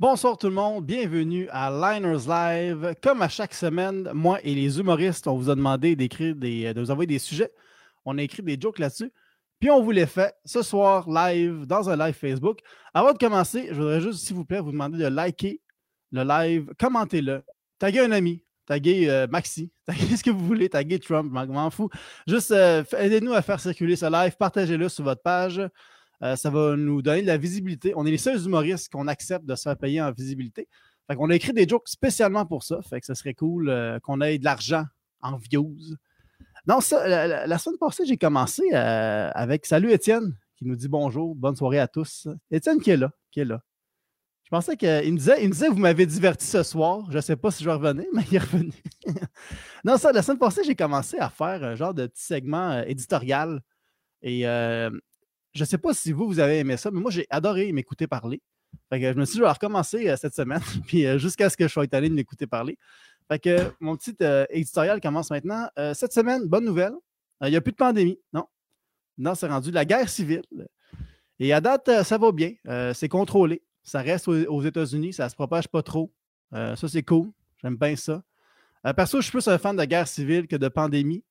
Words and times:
Bonsoir 0.00 0.38
tout 0.38 0.46
le 0.46 0.54
monde, 0.54 0.86
bienvenue 0.86 1.46
à 1.50 1.70
Liners 1.70 2.26
Live. 2.26 2.94
Comme 3.02 3.20
à 3.20 3.28
chaque 3.28 3.52
semaine, 3.52 4.10
moi 4.14 4.38
et 4.42 4.54
les 4.54 4.78
humoristes, 4.78 5.26
on 5.26 5.36
vous 5.36 5.50
a 5.50 5.54
demandé 5.54 5.94
d'écrire 5.94 6.34
des, 6.34 6.72
de 6.72 6.80
vous 6.80 6.90
envoyer 6.90 7.06
des 7.06 7.18
sujets. 7.18 7.52
On 8.06 8.16
a 8.16 8.22
écrit 8.22 8.42
des 8.42 8.58
jokes 8.58 8.78
là-dessus. 8.78 9.12
Puis 9.58 9.68
on 9.70 9.82
vous 9.82 9.90
les 9.90 10.06
fait 10.06 10.34
ce 10.46 10.62
soir 10.62 11.06
live 11.06 11.66
dans 11.66 11.90
un 11.90 11.98
live 11.98 12.14
Facebook. 12.14 12.60
Avant 12.94 13.12
de 13.12 13.18
commencer, 13.18 13.66
je 13.68 13.74
voudrais 13.74 14.00
juste, 14.00 14.20
s'il 14.20 14.36
vous 14.36 14.46
plaît, 14.46 14.60
vous 14.60 14.72
demander 14.72 14.96
de 14.96 15.06
liker 15.06 15.60
le 16.12 16.22
live, 16.22 16.72
commentez-le, 16.78 17.42
taguez 17.78 18.00
un 18.00 18.12
ami, 18.12 18.42
taguez 18.64 19.10
euh, 19.10 19.26
Maxi, 19.26 19.70
taguez 19.84 20.16
ce 20.16 20.24
que 20.24 20.30
vous 20.30 20.46
voulez, 20.46 20.70
taguez 20.70 20.98
Trump, 20.98 21.30
je 21.30 21.52
m'en 21.52 21.68
fous. 21.68 21.90
Juste 22.26 22.52
euh, 22.52 22.82
aidez-nous 22.96 23.34
à 23.34 23.42
faire 23.42 23.60
circuler 23.60 23.96
ce 23.96 24.10
live, 24.10 24.34
partagez-le 24.38 24.88
sur 24.88 25.04
votre 25.04 25.20
page. 25.20 25.60
Euh, 26.22 26.36
ça 26.36 26.50
va 26.50 26.76
nous 26.76 27.02
donner 27.02 27.22
de 27.22 27.26
la 27.26 27.38
visibilité. 27.38 27.92
On 27.96 28.04
est 28.06 28.10
les 28.10 28.18
seuls 28.18 28.44
humoristes 28.44 28.92
qu'on 28.92 29.08
accepte 29.08 29.46
de 29.46 29.54
se 29.54 29.62
faire 29.62 29.76
payer 29.76 30.02
en 30.02 30.12
visibilité. 30.12 30.68
Fait 31.06 31.16
qu'on 31.16 31.30
a 31.30 31.34
écrit 31.34 31.52
des 31.52 31.66
jokes 31.66 31.88
spécialement 31.88 32.46
pour 32.46 32.62
ça. 32.62 32.80
Fait 32.82 33.04
ce 33.04 33.14
serait 33.14 33.34
cool 33.34 33.98
qu'on 34.02 34.20
ait 34.20 34.38
de 34.38 34.44
l'argent 34.44 34.84
en 35.22 35.36
views. 35.36 35.76
Non, 36.66 36.78
la, 36.92 37.58
semaine 37.58 37.78
passée, 37.78 38.04
j'ai 38.04 38.18
commencé 38.18 38.70
avec 38.72 39.66
Salut 39.66 39.90
Étienne, 39.92 40.36
qui 40.56 40.66
nous 40.66 40.76
dit 40.76 40.88
bonjour, 40.88 41.34
bonne 41.34 41.56
soirée 41.56 41.80
à 41.80 41.88
tous. 41.88 42.28
Étienne 42.50 42.80
qui 42.80 42.90
est 42.90 42.96
là, 42.96 43.10
qui 43.32 43.40
est 43.40 43.44
là. 43.44 43.62
Je 44.50 44.56
pensais 44.56 44.76
qu'il 44.76 45.12
me 45.12 45.16
disait, 45.16 45.44
il 45.44 45.48
me 45.48 45.70
vous 45.70 45.78
m'avez 45.78 46.06
diverti 46.06 46.44
ce 46.44 46.64
soir. 46.64 47.06
Je 47.08 47.18
ne 47.18 47.20
sais 47.20 47.36
pas 47.36 47.52
si 47.52 47.62
je 47.62 47.70
revenir, 47.70 48.06
mais 48.12 48.24
il 48.32 48.34
est 48.34 48.40
revenu. 48.40 48.72
non, 49.84 49.96
ça, 49.96 50.10
la 50.10 50.22
semaine 50.22 50.40
passée, 50.40 50.64
j'ai 50.64 50.74
commencé 50.74 51.18
à 51.18 51.30
faire 51.30 51.62
un 51.62 51.76
genre 51.76 51.94
de 51.94 52.08
petit 52.08 52.24
segment 52.24 52.72
euh, 52.72 52.82
éditorial. 52.88 53.60
Et 54.22 54.48
euh, 54.48 54.90
je 55.52 55.62
ne 55.62 55.66
sais 55.66 55.78
pas 55.78 55.94
si 55.94 56.12
vous, 56.12 56.26
vous 56.26 56.38
avez 56.38 56.58
aimé 56.58 56.76
ça, 56.76 56.90
mais 56.90 57.00
moi, 57.00 57.10
j'ai 57.10 57.26
adoré 57.30 57.72
m'écouter 57.72 58.06
parler. 58.06 58.40
Je 58.92 58.98
me 59.14 59.24
suis 59.24 59.32
dit, 59.32 59.38
je 59.38 59.42
vais 59.42 59.50
recommencer 59.50 60.08
euh, 60.08 60.16
cette 60.16 60.34
semaine, 60.34 60.60
puis 60.86 61.06
jusqu'à 61.18 61.50
ce 61.50 61.56
que 61.56 61.66
je 61.66 61.72
sois 61.72 61.86
allé 61.92 62.08
de 62.08 62.14
m'écouter 62.14 62.46
parler. 62.46 62.78
Fait 63.28 63.38
que 63.38 63.72
mon 63.78 63.96
petit 63.96 64.16
éditorial 64.50 65.00
commence 65.00 65.30
maintenant. 65.30 65.68
cette 65.94 66.12
semaine, 66.12 66.48
bonne 66.48 66.64
nouvelle. 66.64 66.94
Il 67.42 67.50
n'y 67.50 67.56
a 67.56 67.60
plus 67.60 67.70
de 67.70 67.76
pandémie. 67.76 68.18
Non. 68.32 68.46
Non, 69.18 69.36
c'est 69.36 69.46
rendu 69.46 69.70
la 69.70 69.84
guerre 69.84 70.08
civile. 70.08 70.42
Et 71.38 71.52
à 71.52 71.60
date, 71.60 72.02
ça 72.02 72.18
va 72.18 72.32
bien. 72.32 72.54
c'est 72.92 73.08
contrôlé. 73.08 73.62
Ça 73.82 74.02
reste 74.02 74.28
aux, 74.28 74.62
États-Unis, 74.62 75.12
ça 75.12 75.24
ne 75.24 75.28
se 75.30 75.34
propage 75.34 75.68
pas 75.68 75.82
trop. 75.82 76.12
Euh, 76.54 76.76
ça, 76.76 76.88
c'est 76.88 77.02
cool. 77.02 77.30
J'aime 77.62 77.76
bien 77.76 77.96
ça. 77.96 78.22
Euh, 78.86 78.92
perso, 78.92 79.18
je 79.18 79.24
suis 79.24 79.32
plus 79.32 79.48
un 79.48 79.58
fan 79.58 79.76
de 79.76 79.84
guerre 79.84 80.08
civile 80.08 80.46
que 80.46 80.56
de 80.56 80.68
pandémie. 80.68 81.24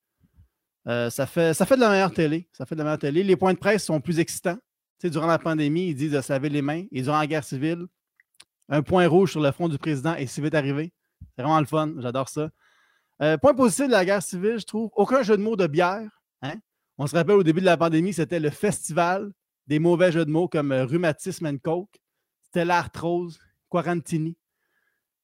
Euh, 0.88 1.10
ça, 1.10 1.26
fait, 1.26 1.52
de 1.52 1.80
la 1.80 1.90
meilleure 1.90 2.12
télé. 2.12 2.48
Ça 2.52 2.66
fait 2.66 2.74
de 2.74 2.82
la 2.82 2.96
meilleure. 2.96 3.12
Les 3.12 3.36
points 3.36 3.52
de 3.52 3.58
presse 3.58 3.84
sont 3.84 4.00
plus 4.00 4.18
excitants. 4.18 4.58
durant 5.02 5.26
la 5.26 5.38
pandémie, 5.38 5.88
ils 5.88 5.94
disent 5.94 6.12
de 6.12 6.20
se 6.20 6.32
laver 6.32 6.48
les 6.48 6.62
mains. 6.62 6.84
Et 6.90 7.02
durant 7.02 7.18
la 7.18 7.26
guerre 7.26 7.44
civile, 7.44 7.86
un 8.68 8.82
point 8.82 9.06
rouge 9.06 9.32
sur 9.32 9.40
le 9.40 9.50
front 9.52 9.68
du 9.68 9.78
président 9.78 10.14
est 10.14 10.26
si 10.26 10.40
vite 10.40 10.54
arrivé. 10.54 10.92
C'est 11.36 11.42
vraiment 11.42 11.60
le 11.60 11.66
fun. 11.66 11.92
J'adore 11.98 12.28
ça. 12.28 12.50
point 13.38 13.54
positif 13.54 13.86
de 13.86 13.92
la 13.92 14.04
guerre 14.04 14.22
civile, 14.22 14.58
je 14.58 14.64
trouve, 14.64 14.90
aucun 14.94 15.22
jeu 15.22 15.36
de 15.36 15.42
mots 15.42 15.56
de 15.56 15.66
bière. 15.66 16.08
Hein. 16.42 16.54
On 16.98 17.06
se 17.06 17.16
rappelle 17.16 17.36
au 17.36 17.42
début 17.42 17.60
de 17.60 17.66
la 17.66 17.76
pandémie, 17.76 18.12
c'était 18.12 18.40
le 18.40 18.50
festival 18.50 19.30
des 19.66 19.78
mauvais 19.78 20.12
jeux 20.12 20.24
de 20.24 20.30
mots 20.30 20.48
comme 20.48 20.72
rhumatisme 20.72 21.46
and 21.46 21.58
coke. 21.62 22.00
C'était 22.42 22.64
l'arthrose, 22.64 23.38
quarantini. 23.70 24.36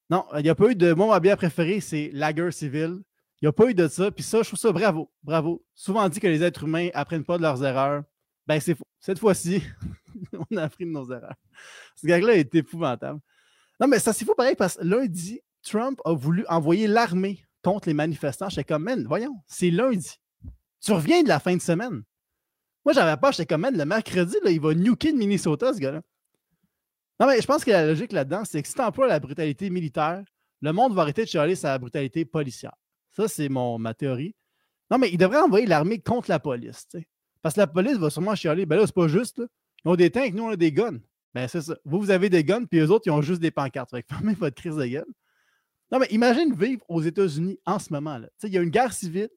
Non, 0.09 0.25
il 0.37 0.43
n'y 0.43 0.49
a 0.49 0.55
pas 0.55 0.71
eu 0.71 0.77
de. 0.77 0.93
Moi, 0.93 1.09
ma 1.09 1.19
bière 1.19 1.37
préférée, 1.37 1.81
c'est 1.81 2.11
Lager 2.13 2.53
Civil. 2.53 3.01
Il 3.41 3.45
n'y 3.45 3.49
a 3.49 3.53
pas 3.53 3.67
eu 3.67 3.75
de 3.75 3.87
ça. 3.89 4.11
Puis 4.11 4.25
ça, 4.25 4.43
je 4.43 4.49
trouve 4.49 4.59
ça 4.59 4.73
bravo. 4.73 5.11
Bravo. 5.23 5.65
Souvent 5.75 6.09
dit 6.09 6.21
que 6.21 6.27
les 6.27 6.43
êtres 6.43 6.65
humains 6.65 6.89
n'apprennent 6.95 7.25
pas 7.25 7.37
de 7.37 7.43
leurs 7.43 7.63
erreurs. 7.63 8.03
Ben, 8.47 8.61
c'est 8.61 8.75
faux. 8.75 8.87
Cette 9.01 9.19
fois-ci, 9.19 9.63
on 10.51 10.57
a 10.57 10.63
appris 10.63 10.87
de 10.87 10.91
nos 10.91 11.11
erreurs. 11.11 11.37
Ce 11.97 12.07
gars-là 12.07 12.35
est 12.35 12.55
épouvantable. 12.55 13.21
Non, 13.81 13.89
mais 13.89 13.99
ça, 13.99 14.13
c'est 14.13 14.25
faux 14.25 14.35
pareil 14.35 14.57
parce 14.57 14.77
que 14.77 14.85
lundi, 14.85 15.41
Trump 15.63 16.01
a 16.05 16.15
voulu 16.15 16.47
envoyer 16.49 16.87
l'armée 16.87 17.45
contre 17.63 17.89
les 17.89 17.95
manifestants. 17.95 18.49
J'étais 18.49 18.65
comme, 18.65 18.89
voyons, 19.07 19.37
c'est 19.47 19.71
lundi. 19.71 20.17
Tu 20.81 20.93
reviens 20.93 21.23
de 21.23 21.29
la 21.29 21.41
fin 21.41 21.57
de 21.57 21.61
semaine. 21.61 22.03
Moi, 22.85 22.93
j'avais 22.93 23.17
pas, 23.21 23.33
j'étais 23.33 23.47
comme, 23.47 23.63
man, 23.63 23.77
le 23.77 23.85
mercredi, 23.85 24.37
là, 24.45 24.51
il 24.51 24.61
va 24.61 24.73
nuker 24.73 25.13
de 25.13 25.19
Minnesota, 25.19 25.75
ce 25.75 25.81
gars-là. 25.81 26.03
Non, 27.19 27.27
mais 27.27 27.41
je 27.41 27.47
pense 27.47 27.65
que 27.65 27.71
la 27.71 27.87
logique 27.87 28.13
là-dedans, 28.13 28.45
c'est 28.45 28.63
que 28.63 28.69
si 28.69 28.75
tu 28.75 29.07
la 29.09 29.21
brutalité 29.21 29.71
militaire, 29.71 30.23
le 30.61 30.73
monde 30.73 30.95
va 30.95 31.03
arrêter 31.03 31.25
de 31.25 31.29
chialer 31.29 31.57
sa 31.57 31.77
brutalité 31.79 32.25
policière. 32.25 32.75
Ça, 33.17 33.29
c'est 33.29 33.49
ma 33.49 33.95
théorie. 33.95 34.35
Non, 34.91 34.99
mais 34.99 35.09
il 35.11 35.17
devrait 35.17 35.41
envoyer 35.41 35.65
l'armée 35.65 35.99
contre 35.99 36.29
la 36.29 36.39
police. 36.39 36.87
Parce 37.41 37.55
que 37.55 37.61
la 37.61 37.67
police 37.67 37.97
va 37.97 38.11
sûrement 38.11 38.35
chialer. 38.35 38.67
Ben 38.67 38.77
là, 38.77 38.87
c'est 38.87 38.95
pas 38.95 39.09
juste. 39.09 39.43
Ils 39.85 39.89
ont 39.89 39.97
des 39.97 40.11
tanks, 40.11 40.35
nous, 40.35 40.45
on 40.45 40.51
a 40.51 40.57
des 40.57 40.71
guns. 40.71 40.99
Ben, 41.33 41.49
c'est 41.49 41.63
ça. 41.63 41.79
Vous, 41.87 41.99
vous 41.99 42.11
avez 42.11 42.29
des 42.29 42.45
guns, 42.45 42.67
puis 42.67 42.79
eux 42.81 42.91
autres, 42.91 43.07
ils 43.07 43.11
ont 43.11 43.23
juste 43.23 43.41
des 43.41 43.51
pancartes. 43.51 43.91
Fait 43.91 44.03
que 44.03 44.09
fermez 44.15 44.35
votre 44.35 44.55
crise 44.55 44.77
de 44.77 44.85
gueule. 44.85 45.07
Non, 45.91 45.99
mais 45.99 46.09
imagine 46.11 46.55
vivre 46.55 46.85
aux 46.89 47.01
États-Unis 47.01 47.59
en 47.65 47.79
ce 47.79 47.91
moment. 47.91 48.19
là 48.19 48.29
Il 48.43 48.53
y 48.53 48.59
a 48.59 48.61
une 48.61 48.71
guerre 48.71 48.93
civile, 48.93 49.31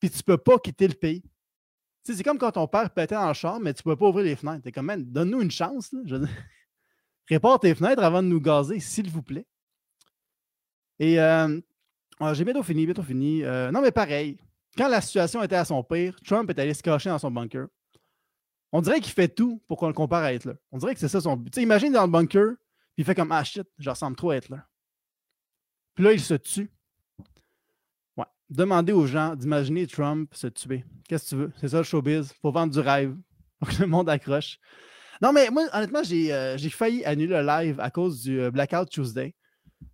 puis 0.00 0.08
tu 0.08 0.22
peux 0.22 0.38
pas 0.38 0.58
quitter 0.58 0.88
le 0.88 0.94
pays. 0.94 1.22
C'est 2.04 2.22
comme 2.22 2.38
quand 2.38 2.52
ton 2.52 2.66
père 2.66 2.90
pétait 2.90 3.14
le 3.14 3.34
char, 3.34 3.60
mais 3.60 3.74
tu 3.74 3.82
peux 3.82 3.94
pas 3.94 4.08
ouvrir 4.08 4.24
les 4.24 4.36
fenêtres. 4.36 4.62
T'es 4.62 4.72
comme, 4.72 4.90
donne-nous 4.96 5.42
une 5.42 5.50
chance. 5.50 5.94
Répare 7.28 7.60
tes 7.60 7.74
fenêtres 7.74 8.02
avant 8.02 8.22
de 8.22 8.28
nous 8.28 8.40
gazer, 8.40 8.80
s'il 8.80 9.10
vous 9.10 9.22
plaît. 9.22 9.46
Et 10.98 11.20
euh, 11.20 11.60
ah, 12.20 12.34
j'ai 12.34 12.44
bientôt 12.44 12.62
fini, 12.62 12.84
bientôt 12.86 13.02
fini. 13.02 13.42
Euh, 13.42 13.70
non, 13.70 13.80
mais 13.80 13.90
pareil, 13.90 14.38
quand 14.76 14.88
la 14.88 15.00
situation 15.00 15.42
était 15.42 15.56
à 15.56 15.64
son 15.64 15.82
pire, 15.82 16.16
Trump 16.24 16.48
est 16.50 16.58
allé 16.58 16.74
se 16.74 16.82
cacher 16.82 17.10
dans 17.10 17.18
son 17.18 17.30
bunker. 17.30 17.66
On 18.72 18.80
dirait 18.80 19.00
qu'il 19.00 19.12
fait 19.12 19.28
tout 19.28 19.62
pour 19.68 19.78
qu'on 19.78 19.88
le 19.88 19.92
compare 19.92 20.22
à 20.22 20.32
Hitler. 20.32 20.54
On 20.70 20.78
dirait 20.78 20.94
que 20.94 21.00
c'est 21.00 21.08
ça 21.08 21.20
son 21.20 21.36
but. 21.36 21.56
imagine 21.58 21.92
dans 21.92 22.04
le 22.04 22.10
bunker, 22.10 22.54
puis 22.94 23.02
il 23.02 23.04
fait 23.04 23.14
comme 23.14 23.32
Ah 23.32 23.44
shit, 23.44 23.66
je 23.78 23.90
ressemble 23.90 24.16
trop 24.16 24.30
à 24.30 24.36
Hitler. 24.36 24.58
Puis 25.94 26.04
là, 26.04 26.12
il 26.12 26.20
se 26.20 26.34
tue. 26.34 26.70
Ouais. 28.16 28.24
Demandez 28.48 28.92
aux 28.92 29.06
gens 29.06 29.36
d'imaginer 29.36 29.86
Trump 29.86 30.32
se 30.34 30.46
tuer. 30.46 30.84
Qu'est-ce 31.06 31.24
que 31.24 31.28
tu 31.30 31.36
veux? 31.36 31.52
C'est 31.60 31.68
ça 31.68 31.78
le 31.78 31.82
showbiz. 31.82 32.32
Faut 32.40 32.50
vendre 32.50 32.72
du 32.72 32.80
rêve. 32.80 33.14
Faut 33.60 33.66
que 33.66 33.82
le 33.82 33.88
monde 33.88 34.08
accroche. 34.08 34.58
Non, 35.22 35.32
mais 35.32 35.50
moi, 35.50 35.68
honnêtement, 35.72 36.02
euh, 36.10 36.58
j'ai 36.58 36.70
failli 36.70 37.04
annuler 37.04 37.40
le 37.40 37.46
live 37.46 37.78
à 37.78 37.90
cause 37.90 38.22
du 38.22 38.40
euh, 38.40 38.50
Blackout 38.50 38.90
Tuesday, 38.90 39.28
euh, 39.28 39.41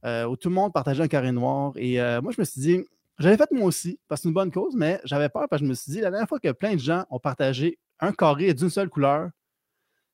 où 0.05 0.37
tout 0.37 0.49
le 0.49 0.55
monde 0.55 0.73
partageait 0.73 1.03
un 1.03 1.09
carré 1.09 1.33
noir. 1.33 1.73
Et 1.77 1.99
moi, 2.21 2.33
je 2.33 2.41
me 2.41 2.45
suis 2.45 2.61
dit, 2.61 2.85
j'avais 3.19 3.37
fait 3.37 3.51
moi 3.51 3.67
aussi, 3.67 3.99
parce 4.07 4.21
que 4.21 4.23
c'est 4.23 4.29
une 4.29 4.35
bonne 4.35 4.53
cause, 4.53 4.75
mais 4.77 5.01
j'avais 5.05 5.29
peur 5.29 5.49
parce 5.49 5.61
que 5.61 5.67
je 5.67 5.71
me 5.71 5.75
suis 5.75 5.93
dit, 5.93 6.01
la 6.01 6.11
dernière 6.11 6.29
fois 6.29 6.39
que 6.39 6.53
plein 6.53 6.75
de 6.75 6.81
gens 6.81 7.05
ont 7.11 7.19
partagé 7.19 7.79
un 8.01 8.13
carré 8.13 8.55
d'une 8.55 8.71
seule 8.71 8.89
couleur, 8.89 9.31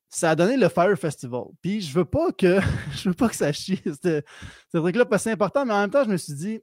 ça 0.09 0.31
a 0.31 0.35
donné 0.35 0.57
le 0.57 0.69
Fire 0.69 0.97
Festival. 0.97 1.43
Puis 1.61 1.81
je 1.81 1.93
veux 1.93 2.05
pas 2.05 2.31
que 2.31 2.59
je 2.93 3.09
veux 3.09 3.15
pas 3.15 3.29
que 3.29 3.35
ça 3.35 3.51
chie, 3.51 3.81
ce 4.03 4.21
truc-là, 4.73 5.05
parce 5.05 5.23
que 5.23 5.29
c'est 5.29 5.33
important, 5.33 5.65
mais 5.65 5.73
en 5.73 5.81
même 5.81 5.91
temps, 5.91 6.03
je 6.03 6.09
me 6.09 6.17
suis 6.17 6.33
dit, 6.33 6.59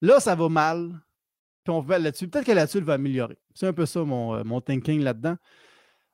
là, 0.00 0.18
ça 0.18 0.34
va 0.34 0.48
mal, 0.48 0.90
puis 1.62 1.72
on 1.72 1.80
va 1.80 1.98
là-dessus. 1.98 2.26
Peut-être 2.26 2.46
que 2.46 2.52
là-dessus, 2.52 2.80
va 2.80 2.94
améliorer. 2.94 3.38
C'est 3.54 3.66
un 3.66 3.72
peu 3.72 3.86
ça 3.86 4.02
mon, 4.02 4.44
mon 4.44 4.60
thinking 4.60 5.02
là-dedans. 5.02 5.36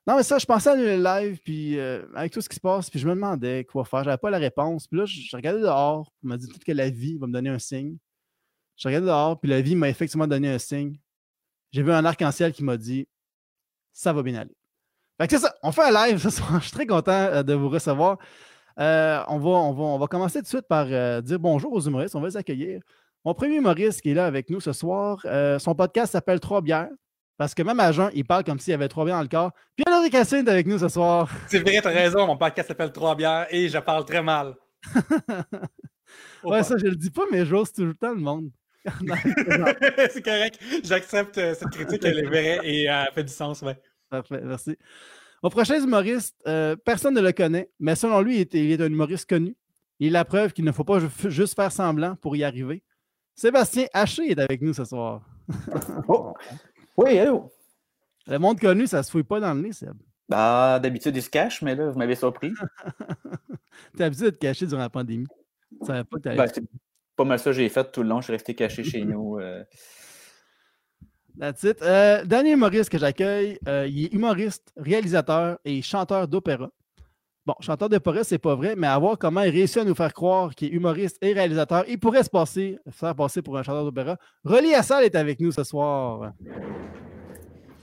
Non, 0.09 0.17
mais 0.17 0.23
ça, 0.23 0.39
je 0.39 0.47
pensais 0.47 0.71
à 0.71 0.75
le 0.75 0.97
live, 0.97 1.39
puis 1.45 1.79
euh, 1.79 2.03
avec 2.15 2.33
tout 2.33 2.41
ce 2.41 2.49
qui 2.49 2.57
se 2.57 2.61
passe, 2.61 2.89
puis 2.89 2.99
je 2.99 3.07
me 3.07 3.15
demandais 3.15 3.65
quoi 3.65 3.85
faire. 3.85 4.05
J'avais 4.05 4.17
pas 4.17 4.31
la 4.31 4.39
réponse. 4.39 4.87
Puis 4.87 4.99
là, 4.99 5.05
je, 5.05 5.37
regardais 5.37 5.61
dehors, 5.61 6.11
on 6.25 6.29
m'a 6.29 6.39
dit 6.39 6.47
peut-être 6.47 6.65
que 6.65 6.73
la 6.73 6.89
vie 6.89 7.19
va 7.19 7.27
me 7.27 7.33
donner 7.35 7.51
un 7.51 7.59
signe. 7.59 7.99
Je 8.77 8.89
regardais 8.89 9.07
dehors, 9.07 9.39
puis 9.39 9.51
la 9.51 9.61
vie 9.61 9.77
m'a 9.77 9.91
effectivement 9.91 10.27
donné 10.27 10.49
un 10.49 10.59
signe. 10.59 10.99
J'ai 11.73 11.83
vu 11.83 11.93
un 11.93 12.07
arc-en-ciel 12.07 12.55
qui 12.55 12.65
m'a 12.65 12.79
dit 12.79 13.07
ça 13.93 14.15
va 14.15 14.23
bien 14.23 14.37
aller. 14.37 14.57
Fait 15.21 15.29
que 15.29 15.37
c'est 15.37 15.43
ça, 15.43 15.55
on 15.63 15.73
fait 15.73 15.83
un 15.83 16.07
live 16.07 16.17
ce 16.17 16.31
soir. 16.37 16.59
Je 16.59 16.69
suis 16.69 16.73
très 16.73 16.87
content 16.87 17.13
euh, 17.13 17.43
de 17.43 17.53
vous 17.53 17.69
recevoir. 17.69 18.17
Euh, 18.81 19.23
on, 19.29 19.39
va, 19.39 19.51
on, 19.51 19.75
va, 19.75 19.83
on 19.83 19.99
va 19.99 20.07
commencer 20.07 20.39
tout 20.39 20.45
de 20.45 20.49
suite 20.49 20.69
par 20.69 20.87
dire 21.21 21.39
bonjour 21.39 21.71
aux 21.71 21.83
humoristes. 21.83 22.17
On 22.17 22.23
va 22.23 22.29
les 22.29 22.37
accueillir. 22.39 22.81
Mon 23.27 23.35
premier 23.35 23.57
humoriste 23.57 24.01
qui 24.01 24.13
est 24.13 24.15
là 24.15 24.25
avec 24.25 24.49
nous 24.49 24.61
ce 24.61 24.73
soir, 24.73 25.21
son 25.59 25.75
podcast 25.75 26.13
s'appelle 26.13 26.41
Trois 26.41 26.63
bières. 26.63 26.89
Parce 27.39 27.55
que 27.55 27.63
même 27.63 27.79
à 27.79 27.93
jeun, 27.93 28.11
il 28.15 28.25
parle 28.25 28.43
comme 28.43 28.59
s'il 28.59 28.73
y 28.73 28.75
avait 28.75 28.89
trois 28.89 29.05
bières 29.05 29.17
dans 29.17 29.23
le 29.23 29.29
corps. 29.29 29.53
Puis 29.77 29.85
Henri 29.89 30.11
Cassine 30.11 30.47
est 30.47 30.51
avec 30.51 30.67
nous 30.67 30.79
ce 30.79 30.89
soir. 30.89 31.31
C'est 31.47 31.61
vrai, 31.61 31.81
t'as 31.81 31.91
raison. 31.91 32.27
Mon 32.27 32.37
podcast 32.37 32.67
s'appelle 32.67 32.91
Trois 32.91 33.15
bières 33.15 33.47
et 33.51 33.69
je 33.69 33.79
parle 33.79 34.05
très 34.05 34.23
mal. 34.23 34.57
ouais, 36.45 36.65
ça, 36.65 36.77
je 36.77 36.87
le 36.87 36.97
dis 36.97 37.11
pas, 37.11 37.23
mais 37.31 37.47
j'ose 37.47 37.73
tout 37.73 37.85
le 37.85 37.95
temps 37.95 38.13
le 38.13 38.21
monde. 38.21 38.51
c'est 40.11 40.25
correct. 40.25 40.59
J'accepte 40.83 41.39
euh, 41.39 41.55
cette 41.55 41.71
critique, 41.71 42.05
elle 42.05 42.19
est 42.19 42.27
vraie 42.27 42.59
et 42.65 42.91
euh, 42.91 43.05
elle 43.07 43.15
fait 43.15 43.25
du 43.25 43.33
sens, 43.33 43.63
ouais. 43.63 43.81
Parfait, 44.11 44.41
merci. 44.43 44.77
Mon 45.41 45.51
prochain 45.51 45.81
humoriste, 45.81 46.35
euh, 46.49 46.75
personne 46.75 47.15
ne 47.15 47.21
le 47.21 47.31
connaît, 47.31 47.71
mais 47.79 47.95
selon 47.95 48.21
lui, 48.21 48.37
il 48.37 48.41
est, 48.41 48.55
il 48.55 48.73
est, 48.73 48.83
un 48.83 48.87
humoriste 48.87 49.29
connu. 49.29 49.55
Il 50.01 50.09
est 50.09 50.11
la 50.11 50.25
preuve 50.25 50.53
qu'il 50.53 50.65
ne 50.65 50.73
faut 50.73 50.85
pas 50.85 50.99
juste 51.27 51.55
faire 51.55 51.71
semblant 51.71 52.17
pour 52.17 52.35
y 52.35 52.43
arriver. 52.43 52.83
Sébastien 53.37 53.87
Haché 53.93 54.33
est 54.33 54.41
avec 54.41 54.61
nous 54.61 54.75
ce 54.75 54.85
soir. 54.85 55.23
oh. 56.09 56.35
Oui, 56.99 57.11
hello. 57.13 57.49
Le 58.27 58.41
monde 58.41 58.59
connu, 58.59 58.89
ça 58.89 59.05
se 59.05 59.11
fouille 59.13 59.23
pas 59.23 59.39
dans 59.39 59.55
le 59.55 59.61
nez, 59.61 59.73
Seb. 59.73 59.95
Bah, 60.29 60.81
d'habitude, 60.83 61.15
il 61.15 61.23
se 61.23 61.31
cache, 61.31 61.63
mais 61.63 61.77
là, 61.77 61.89
vous 61.89 61.97
m'avez 61.97 62.17
surpris. 62.17 62.53
T'as 63.97 64.07
habitué 64.07 64.25
de 64.27 64.31
te 64.31 64.39
cacher 64.39 64.67
durant 64.67 64.81
la 64.81 64.91
pandémie. 64.91 65.29
Ça 65.87 66.03
pas 66.03 66.19
ben, 66.19 66.47
c'est 66.53 66.65
pas 67.15 67.25
mal 67.25 67.39
ça 67.39 67.51
que 67.51 67.53
j'ai 67.53 67.69
fait 67.69 67.93
tout 67.93 68.03
le 68.03 68.09
long. 68.09 68.21
Je 68.21 68.25
suis 68.25 68.33
resté 68.33 68.55
caché 68.57 68.83
chez 68.83 69.05
nous. 69.05 69.39
Euh... 69.39 69.63
That's 71.39 71.63
it. 71.63 71.81
Euh, 71.83 72.25
dernier 72.25 72.51
humoriste 72.53 72.91
que 72.91 72.99
j'accueille, 72.99 73.61
euh, 73.69 73.87
il 73.87 74.07
est 74.07 74.13
humoriste, 74.13 74.73
réalisateur 74.77 75.61
et 75.65 75.81
chanteur 75.83 76.27
d'opéra. 76.27 76.69
Bon, 77.49 77.55
chanteur 77.61 77.89
de 77.89 77.99
forêt, 77.99 78.25
c'est 78.25 78.39
pas 78.39 78.55
vrai, 78.55 78.75
mais 78.77 78.87
à 78.87 78.99
voir 78.99 79.17
comment 79.17 79.41
il 79.41 79.49
réussit 79.51 79.79
à 79.79 79.85
nous 79.85 79.95
faire 79.95 80.13
croire 80.13 80.55
qu'il 80.55 80.69
est 80.69 80.77
humoriste 80.77 81.17
et 81.23 81.33
réalisateur, 81.33 81.83
il 81.89 81.99
pourrait 81.99 82.23
se 82.23 82.29
passer, 82.29 82.79
faire 82.91 83.15
passer 83.15 83.41
pour 83.41 83.57
un 83.57 83.63
chanteur 83.63 83.85
d'opéra. 83.85 84.19
Rolly 84.45 84.75
Assal 84.75 85.05
est 85.05 85.15
avec 85.15 85.41
nous 85.41 85.51
ce 85.51 85.65
soir. 85.65 86.33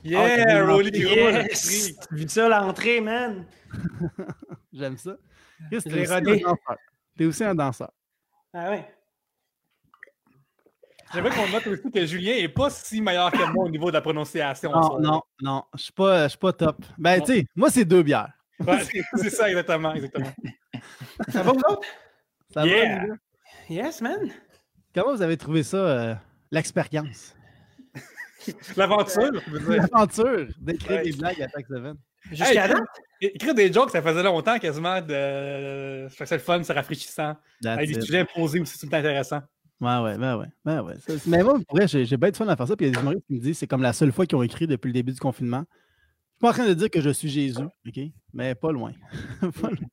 Yeah, 0.04 0.46
Ah, 0.48 0.66
Rolly, 0.68 0.92
t'as 0.92 1.00
Yes! 1.00 1.96
Tu 2.10 2.16
vu 2.16 2.30
ça 2.30 2.48
l'entrée, 2.48 3.02
man? 3.02 3.46
J'aime 4.72 4.98
ça. 4.98 5.18
Chris, 5.72 5.82
t'es 5.82 5.90
l'ai 5.90 6.02
aussi, 6.04 6.14
un 6.14 6.22
danseur? 6.22 6.56
T'es 7.18 7.26
aussi 7.26 7.44
un 7.44 7.56
danseur. 7.56 7.92
Ah 8.54 8.70
ouais. 8.70 8.86
J'aimerais 11.12 11.36
qu'on 11.36 11.50
note 11.50 11.66
aussi 11.66 11.92
que 11.92 12.06
Julien 12.06 12.34
est 12.36 12.50
pas 12.50 12.70
si 12.70 13.02
meilleur 13.02 13.32
que 13.32 13.52
moi 13.52 13.66
au 13.66 13.70
niveau 13.70 13.88
de 13.88 13.94
la 13.94 14.02
prononciation. 14.02 14.72
Non, 14.72 15.00
non, 15.00 15.24
non, 15.42 15.64
je 15.74 15.80
je 15.80 16.28
suis 16.30 16.38
pas 16.38 16.54
top. 16.54 16.78
Ben, 17.00 17.20
tu 17.22 17.34
sais, 17.34 17.46
moi, 17.56 17.72
c'est 17.72 17.86
deux 17.86 18.04
bières. 18.04 18.32
Ouais, 18.60 18.80
c'est 19.16 19.30
ça, 19.30 19.50
exactement. 19.50 19.94
exactement. 19.94 20.32
Ça 21.30 21.44
va, 21.44 21.52
vous 21.52 21.60
autres? 21.70 21.88
Ça 22.54 22.62
va, 22.62 22.68
Yeah. 22.68 23.06
Yes, 23.70 24.02
man. 24.02 24.30
Comment 24.94 25.16
vous 25.16 25.22
avez 25.22 25.38
trouvé 25.38 25.64
ça, 25.64 25.78
euh, 25.78 26.16
l'expérience? 26.52 27.36
L'aventure, 28.78 29.32
je 29.48 29.52
veux 29.52 29.60
dire. 29.60 29.82
L'aventure 29.92 30.48
d'écrire 30.60 30.98
Ouais. 30.98 31.04
des 31.04 31.12
blagues 31.18 31.42
à 31.42 31.48
chaque 31.50 31.68
semaine. 31.68 31.96
Jusqu'à 32.32 32.66
Hey, 32.66 32.70
date? 32.70 32.80
Écrire 33.22 33.56
des 33.56 33.72
jokes, 33.74 33.92
ça 33.92 34.02
faisait 34.02 34.24
longtemps 34.24 34.58
quasiment. 34.60 35.02
De... 35.02 36.08
Ça 36.16 36.26
c'est 36.26 36.36
le 36.36 36.42
fun, 36.42 36.62
c'est 36.64 36.74
rafraîchissant. 36.74 37.36
Avec 37.66 37.92
des 37.94 38.02
sujets 38.02 38.26
posés 38.26 38.60
aussi, 38.60 38.78
c'est 38.78 38.88
tout 38.88 38.96
intéressant. 38.96 39.42
Ouais, 39.82 39.98
ouais, 40.00 40.18
ben 40.18 40.38
ouais. 40.38 40.48
Ben 40.64 40.82
ouais. 40.82 40.96
Ça, 41.06 41.14
mais 41.28 41.44
moi, 41.44 41.56
pour 41.68 41.78
vrai, 41.78 41.88
j'ai 41.88 42.06
j'ai 42.06 42.18
bien 42.18 42.30
de 42.32 42.38
fun 42.38 42.48
à 42.48 42.56
faire 42.56 42.68
ça. 42.68 42.76
Puis 42.76 42.86
il 42.86 42.90
y 42.90 42.92
a 42.92 42.96
des 42.96 43.02
humoristes 43.02 43.26
qui 43.28 43.34
me 43.34 43.40
disent 43.40 43.52
que 43.54 43.58
c'est 43.60 43.68
comme 43.68 43.82
la 43.82 43.94
seule 43.94 44.12
fois 44.12 44.26
qu'ils 44.26 44.38
ont 44.38 44.44
écrit 44.44 44.68
depuis 44.68 44.88
le 44.88 44.94
début 44.94 45.12
du 45.12 45.20
confinement. 45.20 45.66
Je 46.36 46.38
suis 46.38 46.42
pas 46.42 46.50
en 46.50 46.54
train 46.54 46.68
de 46.68 46.74
dire 46.74 46.90
que 46.90 47.00
je 47.02 47.10
suis 47.10 47.30
Jésus, 47.30 47.64
OK? 47.88 48.00
Mais 48.34 48.56
pas 48.56 48.72
loin. 48.72 48.92
Pas 49.42 49.70
loin. 49.70 49.88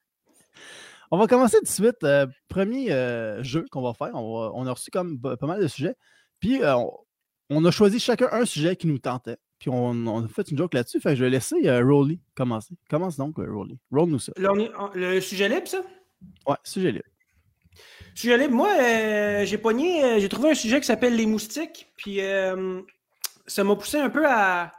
On 1.11 1.19
va 1.19 1.27
commencer 1.27 1.59
tout 1.59 1.65
de 1.65 1.69
suite. 1.69 2.03
euh, 2.05 2.27
premier 2.49 2.91
euh, 2.91 3.43
jeu 3.43 3.65
qu'on 3.71 3.83
va 3.83 3.93
faire. 3.95 4.11
On, 4.15 4.41
va- 4.41 4.51
on 4.55 4.67
a 4.67 4.73
reçu 4.73 4.91
comme 4.91 5.21
pas 5.21 5.47
mal 5.47 5.61
de 5.61 5.69
sujets. 5.69 5.95
Puis 6.41 6.63
euh, 6.63 6.75
on, 6.77 6.91
on 7.51 7.65
a 7.65 7.71
choisi 7.71 8.01
chacun 8.01 8.29
un 8.33 8.45
sujet 8.47 8.77
qui 8.77 8.87
nous 8.87 8.99
tentait. 8.99 9.37
Puis 9.59 9.69
on, 9.71 9.91
on 9.91 10.25
a 10.25 10.29
fait 10.29 10.51
une 10.51 10.57
joke 10.59 10.75
là-dessus. 10.75 11.01
Fait 11.01 11.11
que 11.11 11.17
je 11.17 11.25
vais 11.25 11.31
laisser 11.31 11.57
Rolly 11.81 12.19
commencer. 12.35 12.75
Commence 12.91 13.17
donc, 13.19 13.37
Rolly. 13.37 13.79
Ça. 14.19 14.33
On 14.39 14.59
est- 14.59 14.71
on- 14.79 14.91
le 14.95 15.21
sujet 15.21 15.49
libre, 15.49 15.69
ça? 15.69 15.83
Ouais, 16.47 16.57
sujet 16.65 16.93
là. 16.93 17.01
Sujet 18.15 18.37
libre, 18.39 18.55
moi, 18.55 19.45
j'ai 19.45 19.59
pogné, 19.59 20.19
j'ai 20.21 20.29
trouvé 20.29 20.51
un 20.51 20.55
sujet 20.55 20.81
qui 20.81 20.87
s'appelle 20.87 21.15
les 21.17 21.27
moustiques, 21.27 21.91
puis 21.97 22.21
ça 23.47 23.65
m'a 23.65 23.77
poussé 23.77 23.99
un 23.99 24.11
peu 24.11 24.27
à, 24.27 24.73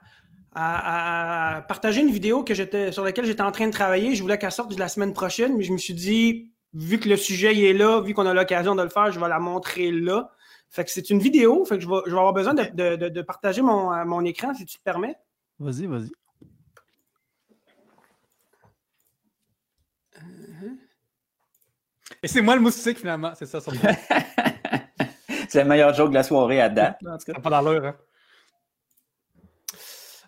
à- 0.56 1.58
à 1.58 1.62
partager 1.64 2.02
une 2.02 2.12
vidéo 2.12 2.44
que 2.44 2.54
j'étais, 2.54 2.92
sur 2.92 3.04
laquelle 3.04 3.26
j'étais 3.26 3.42
en 3.42 3.52
train 3.52 3.68
de 3.68 3.72
travailler. 3.74 4.16
Je 4.16 4.22
voulais 4.22 4.38
qu'elle 4.38 4.52
sorte 4.52 4.78
la 4.78 4.88
semaine 4.88 5.14
prochaine, 5.14 5.56
mais 5.58 5.64
je 5.64 5.72
me 5.74 5.78
suis 5.78 5.94
dit, 5.94 6.52
vu 6.74 7.00
que 7.00 7.10
le 7.10 7.18
sujet 7.18 7.54
il 7.56 7.64
est 7.66 7.74
là, 7.74 8.02
vu 8.02 8.14
qu'on 8.14 8.26
a 8.26 8.34
l'occasion 8.34 8.76
de 8.76 8.84
le 8.84 8.90
faire, 8.90 9.12
je 9.12 9.20
vais 9.20 9.28
la 9.30 9.40
montrer 9.40 9.92
là. 9.92 10.32
Fait 10.70 10.84
que 10.84 10.92
c'est 10.92 11.10
une 11.12 11.20
vidéo, 11.20 11.66
fait 11.66 11.78
que 11.78 11.84
je 11.84 11.88
vais, 11.90 11.96
je 12.06 12.12
vais 12.12 12.18
avoir 12.18 12.34
besoin 12.34 12.54
de, 12.56 12.64
de- 12.74 12.96
de- 12.96 13.10
de 13.10 13.22
partager 13.22 13.62
mon, 13.62 13.94
euh, 13.94 14.06
mon 14.06 14.24
écran, 14.26 14.54
si 14.56 14.66
tu 14.66 14.78
te 14.78 14.84
permets. 14.84 15.16
Vas-y, 15.60 15.86
vas-y. 15.86 16.12
Et 22.22 22.28
c'est 22.28 22.42
moi 22.42 22.56
le 22.56 22.62
moustique 22.62 23.00
finalement, 23.00 23.34
c'est 23.36 23.46
ça. 23.46 23.60
Ça 23.60 23.72
C'est 25.50 25.60
la 25.60 25.66
meilleure 25.66 25.94
joke 25.94 26.10
de 26.10 26.16
la 26.16 26.24
soirée 26.24 26.62
à 26.62 26.70
date. 26.70 26.98
là, 27.02 27.14
en 27.14 27.18
tout 27.18 27.26
cas. 27.26 27.34
n'a 27.34 27.40
pas 27.40 27.50
d'allure. 27.50 27.86
Hein. 27.86 27.96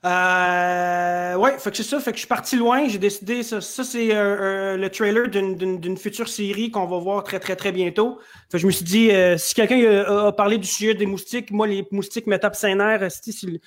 Euh, 0.06 1.36
ouais, 1.36 1.58
fait 1.58 1.72
que 1.72 1.78
c'est 1.78 1.84
ça. 1.84 2.00
Fait 2.00 2.12
que 2.12 2.18
je 2.18 2.22
suis 2.22 2.28
parti 2.28 2.56
loin. 2.58 2.88
J'ai 2.88 3.00
décidé, 3.00 3.42
ça, 3.44 3.60
ça 3.60 3.84
c'est 3.84 4.14
euh, 4.16 4.74
euh, 4.74 4.78
le 4.78 4.90
trailer 4.90 5.28
d'une- 5.30 5.98
future 5.98 6.30
série 6.30 6.70
qu'on 6.70 6.86
va 6.86 7.00
voir 7.00 7.24
très, 7.24 7.40
très, 7.40 7.56
très 7.56 7.72
bientôt. 7.72 8.20
Fait 8.52 8.58
que 8.58 8.58
je 8.60 8.68
me 8.68 8.72
suis 8.72 8.86
dit, 8.86 9.12
euh, 9.12 9.38
si 9.38 9.56
quelqu'un 9.56 9.82
a, 10.06 10.28
a 10.28 10.32
parlé 10.32 10.58
du 10.60 10.68
sujet 10.68 10.94
des 10.94 11.06
moustiques, 11.08 11.50
moi, 11.52 11.66
les 11.68 11.88
moustiques 11.92 12.28
me 12.28 12.38
tapent 12.38 12.56
ses 12.56 12.76
nerfs, 12.76 13.12
si- 13.12 13.34
si- 13.34 13.60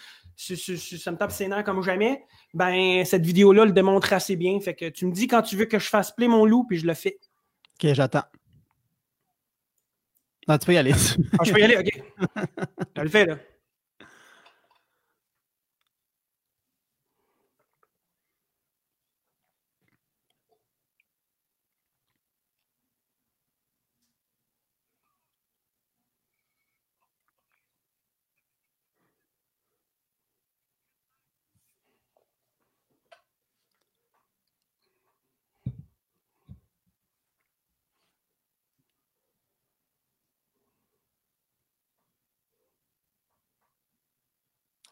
si- 0.56 0.78
si 0.78 0.98
ça 0.98 1.10
me 1.10 1.16
tape 1.16 1.32
ses 1.32 1.48
nerfs 1.48 1.64
comme 1.64 1.82
jamais. 1.82 2.22
Ben, 2.54 3.04
cette 3.04 3.26
vidéo-là 3.26 3.64
le 3.64 3.72
démontre 3.72 4.12
assez 4.12 4.36
bien. 4.36 4.60
Fait 4.60 4.74
que 4.74 4.88
tu 4.88 5.06
me 5.06 5.12
dis 5.12 5.26
quand 5.26 5.42
tu 5.42 5.56
veux 5.56 5.64
que 5.64 5.78
je 5.80 5.88
fasse 5.88 6.12
play 6.12 6.28
mon 6.28 6.44
loup, 6.46 6.64
puis 6.68 6.78
je 6.78 6.86
le 6.86 6.94
fais. 6.94 7.18
OK, 7.82 7.92
j'attends. 7.92 8.22
Non, 10.46 10.56
tu 10.56 10.66
peux 10.66 10.72
y 10.72 10.78
aller. 10.78 10.92
Ah, 11.38 11.44
je 11.44 11.52
peux 11.52 11.58
y 11.60 11.62
aller, 11.64 11.76
ok. 11.76 12.02
Je 12.96 13.02
le 13.02 13.08
fais, 13.08 13.26
là. 13.26 13.36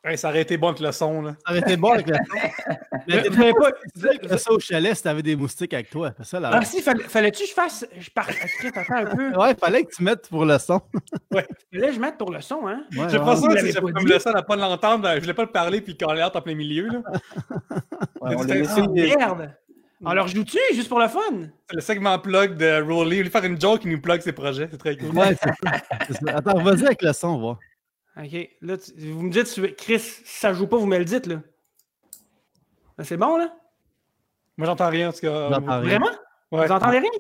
Hey, 0.05 0.17
ça 0.17 0.29
aurait 0.29 0.43
été 0.43 0.57
bon 0.57 0.69
avec 0.69 0.81
le 0.81 0.93
son. 0.93 1.21
Là. 1.23 1.35
Ça 1.45 1.51
aurait 1.51 1.61
été 1.61 1.77
bon 1.77 1.91
avec 1.93 2.07
le 2.07 2.15
son. 2.15 2.23
Mais 3.09 3.23
tu 3.25 3.31
pas- 3.31 3.73
disais 3.95 4.39
ça 4.39 4.53
au 4.53 4.61
chalet 4.61 4.95
si 4.95 5.03
t'avais 5.03 5.23
des 5.23 5.35
moustiques 5.35 5.75
avec 5.75 5.91
toi. 5.91 6.13
C'est 6.19 6.27
ça, 6.27 6.39
là. 6.41 6.51
Ah, 6.53 6.65
si, 6.65 6.81
fallait- 6.81 7.05
fallait-tu 7.05 7.43
que 7.43 7.49
je 7.49 7.55
fasse. 7.55 7.85
Je 7.99 8.11
par... 8.11 8.29
Attends, 8.29 8.81
attends 8.81 8.95
un 9.13 9.17
peu? 9.17 9.37
Ouais, 9.37 9.55
fallait 9.55 9.83
que 9.85 9.91
tu 9.95 10.03
mettes 10.05 10.29
pour 10.29 10.45
le 10.45 10.59
son. 10.59 10.81
Là, 11.33 11.93
je 11.93 11.99
mette 11.99 12.17
pour 12.19 12.31
le 12.31 12.41
son, 12.41 12.67
hein? 12.69 12.85
Ouais, 12.97 13.07
J'ai 13.11 13.19
ouais. 13.19 13.25
pas 13.25 13.37
ça, 13.37 13.49
l'avez 13.49 13.73
si 13.73 13.81
dit. 13.81 14.05
le 14.13 14.19
son 14.21 14.31
à 14.31 14.43
pas 14.43 14.57
l'entendre, 14.57 15.03
ben, 15.03 15.15
je 15.17 15.21
voulais 15.21 15.35
pas 15.35 15.43
le 15.45 15.51
parler 15.51 15.81
puis 15.81 15.93
le 15.93 16.07
caler 16.07 16.23
en 16.23 16.31
plein 16.41 16.55
milieu. 16.55 16.87
là. 16.89 17.01
Ouais, 18.21 18.35
on 18.37 18.43
l'a 18.43 18.55
laissé- 18.57 18.83
merde! 18.89 19.53
Alors, 20.05 20.27
joue-tu 20.29 20.59
juste 20.75 20.89
pour 20.89 20.99
le 21.01 21.09
fun? 21.09 21.21
C'est 21.71 21.77
le 21.77 21.81
segment 21.81 22.19
plug 22.19 22.57
de 22.57 22.83
Rolly. 22.83 23.17
Il 23.17 23.19
voulait 23.21 23.31
faire 23.31 23.45
une 23.45 23.61
joke 23.61 23.81
qui 23.81 23.89
nous 23.89 24.01
plug 24.01 24.21
ses 24.21 24.33
projets. 24.33 24.69
C'est 24.71 24.79
très 24.79 24.97
cool. 24.97 25.09
Ouais, 25.17 25.35
c'est 25.41 25.49
ça. 25.49 25.79
C'est 26.07 26.13
ça. 26.27 26.37
Attends, 26.37 26.63
vas-y 26.63 26.85
avec 26.87 27.03
le 27.03 27.13
son, 27.13 27.29
on 27.29 27.49
va. 27.53 27.59
Ok, 28.19 28.49
là, 28.63 28.79
tu- 28.79 29.11
vous 29.13 29.23
me 29.23 29.31
dites, 29.31 29.77
Chris, 29.77 29.99
si 30.01 30.23
ça 30.25 30.53
joue 30.55 30.67
pas, 30.67 30.77
vous 30.79 30.87
me 30.87 30.97
le 30.99 31.05
dites, 31.05 31.27
là. 31.27 31.37
Ben, 32.97 33.05
C'est 33.05 33.17
bon, 33.19 33.37
là? 33.37 33.55
Moi, 34.57 34.67
j'entends 34.67 34.89
rien. 34.89 35.11
En 35.11 35.13
tout 35.13 35.21
cas. 35.21 35.51
J'entends 35.51 35.81
rien. 35.81 35.99
Vraiment? 35.99 36.11
Ouais. 36.51 36.67
Vous 36.67 36.73
entendez 36.73 36.99
rien? 37.01 37.11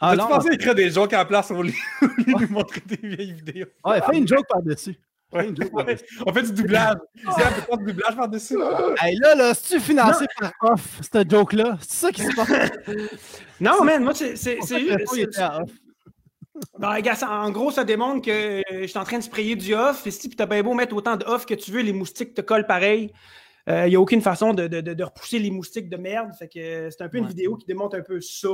Ah 0.00 0.14
non, 0.14 0.28
pensé 0.28 0.52
écrire 0.52 0.74
des 0.74 0.90
jokes 0.90 1.12
à 1.14 1.18
la 1.18 1.24
place 1.24 1.50
au 1.50 1.62
lieu 1.62 1.72
de 2.02 2.30
nous 2.40 2.48
montrer 2.52 2.82
des 2.86 2.96
vieilles 3.08 3.32
vidéos? 3.32 3.66
ouais, 3.84 4.00
fais 4.02 4.18
une 4.18 4.28
joke 4.28 4.46
par-dessus. 4.48 4.96
Ouais. 5.32 5.48
une 5.48 5.56
joke 5.56 5.72
Ouais. 5.74 5.84
par-dessus. 5.84 6.18
On 6.26 6.32
fait 6.32 6.42
du 6.42 6.52
doublage. 6.52 6.96
On 7.26 7.32
peut 7.34 7.40
faire 7.42 7.78
du 7.78 7.84
doublage 7.86 8.16
par-dessus. 8.16 8.58
Hey, 9.02 9.16
là, 9.16 9.34
là, 9.34 9.54
c'est-tu 9.54 9.80
financé 9.80 10.26
par 10.38 10.52
off, 10.60 11.00
cette 11.10 11.30
joke-là? 11.30 11.78
C'est 11.80 11.92
ça 12.06 12.12
qui 12.12 12.22
se 12.22 12.36
passe. 12.36 12.70
Non, 13.60 13.82
man, 13.82 14.04
moi, 14.04 14.14
c'est 14.14 14.36
à 16.82 16.96
off. 16.96 17.02
Ben, 17.02 17.14
ça- 17.14 17.30
en 17.30 17.50
gros, 17.50 17.70
ça 17.70 17.84
démontre 17.84 18.24
que 18.26 18.30
euh, 18.30 18.62
je 18.82 18.86
suis 18.86 18.98
en 18.98 19.04
train 19.04 19.18
de 19.18 19.22
sprayer 19.24 19.56
du 19.56 19.74
off. 19.74 20.06
Et 20.06 20.10
si 20.10 20.28
tu 20.28 20.42
as 20.42 20.46
bien 20.46 20.62
beau 20.62 20.74
mettre 20.74 20.94
autant 20.94 21.16
de 21.16 21.24
off 21.26 21.46
que 21.46 21.54
tu 21.54 21.70
veux, 21.70 21.82
les 21.82 21.92
moustiques 21.92 22.34
te 22.34 22.40
collent 22.40 22.66
pareil. 22.66 23.12
Il 23.70 23.84
n'y 23.90 23.96
a 23.96 24.00
aucune 24.00 24.22
façon 24.22 24.54
de, 24.54 24.66
de- 24.66 24.80
de- 24.80 25.04
repousser 25.04 25.38
les 25.38 25.50
moustiques 25.50 25.90
de 25.90 25.98
merde. 25.98 26.30
Fait 26.38 26.48
que 26.48 26.58
euh, 26.58 26.90
c'est 26.90 27.02
un 27.02 27.08
peu 27.10 27.18
une 27.18 27.26
vidéo 27.26 27.54
qui 27.56 27.66
démontre 27.66 27.96
un 27.98 28.00
peu 28.02 28.18
ça. 28.22 28.48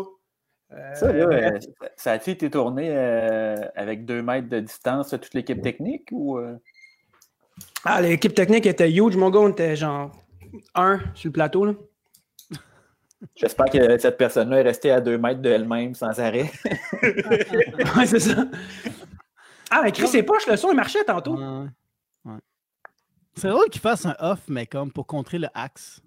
Euh, 0.73 0.95
Ça, 0.95 1.13
là, 1.13 1.27
euh, 1.29 1.59
ça- 1.95 2.13
a-tu 2.13 2.31
été 2.31 2.51
tourné 2.51 2.89
euh, 2.91 3.55
avec 3.77 4.05
deux 4.07 4.23
mètres 4.23 4.49
de 4.49 4.59
distance, 4.59 5.11
toute 5.11 5.33
l'équipe 5.35 5.63
technique 5.63 6.09
ou. 6.11 6.39
euh? 6.39 6.57
Ah, 7.85 8.01
l'équipe 8.01 8.35
technique 8.35 8.67
était 8.67 8.91
huge. 8.91 9.17
Mon 9.17 9.31
gars, 9.31 9.39
on 9.39 9.51
était 9.51 9.77
genre 9.77 10.11
un 10.75 10.99
sur 11.15 11.29
le 11.29 11.33
plateau. 11.33 11.65
Là. 11.65 11.75
J'espère 13.37 13.67
que 13.67 13.99
cette 13.99 14.17
personne-là 14.17 14.61
est 14.61 14.63
restée 14.63 14.91
à 14.91 15.01
deux 15.01 15.19
mètres 15.19 15.41
d'elle-même 15.41 15.95
sans 15.95 16.19
arrêt. 16.21 16.51
ouais, 17.03 18.07
c'est 18.07 18.21
ça. 18.21 18.47
Ah, 19.71 19.83
mais 19.83 19.93
Chris, 19.93 20.09
c'est 20.09 20.23
poche, 20.23 20.47
le 20.47 20.57
son, 20.57 20.71
il 20.71 20.77
marchait 20.77 21.05
tantôt. 21.05 21.37
Ouais, 21.37 21.69
ouais. 22.27 22.39
C'est 23.35 23.49
drôle 23.49 23.69
qu'il 23.71 23.81
fasse 23.81 24.07
un 24.07 24.15
off, 24.21 24.41
mais 24.49 24.67
comme 24.67 24.93
pour 24.93 25.07
contrer 25.07 25.39
le 25.39 25.49
axe. 25.55 26.01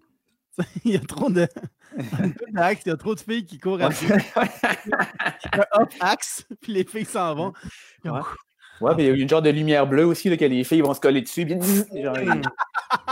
il 0.85 0.93
y 0.93 0.95
a 0.95 0.99
trop 0.99 1.29
de. 1.29 1.47
d'axe, 2.51 2.81
il 2.85 2.89
y 2.89 2.91
a 2.91 2.97
trop 2.97 3.15
de 3.15 3.19
filles 3.19 3.45
qui 3.45 3.59
courent 3.59 3.81
après. 3.81 4.17
un 4.35 5.81
off 5.81 5.89
axe, 5.99 6.45
puis 6.61 6.73
les 6.73 6.83
filles 6.83 7.05
s'en 7.05 7.35
vont. 7.35 7.53
Ouais. 8.05 8.11
Ouais, 8.79 8.93
mais 8.95 9.03
il 9.03 9.07
y 9.07 9.09
a 9.09 9.13
eu 9.13 9.21
une 9.21 9.29
genre 9.29 9.41
de 9.41 9.49
lumière 9.49 9.87
bleue 9.87 10.05
aussi, 10.05 10.29
là, 10.29 10.37
que 10.37 10.45
les 10.45 10.63
filles 10.63 10.81
vont 10.81 10.93
se 10.93 10.99
coller 10.99 11.21
dessus. 11.21 11.45
Bien... 11.45 11.59
Genre. 11.59 12.15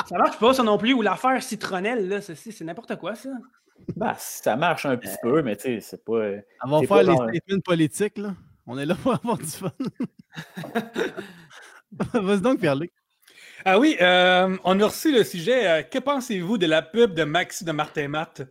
Ça 0.05 0.17
marche 0.17 0.37
pas, 0.37 0.53
ça 0.53 0.63
non 0.63 0.77
plus. 0.77 0.93
Ou 0.93 1.01
l'affaire 1.01 1.41
citronnelle, 1.41 2.07
là, 2.07 2.21
c'est 2.21 2.35
c'est 2.35 2.63
n'importe 2.63 2.95
quoi, 2.97 3.15
ça. 3.15 3.29
Bah, 3.95 4.15
ça 4.17 4.55
marche 4.55 4.85
un 4.85 4.97
petit 4.97 5.15
peu, 5.21 5.41
mais 5.41 5.55
tu 5.55 5.63
sais, 5.63 5.79
c'est 5.81 6.03
pas. 6.05 6.13
euh, 6.13 6.41
Elles 6.63 6.69
vont 6.69 6.79
C'est 6.81 6.87
faire 6.87 6.97
les 6.97 7.05
genre- 7.05 7.29
statements 7.29 7.59
politiques, 7.63 8.17
là. 8.17 8.33
On 8.67 8.77
est 8.79 8.85
là 8.85 8.95
pour 8.95 9.13
avoir 9.23 9.37
du 9.37 9.45
fun. 9.45 9.71
Vas-y 12.13 12.41
donc, 12.41 12.59
Pierre-Luc. 12.59 12.91
Ah 13.63 13.79
oui, 13.79 13.95
euh, 14.01 14.55
on 14.63 14.79
a 14.79 14.85
reçu 14.85 15.11
le 15.13 15.23
sujet. 15.23 15.67
euh, 15.67 15.81
que 15.83 15.97
pensez-vous 15.99 16.57
de 16.57 16.65
la 16.65 16.81
pub 16.81 17.13
de 17.13 17.23
Maxi 17.23 17.63
de 17.65 17.71
Martin 17.71 18.07
Matt? 18.07 18.41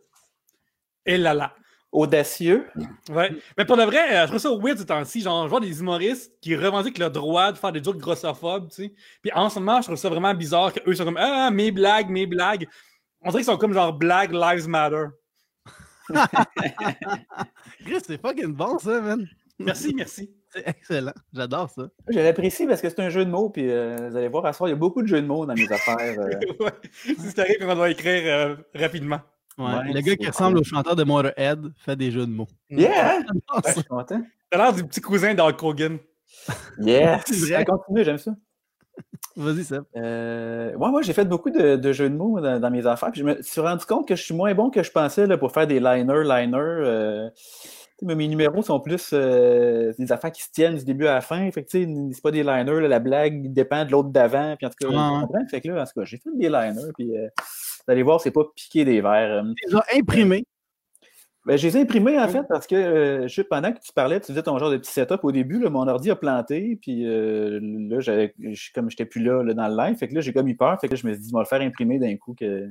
Et 1.06 1.18
là 1.18 1.34
là. 1.34 1.54
Audacieux. 1.92 2.66
Ouais. 3.10 3.30
Mais 3.56 3.64
pour 3.64 3.76
de 3.76 3.84
vrai, 3.84 4.16
euh, 4.16 4.22
je 4.22 4.26
trouve 4.26 4.38
ça 4.40 4.50
weird 4.50 4.78
ce 4.78 4.82
temps-ci. 4.82 5.20
Genre, 5.20 5.44
je 5.44 5.50
vois 5.50 5.60
des 5.60 5.78
humoristes 5.78 6.32
qui 6.40 6.56
revendiquent 6.56 6.98
le 6.98 7.08
droit 7.10 7.52
de 7.52 7.58
faire 7.58 7.70
des 7.70 7.82
jokes 7.82 7.98
grossophobes, 7.98 8.68
tu 8.70 8.74
sais. 8.86 8.94
Puis 9.22 9.30
en 9.32 9.48
ce 9.48 9.60
moment, 9.60 9.80
je 9.80 9.86
trouve 9.86 9.96
ça 9.96 10.08
vraiment 10.08 10.34
bizarre 10.34 10.72
qu'eux 10.72 10.94
sont 10.94 11.04
comme 11.04 11.18
Ah, 11.18 11.50
mes 11.52 11.70
blagues, 11.70 12.08
mes 12.10 12.26
blagues. 12.26 12.66
On 13.20 13.30
dirait 13.30 13.42
qu'ils 13.42 13.52
sont 13.52 13.58
comme 13.58 13.72
genre 13.74 13.92
Black 13.92 14.32
Lives 14.32 14.66
Matter. 14.68 15.04
Chris, 17.84 18.00
c'est 18.06 18.20
fucking 18.20 18.54
bon, 18.54 18.78
ça, 18.78 19.00
man. 19.00 19.26
Merci, 19.58 19.94
merci. 19.94 20.30
C'est 20.50 20.66
excellent. 20.68 21.12
J'adore 21.32 21.70
ça. 21.70 21.88
Je 22.08 22.18
l'apprécie 22.18 22.66
parce 22.66 22.80
que 22.80 22.88
c'est 22.88 23.00
un 23.00 23.08
jeu 23.08 23.24
de 23.24 23.30
mots, 23.30 23.50
puis 23.50 23.68
euh, 23.70 24.08
vous 24.10 24.16
allez 24.16 24.28
voir, 24.28 24.44
à 24.46 24.52
ce 24.52 24.58
soir, 24.58 24.68
il 24.68 24.72
y 24.72 24.74
a 24.74 24.76
beaucoup 24.78 25.02
de 25.02 25.06
jeux 25.06 25.20
de 25.22 25.26
mots 25.26 25.46
dans 25.46 25.54
mes 25.54 25.70
affaires. 25.70 25.98
euh. 26.18 26.30
ouais. 26.60 26.72
Si 26.94 27.58
qu'on 27.58 27.74
doit 27.74 27.90
écrire 27.90 28.22
euh, 28.26 28.56
rapidement. 28.74 29.20
Ouais, 29.58 29.64
Ouais, 29.66 29.92
le 29.92 30.00
gars 30.00 30.16
qui 30.16 30.26
ressemble 30.26 30.58
au 30.58 30.64
chanteur 30.64 30.96
de 30.96 31.04
Motorhead 31.04 31.72
fait 31.76 31.94
des 31.96 32.10
jeux 32.10 32.26
de 32.26 32.32
mots. 32.32 32.48
Yeah! 32.70 33.18
hein? 33.18 33.22
J'adore 33.22 33.56
Ouais, 33.56 33.62
je 33.64 33.68
ça. 33.68 33.72
suis 33.74 33.84
content. 33.84 34.22
T'as 34.50 34.58
l'air 34.58 34.72
du 34.72 34.84
petit 34.84 35.00
cousin 35.00 35.34
d'Hulk 35.34 35.62
Hogan. 35.62 35.98
Yes! 36.80 37.22
Ça 37.48 37.64
continue, 37.64 38.04
j'aime 38.04 38.18
ça. 38.18 38.32
Vas-y, 39.36 39.64
Seb. 39.64 39.82
Euh, 39.96 40.72
ouais, 40.74 40.90
moi, 40.90 41.02
j'ai 41.02 41.12
fait 41.12 41.24
beaucoup 41.24 41.50
de, 41.50 41.74
de 41.76 41.92
jeux 41.92 42.08
de 42.08 42.14
mots 42.16 42.40
dans, 42.40 42.60
dans 42.60 42.70
mes 42.70 42.86
affaires. 42.86 43.10
Puis 43.10 43.20
je 43.20 43.26
me 43.26 43.42
suis 43.42 43.60
rendu 43.60 43.84
compte 43.84 44.06
que 44.06 44.14
je 44.14 44.22
suis 44.22 44.34
moins 44.34 44.54
bon 44.54 44.70
que 44.70 44.82
je 44.82 44.92
pensais 44.92 45.26
là, 45.26 45.36
pour 45.36 45.50
faire 45.52 45.66
des 45.66 45.80
liners, 45.80 46.22
liners. 46.24 46.56
euh, 46.58 47.28
mais 48.02 48.14
mes 48.16 48.28
numéros 48.28 48.62
sont 48.62 48.80
plus 48.80 49.10
euh, 49.12 49.92
des 49.98 50.12
affaires 50.12 50.30
qui 50.30 50.42
se 50.42 50.50
tiennent 50.52 50.76
du 50.76 50.84
début 50.84 51.06
à 51.06 51.14
la 51.14 51.20
fin. 51.20 51.50
Fait 51.50 51.64
que, 51.64 51.70
c'est 51.70 52.22
pas 52.22 52.30
des 52.30 52.42
liners. 52.42 52.80
là, 52.80 52.88
la 52.88 52.98
blague 53.00 53.52
dépend 53.52 53.84
de 53.84 53.90
l'autre 53.90 54.10
d'avant. 54.10 54.54
Puis 54.56 54.66
en 54.66 54.70
tout 54.70 54.88
cas? 54.88 55.26
Fait 55.50 55.60
que 55.60 55.68
là, 55.68 55.82
en 55.82 55.84
tout 55.84 56.00
cas, 56.00 56.04
j'ai 56.04 56.18
fait 56.18 56.30
des 56.34 56.48
liners. 56.48 56.92
Puis 56.96 57.16
euh, 57.16 57.26
vous 57.38 57.92
allez 57.92 58.02
voir, 58.02 58.20
c'est 58.20 58.30
pas 58.30 58.42
piqué 58.54 58.84
des 58.84 59.00
verres. 59.00 59.42
euh. 59.44 59.52
Déjà 59.66 59.82
imprimé. 59.96 60.44
Ben, 61.46 61.58
je 61.58 61.66
les 61.66 61.76
ai 61.76 61.80
imprimés 61.82 62.18
en 62.18 62.26
fait 62.28 62.42
parce 62.48 62.66
que 62.66 62.74
euh, 62.74 63.28
juste 63.28 63.48
pendant 63.50 63.70
que 63.70 63.78
tu 63.78 63.92
parlais, 63.92 64.18
tu 64.18 64.28
faisais 64.28 64.42
ton 64.42 64.56
genre 64.58 64.70
de 64.70 64.78
petit 64.78 64.90
setup 64.92 65.24
au 65.24 65.30
début, 65.32 65.58
là, 65.60 65.68
mon 65.68 65.86
ordi 65.86 66.10
a 66.10 66.16
planté, 66.16 66.78
puis 66.80 67.06
euh, 67.06 67.60
là, 67.62 68.00
j'avais, 68.00 68.34
comme 68.74 68.88
j'étais 68.88 69.04
plus 69.04 69.22
là, 69.22 69.42
là, 69.42 69.52
dans 69.52 69.68
le 69.68 69.76
live, 69.76 69.96
fait 69.96 70.08
que 70.08 70.14
là, 70.14 70.22
j'ai 70.22 70.32
comme 70.32 70.48
eu 70.48 70.56
peur, 70.56 70.80
fait 70.80 70.88
que 70.88 70.94
là, 70.94 70.96
je 71.02 71.06
me 71.06 71.12
suis 71.12 71.20
dit, 71.22 71.28
je 71.28 71.34
vais 71.34 71.40
le 71.40 71.44
faire 71.46 71.60
imprimer 71.60 71.98
d'un 71.98 72.16
coup, 72.16 72.34
que 72.34 72.70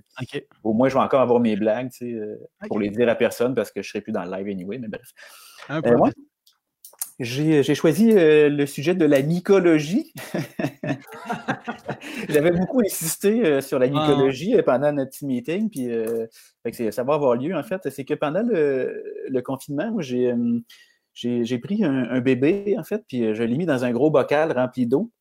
au 0.64 0.74
moins 0.74 0.90
je 0.90 0.96
vais 0.96 1.02
encore 1.02 1.22
avoir 1.22 1.40
mes 1.40 1.56
blagues, 1.56 1.92
tu 1.92 1.98
sais, 1.98 2.14
euh, 2.14 2.36
pour 2.68 2.80
les 2.80 2.90
dire 2.90 3.08
à 3.10 3.16
personne 3.16 3.54
parce 3.54 3.72
que 3.72 3.84
je 3.84 3.90
serai 3.90 4.02
plus 4.02 4.12
dans 4.12 4.24
le 4.26 4.32
live 4.32 4.48
anyway, 4.48 4.80
mais 4.80 4.88
bref. 4.88 5.08
Un 5.70 5.78
Euh, 5.78 5.82
peu. 5.82 5.96
ouais. 5.96 6.12
J'ai 7.20 7.62
j'ai 7.62 7.76
choisi 7.76 8.12
euh, 8.12 8.50
le 8.50 8.66
sujet 8.66 8.96
de 8.96 9.06
la 9.06 9.22
mycologie. 9.22 10.14
J'avais 12.30 12.52
beaucoup 12.52 12.82
insisté 12.82 13.46
euh, 13.46 13.62
sur 13.62 13.78
la 13.78 13.88
mycologie 13.88 14.56
euh, 14.56 14.64
pendant 14.64 14.92
notre 14.92 15.12
petit 15.12 15.26
meeting, 15.26 15.70
puis 15.70 15.92
euh, 15.92 16.26
ça 16.92 17.04
va 17.04 17.14
avoir 17.14 17.36
lieu 17.36 17.56
en 17.56 17.64
fait. 17.64 17.88
C'est 17.90 18.04
que 18.04 18.16
pendant 18.16 18.42
le, 18.42 19.04
le 19.30 19.42
confinement, 19.42 20.02
j'ai 20.02 20.32
euh, 20.32 21.58
pris 21.62 21.84
un, 21.84 22.10
un 22.10 22.20
bébé 22.20 22.76
en 22.78 22.84
fait, 22.84 23.04
puis 23.08 23.24
euh, 23.24 23.34
je 23.36 23.44
l'ai 23.44 23.58
mis 23.58 23.66
dans 23.68 23.86
un 23.86 23.92
gros 23.92 24.10
bocal 24.10 24.52
rempli 24.52 24.88
d'eau 24.88 25.12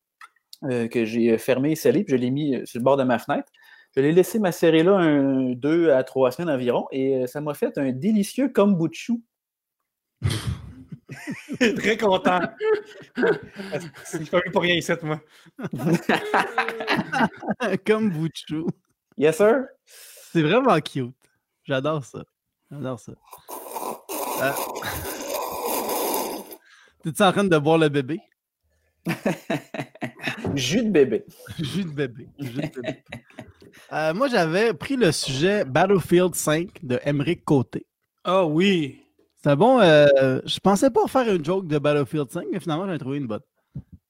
euh, 0.63 0.87
que 0.87 1.05
j'ai 1.05 1.37
fermé 1.37 1.71
et 1.71 1.75
scellé, 1.75 2.03
puis 2.03 2.15
je 2.15 2.21
l'ai 2.21 2.31
mis 2.31 2.55
euh, 2.55 2.65
sur 2.65 2.79
le 2.79 2.83
bord 2.83 2.97
de 2.97 3.03
ma 3.03 3.19
fenêtre. 3.19 3.51
Je 3.95 4.01
l'ai 4.01 4.11
laissé 4.11 4.39
macérer 4.39 4.81
là 4.81 4.95
un, 4.97 5.51
deux 5.51 5.91
à 5.91 6.03
trois 6.03 6.31
semaines 6.31 6.49
environ, 6.49 6.87
et 6.91 7.17
euh, 7.17 7.27
ça 7.27 7.41
m'a 7.41 7.53
fait 7.53 7.77
un 7.77 7.91
délicieux 7.91 8.49
kombucha. 8.49 9.13
Très 11.77 11.97
content. 11.97 12.41
Je 13.15 14.17
suis 14.17 14.25
pas 14.25 14.39
venu 14.39 14.51
pour 14.51 14.61
rien 14.61 14.75
ici, 14.75 14.91
moi. 15.01 15.21
Comme 17.85 18.09
Bouchou. 18.09 18.67
Yes, 19.17 19.37
sir? 19.37 19.65
C'est 19.85 20.41
vraiment 20.41 20.79
cute. 20.79 21.13
J'adore 21.63 22.03
ça. 22.03 22.23
J'adore 22.71 22.99
ça. 22.99 23.13
Euh... 24.41 24.51
T'es-tu 27.03 27.21
en 27.21 27.31
train 27.31 27.43
de 27.43 27.57
boire 27.57 27.77
le 27.77 27.89
bébé? 27.89 28.19
Jus 30.55 30.83
de 30.83 30.89
bébé. 30.89 31.25
Jus 31.59 31.83
de 31.83 31.91
bébé. 31.91 32.27
Jus 32.39 32.53
de 32.53 32.81
bébé. 32.81 33.03
Euh, 33.91 34.13
moi, 34.13 34.27
j'avais 34.27 34.73
pris 34.73 34.95
le 34.95 35.11
sujet 35.11 35.65
Battlefield 35.65 36.35
5 36.35 36.69
de 36.83 36.99
Emmerich 37.03 37.43
Côté. 37.43 37.85
Ah 38.23 38.45
oui. 38.45 39.02
C'est 39.43 39.55
bon. 39.55 39.79
euh, 39.81 40.39
je 40.45 40.59
pensais 40.59 40.89
pas 40.89 41.05
faire 41.07 41.33
une 41.33 41.43
joke 41.43 41.67
de 41.67 41.77
Battlefield 41.77 42.29
5, 42.31 42.45
mais 42.51 42.59
finalement, 42.59 42.85
j'en 42.85 42.93
ai 42.93 42.99
trouvé 42.99 43.17
une 43.17 43.27
bonne. 43.27 43.41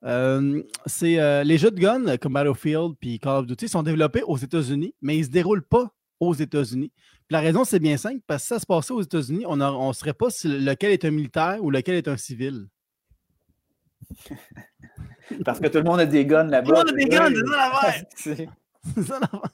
Euh, 0.05 0.61
c'est 0.85 1.19
euh, 1.19 1.43
les 1.43 1.57
jeux 1.57 1.71
de 1.71 1.79
gun 1.79 2.17
comme 2.17 2.33
Battlefield 2.33 2.95
puis 2.99 3.19
Call 3.19 3.37
of 3.39 3.47
Duty 3.47 3.69
sont 3.69 3.83
développés 3.83 4.21
aux 4.23 4.37
États-Unis, 4.37 4.93
mais 5.01 5.15
ils 5.15 5.21
ne 5.21 5.25
se 5.25 5.29
déroulent 5.29 5.65
pas 5.65 5.89
aux 6.19 6.33
États-Unis. 6.33 6.91
La 7.29 7.39
raison, 7.39 7.63
c'est 7.63 7.79
bien 7.79 7.95
simple, 7.97 8.19
parce 8.27 8.43
que 8.43 8.47
si 8.47 8.53
ça 8.53 8.59
se 8.59 8.65
passait 8.65 8.93
aux 8.93 9.01
États-Unis, 9.01 9.45
on 9.47 9.55
ne 9.55 9.93
saurait 9.93 10.13
pas 10.13 10.29
si 10.29 10.47
lequel 10.49 10.91
est 10.91 11.05
un 11.05 11.11
militaire 11.11 11.57
ou 11.63 11.71
lequel 11.71 11.95
est 11.95 12.07
un 12.09 12.17
civil. 12.17 12.67
Parce 15.45 15.59
que 15.59 15.67
tout 15.67 15.77
le 15.77 15.85
monde 15.85 16.01
a 16.01 16.05
des 16.05 16.25
guns 16.25 16.43
là-bas. 16.43 16.67
Tout 16.67 16.73
le 16.73 16.77
monde 16.77 16.89
a 16.89 16.93
des 16.93 17.05
guns, 17.05 17.29
c'est 17.33 17.45
ça 17.47 17.57
l'affaire. 17.57 18.03
C'est- 18.15 18.49
C'est 18.93 19.03
ça 19.03 19.19
l'affaire. 19.19 19.49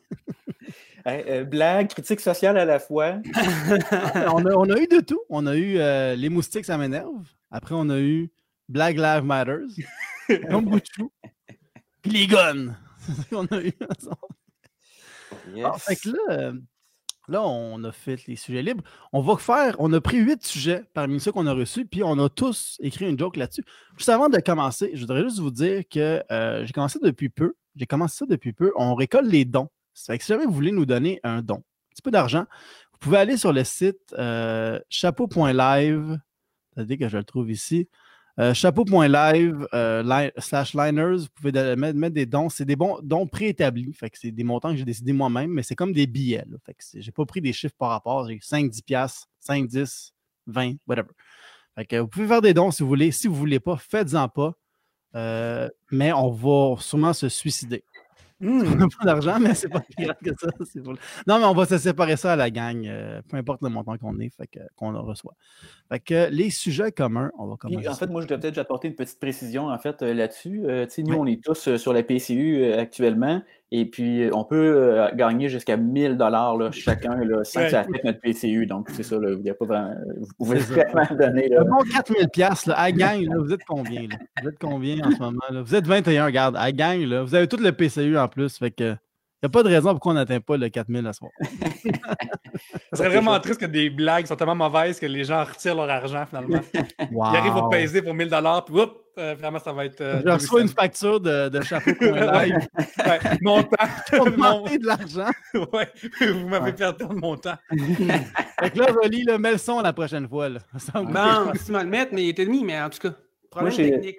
Hey, 1.05 1.23
euh, 1.27 1.43
blague, 1.43 1.89
critique 1.89 2.19
sociale 2.19 2.57
à 2.57 2.65
la 2.65 2.79
fois. 2.79 3.21
on, 4.33 4.45
a, 4.45 4.53
on 4.53 4.69
a 4.69 4.77
eu 4.77 4.87
de 4.87 4.99
tout. 4.99 5.21
On 5.29 5.47
a 5.47 5.55
eu 5.55 5.77
euh, 5.77 6.15
Les 6.15 6.29
moustiques, 6.29 6.65
ça 6.65 6.77
m'énerve. 6.77 7.25
Après, 7.51 7.75
on 7.75 7.89
a 7.89 7.99
eu 7.99 8.29
Black 8.67 8.95
Lives 8.97 9.23
Matters. 9.23 9.67
comme 10.49 10.65
Bouchou. 10.65 11.11
Puis 12.01 12.11
les 12.11 12.27
guns. 12.27 12.75
Qu'on 13.29 13.45
a 13.47 13.61
eu 13.61 13.73
ensemble. 13.89 15.63
Ah, 15.63 15.77
fait 15.77 15.95
que 15.95 16.09
là, 16.09 16.17
euh, 16.31 16.53
là, 17.27 17.43
on 17.43 17.83
a 17.83 17.91
fait 17.91 18.25
les 18.27 18.35
sujets 18.35 18.61
libres. 18.61 18.83
On 19.13 19.21
va 19.21 19.37
faire, 19.37 19.75
on 19.79 19.91
a 19.93 20.01
pris 20.01 20.17
huit 20.17 20.45
sujets 20.45 20.83
parmi 20.93 21.19
ceux 21.19 21.31
qu'on 21.31 21.47
a 21.47 21.53
reçus, 21.53 21.85
puis 21.85 22.03
on 22.03 22.17
a 22.19 22.29
tous 22.29 22.77
écrit 22.81 23.09
une 23.09 23.17
joke 23.17 23.37
là-dessus. 23.37 23.63
Juste 23.97 24.09
avant 24.09 24.29
de 24.29 24.37
commencer, 24.39 24.91
je 24.93 25.01
voudrais 25.01 25.23
juste 25.23 25.39
vous 25.39 25.51
dire 25.51 25.83
que 25.89 26.23
euh, 26.31 26.65
j'ai 26.65 26.73
commencé 26.73 26.99
depuis 27.01 27.29
peu. 27.29 27.55
J'ai 27.75 27.85
commencé 27.85 28.17
ça 28.17 28.25
depuis 28.25 28.53
peu. 28.53 28.71
On 28.75 28.95
récolte 28.95 29.27
les 29.27 29.45
dons. 29.45 29.69
Si 29.99 30.27
jamais 30.27 30.45
vous 30.45 30.53
voulez 30.53 30.71
nous 30.71 30.85
donner 30.85 31.19
un 31.23 31.41
don, 31.41 31.55
un 31.55 31.91
petit 31.91 32.01
peu 32.01 32.11
d'argent, 32.11 32.45
vous 32.93 32.99
pouvez 32.99 33.17
aller 33.17 33.37
sur 33.37 33.51
le 33.51 33.63
site 33.63 34.13
euh, 34.17 34.79
chapeau.live. 34.89 36.17
Que 36.75 37.09
je 37.09 37.17
le 37.17 37.23
trouve 37.25 37.51
ici. 37.51 37.89
Euh, 38.39 38.53
chapeau.live 38.53 39.67
euh, 39.73 40.29
slash 40.37 40.73
liners, 40.73 41.17
vous 41.17 41.27
pouvez 41.35 41.75
mettre, 41.75 42.13
des 42.13 42.25
dons. 42.25 42.47
C'est 42.47 42.63
des 42.63 42.77
bons 42.77 42.99
dons 43.03 43.27
préétablis. 43.27 43.93
C'est 44.13 44.31
des 44.31 44.43
montants 44.45 44.71
que 44.71 44.77
j'ai 44.77 44.85
décidé 44.85 45.11
moi-même, 45.11 45.51
mais 45.51 45.63
c'est 45.63 45.75
comme 45.75 45.91
des 45.91 46.07
billets. 46.07 46.45
Là. 46.49 46.57
Fait 46.65 46.73
que 46.73 46.83
j'ai 46.93 47.11
pas 47.11 47.25
pris 47.25 47.41
des 47.41 47.51
chiffres 47.51 47.75
par 47.77 47.89
rapport. 47.89 48.29
J'ai 48.29 48.39
5, 48.41 48.69
10 48.69 48.81
piastres, 48.83 49.27
5, 49.41 49.67
10, 49.67 50.13
20, 50.47 50.75
whatever. 50.87 51.09
Vous 51.91 52.07
pouvez 52.07 52.27
faire 52.27 52.41
des 52.41 52.53
dons 52.53 52.71
si 52.71 52.83
vous 52.83 52.89
voulez. 52.89 53.11
Si 53.11 53.27
vous 53.27 53.35
voulez 53.35 53.59
pas, 53.59 53.75
faites-en 53.75 54.29
pas. 54.29 54.53
Euh, 55.15 55.67
mais 55.91 56.13
on 56.13 56.29
va 56.29 56.79
sûrement 56.79 57.13
se 57.13 57.29
suicider. 57.29 57.83
Hmm. 58.41 58.61
On 58.61 58.75
n'a 58.75 58.87
pas 58.87 59.05
d'argent, 59.05 59.37
mais 59.39 59.53
c'est 59.53 59.67
pas 59.69 59.81
plus 59.81 60.05
grave 60.05 60.15
que 60.23 60.29
ça. 60.39 60.47
pour- 60.83 60.93
Non, 61.27 61.39
mais 61.39 61.45
on 61.45 61.53
va 61.53 61.65
se 61.65 61.77
séparer 61.77 62.15
ça 62.15 62.33
à 62.33 62.35
la 62.35 62.49
gang, 62.49 62.85
euh, 62.87 63.21
peu 63.29 63.37
importe 63.37 63.61
le 63.61 63.69
montant 63.69 63.97
qu'on 63.97 64.17
est, 64.19 64.29
fait 64.35 64.47
que- 64.47 64.59
qu'on 64.75 64.91
le 64.91 64.99
reçoit. 64.99 65.33
Fait 65.89 65.99
que 65.99 66.29
les 66.31 66.49
sujets 66.49 66.91
communs, 66.91 67.31
on 67.37 67.47
va 67.47 67.55
Puis, 67.59 67.69
commencer. 67.73 67.89
en 67.89 67.95
fait, 67.95 68.07
moi, 68.07 68.21
je 68.21 68.27
dois 68.27 68.37
peut-être 68.37 68.57
apporter 68.57 68.87
une 68.87 68.95
petite 68.95 69.19
précision 69.19 69.67
en 69.67 69.77
fait 69.77 70.01
euh, 70.01 70.13
là-dessus. 70.13 70.63
Euh, 70.65 70.85
tu 70.85 70.91
sais, 70.91 71.03
nous, 71.03 71.15
Oui. 71.15 71.17
on 71.19 71.25
est 71.25 71.43
tous 71.43 71.67
euh, 71.67 71.77
sur 71.77 71.91
la 71.93 72.01
PCU 72.03 72.63
euh, 72.63 72.79
actuellement, 72.79 73.41
et 73.71 73.85
puis 73.85 74.23
euh, 74.23 74.31
on 74.33 74.43
peut 74.43 74.55
euh, 74.55 75.09
gagner 75.13 75.47
jusqu'à 75.49 75.77
1000 75.77 76.17
dollars 76.17 76.57
chacun 76.73 77.15
là, 77.23 77.43
sans 77.43 77.59
Ouais. 77.59 77.65
que 77.65 77.71
ça 77.71 77.79
affecte 77.81 78.03
notre 78.03 78.19
PCU. 78.19 78.65
Donc, 78.65 78.89
c'est 78.91 79.03
ça, 79.03 79.17
là, 79.19 79.29
a 79.29 79.53
pas 79.53 79.65
vraiment, 79.65 79.93
vous 80.17 80.27
pouvez 80.37 80.59
vraiment 80.59 81.15
donner. 81.17 81.47
Là. 81.49 81.63
Bon 81.63 81.77
4000 81.91 82.29
pièces 82.29 82.69
à 82.73 82.91
gang, 82.91 83.21
là, 83.21 83.35
vous 83.37 83.53
êtes 83.53 83.63
combien? 83.67 84.01
Là? 84.03 84.17
Vous 84.41 84.49
êtes 84.49 84.59
combien 84.59 85.05
en 85.05 85.11
ce 85.11 85.19
moment? 85.19 85.39
Là? 85.51 85.61
Vous 85.61 85.75
êtes 85.75 85.85
21, 85.85 86.25
regarde, 86.25 86.55
à 86.57 86.71
gang, 86.71 86.99
là, 87.01 87.23
vous 87.23 87.35
avez 87.35 87.47
tout 87.47 87.57
le 87.57 87.71
PCU 87.71 88.17
en 88.17 88.27
plus, 88.27 88.57
fait 88.57 88.71
que 88.71 88.95
n'y 89.43 89.47
a 89.47 89.49
pas 89.49 89.63
de 89.63 89.69
raison 89.69 89.91
pourquoi 89.91 90.11
on 90.11 90.15
n'atteint 90.15 90.39
pas 90.41 90.57
le 90.57 90.69
4000 90.69 91.07
à 91.07 91.13
ce 91.13 91.19
soir. 91.19 91.31
Ça 92.91 92.97
serait 92.97 93.09
vraiment 93.09 93.39
triste 93.39 93.59
que 93.59 93.65
des 93.65 93.89
blagues 93.89 94.25
sont 94.25 94.35
tellement 94.35 94.55
mauvaises 94.55 94.99
que 94.99 95.05
les 95.05 95.23
gens 95.23 95.43
retirent 95.43 95.75
leur 95.75 95.89
argent 95.89 96.25
finalement. 96.25 96.59
Wow. 97.11 97.27
Ils 97.31 97.37
arrivent 97.37 97.55
au 97.55 97.69
peser 97.69 98.01
pour 98.01 98.13
1000 98.13 98.27
puis 98.65 98.75
whoop, 98.75 98.97
euh, 99.17 99.35
finalement 99.35 99.59
ça 99.59 99.71
va 99.71 99.85
être. 99.85 100.01
euh, 100.01 100.21
Je 100.25 100.31
reçois 100.31 100.59
une 100.61 100.67
2000 100.67 100.75
facture 100.75 101.19
de, 101.21 101.49
de 101.49 101.61
chapeau 101.61 101.93
pour 101.93 102.07
un 102.07 102.43
live 102.45 102.57
Ouais, 102.97 103.19
montant. 103.41 103.77
pour 104.17 104.37
Mon- 104.37 104.63
de 104.63 104.85
l'argent. 104.85 105.29
ouais, 105.53 105.87
vous 106.33 106.47
m'avez 106.49 106.73
perdre 106.73 107.13
mon 107.13 107.37
temps. 107.37 107.55
Fait 107.69 108.71
que 108.71 108.79
là, 108.79 108.87
Rolly, 109.01 109.25
mets 109.39 109.51
le 109.53 109.57
son 109.57 109.79
la 109.81 109.93
prochaine 109.93 110.27
fois. 110.27 110.49
Là. 110.49 110.59
Ça 110.77 110.91
va 110.95 111.01
me 111.03 111.13
Bon, 111.45 111.53
si 111.55 111.65
tu 111.65 111.71
vas 111.71 111.83
le 111.83 111.89
mettre, 111.89 112.13
mais 112.13 112.23
il 112.23 112.29
était 112.29 112.45
demi, 112.45 112.63
mais 112.63 112.81
en 112.81 112.89
tout 112.89 112.99
cas, 112.99 113.13
problème 113.51 113.73
j'ai- 113.73 113.91
technique. 113.91 114.17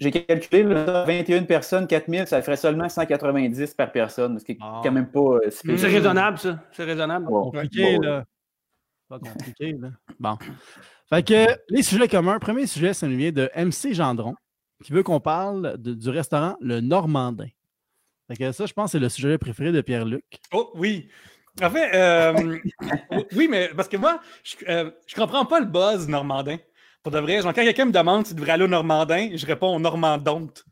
J'ai 0.00 0.10
calculé 0.10 0.62
là, 0.62 1.04
21 1.04 1.42
personnes, 1.44 1.86
4000, 1.86 2.26
ça 2.26 2.40
ferait 2.40 2.56
seulement 2.56 2.88
190 2.88 3.74
par 3.74 3.92
personne, 3.92 4.38
ce 4.38 4.44
qui 4.44 4.52
est 4.52 4.58
Ah. 4.60 4.80
quand 4.82 4.90
même 4.92 5.10
pas 5.10 5.20
euh. 5.20 5.50
C'est 5.50 5.86
raisonnable, 5.86 6.38
ça. 6.38 6.58
C'est 6.72 6.84
raisonnable. 6.84 7.26
Bon, 7.26 7.50
compliqué, 7.50 7.96
bon, 7.96 8.02
là. 8.02 8.24
Pas 9.08 9.18
compliqué, 9.18 9.72
là. 9.78 9.88
Bon. 10.18 10.38
Fait 11.12 11.22
que 11.22 11.46
les 11.68 11.82
sujets 11.82 12.08
communs. 12.08 12.38
Premier 12.38 12.66
sujet, 12.66 12.94
ça 12.94 13.06
nous 13.06 13.16
vient 13.16 13.32
de 13.32 13.50
MC 13.54 13.92
Gendron, 13.92 14.34
qui 14.82 14.92
veut 14.92 15.02
qu'on 15.02 15.20
parle 15.20 15.76
de- 15.76 15.92
du 15.94 16.08
restaurant 16.08 16.56
Le 16.60 16.80
Normandin. 16.80 17.48
Fait 18.28 18.36
que 18.36 18.52
ça, 18.52 18.64
je 18.66 18.72
pense, 18.72 18.92
c'est 18.92 18.98
le 19.00 19.08
sujet 19.08 19.36
préféré 19.36 19.72
de 19.72 19.80
Pierre-Luc. 19.80 20.24
Oh 20.52 20.70
oui. 20.76 21.08
En 21.60 21.68
fait, 21.68 21.94
euh, 21.96 22.58
oui, 23.36 23.48
mais 23.50 23.70
parce 23.76 23.88
que 23.88 23.96
moi, 23.96 24.20
je, 24.44 24.54
euh, 24.68 24.90
je 25.06 25.14
comprends 25.16 25.44
pas 25.44 25.58
le 25.60 25.66
buzz 25.66 26.08
normandin. 26.08 26.56
Pour 27.02 27.12
de 27.12 27.18
vrai, 27.18 27.40
genre, 27.40 27.54
quand 27.54 27.62
quelqu'un 27.62 27.86
me 27.86 27.92
demande 27.92 28.26
si 28.26 28.32
tu 28.34 28.36
devrais 28.40 28.52
aller 28.52 28.64
au 28.64 28.68
normandin, 28.68 29.30
je 29.34 29.46
réponds 29.46 29.74
au 29.74 29.80
normandonte. 29.80 30.64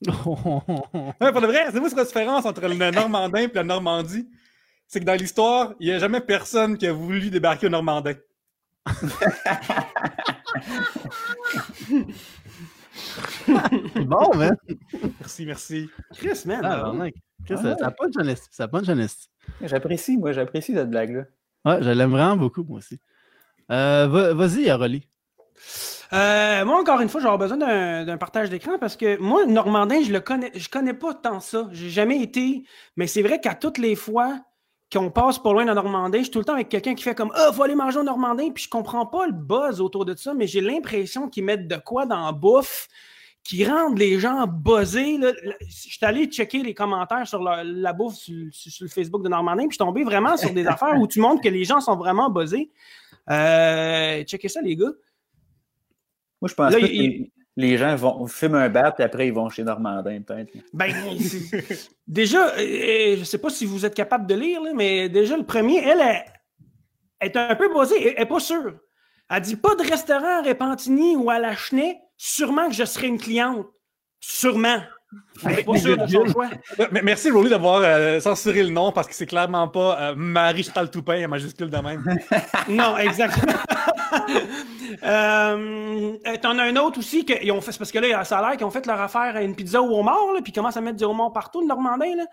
Ouais, 0.06 1.32
pour 1.32 1.40
de 1.42 1.46
vrai, 1.46 1.66
c'est 1.72 1.80
moi 1.80 1.88
la 1.94 2.04
différence 2.04 2.46
entre 2.46 2.62
le 2.66 2.74
normandin 2.90 3.40
et 3.40 3.50
la 3.52 3.64
Normandie? 3.64 4.26
C'est 4.86 5.00
que 5.00 5.04
dans 5.04 5.14
l'histoire, 5.14 5.74
il 5.78 5.88
n'y 5.88 5.92
a 5.92 5.98
jamais 5.98 6.20
personne 6.20 6.78
qui 6.78 6.86
a 6.86 6.92
voulu 6.92 7.28
débarquer 7.30 7.66
au 7.66 7.70
normandin. 7.70 8.14
bon, 13.96 14.34
man. 14.36 14.56
Merci, 15.20 15.46
merci. 15.46 15.88
Chris, 16.14 16.42
man. 16.46 16.60
Ah. 16.64 16.92
Chris, 17.44 17.56
Ah 17.58 17.62
ouais. 17.68 17.76
Ça 17.78 17.90
punch 17.90 18.14
en 18.18 18.28
esti. 18.28 18.48
Ça 18.50 18.68
punch 18.68 18.88
en 18.88 18.98
esti. 18.98 19.28
J'apprécie, 19.62 20.16
moi, 20.16 20.32
j'apprécie 20.32 20.74
cette 20.74 20.90
blague-là. 20.90 21.24
Ouais, 21.64 21.82
je 21.82 21.90
l'aime 21.90 22.10
vraiment 22.10 22.36
beaucoup, 22.36 22.64
moi 22.64 22.78
aussi. 22.78 22.98
Euh, 23.70 24.06
va- 24.08 24.34
Vas-y, 24.34 24.68
Aroli. 24.70 25.06
Euh, 26.12 26.64
moi, 26.64 26.80
encore 26.80 27.00
une 27.00 27.08
fois, 27.08 27.20
j'aurais 27.20 27.38
besoin 27.38 27.56
d'un 28.04 28.16
partage 28.16 28.50
d'écran 28.50 28.78
parce 28.78 28.96
que 28.96 29.18
moi, 29.18 29.46
Normandin, 29.46 30.02
je 30.02 30.12
le 30.12 30.20
connais, 30.20 30.50
je 30.54 30.68
connais 30.68 30.94
pas 30.94 31.14
tant 31.14 31.40
ça. 31.40 31.68
J'ai 31.72 31.90
jamais 31.90 32.20
été, 32.20 32.64
mais 32.96 33.06
c'est 33.06 33.22
vrai 33.22 33.40
qu'à 33.40 33.54
toutes 33.54 33.78
les 33.78 33.94
fois 33.94 34.40
qu'on 34.92 35.10
passe 35.10 35.38
pas 35.38 35.52
loin 35.52 35.64
d'un 35.64 35.74
Normandin, 35.74 36.18
je 36.18 36.24
suis 36.24 36.32
tout 36.32 36.40
le 36.40 36.44
temps 36.44 36.54
avec 36.54 36.68
quelqu'un 36.68 36.94
qui 36.94 37.04
fait 37.04 37.14
comme 37.14 37.30
Ah, 37.34 37.52
faut 37.52 37.62
aller 37.62 37.76
manger 37.76 38.00
au 38.00 38.02
Normandin, 38.02 38.50
puis 38.50 38.64
je 38.64 38.68
comprends 38.68 39.06
pas 39.06 39.26
le 39.26 39.32
buzz 39.32 39.80
autour 39.80 40.04
de 40.04 40.16
ça, 40.16 40.34
mais 40.34 40.48
j'ai 40.48 40.60
l'impression 40.60 41.28
qu'ils 41.28 41.44
mettent 41.44 41.68
de 41.68 41.76
quoi 41.76 42.06
dans 42.06 42.26
la 42.26 42.32
bouffe 42.32 42.88
qui 43.44 43.64
rendent 43.64 43.98
les 43.98 44.18
gens 44.18 44.46
buzzés. 44.46 45.18
Je 45.60 45.72
suis 45.72 46.04
allé 46.04 46.26
checker 46.26 46.62
les 46.62 46.74
commentaires 46.74 47.26
sur 47.26 47.42
la, 47.42 47.92
bouffe 47.92 48.16
sur 48.16 48.84
le 48.84 48.88
Facebook 48.88 49.22
de 49.22 49.28
Normandin, 49.28 49.62
puis 49.62 49.70
je 49.70 49.74
suis 49.74 49.78
tombé 49.78 50.02
vraiment 50.02 50.36
sur 50.36 50.52
des 50.52 50.66
affaires 50.66 50.98
où 50.98 51.06
tu 51.06 51.20
montres 51.20 51.42
que 51.42 51.48
les 51.48 51.64
gens 51.64 51.80
sont 51.80 51.96
vraiment 51.96 52.28
buzzés. 52.28 52.70
Euh, 53.30 54.24
checkez 54.24 54.48
ça, 54.48 54.60
les 54.60 54.74
gars. 54.74 54.92
Moi, 56.40 56.48
je 56.48 56.54
pense 56.54 56.72
Là, 56.72 56.78
il- 56.78 57.24
que 57.26 57.30
les, 57.56 57.76
gens 57.76 57.94
vont 57.96 58.26
fument 58.26 58.54
un 58.56 58.68
bat, 58.68 58.92
puis 58.92 59.04
après, 59.04 59.26
ils 59.26 59.32
vont 59.32 59.48
chez 59.48 59.62
Normandin, 59.64 60.22
peut-être. 60.22 60.52
Ben, 60.72 60.92
déjà, 62.06 62.48
euh, 62.48 62.58
euh, 62.58 63.16
je 63.18 63.24
sais 63.24 63.38
pas 63.38 63.50
si 63.50 63.66
vous 63.66 63.84
êtes 63.84 63.94
capable 63.94 64.26
de 64.26 64.34
lire, 64.34 64.62
là, 64.62 64.72
mais 64.74 65.08
déjà, 65.08 65.36
le 65.36 65.44
premier, 65.44 65.78
elle 65.84 66.00
est, 66.00 66.24
est 67.20 67.36
un 67.36 67.54
peu 67.54 67.68
buzzée, 67.72 68.08
elle 68.14 68.18
n'est 68.20 68.26
pas 68.26 68.40
sûre. 68.40 68.78
Elle 69.28 69.42
dit 69.42 69.56
pas 69.56 69.74
de 69.74 69.82
restaurant 69.82 70.40
à 70.40 70.42
Repentigny 70.42 71.16
ou 71.16 71.30
à 71.30 71.38
la 71.38 71.54
Chenet, 71.54 72.00
sûrement 72.16 72.68
que 72.68 72.74
je 72.74 72.84
serai 72.84 73.06
une 73.08 73.18
cliente. 73.18 73.66
Sûrement. 74.20 74.80
Pas 75.42 75.50
de 75.54 76.06
son 76.06 76.26
choix. 76.26 76.48
Merci, 77.02 77.30
Rolly, 77.30 77.50
d'avoir 77.50 77.80
euh, 77.82 78.20
censuré 78.20 78.62
le 78.62 78.70
nom 78.70 78.92
parce 78.92 79.08
que 79.08 79.14
c'est 79.14 79.26
clairement 79.26 79.66
pas 79.68 80.00
euh, 80.00 80.14
Marie 80.16 80.62
Chantal 80.62 80.90
Toupin 80.90 81.24
en 81.24 81.28
majuscule 81.28 81.70
de 81.70 81.78
même. 81.78 82.04
Non, 82.68 82.96
exactement. 82.96 83.52
euh, 85.02 86.16
T'en 86.40 86.58
as 86.58 86.62
un 86.62 86.76
autre 86.76 86.98
aussi 86.98 87.24
que 87.24 87.32
ils 87.42 87.50
ont 87.50 87.60
fait, 87.60 87.72
c'est 87.72 87.78
parce 87.78 87.90
que 87.90 87.98
là, 87.98 88.24
ça 88.24 88.38
a 88.38 88.42
l'air 88.42 88.56
qu'ils 88.56 88.66
ont 88.66 88.70
fait 88.70 88.86
leur 88.86 89.00
affaire 89.00 89.34
à 89.34 89.42
une 89.42 89.56
pizza 89.56 89.82
au 89.82 89.98
homard, 89.98 90.32
là, 90.34 90.40
puis 90.42 90.52
ils 90.52 90.54
commencent 90.54 90.76
à 90.76 90.80
mettre 90.80 90.98
du 90.98 91.04
homard 91.04 91.32
partout, 91.32 91.60
le 91.60 91.66
Normandin. 91.66 92.16
Là. 92.16 92.26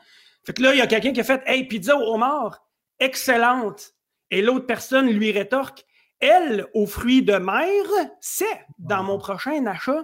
Fait 0.43 0.53
que 0.53 0.61
là, 0.61 0.73
il 0.73 0.77
y 0.77 0.81
a 0.81 0.87
quelqu'un 0.87 1.13
qui 1.13 1.21
a 1.21 1.23
fait 1.23 1.41
Hey, 1.45 1.67
pizza 1.67 1.97
au 1.97 2.13
homard, 2.13 2.63
excellente. 2.99 3.93
Et 4.29 4.41
l'autre 4.41 4.65
personne 4.65 5.09
lui 5.09 5.31
rétorque 5.31 5.83
Elle, 6.19 6.67
aux 6.73 6.85
fruits 6.85 7.23
de 7.23 7.37
mer, 7.37 7.85
c'est 8.19 8.65
dans 8.77 9.03
mon 9.03 9.17
prochain 9.17 9.65
achat. 9.65 10.03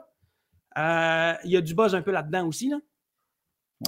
Euh, 0.78 1.34
Il 1.44 1.52
y 1.52 1.58
a 1.58 1.62
du 1.62 1.74
buzz 1.76 1.94
un 1.96 2.02
peu 2.02 2.12
là-dedans 2.12 2.48
aussi. 2.48 2.70
Là. 2.70 2.78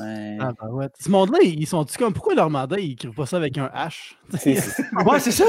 Ouais. 0.01 0.37
Ah, 0.41 0.51
ben 0.61 0.67
ouais. 0.71 0.87
Ce 0.99 1.09
monde-là, 1.09 1.39
ils 1.41 1.65
sont-tu 1.65 1.97
comme. 1.97 2.13
Pourquoi 2.13 2.35
leur 2.35 2.49
mandat, 2.49 2.77
ils 2.79 2.91
écrivent 2.93 3.13
pas 3.13 3.25
ça 3.25 3.37
avec 3.37 3.57
un 3.57 3.67
H? 3.67 4.15
C'est- 4.37 4.55
c'est- 4.55 4.83
Ouais, 5.05 5.19
c'est 5.21 5.31
ça. 5.31 5.45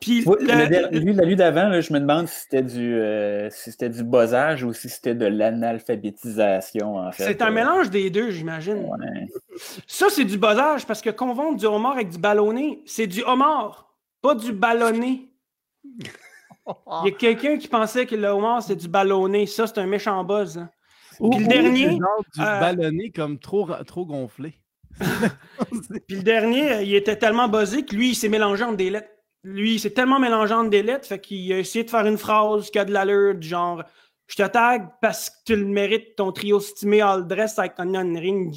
Puis 0.00 0.22
Moi, 0.24 0.36
le- 0.40 0.46
le 0.46 0.68
der- 0.68 0.90
lui, 0.90 1.12
la 1.12 1.24
lui 1.24 1.36
d'avant, 1.36 1.68
là, 1.68 1.80
je 1.82 1.92
me 1.92 2.00
demande 2.00 2.28
si 2.28 2.40
c'était 2.40 2.62
du, 2.62 2.94
euh, 2.94 3.50
si 3.50 3.70
c'était 3.70 3.90
du 3.90 4.04
buzzage 4.04 4.64
ou 4.64 4.72
si 4.72 4.88
c'était 4.88 5.14
de 5.14 5.26
l'analphabétisation, 5.26 6.96
en 6.96 7.12
fait. 7.12 7.24
c'est 7.24 7.42
un 7.42 7.48
Euh, 7.48 7.52
mélange 7.52 7.90
des 7.90 8.08
deux, 8.10 8.30
j'imagine. 8.30 8.86
ouais. 8.88 9.28
Ça, 9.86 10.06
c'est 10.08 10.24
du 10.24 10.38
buzzage 10.38 10.86
parce 10.86 11.02
que 11.02 11.10
confondre 11.10 11.58
du 11.58 11.66
homard 11.66 11.92
avec 11.92 12.08
du 12.08 12.18
ballonné, 12.18 12.80
c'est 12.86 13.06
du 13.06 13.22
homard, 13.22 13.94
pas 14.22 14.34
du 14.34 14.52
ballonné. 14.52 15.28
Il 16.66 17.06
y 17.06 17.08
a 17.08 17.16
quelqu'un 17.16 17.58
qui 17.58 17.68
pensait 17.68 18.06
que 18.06 18.14
le 18.14 18.28
homard, 18.28 18.62
c'est 18.62 18.76
du 18.76 18.88
ballonné. 18.88 19.46
Ça, 19.46 19.66
c'est 19.66 19.78
un 19.78 19.86
méchant 19.86 20.22
buzz. 20.24 20.58
hein. 20.58 20.70
Ou, 21.20 21.30
Puis 21.30 21.40
le 21.40 21.46
dernier, 21.46 21.88
du 21.88 22.40
euh, 22.40 22.60
ballonné 22.60 23.10
comme 23.10 23.38
trop, 23.38 23.68
trop 23.86 24.06
gonflé. 24.06 24.54
Puis 26.06 26.16
le 26.16 26.22
dernier, 26.22 26.82
il 26.82 26.94
était 26.94 27.16
tellement 27.16 27.48
buzzé 27.48 27.84
que 27.84 27.94
lui, 27.94 28.10
il 28.10 28.14
s'est 28.14 28.28
mélangé 28.28 28.64
entre 28.64 28.76
des 28.76 28.90
lettres. 28.90 29.08
Lui, 29.44 29.74
il 29.74 29.78
s'est 29.80 29.90
tellement 29.90 30.20
mélangé 30.20 30.54
entre 30.54 30.70
des 30.70 30.82
lettres, 30.82 31.06
fait 31.08 31.18
qu'il 31.20 31.52
a 31.52 31.58
essayé 31.58 31.84
de 31.84 31.90
faire 31.90 32.06
une 32.06 32.18
phrase 32.18 32.70
qui 32.70 32.78
a 32.78 32.84
de 32.84 32.92
l'allure, 32.92 33.34
du 33.34 33.48
genre 33.48 33.82
Je 34.28 34.36
te 34.36 34.46
tag 34.46 34.86
parce 35.00 35.30
que 35.30 35.34
tu 35.46 35.56
le 35.56 35.64
mérites, 35.66 36.14
ton 36.16 36.30
trio 36.30 36.60
stimé 36.60 37.00
all 37.02 37.26
dress 37.26 37.58
avec 37.58 37.72
onion 37.78 38.14
ring, 38.18 38.54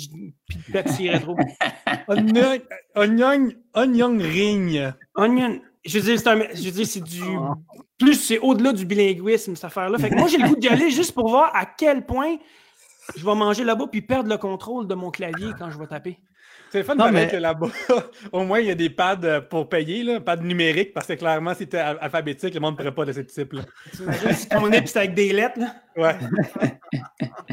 puis 0.48 0.60
Pepsi 0.72 1.10
rétro. 1.10 1.36
Onion, 2.08 2.60
onion, 2.96 3.50
onion 3.74 4.18
ring. 4.20 4.94
Onion. 5.16 5.60
Je 5.84 6.00
veux 6.00 6.06
dire, 6.06 6.20
c'est 6.20 6.30
un- 6.30 6.54
je 6.54 6.64
veux 6.66 6.72
dire, 6.72 6.86
c'est 6.88 7.04
du. 7.04 7.22
Plus 7.98 8.16
c'est 8.16 8.40
au-delà 8.40 8.74
du 8.74 8.86
bilinguisme, 8.86 9.56
cette 9.56 9.66
affaire-là. 9.66 9.98
Fait 9.98 10.10
que 10.10 10.16
moi, 10.16 10.28
j'ai 10.28 10.38
le 10.38 10.48
goût 10.48 10.56
d'y 10.58 10.68
aller 10.68 10.90
juste 10.92 11.14
pour 11.14 11.30
voir 11.30 11.56
à 11.56 11.66
quel 11.66 12.06
point 12.06 12.36
je 13.16 13.24
vais 13.26 13.36
manger 13.36 13.64
là-bas 13.64 13.86
puis 13.92 14.02
perdre 14.02 14.30
le 14.30 14.38
contrôle 14.38 14.88
de 14.88 14.96
mon 14.96 15.12
clavier 15.12 15.52
quand 15.58 15.70
je 15.72 15.78
vais 15.80 15.88
taper. 15.88 16.20
C'est 16.72 16.80
le 16.80 16.84
fun 16.84 16.96
de 16.96 17.00
Non, 17.00 17.12
mais- 17.12 17.28
que 17.30 17.38
là-bas, 17.38 17.70
au 18.34 18.44
moins, 18.44 18.60
il 18.60 18.66
y 18.68 18.72
a 18.72 18.76
des 18.76 18.90
pads 18.90 19.20
euh, 19.24 19.40
pour 19.40 19.70
payer, 19.70 20.04
là, 20.04 20.20
pads 20.20 20.38
numériques, 20.38 20.94
parce 20.94 21.08
que 21.08 21.14
clairement, 21.14 21.54
si 21.54 21.60
c'était 21.60 21.78
al- 21.78 22.00
alphabétique, 22.02 22.54
le 22.54 22.60
monde 22.60 22.74
ne 22.74 22.78
pourrait 22.78 22.96
pas 22.96 23.06
de 23.06 23.14
ce 23.14 23.22
type-là. 23.22 23.62
T'imagines 23.96 24.34
si 24.34 24.50
ton 24.50 24.68
nez 24.68 24.80
puis 24.80 24.88
c'est 24.90 25.00
avec 25.00 25.14
des 25.14 25.32
lettres, 25.32 25.60
là? 25.60 25.76
Ouais. 25.96 26.16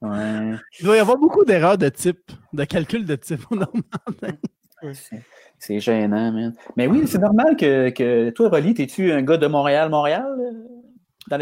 Ouais. 0.00 0.56
Il 0.80 0.84
doit 0.84 0.96
y 0.96 0.98
avoir 0.98 1.16
beaucoup 1.16 1.44
d'erreurs 1.44 1.78
de 1.78 1.88
type, 1.88 2.32
de 2.52 2.64
calcul 2.64 3.04
de 3.04 3.14
type 3.14 3.40
au 3.50 3.54
Normandin. 3.54 4.36
C'est- 4.94 5.22
C'est 5.64 5.78
gênant, 5.78 6.32
man. 6.32 6.52
Mais 6.76 6.88
oui, 6.88 7.04
c'est 7.06 7.20
normal 7.20 7.56
que, 7.56 7.90
que 7.90 8.30
toi, 8.30 8.48
Rolly, 8.48 8.74
t'es-tu 8.74 9.12
un 9.12 9.22
gars 9.22 9.36
de 9.36 9.46
Montréal, 9.46 9.90
Montréal? 9.90 10.26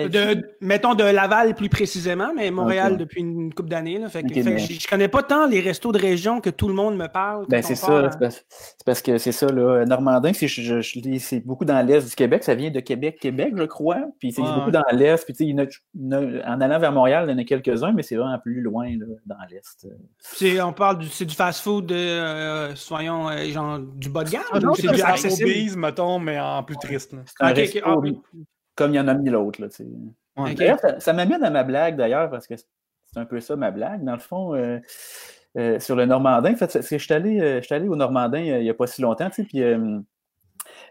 De, 0.09 0.57
mettons 0.61 0.95
de 0.95 1.05
Laval 1.05 1.55
plus 1.55 1.69
précisément, 1.69 2.33
mais 2.37 2.51
Montréal 2.51 2.97
depuis 2.99 3.21
une 3.21 3.53
couple 3.55 3.71
d'années. 3.71 3.99
Fait 4.09 4.23
fait 4.29 4.43
mais- 4.43 4.59
je, 4.59 4.81
je 4.81 4.87
connais 4.89 5.09
pas 5.09 5.23
tant 5.23 5.47
les 5.47 5.61
restos 5.61 5.91
de 5.93 5.99
région 5.99 6.41
que 6.41 6.51
tout 6.51 6.69
le 6.69 6.75
monde 6.75 6.97
me 6.97 7.07
parle. 7.07 7.47
Ben, 7.49 7.63
c'est 7.63 7.75
ça, 7.75 8.11
c'est 8.13 8.85
parce, 8.85 9.01
que 9.03 9.19
c'est 9.19 9.33
ça, 9.33 9.47
là. 9.47 9.85
Normandin, 9.87 10.33
c'est, 10.33 10.49
je, 10.49 10.61
je- 10.63 10.81
je 10.81 10.99
lis- 11.01 11.21
c'est 11.21 11.41
beaucoup 11.41 11.65
dans 11.65 11.81
l'Est 11.85 12.09
du 12.09 12.15
Québec. 12.15 12.45
Ça 12.45 12.55
vient 12.55 12.71
de 12.71 12.81
Québec, 12.81 13.19
Québec, 13.21 13.55
je 13.57 13.65
crois. 13.65 14.03
Puis 14.19 14.33
c'est 14.33 14.43
Ouais, 14.43 14.49
beaucoup 14.55 14.71
dans 14.71 14.83
l'Est. 14.93 15.25
Puis, 15.25 15.33
tu 15.35 15.39
sais, 15.39 15.45
il 15.51 15.51
y 15.51 15.55
en 15.55 15.65
a- 15.65 15.69
il 15.95 16.13
y 16.13 16.15
en 16.15 16.41
a- 16.41 16.55
en 16.57 16.61
allant 16.61 16.79
vers 16.79 16.93
Montréal, 16.93 17.25
il 17.29 17.33
y 17.33 17.35
en 17.35 17.39
a 17.39 17.45
quelques-uns, 17.45 17.93
mais 17.93 18.03
c'est 18.03 18.17
vraiment 18.17 18.39
plus 18.39 18.61
loin, 18.61 18.87
là, 18.91 19.07
dans 19.27 19.37
l'Est. 19.51 19.87
C'est- 20.19 20.61
on 20.61 20.73
parle 20.73 20.99
du, 20.99 21.09
c'est 21.09 21.25
du 21.25 21.35
fast-food, 21.35 21.91
euh, 21.93 22.73
soyons, 22.75 23.29
euh, 23.31 23.45
genre 23.51 23.79
du 23.79 24.09
bas 24.11 24.25
de 24.25 24.31
gamme, 24.31 24.43
Ah, 24.53 24.59
c'est 24.77 24.83
c'est 24.83 24.93
du 24.95 25.03
accessible? 25.03 25.51
Obese, 25.51 25.77
mettons, 25.77 26.19
mais 26.19 26.39
en 26.39 26.63
plus 26.63 26.77
triste. 26.77 27.13
là. 27.13 27.21
Comme 28.77 28.93
il 28.93 28.97
y 28.97 29.01
en 29.01 29.09
a 29.09 29.15
mis 29.15 29.31
l'autre, 29.31 29.61
là. 29.61 29.69
Ouais. 30.37 30.55
Ça, 30.81 31.01
ça 31.01 31.13
m'amène 31.13 31.43
à 31.45 31.51
ma 31.51 31.65
blague, 31.65 31.97
d'ailleurs, 31.97 32.31
parce 32.31 32.47
que 32.47 32.55
c'est 32.57 33.19
un 33.19 33.25
peu 33.25 33.41
ça, 33.41 33.57
ma 33.57 33.71
blague. 33.71 34.05
Dans 34.05 34.15
le 34.15 34.21
fond, 34.21 34.55
euh, 34.55 34.79
euh, 35.59 35.79
sur 35.81 35.97
le 35.97 36.07
Normandin, 36.07 36.53
en 36.53 36.57
fait, 36.57 36.71
c'est- 36.71 36.83
c'est- 36.83 36.99
je 36.99 37.05
suis 37.05 37.13
allé, 37.15 37.41
euh, 37.41 37.61
je 37.61 37.75
allé 37.75 37.89
au 37.89 37.97
Normandin 37.97 38.39
il 38.41 38.63
n'y 38.63 38.71
a 38.71 38.75
pas 38.75 38.87
si 38.87 39.03
longtemps, 39.03 39.29
tu 39.29 39.43
sais, 39.43 39.45
puis 39.45 39.63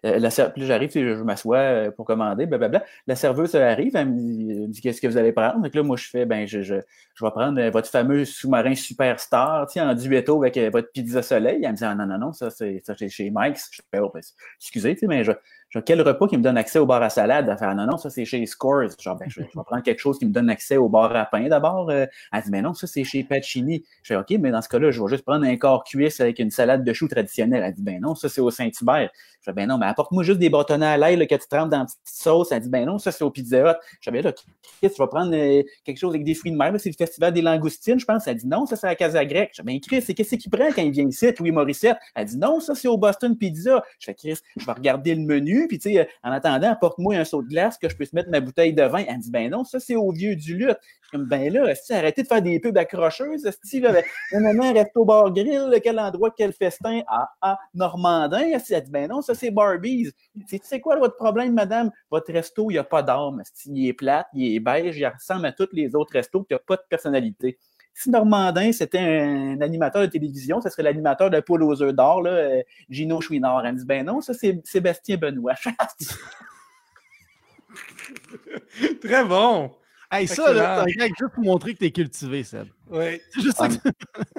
la 0.03 0.29
puis 0.49 0.65
j'arrive, 0.65 0.89
sais, 0.91 1.01
je 1.01 1.23
m'assois 1.23 1.91
pour 1.95 2.05
commander, 2.05 2.45
blablabla. 2.45 2.83
La 3.07 3.15
serveuse 3.15 3.55
arrive, 3.55 3.95
elle 3.95 4.09
me 4.09 4.67
dit, 4.67 4.81
qu'est-ce 4.81 5.01
que 5.01 5.07
vous 5.07 5.17
allez 5.17 5.31
prendre? 5.31 5.61
Donc 5.61 5.73
là, 5.73 5.83
moi, 5.83 5.97
je 5.97 6.07
fais, 6.07 6.25
ben, 6.25 6.47
je, 6.47 6.61
je, 6.61 6.75
je 7.13 7.25
vais 7.25 7.31
prendre 7.31 7.61
votre 7.69 7.89
fameux 7.89 8.25
sous-marin 8.25 8.75
superstar, 8.75 9.67
tu 9.67 9.73
sais, 9.73 9.81
en 9.81 9.93
duetto 9.93 10.41
avec 10.43 10.57
votre 10.71 10.91
pizza 10.91 11.21
soleil. 11.21 11.63
Elle 11.63 11.71
me 11.71 11.75
dit, 11.77 11.85
ah 11.85 11.95
non, 11.95 12.05
non, 12.05 12.17
non, 12.17 12.33
ça, 12.33 12.49
c'est 12.49 12.81
ça, 12.85 12.95
c'est 12.97 13.09
chez 13.09 13.31
Mike's. 13.33 13.69
Je 13.71 13.81
fais, 13.91 13.99
oh, 13.99 14.11
ben, 14.13 14.21
excusez, 14.59 14.93
tu 14.95 14.99
sais, 15.01 15.07
mais 15.07 15.23
je, 15.23 15.31
je- 15.69 15.79
quel 15.79 16.01
repas 16.01 16.27
qui 16.27 16.37
me 16.37 16.43
donne 16.43 16.57
accès 16.57 16.79
au 16.79 16.85
bar 16.85 17.01
à 17.01 17.09
salade? 17.09 17.47
Elle 17.49 17.57
fait, 17.57 17.65
ah 17.65 17.75
non, 17.75 17.85
non, 17.85 17.97
ça, 17.97 18.09
c'est 18.09 18.25
chez 18.25 18.45
Scores. 18.45 18.89
Genre, 18.99 19.15
ben, 19.15 19.25
je, 19.29 19.41
je 19.41 19.45
vais 19.45 19.63
prendre 19.65 19.81
quelque 19.83 19.99
chose 19.99 20.19
qui 20.19 20.25
me 20.25 20.31
donne 20.31 20.49
accès 20.49 20.77
au 20.77 20.89
bar 20.89 21.15
à 21.15 21.25
pain 21.25 21.47
d'abord. 21.47 21.89
Euh, 21.89 22.05
Elle 22.33 22.43
dit, 22.43 22.49
mais 22.51 22.61
non, 22.61 22.73
ça, 22.73 22.87
c'est 22.87 23.03
chez 23.03 23.23
Pacini. 23.23 23.83
Je 24.03 24.13
fais, 24.13 24.19
OK, 24.19 24.29
mais 24.39 24.51
dans 24.51 24.61
ce 24.61 24.69
cas-là, 24.69 24.91
je 24.91 25.01
vais 25.01 25.07
juste 25.09 25.23
prendre 25.25 25.45
un 25.45 25.55
corps 25.57 25.83
cuisse 25.83 26.19
avec 26.19 26.39
une 26.39 26.51
salade 26.51 26.83
de 26.83 26.93
choux 26.93 27.07
traditionnelle. 27.07 27.63
Elle 27.65 27.73
dit, 27.73 27.83
ben 27.83 27.99
non, 28.01 28.15
ça, 28.15 28.29
c'est 28.29 28.41
au 28.41 28.51
Saint-Hubert. 28.51 29.09
Je 29.39 29.45
fais, 29.45 29.53
ben 29.53 29.67
non, 29.69 29.77
mais 29.77 29.85
apporte-moi 29.85 30.23
juste 30.23 30.39
des 30.39 30.49
bâtonnets 30.49 30.85
à 30.85 30.97
l'ail 30.97 31.25
que 31.27 31.35
tu 31.35 31.47
trempes 31.47 31.69
dans 31.69 31.79
une 31.79 31.85
petite 31.85 31.99
sauce. 32.05 32.51
Elle 32.51 32.61
dit, 32.61 32.69
ben 32.69 32.85
non, 32.85 32.97
ça, 32.97 33.11
c'est 33.11 33.23
au 33.23 33.29
Pizza 33.31 33.57
Hut. 33.71 33.75
Je 34.01 34.09
fais, 34.09 34.11
ben 34.11 34.23
là, 34.23 34.33
Chris, 34.33 34.89
tu 34.91 34.97
vas 34.97 35.07
prendre 35.07 35.33
euh, 35.33 35.63
quelque 35.85 35.97
chose 35.97 36.11
avec 36.13 36.23
des 36.25 36.33
fruits 36.33 36.51
de 36.51 36.57
mer. 36.57 36.73
C'est 36.77 36.89
le 36.89 36.95
festival 36.95 37.31
des 37.33 37.41
langoustines, 37.41 37.99
je 37.99 38.05
pense. 38.05 38.27
Elle 38.27 38.35
dit, 38.37 38.47
non, 38.47 38.65
ça, 38.65 38.75
c'est 38.75 38.87
à 38.87 38.95
Casa 38.95 39.23
Grecque. 39.25 39.51
Je 39.53 39.57
fais, 39.61 39.65
ben 39.65 39.79
Chris, 39.79 40.01
c'est 40.01 40.13
qu'est-ce 40.13 40.35
qu'il 40.35 40.51
prend 40.51 40.67
quand 40.75 40.81
il 40.81 40.91
vient 40.91 41.07
ici, 41.07 41.27
Louis 41.39 41.51
Morissette? 41.51 41.97
Elle 42.15 42.25
dit, 42.25 42.37
non, 42.37 42.59
ça, 42.59 42.75
c'est 42.75 42.87
au 42.87 42.97
Boston 42.97 43.37
Pizza. 43.37 43.83
Je 43.99 44.05
fais, 44.05 44.13
Chris, 44.15 44.39
je 44.57 44.65
vais 44.65 44.71
regarder 44.73 45.15
le 45.15 45.21
menu. 45.21 45.58
Puis, 45.67 45.79
tu 45.79 45.91
sais, 45.91 45.99
euh, 45.99 46.05
en 46.23 46.31
attendant, 46.31 46.71
apporte-moi 46.71 47.15
un 47.15 47.25
seau 47.25 47.41
de 47.41 47.47
glace 47.47 47.77
que 47.77 47.89
je 47.89 47.95
puisse 47.95 48.13
mettre 48.13 48.29
ma 48.29 48.39
bouteille 48.39 48.73
de 48.73 48.83
vin. 48.83 49.03
Elle 49.07 49.19
dit, 49.19 49.31
ben 49.31 49.49
non, 49.49 49.63
ça, 49.63 49.79
c'est 49.79 49.95
au 49.95 50.11
Vieux 50.11 50.35
du 50.35 50.55
Lutte. 50.55 50.79
Comme, 51.11 51.25
ben 51.25 51.51
là, 51.51 51.73
arrêtez 51.89 52.23
de 52.23 52.27
faire 52.27 52.41
des 52.41 52.59
pubs 52.59 52.77
accrocheuses. 52.77 53.45
esti, 53.45 53.79
là, 53.79 53.91
ben, 53.91 54.03
non, 54.33 54.53
non, 54.53 54.73
reste 54.73 54.95
au 54.95 55.05
bar 55.05 55.31
grill, 55.31 55.79
quel 55.83 55.99
endroit, 55.99 56.31
quel 56.35 56.53
festin. 56.53 57.01
Ah, 57.07 57.29
ah, 57.41 57.59
Normandin. 57.73 58.51
Elle 58.51 58.61
dit, 58.61 58.91
ben 58.91 59.09
non, 59.09 59.21
ça 59.21 59.33
c'est 59.33 59.51
Barbies. 59.51 60.11
Tu 60.47 60.59
sais 60.61 60.79
quoi 60.79 60.97
votre 60.97 61.15
problème, 61.15 61.53
madame? 61.53 61.91
Votre 62.11 62.31
resto, 62.33 62.69
il 62.69 62.73
n'y 62.73 62.79
a 62.79 62.83
pas 62.83 63.01
d'âme. 63.01 63.41
Il 63.65 63.87
est 63.87 63.93
plate, 63.93 64.27
il 64.33 64.55
est 64.55 64.59
beige, 64.59 64.97
il 64.97 65.07
ressemble 65.07 65.45
à 65.47 65.51
tous 65.51 65.69
les 65.73 65.95
autres 65.95 66.13
restos, 66.13 66.45
il 66.49 66.53
n'y 66.53 66.55
a 66.55 66.59
pas 66.59 66.75
de 66.75 66.83
personnalité. 66.89 67.57
Si 67.93 68.09
Normandin, 68.09 68.71
c'était 68.71 68.99
un 68.99 69.59
animateur 69.61 70.01
de 70.01 70.07
télévision, 70.07 70.61
ce 70.61 70.69
serait 70.69 70.83
l'animateur 70.83 71.29
de 71.29 71.39
Poule 71.41 71.63
aux 71.63 71.81
œufs 71.81 71.93
d'or, 71.93 72.21
là, 72.21 72.31
euh, 72.31 72.61
Gino 72.89 73.19
Chouinard. 73.19 73.65
Elle 73.65 73.73
me 73.73 73.79
dit, 73.79 73.85
ben 73.85 74.05
non, 74.05 74.21
ça 74.21 74.33
c'est 74.33 74.61
Sébastien 74.65 75.17
Benoît. 75.17 75.55
Très 79.01 79.25
bon. 79.25 79.71
Hey, 80.11 80.27
ça, 80.27 80.41
là, 80.41 80.49
Excellent. 80.49 80.75
c'est 80.75 80.81
un 80.81 81.05
gag 81.05 81.11
juste 81.19 81.33
pour 81.35 81.43
montrer 81.43 81.73
que 81.75 81.79
t'es 81.79 81.91
cultivé, 81.91 82.43
Seb. 82.43 82.65
Oui. 82.89 83.21
Juste 83.39 83.59
que 83.59 83.89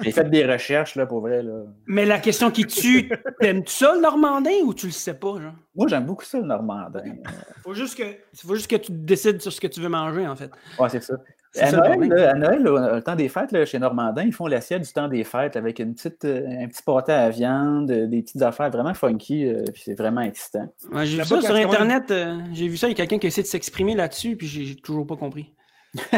J'ai 0.01 0.11
fait 0.11 0.29
des 0.29 0.45
recherches, 0.45 0.95
là, 0.95 1.05
pour 1.05 1.21
vrai. 1.21 1.41
Là. 1.41 1.63
Mais 1.85 2.05
la 2.05 2.19
question 2.19 2.51
qui 2.51 2.65
tue, 2.65 3.09
t'aimes-tu 3.39 3.71
ça 3.71 3.95
le 3.95 4.01
Normandin 4.01 4.51
ou 4.65 4.73
tu 4.73 4.87
le 4.87 4.91
sais 4.91 5.13
pas, 5.13 5.39
genre? 5.39 5.53
Moi, 5.73 5.87
j'aime 5.87 6.05
beaucoup 6.05 6.25
ça, 6.25 6.39
le 6.39 6.45
Normandin. 6.45 7.15
Faut 7.63 7.73
juste 7.73 7.97
que, 7.97 8.03
faut 8.35 8.55
juste 8.55 8.69
que 8.69 8.75
tu 8.75 8.91
décides 8.91 9.41
sur 9.41 9.53
ce 9.53 9.61
que 9.61 9.67
tu 9.67 9.79
veux 9.79 9.87
manger, 9.87 10.27
en 10.27 10.35
fait. 10.35 10.51
Ouais, 10.77 10.89
c'est 10.89 11.01
ça. 11.01 11.13
C'est 11.53 11.63
À 11.63 11.71
le 11.71 11.77
Noël, 11.97 12.09
là, 12.09 12.31
à 12.31 12.33
Noël, 12.35 12.63
là, 12.63 12.95
au 12.97 13.01
temps 13.01 13.15
des 13.15 13.27
fêtes, 13.27 13.51
là, 13.51 13.65
chez 13.65 13.77
Normandin, 13.77 14.23
ils 14.23 14.31
font 14.31 14.47
l'assiette 14.47 14.83
du 14.83 14.91
temps 14.93 15.09
des 15.09 15.23
fêtes 15.25 15.57
avec 15.57 15.79
une 15.79 15.93
petite, 15.93 16.23
euh, 16.23 16.45
un 16.47 16.67
petit 16.67 16.81
pâté 16.81 17.11
à 17.11 17.29
viande, 17.29 17.91
euh, 17.91 18.07
des 18.07 18.21
petites 18.21 18.41
affaires 18.41 18.69
vraiment 18.69 18.93
funky, 18.93 19.45
euh, 19.47 19.63
puis 19.73 19.81
c'est 19.85 19.95
vraiment 19.97 20.21
excitant. 20.21 20.73
Ouais, 20.93 21.05
j'ai 21.05 21.17
vu 21.17 21.25
ça 21.25 21.41
sur 21.41 21.55
Internet. 21.55 22.09
euh, 22.11 22.39
j'ai 22.53 22.67
vu 22.69 22.77
ça, 22.77 22.87
il 22.87 22.91
y 22.91 22.93
a 22.93 22.95
quelqu'un 22.95 23.17
qui 23.17 23.27
a 23.27 23.29
essayé 23.29 23.43
de 23.43 23.47
s'exprimer 23.49 23.95
là-dessus, 23.95 24.37
puis 24.37 24.47
j'ai 24.47 24.75
toujours 24.75 25.05
pas 25.05 25.17
compris. 25.17 25.53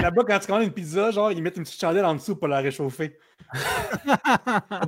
Là-bas, 0.00 0.22
quand 0.24 0.38
tu 0.38 0.46
commandes 0.46 0.62
une 0.62 0.70
pizza, 0.72 1.10
genre, 1.10 1.32
ils 1.32 1.42
mettent 1.42 1.56
une 1.56 1.64
petite 1.64 1.80
chandelle 1.80 2.04
en 2.04 2.14
dessous 2.14 2.36
pour 2.36 2.46
la 2.46 2.58
réchauffer. 2.60 3.18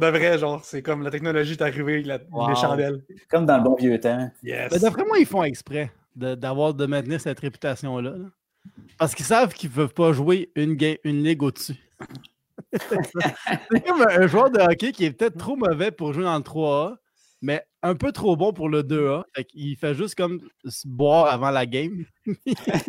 De 0.01 0.07
vrai, 0.07 0.39
genre, 0.39 0.65
c'est 0.65 0.83
comme 0.83 1.03
la 1.03 1.11
technologie 1.11 1.53
est 1.55 1.63
arrivée, 1.63 2.03
la, 2.05 2.19
Wow. 2.31 2.49
les 2.51 2.55
chandelles. 2.55 3.03
Comme 3.29 3.45
dans 3.45 3.57
le 3.59 3.65
bon 3.65 3.75
vieux 3.75 3.99
temps. 3.99 4.31
Yes. 4.45 4.71
Ben, 4.71 4.79
D'après 4.79 5.05
moi, 5.05 5.19
ils 5.19 5.27
font 5.27 5.43
exprès 5.43 5.91
de, 6.15 6.37
d'avoir, 6.37 6.75
de 6.75 6.87
maintenir 6.87 7.21
cette 7.21 7.41
réputation-là. 7.41 8.11
là. 8.11 8.25
Parce 8.99 9.15
qu'ils 9.15 9.25
savent 9.25 9.53
qu'ils 9.55 9.71
ne 9.71 9.75
peuvent 9.75 9.95
pas 9.95 10.13
jouer 10.13 10.51
une, 10.55 10.79
une 11.05 11.23
ligue 11.23 11.43
au-dessus. 11.43 11.77
c'est 12.73 13.87
comme 13.87 14.07
un, 14.09 14.27
joueur 14.27 14.51
de 14.51 14.61
hockey 14.61 14.93
qui 14.93 15.05
est 15.05 15.13
peut-être 15.13 15.37
trop 15.39 15.57
mauvais 15.57 15.91
pour 15.91 16.13
jouer 16.13 16.25
dans 16.25 16.37
le 16.37 16.43
3A, 16.43 16.97
mais 17.43 17.65
un 17.83 17.95
peu 17.95 18.13
trop 18.13 18.37
bon 18.37 18.53
pour 18.53 18.69
le 18.69 18.83
2A. 18.83 19.25
Fait 19.35 19.45
qu'il 19.45 19.77
fait 19.77 19.95
juste 19.95 20.15
comme 20.15 20.41
se 20.65 20.87
boire 20.87 21.27
avant 21.27 21.51
la 21.51 21.67
game. 21.67 22.05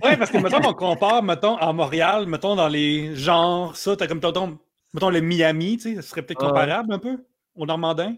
Ouais, 0.04 0.18
parce 0.18 0.32
que 0.32 0.38
mettons 0.38 0.62
qu'on 0.62 0.74
compare, 0.74 1.24
mettons, 1.24 1.58
à 1.58 1.74
Montréal, 1.74 2.28
mettons, 2.28 2.56
dans 2.56 2.68
les 2.68 3.16
genres, 3.16 3.76
ça, 3.76 3.96
t'as 3.96 4.08
comme, 4.08 4.20
mettons, 4.24 4.58
mettons 4.94 5.10
le 5.10 5.22
Miami, 5.22 5.78
tu 5.78 5.90
sais, 5.90 5.96
ça 5.96 6.02
serait 6.02 6.22
peut-être 6.22 6.40
comparable 6.40 6.94
un 6.94 7.00
peu 7.00 7.18
au 7.56 7.66
Normandin. 7.66 8.16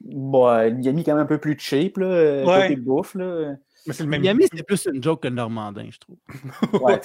Bon, 0.00 0.48
euh, 0.48 0.70
Miami 0.70 1.04
quand 1.04 1.14
même 1.14 1.22
un 1.22 1.26
peu 1.26 1.38
plus 1.38 1.56
cheap, 1.58 1.96
là, 1.98 2.44
Ouais. 2.44 2.62
côté 2.68 2.76
bouffe, 2.76 3.14
là. 3.14 3.54
Mais 3.86 3.92
c'est 3.94 4.02
le 4.04 4.08
même. 4.08 4.22
Miami, 4.22 4.44
c'est 4.54 4.62
plus 4.62 4.86
une 4.92 5.02
joke 5.02 5.22
que 5.22 5.28
le 5.28 5.34
Normandin, 5.34 5.88
je 5.90 5.98
trouve. 5.98 6.16
Ouais, 6.82 7.00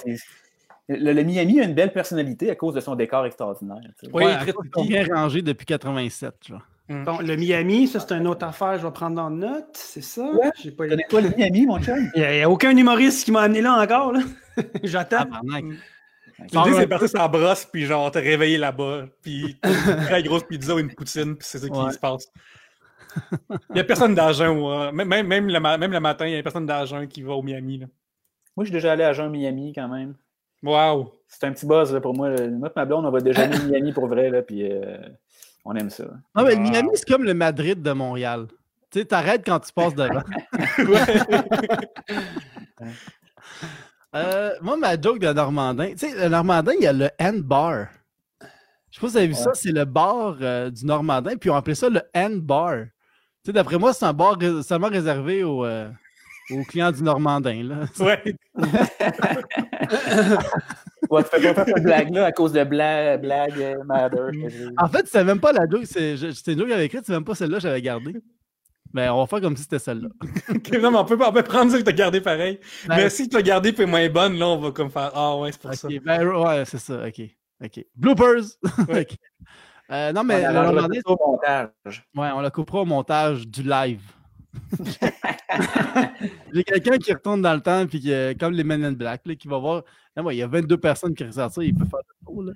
le, 0.88 1.12
le 1.12 1.22
Miami 1.22 1.60
a 1.60 1.64
une 1.64 1.74
belle 1.74 1.92
personnalité 1.92 2.50
à 2.50 2.54
cause 2.54 2.74
de 2.74 2.80
son 2.80 2.94
décor 2.94 3.26
extraordinaire. 3.26 3.80
tu 3.98 4.06
sais. 4.06 4.12
Oui, 4.12 4.24
Ouais, 4.24 4.36
très 4.38 4.52
petit. 4.52 4.88
bien 4.88 5.04
rangés 5.12 5.42
depuis 5.42 5.66
87. 5.66 6.34
Genre. 6.48 6.62
Bon, 6.88 7.18
le 7.18 7.36
Miami, 7.36 7.86
ça, 7.86 8.00
c'est 8.00 8.14
une 8.14 8.26
autre 8.26 8.46
affaire, 8.46 8.78
je 8.78 8.86
vais 8.86 8.92
prendre 8.92 9.20
en 9.20 9.28
note, 9.28 9.68
c'est 9.74 10.00
ça? 10.02 10.22
Ouais. 10.32 10.50
J'ai 10.62 10.70
pas 10.70 10.84
Tu 10.84 10.90
connais 10.90 11.04
pas 11.10 11.20
le 11.20 11.28
Miami, 11.36 11.66
mon 11.66 11.78
chum? 11.82 12.10
Il 12.14 12.22
n'y 12.22 12.40
a, 12.42 12.48
aucun 12.48 12.74
humoriste 12.74 13.26
qui 13.26 13.32
m'a 13.32 13.42
amené 13.42 13.60
là 13.60 13.74
encore, 13.74 14.12
là. 14.14 14.20
J'attends. 14.82 15.18
Tabarnak. 15.24 15.64
L'idée, 16.38 16.72
c'est 16.72 16.80
de 16.82 16.86
partir 16.86 17.08
sur 17.10 17.18
la 17.18 17.28
brosse, 17.28 17.66
puis 17.70 17.84
genre, 17.84 18.10
te 18.10 18.18
réveiller 18.18 18.56
là-bas, 18.56 19.04
puis 19.20 19.58
une 19.64 20.04
très 20.04 20.22
grosse 20.22 20.44
pizza 20.44 20.74
ou 20.74 20.78
une 20.78 20.94
poutine, 20.94 21.36
puis 21.36 21.46
c'est 21.46 21.58
ça 21.58 21.68
qui 21.68 21.76
Ouais. 21.78 21.92
se 21.92 21.98
passe. 21.98 22.32
Il 23.70 23.74
n'y 23.74 23.80
a 23.80 23.84
personne 23.84 24.14
d'argent, 24.14 24.54
ouais. 24.56 24.92
même, 24.92 25.08
même, 25.08 25.26
même, 25.26 25.48
le, 25.48 25.60
même 25.60 25.92
le 25.92 26.00
matin, 26.00 26.26
il 26.26 26.32
n'y 26.32 26.38
a 26.38 26.42
personne 26.42 26.66
d'argent 26.66 27.06
qui 27.06 27.22
va 27.22 27.34
au 27.34 27.42
Miami. 27.42 27.78
Là. 27.78 27.86
Moi, 28.56 28.64
je 28.64 28.70
suis 28.70 28.74
déjà 28.74 28.92
allé 28.92 29.04
à 29.04 29.12
Jean 29.12 29.30
Miami 29.30 29.72
quand 29.72 29.88
même. 29.88 30.14
Wow! 30.62 31.12
C'est 31.28 31.44
un 31.44 31.52
petit 31.52 31.66
buzz 31.66 31.92
là, 31.92 32.00
pour 32.00 32.14
moi. 32.14 32.30
Moi 32.30 32.70
ma 32.74 32.84
blonde, 32.84 33.06
on 33.06 33.10
va 33.10 33.20
déjà 33.20 33.42
à 33.42 33.46
Miami 33.46 33.92
pour 33.92 34.08
vrai, 34.08 34.30
là, 34.30 34.42
puis 34.42 34.68
euh, 34.70 34.96
on 35.64 35.74
aime 35.76 35.90
ça. 35.90 36.04
Non, 36.34 36.44
mais 36.44 36.54
Wow. 36.54 36.60
Miami, 36.60 36.88
c'est 36.94 37.08
comme 37.08 37.24
le 37.24 37.34
Madrid 37.34 37.80
de 37.80 37.92
Montréal. 37.92 38.46
Tu 38.90 39.00
sais, 39.00 39.04
t'arrêtes 39.04 39.44
quand 39.44 39.60
tu 39.60 39.72
passes 39.72 39.94
devant. 39.94 40.22
Euh, 44.14 44.52
moi, 44.62 44.76
ma 44.76 45.00
joke 45.00 45.18
de 45.18 45.32
Normandin, 45.32 45.90
tu 45.90 45.98
sais, 45.98 46.14
le 46.14 46.28
Normandin, 46.28 46.72
il 46.78 46.82
y 46.82 46.86
a 46.86 46.92
le 46.92 47.10
hand 47.20 47.42
bar. 47.42 47.88
Je 48.90 48.96
sais 48.96 49.00
pas 49.00 49.06
si 49.08 49.12
vous 49.12 49.16
avez 49.18 49.26
vu 49.26 49.34
ça, 49.34 49.50
c'est 49.52 49.70
le 49.70 49.84
bar 49.84 50.38
euh, 50.40 50.70
du 50.70 50.86
Normandin, 50.86 51.36
puis 51.36 51.50
on 51.50 51.56
appelait 51.56 51.74
ça 51.74 51.90
le 51.90 52.00
hand 52.16 52.40
bar. 52.40 52.84
Tu 52.84 52.90
sais, 53.48 53.52
d'après 53.52 53.78
moi, 53.78 53.92
c'est 53.92 54.04
un 54.04 54.12
bar 54.12 54.36
ré- 54.38 54.62
seulement 54.62 54.88
réservé 54.88 55.42
aux, 55.44 55.64
euh, 55.64 55.88
aux 56.50 56.62
clients 56.64 56.92
du 56.92 57.02
Normandin. 57.02 57.62
Là. 57.64 57.76
Ouais. 58.00 58.34
Ouais, 61.10 61.22
tu 61.22 61.40
fais 61.40 61.54
pas 61.54 61.64
cette 61.64 61.82
blague-là 61.82 62.26
à 62.26 62.32
cause 62.32 62.52
de 62.52 62.62
blague, 62.64 63.22
blague 63.22 63.58
euh, 63.58 63.82
Matter. 63.84 64.30
En 64.76 64.88
fait, 64.88 65.06
c'est 65.06 65.24
même 65.24 65.40
pas 65.40 65.52
la 65.52 65.66
joke, 65.70 65.84
c'est 65.86 66.14
une 66.16 66.58
joke 66.58 66.66
que 66.66 66.68
j'avais 66.68 66.84
écrite, 66.84 67.04
c'est 67.06 67.12
même 67.12 67.24
pas 67.24 67.34
celle-là 67.34 67.56
que 67.56 67.62
j'avais 67.62 67.80
gardée. 67.80 68.16
Mais 68.92 69.08
on 69.08 69.18
va 69.20 69.26
faire 69.26 69.40
comme 69.40 69.56
si 69.56 69.62
c'était 69.62 69.78
celle-là. 69.78 70.08
Non, 70.82 70.90
mais 70.90 70.98
on 70.98 71.04
peut, 71.06 71.18
on 71.26 71.32
peut 71.32 71.42
prendre 71.42 71.70
ça 71.70 71.78
que 71.78 71.82
t'as 71.82 71.92
gardé 71.92 72.20
pareil. 72.20 72.58
Ben, 72.86 72.96
mais 72.96 73.10
si 73.10 73.28
t'as 73.28 73.40
gardé 73.42 73.72
puis 73.72 73.86
moins 73.86 74.06
bonne, 74.10 74.38
là, 74.38 74.48
on 74.48 74.58
va 74.58 74.70
comme 74.70 74.90
faire 74.90 75.10
Ah 75.14 75.36
ouais, 75.36 75.52
c'est 75.52 75.60
pour 75.62 75.72
ça. 75.74 75.88
Ok, 75.88 75.94
ben, 76.04 76.26
ouais, 76.26 76.64
c'est 76.66 76.78
ça, 76.78 77.06
ok. 77.06 77.20
ok. 77.64 77.84
Bloopers! 77.96 78.42
Ouais. 78.88 79.00
Ok. 79.02 79.16
Euh, 79.90 80.12
non, 80.12 80.22
mais 80.22 80.44
On 80.46 80.48
le 80.48 80.54
Normandin, 80.54 81.00
ça 81.06 81.12
au 81.12 81.16
montage. 81.26 81.68
Ouais, 82.14 82.28
on 82.34 82.40
la 82.40 82.50
coupera 82.50 82.82
au 82.82 82.84
montage 82.84 83.46
du 83.48 83.62
live. 83.62 84.02
J'ai 86.52 86.64
quelqu'un 86.64 86.98
qui 86.98 87.12
retourne 87.12 87.42
dans 87.42 87.54
le 87.54 87.60
temps, 87.60 87.86
puis 87.86 88.00
qui, 88.00 88.12
comme 88.38 88.52
les 88.52 88.64
Men 88.64 88.84
in 88.84 88.92
Black, 88.92 89.22
là, 89.24 89.34
qui 89.34 89.48
va 89.48 89.58
voir. 89.58 89.82
Non, 90.16 90.24
ouais, 90.24 90.36
il 90.36 90.38
y 90.38 90.42
a 90.42 90.46
22 90.46 90.76
personnes 90.78 91.14
qui 91.14 91.24
ressortent 91.24 91.54
ça, 91.54 91.62
il 91.62 91.74
peut 91.74 91.84
faire 91.84 92.00
le 92.00 92.26
tour. 92.26 92.42
là. 92.42 92.52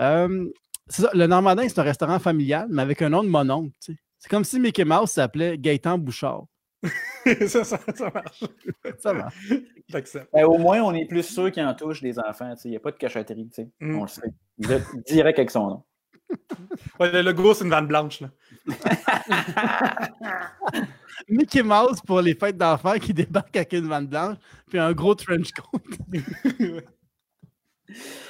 Euh, 0.00 0.48
c'est 0.88 1.02
ça, 1.02 1.10
le 1.14 1.26
Normandin, 1.26 1.68
c'est 1.68 1.78
un 1.78 1.84
restaurant 1.84 2.18
familial, 2.18 2.66
mais 2.70 2.82
avec 2.82 3.02
un 3.02 3.08
nom 3.08 3.22
de 3.22 3.28
mon 3.28 3.48
oncle. 3.50 3.72
tu 3.80 3.92
sais. 3.92 3.98
C'est 4.18 4.28
comme 4.28 4.44
si 4.44 4.60
Mickey 4.60 4.84
Mouse 4.84 5.10
s'appelait 5.10 5.58
Gaëtan 5.58 5.98
Bouchard. 5.98 6.44
ça, 7.48 7.64
ça, 7.64 7.78
ça 7.94 8.10
marche. 8.10 8.44
Ça. 8.98 9.28
J'accepte. 9.88 10.28
Ben, 10.32 10.44
au 10.44 10.58
moins, 10.58 10.80
on 10.82 10.94
est 10.94 11.06
plus 11.06 11.22
sûr 11.22 11.50
qu'il 11.50 11.64
en 11.64 11.74
touche 11.74 12.02
des 12.02 12.18
enfants. 12.18 12.54
tu 12.54 12.62
sais. 12.62 12.68
Il 12.68 12.70
n'y 12.72 12.76
a 12.76 12.80
pas 12.80 12.90
de 12.90 12.98
sais. 13.52 13.68
Mm. 13.80 13.96
On 13.96 14.02
le 14.02 14.08
sait. 14.08 14.32
Direct 15.06 15.38
avec 15.38 15.50
son 15.50 15.66
nom. 15.68 15.84
Ouais, 16.98 17.12
le 17.12 17.22
logo, 17.22 17.54
c'est 17.54 17.64
une 17.64 17.70
vanne 17.70 17.86
blanche. 17.86 18.20
Là. 18.20 18.30
Mickey 21.28 21.62
Mouse 21.62 22.00
pour 22.06 22.20
les 22.20 22.34
fêtes 22.34 22.56
d'enfants 22.56 22.98
qui 22.98 23.14
débarque 23.14 23.56
avec 23.56 23.72
une 23.72 23.88
vanne 23.88 24.06
blanche, 24.06 24.36
puis 24.68 24.78
un 24.78 24.92
gros 24.92 25.14
trench 25.14 25.50
coat. 25.52 25.80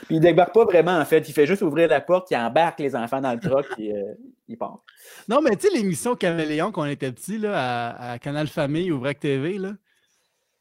Puis 0.06 0.16
il 0.16 0.20
débarque 0.20 0.54
pas 0.54 0.64
vraiment, 0.64 0.98
en 0.98 1.04
fait. 1.04 1.28
Il 1.28 1.32
fait 1.32 1.46
juste 1.46 1.62
ouvrir 1.62 1.88
la 1.88 2.00
porte, 2.00 2.30
il 2.32 2.36
embarque 2.36 2.80
les 2.80 2.96
enfants 2.96 3.20
dans 3.20 3.32
le 3.32 3.38
truck 3.38 3.66
et 3.78 3.92
euh, 3.92 4.14
il 4.48 4.58
part. 4.58 4.82
Non, 5.28 5.40
mais 5.40 5.54
tu 5.56 5.68
sais, 5.68 5.74
l'émission 5.74 6.16
Caméléon, 6.16 6.72
quand 6.72 6.82
on 6.82 6.86
était 6.86 7.12
petit, 7.12 7.38
là, 7.38 7.52
à, 7.54 8.12
à 8.12 8.18
Canal 8.18 8.48
Famille 8.48 8.90
ou 8.90 8.98
Vrac 8.98 9.20
TV, 9.20 9.58
là. 9.58 9.74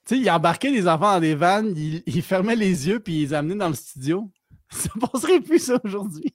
Tu 0.06 0.16
sais, 0.16 0.22
il 0.22 0.30
embarquait 0.30 0.70
les 0.70 0.88
enfants 0.88 1.14
dans 1.14 1.20
des 1.20 1.36
vannes, 1.36 1.74
il, 1.76 2.04
il 2.06 2.22
fermait 2.22 2.56
les 2.56 2.88
yeux, 2.88 3.00
puis 3.00 3.14
il 3.14 3.22
les 3.22 3.34
amenait 3.34 3.56
dans 3.56 3.70
le 3.70 3.76
studio. 3.76 4.30
Ça 4.70 4.90
passerait 5.00 5.42
plus, 5.42 5.60
ça, 5.60 5.80
aujourd'hui. 5.84 6.34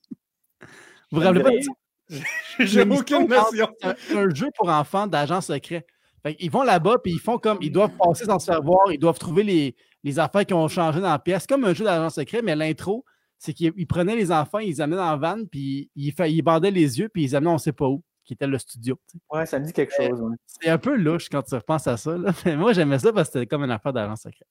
Vous 1.11 1.19
vous 1.21 1.25
rappelez 1.25 1.43
pas 1.43 1.51
de 1.51 1.61
ça? 1.61 1.73
J'ai 2.61 2.83
aucune 2.83 3.27
notion. 3.29 3.69
C'est 3.99 4.17
un 4.17 4.29
jeu 4.35 4.49
pour 4.57 4.69
enfants 4.69 5.07
d'agents 5.07 5.41
secrets. 5.41 5.85
Fait 6.23 6.37
ils 6.39 6.51
vont 6.51 6.63
là-bas, 6.63 6.97
puis 7.03 7.13
ils 7.13 7.19
font 7.21 7.39
comme. 7.39 7.59
Ils 7.61 7.71
doivent 7.73 7.93
passer 7.99 8.25
sans 8.25 8.39
se 8.39 8.47
faire 8.47 8.63
voir, 8.63 8.91
ils 8.93 8.99
doivent 8.99 9.19
trouver 9.19 9.43
les, 9.43 9.77
les 10.05 10.19
affaires 10.19 10.45
qui 10.47 10.55
ont 10.55 10.69
changé 10.69 11.01
dans 11.01 11.11
la 11.11 11.19
pièce. 11.19 11.47
Comme 11.47 11.65
un 11.65 11.75
jeu 11.75 11.85
d'agents 11.85 12.11
secrets, 12.11 12.43
mais 12.43 12.55
l'intro, 12.57 13.05
c'est 13.39 13.53
qu'ils 13.53 13.73
ils 13.77 13.87
prenaient 13.87 14.17
les 14.17 14.31
enfants, 14.33 14.59
ils 14.59 14.69
les 14.69 14.81
amenaient 14.81 14.97
dans 14.97 15.11
la 15.11 15.17
vanne, 15.17 15.47
puis 15.49 15.91
ils, 15.97 16.13
fa- 16.13 16.29
ils 16.29 16.43
bandaient 16.43 16.71
les 16.71 16.99
yeux, 16.99 17.09
puis 17.09 17.23
ils 17.23 17.27
les 17.27 17.35
amenaient 17.35 17.51
on 17.51 17.59
sait 17.59 17.73
pas 17.73 17.87
où, 17.87 18.03
qui 18.25 18.33
était 18.33 18.47
le 18.47 18.59
studio. 18.59 18.99
tu 19.11 19.19
sais. 19.19 19.25
Ouais, 19.37 19.47
ça 19.47 19.59
me 19.59 19.65
dit 19.67 19.73
quelque 19.73 19.93
chose. 19.95 20.21
ouais. 20.21 20.37
C'est 20.47 20.69
un 20.71 20.79
peu 20.79 20.97
louche 20.97 21.29
quand 21.29 21.43
tu 21.43 21.55
repenses 21.55 21.87
à 21.87 21.97
ça. 21.97 22.17
là. 22.17 22.33
Mais 22.47 22.57
moi, 22.57 22.73
j'aimais 22.73 22.99
ça 22.99 23.13
parce 23.13 23.29
que 23.29 23.35
c'était 23.41 23.47
comme 23.47 23.65
une 23.65 23.71
affaire 23.71 23.93
d'agent 23.93 24.17
secret. 24.17 24.47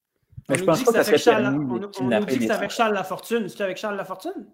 Mais 0.49 0.55
On 0.55 0.57
je 0.57 0.59
nous 0.61 0.65
pense 0.67 0.77
dit 0.79 0.85
pas 0.85 0.91
que 0.91 1.03
ça 1.03 1.09
avec 1.09 1.19
serait 1.19 1.33
Charles, 1.33 1.43
permis 1.43 1.57
on, 1.57 1.67
nous 1.69 2.25
dit 2.25 2.37
que 2.37 2.43
c'est 2.43 2.51
avec. 2.51 2.69
Charles 2.69 2.93
Lafortune. 2.93 3.49
C'est 3.49 3.63
avec 3.63 3.77
Charles 3.77 3.95
Lafortune? 3.97 4.45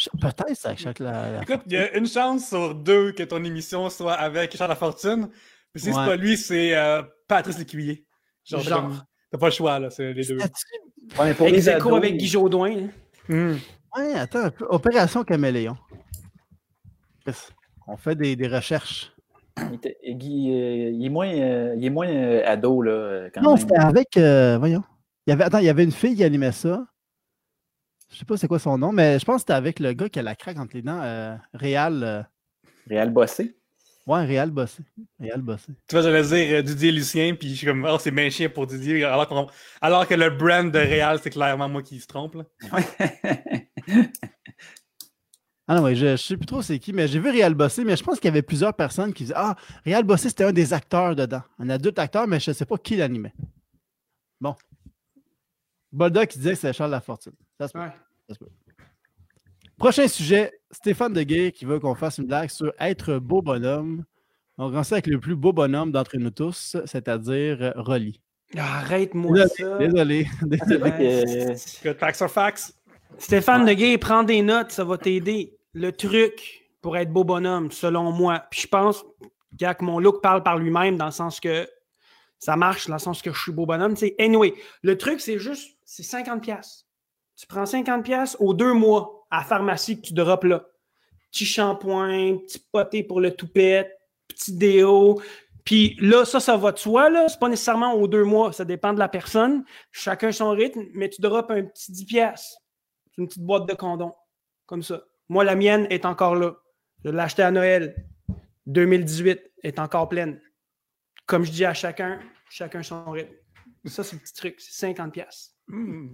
Je- 0.00 0.08
Peut-être 0.18 0.64
avec 0.66 0.78
chaque 0.78 0.98
la, 1.00 1.32
la- 1.32 1.42
Écoute, 1.42 1.60
il 1.66 1.72
y 1.72 1.76
a 1.76 1.94
une 1.96 2.06
chance 2.06 2.48
sur 2.48 2.74
deux 2.74 3.12
que 3.12 3.22
ton 3.22 3.44
émission 3.44 3.90
soit 3.90 4.14
avec 4.14 4.56
Charles 4.56 4.70
Lafortune. 4.70 5.28
Mais 5.74 5.80
si 5.80 5.88
Ouais. 5.88 5.94
c'est 5.94 6.06
pas 6.10 6.16
lui, 6.16 6.36
c'est 6.38 6.74
euh, 6.74 7.02
Patrice 7.28 7.58
Lécuyer. 7.58 8.06
Genre, 8.44 8.62
t'as 8.62 8.68
Genre. 8.70 9.04
t'as 9.30 9.38
pas 9.38 9.46
le 9.48 9.52
choix, 9.52 9.78
là, 9.78 9.90
c'est 9.90 10.12
les 10.14 10.24
deux. 10.24 10.38
Ouais, 11.18 11.34
pour 11.34 11.48
les 11.48 11.68
ados, 11.68 11.92
avec 11.96 12.16
Guy 12.16 12.26
Jodoin. 12.28 12.88
Hmm. 13.28 13.56
Ouais, 13.96 14.14
attends. 14.14 14.48
Opération 14.70 15.22
Caméléon. 15.22 15.76
On 17.86 17.96
fait 17.96 18.14
des, 18.14 18.36
des 18.36 18.48
recherches. 18.48 19.12
il, 19.58 19.74
était- 19.74 19.96
Guy, 20.08 20.50
euh, 20.50 20.90
il 20.94 21.04
est 21.04 21.08
moins, 21.10 21.28
euh, 21.28 21.74
il 21.76 21.84
est 21.84 21.90
moins 21.90 22.08
euh, 22.08 22.42
ado, 22.46 22.80
là, 22.82 23.28
quand 23.34 23.42
Non, 23.42 23.50
même. 23.50 23.58
c'était 23.58 23.78
avec. 23.78 24.16
euh, 24.16 24.56
voyons. 24.58 24.82
Il 25.26 25.30
y 25.30 25.32
avait, 25.34 25.44
attends, 25.44 25.58
il 25.58 25.64
y 25.64 25.68
avait 25.68 25.84
une 25.84 25.92
fille 25.92 26.16
qui 26.16 26.24
animait 26.24 26.52
ça. 26.52 26.84
Je 28.10 28.16
sais 28.18 28.24
pas 28.24 28.36
c'est 28.36 28.48
quoi 28.48 28.58
son 28.58 28.76
nom, 28.76 28.92
mais 28.92 29.18
je 29.18 29.24
pense 29.24 29.36
que 29.36 29.40
c'était 29.40 29.52
avec 29.52 29.78
le 29.78 29.92
gars 29.92 30.08
qui 30.08 30.18
a 30.18 30.22
la 30.22 30.34
craque 30.34 30.58
entre 30.58 30.74
les 30.74 30.82
dents. 30.82 31.00
euh, 31.02 31.36
Réal. 31.54 32.02
euh, 32.02 32.22
Réal 32.88 33.10
Bossé. 33.10 33.56
Ouais, 34.06 34.24
Réal 34.24 34.50
Bossé. 34.50 34.82
Réal 35.20 35.42
Bossé. 35.42 35.72
Tu 35.86 35.94
vois, 35.94 36.02
j'allais 36.02 36.22
dire 36.22 36.58
euh, 36.58 36.62
Didier 36.62 36.90
Lucien, 36.90 37.34
puis 37.38 37.50
je 37.50 37.54
suis 37.54 37.66
comme, 37.66 37.86
oh, 37.88 37.98
c'est 38.00 38.10
bien 38.10 38.28
chien 38.28 38.48
pour 38.48 38.66
Didier, 38.66 39.04
alors, 39.04 39.52
alors 39.80 40.08
que 40.08 40.14
le 40.14 40.30
brand 40.30 40.70
de 40.72 40.78
Real, 40.78 41.20
c'est 41.22 41.30
clairement 41.30 41.68
moi 41.68 41.82
qui 41.82 42.00
se 42.00 42.06
trompe. 42.08 42.34
Là. 42.34 42.44
Ah 45.68 45.76
non, 45.76 45.82
ouais, 45.84 45.94
je, 45.94 46.16
je 46.16 46.16
sais 46.16 46.36
plus 46.36 46.46
trop 46.46 46.62
c'est 46.62 46.80
qui, 46.80 46.92
mais 46.92 47.06
j'ai 47.06 47.20
vu 47.20 47.30
Réal 47.30 47.54
Bossé, 47.54 47.84
mais 47.84 47.96
je 47.96 48.02
pense 48.02 48.16
qu'il 48.18 48.24
y 48.24 48.32
avait 48.32 48.42
plusieurs 48.42 48.74
personnes 48.74 49.12
qui 49.12 49.22
disaient 49.24 49.34
Ah, 49.36 49.54
Réal 49.84 50.02
Bossé, 50.02 50.28
c'était 50.28 50.42
un 50.42 50.52
des 50.52 50.72
acteurs 50.72 51.14
dedans. 51.14 51.42
Un 51.60 51.70
adulte 51.70 51.96
acteur, 52.00 52.26
mais 52.26 52.40
je 52.40 52.50
ne 52.50 52.54
sais 52.56 52.64
pas 52.66 52.76
qui 52.76 52.96
l'animait. 52.96 53.32
Bon. 54.40 54.56
Bolda 55.92 56.26
qui 56.26 56.38
disait 56.38 56.50
que 56.52 56.56
c'était 56.56 56.72
Charles 56.72 56.90
Lafortune. 56.90 57.32
Ça 57.58 57.68
se 57.68 57.72
peut. 57.72 57.80
Ouais. 57.80 57.92
Ça 58.28 58.34
se 58.34 58.38
peut. 58.38 58.50
Prochain 59.76 60.08
sujet, 60.08 60.52
Stéphane 60.70 61.12
Deguay 61.12 61.52
qui 61.52 61.64
veut 61.64 61.80
qu'on 61.80 61.94
fasse 61.94 62.18
une 62.18 62.26
blague 62.26 62.50
sur 62.50 62.72
être 62.78 63.18
beau 63.18 63.40
bonhomme. 63.40 64.04
On 64.58 64.68
commence 64.68 64.92
avec 64.92 65.06
le 65.06 65.18
plus 65.18 65.36
beau 65.36 65.52
bonhomme 65.52 65.90
d'entre 65.90 66.18
nous 66.18 66.30
tous, 66.30 66.76
c'est-à-dire 66.84 67.62
euh, 67.62 67.72
Rolly. 67.76 68.20
Arrête-moi 68.56 69.46
ça. 69.48 69.78
Désolé, 69.78 70.26
désolé. 70.42 71.56
Fax 71.98 72.20
or 72.20 72.30
fax. 72.30 72.74
Stéphane 73.18 73.64
Deguay, 73.64 73.96
prends 73.96 74.22
des 74.22 74.42
notes, 74.42 74.70
ça 74.70 74.84
va 74.84 74.98
t'aider. 74.98 75.56
Le 75.72 75.92
truc 75.92 76.68
pour 76.82 76.96
être 76.96 77.12
beau 77.12 77.24
bonhomme, 77.24 77.70
selon 77.70 78.12
moi, 78.12 78.44
puis 78.50 78.62
je 78.62 78.66
pense 78.66 79.04
gars, 79.56 79.74
que 79.74 79.84
mon 79.84 79.98
look 79.98 80.22
parle 80.22 80.42
par 80.42 80.58
lui-même 80.58 80.96
dans 80.96 81.06
le 81.06 81.10
sens 81.10 81.40
que 81.40 81.68
ça 82.38 82.56
marche, 82.56 82.86
dans 82.86 82.94
le 82.94 83.00
sens 83.00 83.22
que 83.22 83.32
je 83.32 83.40
suis 83.40 83.52
beau 83.52 83.66
bonhomme. 83.66 83.94
tu 83.94 84.06
sais. 84.06 84.14
Anyway, 84.18 84.54
le 84.82 84.96
truc, 84.96 85.20
c'est 85.20 85.38
juste, 85.38 85.76
c'est 85.90 86.04
50$. 86.04 86.40
piastres. 86.40 86.86
Tu 87.34 87.48
prends 87.48 87.64
50$ 87.64 88.36
aux 88.38 88.54
deux 88.54 88.72
mois 88.72 89.26
à 89.28 89.38
la 89.38 89.44
pharmacie 89.44 90.00
que 90.00 90.06
tu 90.06 90.14
drops 90.14 90.44
là. 90.44 90.64
Petit 91.32 91.44
shampoing, 91.44 92.38
petit 92.38 92.64
poté 92.70 93.02
pour 93.02 93.20
le 93.20 93.34
toupette, 93.34 93.90
petit 94.28 94.56
déo. 94.56 95.20
Puis 95.64 95.96
là, 96.00 96.24
ça, 96.24 96.38
ça 96.38 96.56
va 96.56 96.70
de 96.70 96.78
soi, 96.78 97.10
là. 97.10 97.28
C'est 97.28 97.40
pas 97.40 97.48
nécessairement 97.48 97.94
aux 97.94 98.06
deux 98.06 98.22
mois. 98.22 98.52
Ça 98.52 98.64
dépend 98.64 98.92
de 98.92 99.00
la 99.00 99.08
personne. 99.08 99.64
Chacun 99.90 100.30
son 100.30 100.50
rythme, 100.50 100.84
mais 100.94 101.08
tu 101.08 101.20
drops 101.20 101.50
un 101.50 101.64
petit 101.64 101.90
10$. 101.90 102.06
piastres. 102.06 102.60
C'est 103.06 103.22
une 103.22 103.26
petite 103.26 103.42
boîte 103.42 103.68
de 103.68 103.74
condoms. 103.74 104.14
Comme 104.66 104.84
ça. 104.84 105.02
Moi, 105.28 105.42
la 105.42 105.56
mienne 105.56 105.88
est 105.90 106.04
encore 106.04 106.36
là. 106.36 106.54
Je 107.04 107.10
l'ai 107.10 107.18
achetée 107.18 107.42
à 107.42 107.50
Noël. 107.50 107.96
2018 108.66 109.40
est 109.64 109.80
encore 109.80 110.08
pleine. 110.08 110.40
Comme 111.26 111.44
je 111.44 111.50
dis 111.50 111.64
à 111.64 111.74
chacun, 111.74 112.20
chacun 112.48 112.84
son 112.84 113.10
rythme. 113.10 113.34
Ça, 113.86 114.04
c'est 114.04 114.14
le 114.14 114.22
petit 114.22 114.34
truc. 114.34 114.60
C'est 114.60 114.86
50$. 114.86 115.10
piastres. 115.10 115.54
Hmm. 115.70 116.08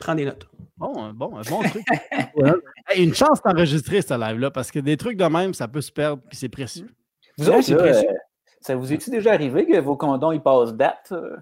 Prends 0.00 0.14
des 0.14 0.24
notes. 0.24 0.48
Bon, 0.76 1.02
un 1.02 1.12
bon, 1.12 1.36
un 1.36 1.42
bon 1.42 1.62
truc. 1.62 1.84
Ouais. 2.36 2.52
Hey, 2.88 3.04
une 3.04 3.14
chance 3.14 3.42
d'enregistrer 3.42 4.00
ce 4.02 4.14
live-là, 4.18 4.50
parce 4.50 4.70
que 4.70 4.78
des 4.78 4.96
trucs 4.96 5.16
de 5.16 5.24
même, 5.24 5.52
ça 5.52 5.68
peut 5.68 5.80
se 5.82 5.92
perdre, 5.92 6.22
puis 6.28 6.36
c'est 6.38 6.48
précieux. 6.48 6.88
Vous 7.36 7.48
autres, 7.50 7.62
c'est 7.62 7.72
là, 7.74 7.78
précieux. 7.82 8.08
euh, 8.08 8.14
ça 8.62 8.76
vous 8.76 8.92
est-il 8.92 9.10
déjà 9.10 9.32
arrivé 9.32 9.66
que 9.66 9.78
vos 9.80 9.96
condoms 9.96 10.32
ils 10.32 10.40
passent 10.40 10.74
date? 10.74 11.12
euh? 11.12 11.36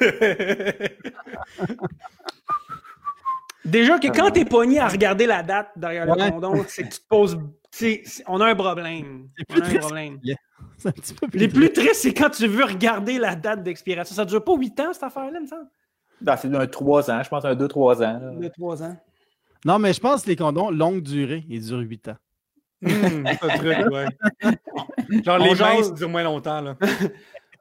Déjà 3.64 3.98
que 3.98 4.06
quand 4.08 4.30
t'es 4.30 4.44
pogné 4.44 4.78
à 4.78 4.86
regarder 4.88 5.26
la 5.26 5.42
date 5.42 5.70
derrière 5.76 6.08
Ouais. 6.08 6.24
le 6.26 6.30
condom, 6.30 6.64
c'est 6.68 6.84
que 6.84 6.94
tu 6.94 7.00
te 7.00 7.08
poses. 7.08 7.36
c'est- 7.72 8.02
On 8.28 8.40
a 8.40 8.46
un 8.46 8.54
problème. 8.54 9.28
C'est 9.36 9.44
On 9.50 9.56
un 9.56 9.60
triste. 9.60 9.80
problème. 9.80 10.18
C'est 10.78 10.88
un 10.88 10.92
petit 10.92 11.14
peu 11.14 11.26
plus 11.28 11.38
Les 11.38 11.48
triste. 11.48 11.56
plus 11.56 11.72
tristes, 11.72 12.00
c'est 12.02 12.12
quand 12.14 12.28
tu 12.30 12.46
veux 12.46 12.64
regarder 12.64 13.18
la 13.18 13.34
date 13.34 13.62
d'expiration. 13.62 14.14
Ça 14.14 14.24
dure 14.26 14.44
pas 14.44 14.54
8 14.54 14.78
ans, 14.80 14.92
cette 14.92 15.02
affaire-là, 15.04 15.40
me 15.40 15.46
semble? 15.46 15.66
Non, 16.24 16.34
c'est 16.40 16.54
un 16.54 16.66
3 16.66 17.10
ans, 17.10 17.22
je 17.22 17.28
pense 17.28 17.44
un 17.44 17.54
2-3 17.54 17.96
ans. 17.96 18.20
là. 18.20 18.30
De 18.40 18.48
3 18.48 18.82
ans. 18.82 18.96
Non, 19.64 19.78
mais 19.78 19.92
je 19.92 20.00
pense 20.00 20.22
que 20.22 20.28
les 20.30 20.36
condoms, 20.36 20.70
longue 20.70 21.02
durée, 21.02 21.44
ils 21.48 21.60
durent 21.64 21.80
8 21.80 22.08
ans. 22.08 22.16
C'est 22.82 23.42
un 23.42 23.48
truc, 23.56 23.76
ouais. 23.90 24.06
Genre, 25.24 25.38
On 25.40 25.44
les 25.44 25.54
jase. 25.54 25.60
mains, 25.60 25.82
ça 25.82 25.90
dure 25.92 26.08
moins 26.08 26.22
longtemps. 26.22 26.60
Là. 26.60 26.76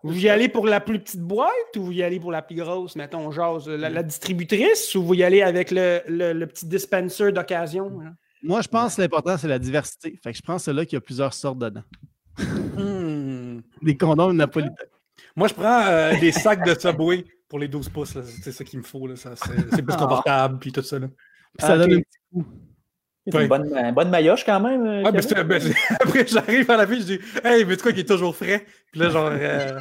Vous 0.03 0.17
y 0.17 0.29
allez 0.29 0.49
pour 0.49 0.67
la 0.67 0.79
plus 0.81 0.99
petite 0.99 1.21
boîte 1.21 1.49
ou 1.77 1.85
vous 1.85 1.91
y 1.91 2.03
allez 2.03 2.19
pour 2.19 2.31
la 2.31 2.41
plus 2.41 2.55
grosse, 2.55 2.95
mettons, 2.95 3.31
jase, 3.31 3.67
la, 3.67 3.89
la 3.89 4.03
distributrice 4.03 4.93
ou 4.95 5.03
vous 5.03 5.13
y 5.15 5.23
allez 5.23 5.41
avec 5.41 5.71
le, 5.71 6.01
le- 6.07 6.33
le 6.33 6.47
petit 6.47 6.65
dispenser 6.67 7.31
d'occasion? 7.31 7.91
hein? 8.05 8.13
Moi, 8.43 8.61
je 8.61 8.67
pense 8.67 8.95
que 8.97 9.01
l'important, 9.01 9.37
c'est 9.37 9.47
la 9.47 9.57
diversité. 9.57 10.19
Fait 10.23 10.31
que 10.31 10.37
je 10.37 10.43
pense 10.43 10.61
que 10.61 10.65
c'est 10.65 10.73
là 10.73 10.85
qu'il 10.85 10.93
y 10.95 10.97
a 10.97 11.01
plusieurs 11.01 11.33
sortes 11.33 11.57
dedans. 11.57 11.81
Hmm. 12.77 13.59
Des 13.81 13.97
condoms 13.97 14.33
napolitains. 14.33 14.75
Moi, 15.35 15.47
je 15.47 15.53
prends 15.53 15.85
euh, 15.87 16.13
des 16.19 16.31
sacs 16.31 16.65
de 16.65 16.77
Subway 16.79 17.25
pour 17.55 17.59
les 17.61 17.69
12 17.69 17.87
pouces. 17.87 18.17
C'est 18.41 18.51
ça 18.51 18.65
qu'il 18.65 18.79
me 18.79 18.83
faut. 18.83 19.07
C'est 19.15 19.81
plus 19.81 19.95
confortable, 19.95 20.59
puis 20.59 20.73
tout 20.73 20.81
ça. 20.81 20.99
Là. 20.99 21.07
Puis 21.07 21.65
ça 21.65 21.71
Ah, 21.71 21.77
donne 21.77 21.93
un 21.93 21.99
petit 22.01 22.19
coup. 22.33 22.45
C'est 23.31 23.41
une 23.43 23.47
bonne, 23.47 23.73
une 23.73 23.93
bonne 23.93 24.09
maillotche 24.09 24.45
quand 24.45 24.59
même. 24.59 24.85
euh, 24.85 25.03
Ouais, 25.03 25.11
mais 25.13 25.43
ben, 25.45 25.59
c'est- 25.61 25.73
après, 26.01 26.27
j'arrive 26.27 26.69
à 26.69 26.75
la 26.75 26.83
vie, 26.83 26.99
je 26.99 27.05
dis 27.05 27.19
Hey, 27.45 27.63
mais 27.63 27.77
tu 27.77 27.83
quoi 27.83 27.93
qui 27.93 28.01
est 28.01 28.07
toujours 28.09 28.35
frais? 28.35 28.65
Puis 28.91 28.99
là, 28.99 29.07
genre. 29.09 29.29
euh, 29.31 29.79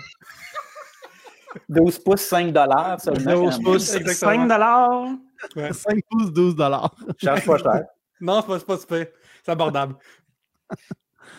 12 1.69 1.99
pouces, 1.99 2.21
5 2.21 2.53
dollars 2.53 3.01
seulement. 3.01 3.33
12 3.35 3.51
quand 3.51 3.51
même. 3.51 3.63
pouces, 3.65 3.95
exactement. 3.97 4.33
5 4.33 4.49
dollars? 4.49 5.09
ouais. 5.57 5.73
5 5.73 5.99
pouces, 6.09 6.33
12 6.33 6.55
dollars. 6.55 6.95
Charge 7.19 7.45
pas 7.45 7.59
cher. 7.59 7.83
Non, 8.21 8.41
c'est 8.41 8.47
pas, 8.47 8.59
c'est 8.61 8.67
pas 8.67 8.79
super. 8.79 9.07
C'est 9.45 9.51
abordable. 9.51 9.97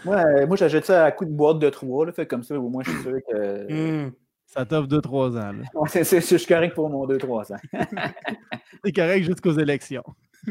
Ouais, 0.04 0.18
euh, 0.42 0.48
moi, 0.48 0.58
j'achète 0.58 0.86
ça 0.86 1.06
à 1.06 1.12
coup 1.14 1.24
de 1.24 1.32
boîte 1.32 1.60
de 1.60 1.70
3. 1.70 2.08
Là, 2.08 2.12
fait 2.12 2.28
comme 2.28 2.44
ça, 2.44 2.60
au 2.60 2.68
moins, 2.68 2.84
je 2.84 2.92
suis 2.92 3.02
sûr 3.04 3.18
que. 3.26 3.72
Hmm. 4.08 4.12
Ça 4.46 4.66
t'offre 4.66 4.88
2-3 4.88 5.38
ans. 5.38 5.52
c'est- 5.88 6.04
c'est- 6.04 6.22
je 6.22 6.36
suis 6.38 6.48
correct 6.48 6.74
pour 6.76 6.90
mon 6.90 7.06
2-3 7.08 7.52
ans. 7.52 7.60
C'est 8.84 8.92
correct 8.94 9.24
jusqu'aux 9.24 9.58
élections. 9.58 10.04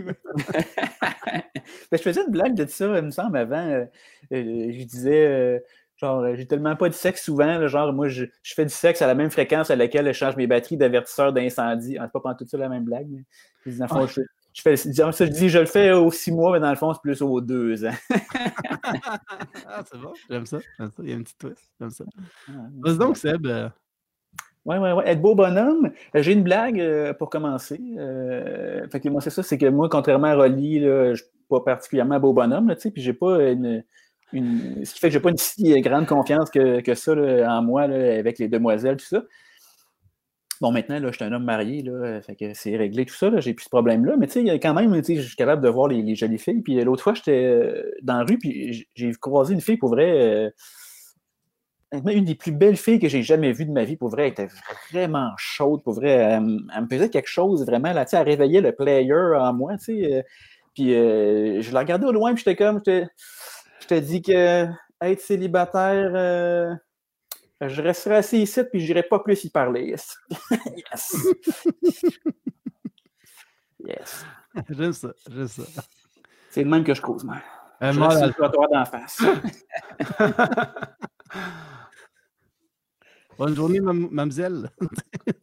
Ben, 1.90 1.96
je 1.96 2.02
faisais 2.02 2.20
une 2.26 2.30
blague 2.32 2.54
de 2.54 2.66
ça, 2.66 2.98
il 2.98 3.04
me 3.04 3.10
semble, 3.10 3.36
avant. 3.38 3.56
euh, 3.66 3.84
euh, 4.32 4.72
je 4.72 4.84
disais, 4.84 5.26
euh, 5.26 5.58
genre, 5.96 6.34
j'ai 6.34 6.46
tellement 6.46 6.76
pas 6.76 6.88
de 6.88 6.94
sexe 6.94 7.24
souvent, 7.24 7.58
là, 7.58 7.66
genre, 7.68 7.92
moi, 7.92 8.08
je, 8.08 8.24
je 8.42 8.54
fais 8.54 8.64
du 8.64 8.72
sexe 8.74 9.00
à 9.02 9.06
la 9.06 9.14
même 9.14 9.30
fréquence 9.30 9.70
à 9.70 9.76
laquelle 9.76 10.06
je 10.06 10.12
change 10.12 10.36
mes 10.36 10.46
batteries 10.46 10.76
d'avertisseur 10.76 11.32
d'incendie. 11.32 11.96
Ah, 11.98 12.04
c'est 12.06 12.12
pas 12.12 12.20
pendant 12.20 12.34
tout 12.36 12.46
ça 12.46 12.58
la 12.58 12.68
même 12.68 12.84
blague, 12.84 13.06
mais 13.08 13.24
je 13.64 13.70
dis, 13.70 13.78
dans 13.78 13.84
le 13.86 13.88
fond, 13.88 14.06
je, 14.06 14.20
je 14.52 14.62
fais, 14.62 14.74
disons, 14.74 15.10
ça, 15.12 15.24
je 15.26 15.30
dis, 15.30 15.48
je 15.48 15.58
le 15.58 15.66
fais 15.66 15.92
aux 15.92 16.10
six 16.10 16.32
mois, 16.32 16.52
mais 16.52 16.60
dans 16.60 16.70
le 16.70 16.76
fond, 16.76 16.92
c'est 16.92 17.00
plus 17.02 17.22
aux 17.22 17.40
deux 17.40 17.84
ans. 17.86 17.94
Ah, 19.66 19.82
c'est 19.90 19.98
bon. 19.98 20.12
J'aime 20.28 20.46
ça. 20.46 20.58
J'aime 20.78 20.90
ça. 20.90 21.02
Il 21.02 21.08
y 21.08 21.12
a 21.12 21.16
une 21.16 21.24
petite 21.24 21.38
twist. 21.38 21.70
J'aime 21.80 21.90
ça. 21.90 22.04
Ah, 22.48 22.52
Vas-y 22.82 22.98
donc, 22.98 23.16
Seb. 23.16 23.46
Ouais, 24.64 24.78
ouais, 24.78 24.92
ouais. 24.92 25.06
Être 25.06 25.20
beau 25.20 25.34
bonhomme. 25.34 25.90
Euh, 26.16 26.22
J'ai 26.22 26.32
une 26.32 26.42
blague 26.42 26.80
euh, 26.80 27.12
pour 27.12 27.28
commencer. 27.28 27.80
Euh, 27.98 28.88
fait 28.90 29.00
que 29.00 29.08
moi, 29.10 29.20
c'est 29.20 29.30
ça, 29.30 29.42
c'est 29.42 29.58
que 29.58 29.66
moi, 29.66 29.88
contrairement 29.90 30.28
à 30.28 30.34
Rolly, 30.34 30.80
je 30.80 31.14
suis 31.16 31.26
pas 31.50 31.60
particulièrement 31.60 32.18
beau 32.18 32.32
bonhomme, 32.32 32.68
là, 32.68 32.76
puis 32.76 33.02
j'ai 33.02 33.12
pas 33.12 33.50
une, 33.50 33.84
Ce 34.32 34.94
qui 34.94 35.00
fait 35.00 35.08
que 35.08 35.12
j'ai 35.12 35.20
pas 35.20 35.30
une 35.30 35.36
si 35.36 35.80
grande 35.82 36.06
confiance 36.06 36.50
que, 36.50 36.80
que 36.80 36.94
ça 36.94 37.12
en 37.12 37.62
moi, 37.62 37.86
là, 37.86 38.18
avec 38.18 38.38
les 38.38 38.48
demoiselles, 38.48 38.96
tout 38.96 39.04
ça. 39.04 39.22
Bon, 40.60 40.72
maintenant, 40.72 40.98
là, 40.98 41.10
je 41.10 41.16
suis 41.16 41.24
un 41.24 41.32
homme 41.32 41.44
marié, 41.44 41.82
là, 41.82 42.22
fait 42.22 42.36
que 42.36 42.54
c'est 42.54 42.76
réglé 42.76 43.04
tout 43.04 43.14
ça, 43.14 43.28
là, 43.28 43.40
j'ai 43.40 43.52
plus 43.52 43.64
ce 43.64 43.68
problème-là, 43.68 44.16
mais 44.16 44.28
tu 44.28 44.46
sais, 44.46 44.60
quand 44.60 44.72
même, 44.72 44.94
je 44.94 45.20
suis 45.20 45.36
capable 45.36 45.62
de 45.62 45.68
voir 45.68 45.88
les, 45.88 46.14
jolies 46.14 46.38
filles. 46.38 46.62
Puis 46.62 46.82
l'autre 46.82 47.02
fois, 47.02 47.12
j'étais 47.12 47.84
dans 48.02 48.16
la 48.18 48.24
rue, 48.24 48.38
puis 48.38 48.88
j'ai 48.94 49.12
croisé 49.12 49.52
une 49.52 49.60
fille, 49.60 49.76
pour 49.76 49.90
vrai, 49.90 50.54
une 52.12 52.24
des 52.24 52.34
plus 52.34 52.52
belles 52.52 52.76
filles 52.76 52.98
que 52.98 53.08
j'ai 53.08 53.22
jamais 53.22 53.52
vues 53.52 53.66
de 53.66 53.72
ma 53.72 53.84
vie, 53.84 53.96
pour 53.96 54.08
vrai, 54.10 54.24
elle 54.26 54.32
était 54.32 54.48
vraiment 54.90 55.30
chaude, 55.36 55.82
pour 55.82 55.94
vrai, 55.94 56.10
elle, 56.10 56.40
me- 56.42 56.66
elle 56.74 56.82
me 56.82 56.88
faisait 56.88 57.10
quelque 57.10 57.28
chose, 57.28 57.64
vraiment, 57.66 57.92
là, 57.92 58.04
tu 58.04 58.10
sais, 58.10 58.16
elle 58.16 58.28
réveillait 58.28 58.60
le 58.60 58.72
player 58.72 59.12
en 59.38 59.52
moi, 59.52 59.76
tu 59.78 59.84
sais, 60.02 60.14
euh, 60.14 60.22
puis 60.74 60.94
euh, 60.94 61.60
je 61.62 61.72
la 61.72 61.80
regardais 61.80 62.06
au 62.06 62.12
loin, 62.12 62.34
puis 62.34 62.42
j'étais 62.44 62.56
comme, 62.56 62.80
je 62.86 63.86
te 63.86 63.94
dis 63.98 64.22
que 64.22 64.66
être 65.00 65.20
célibataire, 65.20 66.12
euh, 66.14 66.74
je 67.60 67.82
resterai 67.82 68.16
assis 68.16 68.42
ici, 68.42 68.62
puis 68.64 68.80
je 68.80 68.86
n'irai 68.86 69.02
pas 69.02 69.18
plus 69.20 69.44
y 69.44 69.50
parler. 69.50 69.94
yes. 70.76 71.16
yes. 73.84 74.24
J'aime 74.70 74.92
ça. 74.92 75.08
J'aime 75.30 75.48
ça. 75.48 75.62
C'est 76.50 76.62
le 76.62 76.70
même 76.70 76.84
que 76.84 76.94
je 76.94 77.02
cause, 77.02 77.24
moi. 77.24 77.36
Un 77.80 77.92
Je 77.92 77.98
mort 77.98 78.12
reste 78.12 78.34
sur 78.34 78.44
le 78.44 78.68
d'en 78.72 78.84
face. 78.84 79.20
Bonne 83.38 83.54
journée, 83.54 83.80
mademoiselle. 83.80 84.70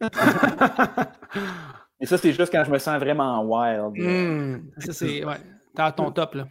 Et 2.00 2.06
ça, 2.06 2.18
c'est 2.18 2.32
juste 2.32 2.50
quand 2.50 2.64
je 2.64 2.70
me 2.70 2.78
sens 2.78 2.98
vraiment 2.98 3.44
wild. 3.44 3.92
Hmm. 3.96 4.70
Ça, 4.78 4.92
c'est. 4.92 5.24
Ouais. 5.24 5.36
T'es 5.74 5.82
à 5.82 5.92
ton 5.92 6.10
top, 6.10 6.34
là. 6.34 6.48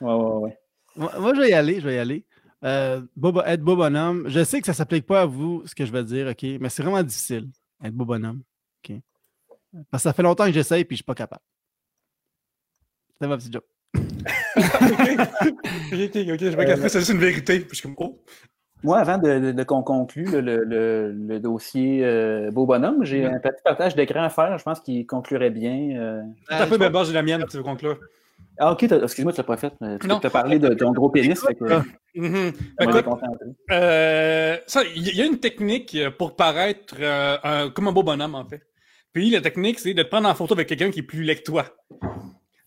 Ouais, 0.00 0.12
ouais, 0.12 0.34
ouais. 0.44 0.58
Moi, 0.96 1.12
moi, 1.18 1.34
je 1.34 1.40
vais 1.40 1.50
y 1.50 1.54
aller. 1.54 1.80
Je 1.80 1.86
vais 1.86 1.96
y 1.96 1.98
aller. 1.98 2.24
Euh, 2.64 3.02
beau 3.14 3.42
être 3.42 3.60
beau 3.60 3.76
bonhomme. 3.76 4.28
Je 4.28 4.42
sais 4.42 4.60
que 4.60 4.66
ça 4.66 4.72
ne 4.72 4.76
s'applique 4.76 5.06
pas 5.06 5.22
à 5.22 5.26
vous, 5.26 5.62
ce 5.66 5.74
que 5.74 5.84
je 5.84 5.92
vais 5.92 6.04
dire, 6.04 6.28
OK? 6.28 6.42
Mais 6.60 6.68
c'est 6.70 6.82
vraiment 6.82 7.02
difficile, 7.02 7.50
être 7.82 7.94
beau 7.94 8.06
bonhomme. 8.06 8.42
OK? 8.82 8.96
Parce 9.90 10.02
que 10.02 10.08
ça 10.08 10.12
fait 10.12 10.22
longtemps 10.22 10.46
que 10.46 10.52
j'essaye 10.52 10.82
et 10.82 10.86
je 10.88 10.92
ne 10.92 10.96
suis 10.96 11.04
pas 11.04 11.14
capable. 11.14 11.42
C'est 13.20 13.26
ma 13.26 13.36
petite 13.36 13.52
joke. 13.52 13.66
ok, 13.94 14.62
ok, 15.92 16.16
ok, 16.32 16.40
je 16.40 16.56
vais 16.56 16.66
casser, 16.66 16.88
c'est 16.88 16.98
juste 17.00 17.12
une 17.12 17.18
vérité. 17.18 17.60
Puis 17.60 17.70
je 17.72 17.74
suis 17.76 17.82
comme, 17.82 17.96
oh. 17.98 18.24
Moi, 18.84 18.98
avant 18.98 19.16
de, 19.18 19.52
de, 19.52 19.62
qu'on 19.64 19.82
conclue 19.82 20.26
le, 20.26 20.40
le, 20.40 21.10
le, 21.12 21.40
dossier 21.40 22.04
euh, 22.04 22.50
Beau 22.50 22.66
Bonhomme, 22.66 23.04
j'ai 23.04 23.24
un 23.24 23.38
petit 23.38 23.62
partage 23.64 23.94
d'écran 23.94 24.22
à 24.22 24.28
faire, 24.28 24.58
je 24.58 24.62
pense 24.62 24.80
qu'il 24.80 25.06
conclurait 25.06 25.50
bien. 25.50 25.96
Euh... 25.98 26.22
un 26.50 26.66
peu, 26.66 26.76
mais 26.76 26.90
bon, 26.90 27.02
j'ai 27.02 27.14
la 27.14 27.22
mienne, 27.22 27.44
tu 27.50 27.56
veux 27.56 27.62
conclure. 27.62 27.98
Ah, 28.58 28.72
ok, 28.72 28.84
excuse-moi, 28.84 29.32
tu 29.32 29.38
l'as 29.38 29.44
pas 29.44 29.56
fait. 29.56 29.72
Tu 30.00 30.26
as 30.26 30.30
parlé 30.30 30.58
de 30.58 30.74
ton 30.74 30.92
gros 30.92 31.08
pénis. 31.08 31.40
Fait 31.40 31.54
que, 31.54 31.64
mm 31.64 31.82
-hmm. 32.14 33.44
euh, 33.72 34.56
ça, 34.66 34.82
il 34.94 35.16
y 35.16 35.22
a 35.22 35.26
une 35.26 35.40
technique 35.40 35.96
pour 36.18 36.36
paraître 36.36 36.94
un, 37.42 37.70
comme 37.70 37.88
un 37.88 37.92
beau 37.92 38.04
bonhomme, 38.04 38.36
en 38.36 38.44
fait. 38.44 38.62
Puis 39.14 39.30
la 39.30 39.40
technique, 39.40 39.78
c'est 39.80 39.94
de 39.94 40.02
te 40.02 40.08
prendre 40.08 40.28
en 40.28 40.34
photo 40.34 40.54
avec 40.54 40.68
quelqu'un 40.68 40.90
qui 40.90 41.00
est 41.00 41.08
plus 41.12 41.22
laid 41.22 41.36
que 41.36 41.42
toi. 41.42 41.64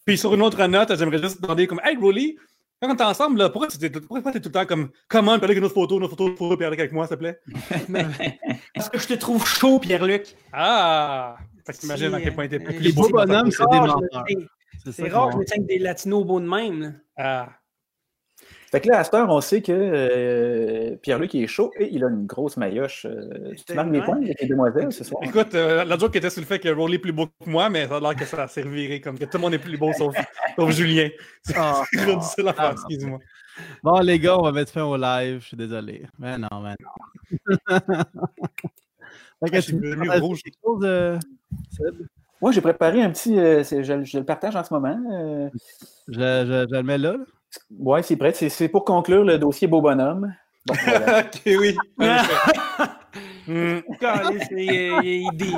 Puis 0.06 0.17
sur 0.17 0.34
une 0.34 0.41
autre 0.41 0.65
note, 0.67 0.95
j'aimerais 0.97 1.21
juste 1.21 1.38
te 1.38 1.41
demander 1.41 1.67
comme 1.67 1.82
Hey 1.84 1.95
Rolly, 1.97 2.38
quand 2.81 2.95
t'es 2.95 3.03
ensemble, 3.03 3.39
là, 3.39 3.49
pourquoi 3.49 3.67
t'es 3.69 3.89
tout 3.89 4.01
le 4.09 4.51
temps 4.51 4.65
comme 4.65 4.89
Comment 5.07 5.33
on, 5.33 5.35
avec 5.35 5.57
une 5.57 5.63
autre 5.63 5.73
photo, 5.73 5.97
une 5.97 6.03
autre 6.03 6.15
photo, 6.15 6.33
pour 6.33 6.57
Pierre-Luc 6.57 6.79
avec 6.79 6.91
moi, 6.91 7.07
s'il 7.07 7.17
te 7.17 7.19
plaît? 7.19 7.39
Parce 8.75 8.89
que 8.89 8.99
je 8.99 9.07
te 9.07 9.13
trouve 9.15 9.45
chaud, 9.47 9.79
Pierre-Luc. 9.79 10.35
Ah! 10.53 11.37
Fait 11.65 11.73
que 11.73 11.79
t'imagines 11.79 12.13
à 12.13 12.21
quel 12.21 12.33
point 12.33 12.47
t'es 12.47 12.59
plus 12.59 12.79
Les 12.79 12.91
beaux 12.91 13.09
bonhommes, 13.09 13.51
c'est 13.51 13.69
des 13.69 13.79
menteurs. 13.79 14.25
C'est 14.91 15.09
rare 15.09 15.29
que 15.29 15.33
je 15.33 15.61
me 15.61 15.67
des 15.67 15.79
latinos 15.79 16.25
beaux 16.25 16.39
de 16.39 16.47
même. 16.47 16.81
Là. 16.81 16.91
Ah. 17.17 17.49
Fait 18.69 18.82
que 18.82 18.89
là, 18.89 18.99
à 18.99 19.03
cette 19.06 19.13
heure, 19.13 19.30
on 19.30 19.39
sait 19.39 19.62
que 19.62 19.71
euh, 19.71 20.97
Pierre-Luc 20.97 21.34
est 21.36 21.47
chaud 21.47 21.71
et 21.80 21.89
il 21.89 22.03
a 22.03 22.10
une 22.10 22.25
grosse 22.25 22.58
mailloche. 22.58 23.06
Euh, 23.06 23.53
tu 23.65 23.73
marques 23.73 23.91
des 23.91 24.01
points 24.01 24.17
avec 24.17 24.41
les 24.41 24.47
demoiselles 24.47 24.91
ce 24.91 25.06
soir? 25.06 25.23
Écoute, 25.23 25.56
euh, 25.56 25.86
la 25.86 25.97
joke 25.97 26.15
était 26.17 26.30
sur 26.30 26.41
le 26.41 26.47
fait 26.47 26.60
que 26.60 26.67
Rolly 26.67 26.95
est 26.95 26.99
plus 26.99 27.13
beau 27.13 27.27
que 27.27 27.49
moi, 27.49 27.69
mais 27.69 27.88
ça 27.88 27.95
a 27.95 27.99
l'air 28.01 28.15
que 28.15 28.25
ça 28.25 28.43
a 28.43 28.47
servi 28.47 28.99
comme 28.99 29.17
que 29.17 29.23
tout 29.23 29.38
le 29.38 29.39
monde 29.39 29.53
est 29.53 29.60
plus 29.60 29.77
beau 29.77 29.93
sauf, 29.93 30.13
sauf 30.58 30.71
Julien. 30.71 31.08
Oh, 31.58 31.84
c'est 32.21 32.43
la 32.43 32.53
face, 32.53 32.82
excuse-moi. 32.89 33.19
Bon, 33.84 33.99
les 33.99 34.19
gars, 34.19 34.38
on 34.38 34.43
va 34.43 34.51
mettre 34.51 34.71
fin 34.71 34.84
au 34.84 34.97
live. 34.97 35.39
Je 35.41 35.47
suis 35.47 35.58
désolé. 35.58 36.06
Mais 36.19 36.38
non, 36.38 36.47
mais 36.62 36.75
non. 36.80 37.80
fait 39.43 39.49
que 39.49 39.65
tu 39.65 39.80
veux 39.80 40.19
rouge. 40.19 40.41
Quelque 40.43 40.58
chose, 40.63 40.82
euh, 40.84 41.17
Moi, 42.41 42.51
j'ai 42.51 42.62
préparé 42.62 43.01
un 43.01 43.12
petit. 43.12 43.39
Euh, 43.39 43.63
je, 43.63 44.03
je, 44.03 44.17
le 44.17 44.25
partage 44.25 44.56
en 44.56 44.63
ce 44.63 44.73
moment. 44.73 44.99
Euh... 45.12 45.49
Je, 46.08 46.13
je, 46.13 46.67
je, 46.69 46.75
le 46.75 46.84
mets 46.84 46.97
là. 46.97 47.13
là. 47.13 47.25
Oui, 47.71 48.01
c'est 48.03 48.15
prêt. 48.15 48.33
C'est 48.33 48.69
pour 48.69 48.86
conclure 48.86 49.23
le 49.23 49.38
dossier 49.38 49.67
Beau 49.67 49.81
Bonhomme. 49.81 50.33
Bon, 50.65 50.75
voilà. 50.83 51.19
ok, 51.25 51.41
oui. 51.45 51.75
mm. 53.47 53.79
il, 54.51 54.99
il, 55.03 55.29
des, 55.33 55.53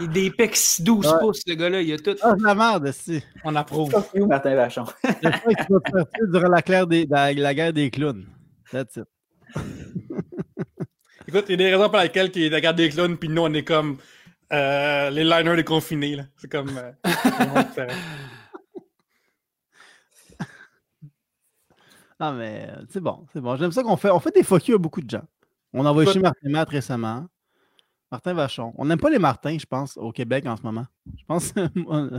il 0.00 0.08
des 0.08 0.30
pecs 0.30 0.58
12 0.80 1.06
ouais. 1.06 1.12
pouces, 1.20 1.42
le 1.46 1.54
gars-là. 1.54 1.82
Il 1.82 1.92
a 1.92 1.98
tout. 1.98 2.16
Ah, 2.22 2.34
la 2.42 2.54
merde, 2.54 2.88
aussi. 2.88 3.22
On 3.44 3.54
approuve. 3.56 3.92
C'est 4.12 4.20
où, 4.20 4.26
Martin 4.26 4.54
Vachon? 4.54 4.84
Crois 4.84 5.14
qu'il 5.14 5.28
va 5.28 5.90
sortir 5.90 6.26
durant 6.32 6.48
la, 6.48 6.62
claire 6.62 6.86
des, 6.86 7.06
la, 7.08 7.32
la, 7.32 7.54
guerre 7.54 7.72
des 7.72 7.90
clowns. 7.90 8.26
That's 8.72 8.96
it. 8.96 9.04
Écoute, 11.26 11.44
il 11.48 11.52
y 11.52 11.54
a 11.54 11.56
des 11.56 11.74
raisons 11.74 11.90
pour 11.90 11.98
lesquelles 11.98 12.30
il 12.34 12.44
est 12.44 12.48
la 12.48 12.60
guerre 12.60 12.74
des 12.74 12.88
clowns, 12.88 13.18
puis 13.18 13.28
nous, 13.28 13.42
on 13.42 13.52
est 13.52 13.64
comme 13.64 13.98
euh, 14.52 15.10
les 15.10 15.24
liners 15.24 15.56
des 15.56 15.64
confinés. 15.64 16.18
C'est 16.38 16.50
comme. 16.50 16.70
Euh, 16.78 17.86
Non, 22.20 22.32
mais 22.32 22.68
c'est 22.88 23.00
bon, 23.00 23.26
c'est 23.32 23.40
bon. 23.40 23.56
J'aime 23.56 23.72
ça 23.72 23.82
qu'on 23.82 23.96
fait. 23.96 24.10
On 24.10 24.20
fait 24.20 24.34
des 24.34 24.42
focus 24.42 24.74
à 24.74 24.78
beaucoup 24.78 25.00
de 25.00 25.10
gens. 25.10 25.24
On 25.72 25.84
a 25.86 25.90
envoyé 25.90 26.10
chez 26.10 26.18
Martin 26.18 26.48
Matt 26.48 26.68
récemment. 26.68 27.26
Martin 28.10 28.34
Vachon. 28.34 28.72
On 28.76 28.86
n'aime 28.86 28.98
pas 28.98 29.10
les 29.10 29.18
Martins, 29.18 29.56
je 29.58 29.66
pense, 29.66 29.96
au 29.96 30.12
Québec 30.12 30.46
en 30.46 30.56
ce 30.56 30.62
moment. 30.62 30.86
Je 31.16 31.24
pense 31.26 31.54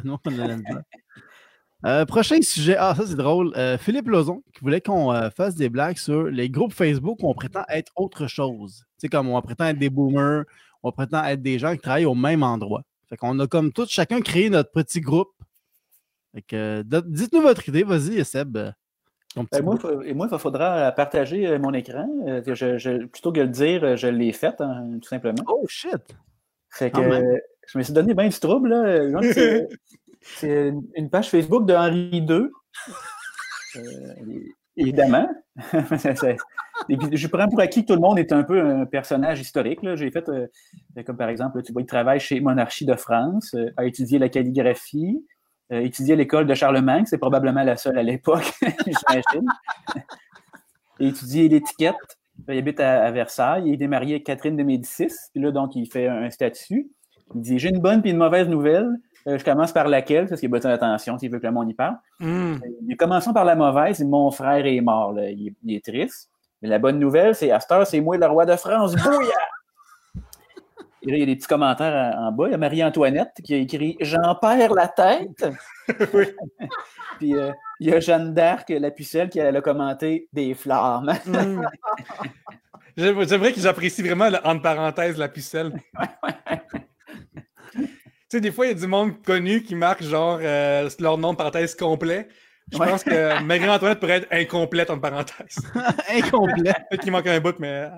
non, 0.06 0.20
on 0.24 0.30
l'aime 0.30 0.64
pas. 0.64 0.82
Euh, 1.86 2.06
prochain 2.06 2.42
sujet. 2.42 2.76
Ah, 2.78 2.94
ça 2.94 3.08
c'est 3.08 3.16
drôle. 3.16 3.54
Euh, 3.56 3.78
Philippe 3.78 4.08
Lozon 4.08 4.44
qui 4.54 4.60
voulait 4.62 4.82
qu'on 4.82 5.14
euh, 5.14 5.30
fasse 5.30 5.56
des 5.56 5.70
blagues 5.70 5.98
sur 5.98 6.24
les 6.26 6.50
groupes 6.50 6.74
Facebook 6.74 7.20
où 7.22 7.30
on 7.30 7.34
prétend 7.34 7.64
être 7.70 7.92
autre 7.96 8.28
chose. 8.28 8.84
Tu 9.00 9.04
sais, 9.04 9.10
comme 9.10 9.30
on 9.30 9.42
prétend 9.42 9.66
être 9.66 9.80
des 9.80 9.90
boomers, 9.90 10.44
on 10.84 10.92
prétend 10.92 11.24
être 11.24 11.42
des 11.42 11.58
gens 11.58 11.74
qui 11.74 11.80
travaillent 11.80 12.06
au 12.06 12.16
même 12.16 12.44
endroit. 12.44 12.84
Fait 13.08 13.18
qu'on 13.18 13.40
a 13.40 13.48
comme 13.48 13.72
tous, 13.72 13.90
chacun 13.90 14.22
créé 14.22 14.50
notre 14.50 14.72
petit 14.72 15.00
groupe. 15.00 15.32
Fait 16.34 16.42
que, 16.42 16.84
dites-nous 16.84 17.42
votre 17.42 17.68
idée, 17.70 17.84
vas-y, 17.84 18.24
Seb. 18.24 18.58
Ben 19.36 19.64
moi, 19.64 19.78
et 20.06 20.14
moi, 20.14 20.28
il 20.32 20.40
faudra 20.40 20.92
partager 20.92 21.58
mon 21.60 21.72
écran. 21.74 22.08
Je, 22.48 22.78
je, 22.78 23.06
plutôt 23.06 23.32
que 23.32 23.40
de 23.40 23.44
le 23.44 23.50
dire, 23.50 23.96
je 23.96 24.08
l'ai 24.08 24.34
fait, 24.34 24.60
hein, 24.60 24.98
tout 25.02 25.08
simplement. 25.08 25.44
Oh 25.48 25.66
shit! 25.68 26.02
Fait 26.72 26.92
que 26.92 27.00
je 27.68 27.78
me 27.78 27.84
suis 27.84 27.94
donné 27.94 28.14
bien 28.14 28.28
du 28.28 28.40
trouble. 28.40 28.70
Là. 28.70 29.22
C'est 30.22 30.74
une 30.96 31.10
page 31.10 31.30
Facebook 31.30 31.66
de 31.66 31.74
Henri 31.74 32.26
II. 32.28 32.50
Euh, 33.76 34.40
évidemment. 34.76 35.30
je 36.90 37.28
prends 37.28 37.48
pour 37.48 37.60
acquis 37.60 37.82
que 37.82 37.88
tout 37.88 37.94
le 37.94 38.02
monde 38.02 38.20
est 38.20 38.32
un 38.32 38.44
peu 38.44 38.60
un 38.60 38.86
personnage 38.86 39.40
historique. 39.40 39.80
J'ai 39.96 40.12
fait, 40.12 40.28
euh, 40.30 40.48
comme 41.06 41.18
par 41.18 41.30
exemple, 41.30 41.62
tu 41.62 41.72
vois, 41.72 41.82
il 41.82 41.86
travaille 41.86 42.20
chez 42.20 42.40
Monarchie 42.40 42.86
de 42.86 42.96
France, 42.96 43.54
euh, 43.56 43.72
a 43.78 43.86
étudié 43.86 44.18
la 44.20 44.30
calligraphie, 44.30 45.24
euh, 45.72 45.82
étudié 45.82 46.14
à 46.14 46.18
l'école 46.18 46.48
de 46.48 46.54
Charlemagne, 46.54 47.06
c'est 47.06 47.18
probablement 47.18 47.64
la 47.64 47.78
seule 47.78 47.98
à 47.98 48.04
l'époque, 48.04 48.54
j'imagine. 48.62 49.48
étudié 51.00 51.48
l'étiquette. 51.48 51.96
Il 52.48 52.58
habite 52.58 52.80
à, 52.80 53.04
à, 53.04 53.12
Versailles. 53.12 53.64
Il 53.68 53.84
est 53.84 53.88
marié 53.88 54.16
avec 54.16 54.26
Catherine 54.26 54.56
de 54.56 54.64
Médicis. 54.64 55.14
Puis 55.34 55.42
là, 55.42 55.52
donc, 55.52 55.76
il 55.76 55.86
fait 55.92 56.08
un 56.08 56.30
statut. 56.30 56.90
Il 57.36 57.42
dit 57.42 57.60
J'ai 57.60 57.70
une 57.70 57.80
bonne 57.80 58.02
puis 58.02 58.12
une 58.12 58.18
mauvaise 58.18 58.48
nouvelle. 58.48 58.90
Euh, 59.28 59.38
je 59.38 59.44
commence 59.44 59.74
par 59.74 59.88
laquelle, 59.88 60.28
parce 60.28 60.40
qu'il 60.40 60.50
a 60.50 60.52
besoin 60.52 60.72
d'attention, 60.72 61.18
s'il 61.18 61.30
veut 61.30 61.40
que 61.40 61.46
le 61.46 61.52
monde 61.52 61.70
y 61.70 61.74
parle. 61.74 61.98
Mm. 62.20 62.54
Euh, 62.54 62.96
commençons 62.98 63.34
par 63.34 63.46
la 63.46 63.56
mauvaise. 63.56 64.02
Mon 64.04 64.32
frère 64.32 64.66
est 64.66 64.82
mort. 64.82 65.14
Là. 65.14 65.30
Il, 65.30 65.48
est, 65.48 65.54
il, 65.64 65.76
est, 65.76 65.84
triste. 65.84 66.30
Mais 66.62 66.70
la 66.70 66.80
bonne 66.80 67.00
nouvelle, 67.00 67.36
c'est 67.36 67.52
à 67.52 67.60
cette 67.60 67.72
heure, 67.72 67.86
c'est 67.88 68.02
moi 68.02 68.18
le 68.18 68.26
roi 68.26 68.46
de 68.46 68.56
France. 68.56 68.96
Bouya! 68.96 69.30
Il 71.02 71.18
y 71.18 71.22
a 71.22 71.26
des 71.26 71.36
petits 71.36 71.48
commentaires 71.48 72.16
en 72.18 72.32
bas. 72.32 72.48
Il 72.48 72.52
y 72.52 72.56
a 72.56 72.58
Marie-Antoinette 72.58 73.34
qui 73.44 73.54
a 73.54 73.58
écrit 73.58 73.98
J'en 74.02 74.36
perds 74.36 74.74
la 74.74 74.88
tête. 74.88 75.48
oui. 76.14 76.26
Puis 77.18 77.36
euh, 77.36 77.52
il 77.80 77.90
y 77.90 77.94
a 77.94 78.00
Jeanne 78.00 78.34
d'Arc, 78.34 78.70
la 78.70 78.92
pucelle, 78.92 79.30
qui 79.30 79.40
a, 79.40 79.48
a 79.48 79.62
commenté 79.62 80.28
Des 80.34 80.54
flammes. 80.54 81.14
mm. 81.26 81.62
J'aimerais 82.98 83.54
que 83.54 83.62
j'apprécie 83.62 84.02
vraiment, 84.02 84.30
le, 84.30 84.38
entre 84.44 84.62
parenthèses, 84.62 85.18
la 85.18 85.30
pucelle. 85.30 85.72
tu 87.74 87.88
sais, 88.28 88.42
des 88.42 88.52
fois, 88.52 88.66
il 88.66 88.70
y 88.70 88.72
a 88.72 88.76
du 88.76 88.88
monde 88.88 89.22
connu 89.24 89.64
qui 89.64 89.76
marque 89.76 90.04
genre 90.04 90.40
euh, 90.42 90.90
leur 91.00 91.18
nom 91.18 91.32
de 91.32 91.38
parenthèse 91.38 91.76
complet. 91.76 92.28
Je 92.72 92.78
ouais. 92.78 92.88
pense 92.88 93.04
que 93.04 93.42
Marie-Antoinette 93.42 94.00
pourrait 94.00 94.18
être 94.18 94.28
incomplète 94.32 94.90
entre 94.90 95.02
parenthèses. 95.02 95.58
Incomplet. 96.12 96.74
Peut-être 96.90 97.02
qu'il 97.02 97.12
manque 97.12 97.28
un 97.28 97.40
bout, 97.40 97.58
mais. 97.60 97.90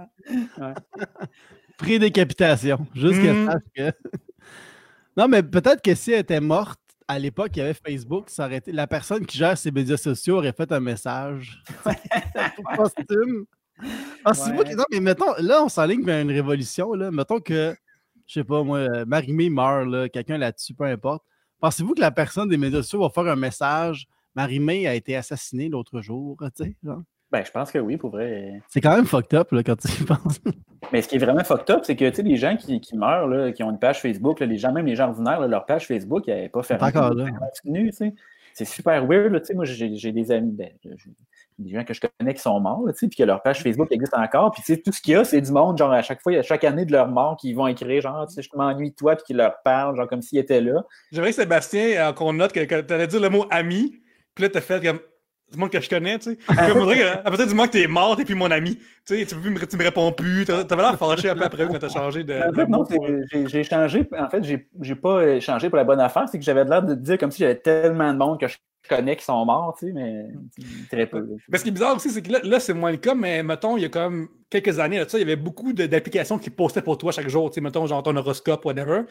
Ouais. 0.58 0.74
Prédécapitation. 1.82 2.86
Juste 2.96 3.20
Mm. 3.22 3.50
que. 3.76 3.92
non, 5.18 5.28
mais 5.28 5.44
peut-être 5.44 5.82
que 5.82 5.96
si 5.96 6.12
elle 6.12 6.20
était 6.20 6.40
morte, 6.40 6.80
à 7.08 7.20
l'époque, 7.20 7.52
il 7.56 7.60
y 7.60 7.62
avait 7.62 7.74
Facebook, 7.74 8.30
ça 8.30 8.46
aurait 8.46 8.58
été... 8.58 8.72
la 8.72 8.88
personne 8.88 9.26
qui 9.26 9.38
gère 9.38 9.58
ses 9.58 9.72
médias 9.72 9.98
sociaux 9.98 10.38
aurait 10.38 10.54
fait 10.54 10.72
un 10.72 10.80
message. 10.80 11.62
posthume. 12.76 13.46
Ah, 14.24 14.34
c'est 14.34 14.54
moi. 14.54 14.64
Non, 14.64 14.84
mais 14.92 15.00
mettons, 15.00 15.34
là, 15.40 15.64
on 15.64 15.70
s'enligne 15.70 16.04
vers 16.06 16.22
une 16.22 16.32
révolution. 16.32 16.94
Là. 16.94 17.12
Mettons 17.12 17.40
que, 17.40 17.76
je 18.28 18.34
sais 18.34 18.44
pas, 18.44 18.64
moi, 18.64 19.06
Marie-Mé 19.06 19.50
meurt, 19.50 19.88
là, 19.88 20.08
quelqu'un 20.08 20.38
là-dessus, 20.38 20.74
peu 20.74 20.86
importe. 20.86 21.24
Pensez-vous 21.60 21.96
que 21.96 22.02
la 22.02 22.12
personne 22.12 22.48
des 22.48 22.58
médias 22.58 22.82
sociaux 22.82 23.02
va 23.02 23.10
faire 23.10 23.32
un 23.32 23.36
message 23.36 24.08
Marie-Mé 24.36 24.88
a 24.88 24.96
été 24.96 25.16
assassinée 25.16 25.68
l'autre 25.68 26.02
jour, 26.02 26.38
tu 26.56 26.64
sais, 26.64 26.76
genre? 26.84 27.02
Ben, 27.32 27.46
je 27.46 27.52
pense 27.52 27.72
que 27.72 27.80
oui, 27.80 27.96
pour 27.96 28.10
vrai. 28.10 28.62
C'est 28.68 28.82
quand 28.82 28.96
même 28.96 29.06
fucked 29.06 29.34
up, 29.38 29.52
là, 29.52 29.64
quand 29.64 29.78
tu 29.78 29.88
y 29.88 30.06
penses. 30.06 30.42
Mais 30.92 31.02
ce 31.02 31.08
qui 31.08 31.16
est 31.16 31.20
vraiment 31.20 31.44
fucked 31.44 31.74
up, 31.74 31.82
c'est 31.84 31.96
que, 31.96 32.10
tu 32.10 32.16
sais, 32.16 32.24
les 32.24 32.36
gens 32.36 32.58
qui, 32.58 32.82
qui 32.82 32.98
meurent, 32.98 33.28
là, 33.28 33.52
qui 33.54 33.64
ont 33.64 33.72
une 33.72 33.80
page 33.80 34.02
Facebook, 34.02 34.42
là, 34.42 34.46
les 34.46 34.58
gens, 34.58 34.74
même 34.74 34.86
les 34.86 34.96
gens 34.96 35.10
ordinaires, 35.10 35.40
là, 35.40 35.48
leur 35.48 35.66
page 35.66 35.88
Facebook, 35.88 36.28
elle 36.28 36.42
n'est 36.42 36.50
pas 36.50 36.64
fermée. 36.64 36.84
Encore 36.88 37.14
là. 37.14 37.26
tu 37.64 37.92
sais. 37.92 38.14
C'est 38.54 38.66
super 38.66 39.06
weird, 39.06 39.40
tu 39.40 39.46
sais. 39.46 39.54
Moi, 39.54 39.64
j'ai 39.64 40.12
des 40.12 40.32
amis, 40.32 40.52
ben, 40.52 40.70
des 41.58 41.72
gens 41.72 41.86
que 41.86 41.94
je 41.94 42.02
connais 42.02 42.34
qui 42.34 42.42
sont 42.42 42.60
morts, 42.60 42.84
tu 42.88 42.98
sais, 42.98 43.08
puis 43.08 43.18
que 43.18 43.24
leur 43.24 43.42
page 43.42 43.62
Facebook 43.62 43.88
existe 43.92 44.16
encore. 44.16 44.52
Puis, 44.52 44.62
tu 44.64 44.74
sais, 44.74 44.82
tout 44.82 44.92
ce 44.92 45.02
qu'il 45.02 45.14
y 45.14 45.16
a, 45.16 45.24
c'est 45.24 45.40
du 45.40 45.52
monde, 45.54 45.78
genre, 45.78 45.94
à 45.94 46.02
chaque 46.02 46.22
fois, 46.22 46.34
à 46.34 46.42
chaque 46.42 46.66
année 46.66 46.84
de 46.84 46.92
leur 46.92 47.08
mort, 47.08 47.38
qui 47.38 47.54
vont 47.54 47.68
écrire, 47.68 48.02
genre, 48.02 48.28
tu 48.28 48.34
sais, 48.34 48.42
je 48.42 48.50
m'ennuie 48.58 48.92
de 48.92 48.96
toi, 48.96 49.16
puis 49.16 49.24
qui 49.28 49.34
leur 49.34 49.62
parlent, 49.64 49.96
genre, 49.96 50.08
comme 50.10 50.22
s'ils 50.22 50.40
étaient 50.40 50.60
là. 50.60 50.84
J'aimerais 51.14 51.30
que 51.30 51.36
Sébastien, 51.36 52.10
euh, 52.10 52.14
qu'on 52.14 52.34
note 52.34 52.52
que, 52.52 52.66
que 52.66 52.82
tu 52.82 52.94
allais 52.94 53.08
dire 53.08 53.22
le 53.22 53.30
mot 53.30 53.46
ami, 53.50 54.02
puis 54.36 54.44
là, 54.44 54.50
t'as 54.50 54.62
fait 54.62 54.84
comme 54.84 55.00
du 55.52 55.58
monde 55.58 55.70
que 55.70 55.82
je 55.82 55.90
connais, 55.90 56.18
tu 56.20 56.32
sais. 56.32 56.38
Comme 56.48 56.82
on 56.82 56.86
dirait 56.86 57.00
qu'à 57.00 57.18
partir 57.18 57.48
du 57.48 57.54
moment 57.54 57.68
que 57.68 57.74
t'es 57.74 57.88
mort, 57.88 58.16
t'es 58.16 58.26
plus 58.26 58.36
mon 58.36 58.52
ami. 58.52 58.78
Tu 59.06 59.18
sais, 59.18 59.26
tu, 59.26 59.36
peux 59.36 59.42
plus, 59.42 59.68
tu 59.68 59.78
me 59.78 59.84
réponds 59.84 60.12
plus. 60.12 60.46
T'avais 60.46 60.82
l'air 60.82 60.98
fâché 60.98 61.30
un 61.30 61.36
peu 61.36 61.44
après 61.44 61.68
quand 61.68 61.80
t'as 61.80 61.90
changé 61.90 62.24
de. 62.24 62.34
En 62.34 62.54
fait, 62.54 62.68
non, 62.68 62.86
j'ai 63.48 63.64
changé. 63.64 64.08
En 64.18 64.30
fait, 64.30 64.44
j'ai 64.44 64.96
pas 64.96 65.40
changé 65.40 65.70
pour 65.70 65.78
la 65.78 65.84
bonne 65.84 66.00
affaire. 66.00 66.28
C'est 66.30 66.40
que 66.40 66.46
j'avais 66.46 66.64
l'air 66.64 66.84
de 66.84 66.96
dire 66.96 67.18
comme 67.18 67.32
si 67.32 67.40
j'avais 67.40 67.56
tellement 67.56 68.14
de 68.14 68.18
monde 68.18 68.40
que 68.40 68.48
je 68.48 68.58
connais 68.90 69.16
qui 69.16 69.24
sont 69.24 69.46
morts, 69.46 69.76
tu 69.78 69.88
sais, 69.88 69.94
mais 69.94 70.28
très 70.90 71.06
peu. 71.06 71.28
Mais 71.50 71.58
ce 71.58 71.64
qui 71.64 71.70
est 71.70 71.74
bizarre 71.74 71.96
aussi, 71.96 72.10
c'est 72.10 72.22
que 72.22 72.32
là, 72.32 72.40
là 72.44 72.60
c'est 72.60 72.74
moins 72.74 72.92
le 72.92 72.98
cas, 72.98 73.16
mais 73.16 73.44
mettons, 73.44 73.78
il 73.78 73.84
y 73.84 73.86
a 73.86 73.90
comme 73.90 74.28
quelques 74.50 74.80
années, 74.80 74.98
là, 74.98 75.06
il 75.14 75.20
y 75.20 75.24
avait 75.24 75.36
beaucoup 75.36 75.74
d'applications 75.74 76.38
qui 76.38 76.50
postaient 76.50 76.82
pour 76.82 76.98
toi 76.98 77.12
chaque 77.12 77.30
jour, 77.30 77.50
tu 77.50 77.56
sais, 77.56 77.62
mettons, 77.62 77.86
genre 77.86 78.04
ton 78.04 78.16
horoscope, 78.16 78.66
whatever. 78.66 79.04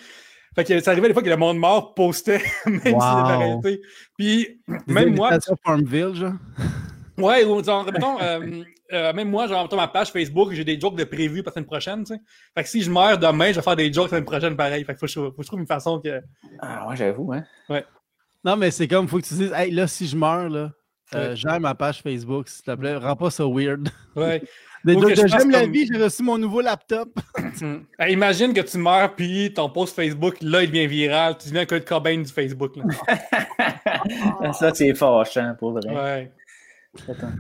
Fait 0.55 0.65
que 0.65 0.81
ça 0.81 0.91
arrivait 0.91 1.09
des 1.09 1.15
fois 1.15 1.23
que 1.23 1.29
le 1.29 1.37
monde 1.37 1.59
mort 1.59 1.95
postait, 1.95 2.43
même 2.67 2.75
wow. 2.75 2.81
si 2.83 2.91
c'était 2.91 3.01
la 3.01 3.39
réalité. 3.39 3.81
Puis, 4.19 4.61
même 4.87 5.15
moi. 5.15 5.31
Farmville, 5.65 6.15
genre? 6.15 6.33
Ouais, 7.19 7.45
ou 7.45 7.63
genre, 7.63 7.85
mettons, 7.85 8.19
euh, 8.23 8.63
euh, 8.95 9.13
même 9.13 9.29
moi, 9.29 9.47
genre, 9.47 9.69
ma 9.75 9.89
page 9.89 10.11
Facebook, 10.11 10.53
j'ai 10.53 10.65
des 10.65 10.81
jokes 10.81 10.97
de 10.97 11.05
prévus 11.05 11.43
pour 11.43 11.51
la 11.51 11.55
semaine 11.55 11.67
prochaine, 11.67 12.05
tu 12.05 12.15
sais. 12.15 12.21
Fait 12.57 12.63
que 12.63 12.69
si 12.71 12.81
je 12.81 12.91
meurs 12.91 13.19
demain, 13.19 13.49
je 13.51 13.57
vais 13.57 13.63
faire 13.63 13.77
des 13.77 13.93
jokes 13.93 14.05
la 14.05 14.11
semaine 14.11 14.25
prochaine 14.25 14.57
pareil. 14.57 14.85
Fait 14.85 14.95
que 14.95 15.01
faut, 15.01 15.05
que 15.07 15.13
je- 15.13 15.21
faut 15.21 15.31
que 15.33 15.43
je 15.43 15.47
trouve 15.47 15.61
une 15.61 15.67
façon 15.67 16.01
que. 16.01 16.23
Ah, 16.61 16.89
ouais, 16.89 16.97
j'avoue, 16.97 17.31
hein. 17.35 17.45
Non, 18.43 18.57
mais 18.57 18.71
c'est 18.71 18.89
comme, 18.89 19.07
faut 19.07 19.19
que 19.19 19.27
tu 19.27 19.35
dises, 19.35 19.53
hey, 19.55 19.71
là, 19.71 19.87
si 19.87 20.07
je 20.07 20.17
meurs, 20.17 20.49
là, 20.49 20.71
euh, 21.15 21.37
j'aime 21.37 21.61
ma 21.61 21.75
page 21.75 22.01
Facebook, 22.01 22.49
s'il 22.49 22.65
te 22.65 22.75
plaît. 22.75 22.97
Rends 22.97 23.17
pas 23.17 23.31
ça 23.31 23.45
weird. 23.47 23.91
Ouais. 24.17 24.43
J'aime 24.85 25.51
la 25.51 25.67
vie, 25.67 25.87
j'ai 25.87 26.03
reçu 26.03 26.23
mon 26.23 26.39
nouveau 26.39 26.61
laptop. 26.61 27.09
Hey, 27.99 28.15
imagine 28.15 28.55
que 28.55 28.61
tu 28.61 28.79
meurs, 28.79 29.15
puis 29.15 29.53
ton 29.53 29.69
post 29.69 29.95
Facebook, 29.95 30.37
là, 30.41 30.63
il 30.63 30.71
devient 30.71 30.87
viral. 30.87 31.37
Tu 31.37 31.49
deviens 31.49 31.63
un 31.63 31.67
Kurt 31.67 31.85
Cobain 31.85 32.17
du 32.17 32.31
Facebook. 32.31 32.73
Là. 32.77 34.53
Ça, 34.53 34.73
c'est 34.73 34.95
fâchant, 34.95 35.55
pour 35.59 35.73
vrai. 35.73 35.91
Ouais. 35.91 36.33
Attends. 37.09 37.33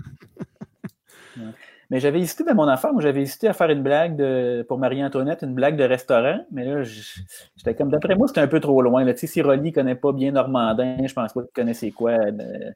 Ouais. 1.38 1.52
Mais 1.90 1.98
j'avais 1.98 2.20
hésité 2.20 2.44
dans 2.44 2.54
mon 2.54 2.68
affaire, 2.68 2.92
moi 2.92 3.02
j'avais 3.02 3.22
hésité 3.22 3.48
à 3.48 3.52
faire 3.52 3.68
une 3.68 3.82
blague 3.82 4.14
de, 4.14 4.64
pour 4.68 4.78
Marie-Antoinette, 4.78 5.42
une 5.42 5.54
blague 5.54 5.76
de 5.76 5.82
restaurant, 5.82 6.38
mais 6.52 6.64
là, 6.64 6.84
j'étais 6.84 7.74
comme, 7.74 7.90
d'après 7.90 8.14
moi, 8.14 8.28
c'était 8.28 8.40
un 8.40 8.46
peu 8.46 8.60
trop 8.60 8.80
loin. 8.80 9.02
Là. 9.02 9.12
Tu 9.12 9.20
sais, 9.20 9.26
si 9.26 9.42
Rolly 9.42 9.72
connaît 9.72 9.96
pas 9.96 10.12
bien 10.12 10.30
Normandin, 10.30 10.98
je 11.04 11.12
pense 11.12 11.32
pas 11.32 11.40
qu'il 11.42 11.50
connaît 11.52 11.74
c'est 11.74 11.90
quoi, 11.90 12.12
euh, 12.12 12.70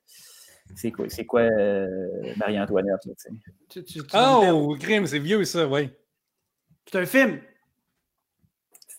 c'est 0.75 0.91
quoi, 0.93 1.07
c'est 1.09 1.27
quoi 1.27 1.41
euh, 1.43 1.97
Marie-Antoinette. 2.37 3.01
tu 3.69 3.83
Ben, 4.13 4.53
Oh, 4.53 4.77
crime, 4.81 5.07
c'est 5.07 5.19
vieux 5.19 5.45
ça, 5.45 5.67
ouais. 5.67 5.91
C'est 6.91 6.99
un 6.99 7.07
film. 7.07 7.41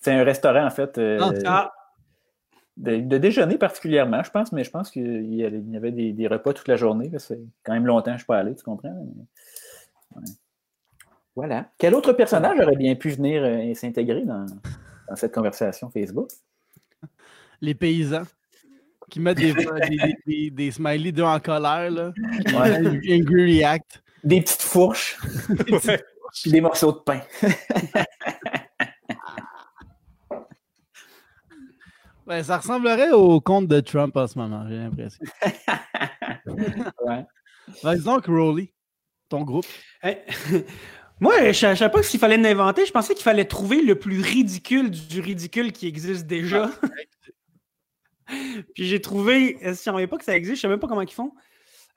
C'est 0.01 0.11
un 0.13 0.23
restaurant, 0.23 0.65
en 0.65 0.69
fait, 0.69 0.97
euh, 0.97 1.17
Ah, 1.21 1.31
Ah, 1.45 1.71
de, 2.77 2.97
de 2.97 3.17
déjeuner 3.17 3.57
particulièrement, 3.57 4.21
je 4.23 4.29
pense, 4.31 4.51
mais 4.51 4.63
je 4.63 4.69
pense 4.71 4.91
qu'il 4.91 5.33
y 5.33 5.43
avait 5.45 5.91
des, 5.91 6.13
des 6.13 6.27
repas 6.27 6.53
toute 6.53 6.67
la 6.67 6.75
journée. 6.75 7.09
là. 7.09 7.19
C'est 7.19 7.39
quand 7.63 7.73
même 7.73 7.85
longtemps 7.85 8.03
que 8.05 8.09
je 8.11 8.13
ne 8.13 8.17
suis 8.19 8.25
pas 8.27 8.37
allé, 8.39 8.55
tu 8.55 8.63
comprends? 8.63 8.89
Ouais. 10.15 10.23
Voilà. 11.35 11.69
Quel 11.77 11.95
autre 11.95 12.13
personnage 12.13 12.59
aurait 12.59 12.75
bien 12.75 12.95
pu 12.95 13.09
venir 13.09 13.43
euh, 13.43 13.73
s'intégrer 13.73 14.23
dans, 14.23 14.45
dans 15.09 15.15
cette 15.15 15.33
conversation 15.33 15.89
Facebook? 15.89 16.29
Les 17.61 17.75
paysans 17.75 18.23
qui 19.09 19.19
mettent 19.19 19.37
des, 19.37 19.53
des, 19.53 19.65
des, 19.89 20.15
des- 20.25 20.49
des 20.51 20.71
smileys 20.71 21.11
d'eux 21.11 21.23
en 21.23 21.39
colère, 21.39 21.89
là. 21.91 22.11
Ouais. 22.47 22.77
Angry 23.19 23.59
React. 23.59 24.01
Des 24.23 24.41
petites 24.41 24.63
fourches, 24.63 25.17
Ouais. 25.85 26.03
puis 26.41 26.51
des 26.51 26.61
morceaux 26.61 26.91
de 26.91 26.97
pain. 26.99 27.21
Ben, 32.27 32.41
ça 32.43 32.57
ressemblerait 32.57 33.11
au 33.11 33.39
compte 33.39 33.67
de 33.67 33.79
Trump 33.81 34.15
en 34.17 34.25
ce 34.27 34.37
moment, 34.39 34.65
j'ai 34.67 34.77
l'impression. 34.77 35.23
Ouais. 37.05 37.23
Vas-y 37.83 37.99
donc, 38.01 38.25
Rolly, 38.25 38.73
ton 39.29 39.43
groupe. 39.43 39.65
Hey, 40.01 40.17
Moi, 41.19 41.51
je 41.51 41.67
ne 41.67 41.75
savais 41.75 41.91
pas 41.91 42.01
s'il 42.01 42.19
fallait 42.19 42.37
l'inventer. 42.37 42.83
Je 42.85 42.91
pensais 42.91 43.13
qu'il 43.13 43.23
fallait 43.23 43.45
trouver 43.45 43.81
le 43.83 43.93
plus 43.93 44.21
ridicule 44.21 44.89
du 44.89 45.21
ridicule 45.21 45.71
qui 45.71 45.87
existe 45.87 46.25
déjà. 46.25 46.71
Puis 48.27 48.87
j'ai 48.87 49.01
trouvé, 49.01 49.55
euh, 49.57 49.59
je 49.63 49.69
ne 49.69 49.73
savais 49.73 50.07
pas 50.07 50.17
que 50.17 50.25
ça 50.25 50.35
existe, 50.35 50.55
je 50.55 50.59
ne 50.59 50.61
sais 50.61 50.67
même 50.67 50.79
pas 50.79 50.87
comment 50.87 51.01
ils 51.01 51.11
font. 51.11 51.33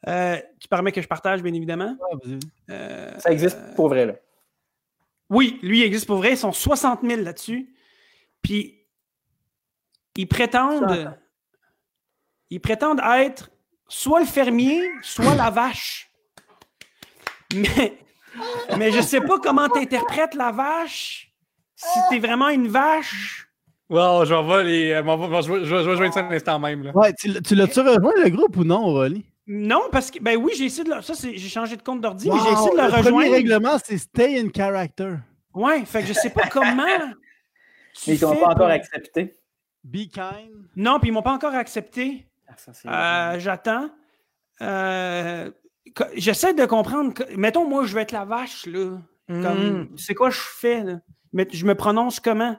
Euh, 0.07 0.41
tu 0.61 0.69
permets 0.69 0.93
que 0.93 1.03
je 1.03 1.09
partage, 1.09 1.43
bien 1.43 1.53
évidemment. 1.55 1.97
Ah. 2.01 2.29
Euh, 2.71 3.19
Ça 3.19 3.33
existe 3.33 3.59
pour 3.75 3.89
vrai, 3.89 4.07
là. 4.07 4.15
Oui, 5.31 5.59
lui, 5.63 5.81
il 5.81 5.85
existe 5.85 6.07
pour 6.07 6.19
vrai. 6.19 6.33
Ils 6.33 6.39
sont 6.39 6.53
60 6.53 7.01
000 7.03 7.23
là-dessus. 7.23 7.75
Puis, 8.43 8.87
ils 10.17 10.27
prétendent, 10.27 11.15
ils 12.51 12.61
prétendent 12.61 13.01
être 13.19 13.51
soit 13.89 14.21
le 14.21 14.27
fermier, 14.27 14.89
soit 15.03 15.35
la 15.35 15.51
vache. 15.51 16.11
Mais, 17.55 17.99
mais 18.77 18.93
je 18.93 19.01
sais 19.01 19.21
pas 19.21 19.39
comment 19.39 19.69
tu 19.69 19.79
interprètes 19.81 20.35
la 20.35 20.53
vache. 20.53 21.33
Si 21.75 21.99
tu 22.09 22.17
es 22.17 22.19
vraiment 22.19 22.49
une 22.49 22.69
vache. 22.69 23.48
Wow, 23.91 24.25
je 24.25 24.35
vais 24.35 24.43
voir 24.43 24.63
les. 24.63 24.91
euh, 24.93 25.03
je 25.03 25.51
vais 25.53 25.61
je 25.61 25.65
je 25.65 25.75
vais 25.77 25.97
joindre 25.97 26.13
ça 26.15 26.21
à 26.21 26.31
l'instant 26.31 26.59
même. 26.59 26.83
Là. 26.83 26.91
Ouais, 26.95 27.13
tu, 27.15 27.29
l'as-tu 27.29 27.81
rejoint 27.81 28.13
le 28.23 28.29
groupe 28.29 28.57
ou 28.59 28.65
non, 28.65 28.85
Rolly? 28.85 29.25
Non, 29.47 29.83
parce 29.91 30.11
que, 30.11 30.19
ben 30.23 30.37
oui, 30.37 30.53
j'ai 30.59 30.65
essayé 30.67 30.85
de 30.85 30.95
le, 30.95 31.01
ça, 31.01 31.15
c'est, 31.15 31.35
j'ai 31.39 31.49
changé 31.49 31.75
de 31.77 31.83
compte 31.83 32.03
d'ordi, 32.03 32.29
mais 32.31 32.37
j'ai 32.45 32.53
essayé 32.53 32.71
de 32.71 32.77
le, 32.77 32.83
le 32.83 32.89
premier 32.91 33.03
rejoindre. 33.07 33.33
règlement, 33.33 33.79
c'est 33.83 33.97
stay 33.97 34.39
in 34.39 34.49
character. 34.55 35.15
Ouais, 35.55 35.85
fait 35.87 36.03
que 36.03 36.09
je 36.09 36.13
sais 36.13 36.29
pas 36.31 36.47
comment. 36.53 36.85
tu 37.95 38.11
Mais 38.11 38.15
ils 38.17 38.21
t'ont 38.21 38.37
pas 38.37 38.47
encore 38.49 38.57
pour- 38.57 38.67
accepté. 38.67 39.35
Be 39.85 40.07
kind. 40.13 40.67
Non, 40.77 40.99
puis 41.01 41.09
ils 41.09 41.13
m'ont 41.13 41.23
pas 41.23 41.33
encore 41.33 41.55
accepté. 41.55 42.27
Ah, 42.87 43.33
Euh, 43.35 43.39
J'attends. 43.39 43.89
Euh, 44.61 45.51
J'essaie 46.15 46.53
de 46.53 46.67
comprendre. 46.67 47.15
que- 47.15 47.35
mettons, 47.35 47.67
moi, 47.67 47.85
je 47.87 47.95
vais 47.95 48.03
être 48.03 48.13
la 48.13 48.27
vache, 48.27 48.67
là. 48.67 48.99
Comme, 49.29 49.81
Mm. 49.83 49.89
C'est 49.97 50.15
quoi 50.15 50.29
je 50.31 50.39
fais, 50.41 50.85
là? 50.85 51.01
Mais 51.33 51.47
je 51.51 51.65
me 51.65 51.75
prononce 51.75 52.21
comment? 52.21 52.57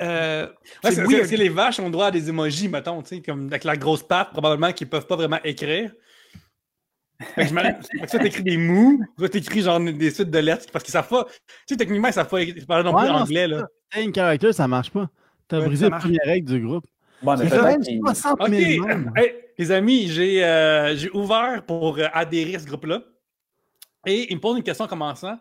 Euh, 0.00 0.46
Ouais, 0.82 0.90
c'est 0.92 1.36
les 1.36 1.48
vaches 1.48 1.78
ont 1.80 1.90
droit 1.90 2.06
à 2.06 2.10
des 2.10 2.28
emojis, 2.28 2.68
mettons, 2.68 3.00
tu 3.02 3.16
sais, 3.16 3.22
comme 3.22 3.46
avec 3.46 3.64
la 3.64 3.76
grosse 3.76 4.02
patte, 4.02 4.30
probablement, 4.30 4.72
qu'ils 4.72 4.88
peuvent 4.88 5.06
pas 5.06 5.16
vraiment 5.16 5.38
écrire. 5.44 5.92
Fait 7.36 7.46
que 7.46 8.00
que 8.02 8.10
soit 8.10 8.18
t'écris 8.18 8.42
des 8.42 8.56
mous, 8.56 9.00
soit 9.18 9.28
t'écris 9.28 9.62
genre 9.62 9.78
des 9.80 10.10
suites 10.10 10.30
de 10.30 10.38
lettres, 10.38 10.66
parce 10.72 10.84
qu'ils 10.84 10.92
savent 10.92 11.08
pas. 11.08 11.24
Tu 11.24 11.34
sais, 11.70 11.76
techniquement, 11.76 12.08
ils 12.08 12.12
savent 12.12 12.28
pas 12.28 12.40
parler 12.66 12.84
non 12.90 12.94
Ouais, 12.96 13.02
plus 13.04 13.10
anglais, 13.10 13.46
là. 13.46 13.60
ça. 13.92 14.00
In 14.00 14.12
character, 14.12 14.52
ça 14.52 14.66
marche 14.66 14.90
pas. 14.90 15.08
T'as 15.46 15.60
Ouais, 15.60 15.66
brisé 15.66 15.84
ça 15.86 15.90
la 15.90 15.98
première 15.98 16.24
règle 16.24 16.52
du 16.52 16.66
groupe. 16.66 16.84
Bon, 17.22 17.36
mais 17.38 17.44
même 17.48 17.80
qu'ils- 17.82 18.00
60 18.00 18.40
Ok, 18.40 18.48
000 18.50 18.86
membres. 18.86 19.12
Hey, 19.16 19.34
les 19.56 19.70
amis, 19.70 20.08
j'ai 20.08 20.44
euh, 20.44 20.96
j'ai 20.96 21.10
ouvert 21.12 21.62
pour 21.64 21.96
euh, 21.98 22.06
adhérer 22.12 22.56
à 22.56 22.58
ce 22.58 22.66
groupe-là. 22.66 23.02
Et 24.06 24.30
il 24.30 24.36
me 24.36 24.40
pose 24.40 24.56
une 24.56 24.62
question 24.64 24.84
en 24.84 24.88
commençant. 24.88 25.38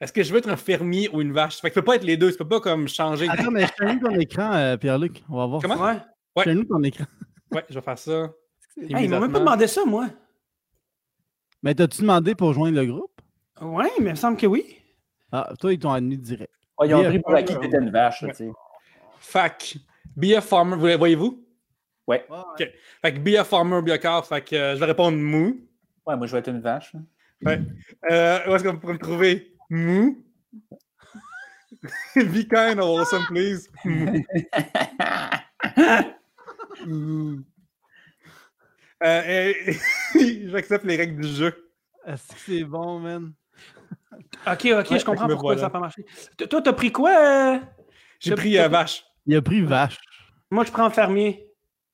Est-ce 0.00 0.12
que 0.12 0.22
je 0.22 0.32
veux 0.32 0.38
être 0.38 0.48
un 0.48 0.56
fermier 0.56 1.08
ou 1.12 1.20
une 1.20 1.32
vache? 1.32 1.60
Fait 1.60 1.68
que 1.70 1.74
tu 1.74 1.80
peux 1.80 1.84
pas 1.84 1.96
être 1.96 2.04
les 2.04 2.16
deux, 2.16 2.30
tu 2.32 2.38
peux 2.38 2.48
pas 2.48 2.60
comme 2.60 2.88
changer. 2.88 3.28
Attends, 3.28 3.50
mais 3.50 3.66
je 3.66 3.98
ton 4.00 4.10
écran, 4.18 4.52
euh, 4.52 4.76
Pierre-Luc. 4.76 5.22
On 5.28 5.36
va 5.36 5.46
voir. 5.46 5.62
Comment? 5.62 5.80
Ouais. 5.80 5.98
Ouais. 6.36 6.64
Ton 6.64 6.82
écran. 6.82 7.04
Ouais, 7.52 7.64
je 7.68 7.74
vais 7.74 7.80
faire 7.80 7.98
ça. 7.98 8.30
Hey, 8.76 9.04
ils 9.04 9.08
m'ont 9.10 9.20
même 9.20 9.30
pas 9.32 9.38
demandé 9.38 9.66
ça, 9.68 9.84
moi. 9.84 10.08
Mais 11.62 11.74
t'as-tu 11.74 12.00
demandé 12.02 12.34
pour 12.34 12.52
joindre 12.52 12.76
le 12.76 12.86
groupe? 12.86 13.20
Ouais, 13.60 13.90
mais 14.00 14.06
il 14.06 14.10
me 14.10 14.14
semble 14.16 14.36
que 14.36 14.46
oui. 14.46 14.76
Ah, 15.30 15.52
toi, 15.58 15.72
ils 15.72 15.78
t'ont 15.78 15.92
admis 15.92 16.18
direct. 16.18 16.52
Ouais, 16.78 16.88
ils 16.88 16.94
ont 16.94 17.04
pris 17.04 17.18
pour 17.20 17.34
acquis 17.34 17.54
que 17.54 17.60
t'étais 17.60 17.78
une 17.78 17.90
vache, 17.90 18.20
là, 18.22 18.28
Ouais. 18.28 18.34
tu 18.34 18.44
sais. 18.46 18.52
Fac. 19.20 19.76
Be 20.16 20.32
a 20.36 20.40
farmer, 20.40 20.76
vous- 20.76 20.98
voyez-vous? 20.98 21.44
Ouais. 22.06 22.26
Ok. 22.28 22.68
Fait 23.00 23.14
que 23.14 23.18
be 23.20 23.36
a 23.38 23.44
farmer, 23.44 23.80
be 23.80 23.90
a 23.90 23.98
cow. 23.98 24.22
Fait 24.22 24.42
que 24.42 24.54
euh, 24.54 24.74
je 24.74 24.80
vais 24.80 24.86
répondre 24.86 25.16
mou. 25.16 25.60
Ouais, 26.06 26.16
moi, 26.16 26.26
je 26.26 26.32
vais 26.32 26.38
être 26.40 26.48
une 26.50 26.60
vache. 26.60 26.94
Ouais. 27.44 27.60
Euh, 28.10 28.38
où 28.48 28.54
est-ce 28.54 28.64
qu'on 28.64 28.76
pourrait 28.76 28.94
me 28.94 28.98
trouver? 28.98 29.53
Mou. 29.70 30.22
be 32.16 32.44
kind 32.44 32.80
or 32.80 33.00
awesome, 33.00 33.24
please. 33.26 33.68
Euh, 39.02 39.52
et- 39.66 39.78
J'accepte 40.50 40.84
les 40.84 40.96
règles 40.96 41.20
du 41.20 41.28
jeu. 41.28 41.70
Est-ce 42.06 42.28
que 42.28 42.38
c'est 42.46 42.64
bon, 42.64 43.00
man? 43.00 43.32
Ok, 44.46 44.66
ok, 44.66 44.90
Ouais, 44.90 44.98
je 44.98 45.04
comprends 45.04 45.26
pourquoi 45.28 45.54
voilà. 45.54 45.60
ça 45.60 45.66
n'a 45.66 45.70
pas 45.70 45.80
marché. 45.80 46.04
T- 46.36 46.46
Toi, 46.46 46.62
t'as 46.62 46.72
pris 46.72 46.92
quoi? 46.92 47.10
euh? 47.10 47.58
J'ai 48.20 48.34
pris 48.34 48.58
euh, 48.58 48.68
vache. 48.68 49.04
Il 49.26 49.36
a 49.36 49.42
pris 49.42 49.62
vache. 49.62 49.98
Moi, 50.50 50.64
je 50.64 50.70
prends 50.70 50.88
fermier. 50.90 51.48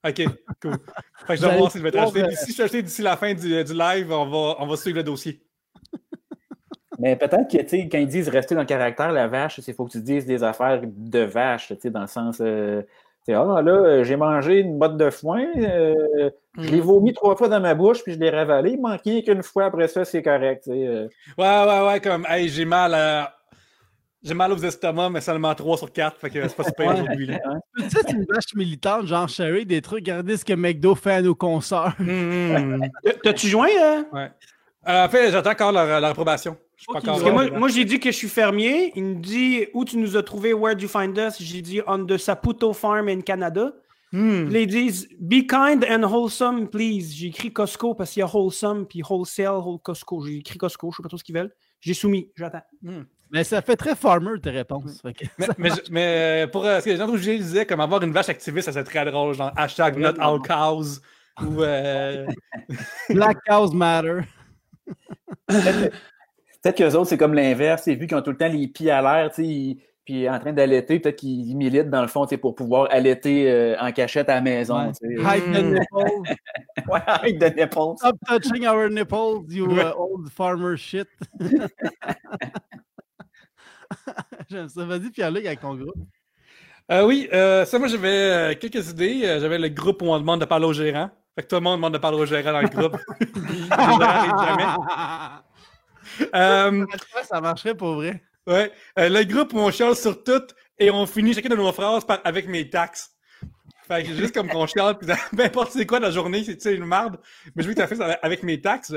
Ok, 0.07 0.23
cool. 0.63 0.79
Fait 1.27 1.35
que 1.35 1.41
je 1.41 1.47
allez 1.47 1.59
voir 1.59 1.71
si 1.73 1.79
je 1.79 1.83
vais 1.83 1.97
acheté. 1.97 2.25
euh, 2.25 2.31
Si 2.33 2.47
je 2.49 2.53
suis 2.53 2.63
acheté 2.63 2.83
d'ici 2.83 3.03
la 3.03 3.17
fin 3.17 3.35
du, 3.35 3.65
du 3.65 3.75
live, 3.75 4.11
on 4.13 4.27
va, 4.29 4.57
on 4.63 4.67
va 4.67 4.77
suivre 4.77 4.97
le 4.99 5.03
dossier. 5.05 5.43
Mais 7.01 7.17
peut-être 7.17 7.51
que, 7.51 7.57
tu 7.63 7.69
sais, 7.69 7.89
quand 7.91 7.99
ils 7.99 8.07
disent 8.07 8.29
rester 8.29 8.55
dans 8.55 8.61
le 8.61 8.67
caractère, 8.67 9.11
la 9.11 9.27
vache, 9.27 9.59
il 9.67 9.75
faut 9.75 9.87
que 9.87 9.93
tu 9.93 10.01
dises 10.03 10.27
des 10.27 10.45
affaires 10.45 10.81
de 10.85 11.21
vache, 11.21 11.69
tu 11.69 11.77
sais, 11.81 11.91
dans 11.91 12.03
le 12.03 12.07
sens. 12.07 12.39
euh, 12.41 12.83
tu 13.27 13.33
sais, 13.33 13.35
ah, 13.35 13.61
là, 13.63 14.03
j'ai 14.05 14.17
mangé 14.17 14.61
une 14.61 14.79
botte 14.79 14.97
de 14.97 15.11
foin, 15.11 15.45
euh, 15.57 16.31
je 16.59 16.69
l'ai 16.71 16.81
vomi 16.81 17.13
trois 17.13 17.37
fois 17.37 17.49
dans 17.49 17.61
ma 17.61 17.75
bouche, 17.75 18.03
puis 18.03 18.13
je 18.15 18.19
l'ai 18.19 18.31
ravalé. 18.31 18.73
Il 18.73 18.81
manquait 18.81 19.23
qu'une 19.23 19.43
fois 19.43 19.65
après 19.67 19.89
ça, 19.89 20.05
c'est 20.05 20.23
correct. 20.23 20.65
tu 20.65 20.71
sais, 20.73 20.87
euh. 20.87 21.09
Ouais, 21.39 21.65
ouais, 21.67 21.87
ouais, 21.89 22.01
comme, 22.01 22.27
hey, 22.29 22.49
j'ai 22.49 22.65
mal 22.65 22.95
à... 22.95 23.35
J'ai 24.23 24.35
mal 24.35 24.53
aux 24.53 24.57
estomacs, 24.59 25.11
mais 25.11 25.23
seulement 25.23 25.55
3 25.55 25.79
sur 25.79 25.91
4, 25.91 26.19
fait 26.19 26.29
que 26.29 26.47
c'est 26.47 26.55
pas 26.55 26.65
super 26.65 26.93
aujourd'hui. 26.93 27.27
là. 27.27 27.39
Tu 27.79 27.89
sais, 27.89 27.99
c'est 28.07 28.13
une 28.13 28.27
vache 28.29 28.55
militante, 28.55 29.07
genre 29.07 29.27
Sherry, 29.27 29.65
des 29.65 29.81
trucs. 29.81 30.01
Regardez 30.07 30.37
ce 30.37 30.45
que 30.45 30.53
McDo 30.53 30.95
fait 30.95 31.13
à 31.15 31.23
nos 31.23 31.35
consoeurs. 31.35 31.95
Hum, 31.99 32.75
hum. 32.75 32.83
T- 33.03 33.15
T'as-tu 33.23 33.47
joint? 33.47 33.69
euh? 33.83 34.03
Ouais. 34.13 34.31
Euh, 34.89 35.07
en 35.07 35.09
fait, 35.09 35.31
j'attends 35.31 35.53
encore 35.53 35.73
leur, 35.73 35.87
leur 35.87 36.11
approbation. 36.11 36.55
Parce 36.89 37.05
que 37.23 37.31
moi, 37.31 37.51
moi 37.59 37.69
j'ai 37.69 37.85
dit 37.85 37.99
que 38.01 38.11
je 38.11 38.17
suis 38.17 38.29
fermier. 38.29 38.93
Il 38.97 39.05
me 39.05 39.15
dit 39.17 39.67
où 39.75 39.85
tu 39.85 39.97
nous 39.99 40.17
as 40.17 40.23
trouvé, 40.23 40.53
where 40.55 40.75
do 40.75 40.83
you 40.83 40.89
find 40.89 41.17
us? 41.19 41.37
J'ai 41.41 41.63
dit 41.63 41.81
on 41.87 42.05
the 42.07 42.17
Saputo 42.17 42.73
Farm 42.73 43.09
in 43.09 43.21
Canada. 43.21 43.73
là, 44.13 44.59
ils 44.61 44.67
disent 44.67 45.09
be 45.21 45.47
kind 45.47 45.85
and 45.89 46.03
wholesome, 46.05 46.69
please. 46.69 47.13
J'ai 47.15 47.29
écrit 47.29 47.53
Costco 47.53 47.95
parce 47.95 48.11
qu'il 48.11 48.21
y 48.21 48.23
a 48.25 48.27
wholesome 48.35 48.87
puis 48.87 49.03
wholesale, 49.09 49.55
whole 49.65 49.79
Costco. 49.81 50.25
J'ai 50.27 50.37
écrit 50.39 50.59
Costco, 50.59 50.91
je 50.91 50.97
sais 50.97 51.03
pas 51.03 51.09
trop 51.09 51.19
ce 51.19 51.23
qu'ils 51.25 51.37
veulent. 51.37 51.53
J'ai 51.81 51.95
soumis, 51.95 52.29
j'attends. 52.37 52.63
Mais 53.31 53.45
ça 53.45 53.63
fait 53.63 53.77
très 53.77 53.95
farmer, 53.95 54.41
tes 54.43 54.51
réponses. 54.51 55.01
Que- 55.03 55.25
Mais, 55.39 55.47
mais, 55.59 55.71
je- 55.71 55.93
mais, 55.93 56.45
euh, 56.45 56.47
pour 56.49 56.65
euh, 56.67 56.81
ce 56.81 56.85
que 56.87 56.91
les 56.91 56.97
gens 56.97 57.07
je 57.17 57.31
disais, 57.31 57.65
comme 57.65 57.79
avoir 57.81 58.03
une 58.03 58.11
vache 58.11 58.29
activiste, 58.29 58.67
ça 58.67 58.73
serait 58.73 58.83
très 58.83 59.05
drôle, 59.09 59.35
genre 59.35 59.53
hashtag 59.57 59.97
not 59.99 60.19
all 60.21 60.41
cows 60.41 60.99
ou. 61.41 61.63
euh, 61.63 62.27
Black 63.11 63.39
Cows 63.47 63.71
Matter. 63.73 64.23
Peut-être 66.63 66.77
qu'eux 66.77 66.95
autres, 66.97 67.09
c'est 67.09 67.17
comme 67.17 67.35
l'inverse. 67.35 67.89
Vu 67.89 68.07
qu'ils 68.07 68.17
ont 68.17 68.23
tout 68.23 68.31
le 68.31 68.37
temps 68.37 68.49
les 68.49 68.69
pieds 68.69 68.91
à 68.91 69.01
l'air, 69.01 69.31
puis 70.05 70.29
en 70.29 70.39
train 70.39 70.53
d'allaiter, 70.53 70.99
peut-être 70.99 71.17
qu'ils 71.17 71.57
militent 71.57 71.91
dans 71.91 72.03
le 72.03 72.09
fond 72.09 72.27
pour 72.41 72.55
pouvoir 72.55 72.89
allaiter 72.91 73.51
euh, 73.51 73.77
en 73.79 73.93
cachette 73.93 74.29
à 74.29 74.35
la 74.37 74.41
maison. 74.41 74.93
Hide 75.03 75.53
the 75.53 75.63
nipples. 75.63 76.23
ouais, 76.89 77.01
hide 77.23 77.39
the 77.39 77.57
nipples. 77.57 77.97
Stop 77.99 78.17
touching 78.27 78.67
our 78.67 78.89
nipples, 78.91 79.45
you 79.49 79.71
uh, 79.79 79.93
old 79.97 80.29
farmer 80.31 80.77
shit. 80.77 81.09
J'aime 84.51 84.69
ça. 84.69 84.85
Vas-y, 84.85 85.11
Pierre-Luc, 85.11 85.47
avec 85.47 85.61
ton 85.61 85.75
groupe. 85.75 85.95
Euh, 86.91 87.07
oui, 87.07 87.29
euh, 87.33 87.65
ça, 87.65 87.79
moi, 87.79 87.87
j'avais 87.89 88.09
euh, 88.09 88.55
quelques 88.55 88.91
idées. 88.91 89.39
J'avais 89.41 89.59
le 89.59 89.69
groupe 89.69 90.03
où 90.03 90.07
on 90.07 90.19
demande 90.19 90.41
de 90.41 90.45
parler 90.45 90.67
au 90.67 90.73
gérant. 90.73 91.11
Fait 91.37 91.43
que 91.43 91.49
tout 91.49 91.55
le 91.55 91.61
monde 91.61 91.77
demande 91.77 91.93
de 91.93 91.99
parler 91.99 92.19
au 92.19 92.27
gérant 92.27 92.53
dans 92.53 92.61
le 92.61 92.69
groupe. 92.69 92.97
jamais. 94.41 94.65
ça 96.33 97.41
marcherait 97.41 97.75
pour 97.75 97.95
vrai. 97.95 98.23
Ouais. 98.47 98.73
le 98.97 99.23
groupe 99.25 99.53
où 99.53 99.59
on 99.59 99.71
chiale 99.71 99.95
sur 99.95 100.23
tout 100.25 100.43
et 100.79 100.91
on 100.91 101.07
finit 101.07 101.35
chacune 101.35 101.51
de 101.51 101.57
nos 101.57 101.73
phrases 101.73 102.05
par 102.05 102.21
avec 102.25 102.49
mes 102.49 102.69
taxes. 102.69 103.11
Fait 103.87 104.05
que 104.05 104.15
juste 104.15 104.35
comme 104.35 104.49
qu'on 104.49 104.67
chiale, 104.67 104.99
puis 104.99 105.09
peu 105.37 105.43
importe 105.45 105.73
c'est 105.73 105.87
quoi 105.87 106.01
la 106.01 106.11
journée, 106.11 106.45
c'est 106.45 106.75
une 106.75 106.85
marde, 106.85 107.19
mais 107.55 107.63
je 107.63 107.69
veux 107.69 107.75
que 107.75 107.81
tu 107.81 107.87
fait 107.87 107.97
ça 107.97 108.19
avec 108.23 108.43
mes 108.43 108.61
taxes. 108.61 108.95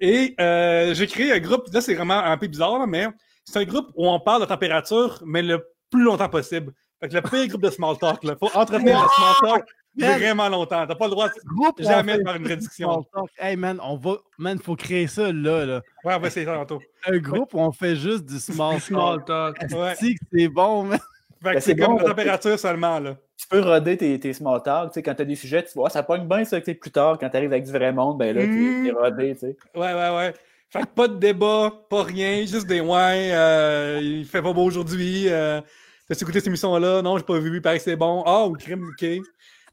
Et 0.00 0.34
j'ai 0.38 1.06
créé 1.06 1.32
un 1.32 1.38
groupe, 1.38 1.68
là 1.72 1.80
c'est 1.80 1.94
vraiment 1.94 2.18
un 2.18 2.36
peu 2.36 2.46
bizarre, 2.48 2.86
mais 2.86 3.06
c'est 3.44 3.60
un 3.60 3.64
groupe 3.64 3.90
où 3.94 4.08
on 4.08 4.18
parle 4.20 4.42
de 4.42 4.46
température, 4.46 5.22
mais 5.24 5.42
le 5.42 5.64
plus 5.90 6.02
longtemps 6.02 6.28
possible. 6.28 6.72
Fait 7.00 7.08
que 7.08 7.14
le 7.14 7.22
pire 7.22 7.46
groupe 7.48 7.62
de 7.62 7.70
small 7.70 7.96
talk, 7.98 8.24
là. 8.24 8.36
Faut 8.38 8.50
entretenir 8.54 9.00
le 9.00 9.08
small 9.08 9.34
talk 9.40 9.66
vraiment 9.96 10.48
longtemps. 10.48 10.86
T'as 10.86 10.94
pas 10.94 11.06
le 11.06 11.10
droit 11.10 11.28
de 11.28 11.82
jamais 11.82 12.16
faire 12.22 12.36
une 12.36 12.46
réduction. 12.46 13.04
Hey 13.38 13.56
man, 13.56 13.80
on 13.82 13.96
va. 13.96 14.16
Man, 14.38 14.58
faut 14.58 14.76
créer 14.76 15.06
ça 15.06 15.32
là. 15.32 15.64
là. 15.64 15.82
Ouais, 16.04 16.14
on 16.14 16.18
va 16.18 16.26
essayer 16.28 16.46
ça 16.46 16.54
tantôt. 16.54 16.80
Un 17.06 17.18
groupe 17.18 17.54
où 17.54 17.58
on 17.58 17.72
fait 17.72 17.96
juste 17.96 18.24
du 18.24 18.38
small, 18.38 18.80
small 18.80 19.24
talk. 19.24 19.56
Ouais. 19.72 19.94
C'est 20.32 20.48
bon, 20.48 20.84
man. 20.84 20.98
Fait 21.42 21.50
que 21.50 21.54
ben, 21.54 21.60
c'est 21.60 21.76
comme 21.76 21.98
la 21.98 22.04
température 22.04 22.58
seulement, 22.58 22.98
là. 22.98 23.16
Tu 23.36 23.46
peux 23.46 23.60
roder 23.60 23.96
tes, 23.96 24.18
tes 24.18 24.32
small 24.32 24.62
talk, 24.62 24.90
tu 24.90 24.94
sais, 24.94 25.02
quand 25.02 25.14
t'as 25.14 25.24
des 25.24 25.36
sujets, 25.36 25.62
tu 25.62 25.72
vois, 25.74 25.90
ça 25.90 26.02
pogne 26.02 26.26
bien 26.26 26.44
ça 26.44 26.60
que 26.60 26.72
plus 26.72 26.90
tard, 26.90 27.18
quand 27.20 27.28
t'arrives 27.28 27.52
avec 27.52 27.64
du 27.64 27.72
vrai 27.72 27.92
monde, 27.92 28.16
ben 28.16 28.34
là, 28.34 28.40
t'es 28.40 28.48
mm. 28.48 28.96
rodé, 28.96 29.34
tu 29.34 29.40
sais. 29.40 29.56
Ouais, 29.74 29.92
ouais, 29.92 30.16
ouais. 30.16 30.34
Fait 30.70 30.80
que 30.80 30.86
pas 30.86 31.06
de 31.06 31.16
débat, 31.16 31.72
pas 31.90 32.02
rien, 32.02 32.40
juste 32.40 32.66
des 32.66 32.80
ouais, 32.80 33.30
euh, 33.32 34.00
il 34.02 34.24
fait 34.24 34.40
pas 34.40 34.54
beau 34.54 34.64
aujourd'hui, 34.64 35.26
euh, 35.28 35.60
T'as 36.08 36.14
écouté 36.14 36.38
cette 36.38 36.46
émission-là? 36.46 37.02
Non, 37.02 37.18
j'ai 37.18 37.24
pas 37.24 37.38
vu, 37.38 37.56
il 37.56 37.62
paraît 37.62 37.78
que 37.78 37.82
c'est 37.82 37.96
bon. 37.96 38.22
Ah, 38.24 38.44
oh, 38.44 38.52
crime, 38.52 38.90
ok. 38.90 39.06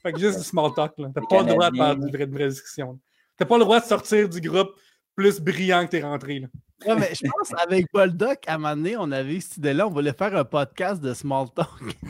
Fait 0.04 0.12
que 0.12 0.20
juste 0.20 0.38
du 0.38 0.43
small 0.43 0.74
talk, 0.76 0.93
là. 0.97 1.10
T'as 1.16 1.22
pas 1.22 1.43
le 1.43 1.47
droit 1.47 1.72
de 1.72 1.78
faire 1.78 1.91
une 1.93 2.36
vraie 2.36 2.49
discussion. 2.49 2.99
T'as 3.38 3.45
pas 3.45 3.58
le 3.58 3.64
droit 3.64 3.80
de 3.80 3.86
sortir 3.86 4.30
du 4.30 4.41
groupe 4.41 4.72
plus 5.16 5.39
brillant 5.39 5.86
que 5.86 5.91
t'es 5.91 6.01
rentré, 6.01 6.39
là. 6.39 6.47
Ouais, 6.86 6.95
mais 6.99 7.14
je 7.14 7.26
pense 7.30 7.49
qu'avec 7.49 7.86
Boldoc, 7.93 8.39
à 8.45 8.56
un 8.56 8.58
moment 8.58 8.76
donné, 8.76 8.97
on 8.97 9.10
avait 9.12 9.39
cette 9.39 9.58
idée-là, 9.58 9.88
on 9.88 9.89
voulait 9.89 10.12
faire 10.14 10.36
un 10.36 10.43
podcast 10.43 11.01
de 11.01 11.14
small 11.14 11.47
talk. 11.56 11.70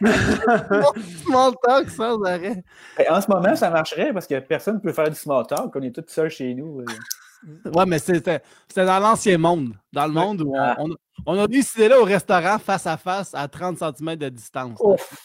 small 1.26 1.52
talk 1.62 1.90
sans 1.90 2.22
arrêt. 2.22 2.64
En 3.10 3.20
ce 3.20 3.30
moment, 3.30 3.54
ça 3.54 3.68
marcherait 3.68 4.12
parce 4.14 4.26
que 4.26 4.38
personne 4.40 4.76
ne 4.76 4.80
peut 4.80 4.92
faire 4.92 5.10
du 5.10 5.16
small 5.16 5.46
talk. 5.46 5.74
On 5.74 5.82
est 5.82 5.94
tous 5.94 6.10
seuls 6.10 6.30
chez 6.30 6.54
nous. 6.54 6.80
Euh. 6.80 7.70
Ouais, 7.74 7.84
mais 7.86 7.98
c'était 7.98 8.40
dans 8.76 8.98
l'ancien 8.98 9.36
monde. 9.36 9.74
Dans 9.92 10.06
le 10.06 10.12
monde 10.12 10.42
où 10.42 10.54
on, 10.56 10.94
on, 11.26 11.38
a 11.38 11.46
décidé 11.46 11.88
là 11.88 12.00
au 12.00 12.04
restaurant 12.04 12.58
face 12.58 12.86
à 12.86 12.96
face 12.96 13.34
à 13.34 13.46
30 13.48 13.78
cm 13.78 14.16
de 14.16 14.28
distance. 14.28 14.78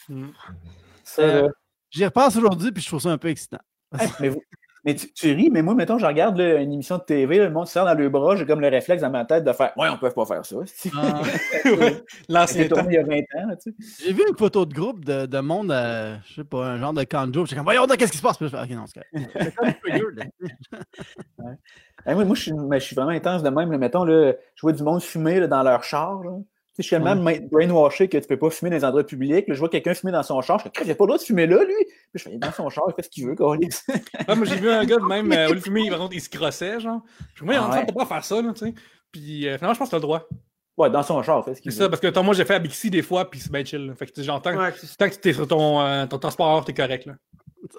Mm. 0.09 0.27
Euh, 1.19 1.49
j'y 1.97 2.05
repense 2.05 2.35
aujourd'hui 2.35 2.71
puis 2.71 2.83
je 2.83 2.87
trouve 2.87 3.01
ça 3.01 3.09
un 3.09 3.17
peu 3.17 3.29
excitant. 3.29 3.57
mais, 4.83 4.95
tu, 4.95 5.33
ris, 5.33 5.49
mais 5.49 5.61
moi, 5.61 5.73
mettons, 5.75 5.97
je 5.97 6.05
regarde 6.05 6.39
une 6.39 6.71
émission 6.71 6.97
de 6.97 7.03
TV, 7.03 7.39
le 7.39 7.49
monde 7.49 7.65
se 7.65 7.73
sert 7.73 7.85
dans 7.85 7.93
le 7.93 8.09
bras, 8.09 8.35
j'ai 8.35 8.45
comme 8.45 8.61
le 8.61 8.67
réflexe 8.67 9.01
dans 9.01 9.09
ma 9.09 9.25
tête 9.25 9.43
de 9.43 9.51
faire 9.51 9.73
Ouais, 9.75 9.89
on 9.89 9.97
peut 9.97 10.11
pas 10.11 10.25
faire 10.25 10.45
ça. 10.45 10.57
Ah. 10.95 11.21
L'ancien 12.29 12.63
il 12.63 12.93
y 12.93 12.97
a 12.97 13.03
20 13.03 13.17
ans. 13.17 13.55
J'ai 14.03 14.13
vu 14.13 14.23
une 14.29 14.37
photo 14.37 14.65
de 14.65 14.73
groupe 14.73 15.03
de, 15.03 15.25
de 15.25 15.39
monde, 15.39 15.71
euh, 15.71 16.15
je 16.25 16.35
sais 16.35 16.43
pas, 16.43 16.65
un 16.67 16.79
genre 16.79 16.93
de 16.93 17.03
canjo. 17.03 17.45
J'étais 17.45 17.55
comme 17.55 17.65
Voyons, 17.65 17.87
qu'est-ce 17.87 18.11
qui 18.11 18.17
se 18.19 18.23
passe? 18.23 18.37
Puis 18.37 18.47
je 18.47 18.55
fais, 18.55 18.61
ok, 18.61 18.69
non, 18.69 18.85
c'est 18.85 19.01
comme 19.55 19.67
ouais 22.05 22.25
moi, 22.25 22.35
je, 22.35 22.41
suis, 22.41 22.51
je 22.51 22.79
suis 22.79 22.95
vraiment 22.95 23.11
intense 23.11 23.43
de 23.43 23.49
même. 23.49 23.75
mettons, 23.77 24.03
là, 24.03 24.33
je 24.55 24.61
vois 24.61 24.73
du 24.73 24.83
monde 24.83 25.01
fumer 25.01 25.47
dans 25.47 25.63
leur 25.63 25.83
char. 25.83 26.21
Je 26.77 26.83
suis 26.83 26.95
tellement 26.95 27.15
brainwashé 27.51 28.07
que 28.07 28.17
tu 28.17 28.27
peux 28.27 28.37
pas 28.37 28.49
fumer 28.51 28.69
dans 28.69 28.77
les 28.77 28.85
endroits 28.85 29.03
publics. 29.03 29.45
je 29.47 29.59
vois 29.59 29.69
quelqu'un 29.69 29.93
fumer 29.95 30.11
dans 30.11 30.21
son 30.21 30.41
char. 30.41 30.59
Je 30.59 30.63
fais, 30.63 30.71
il 30.83 30.87
n'a 30.87 30.95
pas 30.95 31.05
le 31.05 31.07
droit 31.07 31.17
de 31.17 31.23
fumer 31.23 31.47
là, 31.47 31.63
lui? 31.63 31.73
Puis 31.85 31.95
je 32.15 32.23
fais, 32.23 32.37
dans 32.37 32.51
son 32.51 32.69
char, 32.69 32.85
il 32.89 32.93
fait 32.93 33.03
ce 33.03 33.09
qu'il 33.09 33.25
veut, 33.25 33.35
quoi. 33.35 33.57
moi, 33.57 34.45
j'ai 34.45 34.55
vu 34.55 34.69
un 34.69 34.85
gars, 34.85 34.97
même, 35.09 35.31
euh, 35.31 35.47
au 35.47 35.53
lieu 35.53 35.59
de 35.59 35.63
fumer, 35.63 35.81
il, 35.85 35.93
il 36.11 36.21
se 36.21 36.29
crossait, 36.29 36.79
genre. 36.79 37.01
Je 37.33 37.43
me 37.43 37.51
dis, 37.51 37.57
en 37.57 37.71
fait, 37.71 37.91
pas 37.91 38.05
faire 38.05 38.23
ça, 38.23 38.41
là, 38.41 38.53
tu 38.53 38.65
sais. 38.65 38.73
Puis 39.11 39.47
euh, 39.47 39.57
finalement, 39.57 39.73
je 39.73 39.79
pense 39.79 39.87
que 39.87 39.91
tu 39.91 39.95
as 39.95 39.99
le 39.99 40.03
droit. 40.03 40.27
Ouais, 40.77 40.91
dans 40.91 41.01
son 41.01 41.23
char, 41.23 41.43
fait 41.43 41.55
ce 41.55 41.61
qu'il 41.61 41.71
C'est 41.71 41.79
ça, 41.79 41.89
parce 41.89 41.99
que 41.99 42.19
moi, 42.19 42.35
j'ai 42.35 42.45
fait 42.45 42.53
à 42.53 42.59
Bixi 42.59 42.91
des 42.91 43.01
fois, 43.01 43.27
puis 43.27 43.39
c'est 43.39 43.51
bien 43.51 43.65
chill. 43.65 43.91
Fait 43.97 44.05
que 44.05 44.21
j'entends. 44.21 44.53
tant 44.97 45.09
que 45.09 45.15
tu 45.15 45.29
es 45.29 45.33
sur 45.33 45.47
ton, 45.47 45.81
euh, 45.81 46.05
ton 46.05 46.19
transport, 46.19 46.63
t'es 46.63 46.73
correct, 46.73 47.07
là. 47.07 47.13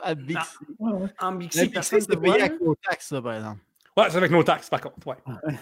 À 0.03 0.15
Bixi. 0.15 0.57
En 1.21 1.33
Bixi, 1.33 1.69
personne 1.69 2.01
ne 2.01 2.17
payé 2.17 2.43
à 2.43 2.49
Cotax, 2.49 3.07
ça, 3.07 3.23
par 3.23 3.35
exemple. 3.35 3.61
Ouais, 3.99 4.05
c'est 4.11 4.17
avec 4.17 4.31
nos 4.31 4.45
taxes, 4.45 4.71
par 4.71 4.81
contre. 4.81 5.05
Ouais. 5.09 5.17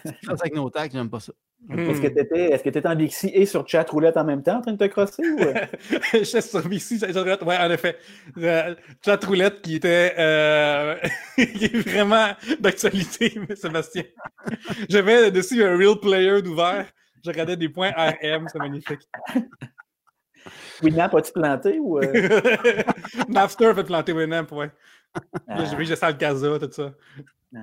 c'est 0.05 0.31
avec 0.31 0.55
nos 0.55 0.69
taxes, 0.69 0.93
j'aime 0.93 1.09
pas 1.09 1.21
ça. 1.21 1.33
Est-ce 1.71 2.01
que 2.63 2.69
tu 2.69 2.79
étais, 2.79 2.87
en 2.87 2.95
Bixi 2.95 3.31
et 3.33 3.47
sur 3.47 3.67
chat 3.67 3.89
roulette 3.89 4.19
en 4.19 4.25
même 4.25 4.43
temps 4.43 4.59
en 4.59 4.61
train 4.61 4.73
de 4.73 4.77
te 4.77 4.85
crosser? 4.85 5.23
Ou... 5.27 5.41
Euh? 5.41 5.55
je 6.13 6.23
suis 6.23 6.43
sur 6.43 6.69
Bixi, 6.69 6.99
chat 6.99 7.19
roulette. 7.19 7.43
Ouais, 7.43 7.57
en 7.57 7.71
effet. 7.71 7.97
Euh, 8.37 8.75
chat 9.03 9.25
roulette 9.25 9.63
qui 9.63 9.77
était 9.77 10.15
euh, 10.19 10.97
qui 11.35 11.65
est 11.65 11.89
vraiment 11.89 12.29
d'actualité, 12.61 13.41
Sébastien. 13.57 14.03
J'avais 14.91 15.31
dessus 15.31 15.65
un 15.65 15.75
real 15.79 15.99
player 15.99 16.43
d'ouvert. 16.43 16.87
Je 17.25 17.31
regardais 17.31 17.57
des 17.57 17.71
points 17.71 17.93
RM, 17.93 18.49
c'est 18.53 18.59
magnifique. 18.59 19.09
Winamp, 20.83 21.17
as-tu 21.17 21.33
planté 21.33 21.79
ou. 21.81 21.99
Euh... 22.01 22.83
Napster 23.31 23.75
fait 23.75 23.85
planter 23.85 24.13
Winamp, 24.13 24.53
ouais. 24.53 24.71
Ah. 25.49 25.65
J'ai 25.65 25.85
j'ai 25.87 25.97
ça 25.97 26.11
le 26.11 26.19
Casa, 26.19 26.59
tout 26.59 26.71
ça. 26.71 26.93
Ah. 27.57 27.61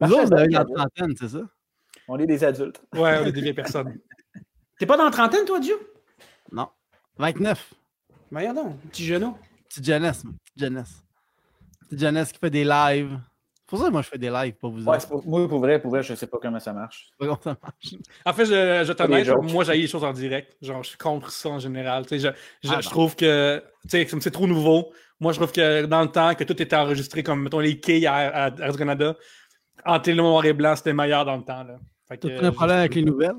Nous 0.00 0.12
autres, 0.12 0.26
vous 0.26 0.34
avez 0.34 0.48
la 0.48 0.64
trentaine, 0.64 1.14
c'est 1.18 1.28
ça? 1.28 1.40
On 2.06 2.18
est 2.18 2.26
des 2.26 2.42
adultes. 2.44 2.80
Ouais, 2.94 3.18
on 3.20 3.26
est 3.26 3.32
des 3.32 3.40
vieilles 3.40 3.52
personnes. 3.52 3.98
T'es 4.78 4.86
pas 4.86 4.96
dans 4.96 5.04
la 5.04 5.10
trentaine, 5.10 5.44
toi, 5.44 5.58
Dieu? 5.58 5.76
Non. 6.52 6.68
29. 7.18 7.74
Mais 8.30 8.52
donc, 8.52 8.78
petit 8.90 9.04
genou. 9.04 9.36
Petite 9.68 9.84
jeunesse, 9.84 10.22
petite 10.22 10.58
jeunesse. 10.58 11.04
Petite 11.82 12.00
jeunesse 12.00 12.32
qui 12.32 12.38
fait 12.38 12.50
des 12.50 12.64
lives. 12.64 13.18
C'est 13.68 13.70
pour 13.76 13.78
ça 13.80 13.86
que 13.88 13.92
moi 13.92 14.00
je 14.00 14.08
fais 14.08 14.18
des 14.18 14.30
lives, 14.30 14.54
pas 14.54 14.68
vous 14.68 14.82
ouais, 14.82 14.98
pour, 15.06 15.26
Moi, 15.26 15.46
pour 15.46 15.58
vrai, 15.60 15.78
pour 15.78 15.90
vrai, 15.90 16.02
je 16.02 16.14
sais 16.14 16.26
pas 16.26 16.38
comment 16.40 16.58
ça 16.58 16.72
marche. 16.72 17.10
Pas 17.18 17.26
comment 17.26 17.40
ça 17.42 17.56
marche. 17.62 18.02
En 18.24 18.32
fait, 18.32 18.46
je, 18.46 18.84
je 18.86 18.92
t'admets, 18.92 19.24
moi 19.42 19.64
j'ai 19.64 19.74
les 19.74 19.86
choses 19.86 20.04
en 20.04 20.12
direct. 20.14 20.56
Genre, 20.62 20.82
je 20.82 20.90
suis 20.90 20.98
contre 20.98 21.30
ça 21.30 21.50
en 21.50 21.58
général. 21.58 22.06
Tu 22.06 22.18
sais, 22.18 22.32
je, 22.62 22.66
je, 22.68 22.74
ah, 22.74 22.80
je 22.80 22.88
trouve 22.88 23.14
que 23.14 23.62
c'est 23.86 24.30
trop 24.30 24.46
nouveau. 24.46 24.90
Moi, 25.20 25.32
je 25.32 25.38
trouve 25.38 25.52
que 25.52 25.84
dans 25.84 26.00
le 26.00 26.08
temps 26.08 26.34
que 26.34 26.44
tout 26.44 26.62
était 26.62 26.76
enregistré 26.76 27.22
comme 27.22 27.42
mettons 27.42 27.58
les 27.58 27.78
quais 27.78 28.06
à, 28.06 28.14
à, 28.14 28.44
à 28.46 28.50
Radio-Canada, 28.50 29.16
en 29.84 30.00
télé 30.00 30.16
noir 30.16 30.44
et 30.44 30.52
blanc, 30.52 30.74
c'était 30.76 30.92
meilleur 30.92 31.24
dans 31.24 31.36
le 31.36 31.42
temps. 31.42 31.64
Là. 31.64 31.78
Fait 32.08 32.24
un 32.42 32.52
problème 32.52 32.78
avec 32.78 32.94
les 32.94 33.02
nouvelles? 33.02 33.36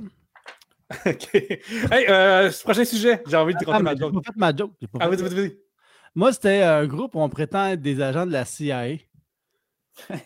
OK. 1.06 1.34
Hey, 1.34 2.06
euh, 2.10 2.52
prochain 2.64 2.86
sujet. 2.86 3.22
J'ai 3.28 3.38
envie 3.38 3.54
de 3.54 3.66
raconter 3.66 3.74
ah, 3.78 3.84
ma 3.84 3.96
joke. 3.96 4.14
J'ai 4.14 4.22
pas 4.22 4.32
fait 4.32 4.40
ma 4.40 4.56
joke. 4.56 4.72
ah, 5.00 5.08
vas-y, 5.08 5.22
vas-y, 5.22 5.36
vas-y. 5.36 5.58
Moi, 6.16 6.34
c'était 6.34 6.62
un 6.64 6.86
groupe 6.88 7.16
où 7.16 7.20
on 7.20 7.30
prétend 7.30 7.68
être 7.68 7.82
des 7.82 8.02
agents 8.02 8.26
de 8.26 8.32
la 8.32 8.46
CIA. 8.46 8.98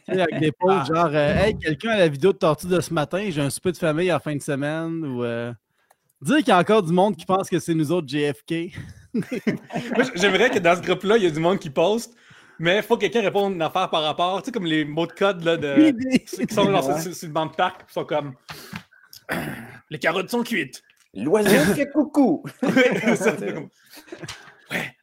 avec 0.07 0.39
des 0.39 0.51
posts 0.59 0.89
ah. 0.91 0.93
genre 0.93 1.11
euh, 1.13 1.35
Hey, 1.35 1.57
quelqu'un 1.57 1.89
a 1.91 1.97
la 1.97 2.07
vidéo 2.07 2.31
de 2.31 2.37
tortue 2.37 2.67
de 2.67 2.79
ce 2.79 2.93
matin, 2.93 3.27
j'ai 3.29 3.41
un 3.41 3.49
souper 3.49 3.71
de 3.71 3.77
famille 3.77 4.11
en 4.11 4.19
fin 4.19 4.35
de 4.35 4.41
semaine. 4.41 5.05
Ou 5.05 5.23
euh, 5.23 5.51
dire 6.21 6.37
qu'il 6.37 6.47
y 6.47 6.51
a 6.51 6.59
encore 6.59 6.83
du 6.83 6.93
monde 6.93 7.17
qui 7.17 7.25
pense 7.25 7.49
que 7.49 7.59
c'est 7.59 7.73
nous 7.73 7.91
autres 7.91 8.07
JFK. 8.07 8.73
J'aimerais 10.15 10.49
que 10.49 10.59
dans 10.59 10.75
ce 10.75 10.81
groupe-là, 10.81 11.17
il 11.17 11.23
y 11.23 11.27
a 11.27 11.31
du 11.31 11.39
monde 11.39 11.59
qui 11.59 11.69
poste 11.69 12.15
mais 12.63 12.77
il 12.77 12.81
faut 12.83 12.95
que 12.95 13.01
quelqu'un 13.01 13.21
réponde 13.21 13.55
une 13.55 13.61
affaire 13.61 13.89
par 13.89 14.03
rapport. 14.03 14.41
Tu 14.41 14.45
sais, 14.45 14.51
comme 14.53 14.65
les 14.65 14.85
mots 14.85 15.05
de 15.05 15.11
code 15.11 15.43
là, 15.43 15.57
de, 15.57 15.91
qui 16.17 16.53
sont 16.53 16.63
sur, 16.63 17.27
le 17.27 17.33
banc 17.33 17.47
de 17.47 17.55
parc, 17.55 17.85
qui 17.87 17.93
sont 17.93 18.05
comme 18.05 18.35
Les 19.89 19.99
carottes 19.99 20.29
sont 20.29 20.43
cuites. 20.43 20.81
L'oiseau 21.13 21.73
fait 21.73 21.89
coucou. 21.89 22.41
ouais, 22.63 23.69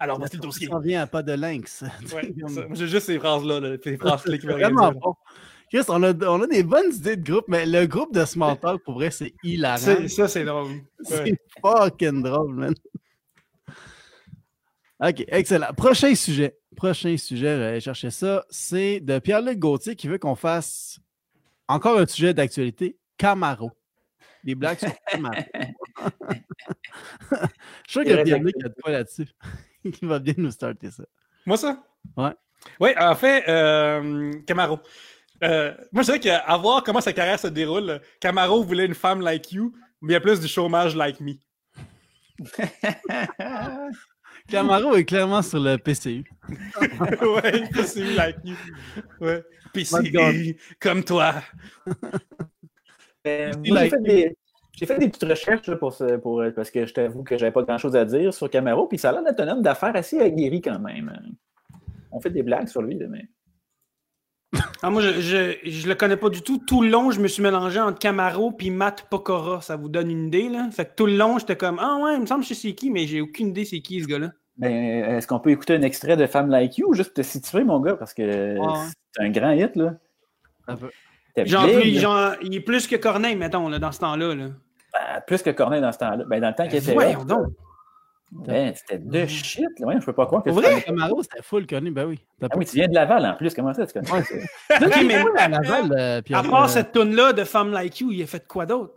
alors 0.01 0.19
voici 0.19 0.37
le 0.37 0.43
dossier. 0.43 0.69
Ça 0.69 0.79
vient 0.79 1.03
à 1.03 1.07
pas 1.07 1.23
de 1.23 1.33
lynx. 1.33 1.85
Ouais, 2.15 2.33
J'ai 2.73 2.89
juste 2.89 3.07
ces 3.07 3.19
phrases-là, 3.19 3.77
ces 3.85 3.99
phrases 3.99 4.23
qui 4.25 4.47
me 4.47 4.53
Vraiment 4.55 4.93
bon. 4.93 5.15
Chris, 5.71 5.85
on 5.89 6.03
a, 6.03 6.15
on 6.27 6.43
a, 6.43 6.47
des 6.47 6.65
bonnes 6.65 6.93
idées 6.95 7.17
de 7.17 7.31
groupe, 7.31 7.45
mais 7.47 7.67
le 7.67 7.87
groupe 7.87 8.15
de 8.15 8.25
Small 8.25 8.59
Talk, 8.59 8.83
pour 8.83 8.95
vrai, 8.95 9.11
c'est 9.11 9.35
hilarant. 9.45 10.09
Ça, 10.09 10.27
c'est 10.29 10.45
drôle. 10.45 10.81
C'est 11.03 11.39
fucking 11.61 12.23
drôle, 12.23 12.55
man. 12.55 12.75
OK, 14.99 15.25
excellent. 15.29 15.73
Prochain 15.77 16.15
sujet. 16.15 16.60
Prochain 16.77 17.17
sujet, 17.17 17.59
j'allais 17.59 17.81
chercher 17.81 18.11
ça. 18.11 18.45
C'est 18.51 19.01
de 19.01 19.19
Pierre-Luc 19.19 19.59
Gauthier 19.59 19.97
qui 19.97 20.09
veut 20.09 20.19
qu'on 20.19 20.37
fasse 20.37 21.01
encore 21.69 21.99
un 21.99 22.07
sujet 22.07 22.33
d'actualité 22.33 22.97
Camaro. 23.19 23.73
Des 24.45 24.55
blagues 24.55 24.79
sur 24.79 24.93
Camaro. 25.07 25.35
Je 27.31 27.37
suis 27.87 27.93
sûr 27.93 28.05
que 28.05 28.23
Pierre-Luc 28.23 28.55
a 28.65 28.69
de 28.69 28.75
quoi 28.83 28.93
là-dessus. 28.93 29.29
Il 29.85 30.09
va 30.09 30.19
bien 30.19 30.35
nous 30.37 30.51
starter 30.51 30.91
ça. 30.91 31.05
Moi, 31.47 31.57
ça? 31.57 31.83
Ouais. 32.17 32.33
Oui, 32.79 32.91
en 32.99 33.15
fait, 33.15 33.49
euh, 33.49 34.33
Camaro. 34.47 34.81
Euh, 35.43 35.75
moi, 35.93 36.03
je 36.03 36.13
dirais 36.13 36.21
qu'à 36.21 36.57
voir 36.57 36.83
comment 36.83 37.01
sa 37.01 37.13
carrière 37.13 37.39
se 37.39 37.47
déroule, 37.47 38.01
Camaro 38.21 38.63
voulait 38.63 38.87
une 38.87 38.95
femme 38.95 39.21
like 39.21 39.53
you, 39.53 39.75
mais 40.01 40.13
il 40.13 40.15
y 40.15 40.17
a 40.17 40.21
plus 40.21 40.41
du 40.41 40.49
chômage 40.49 40.95
like 40.95 41.21
me. 41.21 41.35
Camaro 44.51 44.95
est 44.97 45.05
clairement 45.05 45.43
sur 45.43 45.61
le 45.61 45.77
PCU. 45.77 46.25
ouais, 46.51 47.69
PCU 47.73 48.15
like 48.17 48.37
you. 48.45 48.55
Ouais. 49.21 49.43
PCU, 49.73 50.57
comme 50.81 51.05
toi. 51.05 51.35
Euh, 53.27 53.53
like- 53.65 53.93
j'ai 54.77 54.87
fait 54.87 54.99
des. 54.99 55.09
Petites 55.09 55.29
recherches 55.29 55.67
là, 55.67 55.77
pour, 55.77 55.93
ce- 55.93 56.17
pour, 56.17 56.41
euh, 56.41 56.51
parce 56.53 56.71
que 56.71 56.87
je 56.87 56.95
t'avoue 56.95 57.23
que 57.23 57.37
j'avais 57.37 57.53
pas 57.53 57.63
grand 57.63 57.77
chose 57.79 57.95
à 57.97 58.05
dire 58.05 58.33
sur 58.33 58.49
Camaro, 58.49 58.87
puis 58.87 58.99
ça 58.99 59.11
a 59.11 59.13
l'air 59.13 59.23
d'être 59.25 59.41
un 59.41 59.49
homme 59.49 59.63
d'affaires 59.63 59.95
assez 59.95 60.19
aguerri 60.21 60.63
quand 60.63 60.79
même. 60.79 61.13
On 62.11 62.21
fait 62.21 62.31
des 62.31 62.43
blagues 62.43 62.67
sur 62.69 62.81
lui, 62.83 62.97
mais. 63.09 63.29
Ah, 64.83 64.89
moi, 64.91 65.03
je, 65.03 65.21
je, 65.21 65.71
je 65.71 65.87
le 65.89 65.95
connais 65.95 66.17
pas 66.17 66.31
du 66.31 66.41
tout. 66.43 66.59
Tout 66.67 66.83
le 66.83 66.89
long, 66.89 67.11
je 67.11 67.21
me 67.21 67.29
suis 67.29 67.43
mélangé 67.43 67.79
entre 67.79 67.99
Camaro 67.99 68.51
puis 68.53 68.71
Matt 68.71 69.07
Pokora. 69.11 69.61
Ça 69.61 69.77
vous 69.77 69.89
donne 69.91 70.11
une 70.11 70.27
idée, 70.29 70.49
là? 70.49 70.69
Fait 70.73 70.87
que 70.87 70.95
tout 70.97 71.07
le 71.07 71.17
long, 71.17 71.39
j'étais 71.39 71.57
comme, 71.57 71.79
ah 71.79 71.99
ouais, 72.03 72.15
il 72.15 72.21
me 72.23 72.27
semble 72.27 72.41
que 72.43 72.49
je 72.49 72.55
sais 72.55 72.69
c'est 72.69 72.75
qui, 72.75 72.91
mais 72.91 73.07
j'ai 73.07 73.21
aucune 73.21 73.49
idée 73.49 73.65
c'est 73.67 73.81
qui, 73.81 74.01
ce 74.01 74.07
gars-là. 74.09 74.33
Ben, 74.61 74.71
est-ce 75.17 75.27
qu'on 75.27 75.41
peut 75.41 75.51
écouter 75.51 75.75
un 75.75 75.83
extrait 75.83 76.17
de 76.17 76.27
Femme 76.27 76.49
Like 76.51 76.79
You 76.79 76.89
ou 76.91 76.95
juste 76.95 77.15
te 77.15 77.23
situer, 77.23 77.65
mon 77.65 77.81
gars? 77.81 77.95
Parce 77.95 78.13
que 78.15 78.59
Ouais. 78.59 78.79
c'est 79.13 79.23
un 79.23 79.31
grand 79.31 79.51
hit, 79.53 79.75
là. 79.75 79.95
Un 80.69 80.77
peu. 80.77 80.91
C'était 81.35 81.49
Genre, 81.49 81.65
big, 81.67 81.81
plus- 81.81 81.95
là. 81.95 82.01
genre, 82.01 82.33
il 82.43 82.55
est 82.55 82.61
plus 82.61 82.87
que 82.87 82.97
Corneille, 82.97 83.37
mettons, 83.37 83.69
là, 83.69 83.79
dans 83.79 83.91
ce 83.93 84.01
temps-là. 84.01 84.35
Là. 84.35 84.45
Ben, 84.93 85.21
plus 85.27 85.43
que 85.43 85.51
Corneille 85.51 85.81
dans 85.81 85.93
ce 85.93 85.99
temps-là. 85.99 86.25
Ben, 86.29 86.41
dans 86.41 86.49
le 86.49 86.55
temps 86.55 86.67
qu'il 86.69 86.77
était 86.77 86.93
Voyons 86.93 87.21
là, 87.21 87.25
donc. 87.25 87.47
ben, 88.33 88.73
c'était 88.75 88.99
de 88.99 89.27
shit. 89.27 89.65
Là. 89.79 89.87
Ouais, 89.87 89.95
je 89.99 90.05
peux 90.05 90.13
pas 90.13 90.27
croire 90.27 90.43
que 90.43 90.51
vrai? 90.51 90.83
Camaro, 90.83 91.23
c'était 91.23 91.43
full 91.43 91.67
connu, 91.67 91.91
ben 91.91 92.05
oui. 92.07 92.21
T'as 92.39 92.49
Ah 92.51 92.57
oui, 92.59 92.67
tu 92.67 92.77
viens 92.77 92.87
de 92.89 92.95
Laval 92.95 93.25
en 93.25 93.35
plus. 93.37 93.55
Comment 93.55 93.73
ça, 93.73 93.87
tu 93.87 93.93
connais? 93.95 94.11
Ouais, 94.13 94.23
c'est- 94.25 94.43
Ok, 94.87 95.05
mais 95.07 95.15
à 95.39 95.49
Laval, 95.49 95.93
euh, 95.99 96.21
puis 96.23 96.35
à 96.35 96.41
euh, 96.41 96.51
part 96.51 96.69
cette 96.69 96.93
tune-là 96.93 97.33
de 97.33 97.45
Femme 97.45 97.71
Like 97.73 97.99
You, 98.01 98.11
il 98.13 98.23
a 98.23 98.27
fait 98.27 98.47
quoi 98.47 98.67
d'autre? 98.67 98.95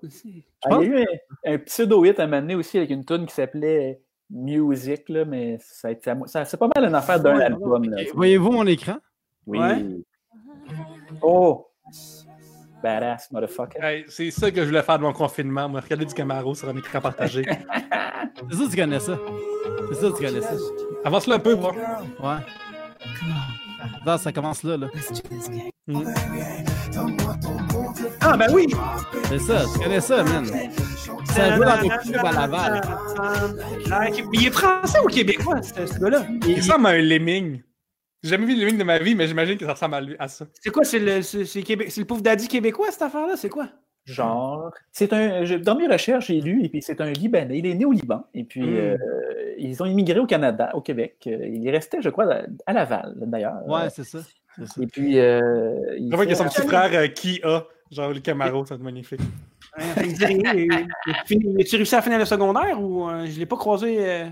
Ah, 0.65 0.77
il 0.81 0.89
y 0.89 0.93
a 0.93 0.99
eu 0.99 1.05
un, 1.45 1.53
un 1.53 1.57
pseudo-hit 1.59 2.19
à 2.19 2.23
un 2.23 2.27
moment 2.27 2.41
donné 2.41 2.55
aussi 2.55 2.77
avec 2.77 2.89
une 2.89 3.05
tune 3.05 3.25
qui 3.25 3.33
s'appelait 3.33 4.01
Music, 4.35 5.07
là, 5.09 5.25
mais 5.25 5.57
ça 5.61 5.89
ça- 6.25 6.45
c'est 6.45 6.57
pas 6.57 6.67
mal 6.75 6.85
une 6.89 6.95
affaire 6.95 7.19
d'un 7.21 7.37
Ouais, 7.37 7.43
album. 7.43 7.83
Là. 7.89 8.01
Voyez-vous 8.15 8.51
mon 8.51 8.65
écran? 8.65 8.95
Oui. 9.45 9.59
Ouais. 9.59 9.85
Oh! 11.21 11.67
Badass, 12.81 13.31
motherfucker. 13.31 13.79
Hey, 13.81 14.05
c'est 14.07 14.31
ça 14.31 14.49
que 14.51 14.61
je 14.61 14.65
voulais 14.65 14.81
faire 14.81 14.97
de 14.97 15.03
mon 15.03 15.13
confinement, 15.13 15.69
moi. 15.69 15.79
Regarder 15.81 16.05
du 16.05 16.13
Camaro 16.13 16.55
sur 16.55 16.67
un 16.67 16.75
écran 16.75 16.99
partagé. 16.99 17.43
C'est 18.49 18.55
ça, 18.57 18.63
tu 18.69 18.75
connais 18.75 18.99
ça. 18.99 19.17
C'est 19.89 19.95
ça, 20.01 20.07
tu 20.07 20.23
connais 20.25 20.41
ça. 20.41 20.55
Avance-le 21.05 21.33
un 21.35 21.39
peu, 21.39 21.55
moi. 21.55 21.71
Ouais. 22.19 22.39
Non, 24.05 24.17
ça 24.17 24.31
commence 24.33 24.63
là, 24.63 24.75
là. 24.75 24.87
Ah, 28.25 28.37
ben 28.37 28.47
oui! 28.53 28.67
C'est 29.27 29.39
ça, 29.39 29.63
tu 29.73 29.79
connais 29.79 29.99
ça, 30.01 30.23
man. 30.23 30.45
Ça 30.45 31.55
joue 31.55 31.63
dans 31.63 31.81
des 31.81 31.89
clubs 31.89 32.25
à 32.25 32.31
Laval. 32.31 32.81
Like- 33.89 34.23
Il 34.33 34.47
est 34.47 34.51
français 34.51 34.99
ou 35.03 35.07
québécois, 35.07 35.61
ce, 35.61 35.99
gars-là? 35.99 36.25
Il 36.47 36.55
ressemble 36.57 36.87
à 36.87 36.89
un 36.91 37.01
lemming. 37.01 37.61
J'ai 38.21 38.29
jamais 38.29 38.45
vu 38.45 38.55
le 38.55 38.61
lemming 38.61 38.77
de 38.77 38.83
ma 38.83 38.99
vie, 38.99 39.15
mais 39.15 39.27
j'imagine 39.27 39.57
que 39.57 39.65
ça 39.65 39.73
ressemble 39.73 39.95
à, 39.95 40.01
lui, 40.01 40.15
à 40.19 40.27
ça. 40.27 40.45
C'est 40.61 40.69
quoi? 40.71 40.83
C'est 40.83 40.99
le, 40.99 41.21
c'est, 41.21 41.45
c'est 41.45 41.63
c'est 41.65 41.97
le 42.01 42.05
pauvre 42.05 42.21
daddy 42.21 42.47
québécois, 42.47 42.87
cette 42.91 43.01
affaire-là? 43.01 43.33
C'est 43.35 43.49
quoi? 43.49 43.67
Genre, 44.05 44.71
c'est 44.91 45.11
un. 45.13 45.43
Dans 45.59 45.75
mes 45.75 45.87
recherches, 45.87 46.27
j'ai 46.27 46.39
lu, 46.41 46.63
et 46.63 46.69
puis 46.69 46.81
c'est 46.81 46.99
un 47.01 47.11
Libanais. 47.11 47.57
Il 47.59 47.65
est 47.65 47.73
né 47.73 47.85
au 47.85 47.91
Liban, 47.91 48.25
et 48.33 48.43
puis 48.43 48.61
Mm. 48.61 48.75
euh, 48.77 48.97
ils 49.57 49.81
ont 49.81 49.85
immigré 49.85 50.19
au 50.19 50.25
Canada, 50.25 50.71
au 50.73 50.81
Québec. 50.81 51.15
Euh, 51.27 51.37
Il 51.47 51.69
restait, 51.69 52.01
je 52.01 52.09
crois, 52.09 52.25
à- 52.65 52.73
Laval, 52.73 53.13
d'ailleurs. 53.17 53.65
Ouais, 53.67 53.89
c'est 53.89 54.03
ça. 54.03 54.19
C'est 54.57 54.67
ça. 54.67 54.81
Et 54.81 54.87
puis. 54.87 55.19
Euh, 55.19 55.73
il 55.97 56.09
Je 56.11 56.15
vois 56.15 56.25
qu'il 56.25 56.35
y 56.35 56.39
a 56.39 56.43
son 56.43 56.45
petit 56.49 56.61
frère 56.67 56.89
euh, 56.93 57.07
qui 57.07 57.39
a, 57.43 57.63
genre 57.93 58.09
le 58.11 58.19
Camaro, 58.19 58.65
c'est 58.65 58.77
magnifique. 58.79 59.19
Euh, 59.79 59.81
ça 59.95 60.03
me 60.03 60.13
dit 60.13 60.25
rien. 60.25 60.53
Il- 60.53 60.87
il 61.07 61.11
a 61.13 61.23
fini- 61.25 61.59
As-tu 61.59 61.77
réussi 61.77 61.95
à 61.95 62.01
finir 62.03 62.19
le 62.19 62.25
secondaire 62.25 62.79
ou 62.79 63.09
euh, 63.09 63.25
je 63.25 63.39
l'ai 63.39 63.47
pas 63.47 63.55
croisé? 63.57 63.95
euh, 63.99 64.29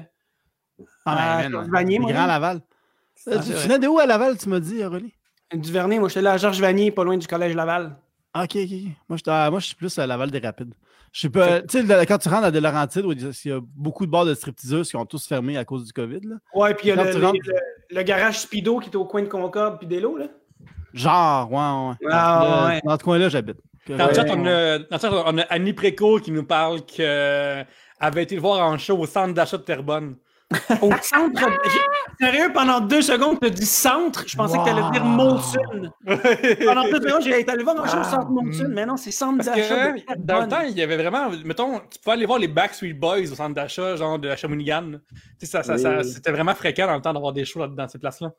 Ah, 1.04 1.38
à 1.40 1.42
ben, 1.44 1.50
man, 1.50 1.70
Vanier, 1.72 1.98
moi, 1.98 2.12
Grand? 2.12 2.28
Laval. 2.28 2.62
Euh, 3.28 3.38
Ah, 3.40 3.44
tu 3.44 3.52
venais 3.54 3.80
de 3.80 3.88
où 3.88 3.98
à 3.98 4.06
Laval, 4.06 4.38
tu 4.38 4.50
m'as 4.50 4.60
dit, 4.60 4.84
Aurélie? 4.84 5.14
Du 5.52 5.72
Vernet, 5.72 5.98
moi 6.00 6.10
j'étais 6.10 6.22
là 6.22 6.34
à 6.34 6.38
Georges 6.38 6.62
Vanier, 6.62 6.92
pas 6.92 7.04
loin 7.04 7.18
du 7.18 7.26
collège 7.26 7.56
Laval. 7.56 7.96
Ah, 8.36 8.44
ok, 8.44 8.56
ok. 8.56 8.72
Moi, 9.10 9.18
j'étais 9.18 9.32
à- 9.32 9.50
moi, 9.50 9.60
je 9.60 9.66
suis 9.66 9.76
plus 9.76 9.98
à 9.98 10.06
Laval 10.06 10.30
des 10.30 10.38
Rapides. 10.40 10.76
Je 11.12 11.22
sais 11.22 11.30
pas. 11.30 11.62
Tu 11.64 11.86
sais, 11.86 12.06
quand 12.06 12.18
tu 12.20 12.30
rentres 12.30 12.46
à 12.46 12.52
De 12.52 12.60
Laurentides, 12.60 13.06
où 13.06 13.12
il 13.12 13.22
y 13.46 13.52
a 13.52 13.60
beaucoup 13.62 14.06
de 14.06 14.12
bars 14.12 14.26
de 14.26 14.34
stripteaseuses 14.36 14.90
qui 14.90 14.96
ont 14.96 15.06
tous 15.08 15.26
fermé 15.28 15.58
à 15.58 15.66
cause 15.66 15.86
du 15.86 15.92
COVID, 15.92 16.22
là. 16.24 16.36
Ouais, 16.54 16.74
puis 16.76 16.88
il 16.88 16.90
y 16.90 16.92
a 16.92 17.04
le, 17.04 17.12
tu 17.12 17.18
le- 17.20 17.26
rentres- 17.26 17.40
le- 17.44 17.96
le 17.98 18.04
garage 18.04 18.40
Speedo 18.40 18.78
qui 18.80 18.90
est 18.92 18.96
au 18.96 19.06
coin 19.06 19.24
de 19.24 19.28
Concorde 19.28 19.80
puis 19.80 19.88
d'Elo, 19.88 20.18
là. 20.18 20.28
Genre, 20.94 21.52
ouais, 21.52 21.58
ouais. 21.58 22.10
Ah, 22.12 22.40
Dans- 22.44 22.68
ouais. 22.68 22.82
Dans 22.84 22.98
ce 23.00 23.04
coin-là, 23.04 23.30
j'habite. 23.30 23.58
Dans 23.88 24.08
le 24.08 24.14
chat, 24.14 24.24
ouais. 24.24 24.32
on 24.36 24.46
a, 24.46 24.78
dans 24.80 24.86
le 24.92 25.00
chat, 25.00 25.12
on 25.12 25.38
a 25.38 25.42
Annie 25.44 25.74
Préco 25.74 26.20
qui 26.20 26.32
nous 26.32 26.44
parle 26.44 26.82
qu'elle 26.86 27.66
avait 28.00 28.24
été 28.24 28.36
le 28.36 28.42
voir 28.42 28.66
en 28.68 28.78
show 28.78 28.98
au 28.98 29.06
centre 29.08 29.34
d'achat 29.34 29.58
de 29.58 29.64
Terrebonne. 29.64 30.16
Au 30.82 30.92
centre. 31.02 31.50
Sérieux, 32.20 32.52
pendant 32.54 32.82
deux 32.82 33.02
secondes, 33.02 33.40
tu 33.40 33.48
as 33.48 33.52
dit 33.52 33.66
centre? 33.66 34.26
Je 34.28 34.36
pensais 34.36 34.58
que 34.58 34.64
tu 34.66 34.70
allais 34.70 34.92
dire. 34.92 35.04
Molson. 35.06 35.60
Pendant 36.06 36.84
deux 36.84 37.02
secondes, 37.02 37.22
j'ai 37.24 37.40
été 37.40 37.52
allé 37.52 37.64
voir 37.64 37.82
un 37.82 37.88
show 37.88 38.00
au 38.00 38.04
centre 38.04 38.30
Molson, 38.30 38.68
mais 38.70 38.86
non, 38.86 38.98
c'est 38.98 39.12
centre 39.12 39.44
d'achat. 39.44 39.94
dans 40.18 40.42
le 40.42 40.48
temps, 40.50 40.62
il 40.68 40.78
y 40.78 40.82
avait 40.82 40.98
vraiment, 40.98 41.30
mettons, 41.46 41.80
tu 41.90 42.00
pouvais 42.04 42.16
aller 42.18 42.26
voir 42.26 42.38
les 42.38 42.50
Backstreet 42.50 42.94
Boys 42.94 43.32
au 43.32 43.36
centre 43.36 43.56
d'achat, 43.56 43.96
genre 43.96 44.20
de 44.20 44.28
la 44.28 44.36
sais, 45.40 45.46
ça, 45.46 45.64
ça, 45.64 45.78
ça- 45.78 45.98
Oui. 46.00 46.06
c'était 46.06 46.32
vraiment 46.32 46.54
fréquent 46.54 46.86
dans 46.86 46.96
le 46.96 47.02
temps 47.02 47.14
d'avoir 47.14 47.32
des 47.34 47.46
shows 47.46 47.60
là- 47.62 47.68
dans 47.68 47.88
ces 47.88 47.98
places-là. 47.98 48.32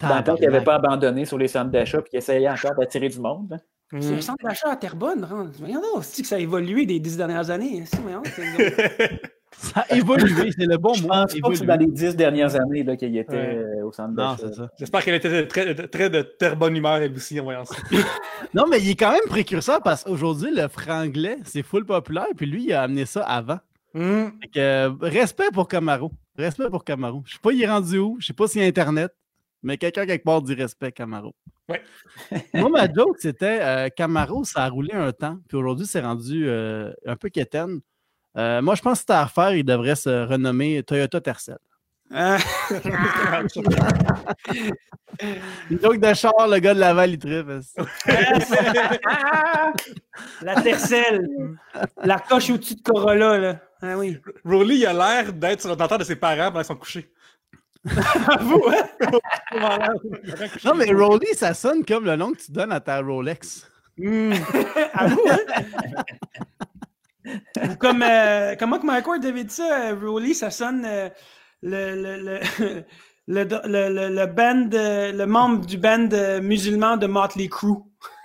Dans 0.00 0.16
le 0.16 0.22
temps 0.24 0.34
qu'il 0.36 0.48
n'avait 0.48 0.64
pas 0.64 0.76
abandonné 0.76 1.24
sur 1.24 1.38
les 1.38 1.48
centres 1.48 1.70
d'achat 1.70 2.00
puis 2.02 2.10
qu'il 2.10 2.18
essayait 2.18 2.48
encore 2.48 2.74
d'attirer 2.78 3.08
du 3.08 3.18
monde. 3.20 3.52
hein. 3.92 3.98
C'est 4.00 4.14
un 4.14 4.20
centre 4.20 4.44
d'achat 4.44 4.70
à 4.70 4.76
Terrebonne. 4.76 5.26
hein. 5.30 5.50
Voyons 5.58 5.80
donc, 5.80 6.04
c'est 6.04 6.22
que 6.22 6.28
ça 6.28 6.36
a 6.36 6.38
évolué 6.38 6.84
des 6.86 7.00
dix 7.00 7.16
dernières 7.16 7.50
années. 7.50 7.82
hein. 7.82 8.22
Ça 9.50 9.80
a 9.88 9.96
évolué, 9.96 10.52
c'est 10.56 10.66
le 10.66 10.76
bon 10.76 10.92
Je 10.94 11.02
mot. 11.02 11.08
pense 11.08 11.34
pas 11.40 11.48
que 11.48 11.54
c'est 11.56 11.64
dans 11.64 11.76
les 11.76 11.86
dix 11.86 12.14
dernières 12.14 12.54
années 12.54 12.84
là, 12.84 12.96
qu'il 12.96 13.16
était 13.16 13.32
Ouais. 13.32 13.56
euh, 13.80 13.86
au 13.86 13.90
centre 13.92 14.10
Non, 14.10 14.34
d'achat. 14.34 14.36
c'est 14.46 14.54
ça. 14.54 14.68
J'espère 14.78 15.02
qu'elle 15.04 15.14
était 15.16 15.46
très, 15.48 15.74
très 15.88 16.10
de 16.10 16.22
très 16.22 16.54
bonne 16.54 16.76
humeur, 16.76 16.96
elle 16.96 17.12
aussi, 17.16 17.40
en 17.40 17.44
voyant 17.44 17.64
ça. 17.64 17.74
Non, 18.54 18.66
mais 18.70 18.78
il 18.80 18.90
est 18.90 18.94
quand 18.94 19.10
même 19.10 19.26
précurseur 19.26 19.82
parce 19.82 20.04
qu'aujourd'hui, 20.04 20.54
le 20.54 20.68
franglais, 20.68 21.38
c'est 21.44 21.62
full 21.64 21.84
populaire, 21.86 22.26
puis 22.36 22.46
lui, 22.46 22.64
il 22.66 22.72
a 22.72 22.82
amené 22.82 23.04
ça 23.04 23.22
avant. 23.24 23.58
Fait 23.94 24.48
que, 24.54 24.58
euh, 24.60 24.90
respect 25.00 25.50
pour 25.52 25.66
Camaro. 25.66 26.12
Respect 26.36 26.68
pour 26.70 26.84
Camaro. 26.84 27.22
Je 27.26 27.32
sais 27.32 27.40
pas, 27.42 27.50
il 27.50 27.60
est 27.62 27.68
rendu 27.68 27.98
où? 27.98 28.16
Je 28.20 28.26
sais 28.26 28.32
pas 28.34 28.46
s'il 28.46 28.60
y 28.60 28.64
a 28.64 28.68
Internet, 28.68 29.12
mais 29.62 29.76
quelqu'un 29.76 30.06
quelque 30.06 30.24
part 30.24 30.42
dit 30.42 30.54
respect, 30.54 30.92
Camaro. 30.92 31.34
Ouais. 31.68 31.82
Moi, 32.54 32.68
ma 32.68 32.92
joke, 32.92 33.16
c'était 33.18 33.60
euh, 33.60 33.88
Camaro, 33.88 34.44
ça 34.44 34.64
a 34.64 34.68
roulé 34.68 34.92
un 34.92 35.12
temps, 35.12 35.38
puis 35.48 35.56
aujourd'hui, 35.56 35.86
c'est 35.86 36.00
rendu 36.00 36.48
euh, 36.48 36.92
un 37.06 37.16
peu 37.16 37.28
quétaine. 37.28 37.80
Euh, 38.36 38.62
moi, 38.62 38.74
je 38.74 38.82
pense 38.82 38.94
que 38.94 39.00
c'était 39.00 39.14
à 39.14 39.24
refaire, 39.24 39.54
il 39.54 39.64
devrait 39.64 39.96
se 39.96 40.26
renommer 40.26 40.82
Toyota 40.84 41.20
Tercel. 41.20 41.58
Ah, 42.10 42.38
Une 45.70 45.78
joke 45.82 46.00
de 46.00 46.14
char, 46.14 46.32
le 46.48 46.58
gars 46.58 46.72
de 46.72 46.80
Laval, 46.80 47.10
il 47.10 47.18
tripe. 47.18 47.46
la 50.42 50.62
tercelle. 50.62 51.28
La 52.02 52.18
coche 52.18 52.48
au-dessus 52.50 52.76
de 52.76 52.82
Corolla, 52.82 53.38
là. 53.38 53.60
Ah 53.82 53.96
oui. 53.96 54.18
Rowley, 54.44 54.78
il 54.78 54.86
a 54.86 54.92
l'air 54.92 55.32
d'être 55.32 55.60
sur 55.60 55.70
l'entente 55.70 56.00
de 56.00 56.04
ses 56.04 56.16
parents 56.16 56.46
pendant 56.46 56.60
qu'ils 56.60 56.66
sont 56.66 56.76
couchés. 56.76 57.12
Vous, 57.84 58.62
hein? 58.68 58.88
Non, 60.64 60.74
mais 60.74 60.92
Rolly, 60.92 61.28
ça 61.34 61.54
sonne 61.54 61.84
comme 61.84 62.04
le 62.04 62.16
nom 62.16 62.32
que 62.32 62.38
tu 62.38 62.52
donnes 62.52 62.72
à 62.72 62.80
ta 62.80 63.00
Rolex. 63.00 63.66
Hmm. 63.96 64.32
À 64.94 65.06
vous, 65.08 65.22
hein? 65.30 65.38
Ou 67.62 67.76
comme, 67.76 68.02
euh, 68.02 68.54
comment 68.58 68.78
que 68.78 68.86
Mike 68.86 69.06
Ward 69.06 69.24
avait 69.24 69.44
dit 69.44 69.54
ça, 69.54 69.90
euh, 69.90 69.96
Rowley, 70.00 70.34
ça 70.34 70.50
sonne 70.50 70.84
euh, 70.86 71.08
le, 71.62 71.94
le, 71.94 72.16
le, 72.22 72.84
le, 73.26 73.44
le, 73.44 73.88
le, 73.88 74.14
le 74.14 74.26
band, 74.26 74.70
euh, 74.72 75.12
le 75.12 75.26
membre 75.26 75.66
du 75.66 75.76
band 75.78 76.08
musulman 76.42 76.96
de 76.96 77.06
Motley 77.06 77.48
Crue. 77.48 77.76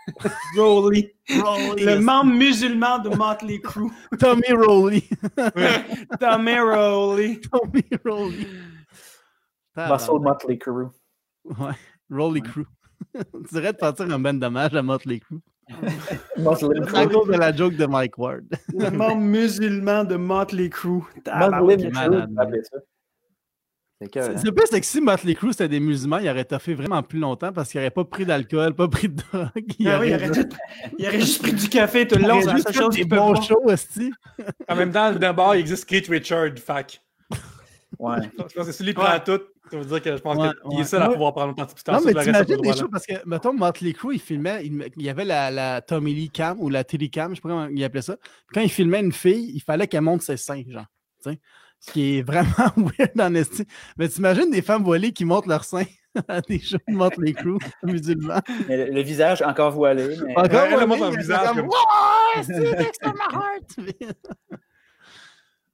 Rowley. 0.57 1.15
Le 1.29 1.99
membre 1.99 2.33
musulman 2.33 2.99
de 2.99 3.09
Motley 3.09 3.59
Crue. 3.61 3.89
Tommy 4.19 4.51
Rolly. 4.51 5.03
Tommy 6.19 6.59
Rowley. 6.59 7.39
Tommy 7.51 7.83
Rolly. 8.05 8.47
Muscle 9.75 10.19
Motley 10.19 10.57
Crue. 10.57 10.87
Ouais. 11.45 11.73
Rolly 12.09 12.41
Crew. 12.41 12.65
tu 13.15 13.53
dirais 13.53 13.73
de 13.73 13.77
partir 13.77 14.05
un 14.11 14.19
ben 14.19 14.39
dommage 14.39 14.73
à 14.75 14.81
Motley 14.81 15.19
Crue. 15.19 15.39
Muscle 16.37 16.95
À 16.95 17.07
cause 17.07 17.27
de 17.27 17.33
la 17.37 17.55
joke 17.55 17.75
de 17.75 17.85
Mike 17.85 18.17
Ward. 18.17 18.43
Le 18.73 18.89
membre 18.91 19.21
musulman 19.21 20.03
de 20.03 20.15
Motley 20.15 20.69
Crue, 20.69 21.03
malade. 21.25 22.29
on 22.31 22.37
appelait 22.37 22.63
ça. 22.63 22.77
C'est 24.01 24.09
que, 24.09 24.21
C'est 24.21 24.37
c'est 24.39 24.51
plus 24.51 24.65
c'est 24.69 24.79
que 24.81 24.85
si 24.85 24.99
Motley 24.99 25.33
Crue 25.35 25.51
c'était 25.53 25.69
des 25.69 25.79
musulmans, 25.79 26.17
il 26.17 26.27
aurait 26.29 26.43
toffé 26.43 26.73
vraiment 26.73 27.01
plus 27.03 27.19
longtemps 27.19 27.53
parce 27.53 27.69
qu'il 27.69 27.79
n'aurait 27.79 27.91
pas 27.91 28.03
pris 28.03 28.25
d'alcool, 28.25 28.73
pas 28.73 28.87
pris 28.89 29.07
de 29.07 29.15
drogue. 29.15 29.49
Il 29.79 29.87
Ah 29.87 29.99
oui, 29.99 30.09
il, 30.09 30.15
aurait, 30.15 30.29
aurait 30.29 30.43
tout- 30.43 30.55
il 30.97 31.07
aurait 31.07 31.19
juste 31.21 31.41
pris 31.41 31.53
du 31.53 31.69
café 31.69 32.05
tout 32.07 32.15
le 32.15 32.21
il 32.23 32.27
long. 32.27 32.41
C'est 32.41 32.51
juste 32.51 32.71
chose 32.73 32.95
des 32.95 33.05
bons 33.05 33.41
shows. 33.41 33.61
En 34.67 34.75
même 34.75 34.91
temps, 34.91 35.13
d'abord, 35.13 35.55
il 35.55 35.59
existe 35.59 35.85
Keith 35.85 36.07
Richard, 36.07 36.57
fac. 36.57 37.01
Ouais. 37.99 38.17
Je 38.49 38.53
pense 38.55 38.65
que 38.67 38.71
si 38.71 38.93
prend 38.93 39.03
Ouais. 39.11 39.23
tout, 39.23 39.39
ça 39.71 39.77
veut 39.77 39.85
dire 39.85 40.01
que 40.01 40.15
je 40.17 40.21
pense 40.21 40.37
Ouais, 40.37 40.49
qu'il 40.67 40.75
ouais. 40.77 40.81
est 40.81 40.85
seul 40.85 41.01
à 41.03 41.09
pouvoir 41.09 41.33
prendre 41.33 41.51
autant 41.51 41.63
de 41.65 41.69
substances. 41.69 41.99
Non, 41.99 42.05
mais 42.05 42.11
le 42.13 42.19
reste, 42.19 42.31
t'imagines 42.45 42.61
des 42.61 42.77
choses 42.77 42.89
parce 42.91 43.05
que, 43.05 43.13
mettons, 43.25 43.53
Motley 43.53 43.93
Crue, 43.93 44.15
il 44.15 44.19
filmait, 44.19 44.65
il, 44.65 44.87
il 44.97 45.03
y 45.03 45.09
avait 45.09 45.25
la, 45.25 45.51
la 45.51 45.81
Tommy 45.81 46.13
Lee 46.13 46.29
Cam 46.29 46.57
ou 46.59 46.69
la 46.69 46.83
Tilly 46.83 47.09
Cam, 47.09 47.31
je 47.31 47.35
sais 47.35 47.41
pas 47.41 47.49
comment 47.49 47.67
il 47.67 47.83
appelait 47.83 48.01
ça. 48.01 48.17
Quand 48.53 48.61
il 48.61 48.69
filmait 48.69 48.99
une 49.01 49.11
fille, 49.13 49.51
il 49.55 49.61
fallait 49.61 49.87
qu'elle 49.87 50.01
monte 50.01 50.21
ses 50.21 50.37
seins, 50.37 50.63
genre. 50.67 50.85
tu 51.23 51.31
sais. 51.31 51.39
Ce 51.79 51.91
qui 51.91 52.17
est 52.17 52.21
vraiment 52.21 52.47
weird 52.77 53.19
en 53.19 53.33
esti. 53.35 53.65
Mais 53.97 54.07
t'imagines 54.07 54.49
des 54.49 54.61
femmes 54.61 54.83
voilées 54.83 55.11
qui 55.11 55.25
montent 55.25 55.47
leurs 55.47 55.65
seins 55.65 55.83
à 56.29 56.39
des 56.41 56.59
shows 56.59 56.77
de 56.87 56.93
Motley 56.95 57.33
Crue 57.33 57.57
musulmans. 57.83 58.39
Mais 58.69 58.77
le, 58.85 58.91
le 58.93 59.01
visage 59.01 59.41
encore 59.41 59.71
voilé. 59.71 60.15
Mais... 60.25 60.31
Encore 60.37 60.67
voilé, 60.69 60.85
mais 60.87 61.17
visage 61.17 61.47
comme, 61.47 61.55
comme- 61.57 61.67
Ouais, 61.67 62.43
c'est 62.43 63.05
my 63.05 63.19
heart! 63.33 63.77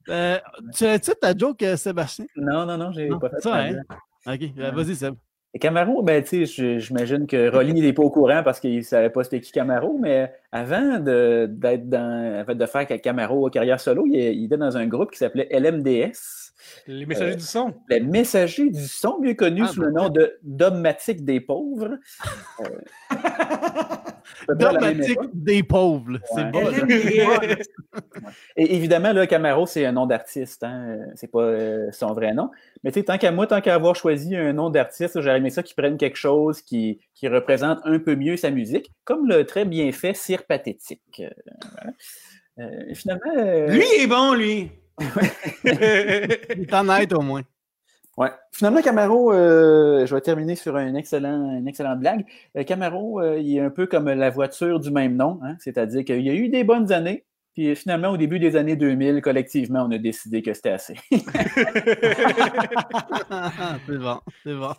Euh, 0.09 0.37
tu 0.75 0.85
as-tu 0.85 1.11
ta 1.21 1.37
joke, 1.37 1.61
euh, 1.63 1.77
Sébastien? 1.77 2.25
Non, 2.35 2.65
non, 2.65 2.77
non, 2.77 2.91
j'ai 2.91 3.09
pas 3.09 3.29
fait 3.29 3.41
ça, 3.41 3.55
hein? 3.55 3.75
Ok, 4.25 4.41
euh, 4.57 4.71
vas-y, 4.71 4.95
Seb. 4.95 5.15
Et 5.53 5.57
Camaro, 5.57 6.03
ben, 6.03 6.23
tu 6.23 6.45
sais, 6.45 6.79
j'imagine 6.79 7.25
que 7.25 7.49
Rolly 7.49 7.73
n'est 7.73 7.93
pas 7.93 8.03
au 8.03 8.11
courant 8.11 8.43
parce 8.43 8.59
qu'il 8.59 8.77
ne 8.77 8.81
savait 8.81 9.09
pas 9.09 9.23
c'était 9.23 9.41
qui 9.41 9.51
Camaro, 9.51 9.97
mais 9.99 10.31
avant 10.51 10.99
de, 10.99 11.47
d'être 11.49 11.89
dans, 11.89 12.41
en 12.41 12.45
fait, 12.45 12.53
de 12.53 12.65
faire 12.67 12.85
Camaro 13.01 13.49
carrière 13.49 13.79
solo, 13.79 14.05
il, 14.05 14.15
il 14.15 14.45
était 14.45 14.57
dans 14.57 14.77
un 14.77 14.85
groupe 14.85 15.09
qui 15.09 15.17
s'appelait 15.17 15.47
LMDS, 15.51 16.48
Les 16.87 17.05
messagers 17.05 17.35
du 17.35 17.43
son. 17.43 17.73
les 17.89 17.99
messagers 17.99 18.69
du 18.69 18.85
son, 18.85 19.19
mieux 19.19 19.33
connu 19.33 19.61
Ah, 19.65 19.67
sous 19.67 19.81
ben 19.81 19.87
le 19.87 19.93
nom 19.93 20.09
de 20.09 20.37
Dogmatique 20.43 21.23
des 21.25 21.39
pauvres. 21.41 21.97
Euh, 24.49 24.53
Dogmatique 24.55 25.17
des 25.33 25.63
pauvres, 25.63 26.11
là. 26.11 26.19
c'est 26.35 26.43
Ouais. 26.43 26.51
bon. 26.51 26.61
Et 28.55 28.75
évidemment, 28.75 29.11
là, 29.11 29.25
Camaro, 29.27 29.65
c'est 29.65 29.85
un 29.85 29.91
nom 29.91 30.05
d'artiste, 30.05 30.63
hein? 30.63 30.85
euh, 30.99 31.05
c'est 31.15 31.31
pas 31.31 31.41
euh, 31.41 31.91
son 31.91 32.13
vrai 32.13 32.33
nom. 32.33 32.49
Mais 32.83 32.91
tu 32.91 32.99
sais, 32.99 33.05
tant 33.05 33.17
qu'à 33.17 33.31
moi, 33.31 33.47
tant 33.47 33.59
qu'à 33.59 33.73
avoir 33.73 33.95
choisi 33.95 34.35
un 34.35 34.53
nom 34.53 34.69
d'artiste, 34.69 35.19
j'aurais 35.19 35.37
aimé 35.37 35.49
ça 35.49 35.63
qu'il 35.63 35.75
prenne 35.75 35.97
quelque 35.97 36.15
chose 36.17 36.61
qui, 36.61 36.99
qui 37.15 37.27
représente 37.27 37.79
un 37.83 37.99
peu 37.99 38.15
mieux 38.15 38.37
sa 38.37 38.51
musique, 38.51 38.91
comme 39.03 39.27
le 39.27 39.45
très 39.45 39.65
bien 39.65 39.91
fait 39.91 40.13
Cire 40.15 40.43
Pathétique. 40.45 41.21
Euh, 41.21 41.29
voilà. 41.73 41.93
Euh, 42.59 42.93
finalement, 42.93 43.31
euh, 43.37 43.67
Lui 43.67 43.85
est 43.99 44.07
bon, 44.07 44.33
lui. 44.33 44.71
Il 45.63 45.69
est 45.71 46.73
honnête 46.73 47.13
au 47.13 47.21
moins. 47.21 47.41
ouais. 48.17 48.29
finalement, 48.51 48.81
Camaro, 48.81 49.31
euh, 49.33 50.05
je 50.05 50.13
vais 50.15 50.21
terminer 50.21 50.55
sur 50.55 50.75
un 50.75 50.95
excellent, 50.95 51.57
une 51.57 51.67
excellente 51.67 51.99
blague. 51.99 52.25
Euh, 52.57 52.63
Camaro, 52.63 53.21
euh, 53.21 53.39
il 53.39 53.57
est 53.57 53.61
un 53.61 53.69
peu 53.69 53.87
comme 53.87 54.09
la 54.09 54.29
voiture 54.29 54.79
du 54.79 54.91
même 54.91 55.15
nom, 55.15 55.39
hein? 55.43 55.55
c'est-à-dire 55.59 56.03
qu'il 56.05 56.21
y 56.21 56.29
a 56.29 56.33
eu 56.33 56.49
des 56.49 56.63
bonnes 56.63 56.91
années, 56.91 57.25
puis 57.53 57.75
finalement, 57.75 58.09
au 58.09 58.17
début 58.17 58.39
des 58.39 58.55
années 58.55 58.75
2000, 58.75 59.21
collectivement, 59.21 59.85
on 59.87 59.91
a 59.91 59.97
décidé 59.97 60.41
que 60.41 60.53
c'était 60.53 60.69
assez. 60.71 60.95
c'est 63.87 63.97
bon, 63.97 64.19
c'est 64.43 64.53
bon. 64.55 64.73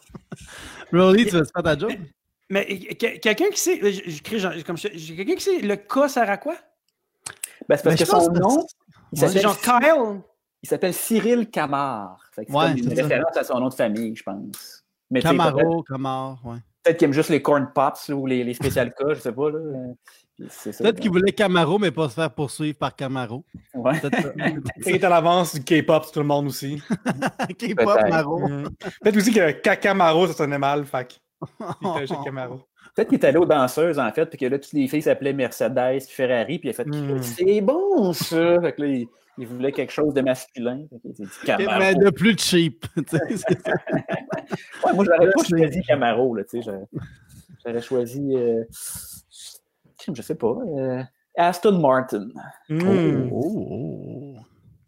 Rolly, 0.92 1.26
tu 1.26 1.32
veux 1.36 1.44
faire 1.44 1.62
ta 1.62 1.76
joke? 1.78 1.98
Mais 2.48 2.66
que- 2.66 3.18
quelqu'un 3.18 3.48
qui 3.50 3.60
sait, 3.60 3.80
je, 3.92 4.10
je 4.10 4.62
comme 4.64 4.76
quelqu'un 4.76 5.34
qui 5.34 5.40
sait 5.40 5.60
le 5.60 5.76
cas 5.76 6.08
sert 6.08 6.28
à 6.28 6.36
quoi? 6.36 6.56
Ben, 7.68 7.76
c'est 7.76 7.84
parce 7.84 7.96
Ben, 7.96 7.96
que 7.96 8.04
son 8.04 8.32
que 8.32 8.38
nom, 8.38 8.66
il 9.12 9.20
Ouais, 9.20 9.28
s'appelle 9.28 9.42
genre 9.42 9.58
Kyle. 9.60 10.20
il 10.62 10.68
s'appelle 10.68 10.94
Cyril 10.94 11.50
Camard. 11.50 12.18
C'est 12.34 12.50
Ouais, 12.50 12.72
une 12.72 12.88
référence 12.88 13.36
à 13.36 13.44
son 13.44 13.60
nom 13.60 13.68
de 13.68 13.74
famille, 13.74 14.14
je 14.16 14.22
pense. 14.22 14.84
Mais 15.10 15.20
Camaro, 15.20 15.82
Camaro, 15.82 16.36
ouais. 16.44 16.58
Peut-être 16.82 16.96
qu'il 16.98 17.06
aime 17.06 17.12
juste 17.12 17.28
les 17.30 17.42
corn 17.42 17.70
pops 17.74 18.08
là, 18.08 18.14
ou 18.16 18.26
les, 18.26 18.42
les 18.42 18.54
spécial 18.54 18.94
cas, 18.94 19.12
je 19.14 19.20
sais 19.20 19.32
pas. 19.32 19.50
Peut-être 19.50 21.00
qu'il 21.00 21.10
voulait 21.10 21.32
Camaro, 21.32 21.78
mais 21.78 21.90
pas 21.90 22.08
se 22.08 22.14
faire 22.14 22.32
poursuivre 22.34 22.78
par 22.78 22.94
Camaro. 22.96 23.44
Ouais. 23.74 24.00
Il 24.86 24.94
est 24.94 25.04
à 25.04 25.08
l'avance 25.10 25.54
du 25.54 25.62
K-pop 25.62 26.04
sur 26.04 26.12
tout 26.12 26.20
le 26.20 26.26
monde 26.26 26.46
aussi. 26.46 26.80
K-pop. 27.58 28.00
Maro. 28.08 28.40
Peut-être 29.02 29.16
aussi 29.16 29.32
que 29.32 29.50
Kakamaro, 29.50 30.26
ça 30.28 30.32
sonnait 30.32 30.58
mal. 30.58 30.84
Que 30.84 30.98
il 31.82 31.92
fait 31.98 32.06
chez 32.06 32.14
Camaro. 32.24 32.62
Peut-être 32.94 33.08
qu'il 33.08 33.18
est 33.18 33.24
allé 33.24 33.38
aux 33.38 33.46
danseuses, 33.46 33.98
en 33.98 34.10
fait, 34.12 34.26
puis 34.26 34.38
que 34.38 34.46
là, 34.46 34.58
toutes 34.58 34.72
les 34.72 34.88
filles 34.88 35.02
s'appelaient 35.02 35.32
Mercedes 35.32 35.98
puis 36.06 36.14
Ferrari, 36.14 36.58
puis 36.58 36.68
il 36.68 36.70
a 36.70 36.74
fait 36.74 36.84
Hmm. 36.86 37.22
C'est 37.22 37.60
bon, 37.60 38.12
ça! 38.12 38.60
Fait 38.60 38.72
que 38.72 38.82
là, 38.82 38.88
il, 38.88 39.06
il 39.38 39.46
voulait 39.46 39.72
quelque 39.72 39.92
chose 39.92 40.12
de 40.14 40.20
masculin. 40.20 40.82
Fait 40.90 40.98
dit 41.12 41.28
Camaro. 41.44 41.78
Mais 41.78 41.94
de 41.94 42.10
plus 42.10 42.36
cheap. 42.38 42.84
Ouais, 44.84 44.92
moi, 44.94 45.04
j'aurais 45.04 45.30
pas 45.30 45.44
choisi 45.44 45.80
Camaro, 45.82 46.34
là, 46.34 46.42
tu 46.44 46.60
sais. 46.62 46.70
J'aurais, 47.64 47.82
choisi. 47.82 48.34
Euh, 48.34 48.64
je 50.12 50.22
sais 50.22 50.34
pas. 50.34 50.56
euh, 50.76 51.02
Aston 51.36 51.78
Martin. 51.78 52.28
Mm. 52.68 53.28
Oh, 53.32 53.68
oh. 53.70 54.36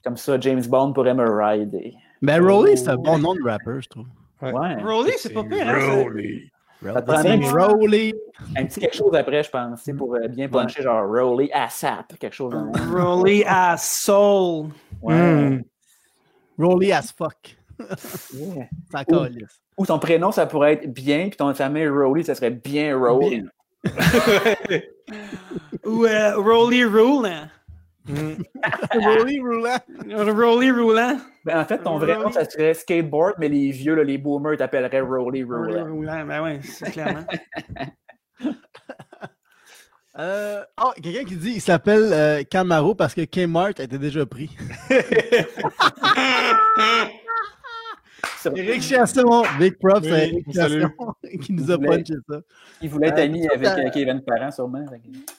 Comme 0.03 0.17
ça, 0.17 0.39
James 0.41 0.63
Bond 0.69 0.93
pourrait 0.93 1.15
me 1.15 1.29
rider. 1.31 1.95
Ben, 2.23 2.43
Rolly, 2.45 2.77
c'est 2.77 2.89
un 2.89 2.97
bon 2.97 3.19
nom 3.19 3.35
de 3.35 3.43
rappeur, 3.49 3.81
je 3.81 3.89
trouve. 3.89 4.07
Ouais. 4.41 4.83
Rolly, 4.83 5.13
c'est 5.19 5.33
pas 5.33 5.45
pire. 5.45 5.69
hein. 5.69 6.03
Rolly. 6.03 6.51
Ça 6.83 7.03
prendrait 7.03 7.23
C'est 7.41 7.47
un- 7.47 7.67
Rolly. 7.67 8.15
Un 8.57 8.65
petit 8.67 8.81
quelque 8.81 8.97
chose 8.97 9.15
après, 9.15 9.43
je 9.43 9.51
pense, 9.51 9.83
sais, 9.83 9.95
pour 9.95 10.15
euh, 10.17 10.27
bien 10.29 10.49
puncher, 10.49 10.83
genre 10.83 11.09
Rolly 11.09 11.51
ASAP, 11.53 12.19
quelque 12.19 12.35
chose 12.35 12.55
Rolly 12.93 13.45
à 13.47 13.77
Soul. 13.77 14.69
Ouais. 15.01 15.15
Mm. 15.15 15.65
Rolly 16.59 16.93
as 16.93 17.13
fuck. 17.17 17.57
Yeah. 18.35 18.67
Ça 18.91 19.05
calisse. 19.05 19.61
Ou 19.79 19.87
ton 19.87 19.99
prénom, 19.99 20.31
ça 20.33 20.47
pourrait 20.47 20.75
être 20.75 20.93
bien, 20.93 21.29
puis 21.29 21.37
ton 21.37 21.53
famille, 21.55 21.89
Rolly, 21.89 22.25
ça 22.25 22.35
serait 22.35 22.51
bien 22.51 22.97
Rolly. 22.99 23.45
Ou 25.85 26.05
euh, 26.05 26.37
Rolly. 26.37 26.85
Mm. 28.07 28.43
Rolly 28.95 29.41
Roulant. 29.41 29.79
Rolly 30.11 30.71
Roulant. 30.71 31.19
Ben, 31.45 31.61
en 31.61 31.65
fait, 31.65 31.79
ton 31.79 31.99
vrai 31.99 32.19
nom, 32.19 32.31
ça 32.31 32.49
serait 32.49 32.75
Skateboard, 32.75 33.35
mais 33.39 33.49
les 33.49 33.71
vieux, 33.71 33.95
là, 33.95 34.05
les 34.05 34.19
boomers, 34.19 34.57
t'appelleraient 34.57 35.01
Rolly 35.01 35.45
Rolly 35.45 35.45
Roulant. 35.45 35.93
Roulant, 35.93 36.27
ben 36.27 36.43
ouais, 36.43 36.61
c'est 36.63 36.91
clairement. 36.91 37.25
Euh, 40.19 40.63
oh, 40.79 40.93
quelqu'un 41.03 41.25
qui 41.25 41.37
dit 41.37 41.53
il 41.53 41.61
s'appelle 41.63 42.11
euh, 42.13 42.43
Camaro 42.43 42.95
parce 42.95 43.15
que 43.15 43.23
Kmart 43.23 43.81
était 43.81 43.97
déjà 43.97 44.27
pris. 44.27 44.55
Eric 48.57 48.83
Chasson, 48.83 49.43
big 49.59 49.79
props 49.79 50.01
Oui, 50.03 50.13
à 50.13 50.53
salue. 50.53 50.83
Chasson 50.83 51.15
qui 51.43 51.53
nous 51.53 51.71
a 51.71 51.79
punché 51.79 52.15
ça. 52.29 52.41
Il 52.81 52.89
voulait 52.91 53.09
être 53.09 53.19
Euh, 53.19 53.25
ami 53.25 53.49
avec 53.49 53.67
euh, 53.67 53.91
Kevin 53.91 54.21
Parent, 54.23 54.51
sûrement. 54.51 54.85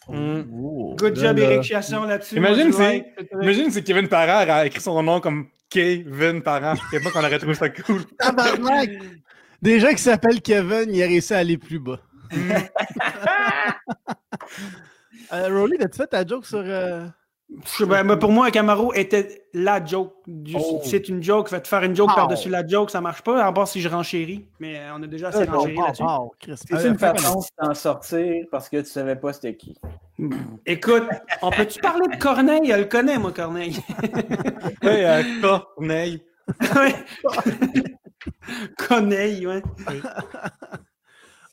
Mm. 0.10 0.41
Oh, 0.54 0.95
Good 0.97 1.16
job, 1.20 1.38
là. 1.38 1.43
Eric 1.51 1.64
Chasson, 1.64 2.04
là-dessus. 2.04 2.36
Imagine 2.38 2.72
si, 2.72 3.04
imagine 3.41 3.72
si 3.72 3.84
Kevin 3.84 4.08
Parent 4.08 4.45
a 4.49 4.66
écrit 4.66 4.82
son 4.82 5.01
nom 5.04 5.20
comme 5.20 5.47
Kevin 5.70 6.41
Parent. 6.41 6.76
Je 6.76 6.82
sais 6.97 7.04
pas 7.04 7.10
qu'on 7.12 7.20
aurait 7.26 7.39
trouvé 7.39 7.56
ça 7.56 7.70
cool. 7.70 8.06
Tabarnak! 8.20 8.89
Des 9.62 9.80
gens 9.80 9.91
qui 9.91 10.01
s'appellent 10.01 10.41
Kevin, 10.41 10.86
il 10.93 11.01
a 11.04 11.06
réussi 11.08 11.34
à 11.34 11.38
aller 11.39 11.58
plus 11.58 11.80
bas. 11.80 11.99
euh, 15.34 15.47
Rolly, 15.49 15.78
as-tu 15.82 15.97
fait 15.97 16.08
ta 16.08 16.26
joke 16.26 16.45
sur. 16.45 16.60
euh, 16.64 17.06
ben, 17.82 18.04
ben, 18.04 18.18
pour 18.18 18.32
moi, 18.32 18.47
un 18.47 18.51
Camaro 18.51 18.93
était 18.93 19.45
la 19.54 19.84
joke. 19.84 20.14
Du- 20.28 20.56
Oh. 20.58 20.82
C'est 20.84 21.08
une 21.10 21.22
joke. 21.22 21.49
Fait, 21.49 21.66
faire 21.68 21.84
une 21.84 21.95
joke 21.95 22.14
par-dessus 22.16 22.49
la 22.49 22.66
joke, 22.66 22.89
ça 22.89 22.99
marche 23.01 23.22
pas, 23.22 23.43
à 23.43 23.51
part 23.51 23.68
si 23.68 23.80
je 23.82 23.89
renchéris. 23.89 24.45
Mais 24.60 24.78
euh, 24.80 24.95
on 24.95 25.04
a 25.04 25.08
déjà 25.08 25.28
assez 25.30 25.45
Oh, 25.51 25.58
renchéri 25.60 25.78
là-dessus. 25.78 26.04
C'est 26.56 26.74
Euh, 26.74 26.89
une 26.89 26.97
fais 26.97 27.08
façon 27.16 27.39
de 27.39 27.45
t'en 27.66 27.74
sortir 27.74 28.45
parce 28.51 28.70
que 28.70 28.78
tu 28.78 28.86
savais 28.86 29.16
pas 29.16 29.34
c'était 29.34 29.56
qui. 29.56 29.78
Écoute, 30.66 31.04
on 31.41 31.51
peut-tu 31.51 31.80
parler 31.80 32.08
de 32.08 32.20
Corneille? 32.20 32.72
Elle 32.72 32.82
le 32.82 32.86
connaît, 32.86 33.18
moi, 33.18 33.32
Corneille. 33.32 33.78
Ouais, 34.84 35.06
euh, 35.06 35.24
Corneille. 35.41 36.22
Ouais. 36.76 36.93
Corneille, 38.78 39.47
ouais. 39.47 39.62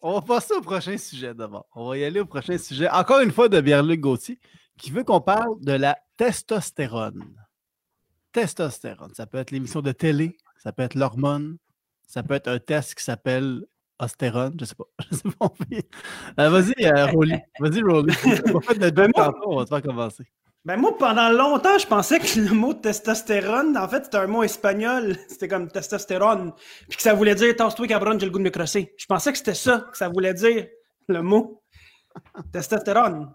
On 0.03 0.15
va 0.15 0.21
passer 0.23 0.55
au 0.55 0.61
prochain 0.63 0.97
sujet 0.97 1.35
d'abord. 1.35 1.67
On 1.75 1.89
va 1.89 1.97
y 1.99 2.05
aller 2.05 2.21
au 2.21 2.25
prochain 2.27 2.57
sujet. 2.59 2.89
Encore 2.89 3.21
une 3.21 3.31
fois 3.33 3.49
de 3.49 3.61
Pierre-Luc 3.61 4.01
Gauthier, 4.01 4.39
qui 4.81 4.91
veut 4.91 5.05
qu'on 5.05 5.21
parle 5.21 5.61
de 5.61 5.73
la 5.73 5.99
testostérone. 6.17 7.25
Testostérone. 8.33 9.13
Ça 9.15 9.27
peut 9.27 9.39
être 9.39 9.51
l'émission 9.51 9.83
de 9.83 9.93
télé, 9.93 10.37
ça 10.59 10.73
peut 10.73 10.83
être 10.83 10.95
l'hormone, 10.95 11.59
ça 12.07 12.23
peut 12.23 12.35
être 12.35 12.49
un 12.49 12.59
test 12.59 12.95
qui 12.95 13.05
s'appelle 13.05 13.65
ostérone, 13.99 14.57
je 14.59 14.65
sais 14.65 14.75
pas. 14.75 14.85
Je 15.11 15.17
sais 15.17 15.29
pas. 15.39 15.53
Euh, 16.41 16.49
vas-y, 16.49 16.87
euh, 16.87 17.07
Rolly. 17.13 17.35
Vas-y, 17.59 17.83
Rolly. 17.83 18.15
On 18.25 18.59
va 18.59 18.61
faire 18.61 18.93
moi- 18.95 19.13
tantôt, 19.13 19.53
on 19.53 19.57
va 19.57 19.65
te 19.65 19.69
faire 19.69 19.83
commencer. 19.83 20.25
Ben 20.65 20.77
moi, 20.77 20.97
pendant 20.99 21.31
longtemps, 21.31 21.79
je 21.79 21.87
pensais 21.87 22.19
que 22.19 22.39
le 22.39 22.53
mot 22.53 22.75
testostérone, 22.75 23.77
en 23.79 23.89
fait, 23.89 24.05
c'était 24.05 24.19
un 24.19 24.27
mot 24.27 24.43
espagnol. 24.43 25.17
C'était 25.29 25.49
comme 25.49 25.71
testostérone. 25.71 26.53
Puis 26.89 26.97
que 26.99 27.03
ça 27.03 27.15
voulait 27.15 27.35
dire 27.35 27.57
tasse-toi, 27.57 27.87
cabron, 27.87 28.19
j'ai 28.19 28.27
le 28.27 28.33
goût 28.33 28.39
de 28.39 28.45
me 28.45 28.51
crosser. 28.51 28.95
Je 28.99 29.07
pensais 29.07 29.33
que 29.33 29.39
c'était 29.39 29.55
ça 29.55 29.87
que 29.91 29.97
ça 29.97 30.09
voulait 30.11 30.35
dire, 30.35 30.67
le 31.09 31.23
mot 31.23 31.63
testostérone. 32.53 33.33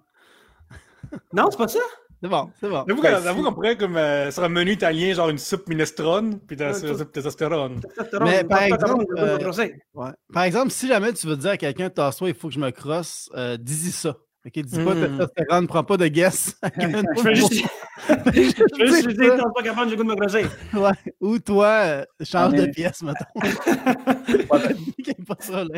Non, 1.34 1.50
c'est 1.52 1.58
pas 1.58 1.68
ça? 1.68 1.80
C'est 2.22 2.30
bon, 2.30 2.50
c'est 2.60 2.70
bon. 2.70 2.86
J'avoue 2.88 3.02
Ben, 3.02 3.44
qu'on 3.44 3.54
pourrait, 3.54 3.78
comme, 3.78 3.98
euh, 3.98 4.32
sur 4.32 4.44
un 4.44 4.50
menu 4.50 4.72
italien, 4.72 5.14
genre 5.14 5.30
une 5.30 5.38
soupe 5.38 5.68
minestrone, 5.68 6.40
puis 6.40 6.58
sur 6.58 6.66
la 6.66 6.74
soupe 6.74 7.12
testostérone. 7.12 7.82
Testostérone, 7.82 8.30
Mais 8.30 8.44
par 8.44 8.64
exemple, 8.64 9.06
de 9.16 9.22
euh. 9.22 9.68
Ouais. 9.94 10.10
Par 10.34 10.44
exemple, 10.44 10.72
si 10.72 10.88
jamais 10.88 11.14
tu 11.14 11.28
veux 11.28 11.38
dire 11.38 11.52
à 11.52 11.58
quelqu'un, 11.58 11.90
tasse-toi, 11.90 12.30
il 12.30 12.36
faut 12.36 12.48
que 12.48 12.54
je 12.54 12.60
me 12.60 12.72
crosse, 12.72 13.30
euh, 13.36 13.58
dis-y 13.58 13.92
ça. 13.92 14.16
Ok, 14.46 14.60
dis 14.60 14.84
pas 14.84 14.94
Mm. 14.94 15.02
testostérone, 15.18 15.68
prends 15.68 15.84
pas 15.84 15.98
de 15.98 16.08
guess. 16.08 16.56
Je 16.78 17.22
fais 17.22 17.36
juste. 17.36 17.54
Je 18.08 18.14
fais 18.14 19.02
juste 19.02 19.08
dire, 19.20 19.36
t'es 19.36 19.42
pas 19.56 19.64
capable, 19.64 19.90
j'ai 19.90 19.96
goût 19.96 20.04
de 20.04 20.10
me 20.10 20.16
creuser. 20.16 20.46
Ouais. 20.74 20.92
Ou 21.22 21.40
toi, 21.40 21.68
euh, 21.68 22.06
change 22.22 22.54
de 22.54 22.66
pièce, 22.68 23.02
mettons. 23.02 23.26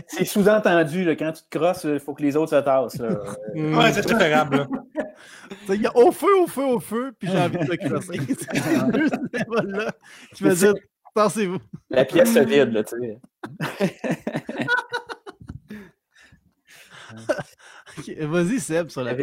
C'est 0.07 0.25
sous-entendu, 0.25 1.07
quand 1.17 1.31
tu 1.31 1.43
te 1.49 1.57
crosses, 1.57 1.85
il 1.85 1.99
faut 1.99 2.13
que 2.13 2.23
les 2.23 2.35
autres 2.35 2.49
se 2.57 2.61
tassent. 2.61 2.99
là. 2.99 3.09
Mm, 3.55 3.77
Ouais, 3.77 3.93
c'est 3.93 4.03
préférable. 4.03 4.67
Il 5.69 5.81
y 5.81 5.87
a 5.87 5.95
au 5.95 6.11
feu, 6.11 6.35
au 6.43 6.47
feu, 6.47 6.63
au 6.65 6.79
feu, 6.79 7.13
puis 7.17 7.29
j'ai 7.31 7.37
envie 7.39 7.57
de 7.59 7.71
le 7.71 7.77
crosser. 7.77 8.19
C'est 8.27 8.57
ces 8.59 8.85
deux 8.91 9.07
symboles-là 9.37 9.91
qui 10.35 10.43
me 10.43 10.49
disent 10.49 10.73
Tassez-vous. 11.15 11.59
La 11.89 12.03
pièce 12.05 12.33
se 12.33 12.39
vide, 12.39 12.73
là, 12.73 12.83
tu 12.83 12.95
sais. 12.99 13.19
Vas-y, 18.19 18.59
Seb, 18.59 18.89
sur 18.89 19.03
la. 19.03 19.15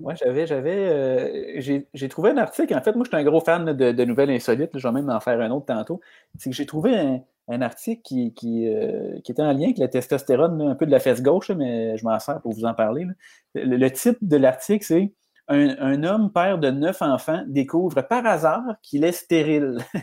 Moi, 0.00 0.14
j'avais, 0.14 0.46
j'avais, 0.46 0.76
euh, 0.76 1.82
j'ai, 1.94 2.08
trouvé 2.08 2.30
un 2.30 2.36
article. 2.36 2.74
En 2.74 2.82
fait, 2.82 2.94
moi, 2.94 3.04
je 3.04 3.08
suis 3.08 3.16
un 3.16 3.24
gros 3.24 3.40
fan 3.40 3.64
de, 3.64 3.92
de 3.92 4.04
nouvelles 4.04 4.30
insolites. 4.30 4.70
Je 4.74 4.86
vais 4.86 4.92
même 4.92 5.10
en 5.10 5.20
faire 5.20 5.40
un 5.40 5.50
autre 5.50 5.66
tantôt. 5.66 6.00
C'est 6.38 6.50
que 6.50 6.56
j'ai 6.56 6.66
trouvé 6.66 6.96
un, 6.96 7.20
un 7.48 7.62
article 7.62 8.02
qui, 8.02 8.32
qui, 8.34 8.68
euh, 8.68 9.18
qui 9.24 9.32
était 9.32 9.42
en 9.42 9.52
lien 9.52 9.64
avec 9.64 9.78
la 9.78 9.88
testostérone, 9.88 10.60
un 10.62 10.74
peu 10.74 10.86
de 10.86 10.90
la 10.90 11.00
fesse 11.00 11.22
gauche, 11.22 11.50
mais 11.50 11.96
je 11.96 12.04
m'en 12.04 12.18
sers 12.18 12.40
pour 12.40 12.52
vous 12.52 12.64
en 12.64 12.74
parler. 12.74 13.06
Le, 13.54 13.76
le 13.76 13.90
titre 13.90 14.18
de 14.22 14.36
l'article, 14.36 14.84
c'est 14.84 15.12
un, 15.48 15.76
un 15.80 16.04
homme, 16.04 16.30
père 16.32 16.58
de 16.58 16.70
neuf 16.70 17.02
enfants, 17.02 17.42
découvre 17.48 18.02
par 18.02 18.24
hasard 18.24 18.62
qu'il 18.82 19.04
est 19.04 19.12
stérile. 19.12 19.78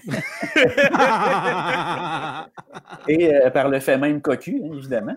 Et 3.07 3.33
euh, 3.33 3.49
par 3.49 3.69
le 3.69 3.79
fait 3.79 3.97
même 3.97 4.21
cocu, 4.21 4.61
hein, 4.63 4.69
évidemment. 4.73 5.15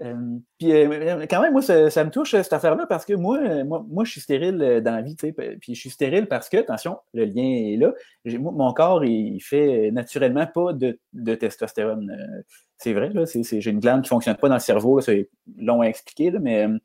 Euh, 0.00 0.14
puis 0.58 0.72
euh, 0.72 1.26
quand 1.28 1.42
même, 1.42 1.52
moi, 1.52 1.62
ça, 1.62 1.90
ça 1.90 2.04
me 2.04 2.10
touche 2.10 2.30
cette 2.30 2.52
affaire-là 2.52 2.86
parce 2.86 3.04
que 3.04 3.14
moi, 3.14 3.38
euh, 3.38 3.64
moi, 3.64 3.84
moi, 3.88 4.04
je 4.04 4.12
suis 4.12 4.20
stérile 4.20 4.62
euh, 4.62 4.80
dans 4.80 4.92
la 4.94 5.02
vie, 5.02 5.16
tu 5.16 5.26
sais. 5.26 5.32
Puis 5.60 5.74
je 5.74 5.80
suis 5.80 5.90
stérile 5.90 6.26
parce 6.28 6.48
que, 6.48 6.56
attention, 6.58 6.98
le 7.14 7.24
lien 7.24 7.42
est 7.42 7.76
là. 7.76 7.92
J'ai- 8.24 8.38
moi, 8.38 8.52
mon 8.52 8.72
corps, 8.72 9.04
il 9.04 9.40
fait 9.40 9.90
naturellement 9.90 10.46
pas 10.46 10.72
de, 10.72 10.98
de 11.12 11.34
testostérone. 11.34 12.10
Euh, 12.10 12.42
c'est 12.76 12.92
vrai, 12.92 13.10
là. 13.10 13.26
c'est- 13.26 13.42
c'est- 13.42 13.60
j'ai 13.60 13.70
une 13.72 13.80
glande 13.80 14.02
qui 14.02 14.08
fonctionne 14.08 14.36
pas 14.36 14.48
dans 14.48 14.54
le 14.54 14.60
cerveau, 14.60 15.00
c'est 15.00 15.28
long 15.58 15.80
à 15.80 15.86
expliquer, 15.86 16.30
là, 16.30 16.38
mais, 16.40 16.64
euh, 16.66 16.78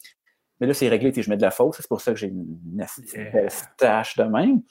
mais 0.59 0.68
là, 0.68 0.74
c'est 0.74 0.88
réglé, 0.89 1.11
tu 1.11 1.18
sais, 1.18 1.22
je 1.24 1.30
mets 1.30 1.38
de 1.38 1.41
la 1.43 1.51
fausse. 1.51 1.78
C'est 1.78 1.88
pour 1.88 2.01
ça 2.01 2.14
que 2.14 2.18
j'ai 2.20 2.28
une, 2.28 2.57
une 2.74 2.82
asti 2.82 3.01
de 4.18 4.24
même. 4.24 4.61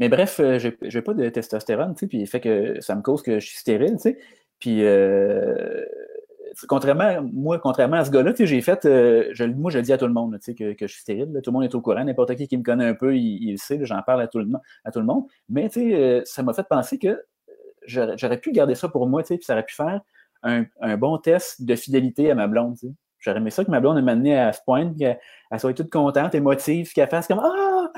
Mais 0.00 0.08
bref, 0.08 0.40
euh, 0.40 0.58
j'ai 0.58 0.76
j'ai 0.82 1.02
pas 1.02 1.14
de 1.14 1.28
testostérone, 1.28 1.94
tu 1.94 2.00
sais, 2.00 2.06
puis 2.06 2.26
fait 2.26 2.40
que 2.40 2.80
ça 2.80 2.94
me 2.94 3.02
cause 3.02 3.22
que 3.22 3.38
je 3.40 3.46
suis 3.46 3.58
stérile, 3.58 3.92
tu 3.96 3.98
sais. 3.98 4.18
Puis, 4.58 4.84
euh, 4.84 5.84
contrairement, 6.68 7.22
moi, 7.32 7.58
contrairement 7.58 7.96
à 7.96 8.04
ce 8.04 8.10
gars-là, 8.10 8.32
j'ai 8.36 8.60
fait, 8.60 8.84
euh, 8.84 9.28
je, 9.32 9.44
moi, 9.44 9.70
je 9.70 9.78
le 9.78 9.82
dis 9.82 9.92
à 9.92 9.98
tout 9.98 10.06
le 10.06 10.12
monde, 10.12 10.38
que, 10.38 10.72
que 10.72 10.86
je 10.86 10.92
suis 10.92 11.02
stérile. 11.02 11.40
Tout 11.42 11.50
le 11.50 11.52
monde 11.52 11.64
est 11.64 11.74
au 11.74 11.80
courant. 11.80 12.04
N'importe 12.04 12.34
qui 12.36 12.48
qui 12.48 12.56
me 12.56 12.62
connaît 12.62 12.86
un 12.86 12.94
peu, 12.94 13.16
il, 13.16 13.52
le 13.52 13.56
sait. 13.56 13.78
J'en 13.82 14.02
parle 14.02 14.22
à 14.22 14.28
tout 14.28 14.38
le, 14.38 14.48
à 14.84 14.90
tout 14.90 15.00
le 15.00 15.06
monde. 15.06 15.24
Mais, 15.48 15.70
euh, 15.76 16.22
ça 16.24 16.42
m'a 16.42 16.52
fait 16.52 16.66
penser 16.68 16.98
que 16.98 17.08
euh, 17.08 18.16
j'aurais 18.16 18.38
pu 18.38 18.52
garder 18.52 18.74
ça 18.74 18.88
pour 18.88 19.06
moi, 19.06 19.22
puis 19.22 19.38
ça 19.42 19.54
aurait 19.54 19.64
pu 19.64 19.74
faire 19.74 20.00
un, 20.42 20.64
un 20.80 20.96
bon 20.96 21.18
test 21.18 21.64
de 21.64 21.74
fidélité 21.74 22.30
à 22.30 22.34
ma 22.34 22.46
blonde. 22.46 22.76
J'aurais 23.24 23.38
aimé 23.38 23.50
ça 23.50 23.64
que 23.64 23.70
ma 23.70 23.80
blonde 23.80 24.02
m'amenait 24.02 24.38
à 24.38 24.52
ce 24.52 24.60
point, 24.66 24.92
qu'elle 24.92 25.18
elle 25.50 25.60
soit 25.60 25.72
toute 25.72 25.90
contente, 25.90 26.34
émotive, 26.34 26.92
qu'elle 26.92 27.08
fasse 27.08 27.26
comme 27.26 27.40
Ah, 27.42 27.90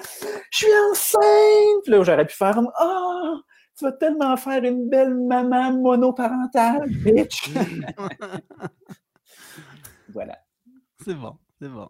je 0.53 0.59
suis 0.59 0.73
enceinte! 0.91 1.83
Puis 1.83 1.93
là, 1.93 2.03
j'aurais 2.05 2.27
pu 2.27 2.35
faire 2.35 2.61
Ah, 2.79 3.35
tu 3.77 3.85
vas 3.85 3.93
tellement 3.93 4.37
faire 4.37 4.63
une 4.65 4.89
belle 4.89 5.15
maman 5.15 5.73
monoparentale, 5.73 6.89
bitch! 6.89 7.51
voilà. 10.13 10.39
C'est 11.05 11.15
bon, 11.15 11.37
c'est 11.61 11.69
bon. 11.69 11.89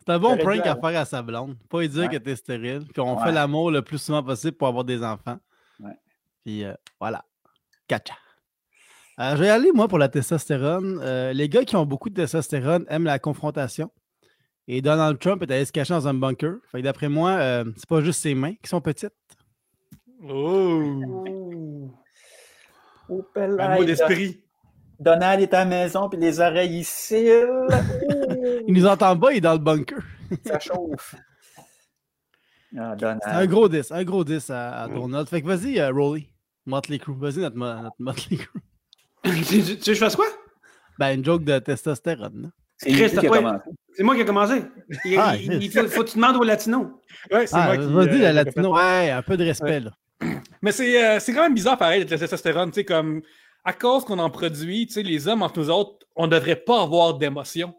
C'est 0.00 0.12
un 0.14 0.18
bon 0.18 0.36
prank 0.38 0.66
à 0.66 0.76
faire 0.76 1.00
à 1.00 1.04
sa 1.04 1.22
blonde. 1.22 1.56
Pas 1.68 1.80
lui 1.80 1.88
dire 1.88 2.02
Ouais. 2.04 2.08
que 2.08 2.16
t'es 2.16 2.34
stérile. 2.36 2.84
Puis 2.92 3.02
on 3.02 3.18
Ouais. 3.18 3.24
fait 3.24 3.32
l'amour 3.32 3.70
le 3.70 3.82
plus 3.82 3.98
souvent 3.98 4.22
possible 4.22 4.56
pour 4.56 4.68
avoir 4.68 4.84
des 4.84 5.02
enfants. 5.04 5.38
Ouais. 5.80 5.96
Puis 6.44 6.64
euh, 6.64 6.72
voilà. 6.98 7.24
Catcha. 7.86 8.14
Euh, 9.20 9.36
je 9.36 9.42
vais 9.42 9.50
aller, 9.50 9.70
moi, 9.72 9.88
pour 9.88 9.98
la 9.98 10.08
testostérone. 10.08 11.00
Euh, 11.02 11.32
les 11.34 11.48
gars 11.48 11.64
qui 11.64 11.76
ont 11.76 11.84
beaucoup 11.84 12.08
de 12.08 12.14
testostérone 12.14 12.86
aiment 12.88 13.04
la 13.04 13.18
confrontation. 13.18 13.90
Et 14.66 14.80
Donald 14.80 15.18
Trump 15.18 15.42
est 15.42 15.50
allé 15.50 15.64
se 15.64 15.72
cacher 15.72 15.92
dans 15.94 16.08
un 16.08 16.14
bunker. 16.14 16.56
Fait 16.70 16.78
que 16.78 16.84
d'après 16.84 17.08
moi, 17.08 17.64
c'est 17.76 17.88
pas 17.88 18.00
juste 18.02 18.20
ses 18.22 18.34
mains 18.34 18.54
qui 18.62 18.68
sont 18.68 18.80
petites. 18.82 19.14
Oh! 20.26 21.94
Oh, 23.10 23.24
Un 23.36 23.76
mot 23.76 23.84
d'esprit. 23.84 24.42
Donald 25.00 25.40
est 25.40 25.54
à 25.54 25.60
la 25.60 25.64
maison, 25.64 26.08
puis 26.08 26.18
les 26.18 26.40
oreilles 26.40 26.78
ici. 26.80 27.28
Il 28.66 28.74
nous 28.74 28.86
entend 28.86 29.16
pas, 29.18 29.32
il 29.32 29.38
est 29.38 29.40
dans 29.40 29.52
le 29.52 29.58
bunker. 29.58 29.98
Ça 30.44 30.58
chauffe. 30.58 31.14
Ah, 32.76 32.94
Donald. 32.96 33.20
Un 33.24 33.46
gros 33.46 33.68
10, 33.68 33.92
un 33.92 34.04
gros 34.04 34.24
10 34.24 34.50
à, 34.50 34.82
à 34.82 34.88
Donald. 34.88 35.26
Fait 35.28 35.40
que 35.40 35.46
vas-y, 35.46 35.78
euh, 35.78 35.90
Rolly. 35.90 36.28
Motley 36.66 36.98
Crue. 36.98 37.14
Vas-y, 37.16 37.38
notre, 37.38 37.56
notre 37.56 37.94
Motley 37.98 38.36
Crue. 38.36 38.60
tu, 39.24 39.30
veux 39.30 39.76
que 39.76 39.94
je 39.94 39.98
fasse 39.98 40.16
quoi? 40.16 40.26
Ben, 40.98 41.14
une 41.18 41.24
joke 41.24 41.44
de 41.44 41.58
testostérone. 41.60 42.42
là. 42.42 42.48
C'est. 42.76 43.08
C'est 43.08 44.02
moi 44.04 44.14
qui 44.14 44.20
ai 44.20 44.24
commencé. 44.24 44.62
Il, 45.04 45.18
Ah, 45.18 45.34
il- 45.36 45.62
il 45.62 45.70
faut, 45.72 45.86
faut 45.88 46.04
que 46.04 46.10
tu 46.10 46.16
demandes 46.18 46.36
au 46.36 46.44
latino. 46.44 47.00
Ouais, 47.32 47.46
c'est 47.46 47.56
Ah, 47.56 47.74
moi 47.74 47.76
qui. 47.78 47.92
vas-y, 47.92 48.22
euh, 48.24 48.32
la 48.32 48.44
qui 48.44 48.50
latino. 48.56 48.76
Ouais, 48.76 49.10
un 49.10 49.22
peu 49.22 49.36
de 49.36 49.44
respect, 49.44 49.80
là. 49.80 49.90
Mais 50.62 50.72
c'est 50.72 51.04
euh, 51.04 51.18
quand 51.26 51.42
même 51.42 51.54
bizarre, 51.54 51.78
pareil, 51.78 52.04
de 52.04 52.10
la 52.10 52.18
testostérone. 52.18 52.70
Tu 52.70 52.80
sais, 52.80 52.84
comme, 52.84 53.22
à 53.64 53.72
cause 53.72 54.04
qu'on 54.04 54.18
en 54.18 54.30
produit, 54.30 54.86
tu 54.86 54.94
sais, 54.94 55.02
les 55.02 55.28
hommes, 55.28 55.42
entre 55.42 55.58
nous 55.60 55.70
autres, 55.70 56.06
on 56.16 56.26
ne 56.26 56.32
devrait 56.32 56.56
pas 56.56 56.82
avoir 56.82 57.14
d'émotion. 57.14 57.74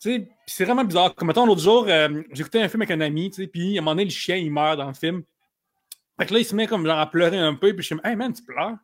Tu 0.00 0.10
sais, 0.10 0.28
c'est 0.46 0.64
vraiment 0.64 0.84
bizarre. 0.84 1.14
Comme, 1.14 1.28
mettons, 1.28 1.46
l'autre 1.46 1.60
jour, 1.60 1.86
euh, 1.88 2.22
j'écoutais 2.32 2.62
un 2.62 2.68
film 2.68 2.82
avec 2.82 2.90
un 2.92 3.00
ami, 3.00 3.30
tu 3.30 3.42
sais, 3.42 3.46
puis 3.48 3.76
à 3.76 3.80
un 3.80 3.82
moment 3.82 3.92
donné, 3.92 4.04
le 4.04 4.10
chien, 4.10 4.36
il 4.36 4.50
meurt 4.50 4.76
dans 4.78 4.88
le 4.88 4.94
film. 4.94 5.22
Fait 6.18 6.26
que 6.26 6.32
là, 6.32 6.40
il 6.40 6.44
se 6.44 6.54
met 6.54 6.66
comme 6.66 6.86
genre 6.86 6.98
à 6.98 7.10
pleurer 7.10 7.38
un 7.38 7.54
peu, 7.54 7.74
puis 7.74 7.82
je 7.82 7.86
suis 7.86 7.96
comme, 7.96 8.06
hey 8.06 8.16
man, 8.16 8.32
tu 8.32 8.42
pleures? 8.42 8.76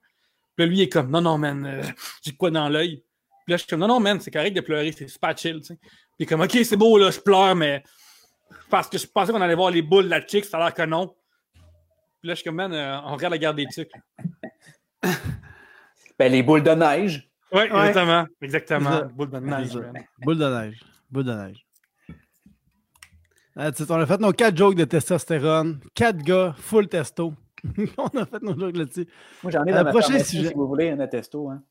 Puis 0.57 0.67
lui, 0.67 0.79
il 0.79 0.83
est 0.83 0.89
comme, 0.89 1.11
non, 1.11 1.23
non, 1.23 1.39
man, 1.39 1.65
euh, 1.65 1.83
j'ai 2.23 2.33
quoi 2.33 2.51
dans 2.51 2.69
l'œil. 2.69 3.03
Puis 3.47 3.53
là, 3.53 3.57
je 3.57 3.63
suis 3.63 3.69
comme, 3.69 3.81
non, 3.81 3.89
non, 3.89 4.01
man, 4.01 4.21
c'est 4.21 4.31
correct 4.31 4.55
de 4.55 4.61
pleurer, 4.61 4.93
c'est 4.93 5.09
super 5.09 5.37
chill, 5.37 5.61
tu 5.61 5.69
sais. 5.69 5.79
Puis 6.19 6.27
comme, 6.27 6.43
ok, 6.43 6.59
c'est 6.65 6.77
beau, 6.77 6.99
là, 6.99 7.11
je 7.11 7.21
pleure, 7.21 7.55
mais 7.55 7.83
parce 8.69 8.89
que 8.89 8.99
je 8.99 9.07
pensais 9.07 9.33
qu'on 9.33 9.41
allait 9.41 9.55
voir 9.55 9.71
les 9.71 9.83
boules 9.83 10.05
de 10.05 10.11
la 10.11 10.27
chick, 10.27 10.45
ça 10.45 10.59
a 10.59 10.61
l'air 10.61 10.75
que 10.75 10.83
non. 10.83 11.15
Puis 12.23 12.29
là, 12.29 12.35
je 12.35 12.37
suis 12.37 12.45
comme, 12.45 12.55
man, 12.55 12.73
euh, 12.73 13.01
on 13.05 13.15
regarde 13.17 13.33
la 13.33 13.39
guerre 13.39 13.53
des 13.55 13.67
tucs. 13.67 13.91
Ben, 16.19 16.31
les 16.31 16.43
boules 16.45 16.63
de 16.63 16.71
neige. 16.71 17.29
Oui, 17.51 17.63
Ouais. 17.63 17.89
exactement. 17.89 18.27
Exactement. 18.41 18.91
C'est 18.93 18.99
ça. 18.99 19.05
Boule 19.07 19.31
de 19.31 19.39
neige, 19.39 19.67
C'est 19.69 19.73
ça. 19.73 19.81
man. 19.81 20.05
Boule 20.21 20.39
de 20.39 20.47
neige. 20.47 20.81
Boule 21.11 21.25
de 21.25 21.33
neige. 21.35 21.67
On 23.57 23.63
a 24.01 24.07
fait 24.07 24.21
nos 24.21 24.33
quatre 24.33 24.57
jokes 24.57 24.77
de 24.77 24.85
testostérone. 24.85 25.81
Quatre 25.95 26.19
gars, 26.19 26.55
full 26.57 26.87
testo. 26.89 27.35
on 27.99 28.07
a 28.21 28.25
fait 28.27 28.41
nos 28.43 28.57
jokes 28.59 28.77
là-dessus. 28.77 29.09
Moi, 29.43 29.51
j'en 29.51 29.65
ai 29.65 29.73
Euh, 29.73 29.77
dans 29.79 29.85
ma 29.85 29.91
prochain 29.91 30.09
pharmacie, 30.09 30.37
sujet. 30.37 30.49
si 30.51 30.55
vous 30.55 30.69
voulez, 30.69 30.91
un 30.91 31.01
attesto. 31.01 31.49
Hein. 31.51 31.63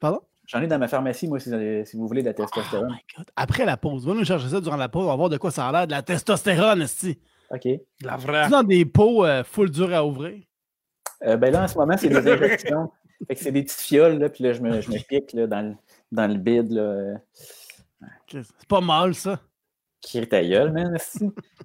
Pardon? 0.00 0.20
J'en 0.46 0.60
ai 0.62 0.66
dans 0.66 0.78
ma 0.78 0.88
pharmacie, 0.88 1.28
moi, 1.28 1.38
si, 1.38 1.50
si 1.84 1.96
vous 1.96 2.08
voulez, 2.08 2.22
de 2.22 2.28
la 2.28 2.34
Oh 2.36 2.42
testostérone. 2.42 2.88
my 2.90 2.98
God. 3.16 3.26
Après 3.36 3.64
la 3.64 3.76
pause. 3.76 4.04
Va 4.06 4.14
nous 4.14 4.24
chercher 4.24 4.48
ça 4.48 4.60
durant 4.60 4.76
la 4.76 4.88
pause. 4.88 5.04
On 5.04 5.08
va 5.10 5.16
voir 5.16 5.28
de 5.28 5.36
quoi 5.38 5.50
ça 5.52 5.68
a 5.68 5.72
l'air. 5.72 5.86
De 5.86 5.92
la 5.92 6.02
testostérone, 6.02 6.82
esti. 6.82 7.20
OK. 7.50 7.68
La 8.02 8.16
vraie. 8.16 8.48
dans 8.48 8.62
des 8.62 8.84
pots 8.84 9.24
euh, 9.24 9.44
full 9.44 9.70
durs 9.70 9.94
à 9.94 10.04
ouvrir. 10.04 10.42
Euh, 11.24 11.36
ben 11.36 11.52
là, 11.52 11.64
en 11.64 11.68
ce 11.68 11.78
moment, 11.78 11.96
c'est 11.96 12.08
des 12.08 12.30
injections. 12.30 12.90
fait 13.26 13.34
que 13.34 13.40
c'est 13.40 13.52
des 13.52 13.62
petites 13.62 13.80
fioles, 13.80 14.18
là, 14.18 14.28
puis 14.28 14.44
là, 14.44 14.52
je 14.52 14.60
me, 14.60 14.80
je 14.80 14.90
me 14.90 14.98
pique 14.98 15.32
là, 15.32 15.46
dans, 15.46 15.62
le, 15.62 15.74
dans 16.12 16.26
le 16.26 16.38
bide. 16.38 16.72
Là, 16.72 16.82
euh, 16.82 17.14
C'est 18.28 18.68
pas 18.68 18.80
mal, 18.80 19.14
ça. 19.14 19.40
Qui 20.06 20.26
ta 20.28 20.40
gueule, 20.42 20.70
man. 20.72 20.96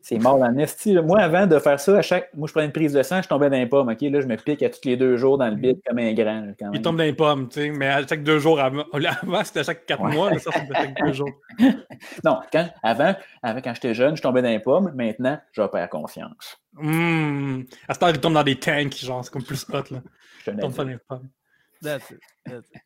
C'est 0.01 0.17
mort 0.17 0.41
en 0.41 0.57
esti. 0.57 0.95
Moi, 0.95 1.19
avant 1.19 1.45
de 1.45 1.59
faire 1.59 1.79
ça, 1.79 1.99
à 1.99 2.01
chaque. 2.01 2.33
Moi, 2.33 2.47
je 2.47 2.53
prenais 2.53 2.65
une 2.65 2.71
prise 2.71 2.91
de 2.91 3.03
sang, 3.03 3.21
je 3.21 3.27
tombais 3.27 3.49
dans 3.51 3.57
les 3.57 3.67
pommes. 3.67 3.89
OK, 3.89 4.01
là, 4.01 4.19
je 4.19 4.25
me 4.25 4.35
pique 4.35 4.63
à 4.63 4.69
tous 4.69 4.79
les 4.85 4.97
deux 4.97 5.15
jours 5.15 5.37
dans 5.37 5.47
le 5.47 5.55
bide 5.55 5.79
comme 5.85 5.99
un 5.99 6.11
grand. 6.13 6.47
Il 6.73 6.81
tombe 6.81 6.97
dans 6.97 7.03
les 7.03 7.13
pommes, 7.13 7.47
tu 7.49 7.61
sais, 7.61 7.69
mais 7.69 7.87
à 7.87 8.05
chaque 8.05 8.23
deux 8.23 8.39
jours 8.39 8.59
avant. 8.59 8.83
Avant, 9.21 9.43
c'était 9.43 9.59
à 9.59 9.63
chaque 9.63 9.85
quatre 9.85 10.01
Ouais. 10.01 10.13
mois, 10.13 10.31
là, 10.31 10.39
ça, 10.39 10.49
c'était 10.53 10.75
à 10.75 10.81
chaque 10.85 10.97
deux 11.05 11.13
jours. 11.13 11.31
Non, 12.25 12.39
quand, 12.51 12.67
avant, 12.81 13.13
avant, 13.43 13.61
quand 13.61 13.75
j'étais 13.75 13.93
jeune, 13.93 14.17
je 14.17 14.23
tombais 14.23 14.41
dans 14.41 14.49
les 14.49 14.59
pommes. 14.59 14.91
Maintenant, 14.95 15.39
je 15.51 15.61
perds 15.61 15.89
confiance. 15.89 16.57
Hum. 16.81 17.63
À 17.87 17.93
ce 17.93 17.99
temps, 17.99 18.07
il 18.07 18.19
tombe 18.19 18.33
dans 18.33 18.43
des 18.43 18.55
tanks, 18.59 18.95
genre, 18.95 19.23
c'est 19.23 19.31
comme 19.31 19.43
plus 19.43 19.63
hot, 19.71 19.83
là. 19.91 20.01
Je 20.43 20.51
tombe 20.51 20.73
dans 20.73 20.83
les 20.83 20.97
pommes. 21.07 21.29
That's 21.83 22.09
it. 22.09 22.19
That's 22.43 22.67
it. 22.73 22.81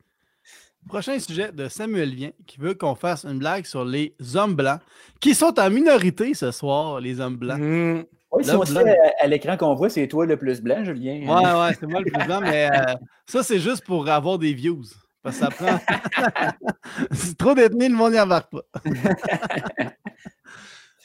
Prochain 0.87 1.17
sujet 1.19 1.51
de 1.51 1.67
Samuel 1.67 2.13
Vien 2.13 2.31
qui 2.45 2.59
veut 2.59 2.73
qu'on 2.75 2.95
fasse 2.95 3.25
une 3.25 3.39
blague 3.39 3.65
sur 3.65 3.83
les 3.83 4.13
hommes 4.35 4.53
blancs 4.55 4.79
qui 5.19 5.33
sont 5.33 5.59
en 5.59 5.69
minorité 5.69 6.33
ce 6.33 6.51
soir, 6.51 6.99
les 6.99 7.19
hommes 7.19 7.37
blancs. 7.37 7.59
Hum. 7.59 8.05
Oui, 8.31 8.43
si 8.43 8.49
Là, 8.49 8.59
on 8.59 8.63
blanc. 8.63 8.81
fait 8.81 8.97
à, 8.99 9.11
à 9.23 9.27
l'écran 9.27 9.55
qu'on 9.57 9.73
voit, 9.75 9.89
c'est 9.89 10.07
toi 10.07 10.25
le 10.25 10.37
plus 10.37 10.61
blanc, 10.61 10.83
Julien. 10.83 11.21
Ouais, 11.21 11.59
ouais, 11.59 11.75
c'est 11.79 11.87
moi 11.87 12.01
le 12.01 12.11
plus 12.11 12.25
blanc, 12.25 12.41
mais 12.41 12.69
euh, 12.69 12.93
ça, 13.25 13.43
c'est 13.43 13.59
juste 13.59 13.85
pour 13.85 14.07
avoir 14.09 14.37
des 14.37 14.53
views. 14.53 14.83
Parce 15.23 15.39
que 15.39 15.45
ça 15.45 15.49
prend. 15.51 15.79
c'est 17.11 17.37
trop 17.37 17.55
détenu, 17.55 17.87
le 17.89 17.95
monde 17.95 18.11
n'y 18.13 18.19
embarque 18.19 18.51
pas. 18.51 18.61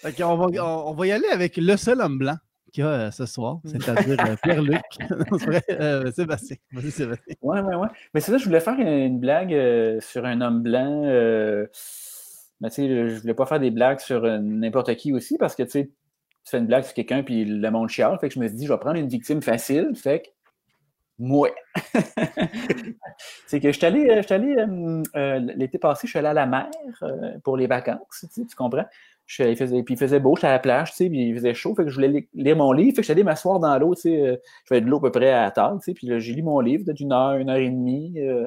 Fait 0.03 0.19
va, 0.19 0.27
on, 0.29 0.89
on 0.89 0.93
va 0.95 1.07
y 1.07 1.13
aller 1.13 1.29
avec 1.31 1.57
le 1.57 1.77
seul 1.77 2.01
homme 2.01 2.19
blanc 2.19 2.37
qu'il 2.71 2.85
y 2.85 2.87
a 2.87 2.91
euh, 2.91 3.11
ce 3.11 3.27
soir, 3.27 3.61
c'est-à-dire 3.65 4.37
Pierre-Luc. 4.43 4.81
Euh, 5.71 6.11
Sébastien. 6.13 6.57
Vas-y, 6.73 6.91
Sébastien. 6.91 7.35
Ouais, 7.43 7.61
ouais, 7.61 7.75
ouais. 7.75 7.89
Mais 8.15 8.21
c'est 8.21 8.33
ça, 8.33 8.39
je 8.39 8.45
voulais 8.45 8.61
faire 8.61 8.79
une 8.79 9.19
blague 9.19 9.53
euh, 9.55 10.01
sur 10.01 10.25
un 10.25 10.41
homme 10.41 10.63
blanc. 10.63 11.05
euh, 11.05 11.67
Mais 12.61 12.69
tu 12.71 12.77
sais, 12.77 13.09
je 13.09 13.21
voulais 13.21 13.35
pas 13.35 13.47
faire 13.47 13.61
des 13.61 13.71
blagues 13.71 14.01
sur 14.01 14.23
n'importe 14.41 14.95
qui 14.97 15.13
aussi 15.13 15.39
parce 15.39 15.55
que 15.55 15.63
tu 15.63 15.71
sais, 15.71 15.91
tu 16.45 16.51
fais 16.51 16.59
une 16.59 16.67
blague 16.67 16.85
sur 16.85 16.95
quelqu'un 16.95 17.23
puis 17.23 17.45
le 17.45 17.71
monde 17.71 17.89
chiale. 17.89 18.19
Fait 18.21 18.29
que 18.29 18.35
je 18.35 18.41
me 18.41 18.49
suis 18.49 18.57
dit, 18.57 18.67
je 18.67 18.73
vais 18.73 18.79
prendre 18.79 18.99
une 18.99 19.09
victime 19.09 19.43
facile. 19.43 19.93
Fait 19.95 20.21
que, 20.21 20.29
moi. 21.21 21.51
c'est 23.47 23.61
que 23.61 23.71
je 23.71 23.77
suis 23.77 23.87
allé, 23.87 24.09
euh, 24.09 25.03
euh, 25.17 25.39
l'été 25.39 25.79
passé, 25.79 26.07
je 26.07 26.11
suis 26.11 26.19
allé 26.19 26.29
à 26.29 26.33
la 26.33 26.47
mer 26.47 26.71
euh, 27.03 27.39
pour 27.45 27.57
les 27.57 27.67
vacances, 27.67 28.01
tu, 28.21 28.27
sais, 28.29 28.47
tu 28.47 28.57
comprends? 28.57 28.87
Puis 29.37 29.85
il 29.91 29.97
faisait 29.97 30.19
beau, 30.19 30.35
j'étais 30.35 30.49
à 30.49 30.53
la 30.53 30.59
plage, 30.59 30.91
tu 30.91 30.97
sais, 30.97 31.09
puis 31.09 31.29
il 31.29 31.35
faisait 31.35 31.55
chaud, 31.55 31.75
fait 31.75 31.85
que 31.85 31.89
je 31.91 31.95
voulais 31.95 32.09
li- 32.09 32.29
lire 32.35 32.57
mon 32.57 32.73
livre, 32.73 32.97
fait 32.97 33.03
que 33.03 33.07
j'allais 33.07 33.23
m'asseoir 33.23 33.61
dans 33.61 33.79
l'eau, 33.79 33.95
tu 33.95 34.03
sais, 34.03 34.21
euh, 34.21 34.37
je 34.65 34.69
faisais 34.69 34.81
de 34.81 34.87
l'eau 34.87 34.97
à 34.99 35.03
peu 35.03 35.11
près 35.13 35.31
à 35.31 35.43
la 35.43 35.51
table, 35.53 35.79
tu 35.81 35.85
sais, 35.85 35.95
puis 35.95 36.09
là, 36.09 36.19
j'ai 36.19 36.33
lu 36.35 36.43
mon 36.43 36.59
livre 36.59 36.85
peut-être 36.85 37.01
une 37.01 37.13
heure, 37.13 37.35
une 37.35 37.49
heure 37.49 37.57
et 37.57 37.71
demie. 37.71 38.15
euh, 38.19 38.47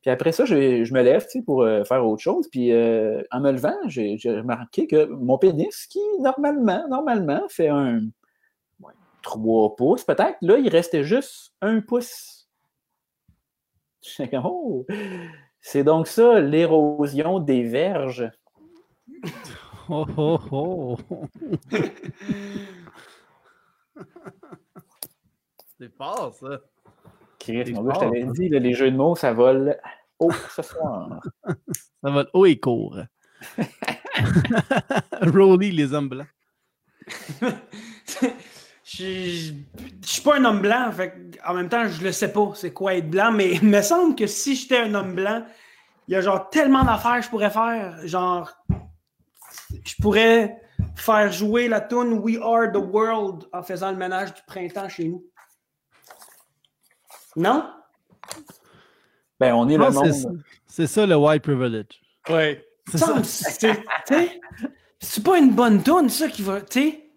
puis 0.00 0.10
après 0.10 0.32
ça, 0.32 0.44
je, 0.44 0.84
je 0.84 0.94
me 0.94 1.02
lève, 1.02 1.24
tu 1.24 1.40
sais, 1.40 1.42
pour 1.42 1.62
euh, 1.62 1.82
faire 1.84 2.06
autre 2.06 2.22
chose, 2.22 2.48
puis 2.48 2.72
en 2.72 3.40
me 3.40 3.50
levant, 3.50 3.76
j'ai 3.86 4.16
remarqué 4.26 4.86
que 4.86 5.06
mon 5.06 5.38
pénis, 5.38 5.86
qui 5.88 5.98
normalement, 6.20 6.86
normalement, 6.88 7.42
fait 7.48 7.68
un 7.68 8.00
3 9.22 9.76
pouces 9.76 10.04
peut-être. 10.04 10.36
Là, 10.40 10.56
il 10.58 10.68
restait 10.68 11.04
juste 11.04 11.52
un 11.60 11.80
pouce. 11.80 12.48
Oh! 14.42 14.86
C'est 15.60 15.84
donc 15.84 16.06
ça, 16.06 16.40
l'érosion 16.40 17.38
des 17.38 17.64
verges. 17.64 18.30
Oh, 19.92 20.06
oh, 20.16 20.38
oh. 20.52 20.96
C'est 25.78 25.92
fort, 25.96 26.32
ça. 26.34 26.60
Chris, 27.40 27.72
mon 27.72 27.82
gars, 27.82 27.94
je 27.94 28.00
t'avais 28.00 28.24
dit, 28.24 28.48
là, 28.48 28.60
les 28.60 28.72
jeux 28.72 28.92
de 28.92 28.96
mots, 28.96 29.16
ça 29.16 29.32
vole 29.32 29.76
haut 30.20 30.30
ce 30.54 30.62
soir. 30.62 31.20
Ça 31.44 32.10
va 32.10 32.20
être 32.20 32.30
haut 32.34 32.46
et 32.46 32.60
court. 32.60 32.98
Rolly, 35.22 35.72
les 35.72 35.92
hommes 35.92 36.08
blancs. 36.08 36.28
Je 38.84 39.52
je 40.02 40.08
suis 40.08 40.22
pas 40.22 40.38
un 40.38 40.44
homme 40.44 40.62
blanc, 40.62 40.90
fait 40.90 41.14
en 41.46 41.54
même 41.54 41.68
temps, 41.68 41.86
je 41.86 42.02
le 42.02 42.10
sais 42.10 42.32
pas 42.32 42.50
c'est 42.56 42.72
quoi 42.72 42.96
être 42.96 43.08
blanc, 43.08 43.30
mais 43.30 43.52
il 43.52 43.62
me 43.62 43.82
semble 43.82 44.16
que 44.16 44.26
si 44.26 44.56
j'étais 44.56 44.78
un 44.78 44.94
homme 44.94 45.14
blanc, 45.14 45.44
il 46.08 46.14
y 46.14 46.16
a 46.16 46.20
genre 46.20 46.50
tellement 46.50 46.82
d'affaires 46.82 47.18
que 47.18 47.24
je 47.24 47.30
pourrais 47.30 47.50
faire. 47.50 48.00
Genre, 48.04 48.50
je 49.84 49.94
pourrais 50.00 50.56
faire 50.96 51.30
jouer 51.32 51.68
la 51.68 51.80
tune 51.80 52.14
We 52.20 52.38
Are 52.42 52.70
the 52.72 52.76
World 52.76 53.44
en 53.52 53.62
faisant 53.62 53.90
le 53.90 53.96
ménage 53.96 54.32
du 54.34 54.40
printemps 54.46 54.88
chez 54.88 55.08
nous. 55.08 55.24
Non? 57.36 57.70
Ben, 59.38 59.54
on 59.54 59.68
est 59.68 59.76
le 59.76 59.90
monde. 59.90 60.42
C'est 60.66 60.86
ça 60.86 61.06
le 61.06 61.16
white 61.16 61.42
privilege. 61.42 62.00
Ouais. 62.28 62.64
C'est 62.90 62.98
ça. 62.98 63.22
C'est 65.02 65.24
pas 65.24 65.38
une 65.38 65.52
bonne 65.52 65.82
tune, 65.82 66.08
ça, 66.08 66.28
qui 66.28 66.42
va. 66.42 66.60
Tu 66.60 66.80
sais? 66.80 67.10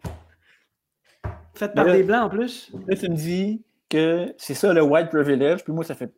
Faite 1.56 1.74
par 1.74 1.86
des 1.86 2.04
blancs 2.04 2.26
en 2.26 2.30
plus. 2.30 2.72
Là, 2.88 2.96
tu 2.96 3.10
me 3.10 3.16
dis 3.16 3.64
que 3.90 4.34
c'est 4.38 4.54
ça 4.54 4.72
le 4.74 4.82
white 4.82 5.10
privilege, 5.10 5.64
puis 5.64 5.74
moi, 5.74 5.84
ça 5.84 5.94
fait 5.96 6.12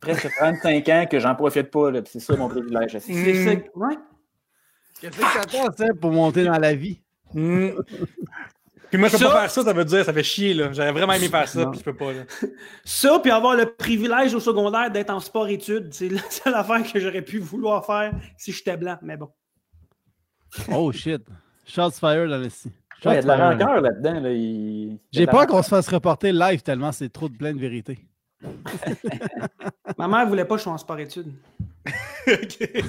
presque 0.00 0.28
35 0.36 0.88
ans 0.88 1.06
que 1.10 1.18
j'en 1.18 1.34
profite 1.34 1.70
pas, 1.70 1.90
c'est 2.04 2.20
ça 2.20 2.36
mon 2.36 2.48
privilège. 2.48 2.98
C'est 2.98 3.12
Mm. 3.12 3.44
ça. 3.44 3.78
Ouais. 3.78 3.94
Qu'est-ce 5.00 5.16
que 5.16 5.20
t'attends, 5.20 5.72
ça, 5.76 5.86
pour 6.00 6.10
monter 6.12 6.44
dans 6.44 6.58
la 6.58 6.74
vie? 6.74 7.00
Mm. 7.34 7.70
Puis 8.90 8.98
moi, 8.98 9.08
je 9.08 9.14
peux 9.14 9.18
Ça- 9.24 9.30
pas 9.30 9.40
faire 9.42 9.50
ça, 9.50 9.64
ça 9.64 9.72
veut 9.72 9.84
dire, 9.84 10.04
ça 10.04 10.12
fait 10.12 10.22
chier, 10.22 10.54
là. 10.54 10.72
J'aurais 10.72 10.92
vraiment 10.92 11.12
aimé 11.12 11.28
faire 11.28 11.48
ça, 11.48 11.64
Non. 11.64 11.70
puis 11.72 11.80
je 11.80 11.84
peux 11.84 11.96
pas, 11.96 12.12
là. 12.12 12.22
Ça, 12.84 13.18
puis 13.18 13.32
avoir 13.32 13.56
le 13.56 13.66
privilège 13.74 14.32
au 14.32 14.38
secondaire 14.40 14.90
d'être 14.92 15.10
en 15.10 15.18
sport-études, 15.18 15.92
c'est 15.92 16.08
la 16.08 16.20
seule 16.30 16.54
affaire 16.54 16.82
que 16.90 17.00
j'aurais 17.00 17.22
pu 17.22 17.40
vouloir 17.40 17.84
faire 17.84 18.12
si 18.38 18.52
j'étais 18.52 18.76
blanc, 18.76 18.96
mais 19.02 19.16
bon. 19.16 19.28
Oh 20.72 20.92
shit. 20.92 21.22
Shots 21.66 21.90
fired 21.98 22.28
dans 22.30 22.38
le. 22.38 22.44
Ouais, 22.46 22.50
il 23.04 23.14
y 23.14 23.16
a 23.16 23.22
de 23.22 23.26
la 23.26 23.50
rancœur 23.50 23.80
là-dedans. 23.80 24.20
Là. 24.20 24.30
il- 24.30 24.98
J'ai 25.12 25.26
peur 25.26 25.46
qu'on 25.48 25.62
se 25.64 25.68
fasse 25.68 25.88
reporter 25.88 26.32
live 26.32 26.62
tellement 26.62 26.92
c'est 26.92 27.08
trop 27.12 27.28
de 27.28 27.36
pleine 27.36 27.58
vérité. 27.58 27.98
Ma 29.98 30.06
mère 30.06 30.26
voulait 30.28 30.44
pas 30.44 30.54
que 30.54 30.58
je 30.60 30.62
sois 30.64 30.72
en 30.72 30.78
sport-études. 30.78 31.32
C'est 32.26 32.82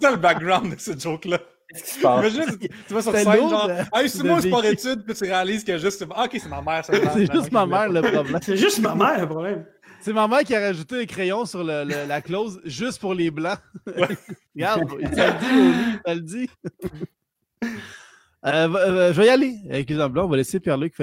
ça. 0.00 0.10
Le 0.10 0.16
background 0.16 0.74
de 0.74 0.80
ce 0.80 0.98
joke-là. 0.98 1.38
Qu'est-ce 1.68 1.84
qui 1.84 1.90
se 1.90 2.00
passe? 2.00 2.32
Imagine, 2.34 2.58
tu 2.86 2.94
vas 2.94 3.02
sur 3.02 3.12
scène, 3.12 3.24
genre, 3.50 3.68
de- 3.68 3.72
hey, 4.00 4.08
c'est 4.08 4.22
moi, 4.22 4.40
sport 4.40 4.64
études, 4.64 5.04
puis 5.04 5.14
tu 5.14 5.24
réalises 5.24 5.64
que 5.64 5.76
juste, 5.78 6.04
ah, 6.14 6.24
ok, 6.24 6.30
c'est 6.40 6.48
ma 6.48 6.62
mère, 6.62 6.84
ça. 6.84 6.92
C'est 7.12 7.32
juste 7.32 7.50
ma 7.52 7.66
mère 7.66 7.88
le 7.88 8.02
problème. 8.02 8.38
C'est 8.42 8.56
juste 8.56 8.78
ma 8.80 8.94
mère 8.94 9.20
le 9.20 9.26
problème. 9.26 9.66
C'est 10.00 10.12
ma 10.12 10.28
mère 10.28 10.40
qui 10.44 10.54
a 10.54 10.60
rajouté 10.60 10.98
les 10.98 11.06
crayons 11.06 11.44
sur 11.44 11.64
le- 11.64 11.82
le- 11.84 12.06
la 12.06 12.20
clause 12.20 12.60
juste 12.64 13.00
pour 13.00 13.14
les 13.14 13.30
blancs. 13.32 13.58
Regarde, 14.54 14.88
ça 15.14 15.26
le 15.26 15.34
dit, 15.40 15.98
ça 16.06 16.14
le 16.14 16.20
dit. 16.20 16.50
Euh, 18.44 18.68
euh, 18.74 19.12
je 19.12 19.20
vais 19.20 19.26
y 19.26 19.30
aller 19.30 19.56
avec 19.68 19.90
les 19.90 19.98
hommes 19.98 20.12
blancs. 20.12 20.26
On 20.26 20.30
va 20.30 20.36
laisser 20.36 20.60
Pierre-Luc. 20.60 20.94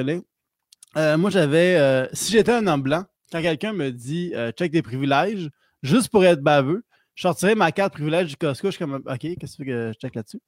Euh, 0.95 1.17
moi, 1.17 1.29
j'avais. 1.29 1.75
euh, 1.75 2.07
si 2.13 2.31
j'étais 2.31 2.53
un 2.53 2.65
homme 2.67 2.83
blanc, 2.83 3.03
quand 3.31 3.41
quelqu'un 3.41 3.73
me 3.73 3.89
dit 3.91 4.31
euh, 4.35 4.51
check 4.51 4.71
des 4.71 4.81
privilèges, 4.81 5.49
juste 5.83 6.09
pour 6.09 6.25
être 6.25 6.41
baveux, 6.41 6.83
je 7.15 7.21
sortirais 7.21 7.53
ma 7.55 7.71
carte 7.71 7.93
privilège 7.93 8.29
du 8.29 8.35
Costco. 8.37 8.67
Je 8.69 8.71
suis 8.77 8.79
comme 8.83 8.95
OK, 9.05 9.19
qu'est-ce 9.19 9.57
que 9.57 9.63
tu 9.63 9.69
veux 9.69 9.75
que 9.75 9.91
je 9.93 9.99
check 9.99 10.15
là-dessus? 10.15 10.39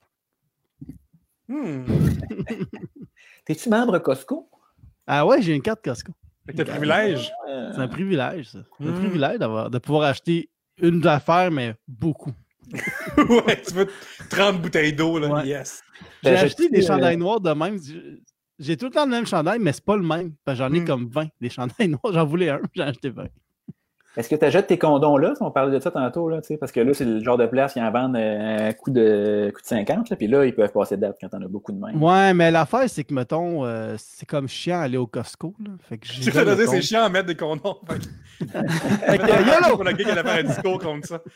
Hmm. 1.48 1.84
T'es-tu 3.46 3.70
membre 3.70 4.00
Costco? 4.00 4.50
Ah 5.06 5.26
ouais, 5.26 5.42
j'ai 5.42 5.54
une 5.54 5.62
carte 5.62 5.84
Costco. 5.84 6.12
Fait 6.46 6.54
que 6.54 6.58
t'as 6.58 6.72
privilège? 6.74 7.32
C'est 7.48 7.80
un 7.82 7.88
privilège, 7.88 8.50
ça. 8.50 8.60
C'est 8.80 8.88
un 8.88 8.92
Mm. 8.92 8.96
privilège 9.00 9.38
d'avoir, 9.40 9.70
de 9.70 9.78
pouvoir 9.78 10.04
acheter 10.10 10.50
une 10.82 11.06
affaire, 11.08 11.52
mais 11.52 11.76
beaucoup. 11.88 12.32
ouais, 13.18 13.62
tu 13.62 13.74
veux 13.76 13.88
30 14.30 14.62
bouteilles 14.62 14.94
d'eau, 14.94 15.20
là. 15.20 15.28
Ouais. 15.30 15.48
Yes. 15.48 15.84
J'ai 16.24 16.32
Ben, 16.32 16.44
acheté 16.46 16.70
des 16.70 16.84
euh, 16.84 16.88
chandails 16.88 17.18
noirs 17.18 17.40
de 17.40 17.52
même. 17.52 17.78
J'ai- 18.58 18.76
tout 18.78 18.86
le 18.86 18.92
temps 18.92 19.06
le 19.06 19.12
même 19.12 19.26
chandail, 19.28 19.60
mais 19.60 19.72
c'est 19.74 19.86
pas 19.86 19.96
le 19.96 20.04
même. 20.04 20.34
J'en 20.48 20.74
ai 20.74 20.80
Mm. 20.82 20.86
comme 20.86 21.08
20 21.10 21.28
des 21.40 21.50
chandails 21.50 21.90
noirs. 21.90 22.12
J'en 22.14 22.26
voulais 22.26 22.50
un, 22.50 22.60
j'en 22.74 22.86
ai 22.86 22.90
acheté 22.90 23.10
20. 23.10 23.28
Est-ce 24.18 24.30
que 24.30 24.36
tu 24.36 24.46
achètes 24.46 24.68
tes 24.68 24.78
condoms 24.78 25.18
là? 25.18 25.34
On 25.42 25.52
parlait 25.52 25.74
de 25.74 25.80
ça 25.80 25.92
tantôt, 25.92 26.30
là, 26.30 26.42
tu 26.42 26.48
sais, 26.48 26.58
parce 26.58 26.72
que 26.72 26.80
là, 26.80 26.94
c'est 26.94 27.06
le 27.06 27.24
genre 27.24 27.38
de 27.38 27.46
place 27.46 27.74
qui 27.74 27.82
en 27.82 27.92
vendent 27.92 28.16
euh, 28.16 28.70
à 28.70 28.74
coût 28.74 28.92
de, 28.92 29.52
coût 29.54 29.62
de 29.62 29.68
50, 29.68 30.10
là, 30.10 30.16
puis 30.16 30.28
là, 30.28 30.46
ils 30.46 30.56
peuvent 30.56 30.72
passer 30.72 30.96
de 30.96 31.02
date 31.02 31.18
quand 31.20 31.30
t'en 31.30 31.42
as 31.42 31.48
beaucoup 31.48 31.72
de 31.72 31.80
même. 31.80 32.02
Ouais, 32.02 32.34
mais 32.34 32.52
l'affaire, 32.52 32.90
c'est 32.90 33.04
que, 33.04 33.14
mettons, 33.14 33.66
euh, 33.66 33.96
c'est 33.98 34.26
comme 34.26 34.48
chiant 34.48 34.80
aller 34.80 34.98
au 34.98 35.08
Costco. 35.08 35.54
Là. 35.60 35.72
Fait 35.82 35.98
que 35.98 36.32
vas 36.32 36.56
dire, 36.56 36.70
c'est 36.70 36.82
chiant 36.82 37.04
à 37.04 37.10
mettre 37.10 37.28
des 37.28 37.36
condoms. 37.36 37.78
Fait 37.88 39.18
que- 39.18 39.96
qui 39.96 40.10
allait 40.10 40.24
faire 40.24 40.40
un 40.40 40.44
discours 40.44 40.80
contre 40.80 41.08
ça. 41.08 41.22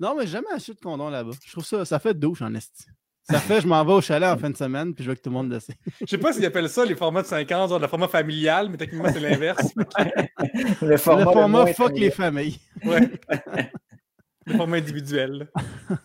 Non, 0.00 0.16
mais 0.16 0.26
j'ai 0.26 0.32
jamais 0.32 0.50
acheté 0.52 0.74
de 0.74 0.80
condom 0.80 1.10
là-bas. 1.10 1.30
Je 1.46 1.52
trouve 1.52 1.64
ça, 1.64 1.84
ça 1.84 2.00
fait 2.00 2.12
douche 2.12 2.42
en 2.42 2.52
esti. 2.56 2.86
Ça 3.24 3.38
fait, 3.38 3.60
je 3.60 3.66
m'en 3.68 3.84
vais 3.84 3.92
au 3.92 4.00
chalet 4.00 4.28
en 4.28 4.36
fin 4.36 4.50
de 4.50 4.56
semaine, 4.56 4.94
puis 4.94 5.04
je 5.04 5.08
veux 5.10 5.14
que 5.14 5.20
tout 5.20 5.30
le 5.30 5.34
monde 5.34 5.50
le 5.52 5.60
sait. 5.60 5.74
Je 6.00 6.06
sais 6.06 6.18
pas 6.18 6.32
s'ils 6.32 6.44
appellent 6.44 6.68
ça 6.68 6.84
les 6.84 6.96
formats 6.96 7.22
de 7.22 7.26
50, 7.28 7.68
genre 7.70 7.78
le 7.78 7.86
format 7.86 8.08
familial, 8.08 8.68
mais 8.68 8.76
techniquement, 8.76 9.10
c'est 9.12 9.20
l'inverse. 9.20 9.68
Le 10.82 10.96
format, 10.96 11.64
le 11.66 11.72
fuck 11.72 11.92
les 11.96 12.10
familles. 12.10 12.58
Ouais. 12.84 13.10
Le 14.46 14.56
format 14.56 14.78
individuel. 14.78 15.48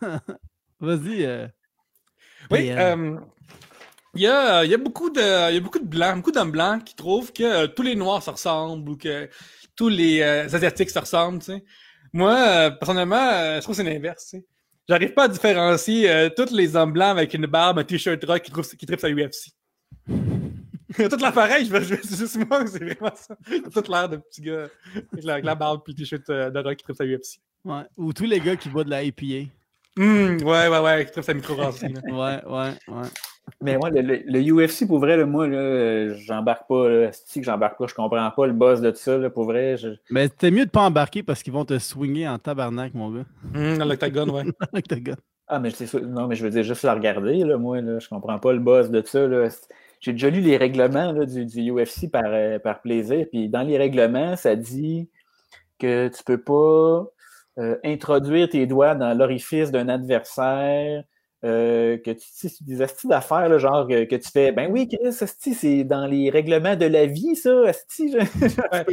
Vas-y. 0.80 1.26
euh, 1.26 1.48
Oui, 2.52 2.70
euh, 2.72 2.96
euh, 2.96 3.20
il 4.14 4.22
y, 4.22 4.28
a, 4.28 4.64
il 4.64 4.70
y 4.70 4.74
a 4.76 4.78
beaucoup 4.78 5.10
de, 5.10 5.50
il 5.52 5.56
y 5.56 5.58
a 5.58 5.60
beaucoup 5.60 5.80
de 5.80 5.86
blancs, 5.88 6.18
beaucoup 6.18 6.32
d'hommes 6.32 6.52
blancs 6.52 6.84
qui 6.84 6.96
trouvent 6.96 7.34
que 7.34 7.44
euh, 7.44 7.68
tous 7.68 7.82
les 7.82 7.96
noirs 7.96 8.22
se 8.22 8.30
ressemblent 8.30 8.88
ou 8.90 8.96
que 8.96 9.28
tous 9.76 9.90
les 9.90 10.22
euh, 10.22 10.46
asiatiques 10.46 10.92
se 10.92 11.00
ressemblent, 11.00 11.40
tu 11.40 11.46
sais. 11.46 11.64
Moi, 12.14 12.36
euh, 12.36 12.70
personnellement, 12.72 13.16
euh, 13.32 13.56
je 13.58 13.62
trouve 13.62 13.76
que 13.76 13.84
c'est 13.84 13.90
l'inverse, 13.92 14.24
tu 14.30 14.38
sais. 14.38 14.46
J'arrive 14.90 15.14
pas 15.14 15.24
à 15.26 15.28
différencier 15.28 16.10
euh, 16.10 16.30
tous 16.30 16.54
les 16.54 16.76
hommes 16.76 16.94
blancs 16.94 17.12
avec 17.18 17.34
une 17.34 17.46
barbe, 17.46 17.80
un 17.80 17.84
t-shirt 17.84 18.24
rock 18.26 18.42
qui, 18.42 18.52
qui 18.78 18.86
trippent 18.86 19.04
à 19.04 19.10
UFC. 19.10 19.52
Toute 20.96 21.22
l'appareil, 21.22 21.66
je 21.66 21.72
veux, 21.72 21.82
je 21.84 21.96
c'est 22.02 22.18
juste 22.18 22.38
moi, 22.48 22.66
c'est 22.66 22.80
vraiment 22.84 23.14
ça. 23.16 23.36
Toute 23.74 23.90
l'air 23.90 24.08
de 24.08 24.18
petit 24.18 24.42
gars 24.42 24.68
avec 25.12 25.26
la, 25.26 25.34
avec 25.34 25.46
la 25.46 25.56
barbe 25.56 25.82
puis 25.84 25.94
le 25.94 25.98
t-shirt 26.00 26.30
euh, 26.30 26.50
de 26.50 26.60
rock 26.60 26.78
qui 26.78 26.84
trippent 26.86 27.02
à 27.02 27.06
UFC. 27.06 27.40
ouais. 27.66 27.84
Ou 27.98 28.14
tous 28.14 28.24
les 28.24 28.40
gars 28.40 28.56
qui 28.56 28.70
boivent 28.70 28.86
de 28.86 28.92
la 28.92 29.04
IPA. 29.04 29.50
Hum, 30.00 30.38
ouais, 30.44 30.68
ouais, 30.68 30.80
ouais, 30.80 31.06
qui 31.06 31.12
trippent 31.12 31.30
à 31.30 31.34
micro-brasserie, 31.34 31.94
là. 31.94 32.02
Ouais, 32.06 32.46
ouais, 32.46 32.74
ouais. 32.96 33.08
Mais 33.62 33.78
moi, 33.78 33.90
le, 33.90 34.02
le- 34.02 34.22
le 34.26 34.40
UFC, 34.66 34.86
pour 34.88 35.00
vrai, 35.00 35.16
là, 35.18 35.26
moi, 35.26 35.48
là, 35.48 36.14
j'embarque 36.16 36.68
pas. 36.68 36.90
là. 36.90 37.10
C'est 37.14 37.40
que 37.40 37.46
j'embarque 37.46 37.78
pas, 37.78 37.88
je 37.88 37.94
comprends 37.96 38.30
pas 38.32 38.48
le 38.48 38.54
boss 38.54 38.82
de 38.82 38.92
tout 38.92 38.98
ça. 38.98 39.18
Là, 39.18 39.30
pour 39.30 39.46
vrai, 39.46 39.78
je- 39.78 39.90
Mais 40.10 40.28
c'était 40.28 40.52
mieux 40.52 40.66
de 40.66 40.70
pas 40.70 40.82
embarquer 40.84 41.24
parce 41.24 41.44
qu'ils 41.44 41.54
vont 41.54 41.66
te 41.66 41.78
swinger 41.80 42.28
en 42.28 42.38
tabarnak, 42.40 42.94
mon 42.94 43.12
gars. 43.12 43.26
Hum, 43.56 43.78
dans 43.78 43.86
l'octagone, 43.86 44.30
ouais. 44.32 44.44
Ah, 45.50 45.60
mais 45.60 45.70
c'est. 45.72 45.94
Non, 46.02 46.28
mais 46.28 46.36
je 46.36 46.44
veux 46.44 46.50
dire, 46.50 46.64
juste 46.64 46.84
la 46.84 46.94
regarder, 46.94 47.38
là, 47.46 47.58
moi, 47.58 47.80
là, 47.80 48.00
je 48.00 48.10
comprends 48.10 48.38
pas 48.38 48.52
le 48.52 48.60
boss 48.60 48.90
de 48.92 49.02
ça. 49.06 49.26
Là. 49.26 49.48
J'ai 50.02 50.12
déjà 50.12 50.30
lu 50.30 50.42
les 50.42 50.58
règlements 50.58 51.14
là, 51.14 51.26
du, 51.26 51.46
du 51.46 51.72
UFC 51.72 52.12
par, 52.12 52.26
euh, 52.28 52.60
par 52.60 52.82
plaisir. 52.82 53.26
Puis 53.32 53.48
dans 53.50 53.62
les 53.64 53.78
règlements, 53.78 54.36
ça 54.36 54.56
dit 54.58 55.10
que 55.80 56.10
tu 56.10 56.24
peux 56.24 56.38
pas 56.42 57.08
euh, 57.60 57.78
introduire 57.86 58.50
tes 58.50 58.68
doigts 58.68 58.94
dans 58.94 59.18
l'orifice 59.18 59.72
d'un 59.72 59.88
adversaire. 59.90 61.04
Euh, 61.46 61.98
que 61.98 62.12
tu 62.12 62.18
tu 62.18 62.50
sais, 62.50 62.56
des 62.62 62.82
astuces 62.82 63.10
d'affaires, 63.10 63.60
genre 63.60 63.88
que, 63.88 64.06
que 64.06 64.16
tu 64.16 64.30
fais, 64.30 64.52
ben 64.52 64.70
oui, 64.72 64.88
Chris, 64.88 65.14
c'est 65.54 65.84
dans 65.84 66.08
les 66.08 66.30
règlements 66.30 66.76
de 66.76 66.86
la 66.86 67.06
vie, 67.06 67.36
ça, 67.36 67.68
asti, 67.68 68.12
je, 68.12 68.56
pas, 68.56 68.86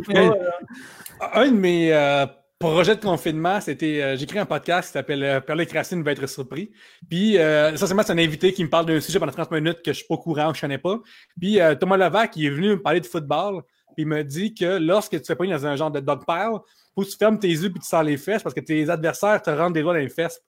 Un 1.32 1.50
de 1.50 1.56
mes 1.56 1.92
euh, 1.94 2.26
projet 2.58 2.96
de 2.96 3.00
confinement, 3.00 3.60
c'était. 3.60 4.02
euh, 4.02 4.16
j'ai 4.16 4.24
écrit 4.24 4.38
un 4.38 4.44
podcast 4.44 4.88
qui 4.88 4.92
s'appelle 4.92 5.42
Perle 5.46 5.66
Racine 5.72 6.02
va 6.02 6.12
être 6.12 6.26
surpris. 6.26 6.70
Puis, 7.08 7.36
essentiellement, 7.36 8.02
c'est 8.02 8.12
un 8.12 8.18
invité 8.18 8.52
qui 8.52 8.62
me 8.62 8.68
parle 8.68 8.86
d'un 8.86 9.00
sujet 9.00 9.18
pendant 9.18 9.32
30 9.32 9.50
minutes 9.52 9.82
que 9.82 9.92
je 9.92 9.98
suis 9.98 10.06
pas 10.06 10.14
au 10.14 10.18
courant, 10.18 10.50
que 10.50 10.56
je 10.56 10.60
connais 10.60 10.78
pas. 10.78 10.98
Puis, 11.40 11.58
Thomas 11.80 11.96
Levac, 11.96 12.36
il 12.36 12.46
est 12.46 12.50
venu 12.50 12.68
me 12.70 12.82
parler 12.82 13.00
de 13.00 13.06
football. 13.06 13.62
Puis, 13.94 14.02
il 14.02 14.06
me 14.06 14.22
dit 14.22 14.54
que 14.54 14.78
lorsque 14.78 15.12
tu 15.12 15.20
te 15.20 15.26
fais 15.26 15.36
pogner 15.36 15.52
dans 15.52 15.66
un 15.66 15.76
genre 15.76 15.90
de 15.90 16.00
dog 16.00 16.20
pile, 16.26 16.58
faut 16.94 17.02
que 17.02 17.08
tu 17.08 17.16
fermes 17.16 17.38
tes 17.38 17.48
yeux 17.48 17.70
puis 17.70 17.80
tu 17.80 17.86
sors 17.86 18.02
les 18.02 18.16
fesses 18.16 18.42
parce 18.42 18.54
que 18.54 18.60
tes 18.60 18.88
adversaires 18.88 19.40
te 19.42 19.50
rentrent 19.50 19.72
des 19.72 19.82
doigts 19.82 19.94
dans 19.94 20.00
les 20.00 20.08
fesses. 20.08 20.40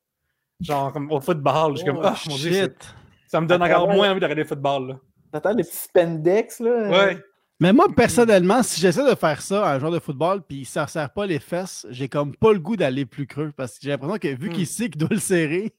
Genre, 0.60 0.92
comme 0.92 1.10
au 1.12 1.20
football. 1.20 1.72
Je 1.72 1.76
suis 1.82 1.86
comme, 1.86 1.98
Oh, 1.98 2.06
ah, 2.06 2.16
mon 2.28 2.36
dieu, 2.36 2.52
shit. 2.52 2.94
ça 3.28 3.40
me 3.40 3.46
donne 3.46 3.62
encore 3.62 3.88
moins 3.88 4.10
envie 4.10 4.20
de 4.20 4.24
regarder 4.24 4.42
le 4.42 4.48
football, 4.48 4.88
là. 4.88 4.94
T'entends 5.32 5.54
les 5.56 5.64
petits 5.64 5.76
spandex, 5.76 6.60
là? 6.60 6.88
Ouais. 6.88 7.18
Mais 7.60 7.72
moi, 7.72 7.86
personnellement, 7.94 8.62
si 8.62 8.80
j'essaie 8.80 9.08
de 9.08 9.14
faire 9.14 9.40
ça 9.42 9.66
à 9.66 9.74
un 9.74 9.78
joueur 9.78 9.90
de 9.92 9.98
football 9.98 10.42
puis 10.46 10.64
ça 10.64 10.82
ne 10.82 10.88
serre 10.88 11.10
pas 11.10 11.26
les 11.26 11.38
fesses, 11.38 11.86
j'ai 11.90 12.08
comme 12.08 12.34
pas 12.36 12.52
le 12.52 12.58
goût 12.58 12.76
d'aller 12.76 13.06
plus 13.06 13.26
creux 13.26 13.52
parce 13.56 13.72
que 13.74 13.78
j'ai 13.82 13.90
l'impression 13.90 14.18
que 14.18 14.28
vu 14.28 14.48
Hmm. 14.50 14.52
qu'il 14.52 14.66
sait 14.66 14.88
qu'il 14.90 14.98
doit 15.00 15.08
le 15.10 15.18
serrer, 15.18 15.74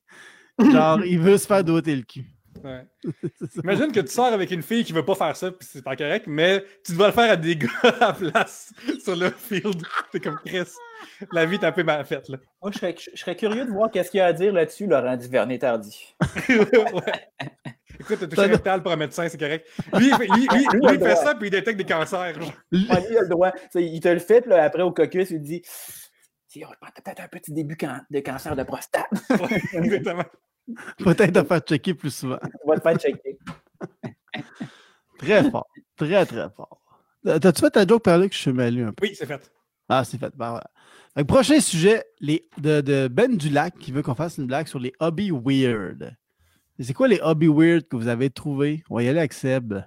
genre, 0.60 1.04
il 1.06 1.20
veut 1.20 1.38
se 1.38 1.46
faire 1.48 1.64
doter 1.64 1.96
le 1.96 2.02
cul. 2.02 2.26
ouais. 2.64 2.86
Imagine 3.64 3.92
que 3.92 4.00
tu 4.00 4.08
sors 4.12 4.26
avec 4.34 4.50
une 4.52 4.64
fille 4.64 4.84
qui 4.84 4.92
veut 4.94 5.06
pas 5.06 5.14
faire 5.16 5.36
ça, 5.36 5.52
puis 5.52 5.68
c'est 5.72 5.84
pas 5.84 5.96
correct, 5.96 6.26
mais 6.28 6.64
tu 6.84 6.94
dois 6.94 7.08
le 7.08 7.14
faire 7.14 7.32
à 7.32 7.36
des 7.36 7.56
gars 7.56 7.70
à 7.84 8.00
la 8.08 8.14
place 8.14 8.74
sur 9.04 9.16
le 9.16 9.30
field. 9.30 9.82
C'est 10.12 10.20
comme 10.20 10.40
Chris. 10.46 10.64
La 11.32 11.46
vie 11.46 11.56
est 11.56 11.64
un 11.64 11.72
peu 11.72 11.84
mal 11.84 12.06
faite, 12.06 12.30
là. 12.30 12.38
Moi, 12.62 12.72
je 12.72 12.78
serais, 12.80 12.96
je 12.98 13.20
serais 13.20 13.36
curieux 13.36 13.66
de 13.66 13.72
voir 13.72 13.90
qu'est-ce 13.92 14.12
qu'il 14.12 14.18
y 14.20 14.22
a 14.22 14.28
à 14.28 14.34
dire 14.34 14.54
là-dessus, 14.54 14.88
Laurent 14.88 15.16
Duvernay-Tardy. 15.18 16.16
ouais. 16.50 17.48
Écoute, 18.00 18.18
t'as 18.20 18.28
touché 18.28 18.42
rectal 18.48 18.84
pour 18.84 18.92
un 18.92 18.96
médecin, 18.98 19.28
c'est 19.28 19.40
correct. 19.40 19.68
Lui, 19.94 20.08
il 20.10 20.16
fait, 20.16 20.28
lui- 20.28 20.48
lui- 20.48 20.68
lui, 20.82 20.94
il 20.94 21.00
fait 21.00 21.16
ça, 21.16 21.34
puis 21.36 21.48
il 21.48 21.52
détecte 21.52 21.78
des 21.78 21.86
cancers. 21.86 22.34
genre. 22.40 22.52
Ouais, 22.72 22.80
lui, 23.02 23.08
il 23.12 23.18
a 23.18 23.22
le 23.22 23.28
droit. 23.30 23.52
Il 23.76 24.00
te 24.00 24.08
le 24.10 24.20
fait, 24.20 24.42
puis 24.42 24.50
là, 24.52 24.64
après, 24.64 24.84
au 24.84 24.92
caucus, 24.92 25.32
il 25.32 25.38
te 25.40 25.44
dit 25.44 25.62
Si, 26.48 26.64
on 26.64 26.70
a 26.70 26.92
peut-être 26.92 27.22
un 27.22 27.28
petit 27.28 27.52
début 27.54 27.76
can- 27.76 28.02
de 28.10 28.20
cancer 28.20 28.56
de 28.56 28.64
prostate. 28.64 29.06
Ouais, 29.32 29.62
exactement. 29.74 30.26
Peut-être 31.00 31.32
de 31.32 31.42
faire 31.44 31.60
checker 31.62 31.94
plus 31.94 32.12
souvent. 32.14 32.38
On 32.64 32.70
va 32.70 32.78
te 32.78 32.82
faire 32.82 32.98
checker. 33.00 33.38
Très 35.18 35.50
fort. 35.50 35.68
Très, 35.96 36.26
très 36.26 36.50
fort. 36.56 36.82
T'as-tu 37.26 37.62
fait 37.62 37.72
ta 37.72 37.86
joke 37.86 38.04
par 38.04 38.18
là 38.18 38.28
que 38.28 38.34
je 38.36 38.40
suis 38.40 38.54
mêlé 38.54 38.84
un 38.84 38.94
peu? 38.94 39.06
Oui, 39.08 39.16
c'est 39.16 39.26
fait. 39.26 39.52
Ah, 39.90 40.04
c'est 40.04 40.18
fait. 40.20 40.32
Ben, 40.36 40.50
voilà. 40.52 40.70
Prochain 41.26 41.60
sujet, 41.60 42.04
de, 42.22 43.08
Ben 43.08 43.36
Dulac 43.38 43.78
qui 43.80 43.92
veut 43.92 44.04
qu'on 44.04 44.16
fasse 44.16 44.38
une 44.38 44.46
blague 44.46 44.68
sur 44.68 44.80
les 44.80 44.94
hobbies 45.00 45.32
weird. 45.32 46.16
C'est 46.80 46.94
quoi 46.94 47.08
les 47.08 47.20
hobbies 47.22 47.48
weird 47.48 47.88
que 47.88 47.96
vous 47.96 48.08
avez 48.08 48.30
trouvés? 48.30 48.84
On 48.90 48.98
va 48.98 49.04
y 49.04 49.10
aller 49.10 49.18
avec 49.18 49.34
Seb. 49.34 49.82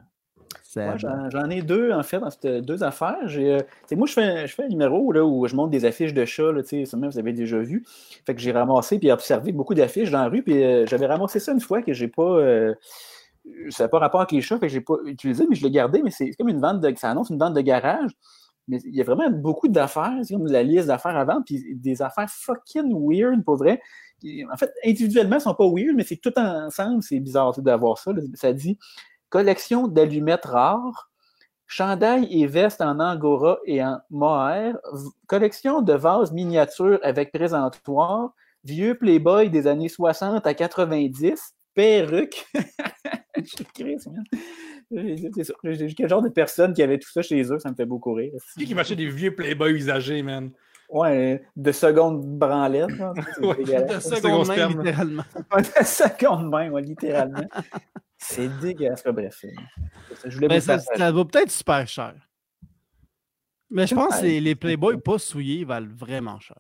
Seb. 0.64 0.86
Moi, 1.00 1.28
j'en, 1.30 1.50
ai 1.50 1.62
deux, 1.62 1.92
en 1.92 2.02
fait, 2.02 2.18
dans 2.18 2.30
ces 2.30 2.60
deux 2.62 2.82
affaires. 2.82 3.16
Euh, 3.28 3.60
moi, 3.92 4.08
je 4.08 4.12
fais, 4.12 4.46
je 4.48 4.54
fais 4.54 4.64
un 4.64 4.68
numéro 4.68 5.12
là, 5.12 5.24
où 5.24 5.46
je 5.46 5.54
monte 5.54 5.70
des 5.70 5.84
affiches 5.84 6.14
de 6.14 6.24
chats, 6.24 6.52
vous 6.52 7.18
avez 7.18 7.32
déjà 7.32 7.58
vu. 7.60 7.84
Fait 8.26 8.34
que 8.34 8.40
j'ai 8.40 8.50
ramassé 8.50 8.98
puis 8.98 9.12
observé 9.12 9.52
beaucoup 9.52 9.74
d'affiches 9.74 10.10
dans 10.10 10.22
la 10.22 10.28
rue, 10.28 10.42
euh, 10.48 10.84
j'avais 10.86 11.06
ramassé 11.06 11.38
ça 11.38 11.52
une 11.52 11.60
fois 11.60 11.82
que 11.82 11.92
j'ai 11.92 12.08
pas. 12.08 12.22
euh, 12.22 12.74
ça 13.70 13.84
n'a 13.84 13.88
pas 13.88 13.98
rapport 13.98 14.20
avec 14.20 14.32
les 14.32 14.40
chats, 14.40 14.58
fait 14.58 14.66
que 14.66 14.72
j'ai 14.72 14.80
pas 14.80 14.96
utilisé, 15.06 15.46
mais 15.48 15.54
je 15.54 15.62
l'ai 15.62 15.70
gardé, 15.70 16.02
mais 16.02 16.10
c'est 16.10 16.32
comme 16.32 16.48
une 16.48 16.60
vente 16.60 16.80
de. 16.80 16.92
Ça 16.96 17.10
annonce 17.10 17.30
une 17.30 17.38
vente 17.38 17.54
de 17.54 17.60
garage. 17.60 18.10
Mais 18.70 18.78
il 18.84 18.94
y 18.94 19.00
a 19.00 19.04
vraiment 19.04 19.30
beaucoup 19.30 19.68
d'affaires, 19.68 20.16
c'est 20.22 20.34
comme 20.34 20.46
la 20.46 20.62
liste 20.62 20.86
d'affaires 20.86 21.24
vendre, 21.26 21.42
puis 21.44 21.74
des 21.74 22.00
affaires 22.00 22.30
fucking 22.30 22.94
weird, 22.94 23.44
pour 23.44 23.56
vrai. 23.56 23.82
En 24.52 24.56
fait, 24.56 24.72
individuellement, 24.84 25.36
elles 25.36 25.42
sont 25.42 25.54
pas 25.54 25.68
weird, 25.68 25.96
mais 25.96 26.04
c'est 26.04 26.16
tout 26.16 26.32
ensemble, 26.38 27.02
c'est 27.02 27.20
bizarre 27.20 27.52
d'avoir 27.60 27.98
ça. 27.98 28.12
Ça 28.34 28.52
dit 28.52 28.78
collection 29.28 29.88
d'allumettes 29.88 30.46
rares, 30.46 31.10
chandail 31.66 32.26
et 32.30 32.46
veste 32.46 32.80
en 32.80 33.00
angora 33.00 33.58
et 33.64 33.82
en 33.82 33.98
mohair, 34.10 34.76
collection 35.26 35.82
de 35.82 35.92
vases 35.92 36.32
miniatures 36.32 37.00
avec 37.02 37.32
présentoir, 37.32 38.32
vieux 38.64 38.96
Playboy 38.96 39.50
des 39.50 39.66
années 39.66 39.88
60 39.88 40.46
à 40.46 40.54
90, 40.54 41.54
perruque. 41.74 42.46
Quel 44.91 46.09
genre 46.09 46.22
de 46.22 46.28
personnes 46.28 46.72
qui 46.74 46.82
avaient 46.82 46.99
tout 46.99 47.11
ça 47.11 47.22
chez 47.22 47.43
eux, 47.53 47.59
ça 47.59 47.70
me 47.70 47.74
fait 47.74 47.86
beaucoup 47.86 48.12
rire. 48.14 48.32
Qui 48.59 48.64
qui 48.64 48.74
m'achetait 48.74 48.97
des 48.97 49.09
vieux 49.09 49.34
Playboy 49.34 49.72
usagés, 49.72 50.22
man? 50.22 50.51
Ouais, 50.88 51.45
de 51.55 51.70
seconde 51.70 52.20
branlette. 52.38 52.88
Ouais, 53.41 53.57
dégueulasse. 53.59 54.09
de 54.11 54.16
second 54.16 54.45
seconde 54.45 54.49
main, 54.49 54.68
littéralement. 54.82 55.22
De 55.57 55.84
seconde 55.84 56.51
main, 56.51 56.70
ouais, 56.70 56.82
littéralement. 56.82 57.45
C'est 58.18 58.49
dégueulasse. 58.61 59.05
Bref. 59.05 59.45
Je 60.24 60.34
voulais 60.34 60.49
Ben, 60.49 60.61
ça, 60.61 60.78
ça 60.80 61.12
vaut 61.12 61.24
peut-être 61.24 61.51
super 61.53 61.86
cher. 61.86 62.14
Mais 63.70 63.86
je 63.86 63.95
pense 63.95 64.16
que 64.16 64.22
Ouais. 64.22 64.28
les, 64.28 64.41
les 64.41 64.55
Playboy 64.57 64.97
pas 65.01 65.18
souillés 65.20 65.64
valent 65.64 65.86
vraiment 65.95 66.41
cher. 66.41 66.59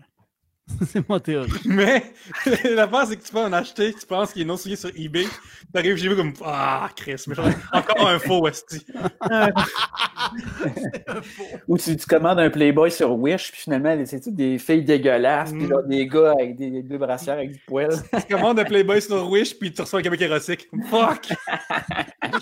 c'est 0.86 1.08
ma 1.08 1.20
théorie. 1.20 1.50
Mais 1.64 2.02
l'affaire, 2.64 3.06
c'est 3.06 3.16
que 3.16 3.24
tu 3.24 3.32
peux 3.32 3.38
en 3.38 3.52
acheter, 3.52 3.94
tu 3.94 4.06
penses 4.06 4.32
qu'il 4.32 4.42
est 4.42 4.44
non 4.44 4.56
souillé 4.56 4.76
sur 4.76 4.90
eBay, 4.94 5.24
t'arrives 5.72 5.96
chez 5.96 6.08
vous 6.08 6.16
comme 6.16 6.32
Ah, 6.44 6.88
Chris, 6.96 7.22
mais 7.26 7.34
encore 7.72 8.08
un 8.08 8.18
faux, 8.18 8.42
Westy. 8.42 8.84
Ou 11.68 11.78
tu, 11.78 11.96
tu 11.96 12.06
commandes 12.06 12.38
un 12.38 12.50
Playboy 12.50 12.90
sur 12.90 13.12
Wish, 13.12 13.52
puis 13.52 13.62
finalement, 13.62 13.96
c'est 14.04 14.20
tout 14.20 14.30
des 14.30 14.58
filles 14.58 14.84
dégueulasses, 14.84 15.52
puis 15.52 15.66
genre 15.66 15.82
des 15.84 16.06
gars 16.06 16.32
avec 16.32 16.56
des 16.56 16.82
deux 16.82 16.98
brassières 16.98 17.36
avec 17.36 17.52
du 17.52 17.58
poil. 17.66 17.90
Tu 18.12 18.34
commandes 18.34 18.58
un 18.58 18.64
Playboy 18.64 19.00
sur 19.00 19.28
Wish, 19.30 19.58
puis 19.58 19.72
tu 19.72 19.80
reçois 19.80 20.00
un 20.00 20.02
Québec 20.02 20.20
érotique. 20.22 20.68
Fuck! 20.88 21.32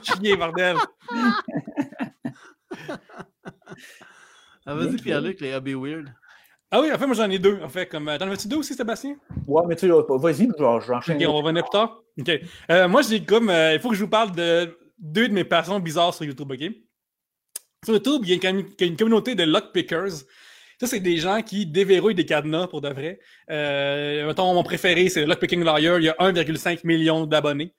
Chier, 0.03 0.37
bordel! 0.37 0.77
Ah, 4.67 4.75
Vas-y, 4.75 4.97
Pierre-Luc, 4.97 5.41
les 5.41 5.55
hobbies 5.55 5.75
weird. 5.75 6.13
Ah 6.71 6.81
oui, 6.81 6.93
en 6.93 6.99
fait, 6.99 7.07
moi 7.07 7.15
j'en 7.15 7.31
ai 7.31 7.39
deux. 7.39 7.61
En 7.63 7.69
fait, 7.69 7.87
comme. 7.87 8.09
euh, 8.09 8.19
T'en 8.19 8.27
avais-tu 8.27 8.47
deux 8.49 8.57
aussi, 8.57 8.75
Sébastien? 8.75 9.17
Ouais, 9.47 9.63
mais 9.67 9.75
tu 9.77 9.89
sais, 9.89 9.93
vas-y, 10.09 10.49
j'enchaîne. 10.59 11.17
Ok, 11.17 11.23
on 11.29 11.33
va 11.33 11.39
revenir 11.39 11.63
plus 11.63 11.71
tard. 11.71 12.03
Ok. 12.19 12.31
Euh, 12.71 12.89
moi, 12.89 13.03
j'ai 13.03 13.25
comme. 13.25 13.49
euh, 13.51 13.75
il 13.75 13.81
faut 13.81 13.89
que 13.91 13.95
je 13.97 14.03
vous 14.03 14.11
parle 14.11 14.33
de 14.35 14.77
deux 14.99 15.29
de 15.29 15.33
mes 15.33 15.45
passions 15.45 15.81
bizarres 15.81 16.13
sur 16.15 16.25
YouTube, 16.25 16.51
ok? 16.51 16.71
Sur 17.85 17.95
YouTube, 17.95 18.23
il 18.25 18.43
y 18.43 18.47
a 18.47 18.51
une, 18.51 18.67
une 18.81 18.97
communauté 18.97 19.35
de 19.35 19.45
lockpickers. 19.45 20.11
Ça, 20.81 20.87
c'est 20.87 21.01
des 21.01 21.17
gens 21.17 21.43
qui 21.43 21.67
déverrouillent 21.67 22.15
des 22.15 22.27
cadenas 22.27 22.67
pour 22.69 22.81
de 22.81 22.89
vrai. 22.89 23.19
Euh, 23.51 24.27
mettons, 24.27 24.53
mon 24.55 24.63
préféré, 24.63 25.09
c'est 25.09 25.27
Lockpicking 25.27 25.65
Lawyer. 25.65 25.97
Il 25.99 26.05
y 26.05 26.09
a 26.09 26.15
1,5 26.21 26.81
million 26.85 27.27
d'abonnés. 27.27 27.75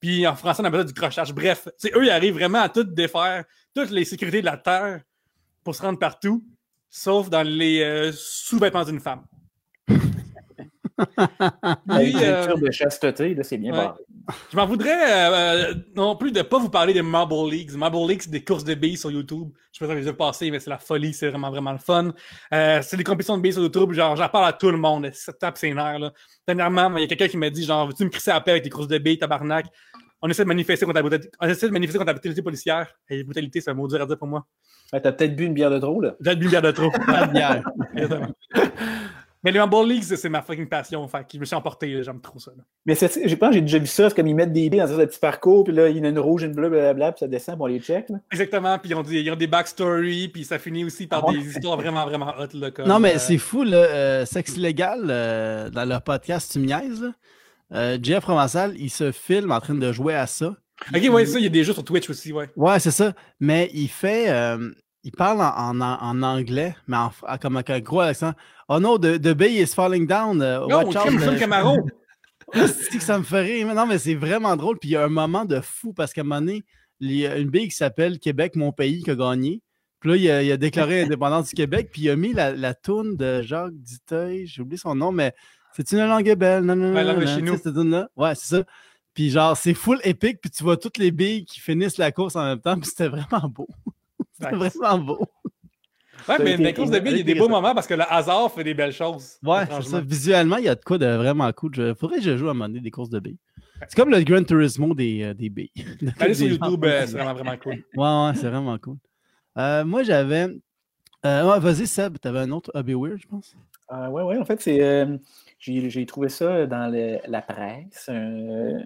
Puis 0.00 0.26
en 0.26 0.36
français, 0.36 0.62
on 0.62 0.64
appelle 0.66 0.80
ça 0.80 0.84
du 0.86 0.92
crochage. 0.92 1.32
Bref, 1.32 1.68
c'est 1.78 1.92
eux, 1.96 2.04
ils 2.04 2.10
arrivent 2.10 2.34
vraiment 2.34 2.60
à 2.60 2.68
tout 2.68 2.84
défaire, 2.84 3.44
toutes 3.74 3.90
les 3.90 4.04
sécurités 4.04 4.40
de 4.42 4.46
la 4.46 4.56
Terre 4.58 5.00
pour 5.64 5.74
se 5.74 5.82
rendre 5.82 5.98
partout, 5.98 6.44
sauf 6.90 7.30
dans 7.30 7.42
les 7.42 7.82
euh, 7.82 8.12
sous-vêtements 8.12 8.84
d'une 8.84 9.00
femme. 9.00 9.24
Euh, 11.90 12.46
culture 12.46 12.58
de 12.58 12.70
chasteté, 12.70 13.34
là, 13.34 13.42
c'est 13.42 13.58
bien 13.58 13.76
ouais. 13.76 13.90
Je 14.50 14.56
m'en 14.56 14.66
voudrais 14.66 14.90
euh, 14.90 15.70
euh, 15.70 15.74
non 15.94 16.16
plus 16.16 16.32
de 16.32 16.42
pas 16.42 16.58
vous 16.58 16.68
parler 16.68 16.92
des 16.92 17.02
Marble 17.02 17.48
Leagues. 17.50 17.72
Marble 17.72 18.08
Leagues, 18.08 18.22
c'est 18.22 18.30
des 18.30 18.42
courses 18.42 18.64
de 18.64 18.74
billes 18.74 18.96
sur 18.96 19.10
YouTube. 19.10 19.50
Je 19.72 19.78
sais 19.78 19.84
pas 19.84 19.86
si 19.86 19.94
vous 19.94 20.00
les 20.00 20.08
avez 20.08 20.16
passées, 20.16 20.50
mais 20.50 20.58
c'est 20.58 20.70
la 20.70 20.78
folie, 20.78 21.12
c'est 21.12 21.28
vraiment, 21.28 21.50
vraiment 21.50 21.72
le 21.72 21.78
fun. 21.78 22.12
Euh, 22.52 22.80
c'est 22.82 22.96
des 22.96 23.04
compétitions 23.04 23.36
de 23.36 23.42
billes 23.42 23.52
sur 23.52 23.62
YouTube, 23.62 23.92
genre, 23.92 24.16
j'en 24.16 24.28
parle 24.28 24.46
à 24.46 24.52
tout 24.52 24.70
le 24.70 24.78
monde, 24.78 25.10
ça 25.12 25.32
tape 25.32 25.58
ses 25.58 25.72
nerfs, 25.72 25.98
là. 25.98 26.12
Dernièrement, 26.46 26.96
il 26.96 27.02
y 27.02 27.04
a 27.04 27.06
quelqu'un 27.06 27.28
qui 27.28 27.36
m'a 27.36 27.50
dit, 27.50 27.64
genre, 27.64 27.86
veux-tu 27.86 28.04
me 28.04 28.10
crisser 28.10 28.30
à 28.32 28.40
paix 28.40 28.52
avec 28.52 28.64
tes 28.64 28.70
courses 28.70 28.88
de 28.88 28.98
billes, 28.98 29.18
tabarnak? 29.18 29.66
On 30.22 30.28
essaie 30.28 30.42
de 30.42 30.48
manifester 30.48 30.86
contre 30.86 30.96
la 30.96 31.02
brutalité, 31.02 31.30
on 31.40 31.48
essaie 31.48 31.68
de 31.68 31.72
manifester 31.72 31.98
contre 31.98 32.08
la 32.08 32.14
brutalité 32.14 32.42
policière. 32.42 32.92
Et 33.08 33.22
brutalité, 33.22 33.60
c'est 33.60 33.70
un 33.70 33.74
mot 33.74 33.86
dur 33.86 34.00
à 34.00 34.06
dire 34.06 34.18
pour 34.18 34.26
moi. 34.26 34.46
Ouais, 34.92 35.00
T'as 35.00 35.12
peut-être 35.12 35.34
bu 35.36 35.44
une 35.46 35.54
bière 35.54 35.70
de 35.70 35.78
trop, 35.78 36.00
là. 36.00 36.14
J'ai 36.20 36.36
bu 36.36 36.44
une 36.44 36.50
bière 36.50 36.62
de 36.62 36.70
trop. 36.70 36.90
Pas 36.90 37.26
de 37.26 37.32
bière. 37.32 37.62
Exactement. 37.94 38.32
Mais 39.44 39.52
les 39.52 39.58
Marble 39.60 39.86
Leagues, 39.86 40.02
c'est 40.02 40.28
ma 40.28 40.42
fucking 40.42 40.68
passion. 40.68 41.06
Fait 41.06 41.18
que 41.20 41.26
je 41.34 41.38
me 41.38 41.44
suis 41.44 41.54
emporté, 41.54 42.02
j'aime 42.02 42.20
trop 42.20 42.38
ça. 42.40 42.50
là. 42.56 42.64
Mais 42.84 42.94
je 42.96 43.34
pense 43.36 43.50
que 43.50 43.54
j'ai 43.54 43.60
déjà 43.60 43.78
vu 43.78 43.86
ça, 43.86 44.08
c'est 44.08 44.16
comme 44.16 44.26
ils 44.26 44.34
mettent 44.34 44.52
des 44.52 44.68
billes 44.68 44.80
dans 44.80 44.98
un 44.98 45.06
petit 45.06 45.20
parcours, 45.20 45.62
puis 45.62 45.72
là, 45.72 45.88
il 45.88 45.96
y 45.98 46.00
en 46.00 46.04
a 46.04 46.08
une 46.08 46.18
rouge, 46.18 46.42
une 46.42 46.52
bleue, 46.52 46.68
blablabla, 46.68 47.12
puis 47.12 47.20
ça 47.20 47.28
descend, 47.28 47.54
puis 47.54 47.62
on 47.62 47.66
les 47.66 47.78
check. 47.78 48.08
Là. 48.08 48.16
Exactement, 48.32 48.76
puis 48.80 48.90
ils 48.90 48.94
ont, 48.96 49.02
des, 49.02 49.20
ils 49.20 49.30
ont 49.30 49.36
des 49.36 49.46
backstories, 49.46 50.28
puis 50.28 50.42
ça 50.44 50.58
finit 50.58 50.84
aussi 50.84 51.06
par 51.06 51.22
Ah 51.24 51.28
ouais. 51.30 51.38
des 51.38 51.48
histoires 51.48 51.76
vraiment, 51.76 52.04
vraiment 52.06 52.34
hot. 52.40 52.48
Là, 52.54 52.72
comme, 52.72 52.88
Non, 52.88 52.98
mais 52.98 53.14
euh, 53.14 53.18
c'est 53.18 53.38
fou, 53.38 53.62
là. 53.62 53.76
euh, 53.76 54.24
Sexe 54.26 54.56
illégal, 54.56 54.98
euh, 55.08 55.70
dans 55.70 55.84
leur 55.84 56.02
podcast 56.02 56.50
Tu 56.50 56.58
me 56.58 56.66
niaises. 56.66 57.06
Euh, 57.72 57.98
Jeff 58.02 58.24
Provençal, 58.24 58.74
il 58.78 58.90
se 58.90 59.12
filme 59.12 59.52
en 59.52 59.60
train 59.60 59.74
de 59.74 59.92
jouer 59.92 60.14
à 60.16 60.26
ça. 60.26 60.56
Ok, 60.94 61.02
ouais, 61.10 61.26
ça, 61.26 61.38
il 61.38 61.44
y 61.44 61.46
a 61.46 61.50
des 61.50 61.64
jeux 61.64 61.72
sur 61.72 61.84
Twitch 61.84 62.08
aussi, 62.10 62.32
ouais. 62.32 62.50
Ouais, 62.56 62.78
c'est 62.80 62.90
ça. 62.90 63.14
Mais 63.40 63.70
il 63.72 63.88
fait. 63.88 64.28
euh, 64.30 64.70
il 65.04 65.12
parle 65.12 65.40
en, 65.40 65.80
en, 65.80 65.98
en 66.02 66.22
anglais, 66.24 66.74
mais 66.88 66.96
en, 66.96 67.10
comme 67.40 67.56
avec 67.56 67.70
un 67.70 67.78
gros 67.80 68.00
accent. 68.00 68.32
Oh 68.68 68.80
no, 68.80 68.98
the, 68.98 69.20
the 69.20 69.32
bay 69.34 69.54
is 69.54 69.68
falling 69.68 70.04
down. 70.06 70.38
uh, 70.38 70.66
Non, 70.68 70.84
watch 70.84 70.96
on 70.96 71.14
out. 71.16 71.34
uh, 71.34 71.38
Camaro. 71.38 71.86
C'est 72.52 72.98
que 72.98 73.02
ça 73.02 73.18
me. 73.18 73.24
Mais 73.64 73.72
Non, 73.74 73.86
mais 73.86 73.98
c'est 73.98 74.14
vraiment 74.14 74.56
drôle. 74.56 74.78
Puis 74.78 74.90
il 74.90 74.92
y 74.92 74.96
a 74.96 75.04
un 75.04 75.08
moment 75.08 75.44
de 75.44 75.60
fou 75.60 75.92
parce 75.92 76.12
qu'à 76.12 76.22
un 76.22 76.24
moment 76.24 76.40
donné, 76.40 76.64
il 77.00 77.12
y 77.12 77.26
a 77.26 77.36
une 77.36 77.50
bille 77.50 77.68
qui 77.68 77.76
s'appelle 77.76 78.18
Québec, 78.18 78.56
mon 78.56 78.72
pays, 78.72 79.02
qui 79.02 79.10
a 79.10 79.14
gagné. 79.14 79.62
Puis 80.00 80.10
là, 80.10 80.16
il 80.16 80.30
a, 80.30 80.42
il 80.42 80.52
a 80.52 80.56
déclaré 80.56 81.00
l'indépendance 81.02 81.48
du 81.50 81.54
Québec. 81.54 81.88
Puis 81.92 82.02
il 82.02 82.10
a 82.10 82.16
mis 82.16 82.32
la, 82.32 82.52
la 82.52 82.74
toune 82.74 83.16
de 83.16 83.42
Jacques 83.42 83.74
Diteuil. 83.74 84.46
J'ai 84.46 84.62
oublié 84.62 84.76
son 84.78 84.94
nom, 84.96 85.12
mais 85.12 85.32
c'est 85.76 85.90
une 85.92 86.04
langue 86.06 86.34
belle. 86.34 86.64
Non, 86.64 86.74
non, 86.76 86.92
Ouais, 86.94 87.04
non, 87.04 87.14
non, 87.14 87.40
nous. 87.42 87.56
cette 87.56 87.74
toune-là. 87.74 88.08
Ouais, 88.16 88.34
c'est 88.34 88.56
ça. 88.56 88.64
Puis 89.16 89.30
genre, 89.30 89.56
c'est 89.56 89.74
full 89.74 89.98
épique. 90.04 90.40
Puis 90.40 90.50
tu 90.50 90.62
vois 90.62 90.76
toutes 90.76 90.98
les 90.98 91.10
billes 91.10 91.44
qui 91.44 91.58
finissent 91.58 91.98
la 91.98 92.12
course 92.12 92.36
en 92.36 92.44
même 92.44 92.60
temps. 92.60 92.76
Puis 92.80 92.88
c'était 92.90 93.08
vraiment 93.08 93.48
beau. 93.48 93.66
c'était 94.38 94.54
Nice. 94.56 94.76
vraiment 94.76 94.98
beau. 95.04 95.26
Ouais, 96.28 96.36
mais 96.38 96.56
les 96.56 96.74
courses 96.74 96.90
de 96.90 96.98
billes, 96.98 97.12
il 97.12 97.18
y 97.18 97.20
a 97.20 97.24
des 97.24 97.34
beaux 97.34 97.48
moments 97.48 97.74
parce 97.74 97.86
que 97.86 97.94
le 97.94 98.02
hasard 98.12 98.50
fait 98.52 98.64
des 98.64 98.74
belles 98.74 98.92
choses. 98.92 99.38
Ouais, 99.44 99.64
ça. 99.82 100.00
Visuellement, 100.00 100.56
il 100.58 100.64
y 100.64 100.68
a 100.68 100.74
de 100.74 100.80
quoi 100.84 100.98
de 100.98 101.06
vraiment 101.06 101.50
cool. 101.52 101.72
Je... 101.74 101.94
Faudrait 101.94 102.18
que 102.18 102.24
je 102.24 102.36
joue 102.36 102.48
à 102.48 102.50
un 102.50 102.54
moment 102.54 102.68
donné 102.68 102.80
des 102.80 102.90
courses 102.90 103.10
de 103.10 103.18
billes. 103.20 103.38
C'est 103.88 103.94
comme 103.96 104.10
le 104.10 104.22
Gran 104.22 104.42
Turismo 104.42 104.94
des, 104.94 105.22
euh, 105.22 105.34
des 105.34 105.48
billes. 105.50 105.70
Allez 106.20 106.34
sur 106.34 106.46
YouTube, 106.48 106.84
euh, 106.84 107.06
c'est 107.06 107.12
vraiment, 107.12 107.34
vraiment 107.34 107.56
cool. 107.58 107.74
Ouais, 107.94 108.26
ouais, 108.26 108.32
c'est 108.34 108.48
vraiment 108.48 108.76
cool. 108.78 108.96
Euh, 109.58 109.84
moi, 109.84 110.02
j'avais. 110.02 110.48
Euh, 111.24 111.50
ouais, 111.50 111.60
vas-y, 111.60 111.86
Seb, 111.86 112.18
t'avais 112.18 112.40
un 112.40 112.50
autre 112.50 112.70
Hobby 112.74 112.94
Weird, 112.94 113.18
je 113.18 113.26
pense? 113.26 113.54
Ouais, 113.90 114.22
ouais, 114.22 114.38
en 114.38 114.44
fait, 114.44 114.60
c'est. 114.60 114.82
euh, 114.82 115.16
j'ai 115.58 115.88
j'ai 115.90 116.04
trouvé 116.06 116.28
ça 116.28 116.66
dans 116.66 116.90
le- 116.92 117.18
la 117.28 117.40
presse, 117.42 118.06
euh, 118.10 118.78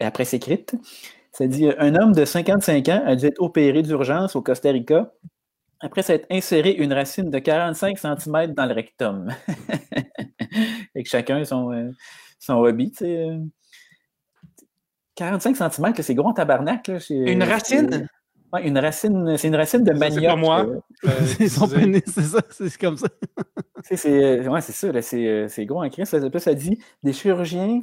la 0.00 0.10
presse 0.10 0.34
écrite. 0.34 0.74
Ça 1.32 1.46
dit 1.46 1.68
un 1.78 1.94
homme 1.96 2.12
de 2.12 2.24
55 2.24 2.88
ans 2.90 3.02
a 3.06 3.16
dû 3.16 3.26
être 3.26 3.40
opéré 3.42 3.82
d'urgence 3.82 4.36
au 4.36 4.42
Costa 4.42 4.70
Rica 4.70 5.12
après 5.80 6.02
s'être 6.02 6.26
inséré 6.30 6.70
une 6.70 6.92
racine 6.92 7.30
de 7.30 7.38
45 7.38 7.98
cm 7.98 8.54
dans 8.54 8.66
le 8.66 8.72
rectum. 8.74 9.28
Et 10.94 11.02
que 11.02 11.08
chacun 11.08 11.44
son, 11.44 11.72
euh, 11.72 11.90
son 12.38 12.54
hobby, 12.54 12.90
tu 12.92 12.98
sais. 12.98 13.18
euh. 13.28 13.38
45 15.16 15.56
cm, 15.56 15.92
c'est 16.02 16.14
gros 16.14 16.28
en 16.28 16.32
tabarnak. 16.32 16.88
Là, 16.88 17.00
c'est- 17.00 17.14
Une 17.14 17.40
c'est- 17.42 17.52
racine? 17.52 18.08
Ouais, 18.52 18.66
une 18.68 18.78
racine, 18.78 19.36
c'est 19.36 19.48
une 19.48 19.56
racine 19.56 19.82
de 19.82 19.92
c'est 19.92 19.98
manioc. 19.98 20.24
pas 20.26 20.36
moi. 20.36 20.64
euh, 20.64 20.80
Euh, 21.06 21.10
C'est 21.26 21.48
son 21.48 21.68
pénis, 21.68 22.02
c'est 22.06 22.22
ça, 22.22 22.38
c'est 22.50 22.76
comme 22.78 22.96
ça. 22.96 23.08
C'est 23.82 24.48
ouais, 24.48 24.60
c'est 24.60 24.72
ça, 24.72 24.92
là, 24.92 25.02
c'est 25.02 25.26
euh, 25.26 25.48
c'est 25.48 25.66
gros 25.66 25.82
en 25.84 25.90
crise. 25.90 26.08
Ça 26.08 26.54
dit 26.54 26.78
des 27.02 27.12
chirurgiens, 27.12 27.80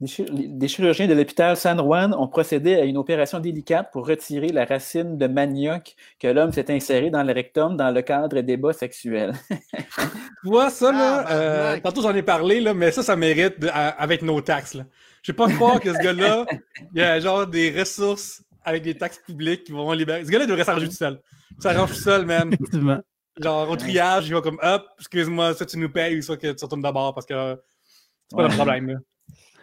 des, 0.00 0.06
chir- 0.06 0.26
des 0.30 0.68
chirurgiens 0.68 1.06
de 1.06 1.14
l'hôpital 1.14 1.56
San 1.56 1.78
Juan 1.78 2.14
ont 2.14 2.26
procédé 2.28 2.74
à 2.74 2.84
une 2.84 2.96
opération 2.96 3.38
délicate 3.40 3.90
pour 3.92 4.06
retirer 4.06 4.48
la 4.48 4.64
racine 4.64 5.16
de 5.16 5.26
manioc 5.26 5.94
que 6.18 6.26
l'homme 6.28 6.52
s'est 6.52 6.70
inséré 6.72 7.10
dans 7.10 7.22
le 7.22 7.32
rectum 7.32 7.76
dans 7.76 7.90
le 7.90 8.02
cadre 8.02 8.40
d'ébats 8.40 8.72
sexuels. 8.72 9.32
Tu 10.44 10.50
vois, 10.50 10.68
ça, 10.68 10.92
là, 10.92 11.24
Ah, 11.26 11.32
euh, 11.32 11.80
tantôt 11.80 12.02
j'en 12.02 12.14
ai 12.14 12.22
parlé, 12.22 12.60
là, 12.60 12.74
mais 12.74 12.90
ça, 12.90 13.02
ça 13.02 13.16
mérite 13.16 13.58
de- 13.60 13.68
à- 13.68 13.88
avec 13.88 14.20
nos 14.20 14.40
taxes. 14.42 14.74
Là. 14.74 14.84
Je 15.22 15.32
vais 15.32 15.36
pas 15.36 15.48
croire 15.48 15.80
que 15.80 15.90
ce 15.90 15.98
gars-là, 15.98 16.44
il 16.94 17.00
y 17.00 17.02
a 17.02 17.18
genre 17.18 17.46
des 17.46 17.70
ressources 17.70 18.42
avec 18.62 18.82
des 18.82 18.94
taxes 18.94 19.20
publiques 19.24 19.64
qui 19.64 19.72
vont 19.72 19.90
libérer. 19.92 20.22
Ce 20.24 20.30
gars-là 20.30 20.44
devrait 20.46 20.64
s'arranger 20.64 20.88
tout 20.88 20.94
seul. 20.94 21.18
Ça 21.60 21.70
arrange 21.70 21.90
tout 21.90 22.00
seul, 22.00 22.26
man. 22.26 22.52
Effectivement. 22.52 22.98
Genre, 23.40 23.70
au 23.70 23.76
triage, 23.76 24.28
il 24.28 24.34
va 24.34 24.42
comme, 24.42 24.58
hop, 24.62 24.84
excuse-moi, 24.98 25.54
ça 25.54 25.64
tu 25.64 25.78
nous 25.78 25.88
payes 25.90 26.18
ou 26.18 26.22
ça 26.22 26.36
que 26.36 26.52
tu 26.52 26.62
retournes 26.64 26.82
d'abord 26.82 27.14
parce 27.14 27.26
que 27.26 27.56
c'est 28.28 28.36
pas 28.36 28.42
Ouais. 28.42 28.48
le 28.50 28.54
problème. 28.54 29.00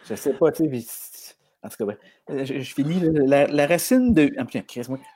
Je 0.10 0.16
sais 0.16 0.34
pas, 0.34 0.52
tu 0.52 0.64
sais. 0.82 1.36
En 1.64 1.70
tout 1.70 1.86
cas. 1.86 1.94
Euh, 2.32 2.46
je, 2.46 2.62
finis. 2.62 3.00
La, 3.28 3.68
racine 3.68 4.14
de. 4.14 4.32
ah. 4.38 4.46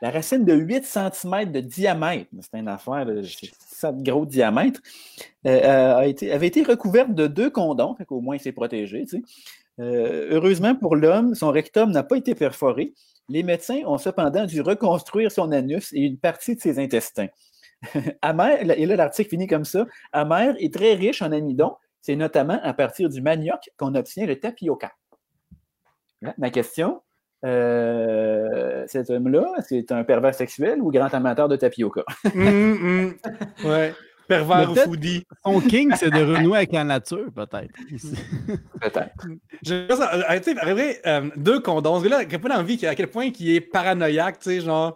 La 0.02 0.12
racine 0.12 0.46
de 0.46 0.54
8 0.54 0.86
cm 0.86 1.52
de 1.52 1.60
diamètre, 1.60 2.30
c'est 2.40 2.60
une 2.60 2.68
affaire, 2.68 3.08
ça 3.60 3.92
de 3.92 4.04
gros 4.04 4.26
diamètre, 4.26 4.80
euh, 5.48 5.50
euh, 5.50 5.98
a 5.98 6.06
été, 6.06 6.32
avait 6.32 6.48
été 6.48 6.62
recouverte 6.64 7.14
de 7.14 7.28
deux 7.28 7.50
condoms, 7.50 7.96
fait 7.96 8.06
qu'au 8.06 8.22
moins 8.22 8.36
il 8.36 8.40
s'est 8.40 8.52
protégé. 8.52 9.06
heureusement 9.80 10.76
pour 10.76 10.96
l'homme, 10.96 11.34
son 11.34 11.50
rectum 11.50 11.92
n'a 11.92 12.04
pas 12.04 12.18
été 12.18 12.36
perforé. 12.36 12.94
Les 13.28 13.42
médecins 13.42 13.82
ont 13.86 13.98
cependant 13.98 14.46
dû 14.46 14.62
reconstruire 14.62 15.32
son 15.32 15.52
anus 15.52 15.92
et 15.94 16.02
une 16.02 16.18
partie 16.18 16.56
de 16.56 16.62
ses 16.62 16.78
intestins. 16.78 17.28
Amer, 18.22 18.70
et 18.78 18.86
là 18.86 18.96
l'article 18.96 19.32
finit 19.32 19.48
comme 19.48 19.66
ça. 19.66 19.88
Amer 20.14 20.56
est 20.60 20.74
très 20.74 20.94
riche 20.94 21.24
en 21.24 21.32
amidon. 21.32 21.74
C'est 22.06 22.16
notamment 22.16 22.60
à 22.62 22.72
partir 22.76 23.10
du 23.10 23.20
manioc 23.20 23.72
qu'on 23.78 23.96
obtient 23.96 24.28
le 24.28 24.40
tapioca. 24.40 24.92
Là, 26.22 26.36
ma 26.38 26.52
question, 26.52 27.02
euh, 27.44 28.84
cet 28.86 29.10
homme-là, 29.10 29.52
est-ce 29.58 29.70
qu'il 29.70 29.78
est 29.78 29.92
un 29.92 30.04
pervers 30.04 30.36
sexuel 30.36 30.84
ou 30.84 30.92
grand 30.92 31.12
amateur 31.12 31.50
de 31.50 31.56
tapioca? 31.56 32.04
Hum, 32.36 32.38
hum. 32.46 33.16
Ouais. 33.64 33.96
Pervers 34.28 34.70
ou 34.70 34.76
foodie. 34.76 35.26
Son 35.44 35.60
king, 35.62 35.94
c'est 35.96 36.12
de 36.12 36.22
renouer 36.24 36.58
avec 36.58 36.74
la 36.74 36.84
nature, 36.84 37.26
peut-être. 37.34 37.74
Peut-être. 38.82 39.28
J'aime 39.64 39.88
bien 39.88 39.96
ça. 39.96 40.14
Euh, 40.32 40.40
tu 40.40 40.54
sais, 40.54 41.02
euh, 41.08 41.30
deux 41.38 41.60
condoms. 41.60 41.98
Ce 41.98 42.04
gars-là, 42.04 42.18
à 42.18 42.26
quel 42.26 42.40
point 42.40 42.56
d'envie, 42.56 42.86
à 42.86 42.94
quel 42.94 43.08
point 43.08 43.32
il 43.40 43.50
est 43.50 43.62
paranoïaque, 43.62 44.38
tu 44.38 44.52
sais, 44.52 44.62
genre, 44.62 44.96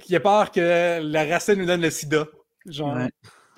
qu'il 0.00 0.16
a 0.16 0.20
peur 0.20 0.50
que 0.50 1.00
la 1.02 1.24
racine 1.24 1.54
lui 1.54 1.66
donne 1.66 1.82
le 1.82 1.90
sida. 1.90 2.26
Genre, 2.66 2.96
Ouais. 2.96 3.10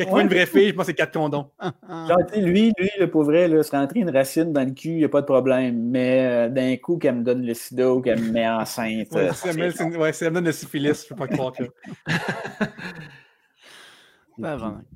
Quel 0.04 0.08
point 0.08 0.16
Ouais. 0.18 0.22
une 0.24 0.28
vraie 0.28 0.46
fille, 0.46 0.68
je 0.68 0.72
pense 0.74 0.82
que 0.86 0.86
c'est 0.92 0.94
quatre 0.94 1.12
condoms. 1.12 1.50
Genre, 2.08 2.18
lui, 2.36 2.72
lui, 2.78 2.90
le 2.98 3.06
pauvre 3.10 3.26
vrai, 3.32 3.48
là, 3.48 3.62
se 3.62 3.70
rentrer 3.70 4.00
une 4.00 4.10
racine 4.10 4.52
dans 4.52 4.64
le 4.64 4.72
cul, 4.72 4.88
il 4.90 4.96
n'y 4.96 5.04
a 5.04 5.08
pas 5.08 5.20
de 5.20 5.26
problème. 5.26 5.90
Mais 5.90 6.26
euh, 6.26 6.48
d'un 6.48 6.76
coup, 6.76 6.98
qu'elle 6.98 7.16
me 7.16 7.22
donne 7.24 7.44
le 7.46 7.54
sida 7.54 7.92
ou 7.92 8.00
qu'elle 8.00 8.20
me 8.20 8.30
met 8.32 8.48
enceinte. 8.48 9.08
Ouais, 9.12 9.28
euh, 9.28 9.32
si 9.32 9.48
elle 9.48 9.56
me- 9.58 9.70
c'est- 9.70 9.76
c'est- 9.90 9.96
ouais, 9.96 10.12
si 10.12 10.24
elle 10.24 10.30
me 10.30 10.34
donne 10.36 10.44
le 10.46 10.52
syphilis, 10.52 11.02
je 11.04 11.08
peux 11.08 11.16
pas 11.16 11.28
croire 11.28 11.52
que. 11.52 11.64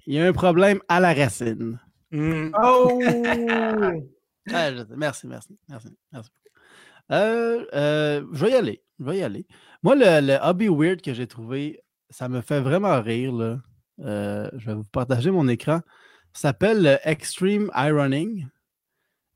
Il 0.07 0.15
y 0.15 0.19
a 0.21 0.27
un 0.27 0.33
problème 0.33 0.81
à 0.89 1.01
la 1.01 1.13
racine. 1.13 1.79
Hum. 2.13 2.53
Oh! 2.63 3.01
Ah. 4.53 4.71
Merci, 4.99 5.27
merci, 5.27 5.57
merci, 5.71 5.89
merci. 6.13 6.29
Euh, 7.11 7.65
euh, 7.73 8.23
je 8.31 8.45
vais 8.45 8.51
y 8.51 8.55
aller. 8.55 8.83
Je 9.01 9.05
vais 9.07 9.17
y 9.17 9.23
aller. 9.23 9.47
Moi, 9.83 9.95
le, 9.95 10.21
le 10.21 10.37
hobby 10.43 10.69
weird 10.69 11.01
que 11.01 11.15
j'ai 11.15 11.27
trouvé, 11.27 11.81
ça 12.11 12.29
me 12.29 12.43
fait 12.43 12.61
vraiment 12.61 13.01
rire. 13.01 13.33
Là. 13.33 13.61
Euh, 14.01 14.49
je 14.57 14.67
vais 14.67 14.75
vous 14.75 14.85
partager 14.85 15.31
mon 15.31 15.49
écran. 15.49 15.81
Ça 16.33 16.49
s'appelle 16.49 16.83
le 16.83 16.99
Extreme 17.05 17.71
Ironing. 17.75 18.47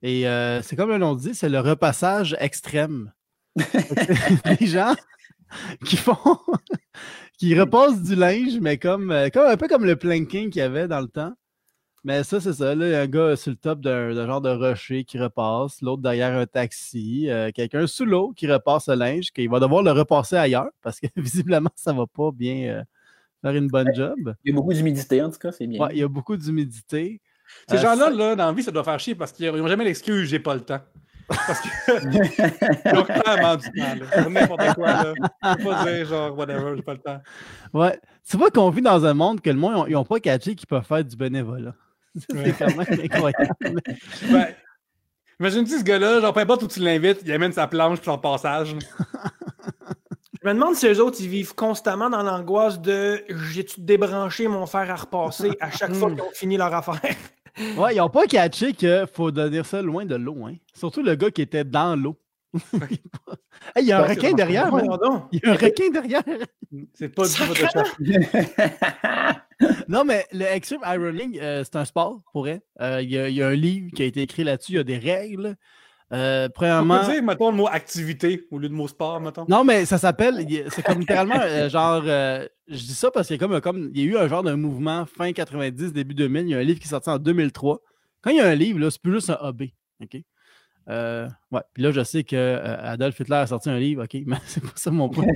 Et 0.03 0.29
euh, 0.29 0.63
c'est 0.63 0.77
comme 0.77 0.91
le 0.91 0.99
nom 0.99 1.15
dit, 1.15 1.35
c'est 1.35 1.49
le 1.49 1.61
repassage 1.61 2.37
extrême. 2.41 3.13
Les 4.61 4.67
gens 4.67 4.95
qui 5.85 5.97
font. 5.97 6.17
qui 7.39 7.59
repassent 7.59 8.03
du 8.03 8.17
linge, 8.17 8.59
mais 8.61 8.79
comme, 8.79 9.11
euh, 9.11 9.29
comme 9.31 9.47
un 9.47 9.57
peu 9.57 9.69
comme 9.69 9.85
le 9.85 9.97
planking 9.97 10.51
qu'il 10.51 10.61
y 10.61 10.63
avait 10.63 10.89
dans 10.89 11.01
le 11.01 11.09
temps. 11.09 11.33
Mais 12.05 12.23
ça, 12.25 12.41
c'est 12.41 12.53
ça. 12.53 12.75
Là, 12.75 12.87
il 12.87 12.93
y 12.93 12.95
a 12.95 13.01
un 13.03 13.07
gars 13.07 13.37
sur 13.37 13.51
le 13.51 13.57
top 13.57 13.81
d'un 13.81 14.15
d'un 14.15 14.27
genre 14.27 14.41
de 14.41 14.51
rocher 14.51 15.05
qui 15.05 15.19
repasse, 15.19 15.83
l'autre 15.83 16.03
derrière 16.03 16.37
un 16.37 16.47
taxi, 16.47 17.29
euh, 17.29 17.51
quelqu'un 17.53 17.87
sous 17.87 18.05
l'eau 18.05 18.33
qui 18.37 18.51
repasse 18.51 18.89
le 18.89 18.95
linge, 18.95 19.31
qu'il 19.33 19.49
va 19.51 19.61
devoir 19.61 19.83
le 19.83 19.93
repasser 19.93 20.37
ailleurs 20.37 20.71
parce 20.83 21.01
que 21.01 21.07
visiblement, 21.17 21.71
ça 21.75 21.93
va 21.93 22.07
pas 22.07 22.31
bien 22.33 22.69
euh, 22.69 22.85
faire 23.43 23.55
une 23.55 23.69
bonne 23.69 23.95
job. 23.95 24.35
Il 24.45 24.51
y 24.51 24.53
a 24.53 24.57
beaucoup 24.57 24.73
d'humidité, 24.73 25.23
en 25.23 25.31
tout 25.31 25.39
cas, 25.39 25.53
c'est 25.53 25.67
bien. 25.67 25.81
Ouais, 25.81 25.91
il 25.93 25.99
y 25.99 26.03
a 26.03 26.09
beaucoup 26.09 26.37
d'humidité. 26.37 27.21
Ces 27.69 27.77
Euh, 27.77 27.81
gens-là, 27.81 28.11
là, 28.11 28.37
dans 28.37 28.47
la 28.47 28.53
vie, 28.53 28.63
ça 28.63 28.71
doit 28.71 28.85
faire 28.85 28.99
chier 29.01 29.15
parce 29.15 29.33
qu'ils 29.33 29.51
n'ont 29.51 29.69
jamais 29.69 29.85
l'excuse 29.85 30.29
j'ai 30.29 30.39
pas 30.39 30.55
le 30.55 30.61
temps. 30.61 30.81
Parce 31.29 31.61
que 31.61 31.69
ils 32.93 32.99
ont 32.99 33.05
clairement 33.05 33.57
du 33.57 33.67
temps. 33.71 34.31
N'importe 34.31 34.75
quoi. 34.75 34.87
Là. 34.87 35.15
Je 35.43 35.57
peux 35.57 35.65
pas 35.71 35.85
dire 35.85 36.07
genre 36.07 36.37
whatever, 36.39 36.73
j'ai 36.77 36.83
pas 36.83 36.93
le 36.95 36.99
temps. 37.01 37.21
Ouais. 37.75 37.99
Tu 38.29 38.37
vois 38.37 38.51
qu'on 38.51 38.71
vit 38.71 38.81
dans 38.83 39.05
un 39.05 39.15
monde 39.15 39.41
que 39.41 39.51
le 39.51 39.57
monde, 39.57 39.87
ils 39.89 39.93
n'ont 39.93 40.05
pas 40.05 40.21
catché 40.21 40.55
qu'ils 40.55 40.67
peuvent 40.67 40.85
faire 40.85 41.05
du 41.05 41.17
bénévolat. 41.17 41.75
C'est 42.31 42.35
Ouais. 42.37 42.55
quand 42.59 42.67
même 42.77 43.01
incroyable. 43.05 43.83
Ben, 44.31 44.47
Imagine-tu 45.41 45.79
ce 45.79 45.85
gars-là, 45.85 46.21
genre 46.21 46.33
peu 46.35 46.41
importe 46.41 46.63
où 46.65 46.67
tu 46.67 46.81
l'invites, 46.81 47.21
il 47.25 47.31
amène 47.33 47.53
sa 47.53 47.67
planche 47.69 47.99
pour 48.01 48.13
son 48.15 48.19
passage. 48.19 48.75
Je 50.49 50.55
me 50.55 50.59
demande 50.61 50.77
si 50.77 50.87
eux 50.87 51.03
autres, 51.03 51.19
ils 51.21 51.29
vivent 51.29 51.55
constamment 51.55 52.09
dans 52.09 52.23
l'angoisse 52.23 52.81
de 52.81 53.23
j'ai-tu 53.29 53.83
débranché 53.83 54.49
mon 54.49 54.65
fer 54.65 54.91
à 54.91 54.95
repasser 54.97 55.51
à 55.61 55.71
chaque 55.71 55.93
fois 55.93 56.09
Hmm. 56.09 56.15
qu'ils 56.15 56.23
ont 56.25 56.31
fini 56.33 56.57
leur 56.57 56.73
affaire? 56.73 57.01
Ouais, 57.77 57.95
ils 57.95 57.99
n'ont 57.99 58.09
pas 58.09 58.27
catché 58.27 58.73
qu'il 58.73 59.05
faut 59.13 59.31
donner 59.33 59.63
ça 59.65 59.83
loin 59.83 60.07
de 60.07 60.15
l'eau. 60.15 60.47
Hein. 60.47 60.55
Surtout 60.75 61.03
le 61.03 61.17
gars 61.17 61.31
qui 61.33 61.43
était 61.43 61.65
dans 61.65 61.97
l'eau. 62.01 62.17
Hey, 63.77 63.83
il 63.83 63.89
y 63.89 63.93
a 63.93 63.99
un 63.99 64.03
Ouais, 64.03 64.15
requin 64.15 64.33
derrière. 64.33 64.71
Il 65.33 65.41
y 65.43 65.47
a 65.47 65.51
un 65.51 65.55
requin 65.55 65.91
derrière. 65.91 66.23
C'est 66.95 67.09
pas 67.11 67.25
du. 67.25 67.31
Photoshop. 67.31 67.83
Non, 69.89 70.05
mais 70.05 70.25
le 70.33 70.45
Extreme 70.45 70.81
Ironing, 70.87 71.39
euh, 71.43 71.65
c'est 71.65 71.75
un 71.77 71.85
sport 71.85 72.21
pour 72.33 72.47
elle. 72.47 72.61
Euh, 72.81 73.03
Il 73.03 73.11
y, 73.11 73.19
a- 73.19 73.29
il 73.29 73.35
y 73.35 73.43
a 73.43 73.49
un 73.49 73.55
livre 73.55 73.91
qui 73.95 74.03
a 74.03 74.07
été 74.07 74.23
écrit 74.23 74.45
là-dessus. 74.45 74.73
Il 74.73 74.77
y 74.77 74.79
a 74.79 74.85
des 74.85 74.99
règles. 74.99 75.57
Euh, 76.13 76.49
premièrement. 76.49 77.01
peut 77.05 77.13
dire, 77.13 77.23
mettons, 77.23 77.51
le 77.51 77.57
mot 77.57 77.69
activité 77.69 78.47
au 78.51 78.59
lieu 78.59 78.69
de 78.69 78.75
mot 78.75 78.89
sport, 78.89 79.21
mettons. 79.21 79.45
Non, 79.49 79.63
mais 79.65 79.85
ça 79.85 79.99
s'appelle. 79.99 80.47
C'est 80.71 80.83
comme 80.83 81.01
littéralement, 81.01 81.39
euh, 81.41 81.69
genre. 81.71 82.03
euh, 82.07 82.47
je 82.67 82.77
dis 82.79 82.95
ça 82.95 83.11
parce 83.11 83.27
qu'il 83.27 83.37
y 83.37 83.39
a 83.39 83.47
comme, 83.47 83.61
comme. 83.61 83.91
Il 83.95 84.01
y 84.01 84.09
a 84.09 84.13
eu 84.13 84.17
un 84.17 84.29
genre 84.29 84.43
de 84.43 84.55
mouvement 84.55 85.05
fin 85.07 85.33
90, 85.33 85.93
début 85.93 86.15
2000. 86.15 86.43
Il 86.45 86.49
y 86.51 86.55
a 86.55 86.59
un 86.59 86.63
livre 86.63 86.79
qui 86.81 86.87
est 86.87 86.91
sorti 86.91 87.11
en 87.11 87.19
2003. 87.19 87.81
Quand 88.23 88.31
il 88.31 88.37
y 88.37 88.41
a 88.41 88.47
un 88.47 88.55
livre, 88.55 88.79
là, 88.81 88.91
c'est 88.91 89.01
plus 89.03 89.13
juste 89.13 89.31
un 89.31 89.39
hobby. 89.41 89.75
OK? 90.03 90.21
Euh, 90.91 91.29
ouais. 91.51 91.61
Puis 91.75 91.83
là, 91.83 91.91
je 91.91 92.03
sais 92.03 92.25
que 92.25 92.35
euh, 92.35 92.77
Adolf 92.81 93.21
Hitler 93.21 93.37
a 93.37 93.47
sorti 93.47 93.69
un 93.69 93.79
livre. 93.79 94.05
OK? 94.05 94.23
Mais 94.27 94.37
c'est 94.47 94.63
pas 94.63 94.71
ça 94.75 94.91
mon 94.91 95.11
point. 95.11 95.27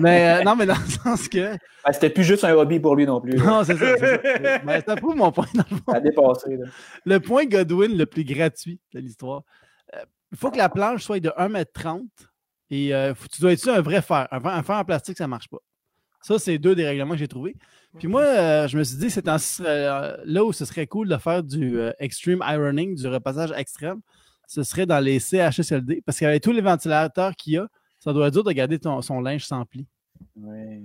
mais 0.00 0.40
euh, 0.40 0.42
non, 0.42 0.56
mais 0.56 0.66
dans 0.66 0.74
le 0.74 0.90
sens 0.90 1.28
que. 1.28 1.56
Ah, 1.84 1.92
C'était 1.92 2.10
plus 2.10 2.24
juste 2.24 2.42
un 2.42 2.52
hobby 2.54 2.80
pour 2.80 2.96
lui 2.96 3.06
non 3.06 3.20
plus. 3.20 3.36
là. 3.36 3.44
Non, 3.44 3.64
c'est 3.64 3.76
ça. 3.76 3.96
ça. 3.96 4.18
Mais 4.64 4.80
ça 4.80 4.96
prouve 4.96 5.14
mon 5.14 5.30
point 5.30 5.46
dans 5.54 5.62
le 5.70 5.76
fond. 5.76 5.82
Ça 5.92 5.96
a 5.98 6.00
dépassé. 6.00 6.56
là. 6.56 6.66
Le 7.04 7.20
point 7.20 7.44
Godwin 7.46 7.96
le 7.96 8.06
plus 8.06 8.24
gratuit 8.24 8.80
de 8.92 8.98
l'histoire. 8.98 9.42
Il 10.32 10.38
faut 10.38 10.50
que 10.50 10.56
la 10.58 10.68
planche 10.68 11.02
soit 11.04 11.20
de 11.20 11.30
1m30 11.36 12.02
et 12.70 12.94
euh, 12.94 13.14
faut- 13.14 13.28
tu 13.28 13.40
dois 13.40 13.52
être 13.52 13.60
sur 13.60 13.72
un 13.74 13.80
vrai 13.80 14.02
fer. 14.02 14.26
Un, 14.30 14.40
fer- 14.40 14.52
un 14.54 14.62
fer 14.62 14.76
en 14.76 14.84
plastique, 14.84 15.16
ça 15.18 15.24
ne 15.24 15.30
marche 15.30 15.48
pas. 15.48 15.58
Ça, 16.20 16.38
c'est 16.38 16.58
deux 16.58 16.74
des 16.74 16.84
règlements 16.84 17.12
que 17.12 17.18
j'ai 17.18 17.28
trouvés. 17.28 17.54
Puis 17.98 18.08
moi, 18.08 18.22
euh, 18.22 18.66
je 18.68 18.76
me 18.76 18.82
suis 18.84 18.96
dit, 18.98 19.08
c'est 19.10 19.24
euh, 19.28 20.16
là 20.24 20.44
où 20.44 20.52
ce 20.52 20.64
serait 20.64 20.86
cool 20.88 21.08
de 21.08 21.16
faire 21.16 21.42
du 21.42 21.78
euh, 21.78 21.92
extreme 22.00 22.42
ironing, 22.44 22.96
du 22.96 23.06
repassage 23.06 23.52
extrême, 23.56 24.00
ce 24.48 24.62
serait 24.64 24.86
dans 24.86 24.98
les 24.98 25.20
CHSLD. 25.20 26.02
Parce 26.04 26.18
qu'avec 26.18 26.42
tous 26.42 26.52
les 26.52 26.60
ventilateurs 26.60 27.34
qu'il 27.36 27.52
y 27.54 27.58
a, 27.58 27.68
ça 28.00 28.12
doit 28.12 28.26
être 28.26 28.32
dur 28.34 28.42
de 28.44 28.52
garder 28.52 28.78
ton, 28.78 29.00
son 29.02 29.20
linge 29.20 29.44
sans 29.46 29.64
pli. 29.64 29.86
Ouais. 30.36 30.80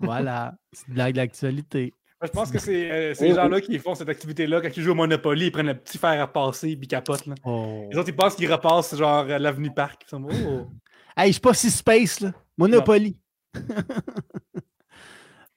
Voilà, 0.00 0.54
c'est 0.72 0.92
d'actualité. 0.92 1.92
Moi, 1.92 2.05
je 2.22 2.28
pense 2.30 2.50
que 2.50 2.58
c'est 2.58 2.90
euh, 2.90 3.14
ces 3.14 3.28
Oui, 3.28 3.34
gens-là 3.34 3.60
qui 3.60 3.78
font 3.78 3.94
cette 3.94 4.08
activité-là, 4.08 4.60
quand 4.60 4.74
ils 4.74 4.82
jouent 4.82 4.92
au 4.92 4.94
Monopoly, 4.94 5.46
ils 5.46 5.52
prennent 5.52 5.66
le 5.66 5.78
petit 5.78 5.98
fer 5.98 6.20
à 6.20 6.26
passer 6.32 6.68
et 6.68 6.78
ils 6.80 6.88
capotent. 6.88 7.26
Là. 7.26 7.34
Oh. 7.44 7.86
Les 7.90 7.98
autres, 7.98 8.08
ils 8.08 8.16
pensent 8.16 8.34
qu'ils 8.36 8.50
repassent 8.52 8.94
genre 8.96 9.28
à 9.30 9.38
l'avenue 9.38 9.72
Parc. 9.72 10.02
Ils 10.06 10.10
sont 10.10 10.24
oh. 10.24 10.66
Hey, 11.16 11.28
je 11.28 11.32
suis 11.32 11.40
pas 11.40 11.54
si 11.54 11.70
space, 11.70 12.20
là. 12.20 12.32
Monopoly. 12.58 13.18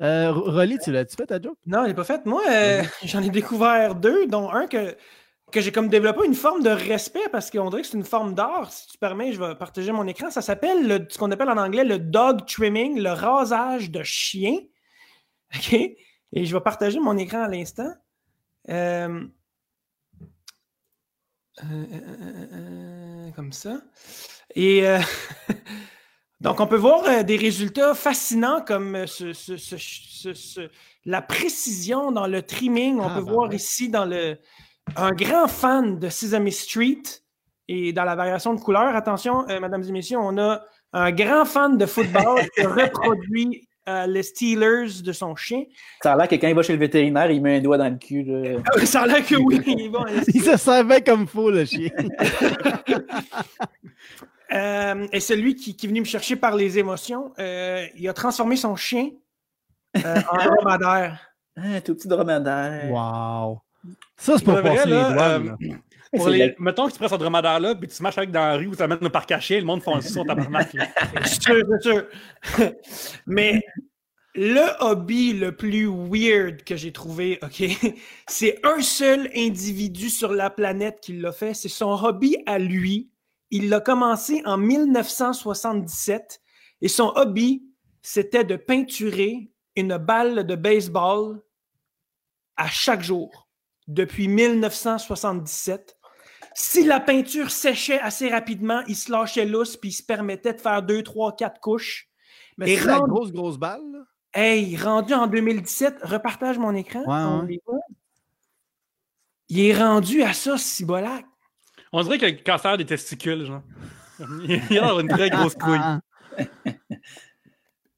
euh, 0.02 0.31
Rolly, 0.31 0.77
tu 0.84 0.91
l'as-tu 0.91 1.15
fait 1.15 1.26
ta 1.27 1.41
joke? 1.41 1.57
Non, 1.65 1.84
il 1.86 1.90
n'est 1.90 1.94
pas 1.94 2.03
fait. 2.03 2.26
Moi, 2.26 2.41
euh, 2.49 2.84
j'en 3.03 3.22
ai 3.22 3.30
découvert 3.30 3.95
deux, 3.95 4.27
dont 4.27 4.49
un 4.49 4.68
que, 4.68 4.95
que 5.52 5.61
j'ai 5.61 5.72
comme 5.72 5.90
développé 5.90 6.26
une 6.26 6.36
forme 6.36 6.64
de 6.64 6.69
respect 6.69 7.27
parce 7.31 7.49
qu'on 7.52 7.69
dirait 7.69 7.81
que 7.81 7.88
c'est 7.88 7.98
une 7.98 8.03
forme 8.06 8.34
d'art. 8.36 8.72
Si 8.72 8.88
tu 8.88 8.98
permets, 8.98 9.34
je 9.34 9.40
vais 9.40 9.56
partager 9.56 9.91
mon 9.91 10.07
écran. 10.07 10.30
Ça 10.30 10.41
s'appelle 10.41 10.88
le- 10.88 11.06
ce 11.10 11.18
qu'on 11.18 11.31
appelle 11.31 11.49
en 11.49 11.57
anglais 11.57 11.84
le 11.84 11.99
dog 11.99 12.45
trimming, 12.45 12.99
le 13.02 13.11
rasage 13.11 13.91
de 13.91 14.03
chien. 14.03 14.56
OK? 15.56 15.76
Et 16.34 16.45
je 16.45 16.56
vais 16.56 16.61
partager 16.61 16.99
mon 16.99 17.18
écran 17.18 17.43
à 17.43 17.47
l'instant. 17.47 17.93
Euh, 18.69 19.26
euh, 21.64 21.85
euh, 22.53 23.31
comme 23.35 23.51
ça. 23.51 23.81
Et 24.56 24.84
donc, 26.41 26.60
on 26.60 26.68
peut 26.68 26.76
voir 26.77 27.23
des 27.23 27.35
résultats 27.38 27.93
fascinants 27.93 28.61
comme 28.61 29.06
ce- 29.07 29.34
ce- 29.34 29.57
ce- 29.57 29.77
ce- 29.77 30.34
ce- 30.34 30.69
la 31.06 31.22
précision 31.22 32.11
dans 32.11 32.27
le 32.27 32.41
trimming. 32.43 32.99
On 32.99 33.07
Ah, 33.10 33.15
peut 33.15 33.26
ben 33.26 33.31
voir 33.31 33.49
ouais. 33.49 33.56
ici 33.56 33.89
dans 33.89 34.06
le 34.06 34.38
un 34.95 35.11
grand 35.11 35.47
fan 35.47 35.99
de 35.99 36.10
Sesame 36.10 36.49
Street 36.49 37.01
et 37.68 37.93
dans 37.93 38.03
la 38.06 38.15
variation 38.15 38.53
de 38.56 38.60
couleurs. 38.60 38.95
Attention, 38.95 39.47
euh, 39.49 39.60
mesdames 39.60 39.84
et 39.84 39.91
messieurs, 39.91 40.18
on 40.18 40.38
a 40.39 40.64
un 40.93 41.11
grand 41.11 41.45
fan 41.45 41.77
de 41.77 41.85
football 41.85 42.41
qui 42.56 42.61
reproduit 42.65 43.68
euh, 43.90 44.06
les 44.07 44.24
Steelers 44.24 45.02
de 45.03 45.11
son 45.11 45.36
chien. 45.36 45.64
Ça 46.03 46.14
a 46.14 46.18
l'air 46.18 46.28
que 46.28 46.36
quand 46.36 46.48
il 46.48 46.56
va 46.56 46.61
chez 46.61 46.74
le 46.74 46.80
vétérinaire, 46.80 47.30
il 47.32 47.41
met 47.41 47.57
un 47.57 47.61
doigt 47.61 47.78
dans 47.78 47.90
le 47.90 47.98
cul. 47.98 48.24
là. 48.24 48.60
Ah 48.66 48.72
oui, 48.78 48.86
Ça 48.88 49.02
a 49.02 49.07
l'air 49.07 49.26
que 49.26 49.36
oui. 49.36 49.60
il 49.66 49.90
bon, 49.90 50.06
Il 50.34 50.41
se 50.44 50.56
servait 50.57 51.02
comme 51.02 51.28
faux, 51.28 51.49
le 51.52 51.66
chien. 51.66 51.90
Euh, 54.52 55.07
et 55.11 55.20
celui 55.20 55.53
qui, 55.56 55.76
qui 55.76 55.86
est 55.86 55.90
venu 55.90 55.99
me 55.99 56.06
chercher 56.06 56.36
par 56.36 56.56
les 56.56 56.80
émotions, 56.80 57.32
euh, 57.38 57.86
il 57.95 58.10
a 58.10 58.14
transformé 58.14 58.56
son 58.56 58.76
chien 58.76 59.10
euh, 60.03 60.16
en 60.32 60.38
dromadaire. 60.56 61.20
Un 61.56 61.80
tout 61.86 61.94
petit 61.94 62.07
dromadaire. 62.07 62.90
Wow. 62.90 63.61
Ça, 64.18 64.40
c'est 64.40 64.44
pour 64.44 64.56
Pour 64.56 64.64
vrai, 64.64 64.76
passer 64.76 64.90
les 64.90 64.95
là, 64.95 65.11
douanes. 65.40 65.48
euh, 65.61 65.68
là. 65.68 65.76
Pour 66.15 66.30
les... 66.30 66.48
la- 66.48 66.53
Mettons 66.60 66.88
que 66.88 66.94
tu 66.94 66.98
prends 66.99 67.07
ce 67.07 67.15
dromadaire-là, 67.15 67.76
puis 67.76 67.88
tu 67.88 67.95
smashes 67.95 68.18
avec 68.18 68.31
dans 68.31 68.40
la 68.40 68.56
rue 68.57 68.68
ou 68.68 68.72
tu 68.76 68.80
l'amènes 68.80 69.10
par 69.10 69.26
cachet, 69.26 69.60
le 69.60 69.65
monde 69.65 69.81
font 69.84 69.95
le 69.95 70.02
son 70.02 70.26
tabarnak. 70.26 70.73
là. 70.73 70.88
C'est 71.26 71.41
sûr, 71.41 71.64
c'est 71.84 71.90
sûr. 71.91 72.73
Mais 73.27 73.61
le 74.36 74.68
hobby 74.80 75.34
le 75.34 75.56
plus 75.56 75.88
weird 75.88 76.64
que 76.64 76.76
j'ai 76.76 76.91
trouvé, 76.94 77.40
OK, 77.44 77.64
c'est 78.27 78.60
un 78.64 78.80
seul 78.81 79.30
individu 79.36 80.10
sur 80.10 80.31
la 80.34 80.49
planète 80.49 80.99
qui 81.02 81.14
l'a 81.14 81.31
fait. 81.31 81.53
C'est 81.53 81.68
son 81.69 81.91
hobby 81.91 82.38
à 82.45 82.57
lui. 82.60 83.10
Il 83.52 83.69
l'a 83.69 83.80
commencé 83.81 84.41
en 84.45 84.57
1977 84.57 86.40
et 86.81 86.88
son 86.88 87.11
hobby, 87.15 87.64
c'était 88.02 88.44
de 88.44 88.56
peinturer 88.56 89.52
une 89.76 89.98
balle 89.98 90.45
de 90.45 90.56
baseball 90.56 91.41
à 92.56 92.68
chaque 92.68 93.02
jour 93.02 93.48
depuis 93.88 94.27
1977. 94.27 95.98
Si 96.61 96.84
la 96.84 96.99
peinture 96.99 97.52
séchait 97.52 98.02
assez 98.02 98.27
rapidement, 98.30 98.81
il 98.86 98.95
se 98.98 99.10
lâchait 99.10 99.45
lousse 99.45 99.77
puis 99.77 99.91
il 99.91 99.94
se 99.94 100.03
permettait 100.03 100.53
de 100.53 100.60
faire 100.60 100.84
2, 100.84 101.03
3, 101.03 101.38
4 101.38 101.61
couches. 101.61 102.10
Mais 102.57 102.72
et 102.72 102.77
c'est 102.77 102.86
la 102.86 102.98
rendu- 102.98 103.11
grosse, 103.11 103.31
grosse 103.31 103.57
balle. 103.57 103.81
là? 103.94 103.99
Hey, 104.34 104.76
rendu 104.76 105.14
en 105.14 105.27
2017, 105.27 105.99
repartage 106.03 106.57
mon 106.57 106.76
écran. 106.76 106.99
Ouais, 106.99 107.06
on 107.07 107.41
ouais. 107.44 107.48
les 107.48 107.61
voit. 107.65 107.80
Il 109.48 109.60
est 109.61 109.73
rendu 109.73 110.22
à 110.22 110.34
ça, 110.34 110.57
Cibolac. 110.57 111.26
On 111.94 112.03
dirait 112.03 112.18
qu'il 112.18 112.27
a 112.27 112.31
le 112.31 112.44
cancer 112.44 112.77
des 112.77 112.86
testicules, 112.86 113.45
genre. 113.45 113.64
Il 114.69 114.77
a 114.77 114.91
une 114.99 115.07
très 115.07 115.30
grosse 115.30 115.56
couille. 115.60 115.80
Ah, 115.81 116.02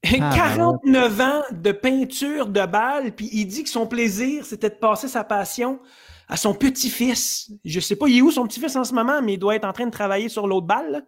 Ah, 0.05 0.31
49 0.35 1.19
ans 1.21 1.43
de 1.51 1.71
peinture 1.71 2.47
de 2.47 2.65
balles, 2.65 3.11
puis 3.15 3.27
il 3.33 3.45
dit 3.47 3.63
que 3.63 3.69
son 3.69 3.87
plaisir, 3.87 4.45
c'était 4.45 4.69
de 4.69 4.75
passer 4.75 5.07
sa 5.07 5.23
passion 5.23 5.79
à 6.31 6.37
son 6.37 6.53
petit-fils. 6.53 7.51
Je 7.65 7.79
sais 7.81 7.97
pas, 7.97 8.07
il 8.07 8.19
est 8.19 8.21
où 8.21 8.31
son 8.31 8.47
petit-fils 8.47 8.75
en 8.77 8.85
ce 8.85 8.93
moment, 8.93 9.21
mais 9.21 9.33
il 9.33 9.37
doit 9.37 9.53
être 9.53 9.65
en 9.65 9.73
train 9.73 9.85
de 9.85 9.91
travailler 9.91 10.29
sur 10.29 10.47
l'autre 10.47 10.65
balle. 10.65 11.05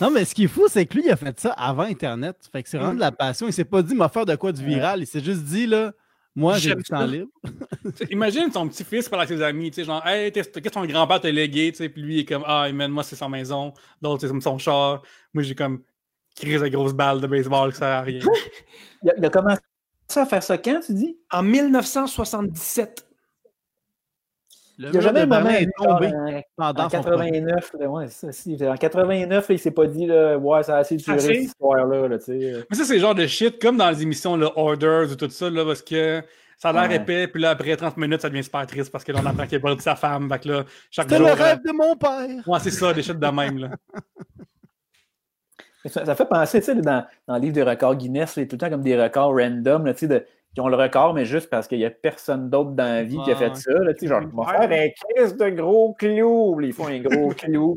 Non, 0.00 0.10
mais 0.10 0.24
ce 0.24 0.34
qui 0.34 0.44
est 0.44 0.48
fou, 0.48 0.66
c'est 0.68 0.86
que 0.86 0.94
lui, 0.94 1.04
il 1.04 1.10
a 1.10 1.16
fait 1.16 1.38
ça 1.38 1.50
avant 1.52 1.82
Internet. 1.82 2.36
Fait 2.50 2.62
que 2.62 2.68
c'est 2.70 2.78
vraiment 2.78 2.94
de 2.94 3.00
la 3.00 3.12
passion. 3.12 3.46
Il 3.46 3.52
s'est 3.52 3.66
pas 3.66 3.82
dit, 3.82 3.94
m'a 3.94 4.08
faire 4.08 4.24
de 4.24 4.34
quoi 4.34 4.50
de 4.52 4.62
viral. 4.62 5.00
Il 5.00 5.06
s'est 5.06 5.20
juste 5.20 5.42
dit, 5.42 5.66
là, 5.66 5.92
moi, 6.34 6.56
j'ai 6.56 6.74
du 6.74 6.82
temps 6.82 7.04
libre. 7.04 7.30
Imagine 8.10 8.50
son 8.50 8.66
petit-fils 8.66 9.10
parler 9.10 9.26
avec 9.26 9.38
ses 9.38 9.44
amis, 9.44 9.70
tu 9.70 9.74
sais, 9.74 9.84
genre, 9.84 10.04
hey, 10.06 10.32
qu'est-ce 10.32 10.48
que 10.48 10.68
ton 10.70 10.86
grand-père 10.86 11.20
t'a 11.20 11.30
légué, 11.30 11.70
tu 11.72 11.78
sais, 11.78 11.88
puis 11.90 12.00
lui, 12.00 12.14
il 12.14 12.20
est 12.20 12.24
comme, 12.24 12.44
ah, 12.46 12.70
man, 12.72 12.90
moi, 12.90 13.02
c'est 13.02 13.16
sa 13.16 13.28
maison, 13.28 13.74
l'autre, 14.00 14.26
c'est 14.26 14.40
son 14.40 14.56
char, 14.56 15.02
moi, 15.34 15.42
j'ai 15.42 15.54
comme, 15.54 15.82
crise 16.36 16.60
de 16.60 16.68
grosse 16.68 16.92
balle 16.94 17.20
de 17.20 17.26
baseball, 17.26 17.72
ça 17.72 17.78
sert 17.78 17.88
à 17.88 18.00
rien. 18.02 18.20
Il 19.02 19.10
a, 19.10 19.14
il 19.16 19.24
a 19.24 19.30
commencé 19.30 19.60
à 20.16 20.26
faire 20.26 20.42
ça 20.42 20.58
quand, 20.58 20.80
tu 20.80 20.94
dis? 20.94 21.18
En 21.30 21.42
1977. 21.42 23.07
Le 24.80 24.88
Il 24.88 24.92
n'y 24.92 24.98
a 24.98 25.00
jamais 25.00 25.20
un 25.22 25.26
moment 25.26 25.50
est 25.50 25.66
tombé 25.76 26.06
en, 26.06 26.42
pendant 26.56 26.84
en 26.84 26.88
son 26.88 27.00
projet. 27.02 27.30
89. 27.32 27.72
là, 27.80 27.88
ouais, 27.88 28.06
c'est 28.08 28.26
ça, 28.26 28.32
si. 28.32 28.56
En 28.64 28.76
89, 28.76 29.48
là, 29.48 29.54
il 29.54 29.58
s'est 29.58 29.72
pas 29.72 29.86
dit, 29.86 30.06
là, 30.06 30.38
ouais, 30.38 30.62
ça 30.62 30.76
a 30.76 30.78
assez 30.78 30.96
duré 30.96 31.16
Assez? 31.16 31.26
cette 31.34 31.42
histoire-là. 31.42 32.06
Là, 32.06 32.20
sais. 32.20 32.64
Mais 32.70 32.76
ça, 32.76 32.84
c'est 32.84 32.94
le 32.94 33.00
genre 33.00 33.14
de 33.16 33.26
shit, 33.26 33.60
comme 33.60 33.76
dans 33.76 33.90
les 33.90 34.02
émissions, 34.02 34.36
là, 34.36 34.50
Orders 34.56 35.10
ou 35.10 35.16
tout 35.16 35.28
ça, 35.30 35.50
là, 35.50 35.64
parce 35.64 35.82
que 35.82 36.22
ça 36.56 36.68
a 36.68 36.72
l'air 36.72 36.88
Ouais. 36.90 36.96
épais, 36.96 37.26
puis 37.26 37.42
là, 37.42 37.50
après 37.50 37.76
30 37.76 37.96
minutes, 37.96 38.20
ça 38.22 38.28
devient 38.28 38.44
super 38.44 38.66
triste, 38.68 38.92
parce 38.92 39.02
que 39.02 39.10
là, 39.10 39.18
on 39.20 39.26
apprend 39.26 39.46
qu'il 39.46 39.56
a 39.56 39.60
perdu 39.60 39.82
sa 39.82 39.96
femme, 39.96 40.28
fait 40.30 40.38
que 40.40 40.48
là, 40.48 40.64
chaque 40.92 41.06
C'était 41.10 41.18
jour... 41.18 41.26
le 41.26 41.32
euh, 41.32 41.44
rêve 41.44 41.58
de 41.64 41.72
mon 41.72 41.96
père. 41.96 42.28
Ouais, 42.48 42.58
c'est 42.60 42.70
ça, 42.70 42.92
des 42.92 43.02
shit 43.02 43.18
de 43.18 43.26
même, 43.26 43.58
là. 43.58 43.70
Ça, 45.86 46.04
ça 46.04 46.14
fait 46.14 46.26
penser, 46.26 46.58
tu 46.60 46.66
sais, 46.66 46.74
dans, 46.74 47.06
dans 47.26 47.36
le 47.36 47.40
livre 47.40 47.54
des 47.54 47.62
records 47.62 47.94
Guinness, 47.96 48.32
c'est 48.32 48.46
tout 48.46 48.56
le 48.56 48.58
temps 48.58 48.68
comme 48.68 48.82
des 48.82 49.00
records 49.00 49.34
random, 49.34 49.90
tu 49.94 50.00
sais, 50.00 50.08
de- 50.08 50.26
qui 50.54 50.60
ont 50.60 50.68
le 50.68 50.76
record, 50.76 51.14
mais 51.14 51.24
juste 51.24 51.50
parce 51.50 51.68
qu'il 51.68 51.78
n'y 51.78 51.84
a 51.84 51.90
personne 51.90 52.50
d'autre 52.50 52.70
dans 52.70 52.84
la 52.84 53.04
vie 53.04 53.18
qui 53.24 53.30
a 53.30 53.36
fait 53.36 53.54
ça. 53.54 53.72
Là, 53.72 53.92
genre, 54.00 54.22
on 54.34 54.42
va 54.42 54.52
faire 54.52 54.62
un 54.62 54.88
crise 54.88 55.36
de 55.36 55.48
gros 55.50 55.94
clou. 55.94 56.56
Puis 56.56 56.68
Ils 56.68 56.72
font 56.72 56.88
un 56.88 56.98
gros 56.98 57.28
clou, 57.36 57.76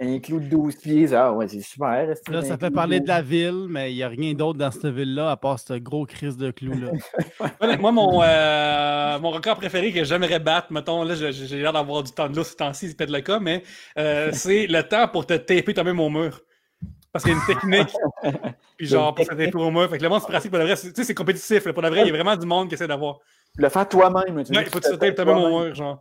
un 0.00 0.18
clou 0.18 0.40
de 0.40 0.46
12 0.46 0.76
pieds. 0.76 1.12
Ah 1.12 1.32
ouais, 1.32 1.48
c'est 1.48 1.60
super. 1.60 2.06
Là, 2.30 2.42
ça 2.42 2.56
fait 2.56 2.70
parler 2.70 3.00
de 3.00 3.06
12? 3.06 3.08
la 3.08 3.22
ville, 3.22 3.66
mais 3.68 3.92
il 3.92 3.96
n'y 3.96 4.02
a 4.02 4.08
rien 4.08 4.32
d'autre 4.34 4.58
dans 4.58 4.70
cette 4.70 4.86
ville-là 4.86 5.30
à 5.30 5.36
part 5.36 5.58
ce 5.58 5.74
gros 5.74 6.06
crise 6.06 6.36
de 6.36 6.50
clou-là. 6.50 6.92
Moi, 7.60 7.76
moi, 7.78 7.92
mon, 7.92 8.22
euh, 8.22 9.18
mon 9.18 9.30
record 9.30 9.56
préféré 9.56 9.92
que 9.92 10.04
j'aimerais 10.04 10.40
battre, 10.40 10.72
mettons, 10.72 11.02
là, 11.02 11.14
j'ai 11.14 11.58
l'air 11.58 11.72
d'avoir 11.72 12.02
du 12.02 12.12
temps 12.12 12.28
de 12.28 12.36
l'eau 12.36 12.44
ce 12.44 12.56
temps-ci, 12.56 12.88
c'est 12.88 12.96
peut-être 12.96 13.10
le 13.10 13.20
cas, 13.20 13.40
mais 13.40 13.62
euh, 13.98 14.30
c'est 14.32 14.66
le 14.66 14.82
temps 14.82 15.08
pour 15.08 15.26
te 15.26 15.34
taper 15.34 15.74
toi-même 15.74 16.00
au 16.00 16.10
mur. 16.10 16.40
Parce 17.12 17.24
qu'il 17.24 17.34
y 17.34 17.36
a 17.36 17.38
une 17.40 17.46
technique. 17.46 17.94
Puis 18.78 18.86
genre, 18.86 19.14
pour 19.14 19.24
se 19.24 19.30
taper 19.30 19.50
au 19.54 19.70
mur. 19.70 19.88
Fait 19.90 19.98
que 19.98 20.02
le 20.02 20.08
monde, 20.08 20.20
c'est 20.20 20.28
pratique. 20.28 20.50
Pour 20.50 20.58
le 20.58 20.64
vrai, 20.64 20.76
c'est- 20.76 20.88
tu 20.92 20.94
sais, 21.02 21.04
c'est 21.04 21.14
compétitif. 21.14 21.64
là. 21.66 21.72
Pour 21.72 21.82
le 21.82 21.88
vrai, 21.90 22.00
il 22.02 22.06
y 22.06 22.10
a 22.10 22.12
vraiment 22.12 22.36
du 22.36 22.46
monde 22.46 22.68
qui 22.68 22.74
essaie 22.74 22.86
d'avoir. 22.88 23.18
Le 23.56 23.68
faire 23.68 23.86
toi-même. 23.86 24.42
tu 24.44 24.52
Ouais, 24.56 24.62
il 24.64 24.70
faut 24.70 24.78
que 24.80 24.84
tu 24.88 24.90
te 24.90 24.96
tapes 24.96 25.14
toi-même 25.14 25.36
au 25.36 25.60
mur, 25.64 25.74
genre. 25.74 26.00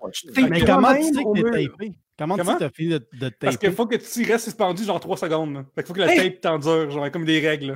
Mais 0.49 0.61
comment 0.63 0.93
tu 0.95 1.03
sais 1.03 1.11
que 1.23 1.51
t'es 1.51 1.67
tapé? 1.67 1.93
Comment, 2.17 2.35
tu 2.35 2.41
Comment? 2.43 2.53
que 2.53 2.59
t'as 2.59 2.69
fini 2.69 2.89
de, 2.93 2.97
de 3.13 3.29
te 3.29 3.35
Parce 3.39 3.57
qu'il 3.57 3.69
taper? 3.69 3.75
faut 3.75 3.87
que 3.87 3.95
tu 3.95 4.31
restes 4.31 4.45
suspendu 4.45 4.83
genre 4.85 4.99
3 4.99 5.17
secondes. 5.17 5.53
là. 5.55 5.65
Fait 5.75 5.81
qu'il 5.81 5.87
faut 5.87 5.93
que 5.93 5.99
la 5.99 6.13
Hey! 6.13 6.31
tape 6.31 6.41
t'endure, 6.41 6.89
genre, 6.91 7.09
comme 7.11 7.25
des 7.25 7.39
règles. 7.45 7.67
là. 7.71 7.75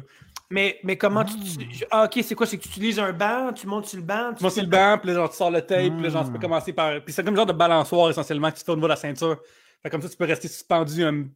Mais, 0.51 0.79
mais 0.83 0.95
comment 0.97 1.25
tu. 1.25 1.33
tu- 1.35 1.85
Ah, 1.91 2.05
ok, 2.05 2.19
c'est 2.23 2.35
quoi? 2.35 2.45
C'est 2.45 2.57
que 2.57 2.63
tu 2.63 2.69
utilises 2.69 2.99
un 2.99 3.11
banc, 3.11 3.51
tu 3.53 3.65
montes 3.67 3.87
sur 3.87 3.97
le 3.97 4.05
banc. 4.05 4.33
Tu 4.37 4.43
montes 4.43 4.53
sur 4.53 4.61
le 4.63 4.69
banc, 4.69 4.97
puis 4.99 5.07
là, 5.09 5.15
genre, 5.15 5.29
tu 5.29 5.35
sors 5.35 5.49
le 5.51 5.61
tape, 5.61 5.93
puis 5.93 6.03
là, 6.03 6.09
genre, 6.09 6.23
tu 6.23 6.31
peux 6.31 6.37
Hmm. 6.37 6.41
commencer 6.41 6.71
par. 6.71 7.01
Puis 7.03 7.11
c'est 7.13 7.23
comme 7.25 7.35
genre 7.35 7.47
de 7.47 7.53
balançoire 7.53 8.09
essentiellement 8.11 8.51
que 8.51 8.57
tu 8.59 8.63
fais 8.63 8.71
au 8.71 8.75
niveau 8.75 8.87
de 8.87 8.91
la 8.93 8.95
ceinture. 8.97 9.41
Fait 9.81 9.89
comme 9.89 10.01
ça, 10.03 10.07
tu 10.09 10.15
peux 10.15 10.25
rester 10.25 10.47
suspendu. 10.47 11.03
um, 11.03 11.29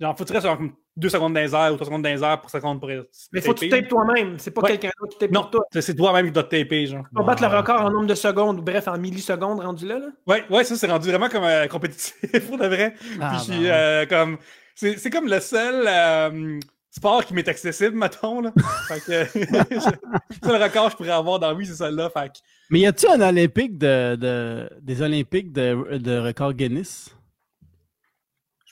Genre, 0.00 0.14
restes 0.32 0.46
genre 0.46 0.56
comme 0.56 0.72
2 0.96 1.08
secondes 1.08 1.34
dans 1.34 1.40
les 1.40 1.54
airs 1.54 1.72
ou 1.72 1.76
3 1.76 1.86
secondes 1.86 2.02
dans 2.02 2.08
les 2.08 2.22
airs 2.22 2.40
pour 2.40 2.50
seconde 2.50 2.80
pour 2.80 2.88
Mais 3.32 3.40
faut 3.40 3.54
que 3.54 3.60
tu 3.60 3.68
tapes 3.68 3.88
toi-même. 3.88 4.38
C'est 4.38 4.50
pas 4.50 4.62
Ouais. 4.62 4.70
quelqu'un 4.70 4.90
d'autre 5.00 5.12
qui 5.12 5.18
tape 5.18 5.30
Non, 5.30 5.42
pour 5.42 5.50
toi. 5.50 5.64
c'est- 5.72 5.94
toi-même 5.94 6.26
qui 6.26 6.32
dois 6.32 6.42
te 6.44 6.56
taper, 6.56 6.86
genre. 6.86 7.04
On 7.14 7.24
battre 7.24 7.42
le 7.48 7.56
record 7.56 7.80
en 7.82 7.90
nombre 7.90 8.06
de 8.06 8.14
secondes, 8.14 8.58
ou 8.58 8.62
bref, 8.62 8.88
en 8.88 8.98
millisecondes 8.98 9.60
rendu 9.60 9.86
là. 9.86 9.98
là. 10.00 10.06
Ouais, 10.26 10.44
ouais, 10.50 10.64
ça, 10.64 10.74
c'est 10.76 10.90
rendu 10.90 11.08
vraiment 11.08 11.28
comme 11.28 11.44
euh, 11.44 11.66
compétitif, 11.68 12.14
pour 12.48 12.58
de 12.58 12.66
vrai. 12.66 12.94
Ah, 13.20 13.36
Puis, 13.38 13.52
ben 13.56 13.62
ouais. 13.62 13.70
euh, 13.70 14.06
comme. 14.06 14.38
C'est 14.74 14.98
c'est 14.98 15.10
comme 15.10 15.28
le 15.28 15.38
seul 15.38 15.84
euh, 15.86 16.58
sport 16.90 17.24
qui 17.24 17.34
m'est 17.34 17.46
accessible, 17.48 17.96
mettons, 17.96 18.40
là. 18.40 18.52
fait 18.88 19.00
que. 19.00 19.24
c'est 19.32 20.44
le 20.52 20.62
record 20.62 20.86
que 20.86 20.90
je 20.92 20.96
pourrais 20.96 21.10
avoir 21.10 21.38
dans 21.38 21.54
oui, 21.54 21.66
c'est 21.66 21.74
celle-là. 21.74 22.10
Fait 22.10 22.28
que. 22.28 22.38
Mais 22.70 22.80
y 22.80 22.86
a-tu 22.86 23.06
un 23.06 23.20
Olympique 23.20 23.78
de, 23.78 24.16
de- 24.16 24.68
des 24.80 25.02
Olympiques 25.02 25.52
de, 25.52 25.98
de 25.98 26.18
record 26.18 26.52
Guinness? 26.54 27.14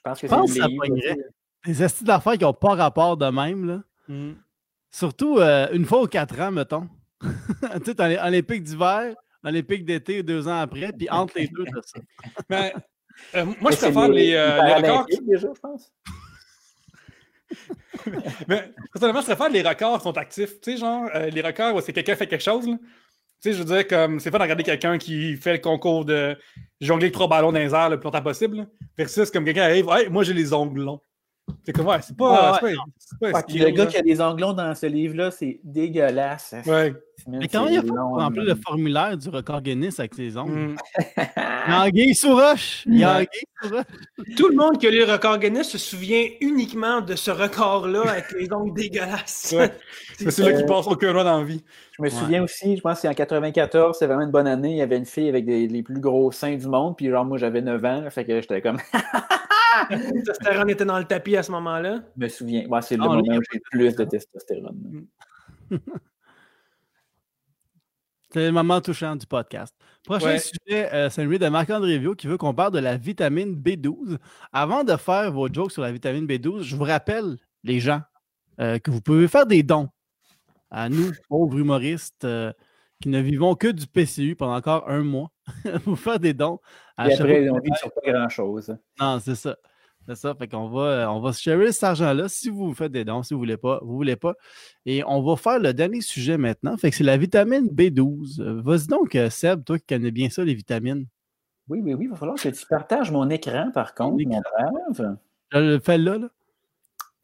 Je 0.04 0.10
pense 0.10 0.20
que 0.20 0.26
pense 0.26 0.52
c'est 0.52 0.58
que 0.58 0.64
ça 0.64 0.68
pognerait. 0.76 1.16
Des 1.64 1.82
astuces 1.82 2.04
d'affaires 2.04 2.32
qui 2.34 2.44
n'ont 2.44 2.52
pas 2.52 2.74
rapport 2.74 3.16
de 3.16 3.26
même, 3.26 3.66
là. 3.66 3.82
hmm. 4.08 4.32
Surtout 4.90 5.38
euh, 5.38 5.68
une 5.72 5.84
fois 5.84 6.02
aux 6.02 6.06
quatre 6.06 6.38
ans, 6.40 6.50
mettons. 6.50 6.88
tu 7.20 7.84
sais, 7.84 7.94
t'as 7.94 8.08
les 8.08 8.18
Olympiques 8.18 8.64
d'hiver, 8.64 9.14
Olympiques 9.44 9.84
d'été 9.84 10.22
deux 10.22 10.48
ans 10.48 10.58
après, 10.58 10.92
puis 10.92 11.08
entre 11.08 11.38
les 11.38 11.48
deux, 11.48 11.64
t'as 11.64 11.82
ça. 11.82 12.00
Mais, 12.50 12.74
euh, 13.36 13.44
moi, 13.44 13.54
Mais 13.62 13.72
je 13.72 13.76
préfère 13.76 14.08
les, 14.08 14.34
euh, 14.34 14.62
les 14.64 14.74
records. 14.74 14.82
Paralympiques, 14.82 15.26
déjà, 15.26 15.48
je 15.54 15.60
pense. 15.60 15.92
Mais 18.48 18.72
personnellement, 18.92 19.20
je 19.20 19.26
préfère 19.26 19.48
les 19.50 19.62
records 19.62 19.98
qui 19.98 20.04
sont 20.04 20.18
actifs. 20.18 20.60
Tu 20.60 20.72
sais, 20.72 20.76
genre, 20.78 21.08
euh, 21.14 21.30
les 21.30 21.42
records 21.42 21.76
où 21.76 21.80
c'est 21.80 21.92
quelqu'un 21.92 22.16
fait 22.16 22.26
quelque 22.26 22.42
chose. 22.42 22.66
là. 22.66 22.76
Tu 23.43 23.51
sais, 23.51 23.59
je 23.59 23.62
veux 23.62 23.74
dire, 23.74 23.89
comme 23.89 24.20
c'est 24.20 24.31
pas 24.31 24.39
de 24.39 24.44
regarder 24.44 24.62
quelqu'un 24.62 24.98
qui 24.98 25.36
fait 25.36 25.55
le 25.55 25.59
concours 25.59 26.05
de 26.05 26.36
jongler 26.81 27.06
avec 27.06 27.14
trois 27.14 27.28
ballons 27.28 27.51
dans 27.51 27.59
les 27.59 27.74
airs 27.74 27.90
le 27.90 27.98
plus 27.98 28.05
longtemps 28.05 28.23
possible. 28.23 28.69
Versus 28.97 29.32
comme 29.32 29.44
quelqu'un 29.44 29.62
arrive, 29.62 29.89
hey, 29.90 30.09
moi 30.09 30.23
j'ai 30.23 30.32
les 30.32 30.52
ongles 30.52 30.81
longs. 30.81 31.01
C'est 31.64 31.73
comme, 31.73 31.89
ouais, 31.89 32.01
c'est 32.02 32.16
pas. 32.16 32.52
Ouais, 32.52 32.59
c'est 32.60 32.77
pas, 32.77 32.82
c'est 32.98 33.32
pas 33.32 33.43
puis 33.43 33.55
inspirant, 33.55 33.69
le 33.69 33.74
gars 33.74 33.85
là. 33.85 33.90
qui 33.90 33.97
a 33.97 34.02
des 34.02 34.20
onglons 34.20 34.52
dans 34.52 34.74
ce 34.77 34.86
livre-là, 34.86 35.32
c'est 35.32 35.60
dégueulasse. 35.64 36.55
Ouais. 36.66 36.94
Mais 37.28 37.48
comment 37.48 37.68
il 37.68 37.78
a 37.78 37.82
fait 37.82 37.88
pour 37.88 37.96
remplir 38.18 38.44
le 38.44 38.54
formulaire 38.54 39.16
du 39.16 39.28
record 39.28 39.60
Guinness 39.62 39.98
avec 40.00 40.14
ses 40.14 40.36
ongles? 40.36 40.52
Mm. 40.52 40.76
Il 41.66 41.70
y 41.70 41.72
a 41.72 41.82
Anguille 41.84 42.14
sous 42.14 42.34
roche! 42.34 42.84
Tout 44.36 44.48
le 44.48 44.56
monde 44.56 44.78
qui 44.78 44.86
a 44.86 44.90
lu 44.90 44.98
le 45.06 45.12
record 45.12 45.38
Guinness 45.38 45.68
se 45.70 45.78
souvient 45.78 46.24
uniquement 46.40 47.00
de 47.00 47.14
ce 47.14 47.30
record-là 47.30 48.02
avec 48.10 48.32
les 48.38 48.52
ongles 48.52 48.74
dégueulasses. 48.74 49.54
Ouais. 49.56 49.70
C'est 50.18 50.30
celui-là 50.30 50.56
qui 50.58 50.64
Euh, 50.64 50.66
passe 50.66 50.86
aucun 50.86 51.12
doigt 51.12 51.24
dans 51.24 51.38
la 51.38 51.44
vie. 51.44 51.62
Je 51.96 52.02
me 52.02 52.08
Ouais. 52.08 52.14
souviens 52.14 52.42
aussi, 52.42 52.76
je 52.76 52.80
pense 52.80 52.94
que 52.94 53.00
c'est 53.02 53.08
en 53.08 53.14
94, 53.14 53.96
c'est 53.98 54.06
vraiment 54.06 54.22
une 54.22 54.30
bonne 54.30 54.46
année. 54.46 54.70
Il 54.72 54.76
y 54.78 54.82
avait 54.82 54.96
une 54.96 55.04
fille 55.06 55.28
avec 55.28 55.44
des- 55.44 55.68
les 55.68 55.82
plus 55.82 56.00
gros 56.00 56.32
seins 56.32 56.56
du 56.56 56.66
monde, 56.66 56.96
puis 56.96 57.08
genre 57.10 57.24
moi 57.24 57.38
j'avais 57.38 57.60
9 57.62 57.84
ans, 57.84 58.00
là, 58.00 58.10
fait 58.10 58.24
que 58.24 58.40
j'étais 58.40 58.60
comme, 58.62 58.78
Le 59.90 59.96
testostérone 60.24 60.70
était 60.70 60.84
dans 60.84 60.98
le 60.98 61.04
tapis 61.04 61.36
à 61.36 61.42
ce 61.42 61.50
moment-là? 61.52 62.00
je 62.16 62.22
me 62.24 62.28
souviens. 62.28 62.66
Ouais, 62.68 62.82
c'est 62.82 62.96
le 62.96 63.02
Ah, 63.04 63.06
moment 63.08 63.20
où 63.20 63.24
j'ai 63.50 63.58
le 63.58 63.60
plus 63.70 63.94
de 63.96 64.04
testostérone. 64.04 65.06
C'est 68.32 68.46
le 68.46 68.52
moment 68.52 68.80
touchant 68.80 69.14
du 69.16 69.26
podcast. 69.26 69.74
Prochain 70.04 70.26
Ouais. 70.26 70.38
sujet, 70.38 70.92
euh, 70.92 71.10
c'est 71.10 71.22
celui 71.22 71.38
de 71.38 71.48
Marc-André 71.48 71.98
Vio 71.98 72.14
qui 72.14 72.26
veut 72.26 72.38
qu'on 72.38 72.54
parle 72.54 72.72
de 72.72 72.78
la 72.78 72.96
vitamine 72.96 73.54
B12. 73.54 74.16
Avant 74.52 74.84
de 74.84 74.96
faire 74.96 75.30
vos 75.32 75.52
jokes 75.52 75.72
sur 75.72 75.82
la 75.82 75.92
vitamine 75.92 76.26
B12, 76.26 76.62
je 76.62 76.74
vous 76.76 76.84
rappelle, 76.84 77.36
les 77.62 77.78
gens, 77.78 78.00
euh, 78.60 78.78
que 78.78 78.90
vous 78.90 79.00
pouvez 79.02 79.28
faire 79.28 79.46
des 79.46 79.62
dons 79.62 79.88
à 80.70 80.88
nous, 80.88 81.12
pauvres 81.28 81.59
humoristes, 81.59 82.24
euh, 82.24 82.52
qui 83.02 83.10
ne 83.10 83.20
vivons 83.20 83.54
que 83.54 83.68
du 83.68 83.86
PCU 83.86 84.34
pendant 84.34 84.56
encore 84.56 84.88
un 84.88 85.02
mois. 85.02 85.30
vous 85.84 85.96
faire 85.96 86.18
des 86.18 86.32
dons. 86.32 86.59
à 86.96 87.10
Et 87.10 87.14
après, 87.14 87.50
on 87.50 87.59
vit 87.59 87.70
sur 87.76 87.92
pas 87.92 88.00
grand-chose. 88.12 88.74
non, 88.98 89.18
c'est 89.20 89.34
ça. 89.34 89.56
C'est 90.06 90.16
ça. 90.16 90.34
Fait 90.34 90.48
qu'on 90.48 90.68
va, 90.68 90.82
euh, 90.82 91.06
on 91.06 91.20
va 91.20 91.32
se 91.32 91.40
sharer 91.40 91.70
cet 91.72 91.84
argent-là 91.84 92.28
si 92.28 92.48
vous 92.50 92.74
faites 92.74 92.90
des 92.92 93.04
dons, 93.04 93.22
si 93.22 93.34
vous 93.34 93.40
voulez 93.40 93.56
pas, 93.56 93.78
vous 93.82 93.94
voulez 93.94 94.16
pas. 94.16 94.34
Et 94.84 95.04
on 95.06 95.22
va 95.22 95.36
faire 95.36 95.58
le 95.58 95.72
dernier 95.72 96.00
sujet 96.00 96.36
maintenant. 96.36 96.76
Fait 96.76 96.90
que 96.90 96.96
c'est 96.96 97.04
la 97.04 97.16
vitamine 97.16 97.68
B12. 97.68 98.40
Euh, 98.40 98.60
Vas-y 98.62 98.86
donc, 98.88 99.14
euh, 99.14 99.30
Seb, 99.30 99.64
toi 99.64 99.78
qui 99.78 99.86
connais 99.86 100.10
bien 100.10 100.28
ça, 100.28 100.44
les 100.44 100.54
vitamines. 100.54 101.06
Oui, 101.68 101.80
oui, 101.82 101.94
oui, 101.94 102.04
il 102.06 102.10
va 102.10 102.16
falloir 102.16 102.36
que 102.36 102.48
tu 102.48 102.66
partages 102.66 103.12
mon 103.12 103.30
écran, 103.30 103.70
par 103.72 103.94
contre, 103.94 104.20
Écran. 104.20 104.32
mon 104.32 104.90
brave. 104.90 105.16
Je 105.52 105.58
le 105.58 105.78
fais 105.78 105.98
là, 105.98 106.18
là. 106.18 106.28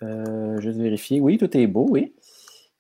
Euh, 0.04 0.60
juste 0.60 0.78
vérifier. 0.78 1.20
Oui, 1.20 1.38
tout 1.38 1.54
est 1.56 1.66
beau, 1.66 1.86
oui. 1.90 2.14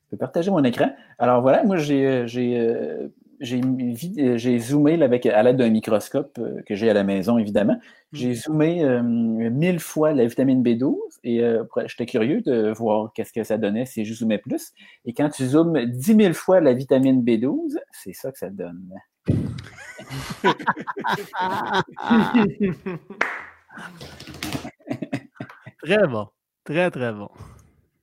Je 0.04 0.10
peux 0.10 0.16
partager 0.16 0.50
mon 0.50 0.62
écran. 0.62 0.90
Alors 1.18 1.42
voilà, 1.42 1.64
moi 1.64 1.76
j'ai 1.76 2.26
j'ai 2.28 3.10
j'ai 3.40 3.60
euh, 3.60 4.36
j'ai 4.36 4.58
zoomé 4.58 4.96
là, 4.96 5.04
avec, 5.06 5.26
à 5.26 5.42
l'aide 5.42 5.56
d'un 5.56 5.70
microscope 5.70 6.38
euh, 6.38 6.62
que 6.66 6.74
j'ai 6.74 6.90
à 6.90 6.94
la 6.94 7.04
maison, 7.04 7.38
évidemment. 7.38 7.78
J'ai 8.12 8.34
zoomé 8.34 8.84
euh, 8.84 9.02
mille 9.02 9.80
fois 9.80 10.12
la 10.12 10.26
vitamine 10.26 10.62
B12 10.62 10.96
et 11.24 11.42
euh, 11.42 11.64
j'étais 11.86 12.06
curieux 12.06 12.40
de 12.40 12.72
voir 12.72 13.12
qu'est-ce 13.14 13.32
que 13.32 13.44
ça 13.44 13.58
donnait 13.58 13.86
si 13.86 14.04
je 14.04 14.14
zoomais 14.14 14.38
plus. 14.38 14.72
Et 15.04 15.14
quand 15.14 15.28
tu 15.28 15.46
zoomes 15.46 15.84
10 15.84 16.16
000 16.16 16.34
fois 16.34 16.60
la 16.60 16.74
vitamine 16.74 17.22
B12, 17.22 17.76
c'est 17.92 18.14
ça 18.14 18.32
que 18.32 18.38
ça 18.38 18.50
donne. 18.50 18.92
Très 25.82 26.06
bon. 26.06 26.28
Très, 26.64 26.90
très 26.90 27.12
bon. 27.12 27.28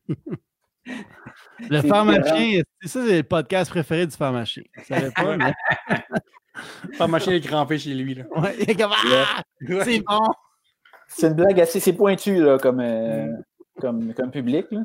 le 1.60 1.82
pharmacien, 1.82 2.62
c'est 2.82 2.88
ça, 2.88 3.06
c'est 3.06 3.18
le 3.18 3.24
podcast 3.24 3.70
préféré 3.72 4.06
du 4.08 4.16
pharmacien. 4.16 4.64
Savez 4.88 5.12
pas, 5.12 5.38
mais 5.38 5.54
Pas 6.98 7.08
machine 7.08 7.34
est 7.34 7.42
crampé 7.42 7.78
chez 7.78 7.94
lui. 7.94 8.16
Là. 8.16 8.24
ouais, 8.38 8.56
il 8.62 8.70
est 8.70 8.76
comme, 8.76 8.92
Ah, 8.94 9.44
c'est 9.84 10.00
bon. 10.00 10.22
C'est 11.08 11.28
une 11.28 11.34
blague 11.34 11.60
assez 11.60 11.80
c'est 11.80 11.94
pointu 11.94 12.44
là, 12.44 12.58
comme, 12.58 12.80
euh, 12.80 13.28
comme, 13.80 14.14
comme 14.14 14.32
public. 14.32 14.66
là. 14.72 14.82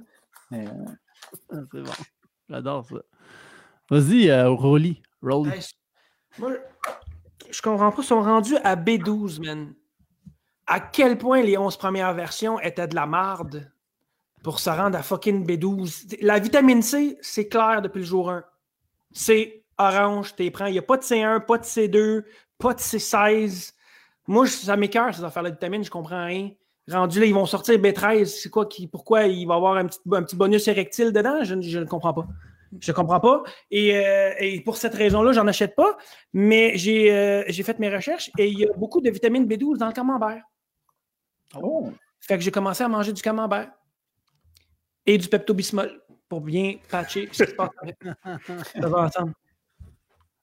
Mais, 0.51 0.67
euh, 0.67 0.71
Ah, 1.53 1.57
C'est 1.73 1.81
bon. 1.83 1.93
J'adore 2.49 2.85
ça. 2.87 2.97
Vas-y, 3.91 4.29
euh, 4.31 4.49
Rolly. 4.51 5.01
Rolly. 5.23 5.51
Hey, 5.51 5.61
Moi, 6.39 6.53
je 7.51 7.63
comprends 7.63 7.91
pas, 7.91 8.03
ils 8.03 8.07
sont 8.07 8.23
rendus 8.23 8.57
à 8.65 8.77
B12, 8.77 9.45
man. 9.45 9.75
À 10.67 10.79
quel 10.81 11.19
point 11.19 11.43
les 11.43 11.57
11 11.59 11.77
premières 11.77 12.15
versions 12.15 12.61
étaient 12.61 12.87
de 12.89 12.95
la 12.95 13.07
marde? 13.07 13.71
Pour 14.43 14.59
se 14.59 14.71
rendre 14.71 14.97
à 14.99 15.03
fucking 15.03 15.47
B12. 15.47 16.17
La 16.23 16.39
vitamine 16.39 16.83
C, 16.83 17.19
c'est 17.21 17.49
clair 17.49 17.83
depuis 17.83 17.99
le 18.01 18.05
jour 18.05 18.31
1. 18.31 18.45
C'est 19.13 19.65
orange, 19.79 20.35
t'es 20.35 20.51
prends. 20.51 20.67
Il 20.67 20.73
n'y 20.73 20.79
a 20.79 20.83
pas 20.83 20.97
de 20.97 21.03
C1, 21.03 21.41
pas 21.45 21.59
de 21.59 21.65
C2, 21.65 22.25
pas 22.59 22.75
de 22.75 22.81
C16. 22.81 23.73
Moi, 24.27 24.47
je- 24.47 24.53
ça 24.53 24.77
m'écœure, 24.77 25.15
ces 25.15 25.25
affaires 25.25 25.43
de 25.43 25.51
vitamines, 25.51 25.85
je 25.85 25.91
comprends 25.91 26.25
rien. 26.25 26.51
Rendu 26.91 27.21
là, 27.21 27.27
ils 27.27 27.35
vont 27.35 27.47
sortir 27.47 27.79
B13. 27.79 28.25
C'est 28.27 28.49
quoi 28.51 28.67
qui, 28.67 28.87
pourquoi 28.87 29.25
il 29.25 29.47
va 29.47 29.55
y 29.55 29.57
avoir 29.57 29.77
un 29.77 29.87
petit, 29.87 29.99
un 30.13 30.23
petit 30.23 30.37
bonus 30.37 30.67
érectile 30.69 31.13
dedans? 31.13 31.43
Je, 31.45 31.55
ne- 31.55 31.63
je 31.63 31.79
ne 31.79 31.85
comprends 31.85 32.15
pas. 32.15 32.27
Je 32.81 32.91
ne 32.93 32.95
comprends 32.97 33.21
pas. 33.21 33.43
Et, 33.71 33.97
euh, 33.97 34.33
et 34.39 34.61
pour 34.61 34.77
cette 34.77 34.95
raison-là, 34.95 35.33
j'en 35.33 35.47
achète 35.47 35.75
pas. 35.75 35.97
Mais 36.33 36.77
j'ai 36.77 37.13
euh, 37.13 37.43
j'ai 37.49 37.63
fait 37.65 37.79
mes 37.79 37.95
recherches 37.95 38.31
et 38.39 38.49
il 38.49 38.59
y 38.59 38.65
a 38.65 38.73
beaucoup 38.77 39.01
de 39.01 39.11
vitamine 39.11 39.45
B12 39.47 39.79
dans 39.79 39.87
le 39.89 39.93
camembert. 39.93 40.43
oh, 41.61 41.91
Fait 42.21 42.37
que 42.39 42.45
j'ai 42.45 42.51
commencé 42.51 42.83
à 42.85 42.89
manger 42.89 43.13
du 43.13 43.23
camembert 43.23 43.71
et 45.07 45.19
du 45.19 45.29
Pepto-Bismol 45.29 45.91
pour 46.29 46.41
bien 46.41 46.75
patcher 46.91 47.29
ce 47.33 47.45
qui 47.45 47.51
se 47.51 47.57
passe 47.57 47.71
avec. 47.83 47.97
Ça 48.81 48.89
va 48.89 48.99
ensemble. 49.03 49.33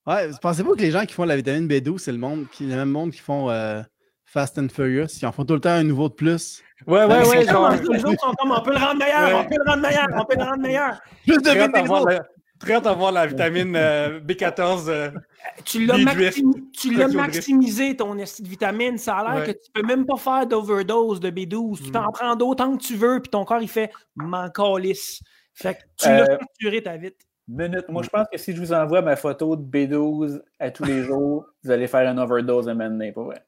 Ouais, 0.06 0.30
pensez-vous 0.42 0.76
que 0.76 0.82
les 0.82 0.92
gens 0.92 1.06
qui 1.06 1.14
font 1.14 1.26
la 1.26 1.36
vitamine 1.36 1.68
B12, 1.68 1.98
c'est 2.00 2.12
le 2.12 2.18
monde 2.18 2.46
qui, 2.52 2.66
le 2.66 2.76
même 2.76 2.90
monde 2.90 3.12
qui 3.12 3.20
font 3.20 3.50
euh, 3.50 3.82
Fast 4.26 4.58
and 4.58 4.70
Furious, 4.70 5.08
qui 5.08 5.26
en 5.26 5.32
font 5.34 5.44
tout 5.44 5.54
le 5.54 5.60
temps 5.60 5.70
un 5.72 5.84
nouveau 5.84 6.08
de 6.10 6.14
plus? 6.14 6.64
Ouais, 6.86 7.00
ouais, 7.00 7.06
Ouais, 7.06 7.28
ouais. 7.28 7.46
genre, 7.46 7.72
Genre, 7.72 7.92
les 7.92 8.06
autres 8.06 8.20
sont 8.22 8.34
comme 8.40 8.52
on 8.52 8.62
peut 8.62 8.72
le 8.72 8.78
rendre 8.78 9.00
meilleur, 9.00 9.28
Ouais. 9.30 9.34
on 9.36 9.50
peut 9.50 9.56
le 9.64 9.70
rendre 9.70 9.82
meilleur, 9.82 10.08
on 10.14 10.26
peut 10.26 10.36
le 10.38 10.44
rendre 10.44 10.62
meilleur. 10.62 11.02
Plus 11.26 11.38
de 11.38 11.42
très 11.42 11.70
hâte 12.58 12.58
vitamine 12.58 12.58
d'avoir 12.58 12.58
B12! 12.58 12.58
la, 12.58 12.60
très 12.60 12.74
hâte 12.74 12.84
d'avoir 12.84 13.12
la 13.12 13.28
vitamine 13.28 13.76
euh, 13.76 14.20
B14. 14.20 14.90
euh, 14.90 15.12
Tu 15.66 15.86
l'as 15.86 15.98
maximi- 15.98 16.72
tu 16.72 16.92
maximisé 17.16 17.96
ton 17.96 18.16
de 18.16 18.24
vitamine. 18.48 18.98
Ça 18.98 19.18
a 19.18 19.24
l'air 19.36 19.42
Ouais. 19.48 19.54
que 19.54 19.60
tu 19.60 19.72
peux 19.74 19.84
même 19.84 20.06
pas 20.06 20.18
faire 20.18 20.46
d'overdose 20.48 21.20
de 21.20 21.30
B12. 21.30 21.82
Tu 21.84 21.90
Mm. 21.90 21.92
t'en 21.92 22.12
prends 22.12 22.36
d'autant 22.36 22.76
que 22.78 22.82
tu 22.84 22.96
veux, 22.96 23.20
puis 23.22 23.30
ton 23.30 23.46
corps 23.46 23.62
il 23.62 23.68
fait 23.70 23.92
m'en 24.16 24.50
calisse. 24.50 25.22
Fait 25.54 25.74
que 25.76 25.80
tu 25.98 26.08
l'as 26.10 26.24
Euh, 26.32 26.38
saturé 26.40 26.84
ta 26.84 26.98
vite. 26.98 27.18
minute. 27.48 27.86
Moi, 27.90 28.04
je 28.04 28.10
pense 28.10 28.28
que 28.32 28.38
si 28.38 28.54
je 28.56 28.60
vous 28.60 28.74
envoie 28.74 29.02
ma 29.02 29.16
photo 29.16 29.56
de 29.56 29.64
B12 29.64 30.42
à 30.60 30.70
tous 30.70 30.84
les 30.84 31.04
jours, 31.04 31.46
vous 31.64 31.72
allez 31.72 31.88
faire 31.88 32.10
une 32.12 32.20
overdose 32.20 32.68
à 32.68 32.72
un 32.72 32.76
moment 32.76 32.90
donné, 32.90 33.12
pas 33.12 33.24
vrai? 33.24 33.44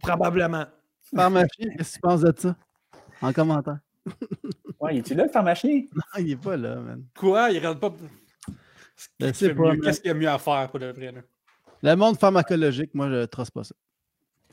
Probablement. 0.00 0.64
Pharmacien, 1.14 1.68
qu'est-ce 1.76 1.90
que 1.90 1.94
tu 1.96 2.00
penses 2.00 2.20
de 2.22 2.32
ça? 2.36 2.56
En 3.20 3.32
commentaire. 3.32 3.78
Ouais, 4.80 4.96
es-tu 4.96 5.14
là, 5.14 5.24
le 5.24 5.28
pharmacien? 5.30 5.82
Non, 5.94 6.02
il 6.18 6.32
est 6.32 6.36
pas 6.36 6.56
là, 6.56 6.74
man. 6.76 7.04
Quoi? 7.16 7.50
Il 7.50 7.58
regarde 7.58 7.78
pas. 7.78 7.92
Je 8.96 9.06
Qu'est-ce 9.18 9.38
qu'il 10.00 10.08
y 10.08 10.10
a 10.10 10.14
mieux- 10.14 10.28
à 10.28 10.38
faire 10.38 10.68
pour 10.70 10.78
le 10.78 10.92
vrai? 10.92 11.12
Là? 11.12 11.20
Le 11.82 11.96
monde 11.96 12.18
pharmacologique, 12.18 12.94
moi, 12.94 13.08
je 13.08 13.14
ne 13.14 13.24
trosse 13.26 13.50
pas 13.50 13.64
ça. 13.64 13.74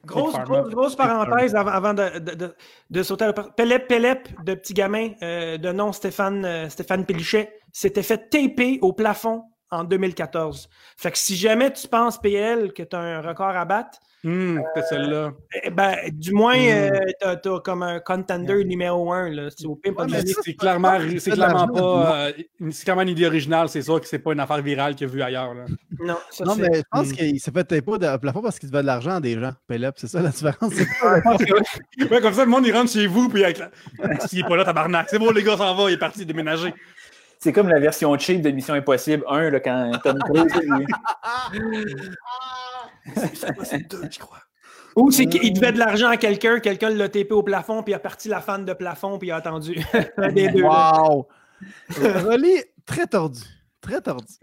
Grosse, 0.05 0.33
grosse, 0.45 0.69
grosse 0.69 0.95
parenthèse 0.95 1.53
avant, 1.55 1.71
avant 1.71 1.93
de, 1.93 2.19
de, 2.19 2.33
de, 2.33 2.55
de 2.89 3.03
sauter 3.03 3.25
à 3.25 3.27
la 3.27 3.33
Pelep 3.33 3.87
Pelep, 3.87 4.43
de 4.45 4.53
petit 4.53 4.73
gamin 4.73 5.09
euh, 5.21 5.57
de 5.57 5.71
nom 5.73 5.91
Stéphane, 5.91 6.45
euh, 6.45 6.69
Stéphane 6.69 7.05
Pélichet, 7.05 7.51
s'était 7.73 8.01
fait 8.01 8.29
taper 8.29 8.79
au 8.81 8.93
plafond 8.93 9.43
en 9.71 9.83
2014. 9.83 10.69
Fait 10.97 11.11
que 11.11 11.17
si 11.17 11.35
jamais 11.35 11.71
tu 11.71 11.87
penses, 11.87 12.17
PL, 12.19 12.73
que 12.73 12.83
tu 12.83 12.95
as 12.95 12.99
un 12.99 13.21
record 13.21 13.49
à 13.55 13.65
battre, 13.65 13.99
Hum, 14.25 14.61
c'est 14.75 14.83
celle-là. 14.87 15.31
eh 15.63 15.69
ben, 15.69 15.95
du 16.11 16.33
moins, 16.33 16.57
Mm. 16.57 16.67
euh, 16.93 16.99
t'as, 17.21 17.35
t'as 17.37 17.59
comme 17.61 17.83
un 17.83 18.01
contender 18.01 18.65
numéro 18.65 19.13
un. 19.13 19.29
Là, 19.29 19.43
C'est 19.55 19.65
au 19.65 19.75
pas 19.77 19.91
Ouais, 20.03 20.23
C'est 20.43 20.55
clairement, 20.55 20.89
pas- 20.97 21.19
c'est 21.19 21.31
clairement 21.31 21.67
pas. 21.69 22.25
euh, 22.27 22.31
c'est 22.71 22.83
clairement 22.83 23.03
une 23.03 23.07
idée 23.09 23.25
originale, 23.27 23.69
c'est 23.69 23.81
sûr 23.81 24.01
que 24.01 24.05
c'est 24.09 24.19
pas 24.19 24.33
une 24.33 24.41
affaire 24.41 24.61
virale 24.61 24.95
qu'il 24.95 25.07
a 25.07 25.09
vue 25.09 25.21
ailleurs. 25.21 25.53
Là. 25.53 25.63
Non, 26.01 26.17
ça, 26.31 26.43
Non, 26.43 26.55
mais 26.57 26.67
je 26.79 26.81
pense 26.91 27.07
Hmm. 27.07 27.11
qu'il 27.13 27.39
s'est 27.39 27.51
fait 27.51 27.83
au 27.87 27.97
de- 27.97 28.17
plafond 28.17 28.41
parce 28.41 28.59
qu'il 28.59 28.69
devait 28.69 28.81
de 28.81 28.87
l'argent 28.87 29.11
à 29.15 29.19
des 29.21 29.39
gens. 29.39 29.53
Pelep, 29.67 29.93
c'est 29.97 30.07
ça 30.07 30.21
la 30.21 30.29
différence. 30.31 30.73
pas- 30.99 31.21
ouais, 32.11 32.21
comme 32.21 32.33
ça, 32.33 32.43
le 32.43 32.51
monde 32.51 32.67
il 32.67 32.73
rentre 32.75 32.91
chez 32.91 33.07
vous, 33.07 33.29
puis 33.29 33.45
avec 33.45 33.57
la... 33.59 33.69
S'il 34.27 34.39
est 34.39 34.43
pas 34.47 34.57
là, 34.57 34.65
tabarnak. 34.65 35.07
C'est 35.09 35.17
bon, 35.19 35.31
les 35.31 35.43
gars 35.43 35.55
s'en 35.55 35.73
va, 35.75 35.89
il 35.89 35.93
est 35.93 35.97
parti 35.97 36.25
déménager. 36.25 36.73
C'est 37.41 37.53
comme 37.53 37.69
la 37.69 37.79
version 37.79 38.17
cheap 38.19 38.41
de 38.41 38.49
Mission 38.51 38.73
Impossible 38.73 39.23
1, 39.27 39.49
là, 39.51 39.59
quand 39.61 39.91
Tom 40.03 40.19
Cruise. 40.25 40.51
il- 40.63 40.87
C'est 43.63 43.89
deux, 43.89 44.01
je 44.11 44.19
crois. 44.19 44.39
Ou 44.95 45.11
c'est 45.11 45.27
qu'il 45.27 45.53
devait 45.53 45.71
de 45.71 45.77
l'argent 45.79 46.09
à 46.09 46.17
quelqu'un, 46.17 46.59
quelqu'un 46.59 46.89
l'a 46.89 47.07
tapé 47.07 47.31
au 47.31 47.43
plafond, 47.43 47.83
puis 47.83 47.91
il 47.93 47.95
a 47.95 47.99
parti 47.99 48.27
la 48.27 48.41
fan 48.41 48.65
de 48.65 48.73
plafond, 48.73 49.17
puis 49.17 49.29
il 49.29 49.31
a 49.31 49.37
attendu. 49.37 49.75
Des 50.33 50.49
deux. 50.49 50.63
Wow! 50.63 51.27
Rolly, 52.25 52.61
très 52.85 53.07
tordu. 53.07 53.41
Très 53.81 54.01
tordu. 54.01 54.33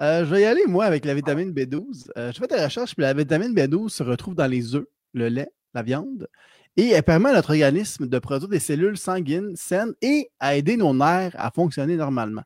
Euh, 0.00 0.24
je 0.24 0.30
vais 0.32 0.42
y 0.42 0.44
aller, 0.44 0.64
moi, 0.68 0.84
avec 0.84 1.04
la 1.04 1.14
vitamine 1.14 1.52
B12. 1.52 2.10
Euh, 2.16 2.30
je 2.32 2.38
fais 2.38 2.46
des 2.46 2.62
recherches, 2.62 2.94
puis 2.94 3.02
la 3.02 3.14
vitamine 3.14 3.52
B12 3.52 3.88
se 3.88 4.02
retrouve 4.04 4.36
dans 4.36 4.46
les 4.46 4.76
œufs, 4.76 4.86
le 5.14 5.28
lait, 5.28 5.48
la 5.74 5.82
viande. 5.82 6.28
Et 6.76 6.90
elle 6.90 7.02
permet 7.02 7.30
à 7.30 7.34
notre 7.34 7.50
organisme 7.50 8.06
de 8.06 8.18
produire 8.18 8.48
des 8.48 8.60
cellules 8.60 8.96
sanguines 8.96 9.56
saines 9.56 9.94
et 10.00 10.30
à 10.38 10.56
aider 10.56 10.76
nos 10.76 10.94
nerfs 10.94 11.34
à 11.34 11.50
fonctionner 11.50 11.96
normalement. 11.96 12.44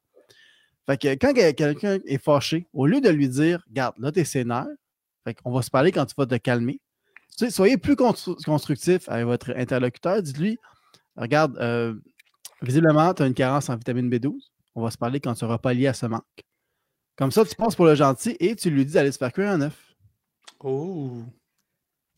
Fait 0.86 0.96
que 0.96 1.08
quand 1.14 1.32
quelqu'un 1.32 1.98
est 2.06 2.18
fâché, 2.18 2.66
au 2.72 2.86
lieu 2.86 3.00
de 3.00 3.08
lui 3.08 3.28
dire, 3.28 3.62
regarde, 3.68 3.94
là, 3.98 4.10
t'es 4.10 4.24
sénère, 4.24 4.66
fait 5.24 5.34
qu'on 5.34 5.52
va 5.52 5.62
se 5.62 5.70
parler 5.70 5.92
quand 5.92 6.06
tu 6.06 6.14
vas 6.16 6.26
te 6.26 6.36
calmer. 6.36 6.80
soyez 7.50 7.76
plus 7.76 7.96
constructif 7.96 9.08
avec 9.08 9.26
votre 9.26 9.52
interlocuteur. 9.56 10.22
Dites-lui, 10.22 10.58
regarde, 11.16 11.56
euh, 11.58 11.94
visiblement, 12.62 13.14
tu 13.14 13.22
as 13.22 13.26
une 13.26 13.34
carence 13.34 13.68
en 13.68 13.76
vitamine 13.76 14.10
B12. 14.10 14.32
On 14.74 14.82
va 14.82 14.90
se 14.90 14.98
parler 14.98 15.20
quand 15.20 15.34
tu 15.34 15.44
n'auras 15.44 15.58
pas 15.58 15.72
lié 15.72 15.86
à 15.86 15.94
ce 15.94 16.06
manque. 16.06 16.22
Comme 17.16 17.30
ça, 17.30 17.44
tu 17.44 17.54
penses 17.54 17.76
pour 17.76 17.84
le 17.84 17.94
gentil 17.94 18.36
et 18.40 18.56
tu 18.56 18.70
lui 18.70 18.84
dis 18.84 18.94
d'aller 18.94 19.12
se 19.12 19.18
faire 19.18 19.32
cuire 19.32 19.50
un 19.50 19.60
œuf. 19.60 19.94
Oh! 20.60 21.22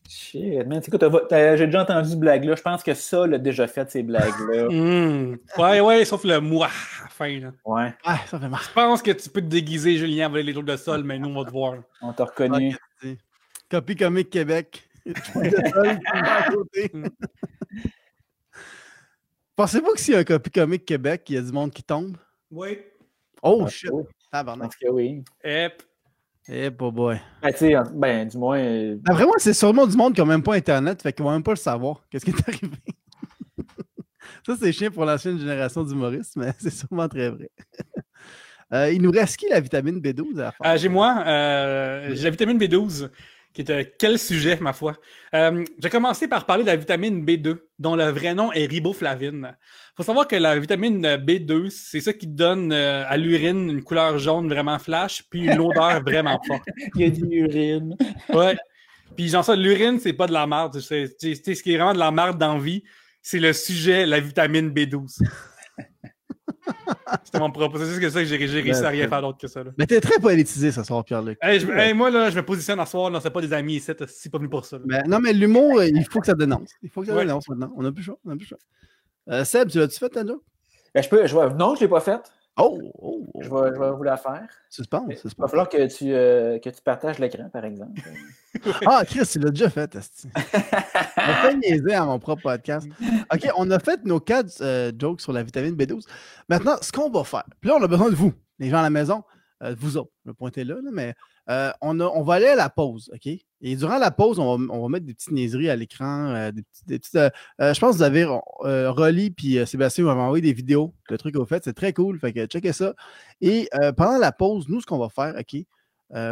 Shit, 0.07 0.65
man. 0.67 0.81
J'ai 0.83 1.65
déjà 1.65 1.81
entendu 1.81 2.09
ce 2.11 2.15
blague-là. 2.15 2.55
Je 2.55 2.61
pense 2.61 2.83
que 2.83 2.93
ça 2.93 3.25
l'a 3.25 3.37
déjà 3.37 3.67
fait, 3.67 3.89
ces 3.89 4.03
blagues-là. 4.03 4.67
Mmh. 4.69 5.37
Ouais, 5.57 5.79
ouais, 5.81 6.05
sauf 6.05 6.23
le 6.23 6.39
moi 6.39 6.67
à 6.67 7.03
la 7.03 7.09
fin. 7.09 7.39
Là. 7.39 7.51
Ouais. 7.65 7.93
Ah, 8.03 8.19
ça 8.27 8.39
fait 8.39 8.47
mal. 8.49 8.59
Je 8.67 8.71
pense 8.73 9.01
que 9.01 9.11
tu 9.11 9.29
peux 9.29 9.41
te 9.41 9.47
déguiser, 9.47 9.97
Julien, 9.97 10.27
avec 10.27 10.45
les 10.45 10.53
trucs 10.53 10.65
de 10.65 10.75
sol, 10.75 11.03
mais 11.03 11.17
nous, 11.19 11.29
on 11.29 11.41
va 11.41 11.45
te 11.45 11.51
voir. 11.51 11.75
On 12.01 12.13
t'a 12.13 12.25
reconnu. 12.25 12.75
Okay. 13.01 13.17
Copie 13.69 13.95
comique 13.95 14.29
Québec. 14.29 14.87
Pensez-vous 19.55 19.93
que 19.93 19.99
s'il 19.99 20.13
y 20.13 20.17
a 20.17 20.19
un 20.19 20.23
copie 20.23 20.51
comique 20.51 20.85
Québec, 20.85 21.23
il 21.29 21.35
y 21.35 21.37
a 21.37 21.41
du 21.41 21.51
monde 21.51 21.71
qui 21.71 21.83
tombe? 21.83 22.17
Oui. 22.51 22.79
Oh, 23.41 23.63
Ah, 23.65 23.69
shit. 23.69 23.89
oh. 23.91 24.07
Tabarnak. 24.31 24.63
Parce 24.69 24.75
que 24.75 24.89
oui. 24.89 25.23
Hep. 25.43 25.81
Eh, 26.47 26.69
pas 26.71 26.91
boy. 26.91 27.19
Ben, 27.41 27.51
tu 27.51 27.57
sais, 27.59 27.75
en- 27.75 27.83
ben, 27.93 28.27
du 28.27 28.37
moins. 28.37 28.59
euh, 28.59 28.97
D'après 29.01 29.25
moi, 29.25 29.35
c'est 29.39 29.53
sûrement 29.53 29.87
du 29.87 29.97
monde 29.97 30.13
qui 30.13 30.21
n'a 30.21 30.25
même 30.27 30.43
pas 30.43 30.53
Internet, 30.55 31.01
fait 31.01 31.11
qu'ils 31.13 31.23
vont 31.25 31.31
même 31.31 31.43
pas 31.43 31.51
le 31.53 31.57
savoir. 31.57 32.03
Qu'est-ce 32.09 32.25
qui 32.25 32.31
est 32.31 32.47
arrivé? 32.49 32.77
Ça, 34.45 34.53
c'est 34.59 34.71
chiant 34.71 34.91
pour 34.91 35.05
l'ancienne 35.05 35.39
génération 35.39 35.83
d'humoristes, 35.83 36.35
mais 36.35 36.53
c'est 36.59 36.69
sûrement 36.71 37.07
très 37.07 37.29
vrai. 37.29 37.49
Euh, 38.73 38.91
il 38.91 39.01
nous 39.01 39.11
reste 39.11 39.37
qui 39.37 39.47
la 39.49 39.59
vitamine 39.59 39.99
B12 39.99 40.39
à 40.39 40.51
faire? 40.51 40.73
Euh, 40.73 40.77
j'ai 40.77 40.89
moi, 40.89 41.23
euh, 41.25 42.11
j'ai 42.13 42.23
la 42.25 42.29
vitamine 42.31 42.57
B12, 42.59 43.09
qui 43.55 43.61
est 43.61 43.69
euh, 43.69 43.83
quel 43.97 44.19
sujet, 44.19 44.57
ma 44.59 44.73
foi? 44.73 44.97
Euh, 45.33 45.63
j'ai 45.81 45.89
commencé 45.89 46.27
par 46.27 46.45
parler 46.45 46.63
de 46.63 46.67
la 46.67 46.75
vitamine 46.75 47.25
B2, 47.25 47.57
dont 47.79 47.95
le 47.95 48.03
vrai 48.09 48.35
nom 48.35 48.51
est 48.51 48.65
riboflavine. 48.65 49.55
faut 49.95 50.03
savoir 50.03 50.27
que 50.27 50.35
la 50.35 50.59
vitamine 50.59 51.01
B2, 51.01 51.69
c'est 51.69 52.01
ça 52.01 52.11
qui 52.11 52.27
donne 52.27 52.73
euh, 52.73 53.05
à 53.07 53.15
l'urine 53.15 53.69
une 53.69 53.83
couleur 53.83 54.19
jaune 54.19 54.49
vraiment 54.49 54.77
flash, 54.77 55.23
puis 55.29 55.45
une 55.45 55.59
odeur 55.59 56.01
vraiment 56.05 56.39
forte. 56.45 56.67
Il 56.95 57.01
y 57.01 57.05
a 57.05 57.09
de 57.09 57.25
l'urine. 57.25 57.95
Ouais. 58.33 58.57
Puis 59.15 59.29
genre 59.29 59.45
ça, 59.45 59.55
l'urine, 59.55 59.99
c'est 59.99 60.13
pas 60.13 60.27
de 60.27 60.33
la 60.33 60.45
merde. 60.45 60.77
C'est, 60.81 61.07
ce 61.17 61.63
qui 61.63 61.73
est 61.73 61.77
vraiment 61.77 61.93
de 61.93 61.99
la 61.99 62.11
merde 62.11 62.37
dans 62.37 62.55
la 62.55 62.59
vie, 62.59 62.83
c'est 63.21 63.39
le 63.39 63.53
sujet, 63.53 64.05
la 64.05 64.19
vitamine 64.19 64.69
B12. 64.71 65.23
C'était 67.23 67.39
mon 67.39 67.51
propos. 67.51 67.77
C'est 67.77 67.85
juste 67.85 67.99
que 67.99 68.09
ça 68.09 68.19
que 68.21 68.25
j'ai, 68.25 68.37
réussi 68.37 68.83
à 68.83 68.89
rien 68.89 69.07
faire 69.07 69.21
d'autre 69.21 69.37
que 69.37 69.47
ça. 69.47 69.63
Là. 69.63 69.71
Mais 69.77 69.85
t'es 69.85 69.99
très 70.01 70.19
politisé 70.19 70.71
ce 70.71 70.83
soir, 70.83 71.03
Pierre-Luc. 71.03 71.37
Hey, 71.41 71.59
je- 71.59 71.67
hey, 71.71 71.93
moi, 71.93 72.09
là, 72.09 72.29
je 72.29 72.35
me 72.35 72.43
positionne 72.43 72.79
à 72.79 72.85
soir, 72.85 73.09
là, 73.09 73.19
c'est 73.21 73.29
pas 73.29 73.41
des 73.41 73.53
amis 73.53 73.75
ici, 73.75 73.91
c'est 74.07 74.31
pas 74.31 74.37
venu 74.37 74.49
pour 74.49 74.65
ça. 74.65 74.77
Mais, 74.85 75.03
non, 75.03 75.19
mais 75.19 75.33
l'humour, 75.33 75.79
euh, 75.79 75.87
il 75.87 76.05
faut 76.09 76.19
que 76.19 76.25
ça 76.27 76.33
dénonce. 76.33 76.71
Il 76.81 76.89
faut 76.89 77.01
que 77.01 77.07
ça 77.07 77.13
Ouais. 77.15 77.25
dénonce 77.25 77.47
maintenant. 77.49 77.71
On 77.77 77.83
n'a 77.83 77.91
plus 77.91 78.01
le 78.01 78.05
choix. 78.05 78.19
On 78.25 78.31
a 78.31 78.35
plus 78.35 78.43
le 78.45 78.47
choix. 78.47 78.57
Euh, 79.29 79.43
Seb, 79.43 79.69
tu 79.69 79.79
l'as-tu 79.79 79.97
fait, 79.97 80.09
ta 80.09 80.25
joke? 80.25 80.41
Ben, 80.93 81.03
je 81.03 81.09
peux, 81.09 81.25
je 81.27 81.35
non, 81.35 81.75
je 81.75 81.79
ne 81.79 81.79
l'ai 81.81 81.87
pas 81.87 81.99
faite. 81.99 82.31
Oh, 82.57 82.79
oh, 83.01 83.25
oh. 83.33 83.39
Je 83.41 83.49
vais, 83.49 83.75
je 83.75 83.79
vais 83.79 83.91
vous 83.91 84.03
la 84.03 84.15
faire. 84.15 84.47
Suspense, 84.69 85.03
Il 85.23 85.31
va 85.37 85.47
falloir 85.47 85.67
que 85.67 85.87
tu, 85.87 86.13
euh, 86.13 86.57
que 86.59 86.69
tu 86.69 86.81
partages 86.81 87.19
l'écran, 87.19 87.49
par 87.49 87.65
exemple. 87.65 87.99
Ah, 88.87 89.03
Chris, 89.05 89.29
il 89.35 89.41
l'a 89.41 89.49
déjà 89.49 89.69
fait, 89.69 89.93
esti. 89.95 90.29
On 91.17 91.33
fait 91.33 91.55
niaiser 91.57 91.93
à 91.93 92.05
mon 92.05 92.17
propre 92.19 92.43
podcast. 92.43 92.87
OK, 93.33 93.49
on 93.57 93.69
a 93.69 93.79
fait 93.79 94.05
nos 94.05 94.21
quatre 94.21 94.61
euh, 94.61 94.93
jokes 94.97 95.19
sur 95.19 95.33
la 95.33 95.43
vitamine 95.43 95.75
B12. 95.75 96.05
Maintenant, 96.47 96.77
ce 96.79 96.89
qu'on 96.89 97.09
va 97.09 97.25
faire, 97.25 97.43
puis 97.59 97.69
là, 97.69 97.75
on 97.77 97.83
a 97.83 97.87
besoin 97.87 98.09
de 98.09 98.15
vous, 98.15 98.31
les 98.59 98.69
gens 98.69 98.77
à 98.77 98.83
la 98.83 98.89
maison, 98.89 99.25
euh, 99.63 99.75
vous 99.79 99.95
autres, 99.97 100.11
le 100.25 100.33
pointer 100.33 100.65
là, 100.65 100.75
là, 100.75 100.89
mais 100.91 101.13
euh, 101.49 101.71
on, 101.81 101.99
a- 102.01 102.05
on 102.07 102.23
va 102.23 102.35
aller 102.35 102.47
à 102.47 102.55
la 102.55 102.69
pause, 102.69 103.09
OK? 103.13 103.27
Et 103.27 103.75
durant 103.75 103.97
la 103.97 104.11
pause, 104.11 104.37
on 104.37 104.57
va, 104.57 104.89
mettre 104.89 105.05
des 105.05 105.13
petites 105.13 105.31
niaiseries 105.31 105.69
à 105.69 105.75
l'écran, 105.75 106.27
euh, 106.35 106.51
des 106.85 106.99
petites, 106.99 107.17
je 107.59 107.79
pense 107.79 107.93
que 107.93 107.97
vous 107.97 108.03
avez 108.03 108.25
Rolly 108.25 109.31
puis 109.31 109.65
Sébastien 109.65 110.03
m'avaient 110.03 110.19
envoyé 110.19 110.41
des 110.41 110.53
vidéos, 110.53 110.93
le 111.09 111.17
truc 111.17 111.33
que 111.33 111.39
vous 111.39 111.45
faites, 111.45 111.63
c'est 111.63 111.73
très 111.73 111.93
cool, 111.93 112.19
fait 112.19 112.33
que 112.33 112.45
checkez 112.45 112.73
ça. 112.73 112.93
Et 113.41 113.69
pendant 113.97 114.17
la 114.17 114.31
pause, 114.31 114.67
nous, 114.67 114.81
ce 114.81 114.85
qu'on 114.85 114.99
va 114.99 115.09
faire, 115.09 115.35
OK? 115.39 115.55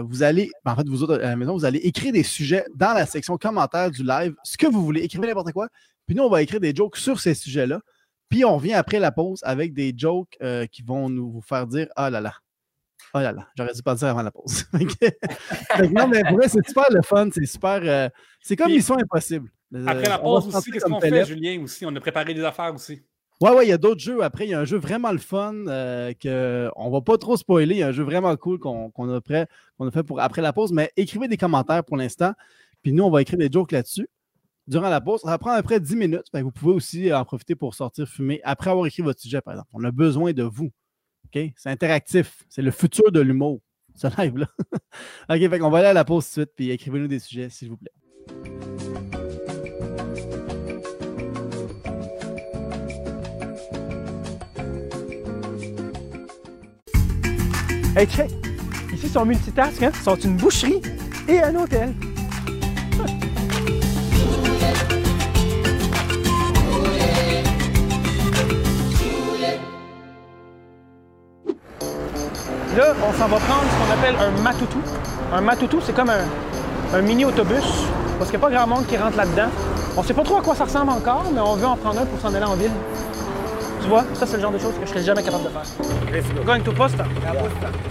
Vous 0.04 0.24
allez, 0.24 0.52
ben, 0.66 0.74
en 0.74 0.76
fait, 0.76 0.88
vous 0.88 1.02
autres 1.04 1.16
à 1.16 1.30
la 1.30 1.36
maison, 1.36 1.54
vous 1.54 1.66
allez 1.66 1.80
écrire 1.80 2.14
des 2.14 2.24
sujets 2.24 2.66
dans 2.76 2.94
la 2.94 3.06
section 3.06 3.38
commentaires 3.38 3.90
du 3.90 4.04
live, 4.04 4.36
ce 4.44 4.58
que 4.58 4.68
vous 4.68 4.84
voulez, 4.84 5.02
écrivez 5.02 5.28
n'importe 5.28 5.54
quoi. 5.54 5.70
Puis 6.06 6.16
nous, 6.16 6.24
on 6.24 6.30
va 6.30 6.42
écrire 6.42 6.60
des 6.60 6.76
jokes 6.76 6.98
sur 6.98 7.20
ces 7.20 7.34
sujets-là. 7.34 7.80
Puis 8.30 8.46
on 8.46 8.58
revient 8.58 8.74
après 8.74 9.00
la 9.00 9.12
pause 9.12 9.40
avec 9.44 9.74
des 9.74 9.94
jokes 9.96 10.38
qui 10.72 10.84
vont 10.84 11.10
nous 11.10 11.32
vous 11.32 11.42
faire 11.42 11.68
dire 11.68 11.88
Ah 11.96 12.10
là 12.10 12.20
là, 12.22 12.34
oh 13.14 13.20
là 13.20 13.32
là, 13.32 13.48
j'aurais 13.58 13.74
dû 13.74 13.82
pas 13.82 13.94
le 13.94 14.00
dire 14.00 14.08
avant 14.10 14.22
la 14.22 14.32
pause. 14.32 14.66
Non, 15.92 16.08
mais 16.08 16.24
pour 16.24 16.38
vrai, 16.38 16.48
c'est 16.50 16.66
super 16.68 16.90
le 16.92 17.02
fun, 17.02 17.30
c'est 17.34 17.46
super. 17.46 17.80
euh, 17.84 18.10
c'est 18.42 18.56
comme 18.56 18.72
Mission 18.72 18.98
Impossible. 18.98 19.50
Après 19.88 20.08
la 20.08 20.16
Euh, 20.16 20.20
on 20.24 20.36
va 20.36 20.42
pause 20.42 20.52
se 20.52 20.58
aussi, 20.58 20.72
qu'est-ce 20.72 20.86
qu'on 20.86 21.00
fait. 21.00 21.26
Julien, 21.26 21.62
aussi? 21.62 21.86
On 21.86 21.96
a 21.96 22.00
préparé 22.00 22.34
des 22.34 22.44
affaires 22.44 22.74
aussi. 22.74 23.02
Ouais, 23.42 23.52
ouais, 23.52 23.66
il 23.66 23.70
y 23.70 23.74
a 23.74 23.78
d'autres 23.78 24.00
jeux 24.00 24.24
après. 24.24 24.46
Il 24.46 24.52
y 24.52 24.54
a 24.54 24.60
un 24.60 24.66
jeu 24.66 24.78
vraiment 24.78 25.12
le 25.12 25.18
fun 25.18 25.54
euh, 25.68 26.14
que 26.14 26.70
on 26.76 26.90
va 26.92 27.02
pas 27.02 27.18
trop 27.18 27.36
spoiler. 27.36 27.76
Il 27.76 27.80
y 27.80 27.84
a 27.84 27.88
un 27.88 27.92
jeu 27.92 28.04
vraiment 28.04 28.36
cool 28.38 28.60
qu'on 28.60 28.90
qu'on 28.92 29.14
a, 29.14 29.20
qu'on 29.78 29.88
a 29.88 29.92
fait 29.92 30.04
pour 30.04 30.22
après 30.22 30.42
la 30.42 30.54
pause. 30.54 30.72
Mais 30.72 30.92
écrivez 30.96 31.28
des 31.28 31.38
commentaires 31.38 31.84
pour 31.84 31.98
l'instant. 31.98 32.34
Puis 32.84 32.94
nous, 32.94 33.04
on 33.04 33.10
va 33.10 33.22
écrire 33.22 33.40
des 33.40 33.50
jokes 33.52 33.72
là-dessus. 33.72 34.08
Durant 34.68 34.90
la 34.90 35.02
pause, 35.02 35.22
ça 35.22 35.38
prend 35.38 35.52
à 35.52 35.58
peu 35.58 35.64
près 35.64 35.80
10 35.80 35.96
minutes. 35.96 36.26
Vous 36.34 36.52
pouvez 36.52 36.74
aussi 36.74 37.12
en 37.14 37.26
profiter 37.26 37.56
pour 37.56 37.76
sortir 37.76 38.08
fumer 38.08 38.40
après 38.44 38.70
avoir 38.70 38.86
écrit 38.86 39.02
votre 39.02 39.20
sujet, 39.20 39.42
par 39.42 39.56
exemple. 39.56 39.70
On 39.74 39.84
a 39.84 39.92
besoin 39.92 40.32
de 40.32 40.44
vous. 40.44 40.72
C'est 41.56 41.70
interactif. 41.70 42.44
C'est 42.50 42.62
le 42.62 42.72
futur 42.72 43.12
de 43.12 43.20
l'humour, 43.20 43.62
ce 43.96 44.08
live-là. 44.22 44.48
OK, 45.30 45.50
fait 45.50 45.60
qu'on 45.60 45.70
va 45.70 45.80
aller 45.80 45.88
à 45.88 45.94
la 45.94 46.06
pause 46.06 46.26
tout 46.26 46.30
de 46.30 46.46
suite. 46.46 46.56
Puis 46.56 46.72
écrivez-nous 46.72 47.08
des 47.08 47.20
sujets, 47.20 47.50
s'il 47.50 47.70
vous 47.70 47.78
plaît. 47.78 47.92
Hey, 57.96 58.08
check! 58.08 58.32
Ici, 58.92 59.08
sont 59.08 59.26
multitask, 59.26 59.84
hein? 59.84 59.92
sont 60.04 60.16
une 60.16 60.36
boucherie 60.36 60.82
et 61.28 61.40
un 61.40 61.56
hôtel. 61.56 61.94
Là, 72.78 72.94
on 73.08 73.14
s'en 73.14 73.28
va 73.28 73.38
prendre 73.38 73.64
ce 73.70 73.76
qu'on 73.78 73.94
appelle 73.94 74.16
un 74.20 74.42
matoutou. 74.42 74.80
Un 75.32 75.42
matoutou, 75.42 75.80
c'est 75.82 75.94
comme 75.94 76.10
un, 76.10 76.26
un 76.98 77.02
mini-autobus, 77.02 77.64
parce 78.18 78.32
qu'il 78.32 78.40
n'y 78.40 78.46
a 78.46 78.50
pas 78.50 78.56
grand 78.56 78.68
monde 78.68 78.88
qui 78.88 78.98
rentre 78.98 79.16
là-dedans. 79.16 79.50
On 79.96 80.02
sait 80.02 80.14
pas 80.16 80.24
trop 80.24 80.38
à 80.38 80.42
quoi 80.42 80.56
ça 80.56 80.64
ressemble 80.66 80.90
encore, 80.92 81.26
mais 81.34 81.40
on 81.40 81.56
veut 81.56 81.68
en 81.68 81.78
prendre 81.78 82.02
un 82.02 82.06
pour 82.06 82.20
s'en 82.20 82.34
aller 82.34 82.46
en 82.46 82.56
ville. 82.56 82.72
Tu 83.82 83.88
vois, 83.90 84.04
ça, 84.14 84.26
c'est 84.26 84.38
le 84.38 84.42
genre 84.42 84.52
de 84.52 84.58
choses 84.58 84.74
que 84.80 84.86
je 84.86 84.90
serais 84.90 85.04
jamais 85.04 85.22
capable 85.22 85.44
de 85.44 85.50
faire. 85.50 85.64
We're 86.36 86.46
going 86.46 86.62
to 86.62 86.72
Posta. 86.72 87.06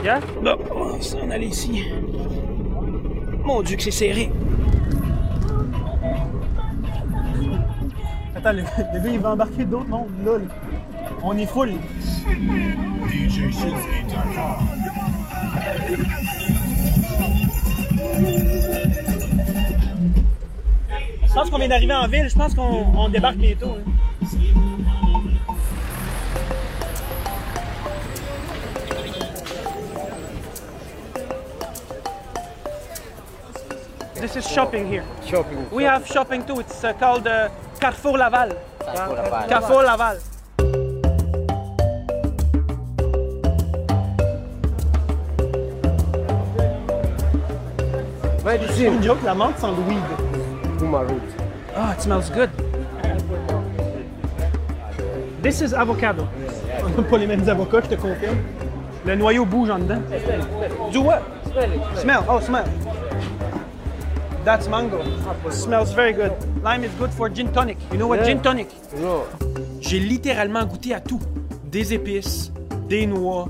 Yeah? 0.03 0.21
Bon, 0.43 0.57
on 0.75 0.97
va 0.97 1.03
s'en 1.03 1.31
aller 1.31 1.47
ici. 1.47 1.85
Mon 3.45 3.63
Dieu 3.63 3.77
que 3.77 3.83
c'est 3.85 3.91
serré. 3.93 4.33
Attends, 8.35 8.53
le, 8.53 8.63
le 8.63 9.01
gars, 9.01 9.11
il 9.13 9.21
va 9.21 9.31
embarquer 9.33 9.65
d'autres 9.65 9.89
mondes, 9.89 10.09
là. 10.25 10.33
On 11.25 11.37
est 11.39 11.47
full. 11.47 11.73
Je 21.27 21.35
pense 21.35 21.51
qu'on 21.51 21.59
vient 21.59 21.69
d'arriver 21.69 21.95
en 21.95 22.07
ville. 22.09 22.29
Je 22.29 22.35
pense 22.35 22.55
qu'on 22.55 22.85
on 22.97 23.09
débarque 23.09 23.37
bientôt. 23.37 23.77
hein. 23.79 23.93
This 34.15 34.37
is 34.37 34.47
shopping 34.49 34.87
here. 34.87 35.05
Shopping. 35.27 35.69
We 35.71 35.85
have 35.85 36.07
shopping 36.07 36.45
too. 36.47 36.61
It's 36.61 36.85
uh, 36.85 36.93
called 36.93 37.27
uh, 37.27 37.49
Carrefour 37.81 38.19
Laval. 38.19 38.51
Carrefour 38.85 39.17
Laval. 39.17 39.49
Carrefour 39.49 39.83
Laval. 39.83 40.19
Medicine. 48.45 48.95
Une 48.95 49.03
joke, 49.03 49.23
la 49.25 49.35
menthe 49.35 49.59
sans 49.59 49.71
le 49.73 49.83
weed. 49.89 50.03
Oh, 51.77 51.93
it 51.93 52.01
smells 52.01 52.31
good. 52.31 52.51
This 55.43 55.61
is 55.61 55.73
avocado. 55.75 56.27
On 56.85 57.01
n'a 57.03 57.09
pas 57.11 57.19
les 57.19 57.27
mêmes 57.27 57.49
avocats, 57.49 57.81
je 57.85 57.89
te 57.89 58.01
confirme. 58.01 58.37
Le 59.07 59.15
noyau 59.17 59.45
bouge 59.45 59.71
en 59.71 59.79
dedans. 59.81 60.01
Do 60.93 61.03
what? 61.03 61.23
Smell. 61.97 62.23
Oh, 62.29 62.41
smell. 62.41 62.65
That's 64.45 64.69
mango. 64.69 64.99
Smells 65.51 65.93
very 65.95 66.13
good. 66.13 66.33
Lime 66.65 66.85
is 66.85 66.91
good 66.99 67.11
for 67.13 67.29
gin 67.33 67.49
tonic. 67.53 67.79
You 67.93 67.99
know 67.99 68.09
what 68.09 68.19
Yeah. 68.19 68.27
gin 68.35 68.41
tonic? 68.43 68.69
No. 69.01 69.25
J'ai 69.81 70.01
littéralement 70.01 70.65
goûté 70.65 70.95
à 70.95 71.01
tout. 71.01 71.21
Des 71.71 71.95
épices, 71.95 72.53
des 72.89 73.07
noix, 73.07 73.49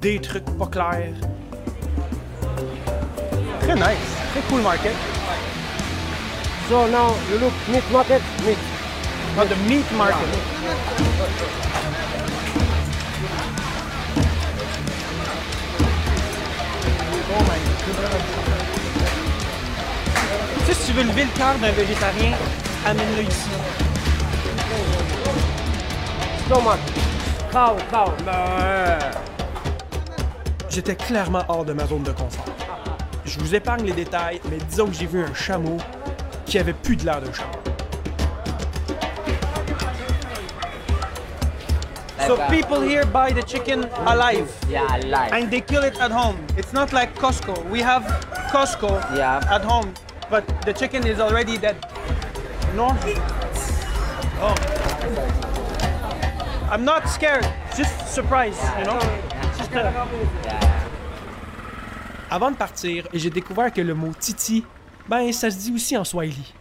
des 0.00 0.18
trucs 0.20 0.44
pas 0.58 0.66
clairs. 0.66 1.14
Très 3.64 3.74
nice. 3.76 3.96
Très 4.32 4.42
cool 4.50 4.60
market. 4.60 4.94
So 6.68 6.86
now 6.86 7.14
you 7.30 7.38
look 7.38 7.52
meat 7.68 7.90
market, 7.90 8.22
meat. 8.44 8.58
Oh, 9.38 9.44
the 9.44 9.56
meat 9.68 9.90
market. 9.92 10.28
Oh 17.30 17.42
my 17.48 17.58
God. 17.86 18.20
Tu 20.58 20.64
sais, 20.66 20.74
si 20.74 20.86
tu 20.86 20.92
veux 20.92 21.04
lever 21.04 21.24
le 21.24 21.30
cœur 21.38 21.54
d'un 21.60 21.72
végétarien, 21.72 22.32
amène-le 22.86 23.22
ici. 23.22 23.50
Stomach. 26.46 26.80
Cow, 27.50 27.76
cow. 27.90 28.12
J'étais 30.68 30.96
clairement 30.96 31.44
hors 31.48 31.64
de 31.64 31.72
ma 31.72 31.86
zone 31.86 32.02
de 32.02 32.12
confort. 32.12 32.63
Je 33.24 33.38
vous 33.38 33.54
épargne 33.54 33.84
les 33.86 33.92
détails, 33.92 34.40
mais 34.50 34.58
disons 34.68 34.86
que 34.86 34.92
j'ai 34.94 35.06
vu 35.06 35.22
un 35.24 35.34
chameau 35.34 35.78
qui 36.46 36.58
avait 36.58 36.72
plus 36.74 36.96
de 36.96 37.04
l'air 37.04 37.20
d'un 37.20 37.32
chameau. 37.32 37.50
So 42.26 42.36
people 42.48 42.80
here 42.80 43.04
buy 43.04 43.32
the 43.32 43.42
chicken 43.46 43.84
alive 44.06 44.48
Yeah, 44.70 44.86
I 44.88 45.00
like. 45.00 45.32
and 45.32 45.50
they 45.50 45.60
kill 45.60 45.84
it 45.84 46.00
at 46.00 46.10
home. 46.10 46.36
It's 46.56 46.72
not 46.72 46.90
like 46.92 47.14
Costco. 47.18 47.68
We 47.70 47.80
have 47.82 48.02
Costco 48.50 48.98
Yeah. 49.14 49.40
at 49.50 49.62
home, 49.62 49.92
but 50.30 50.44
the 50.64 50.72
chicken 50.72 51.06
is 51.06 51.20
already 51.20 51.58
dead. 51.58 51.76
No? 52.74 52.96
Oh. 54.40 54.54
I'm 56.70 56.84
not 56.84 57.08
scared, 57.10 57.46
just 57.76 58.08
surprised, 58.14 58.62
you 58.78 58.84
know? 58.86 58.98
Just 59.58 59.72
a- 59.74 59.92
Avant 62.34 62.50
de 62.50 62.56
partir, 62.56 63.06
j'ai 63.14 63.30
découvert 63.30 63.72
que 63.72 63.80
le 63.80 63.94
mot 63.94 64.10
titi, 64.18 64.64
ben 65.08 65.30
ça 65.32 65.52
se 65.52 65.56
dit 65.56 65.72
aussi 65.72 65.96
en 65.96 66.02
swahili. 66.02 66.52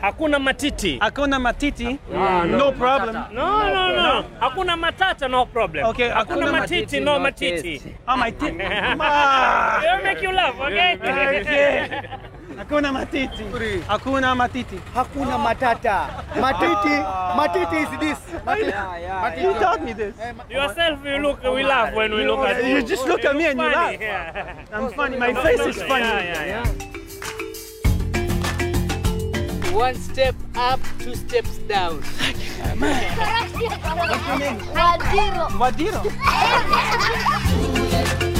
Hakuna 0.00 0.38
matiti. 0.38 0.96
Hakuna 1.02 1.38
matiti, 1.38 1.98
Ah, 2.14 2.44
no 2.46 2.72
problem. 2.72 3.26
No, 3.30 3.62
no, 3.74 3.94
no. 3.94 4.24
Hakuna 4.40 4.74
matata, 4.74 5.28
no 5.28 5.44
problem. 5.44 5.84
Okay, 5.88 6.08
Hakuna 6.08 6.46
hakuna 6.46 6.60
matiti, 6.60 7.00
no 7.00 7.18
matiti. 7.20 7.82
Oh, 8.08 8.16
my 8.16 8.30
tit. 8.38 8.54
Ah! 8.98 9.82
It'll 9.84 10.02
make 10.02 10.22
you 10.22 10.32
laugh, 10.32 10.58
okay? 10.60 10.98
Okay. 11.42 12.08
Hakuna 12.56 12.92
matiti. 12.92 13.44
Hakuna 13.88 14.34
matiti. 14.34 14.80
Hakuna 14.94 15.38
matata. 15.38 16.08
Matiti, 16.40 16.96
matiti 17.36 17.82
is 17.82 17.90
this. 18.00 18.18
Matiti. 18.46 19.42
You 19.42 19.52
taught 19.54 19.82
me 19.84 19.92
this. 19.92 20.14
Yourself, 20.50 21.04
you 21.04 21.18
look, 21.18 21.42
we 21.42 21.62
laugh 21.62 21.94
when 21.94 22.14
we 22.14 22.24
look 22.26 22.40
at 22.40 22.64
you. 22.64 22.76
You 22.76 22.82
just 22.82 23.06
look 23.06 23.24
at 23.24 23.36
me 23.36 23.46
and 23.46 23.58
you 23.60 23.66
laugh. 23.66 24.00
yeah. 24.00 24.64
I'm 24.72 24.90
funny. 24.92 25.16
My 25.18 25.34
face 25.34 25.60
is 25.60 25.82
funny. 25.82 26.04
Yeah, 26.04 26.44
yeah, 26.44 26.44
yeah. 26.46 26.96
One 29.74 29.94
step 29.94 30.34
up, 30.56 30.80
two 30.98 31.14
steps 31.14 31.58
down. 31.68 32.02
Vadiro. 35.58 36.02
C'est 38.18 38.32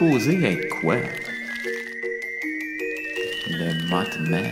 supposé 0.00 0.42
être 0.44 0.80
quoi? 0.80 0.96
Le 3.48 3.86
Mothman. 3.90 4.50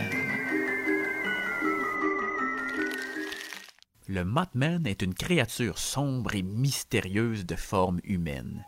Le 4.07 4.23
Mothman 4.23 4.85
est 4.85 5.01
une 5.01 5.15
créature 5.15 5.79
sombre 5.79 6.35
et 6.35 6.43
mystérieuse 6.43 7.47
de 7.47 7.55
forme 7.55 7.99
humaine. 8.03 8.63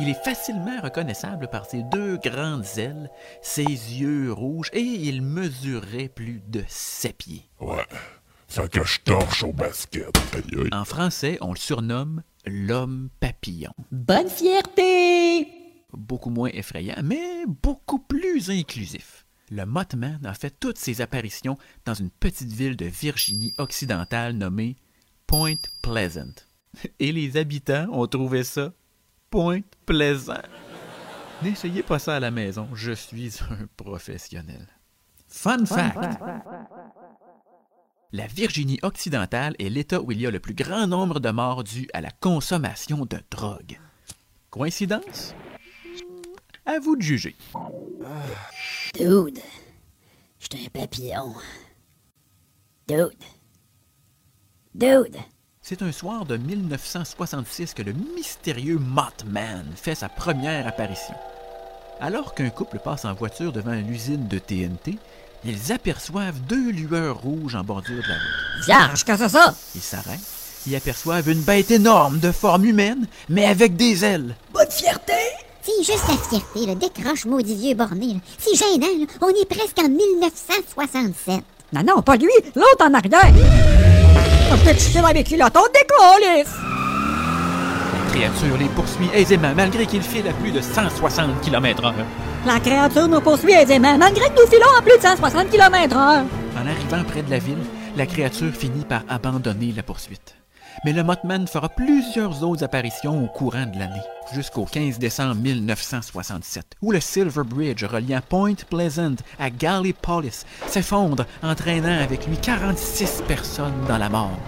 Il 0.00 0.08
est 0.08 0.24
facilement 0.24 0.80
reconnaissable 0.80 1.48
par 1.48 1.66
ses 1.66 1.82
deux 1.82 2.16
grandes 2.16 2.64
ailes, 2.78 3.10
ses 3.42 3.62
yeux 3.62 4.32
rouges 4.32 4.70
et 4.72 4.80
il 4.80 5.20
mesurait 5.20 6.08
plus 6.08 6.40
de 6.48 6.64
sept 6.68 7.18
pieds. 7.18 7.50
Ouais. 7.60 7.86
Ça 8.48 8.66
cache 8.68 9.04
torche 9.04 9.44
au 9.44 9.52
basket. 9.52 10.08
En 10.72 10.86
français, 10.86 11.36
on 11.42 11.50
le 11.50 11.58
surnomme 11.58 12.22
l'homme 12.46 13.10
papillon. 13.20 13.72
Bonne 13.90 14.30
fierté! 14.30 15.63
Beaucoup 15.96 16.30
moins 16.30 16.50
effrayant, 16.52 16.96
mais 17.02 17.44
beaucoup 17.46 17.98
plus 17.98 18.50
inclusif. 18.50 19.24
Le 19.50 19.66
Mothman 19.66 20.24
a 20.24 20.34
fait 20.34 20.58
toutes 20.58 20.78
ses 20.78 21.00
apparitions 21.00 21.58
dans 21.84 21.94
une 21.94 22.10
petite 22.10 22.52
ville 22.52 22.76
de 22.76 22.86
Virginie 22.86 23.52
occidentale 23.58 24.32
nommée 24.32 24.76
Point 25.26 25.60
Pleasant. 25.82 26.34
Et 26.98 27.12
les 27.12 27.36
habitants 27.36 27.86
ont 27.92 28.06
trouvé 28.06 28.42
ça 28.42 28.72
Point 29.30 29.60
Plaisant. 29.86 30.42
N'essayez 31.42 31.82
pas 31.82 31.98
ça 31.98 32.16
à 32.16 32.20
la 32.20 32.30
maison, 32.30 32.68
je 32.74 32.92
suis 32.92 33.38
un 33.50 33.66
professionnel. 33.76 34.66
Fun 35.28 35.66
fact! 35.66 36.18
La 38.12 38.28
Virginie 38.28 38.78
occidentale 38.82 39.56
est 39.58 39.68
l'État 39.68 40.00
où 40.00 40.12
il 40.12 40.20
y 40.20 40.26
a 40.26 40.30
le 40.30 40.38
plus 40.38 40.54
grand 40.54 40.86
nombre 40.86 41.18
de 41.18 41.30
morts 41.30 41.64
dus 41.64 41.88
à 41.92 42.00
la 42.00 42.12
consommation 42.12 43.04
de 43.04 43.18
drogue. 43.30 43.80
Coïncidence? 44.50 45.34
À 46.66 46.78
vous 46.78 46.96
de 46.96 47.02
juger. 47.02 47.36
Dude, 48.94 49.38
j'étais 50.40 50.66
un 50.66 50.80
papillon. 50.80 51.34
Dude. 52.88 53.12
Dude. 54.74 55.16
C'est 55.60 55.82
un 55.82 55.92
soir 55.92 56.24
de 56.24 56.38
1966 56.38 57.74
que 57.74 57.82
le 57.82 57.92
mystérieux 57.92 58.78
Mothman 58.78 59.66
fait 59.76 59.94
sa 59.94 60.08
première 60.08 60.66
apparition. 60.66 61.14
Alors 62.00 62.34
qu'un 62.34 62.50
couple 62.50 62.78
passe 62.78 63.04
en 63.04 63.12
voiture 63.14 63.52
devant 63.52 63.74
une 63.74 63.90
usine 63.90 64.26
de 64.26 64.38
TNT, 64.38 64.98
ils 65.44 65.70
aperçoivent 65.72 66.40
deux 66.40 66.70
lueurs 66.70 67.20
rouges 67.20 67.54
en 67.54 67.62
bordure 67.62 68.02
de 68.02 68.08
la 68.08 68.14
route. 68.14 68.64
Vierge, 68.64 69.04
qu'est-ce 69.04 69.22
que 69.22 69.28
c'est 69.28 69.36
ça? 69.36 69.54
Ils 69.74 69.80
s'arrêtent. 69.82 70.20
Ils 70.66 70.76
aperçoivent 70.76 71.28
une 71.28 71.42
bête 71.42 71.70
énorme 71.70 72.20
de 72.20 72.32
forme 72.32 72.64
humaine, 72.64 73.06
mais 73.28 73.44
avec 73.44 73.76
des 73.76 74.02
ailes. 74.02 74.34
Bonne 74.52 74.70
fierté! 74.70 75.12
C'est 75.64 75.82
juste 75.82 76.04
la 76.08 76.16
fierté, 76.16 76.66
là. 76.66 76.74
Décroche, 76.74 77.24
maudit 77.24 77.54
vieux 77.54 77.74
borné. 77.74 78.20
C'est 78.38 78.54
gênant, 78.54 78.86
là. 78.86 79.06
On 79.22 79.28
est 79.28 79.48
presque 79.48 79.78
en 79.78 79.88
1967. 79.88 81.42
Non, 81.72 81.82
non, 81.82 82.02
pas 82.02 82.16
lui, 82.16 82.28
l'autre 82.54 82.84
en 82.86 82.92
arrière. 82.92 83.32
On 84.52 84.58
peut 84.58 84.74
toucher 84.74 84.98
avec 84.98 85.30
lui, 85.30 85.38
là, 85.38 85.48
ton 85.48 85.62
décollisse! 85.72 86.54
La 87.92 88.20
créature 88.20 88.56
les 88.58 88.68
poursuit 88.68 89.10
aisément 89.12 89.52
malgré 89.56 89.86
qu'ils 89.86 90.02
filent 90.02 90.28
à 90.28 90.32
plus 90.34 90.52
de 90.52 90.60
160 90.60 91.40
km/h. 91.40 91.92
La 92.46 92.60
créature 92.60 93.08
nous 93.08 93.20
poursuit 93.20 93.54
aisément, 93.54 93.96
malgré 93.98 94.26
que 94.28 94.40
nous 94.40 94.46
filons 94.46 94.72
à 94.78 94.82
plus 94.82 94.96
de 94.98 95.02
160 95.02 95.50
km/h. 95.50 95.96
En 95.96 96.66
arrivant 96.66 97.04
près 97.08 97.22
de 97.22 97.30
la 97.30 97.38
ville, 97.38 97.58
la 97.96 98.06
créature 98.06 98.52
finit 98.52 98.84
par 98.84 99.02
abandonner 99.08 99.72
la 99.74 99.82
poursuite. 99.82 100.36
Mais 100.84 100.92
le 100.92 101.02
Mothman 101.02 101.46
fera 101.46 101.68
plusieurs 101.68 102.42
autres 102.42 102.64
apparitions 102.64 103.24
au 103.24 103.28
courant 103.28 103.66
de 103.66 103.78
l'année, 103.78 104.02
jusqu'au 104.32 104.64
15 104.64 104.98
décembre 104.98 105.36
1967, 105.36 106.76
où 106.82 106.92
le 106.92 107.00
Silver 107.00 107.42
Bridge 107.44 107.84
reliant 107.84 108.20
Point 108.28 108.56
Pleasant 108.68 109.16
à 109.38 109.50
Gallipolis 109.50 110.44
s'effondre, 110.66 111.26
entraînant 111.42 112.00
avec 112.00 112.26
lui 112.26 112.36
46 112.36 113.22
personnes 113.26 113.84
dans 113.88 113.98
la 113.98 114.08
mort. 114.08 114.38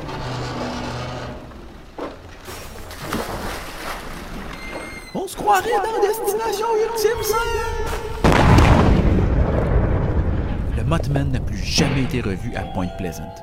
On 5.14 5.26
se 5.26 5.36
croirait 5.36 5.70
dans 5.82 6.00
Destination 6.06 6.66
Ultime, 6.76 7.22
ça! 7.22 7.36
Le 10.76 10.84
Mothman 10.84 11.32
n'a 11.32 11.40
plus 11.40 11.56
jamais 11.56 12.02
été 12.02 12.20
revu 12.20 12.54
à 12.54 12.62
Point 12.62 12.88
Pleasant. 12.98 13.34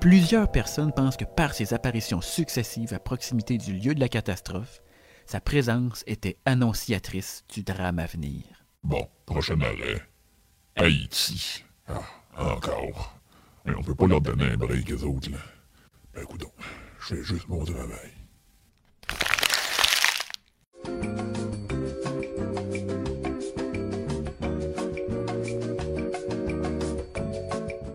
Plusieurs 0.00 0.50
personnes 0.50 0.92
pensent 0.92 1.18
que 1.18 1.26
par 1.26 1.52
ses 1.52 1.74
apparitions 1.74 2.22
successives 2.22 2.94
à 2.94 2.98
proximité 2.98 3.58
du 3.58 3.74
lieu 3.74 3.94
de 3.94 4.00
la 4.00 4.08
catastrophe, 4.08 4.80
sa 5.26 5.42
présence 5.42 6.04
était 6.06 6.38
annonciatrice 6.46 7.44
du 7.52 7.62
drame 7.62 7.98
à 7.98 8.06
venir. 8.06 8.42
Bon, 8.82 9.06
prochain 9.26 9.60
arrêt. 9.60 10.00
Haïti. 10.76 11.64
Ah, 11.86 12.00
encore. 12.38 13.14
Mais 13.66 13.74
on 13.76 13.82
peut 13.82 13.94
pas 13.94 14.06
leur 14.06 14.22
donner 14.22 14.46
un 14.46 14.56
break, 14.56 14.90
aux 14.90 15.04
autres, 15.04 15.30
là. 15.30 15.38
Ben, 16.14 16.24
je 17.00 17.14
fais 17.14 17.22
juste 17.22 17.46
mon 17.48 17.62
travail. 17.62 18.10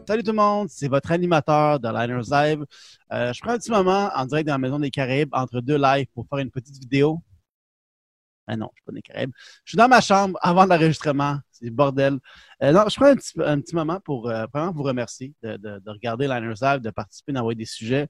Salut 0.08 0.22
tout 0.22 0.32
le 0.32 0.38
monde, 0.38 0.70
c'est 0.70 0.88
votre 0.88 1.12
animateur 1.12 1.80
de 1.80 1.88
Liners 1.88 2.30
Live. 2.30 2.64
Euh, 3.12 3.34
je 3.34 3.42
prends 3.42 3.54
un 3.54 3.58
petit 3.58 3.72
moment 3.72 4.12
en 4.14 4.26
direct 4.28 4.46
dans 4.46 4.54
la 4.54 4.60
Maison 4.60 4.78
des 4.78 4.92
Caraïbes 4.92 5.30
entre 5.32 5.62
deux 5.62 5.78
lives 5.78 6.06
pour 6.14 6.28
faire 6.28 6.38
une 6.38 6.52
petite 6.52 6.78
vidéo. 6.78 7.24
Ah 8.46 8.56
non, 8.56 8.70
je 8.76 8.82
suis 8.82 8.86
pas 8.86 8.92
des 8.92 9.02
Caraïbes. 9.02 9.32
Je 9.64 9.72
suis 9.72 9.78
dans 9.78 9.88
ma 9.88 10.02
chambre 10.02 10.38
avant 10.44 10.68
l'enregistrement. 10.68 11.40
C'est 11.50 11.66
le 11.66 11.72
bordel. 11.72 12.20
Euh, 12.62 12.72
non, 12.72 12.84
je 12.88 12.96
prends 12.98 13.08
un 13.48 13.62
petit, 13.62 13.74
moment 13.74 14.00
pour 14.00 14.30
euh, 14.30 14.46
vraiment 14.54 14.72
vous 14.72 14.84
remercier 14.84 15.34
de, 15.42 15.58
de, 15.58 15.80
de 15.80 15.90
regarder 15.90 16.28
Liners 16.28 16.62
Live, 16.62 16.82
de 16.82 16.92
participer, 16.92 17.34
d'envoyer 17.34 17.58
des 17.58 17.66
sujets 17.66 18.08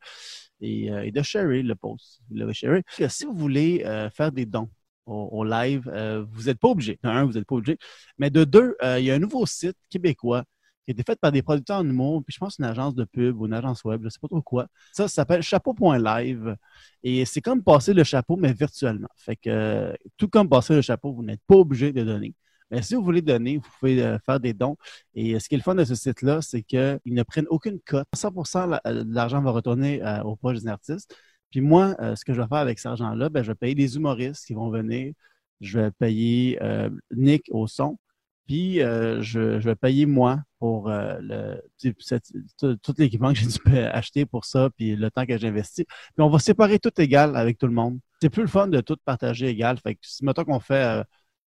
et, 0.60 1.12
de 1.12 1.22
sharer 1.22 1.64
le 1.64 1.76
post. 1.76 2.20
L'avez 2.30 2.54
sharé. 2.54 2.84
Si 3.08 3.24
vous 3.24 3.36
voulez 3.36 3.86
faire 4.14 4.34
des 4.34 4.46
dons 4.46 4.70
au, 5.06 5.30
au 5.32 5.44
live, 5.46 5.90
vous 6.30 6.44
n'êtes 6.44 6.60
pas 6.60 6.68
obligé. 6.68 7.00
De 7.02 7.10
un, 7.10 7.24
vous 7.24 7.34
n'êtes 7.34 7.46
pas 7.46 7.56
obligé. 7.56 7.78
Mais 8.18 8.30
de 8.30 8.44
deux, 8.44 8.76
il 8.84 9.06
y 9.06 9.12
a 9.12 9.16
un 9.16 9.20
nouveau 9.20 9.46
site 9.46 9.78
québécois 9.90 10.44
qui 10.86 10.92
a 10.92 10.94
été 10.94 11.04
fait 11.04 11.20
par 11.20 11.32
des 11.32 11.42
producteurs 11.42 11.80
en 11.80 11.86
humour, 11.88 12.24
puis 12.26 12.34
je 12.34 12.40
pense 12.40 12.58
une 12.60 12.66
agence 12.66 12.96
de 12.96 13.04
pub 13.06 13.40
ou 13.40 13.46
une 13.48 13.54
agence 13.54 13.84
web, 13.84 14.02
je 14.02 14.06
ne 14.06 14.10
sais 14.10 14.20
pas 14.22 14.28
trop 14.28 14.42
quoi. 14.42 14.68
Ça, 14.94 15.08
ça 15.08 15.16
s'appelle 15.16 15.42
chapeau.live. 15.42 16.56
Et 17.04 17.26
c'est 17.26 17.42
comme 17.42 17.64
passer 17.64 17.94
le 17.94 18.04
chapeau, 18.04 18.38
mais 18.38 18.54
virtuellement. 18.54 19.08
Fait 19.18 19.36
que 19.36 19.96
tout 20.18 20.28
comme 20.30 20.50
passer 20.50 20.76
le 20.76 20.82
chapeau, 20.82 21.14
vous 21.14 21.24
n'êtes 21.24 21.42
pas 21.48 21.56
obligé 21.56 21.92
de 21.94 22.04
donner. 22.04 22.34
Mais 22.72 22.82
si 22.82 22.96
vous 22.96 23.04
voulez 23.04 23.22
donner, 23.22 23.58
vous 23.58 23.70
pouvez 23.80 24.02
euh, 24.04 24.18
faire 24.26 24.40
des 24.40 24.54
dons. 24.54 24.76
Et 25.14 25.36
euh, 25.36 25.40
ce 25.40 25.48
qui 25.48 25.56
est 25.56 25.58
le 25.58 25.64
fun 25.64 25.76
de 25.76 25.84
ce 25.84 25.96
site-là, 25.96 26.42
c'est 26.42 26.64
qu'ils 26.64 27.00
ne 27.06 27.24
prennent 27.24 27.46
aucune 27.50 27.80
cote. 27.80 28.08
100 28.14 28.66
la- 28.68 28.82
euh, 28.88 29.04
de 29.04 29.14
l'argent 29.14 29.42
va 29.42 29.52
retourner 29.52 30.02
aux 30.24 30.36
poches 30.36 30.60
des 30.62 30.68
artistes. 30.68 31.16
Puis 31.52 31.62
moi, 31.62 31.96
ce 32.16 32.26
que 32.26 32.34
je 32.34 32.42
vais 32.42 32.48
faire 32.48 32.58
avec 32.58 32.80
cet 32.80 32.88
argent-là, 32.88 33.30
ben, 33.30 33.44
je 33.44 33.52
vais 33.52 33.56
payer 33.56 33.76
des 33.76 33.96
humoristes 33.96 34.46
qui 34.46 34.54
vont 34.54 34.70
venir. 34.70 35.14
Je 35.62 35.80
vais 35.80 35.92
payer 35.92 36.60
Nick 37.12 37.46
au 37.52 37.68
son. 37.68 37.98
Puis 38.46 38.82
euh, 38.82 39.22
je, 39.22 39.60
je 39.60 39.66
vais 39.70 39.76
payer 39.76 40.06
moi 40.06 40.40
pour 40.60 40.90
euh, 40.90 41.18
le, 41.22 41.62
tout, 42.60 42.94
l'équipement 42.98 43.34
que 43.34 43.40
j'ai 43.40 43.48
dû 43.48 43.78
acheter 43.92 44.26
pour 44.26 44.46
ça, 44.46 44.70
puis 44.78 44.96
le 44.96 45.10
temps 45.12 45.26
que 45.26 45.38
j'ai 45.38 45.48
investi. 45.48 45.86
Puis 45.86 46.24
on 46.24 46.30
va 46.30 46.40
séparer 46.40 46.80
tout 46.80 46.92
égal 47.02 47.36
avec 47.36 47.58
tout 47.58 47.68
le 47.68 47.74
monde. 47.74 48.00
C'est 48.22 48.30
plus 48.30 48.44
le 48.44 48.48
fun 48.48 48.68
de 48.68 48.82
tout 48.82 48.98
partager 49.04 49.48
égal. 49.48 49.78
Fait 49.80 49.96
que 49.96 50.02
si 50.04 50.24
mettons 50.24 50.44
qu'on 50.46 50.60
fait 50.60 51.00
euh, 51.00 51.04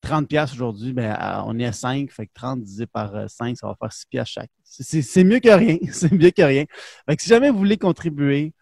30 0.01 0.29
pièces 0.29 0.53
aujourd'hui, 0.53 0.93
ben 0.93 1.17
on 1.47 1.59
est 1.59 1.67
à 1.67 1.73
5, 1.73 2.11
fait 2.11 2.27
que 2.27 2.33
30 2.35 2.61
divisé 2.63 2.87
par 2.87 3.15
euh, 3.15 3.27
5, 3.29 3.57
ça 3.57 3.67
va 3.69 3.77
faire 3.81 3.93
6 3.93 4.07
pièces 4.07 4.29
chaque. 4.29 4.51
C'est- 4.65 5.25
mieux 5.25 5.41
que 5.41 5.49
rien, 5.51 5.79
c'est 5.93 6.13
mieux 6.13 6.31
que 6.31 6.43
rien. 6.43 6.65
Fait 7.09 7.17
que 7.17 7.23
si 7.23 7.29
jamais 7.29 7.51
vous 7.51 7.59
voulez 7.59 7.77
contribuer, 7.77 8.53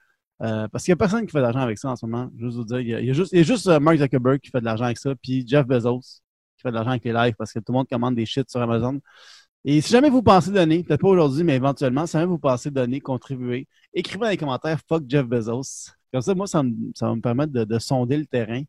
euh, 0.42 0.68
parce 0.68 0.84
qu'il 0.84 0.92
n'y 0.92 0.94
a 0.94 0.96
personne 0.98 1.26
qui 1.26 1.32
fait 1.32 1.38
de 1.38 1.42
l'argent 1.42 1.60
avec 1.60 1.78
ça 1.78 1.90
en 1.90 1.96
ce 1.96 2.06
moment, 2.06 2.30
juste 2.38 2.56
vous 2.56 2.64
dire, 2.64 2.80
il 2.80 2.88
y 2.88 2.94
a, 2.94 3.00
il 3.00 3.06
y 3.06 3.10
a 3.10 3.12
juste, 3.12 3.32
il 3.32 3.38
y 3.38 3.40
a 3.40 3.44
juste 3.44 3.66
euh, 3.68 3.80
Mark 3.80 3.98
Zuckerberg 3.98 4.40
qui 4.40 4.50
fait 4.50 4.60
de 4.60 4.64
l'argent 4.64 4.84
avec 4.84 4.98
ça, 4.98 5.14
puis 5.22 5.44
Jeff 5.46 5.66
Bezos 5.66 6.20
qui 6.58 6.62
fait 6.62 6.70
de 6.70 6.74
l'argent 6.74 6.90
avec 6.90 7.04
les 7.04 7.12
lives 7.14 7.34
parce 7.38 7.52
que 7.52 7.60
tout 7.60 7.72
le 7.72 7.78
monde 7.78 7.88
commande 7.88 8.16
des 8.16 8.26
shit 8.26 8.50
sur 8.50 8.60
Amazon. 8.62 9.00
Et 9.64 9.80
si 9.80 9.90
jamais 9.92 10.10
vous 10.10 10.22
pensez 10.22 10.50
donner, 10.52 10.82
peut-être 10.84 11.00
pas 11.02 11.08
aujourd'hui, 11.08 11.44
mais 11.44 11.56
éventuellement, 11.56 12.06
si 12.06 12.12
jamais 12.12 12.26
vous 12.26 12.38
pensez 12.38 12.70
donner, 12.70 13.00
contribuer, 13.00 13.66
écrivez 13.92 14.20
dans 14.24 14.30
les 14.30 14.36
commentaires 14.36 14.80
fuck 14.88 15.04
Jeff 15.08 15.26
Bezos. 15.26 15.90
Comme 16.12 16.22
ça, 16.22 16.34
moi, 16.34 16.46
ça, 16.46 16.62
me- 16.62 16.74
ça 16.94 17.08
va 17.08 17.14
me 17.16 17.20
permettre 17.20 17.52
de, 17.52 17.64
de 17.64 17.78
sonder 17.78 18.16
le 18.16 18.26
terrain, 18.26 18.62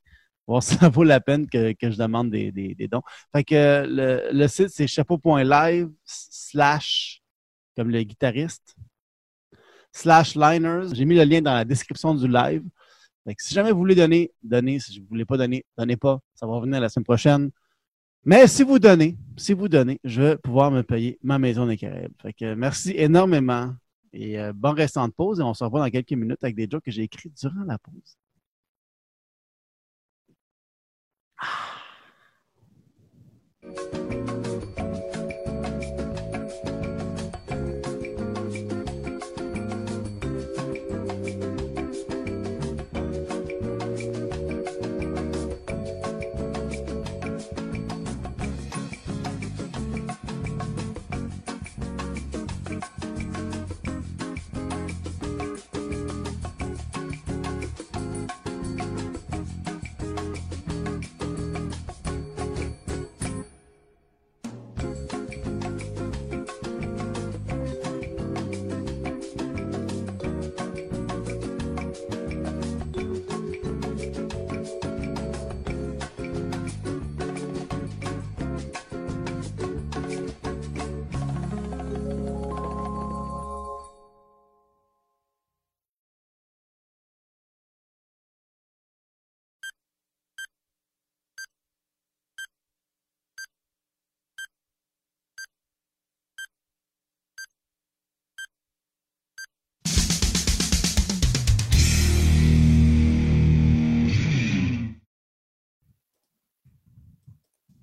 voir 0.48 0.64
si 0.64 0.76
ça 0.78 0.90
vaut 0.90 1.04
la 1.04 1.22
peine 1.22 1.48
que, 1.48 1.74
que 1.74 1.92
je 1.92 1.98
demande 1.98 2.32
des, 2.32 2.52
des- 2.52 2.88
dons. 2.88 3.02
Fait 3.36 3.44
que 3.44 3.86
le, 3.88 4.30
le 4.34 4.48
site, 4.48 4.70
c'est 4.70 4.88
chapeau.live 4.88 5.90
slash, 6.06 7.22
comme 7.78 7.90
le 7.92 8.04
guitariste, 8.04 8.76
slash 9.92 10.36
liners. 10.36 10.90
J'ai 10.94 11.06
mis 11.06 11.16
le 11.16 11.24
lien 11.24 11.42
dans 11.42 11.54
la 11.54 11.66
description 11.66 12.14
du 12.16 12.28
live. 12.28 12.64
Fait 13.26 13.36
que 13.36 13.44
si 13.44 13.54
jamais 13.54 13.72
vous 13.72 13.80
voulez 13.80 13.96
donner, 13.96 14.32
donnez. 14.44 14.80
Si 14.80 14.98
vous 15.00 15.06
ne 15.06 15.10
voulez 15.10 15.26
pas 15.26 15.38
donner, 15.38 15.66
donnez 15.78 15.98
pas. 15.98 16.20
Ça 16.36 16.48
va 16.48 16.54
revenir 16.54 16.80
la 16.82 16.90
semaine 16.90 17.06
prochaine. 17.06 17.52
Mais 18.26 18.48
si 18.48 18.64
vous 18.64 18.80
donnez, 18.80 19.18
si 19.38 19.54
vous 19.54 19.70
donnez, 19.70 20.00
je 20.04 20.22
vais 20.22 20.38
pouvoir 20.38 20.72
me 20.72 20.84
payer 20.84 21.18
ma 21.24 21.40
maison 21.40 21.66
des 21.66 21.78
Caraïbes. 21.78 22.12
Fait 22.22 22.34
que 22.34 22.54
merci 22.54 22.94
énormément 22.96 23.74
et 24.12 24.40
euh, 24.40 24.52
bon 24.54 24.74
restant 24.74 25.08
de 25.08 25.14
pause 25.14 25.40
et 25.40 25.44
on 25.44 25.54
se 25.54 25.64
revoit 25.64 25.80
dans 25.80 25.90
quelques 25.90 26.12
minutes 26.12 26.44
avec 26.44 26.56
des 26.56 26.68
jokes 26.70 26.84
que 26.84 26.92
j'ai 26.92 27.04
écrits 27.04 27.32
durant 27.40 27.64
la 27.66 27.78
pause. 27.78 28.18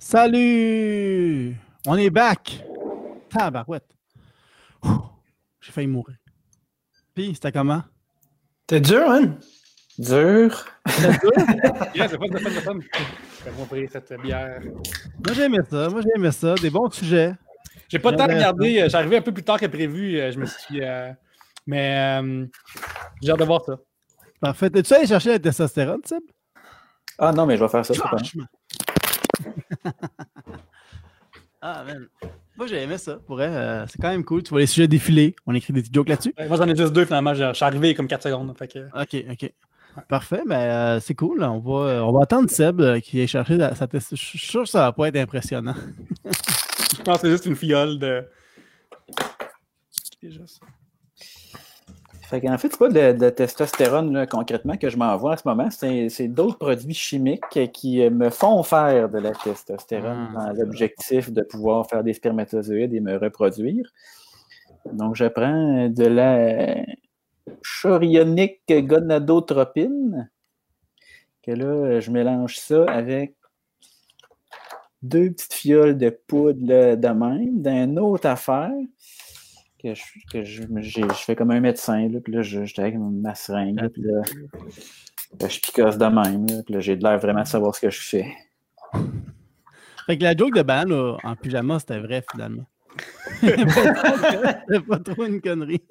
Salut! 0.09 1.57
On 1.85 1.97
est 1.97 2.11
back! 2.11 2.63
Tabarouette! 3.29 3.89
J'ai 5.61 5.73
failli 5.73 5.89
mourir. 5.89 6.15
Puis, 7.13 7.35
c'était 7.35 7.51
comment? 7.51 7.83
C'était 8.71 8.83
dur, 8.83 9.11
hein? 9.11 9.35
Dur. 9.99 10.65
Yeah, 11.97 12.07
c'est 12.09 12.19
fun, 12.19 12.27
fun. 12.61 12.79
Fais-moi 13.43 13.63
ouvrir 13.65 13.91
cette 13.91 14.13
bière. 14.23 14.61
Moi, 14.63 15.35
j'ai 15.35 15.43
aimé 15.43 15.59
ça. 15.69 15.89
Moi, 15.89 16.01
j'ai 16.03 16.11
aimé 16.15 16.31
ça. 16.31 16.55
Des 16.55 16.71
bons 16.71 16.89
sujets. 16.91 17.35
J'ai 17.89 17.99
pas 17.99 18.13
le 18.13 18.17
temps 18.17 18.29
de 18.29 18.33
regarder. 18.35 18.83
euh, 18.83 18.89
J'arrivais 18.89 19.17
un 19.17 19.23
peu 19.23 19.35
plus 19.35 19.43
tard 19.43 19.59
que 19.59 19.67
prévu. 19.67 20.21
euh, 20.21 20.31
Je 20.31 20.39
me 20.39 20.47
suis. 20.47 20.85
euh, 20.85 21.11
Mais 21.67 22.21
euh, 22.23 22.47
j'ai 23.21 23.33
hâte 23.33 23.41
de 23.41 23.45
voir 23.45 23.65
ça. 23.65 23.77
Parfait. 24.41 24.71
Es-tu 24.73 24.95
allé 24.95 25.09
chercher 25.09 25.31
la 25.31 25.39
testostérone, 25.41 26.01
Tib? 26.03 26.21
Ah 27.19 27.33
non, 27.33 27.45
mais 27.45 27.57
je 27.57 27.65
vais 27.65 27.69
faire 27.69 27.85
ça. 27.85 27.93
Franchement. 27.93 28.45
ah, 31.63 31.85
man. 31.85 32.09
Moi, 32.57 32.67
j'ai 32.67 32.83
aimé 32.83 32.97
ça. 32.97 33.17
Pour 33.27 33.37
vrai, 33.37 33.49
euh, 33.49 33.87
c'est 33.87 34.01
quand 34.01 34.11
même 34.11 34.25
cool. 34.25 34.43
Tu 34.43 34.51
vois 34.51 34.61
les 34.61 34.67
sujets 34.67 34.89
défiler. 34.89 35.37
On 35.47 35.55
écrit 35.55 35.73
des 35.73 35.83
petits 35.83 35.93
jokes 35.93 36.09
là-dessus. 36.09 36.33
Ouais, 36.39 36.49
Moi, 36.49 36.57
j'en 36.57 36.67
ai 36.67 36.77
juste 36.77 36.93
deux 36.93 37.05
finalement. 37.05 37.35
Je 37.35 37.53
suis 37.53 37.65
arrivé 37.65 37.95
comme 37.95 38.09
4 38.09 38.23
secondes. 38.23 38.57
Fait 38.57 38.69
que... 38.69 38.87
OK, 39.01 39.25
OK. 39.31 39.53
Parfait, 40.09 40.43
mais 40.47 40.55
euh, 40.57 41.01
c'est 41.01 41.15
cool. 41.15 41.43
On 41.43 41.59
va, 41.59 42.05
on 42.05 42.13
va 42.13 42.23
attendre 42.23 42.51
Seb 42.51 42.81
euh, 42.81 43.01
qui 43.01 43.21
ait 43.21 43.27
cherché 43.27 43.59
sa 43.75 43.87
test. 43.87 44.15
Je 44.15 44.25
suis 44.25 44.39
sûr 44.39 44.65
que 44.65 44.69
ça 44.69 44.81
va 44.81 44.93
pas 44.93 45.09
être 45.09 45.17
impressionnant. 45.17 45.75
Je 46.25 47.03
pense 47.03 47.17
que 47.17 47.23
c'est 47.23 47.31
juste 47.31 47.47
une 47.47 47.57
fiole 47.57 47.99
de. 47.99 48.25
Déjà 50.23 50.47
ça. 50.47 50.61
Fait 52.29 52.41
qu'en 52.41 52.59
fait, 52.59 52.71
c'est 52.73 52.79
pas 52.79 52.89
de, 52.89 53.13
de 53.13 53.31
testostérone 53.31 54.13
là, 54.13 54.27
concrètement 54.27 54.77
que 54.77 54.91
je 54.91 54.97
m'envoie 54.97 55.35
en 55.35 55.37
ce 55.37 55.47
moment, 55.47 55.69
c'est 55.71 56.27
d'autres 56.27 56.59
produits 56.59 56.93
chimiques 56.93 57.71
qui 57.73 58.03
euh, 58.03 58.11
me 58.11 58.31
font 58.31 58.65
faire 58.65 59.09
de 59.09 59.19
la 59.19 59.31
testostérone 59.31 60.35
Ah, 60.37 60.53
dans 60.53 60.61
l'objectif 60.61 61.31
de 61.31 61.43
pouvoir 61.43 61.89
faire 61.89 62.03
des 62.03 62.15
spermatozoïdes 62.15 62.93
et 62.95 63.01
me 63.01 63.17
reproduire. 63.17 63.89
Donc, 64.93 65.15
je 65.15 65.27
prends 65.27 65.89
de 65.89 66.05
la 66.05 66.85
chorionique 67.63 68.61
gonadotropine, 68.69 70.29
que 71.45 71.53
là, 71.53 72.01
je 72.01 72.11
mélange 72.11 72.57
ça 72.57 72.87
avec 72.89 73.37
deux 75.03 75.31
petites 75.31 75.55
fioles 75.55 75.97
de 75.97 76.11
poudre 76.11 76.59
là, 76.67 76.97
de 76.97 77.09
même, 77.09 77.63
d'une 77.63 78.01
autre 78.01 78.27
affaire 78.27 78.73
que 79.87 79.95
je, 79.95 80.03
que 80.33 80.45
je, 80.45 80.63
j'ai- 80.81 81.03
je 81.03 81.15
fais 81.25 81.37
comme 81.37 81.51
un 81.51 81.61
médecin, 81.61 82.09
là, 82.09 82.19
puis 82.23 82.33
là, 82.33 82.43
je, 82.43 82.65
j'étais 82.65 82.83
avec 82.83 82.97
ma 82.99 83.35
seringue, 83.35 83.81
là, 83.81 83.89
puis 83.89 84.03
là, 84.03 84.21
là, 85.41 85.49
je 85.49 85.61
picosse 85.61 85.97
de 85.99 86.05
même, 86.07 86.47
là, 86.49 86.63
puis 86.65 86.75
là, 86.75 86.81
j'ai 86.81 86.97
de 86.97 87.03
l'air 87.03 87.19
vraiment 87.19 87.43
de 87.43 87.47
savoir 87.49 87.75
ce 87.75 87.81
que 87.81 87.91
je 87.91 88.01
fais. 88.01 88.27
Fait 90.07 90.17
que 90.19 90.23
la 90.25 90.37
joke 90.37 90.55
de 90.55 90.63
ban 90.63 90.85
là, 90.85 91.17
en 91.25 91.35
pyjama, 91.37 91.79
c'était 91.79 91.99
vrai 91.99 92.25
finalement. 92.31 92.65
C'est 93.41 94.87
pas 94.87 94.99
trop 95.01 95.25
une 95.25 95.41
connerie. 95.41 95.83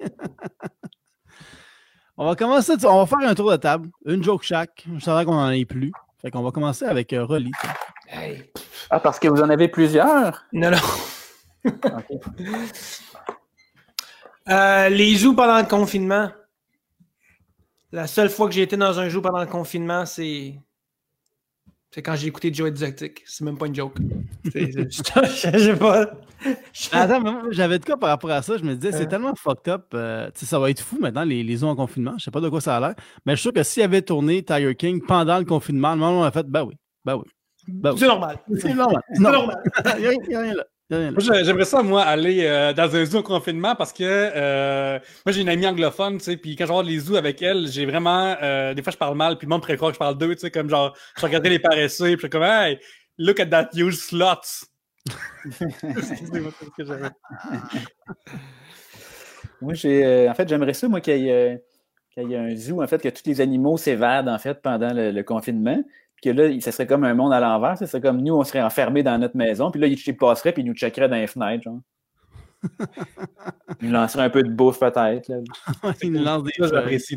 on 2.16 2.24
va 2.26 2.34
commencer, 2.34 2.72
on 2.84 3.04
va 3.04 3.06
faire 3.06 3.28
un 3.28 3.34
tour 3.34 3.50
de 3.50 3.56
table. 3.56 3.88
Une 4.06 4.22
joke 4.24 4.42
chaque. 4.42 4.84
Je 4.94 5.04
savais 5.04 5.24
qu'on 5.24 5.34
en 5.36 5.50
ait 5.50 5.64
plus. 5.66 5.92
Fait 6.22 6.30
qu'on 6.30 6.42
va 6.42 6.50
commencer 6.50 6.84
avec 6.86 7.12
euh, 7.12 7.24
Rolly. 7.24 7.52
Ah, 8.90 8.98
parce 9.00 9.18
que 9.20 9.28
vous 9.28 9.40
en 9.42 9.50
avez 9.50 9.68
plusieurs? 9.68 10.44
Non, 10.52 10.70
non. 10.70 10.78
Euh, 14.48 14.88
les 14.88 15.14
zoos 15.16 15.34
pendant 15.34 15.58
le 15.58 15.66
confinement. 15.66 16.30
La 17.92 18.06
seule 18.06 18.28
fois 18.30 18.48
que 18.48 18.54
j'ai 18.54 18.62
été 18.62 18.76
dans 18.76 18.98
un 18.98 19.08
zoo 19.08 19.20
pendant 19.20 19.40
le 19.40 19.46
confinement, 19.46 20.06
c'est. 20.06 20.54
C'est 21.92 22.02
quand 22.02 22.14
j'ai 22.16 22.26
écouté 22.26 22.52
Joe 22.52 22.68
Exotic. 22.68 23.22
C'est 23.26 23.42
même 23.44 23.56
pas 23.56 23.66
une 23.66 23.74
joke. 23.74 23.96
Je 24.44 24.88
sais 24.92 25.76
pas. 25.76 26.10
Attends, 26.92 27.20
mais 27.22 27.32
moi, 27.32 27.42
j'avais 27.50 27.78
de 27.78 27.84
quoi 27.86 27.96
par 27.96 28.10
rapport 28.10 28.30
à 28.30 28.42
ça. 28.42 28.58
Je 28.58 28.64
me 28.64 28.74
disais, 28.74 28.92
c'est 28.92 29.04
Hein? 29.04 29.06
tellement 29.06 29.34
fucked 29.34 29.68
up. 29.72 29.86
euh, 29.94 30.28
ça 30.34 30.58
va 30.58 30.68
être 30.70 30.80
fou 30.80 30.98
maintenant, 31.00 31.24
les, 31.24 31.42
les 31.42 31.56
zoos 31.56 31.68
en 31.68 31.76
confinement. 31.76 32.14
Je 32.18 32.24
sais 32.24 32.30
pas 32.30 32.40
de 32.42 32.48
quoi 32.50 32.60
ça 32.60 32.76
a 32.76 32.80
l'air. 32.80 32.94
Mais 33.24 33.32
je 33.32 33.36
suis 33.36 33.42
sûr 33.44 33.52
que 33.54 33.62
s'il 33.62 33.82
avait 33.82 34.02
tourné 34.02 34.42
Tiger 34.44 34.74
King 34.74 35.00
pendant 35.06 35.38
le 35.38 35.44
confinement, 35.46 35.92
le 35.94 36.00
moment 36.00 36.18
où 36.18 36.22
on 36.22 36.24
a 36.24 36.30
fait, 36.30 36.46
ben 36.46 36.64
oui, 36.64 36.74
ben 37.04 37.16
oui. 37.16 37.24
ben 37.66 37.92
oui. 37.92 37.98
C'est 37.98 38.06
normal. 38.08 38.38
C'est 38.58 38.74
normal. 38.74 39.02
C'est 39.14 39.22
normal. 39.22 39.62
Il 39.76 39.84
y 40.02 40.06
a 40.06 40.10
rien- 40.10 40.18
il 40.26 40.30
y 40.32 40.34
a 40.34 40.40
rien 40.42 40.54
là. 40.54 40.66
Moi, 40.90 41.18
j'aimerais 41.42 41.64
ça, 41.64 41.82
moi, 41.82 42.02
aller 42.02 42.44
euh, 42.46 42.72
dans 42.72 42.94
un 42.94 43.04
zoo 43.04 43.18
en 43.18 43.22
confinement 43.22 43.74
parce 43.74 43.92
que 43.92 44.04
euh, 44.04 44.98
moi, 45.24 45.32
j'ai 45.32 45.40
une 45.40 45.48
amie 45.48 45.66
anglophone, 45.66 46.18
tu 46.18 46.24
sais, 46.24 46.36
puis 46.36 46.54
quand 46.54 46.64
je 46.66 46.70
voir 46.72 46.84
les 46.84 46.98
zoos 47.00 47.16
avec 47.16 47.42
elle, 47.42 47.66
j'ai 47.66 47.86
vraiment. 47.86 48.36
euh, 48.40 48.72
des 48.72 48.82
fois, 48.82 48.92
je 48.92 48.96
parle 48.96 49.16
mal, 49.16 49.36
puis 49.36 49.46
le 49.46 49.50
monde 49.50 49.62
pourrait 49.62 49.76
croire 49.76 49.90
que 49.90 49.94
je 49.96 49.98
parle 49.98 50.16
d'eux, 50.16 50.34
tu 50.34 50.42
sais, 50.42 50.50
comme 50.52 50.68
genre, 50.70 50.96
je 51.18 51.22
regardais 51.26 51.50
les 51.50 51.58
paresseux, 51.58 52.04
puis 52.04 52.14
je 52.14 52.20
suis 52.20 52.30
comme, 52.30 52.44
hey, 52.44 52.78
look 53.18 53.40
at 53.40 53.46
that 53.46 53.70
huge 53.74 53.96
slots. 53.96 54.66
Excusez-moi, 55.82 56.52
c'est 56.58 56.66
ce 56.66 56.70
que 56.76 56.84
j'avais. 56.84 57.08
Moi, 59.60 59.74
j'ai. 59.74 60.04
euh, 60.04 60.30
en 60.30 60.34
fait, 60.34 60.48
j'aimerais 60.48 60.74
ça, 60.74 60.88
moi, 60.88 61.00
qu'il 61.00 61.18
y, 61.18 61.28
ait, 61.28 61.54
euh, 61.54 61.58
qu'il 62.14 62.30
y 62.30 62.34
ait 62.34 62.38
un 62.38 62.54
zoo, 62.56 62.82
en 62.82 62.86
fait, 62.86 63.02
que 63.02 63.08
tous 63.08 63.22
les 63.26 63.40
animaux 63.40 63.76
s'évadent, 63.76 64.28
en 64.28 64.38
fait, 64.38 64.60
pendant 64.62 64.92
le, 64.92 65.10
le 65.10 65.22
confinement. 65.22 65.82
Puis 66.20 66.30
que 66.30 66.36
là, 66.36 66.46
il- 66.46 66.62
ça 66.62 66.72
serait 66.72 66.86
comme 66.86 67.04
un 67.04 67.14
monde 67.14 67.32
à 67.32 67.40
l'envers. 67.40 67.76
Ça 67.78 67.86
serait 67.86 68.00
comme 68.00 68.22
nous, 68.22 68.34
on 68.34 68.44
serait 68.44 68.62
enfermés 68.62 69.02
dans 69.02 69.18
notre 69.18 69.36
maison. 69.36 69.70
Puis 69.70 69.80
là, 69.80 69.86
ils 69.86 69.98
ils 70.06 70.16
passeraient, 70.16 70.52
puis 70.52 70.62
ils 70.62 70.66
nous 70.66 70.74
checkeraient 70.74 71.08
dans 71.08 71.16
les 71.16 71.26
fenêtres, 71.26 71.62
genre. 71.64 71.80
Ils 73.80 73.88
nous 73.88 73.92
lanceraient 73.92 74.24
un 74.24 74.30
peu 74.30 74.42
de 74.42 74.50
bouffe, 74.50 74.80
peut-être. 74.80 75.28
là. 75.28 75.36
Il 76.02 76.12
nous 76.12 76.22
lance 76.24 76.42
des 76.42 76.52
feuilles. 76.58 76.70
j'apprécie. 76.72 77.16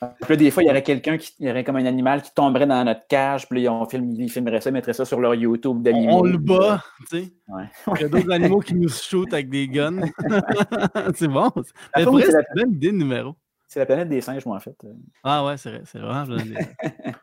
Puis 0.00 0.30
là, 0.30 0.36
des 0.36 0.50
fois, 0.50 0.62
il 0.62 0.66
y 0.66 0.70
aurait 0.70 0.82
quelqu'un 0.82 1.16
qui. 1.18 1.32
Il 1.38 1.46
y 1.46 1.50
aurait 1.50 1.62
comme 1.62 1.76
un 1.76 1.84
animal 1.86 2.22
qui 2.22 2.32
tomberait 2.34 2.66
dans 2.66 2.82
notre 2.84 3.06
cage. 3.06 3.46
Puis 3.48 3.62
là, 3.62 3.72
on 3.72 3.86
film, 3.86 4.10
ils 4.18 4.30
filmeraient 4.30 4.60
ça, 4.60 4.70
ils 4.70 4.72
mettraient 4.72 4.94
ça 4.94 5.04
sur 5.04 5.20
leur 5.20 5.34
YouTube 5.34 5.82
d'animaux. 5.82 6.20
On 6.20 6.22
le 6.22 6.38
bat, 6.38 6.82
tu 7.10 7.18
sais. 7.18 7.32
Ouais. 7.48 7.64
Il 7.96 8.00
y 8.00 8.04
a 8.04 8.08
d'autres 8.08 8.30
animaux 8.32 8.60
qui 8.60 8.74
nous 8.74 8.88
shootent 8.88 9.32
avec 9.32 9.48
des 9.50 9.68
guns. 9.68 10.00
c'est 11.14 11.28
bon. 11.28 11.50
C'est 11.94 12.02
une 12.02 12.10
bonne 12.54 12.72
idée 12.72 12.92
de 12.92 12.96
numéro. 12.96 13.36
C'est 13.72 13.78
la 13.78 13.86
planète 13.86 14.08
des 14.08 14.20
singes, 14.20 14.44
moi, 14.46 14.56
en 14.56 14.60
fait. 14.60 14.74
Ah 15.22 15.46
ouais, 15.46 15.56
c'est 15.56 15.70
vrai. 15.70 15.82
C'est 15.84 16.00
vraiment. 16.00 16.24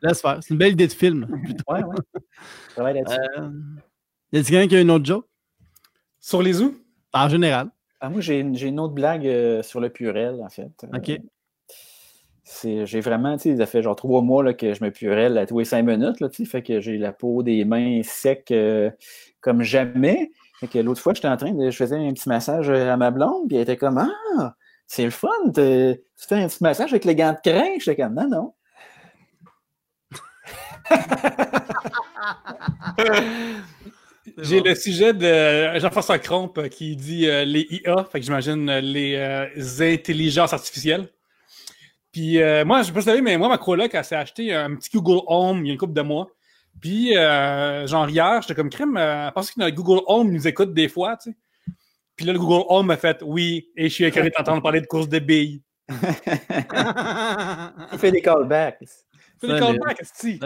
Laisse 0.01 0.21
faire. 0.21 0.37
C'est 0.41 0.51
une 0.51 0.57
belle 0.57 0.71
idée 0.71 0.87
de 0.87 0.93
film. 0.93 1.27
plutôt. 1.43 1.63
Ouais, 1.69 1.83
ouais. 1.83 1.95
Je 2.69 2.73
travaille 2.73 2.93
là-dessus. 2.93 3.19
Euh, 3.37 3.49
y 4.31 4.37
a 4.39 4.43
quelqu'un 4.43 4.67
qui 4.69 4.75
a 4.77 4.79
une 4.79 4.91
autre 4.91 5.03
joke? 5.03 5.25
Sur 6.21 6.41
les 6.41 6.53
zoos? 6.53 6.73
En 7.11 7.27
général. 7.27 7.67
Ah, 7.99 8.09
moi, 8.09 8.21
j'ai 8.21 8.39
une, 8.39 8.79
autre 8.79 8.93
blague 8.93 9.27
euh, 9.27 9.61
sur 9.61 9.81
le 9.81 9.89
purel, 9.89 10.41
en 10.41 10.47
fait. 10.47 10.71
Euh, 10.85 10.97
OK. 10.97 11.19
c'est, 12.45 12.85
j'ai 12.85 13.01
vraiment, 13.01 13.35
tu 13.35 13.49
sais, 13.49 13.57
ça 13.57 13.65
fait 13.65 13.83
genre 13.83 13.97
trois 13.97 14.21
mois 14.21 14.41
là, 14.41 14.53
que 14.53 14.73
je 14.73 14.81
me 14.85 14.89
purelle 14.89 15.37
à 15.37 15.45
tous 15.45 15.59
les 15.59 15.65
cinq 15.65 15.83
minutes, 15.83 16.21
là, 16.21 16.29
tu 16.29 16.45
sais, 16.45 16.49
fait 16.49 16.63
que 16.63 16.79
j'ai 16.79 16.97
la 16.97 17.11
peau 17.11 17.43
des 17.43 17.65
mains 17.65 18.03
sec 18.03 18.51
euh, 18.51 18.89
comme 19.41 19.63
jamais. 19.63 20.31
Fait 20.61 20.67
que 20.67 20.79
l'autre 20.79 21.01
fois, 21.01 21.13
j'étais 21.13 21.27
en 21.27 21.35
train 21.35 21.51
de, 21.51 21.69
je 21.69 21.75
faisais 21.75 21.97
un 21.97 22.13
petit 22.13 22.29
massage 22.29 22.69
à 22.69 22.95
ma 22.95 23.11
blonde, 23.11 23.49
puis 23.49 23.57
elle 23.57 23.63
était 23.63 23.75
comme, 23.75 23.97
ah, 23.97 24.55
c'est 24.87 25.03
le 25.03 25.11
fun, 25.11 25.29
tu 25.53 25.99
fais 26.15 26.35
un 26.35 26.47
petit 26.47 26.63
massage 26.63 26.91
avec 26.91 27.05
les 27.05 27.15
gants 27.15 27.33
de 27.33 27.49
crin. 27.49 27.73
J'étais 27.77 28.01
comme, 28.01 28.15
non, 28.15 28.29
non. 28.29 28.53
J'ai 34.37 34.61
le 34.61 34.75
sujet 34.75 35.13
de 35.13 35.79
Jean-François 35.79 36.19
Crompe 36.19 36.69
qui 36.69 36.95
dit 36.95 37.27
euh, 37.27 37.43
les 37.43 37.67
IA, 37.69 38.05
fait 38.05 38.19
que 38.19 38.25
j'imagine 38.25 38.69
euh, 38.69 38.79
les 38.81 39.15
euh, 39.15 39.47
intelligences 39.81 40.53
artificielles. 40.53 41.09
Puis 42.11 42.39
moi, 42.65 42.81
je 42.81 42.87
sais 42.87 42.93
pas 42.93 43.01
si 43.01 43.01
vous 43.01 43.01
savez, 43.01 43.21
mais 43.21 43.37
moi, 43.37 43.47
ma 43.47 43.59
coloc, 43.59 43.93
elle 43.93 44.03
s'est 44.03 44.15
acheté 44.15 44.51
un 44.53 44.75
petit 44.75 44.89
Google 44.91 45.21
Home 45.27 45.63
il 45.63 45.67
y 45.67 45.69
a 45.69 45.73
une 45.73 45.77
couple 45.77 45.93
de 45.93 46.01
mois. 46.01 46.27
Puis, 46.81 47.13
genre 47.13 48.09
hier, 48.09 48.41
j'étais 48.41 48.55
comme 48.55 48.71
crème, 48.71 48.97
euh, 48.97 49.29
parce 49.31 49.51
que 49.51 49.59
notre 49.59 49.75
Google 49.75 50.01
Home 50.07 50.31
nous 50.31 50.47
écoute 50.47 50.73
des 50.73 50.87
fois, 50.87 51.15
tu 51.17 51.29
sais. 51.29 51.37
Puis 52.17 52.25
là, 52.25 52.33
le 52.33 52.39
Google 52.39 52.65
Home 52.67 52.91
a 52.91 52.97
fait 52.97 53.21
oui, 53.23 53.69
et 53.77 53.87
je 53.89 53.93
suis 53.93 54.03
écœuré 54.03 54.31
d'entendre 54.35 54.61
parler 54.61 54.81
de 54.81 54.87
course 54.87 55.07
de 55.07 55.19
billes. 55.19 55.61
Il 55.89 55.95
fait 57.97 58.11
des 58.11 58.21
callbacks. 58.21 58.79
C'est 59.39 59.47
des 59.47 59.59
Solide. 59.59 59.79
callbacks. 59.79 60.01
Chris. 60.17 60.39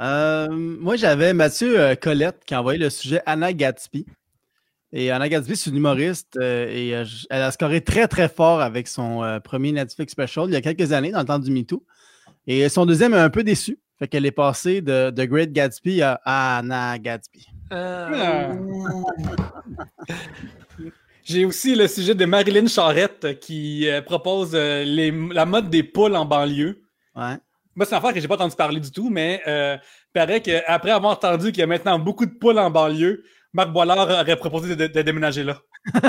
Euh, 0.00 0.48
moi, 0.50 0.96
j'avais 0.96 1.32
Mathieu 1.32 1.78
euh, 1.78 1.94
Colette 1.94 2.44
qui 2.44 2.54
a 2.54 2.60
envoyé 2.60 2.78
le 2.78 2.90
sujet 2.90 3.22
Anna 3.24 3.52
Gatsby. 3.52 4.04
Et 4.92 5.10
Anna 5.10 5.28
Gatsby, 5.28 5.56
c'est 5.56 5.70
une 5.70 5.76
humoriste 5.76 6.36
euh, 6.36 6.68
et 6.68 6.94
euh, 6.94 7.04
elle 7.30 7.42
a 7.42 7.50
scoré 7.50 7.80
très, 7.80 8.06
très 8.08 8.28
fort 8.28 8.60
avec 8.60 8.86
son 8.86 9.24
euh, 9.24 9.40
premier 9.40 9.72
Netflix 9.72 10.12
special 10.12 10.44
il 10.48 10.52
y 10.52 10.56
a 10.56 10.60
quelques 10.60 10.92
années, 10.92 11.10
dans 11.10 11.20
le 11.20 11.24
temps 11.24 11.38
du 11.38 11.50
MeToo. 11.50 11.82
Et 12.46 12.68
son 12.68 12.84
deuxième 12.84 13.14
est 13.14 13.18
un 13.18 13.30
peu 13.30 13.42
déçu. 13.42 13.78
Fait 13.98 14.08
qu'elle 14.08 14.26
est 14.26 14.32
passée 14.32 14.82
de, 14.82 15.10
de 15.10 15.24
Great 15.24 15.52
Gatsby 15.52 16.02
à 16.02 16.20
Anna 16.24 16.98
Gatsby. 16.98 17.46
Ah. 17.74 18.52
J'ai 21.24 21.44
aussi 21.44 21.74
le 21.76 21.86
sujet 21.86 22.14
de 22.14 22.24
Marilyn 22.24 22.66
Charrette 22.66 23.38
qui 23.40 23.88
euh, 23.88 24.02
propose 24.02 24.50
euh, 24.54 24.84
les- 24.84 25.12
la 25.32 25.46
mode 25.46 25.70
des 25.70 25.82
poules 25.82 26.16
en 26.16 26.24
banlieue. 26.24 26.82
Ouais. 27.14 27.36
Moi, 27.74 27.86
c'est 27.86 27.92
une 27.92 27.98
affaire 27.98 28.12
que 28.12 28.20
j'ai 28.20 28.28
pas 28.28 28.34
entendu 28.34 28.56
parler 28.56 28.80
du 28.80 28.90
tout, 28.90 29.08
mais 29.08 29.40
euh, 29.46 29.76
il 29.80 30.12
paraît 30.12 30.40
qu'après 30.42 30.90
avoir 30.90 31.12
entendu 31.12 31.46
qu'il 31.52 31.60
y 31.60 31.62
a 31.62 31.66
maintenant 31.66 31.98
beaucoup 31.98 32.26
de 32.26 32.32
poules 32.32 32.58
en 32.58 32.70
banlieue, 32.70 33.22
Marc 33.52 33.70
Boilard 33.72 33.98
aurait 34.10 34.36
proposé 34.36 34.74
de, 34.76 34.86
de 34.88 35.02
déménager 35.02 35.44
là. 35.44 35.58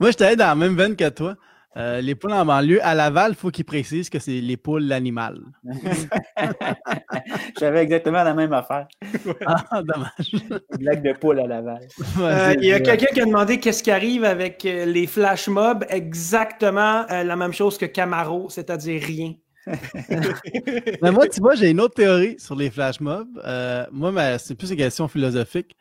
Moi, 0.00 0.10
j'étais 0.10 0.24
allé 0.26 0.36
dans 0.36 0.46
la 0.48 0.54
même 0.54 0.76
veine 0.76 0.96
que 0.96 1.08
toi. 1.08 1.36
Euh, 1.76 2.00
les 2.00 2.14
poules 2.14 2.32
en 2.32 2.46
banlieue, 2.46 2.78
à 2.84 2.94
Laval, 2.94 3.32
il 3.32 3.34
faut 3.34 3.50
qu'ils 3.50 3.64
précisent 3.64 4.08
que 4.08 4.20
c'est 4.20 4.40
les 4.40 4.56
poules 4.56 4.84
l'animal. 4.84 5.40
J'avais 7.58 7.82
exactement 7.82 8.22
la 8.22 8.34
même 8.34 8.52
affaire. 8.52 8.86
Ah, 9.46 9.82
dommage. 9.82 10.32
Une 10.32 10.78
blague 10.78 11.02
de 11.02 11.12
poule 11.18 11.40
à 11.40 11.46
Laval. 11.46 11.86
Euh, 12.20 12.54
Il 12.58 12.66
y 12.66 12.72
a 12.72 12.80
quelqu'un 12.80 13.06
qui 13.12 13.20
a 13.20 13.24
demandé 13.24 13.58
qu'est-ce 13.58 13.82
qui 13.82 13.90
arrive 13.90 14.24
avec 14.24 14.64
euh, 14.64 14.84
les 14.84 15.06
flash 15.06 15.48
mobs. 15.48 15.84
Exactement 15.88 17.04
euh, 17.10 17.24
la 17.24 17.36
même 17.36 17.52
chose 17.52 17.76
que 17.76 17.86
Camaro, 17.86 18.48
c'est-à-dire 18.48 19.02
rien. 19.02 19.34
Mais 21.02 21.10
moi, 21.10 21.26
tu 21.28 21.40
vois, 21.40 21.54
j'ai 21.54 21.70
une 21.70 21.80
autre 21.80 21.94
théorie 21.94 22.36
sur 22.38 22.54
les 22.54 22.70
flash 22.70 23.00
mobs. 23.00 23.40
Euh, 23.44 23.86
moi, 23.90 24.38
c'est 24.38 24.54
plus 24.54 24.70
une 24.70 24.76
question 24.76 25.08
philosophique. 25.08 25.76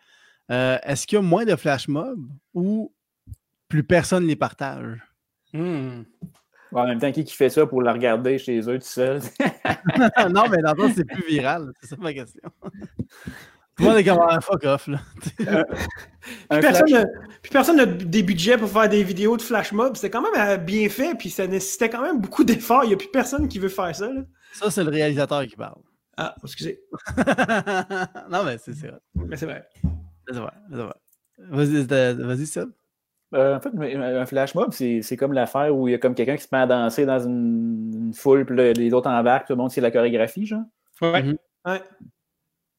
Euh, 0.51 0.77
Est-ce 0.83 1.07
qu'il 1.07 1.17
y 1.17 1.19
a 1.19 1.21
moins 1.21 1.45
de 1.45 1.55
flash 1.55 1.87
mobs 1.87 2.27
ou 2.53 2.93
plus 3.67 3.83
personne 3.83 4.25
les 4.25 4.35
partage? 4.35 4.99
Ouais, 5.53 6.81
en 6.81 6.87
même 6.87 6.99
temps, 6.99 7.11
qui 7.11 7.23
qui 7.23 7.35
fait 7.35 7.49
ça 7.49 7.67
pour 7.67 7.81
la 7.83 7.93
regarder 7.93 8.39
chez 8.39 8.59
eux 8.67 8.79
tout 8.79 8.85
seul? 8.85 9.19
non, 10.31 10.43
mais 10.49 10.57
dans 10.57 10.73
le 10.73 10.91
c'est 10.93 11.05
plus 11.05 11.23
viral. 11.27 11.71
C'est 11.81 11.87
ça 11.87 11.95
ma 11.99 12.13
question. 12.13 12.41
Tout 13.75 13.83
le 13.83 13.89
monde 13.89 13.97
est 13.97 14.03
comme 14.03 14.19
ah, 14.27 14.39
fuck 14.41 14.63
off. 14.65 14.87
Là. 14.87 14.99
Un 16.49 16.59
Puis 16.59 16.61
personne, 16.61 17.07
puis 17.41 17.51
personne 17.51 17.77
n'a 17.77 17.85
des 17.85 18.23
budgets 18.23 18.57
pour 18.57 18.69
faire 18.69 18.89
des 18.89 19.03
vidéos 19.03 19.37
de 19.37 19.41
flash 19.41 19.71
mob. 19.71 19.95
C'était 19.95 20.09
quand 20.09 20.21
même 20.21 20.49
euh, 20.49 20.57
bien 20.57 20.89
fait, 20.89 21.15
puis 21.15 21.29
ça 21.29 21.45
nécessitait 21.47 21.89
quand 21.89 22.01
même 22.01 22.19
beaucoup 22.21 22.43
d'efforts. 22.43 22.83
Il 22.85 22.89
n'y 22.89 22.93
a 22.93 22.97
plus 22.97 23.09
personne 23.11 23.47
qui 23.47 23.59
veut 23.59 23.69
faire 23.69 23.95
ça. 23.95 24.11
là. 24.11 24.21
Ça, 24.53 24.71
c'est 24.71 24.83
le 24.83 24.89
réalisateur 24.89 25.45
qui 25.45 25.55
parle. 25.55 25.81
Ah, 26.17 26.35
excusez. 26.43 26.83
non, 28.29 28.43
mais 28.45 28.57
c'est 28.59 28.73
vrai. 28.73 28.99
Mais 29.15 29.37
c'est 29.37 29.45
vrai. 29.45 29.67
C'est 30.27 30.35
vrai. 30.35 30.51
c'est 30.69 30.75
vrai. 30.77 30.93
Vas-y, 31.49 31.81
c'était- 31.81 32.13
vas-y, 32.13 32.45
Seb. 32.45 32.69
Euh, 33.33 33.57
en 33.57 33.59
fait, 33.59 33.69
un 33.95 34.25
flash 34.25 34.53
mob, 34.55 34.71
c'est 34.71 35.17
comme 35.17 35.33
l'affaire 35.33 35.75
où 35.75 35.87
il 35.87 35.91
y 35.91 35.93
a 35.95 35.97
comme 35.97 36.13
quelqu'un 36.15 36.35
qui 36.35 36.43
se 36.43 36.49
met 36.51 36.59
à 36.59 36.67
danser 36.67 37.05
dans 37.05 37.19
une, 37.19 37.91
une 38.07 38.13
foule, 38.13 38.45
puis 38.45 38.55
là, 38.55 38.73
les 38.73 38.93
autres 38.93 39.09
embarquent, 39.09 39.47
tout 39.47 39.53
le 39.53 39.57
monde 39.57 39.71
c'est 39.71 39.81
la 39.81 39.91
chorégraphie, 39.91 40.45
genre. 40.45 40.63
Ouais. 41.01 41.23
Ouais. 41.65 41.81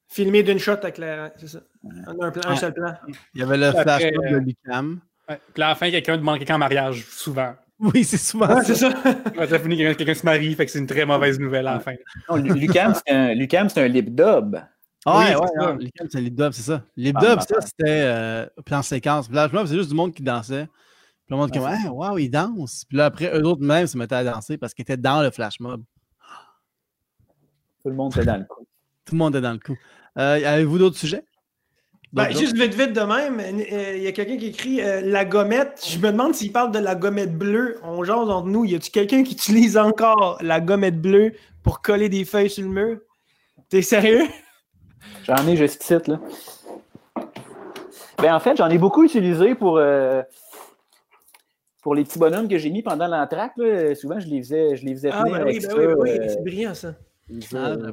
Filmé 0.09 0.43
d'une 0.43 0.59
shot 0.59 0.73
avec 0.73 0.99
la. 0.99 1.33
C'est 1.39 1.49
ça. 1.49 1.61
On 1.83 2.21
a 2.23 2.27
un, 2.27 2.31
plan, 2.31 2.43
un 2.47 2.51
Ouais. 2.51 2.57
seul 2.57 2.73
plan. 2.73 2.93
Il 3.35 3.41
y 3.41 3.43
avait 3.43 3.57
le 3.57 3.67
Après, 3.67 3.83
flash 3.83 4.03
mob 4.05 4.25
de 4.31 4.35
euh, 4.37 4.41
Lucam. 4.41 5.01
Ouais. 5.29 5.41
Puis 5.55 5.63
à 5.63 5.69
la 5.71 5.75
fin, 5.75 5.91
quelqu'un 5.91 6.17
demande 6.17 6.39
quelqu'un 6.39 6.55
en 6.57 6.59
mariage, 6.59 7.05
souvent. 7.09 7.55
Oui, 7.81 8.05
c'est 8.05 8.19
souvent 8.19 8.47
Ouais, 8.55 8.63
ça. 8.63 8.75
c'est 8.75 8.75
ça. 8.77 8.93
Ça 9.49 9.59
finit 9.59 9.77
quelqu'un 9.77 10.15
se 10.15 10.25
marie, 10.25 10.55
fait 10.55 10.65
que 10.67 10.71
c'est 10.71 10.79
une 10.79 10.87
très 10.87 11.05
mauvaise 11.05 11.41
nouvelle 11.41 11.67
à 11.67 11.75
la 11.75 11.81
fin. 11.81 11.95
Lucam, 12.37 12.95
c'est 12.95 13.13
un, 13.13 13.35
Lucam, 13.35 13.69
c'est 13.69 13.83
un 13.83 13.89
lip 13.89 14.15
dub. 14.15 14.57
Ah 15.07 15.19
Oui, 15.19 15.25
ouais, 15.25 15.33
c'est 15.33 15.61
ouais, 15.61 15.67
non, 15.67 15.77
Lucam, 15.77 16.09
c'est 16.11 16.31
dub, 16.31 16.53
c'est 16.53 16.63
ça. 16.63 16.83
Lip 16.97 17.17
Ah, 17.21 17.41
ça, 17.41 17.61
c'était 17.61 17.83
euh, 17.87 18.47
plan 18.65 18.83
séquence. 18.83 19.29
Flash 19.29 19.53
mob, 19.53 19.67
c'est 19.67 19.75
juste 19.77 19.91
du 19.91 19.95
monde 19.95 20.15
qui 20.15 20.23
dansait. 20.23 20.67
Puis 21.27 21.35
le 21.35 21.37
monde 21.37 21.53
comme, 21.53 21.67
ah, 21.67 21.91
wow, 21.91 22.19
ils 22.19 22.31
dansent. 22.31 22.85
Puis 22.89 22.97
là, 22.97 23.07
après, 23.07 23.37
eux 23.39 23.45
autres 23.45 23.63
même 23.63 23.87
se 23.87 23.97
mettaient 23.99 24.15
à 24.15 24.25
danser 24.25 24.59
parce 24.59 24.73
qu'ils 24.75 24.83
étaient 24.83 24.97
dans 24.97 25.23
le 25.23 25.31
flash 25.31 25.61
mob. 25.61 25.83
Tout 27.83 27.91
le 27.91 27.97
monde 27.97 28.17
est 28.17 28.25
dans 28.25 28.39
le 28.39 28.45
coup. 28.45 28.67
Tout 29.05 29.15
le 29.15 29.19
monde 29.19 29.37
est 29.37 29.41
dans 29.43 29.53
le 29.53 29.59
coup. 29.59 29.77
Euh, 30.19 30.41
Avez-vous 30.45 30.79
d'autres 30.79 30.97
sujets? 30.97 31.25
Ben, 32.15 32.31
juste 32.31 32.57
vite, 32.57 32.75
vite 32.75 32.93
de 32.93 33.01
même, 33.01 33.41
euh, 33.41 33.97
il 33.97 34.03
y 34.03 34.07
a 34.07 34.13
quelqu'un 34.13 34.37
qui 34.37 34.47
écrit 34.47 34.81
euh, 34.81 35.01
la 35.01 35.25
gommette. 35.25 35.85
Je 35.85 35.99
me 35.99 36.13
demande 36.13 36.33
s'il 36.33 36.53
parle 36.53 36.71
de 36.71 36.79
la 36.79 36.95
gommette 36.95 37.37
bleue. 37.37 37.79
On 37.83 38.05
jase 38.05 38.31
entre 38.31 38.47
nous. 38.47 38.65
Y 38.65 38.77
a-tu 38.77 38.93
quelqu'un 38.93 39.25
qui 39.25 39.33
utilise 39.33 39.77
encore 39.77 40.39
la 40.41 40.61
gommette 40.61 41.03
bleue 41.03 41.33
pour 41.65 41.83
coller 41.83 42.09
des 42.09 42.25
feuilles 42.25 42.51
sur 42.51 42.63
le 42.63 42.71
mur? 42.71 42.99
T'es 43.69 43.83
sérieux? 43.83 44.23
J'en 45.25 45.47
ai 45.47 45.57
juste 45.57 45.83
ici, 45.83 45.95
là. 46.07 46.19
Ben, 48.19 48.35
en 48.35 48.41
fait, 48.41 48.57
j'en 48.57 48.69
ai 48.71 48.79
beaucoup 48.79 49.03
utilisé 49.05 49.55
pour, 49.55 49.79
euh, 49.79 50.23
pour 51.83 51.95
les 51.95 52.05
petits 52.05 52.19
bonhommes 52.19 52.49
que 52.49 52.59
j'ai 52.59 52.71
mis 52.71 52.83
pendant 52.83 53.07
l'entraque. 53.07 53.53
là. 53.57 53.95
Souvent, 53.95 54.19
je 54.21 54.27
les 54.29 54.39
faisais, 54.43 54.77
je 54.77 54.85
les 54.85 54.95
faisais 54.95 55.11
Ah, 55.13 55.21
tenir 55.25 55.35
ben 55.35 55.41
avec 55.43 55.55
oui, 55.57 55.61
ben 55.61 55.71
ça. 55.71 55.77
oui, 55.77 55.87
oui, 55.99 56.11
euh, 56.19 56.29
c'est 56.29 56.43
brillant 56.43 56.75
ça. 56.75 56.95
Ah, 57.55 57.57
euh, 57.71 57.93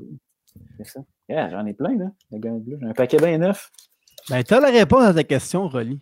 c'est 0.78 0.88
ça. 0.88 1.00
Yeah, 1.30 1.50
j'en 1.50 1.66
ai 1.66 1.74
plein, 1.74 1.98
là. 1.98 2.06
J'ai 2.32 2.40
un 2.88 2.94
paquet 2.94 3.18
bien 3.18 3.38
neuf. 3.38 3.72
Ben, 4.30 4.44
t'as 4.44 4.60
la 4.60 4.70
réponse 4.70 5.04
à 5.04 5.14
ta 5.14 5.24
question, 5.24 5.68
Rolly. 5.68 6.00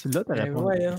Tu 0.00 0.08
l'as, 0.08 0.24
ta 0.24 0.34
Ben 0.34 0.42
réponse. 0.44 0.62
ouais, 0.64 0.86
hein. 0.86 0.94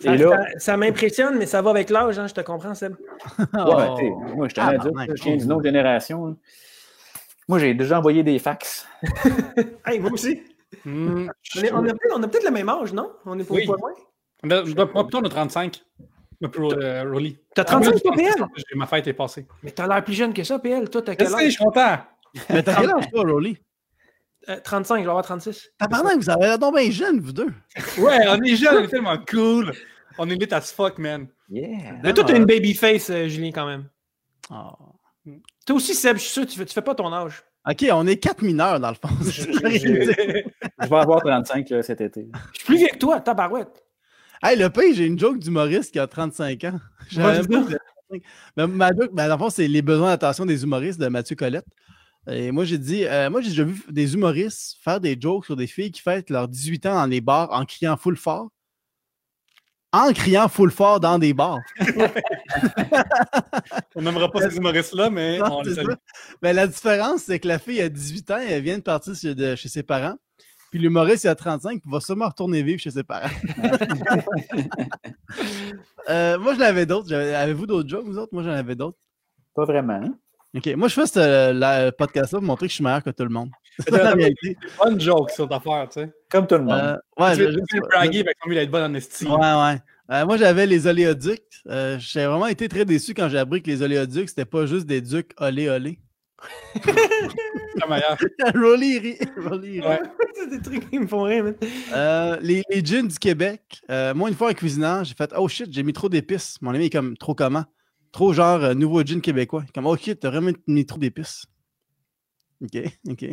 Et 0.00 0.04
Ça, 0.04 0.16
là- 0.16 0.30
ça- 0.52 0.58
ça 0.58 0.76
m'impressionne, 0.76 1.38
mais 1.38 1.46
ça 1.46 1.62
va 1.62 1.70
avec 1.70 1.90
l'âge, 1.90 2.18
hein, 2.18 2.26
je 2.26 2.34
te 2.34 2.40
comprends, 2.40 2.74
Seb. 2.74 2.94
Ouais, 3.38 3.46
ben, 3.52 4.34
moi, 4.34 4.48
je 4.48 4.60
un 4.60 4.64
Ah, 4.66 4.72
ben, 4.78 5.06
je 5.16 5.22
viens 5.22 5.36
d'une 5.36 5.52
autre 5.52 5.64
génération. 5.64 6.36
Moi, 7.48 7.58
j'ai 7.58 7.74
déjà 7.74 7.98
envoyé 7.98 8.22
des 8.22 8.38
fax. 8.38 8.86
Hey, 9.86 9.98
moi 10.00 10.12
aussi. 10.12 10.42
Hmm. 10.84 11.28
On, 11.56 11.60
est- 11.62 11.72
on 11.72 11.78
a 11.78 11.82
peut-être 11.92 12.14
on 12.16 12.22
a 12.22 12.28
peut-être 12.28 12.44
le 12.44 12.50
même 12.50 12.68
âge, 12.68 12.92
non? 12.92 13.12
On 13.26 13.38
est 13.38 13.44
pas 13.44 13.54
Oui. 13.54 13.66
pas 13.66 13.74
loin. 13.76 13.92
Moi, 14.44 14.64
plutôt, 15.04 15.18
on 15.18 15.24
a 15.24 15.28
35. 15.28 15.82
Moi, 16.40 16.50
pour, 16.50 16.72
euh, 16.74 17.04
Rolly. 17.04 17.38
T'as 17.54 17.64
35 17.64 17.88
Ah, 17.88 17.90
moi, 17.92 18.12
j'ai 18.16 18.22
PL? 18.22 18.34
36, 18.36 18.64
j'ai- 18.70 18.78
Ma 18.78 18.86
fête 18.86 19.06
est 19.06 19.12
passée. 19.12 19.46
Mais 19.62 19.70
t'as 19.70 19.86
l'air 19.86 20.02
plus 20.02 20.14
jeune 20.14 20.32
que 20.32 20.42
ça, 20.44 20.58
PL. 20.58 20.88
Toi, 20.90 21.02
t'as 21.02 21.14
quel 21.14 21.28
sais, 21.28 21.32
je 21.32 21.36
âge? 21.46 21.52
suis 21.52 21.64
content. 21.64 21.98
Mais 22.50 22.62
t'as 22.62 22.74
quel 22.80 22.90
âge, 22.90 23.10
toi, 23.12 23.22
Rolly? 23.22 23.58
Euh, 24.48 24.58
35, 24.64 24.96
je 24.98 25.02
vais 25.04 25.08
avoir 25.08 25.24
36. 25.24 25.70
Tabarnak, 25.78 26.16
vous 26.16 26.30
avez 26.30 26.40
l'air 26.46 26.58
donc 26.58 26.74
bien 26.76 26.90
jeune, 26.90 27.20
vous 27.20 27.32
deux. 27.32 27.52
Ouais, 27.98 28.18
on 28.28 28.42
est 28.42 28.56
jeunes, 28.56 28.78
on 28.78 28.82
est 28.84 28.88
tellement 28.88 29.16
cool. 29.30 29.72
On 30.18 30.28
est 30.28 30.34
lit 30.34 30.48
as 30.52 30.72
fuck, 30.72 30.98
man. 30.98 31.28
Yeah. 31.48 31.92
Mais 32.02 32.12
toi, 32.12 32.24
t'as 32.24 32.36
une 32.36 32.44
baby 32.46 32.74
face, 32.74 33.08
euh, 33.10 33.28
Julien, 33.28 33.52
quand 33.52 33.66
même. 33.66 33.88
Ah. 34.50 34.72
Toi 35.66 35.76
aussi, 35.76 35.94
Seb, 35.94 36.16
je 36.16 36.22
suis 36.22 36.30
sûr, 36.30 36.46
tu 36.46 36.58
fais, 36.58 36.64
tu 36.64 36.74
fais 36.74 36.82
pas 36.82 36.94
ton 36.94 37.12
âge. 37.12 37.42
Ok, 37.68 37.84
on 37.92 38.06
est 38.08 38.16
quatre 38.16 38.42
mineurs, 38.42 38.80
dans 38.80 38.88
le 38.88 38.96
fond. 38.96 39.14
Je 39.22 40.88
vais 40.88 40.96
avoir 40.96 41.20
35 41.22 41.70
là, 41.70 41.82
cet 41.82 42.00
été. 42.00 42.28
Je 42.52 42.58
suis 42.58 42.66
plus 42.66 42.76
vieux 42.78 42.88
que 42.88 42.98
toi, 42.98 43.20
tabarouette. 43.20 43.84
Hey, 44.42 44.58
le 44.58 44.68
pays, 44.70 44.94
j'ai 44.94 45.06
une 45.06 45.18
joke 45.18 45.38
d'humoriste 45.38 45.92
qui 45.92 46.00
a 46.00 46.06
35 46.08 46.64
ans. 46.64 46.80
J'avais 47.08 47.38
Vas-y 47.38 47.46
pas 47.46 47.54
donc. 47.54 47.64
que 47.66 47.70
j'avais 47.70 48.20
35. 48.20 48.22
Mais 48.56 48.66
ma 48.66 48.88
joke, 48.88 49.10
ben, 49.12 49.28
dans 49.28 49.34
le 49.36 49.38
fond, 49.38 49.50
c'est 49.50 49.68
les 49.68 49.82
besoins 49.82 50.08
d'attention 50.08 50.44
des 50.44 50.64
humoristes 50.64 51.00
de 51.00 51.06
Mathieu 51.06 51.36
Colette. 51.36 51.66
Et 52.28 52.50
moi, 52.50 52.64
j'ai 52.64 52.78
dit, 52.78 53.04
euh, 53.04 53.30
moi, 53.30 53.40
j'ai 53.40 53.50
déjà 53.50 53.64
vu 53.64 53.80
des 53.88 54.14
humoristes 54.14 54.78
faire 54.82 55.00
des 55.00 55.16
jokes 55.20 55.44
sur 55.44 55.54
des 55.56 55.68
filles 55.68 55.92
qui 55.92 56.02
fêtent 56.02 56.30
leurs 56.30 56.48
18 56.48 56.86
ans 56.86 56.94
dans 56.94 57.06
les 57.06 57.20
bars 57.20 57.52
en 57.52 57.64
criant 57.64 57.96
full 57.96 58.16
fort. 58.16 58.48
En 59.94 60.12
criant 60.12 60.48
full 60.48 60.70
fort 60.70 61.00
dans 61.00 61.18
des 61.18 61.34
bars. 61.34 61.58
On 63.94 64.00
n'aimera 64.02 64.30
pas 64.30 64.48
ces 64.48 64.56
humoristes-là, 64.56 65.10
mais 65.10 65.38
Non, 65.38 65.58
on 65.58 65.62
les. 65.62 65.74
Mais 66.42 66.52
la 66.54 66.66
différence, 66.66 67.24
c'est 67.24 67.38
que 67.38 67.46
la 67.48 67.58
fille 67.58 67.80
a 67.80 67.88
18 67.90 68.30
ans, 68.30 68.38
elle 68.38 68.62
vient 68.62 68.78
de 68.78 68.82
partir 68.82 69.14
chez, 69.14 69.34
de- 69.34 69.54
chez 69.54 69.68
ses 69.68 69.82
parents. 69.82 70.14
Puis 70.70 70.80
l'humoriste, 70.80 71.24
il 71.24 71.28
a 71.28 71.34
35, 71.34 71.82
puis 71.82 71.90
va 71.90 72.00
sûrement 72.00 72.28
retourner 72.28 72.62
vivre 72.62 72.80
chez 72.80 72.90
ses 72.90 73.04
parents. 73.04 73.28
Euh, 76.08 76.36
moi, 76.38 76.54
j'en 76.54 76.62
avais 76.62 76.84
d'autres. 76.84 77.14
Avez-vous 77.14 77.66
d'autres 77.66 77.88
jokes, 77.88 78.04
vous 78.04 78.18
autres? 78.18 78.32
Moi, 78.32 78.42
j'en 78.42 78.50
avais 78.50 78.74
d'autres. 78.74 78.98
Pas 79.54 79.64
vraiment. 79.64 79.94
hein? 80.02 80.14
OK. 80.56 80.66
Moi, 80.76 80.88
je 80.88 80.94
fais 80.94 81.06
ce 81.06 81.90
podcast-là 81.90 82.40
pour 82.40 82.46
montrer 82.46 82.66
que 82.66 82.70
je 82.70 82.74
suis 82.74 82.84
meilleur 82.84 83.02
que 83.04 83.10
tout 83.10 83.22
le 83.22 83.28
monde. 83.30 83.50
C'est 83.78 83.90
réalité. 83.94 84.56
Bonne 84.82 85.00
joke, 85.00 85.30
cette 85.30 85.50
affaire, 85.52 85.88
tu 85.90 86.00
sais. 86.00 86.12
Comme 86.30 86.46
tout 86.46 86.56
le 86.56 86.62
monde. 86.64 86.72
Euh, 86.74 86.96
ouais, 87.22 87.34
tu 87.36 87.42
je- 87.42 87.48
veux 87.48 87.60
tu 87.68 87.76
veux 87.76 87.82
braguer, 87.88 88.22
ben, 88.22 88.34
comme 88.40 88.52
il 88.52 88.58
a 88.58 88.62
être 88.62 88.70
bon 88.70 88.82
en 88.84 88.94
estime. 88.94 89.30
Ouais, 89.32 89.38
ouais. 89.38 89.78
Euh, 90.10 90.26
moi, 90.26 90.36
j'avais 90.36 90.66
les 90.66 90.86
oléoducs. 90.86 91.42
Euh, 91.68 91.96
J'ai 91.98 92.26
vraiment 92.26 92.46
été 92.48 92.68
très 92.68 92.84
déçu 92.84 93.14
quand 93.14 93.28
j'ai 93.28 93.38
appris 93.38 93.62
que 93.62 93.70
les 93.70 93.80
oléoducs, 93.82 94.28
c'était 94.28 94.44
pas 94.44 94.66
juste 94.66 94.86
des 94.86 95.00
ducs 95.00 95.32
olé 95.38 95.68
olé. 95.70 95.98
La 97.80 97.86
meilleure. 97.86 98.18
Rolly 98.54 98.98
rit. 98.98 99.18
Rolly. 99.36 99.80
Ouais. 99.80 100.00
c'est 100.34 100.50
des 100.50 100.60
trucs 100.60 100.90
qui 100.90 100.98
me 100.98 101.06
font 101.06 101.22
rire. 101.22 101.54
Euh, 101.94 102.36
les, 102.42 102.62
les 102.70 102.84
gins 102.84 103.04
du 103.04 103.18
Québec. 103.18 103.60
euh, 103.90 104.12
moi, 104.14 104.28
une 104.28 104.34
fois 104.34 104.50
en 104.50 104.54
cuisinant, 104.54 105.04
j'ai 105.04 105.14
fait 105.14 105.32
Oh 105.36 105.48
shit, 105.48 105.72
j'ai 105.72 105.82
mis 105.82 105.92
trop 105.92 106.08
d'épices. 106.08 106.56
Mon 106.60 106.74
ami 106.74 106.86
est 106.86 106.90
comme 106.90 107.16
trop 107.16 107.34
comment? 107.34 107.64
Trop 108.10 108.32
genre 108.32 108.62
euh, 108.62 108.74
nouveau 108.74 109.02
gin 109.04 109.20
québécois. 109.20 109.64
Comme 109.74 109.86
Oh 109.86 109.96
shit, 109.96 110.20
t'as 110.20 110.30
vraiment 110.30 110.50
mis 110.66 110.84
trop 110.84 110.98
d'épices. 110.98 111.44
Ok, 112.62 112.78
ok. 113.08 113.24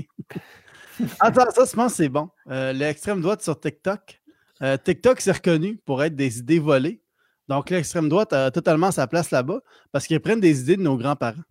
Attends, 1.19 1.51
ça, 1.51 1.65
je 1.65 1.76
pense 1.76 1.91
que 1.91 1.97
c'est 1.97 2.10
bon. 2.10 2.30
Euh, 2.49 2.73
l'extrême 2.73 3.22
droite 3.22 3.41
sur 3.41 3.60
TikTok. 3.60 4.22
Euh, 4.61 4.77
TikTok, 4.77 5.22
c'est 5.22 5.31
reconnu 5.31 5.77
pour 5.85 6.03
être 6.03 6.15
des 6.15 6.39
idées 6.39 6.60
volées. 6.60 7.01
Donc, 7.47 7.69
l'extrême 7.69 8.10
droite 8.10 8.34
a 8.34 8.51
totalement 8.51 8.91
sa 8.91 9.07
place 9.07 9.31
là-bas 9.31 9.61
parce 9.91 10.06
qu'ils 10.07 10.19
prennent 10.19 10.39
des 10.41 10.61
idées 10.61 10.77
de 10.77 10.81
nos 10.81 10.97
grands-parents. 10.97 11.41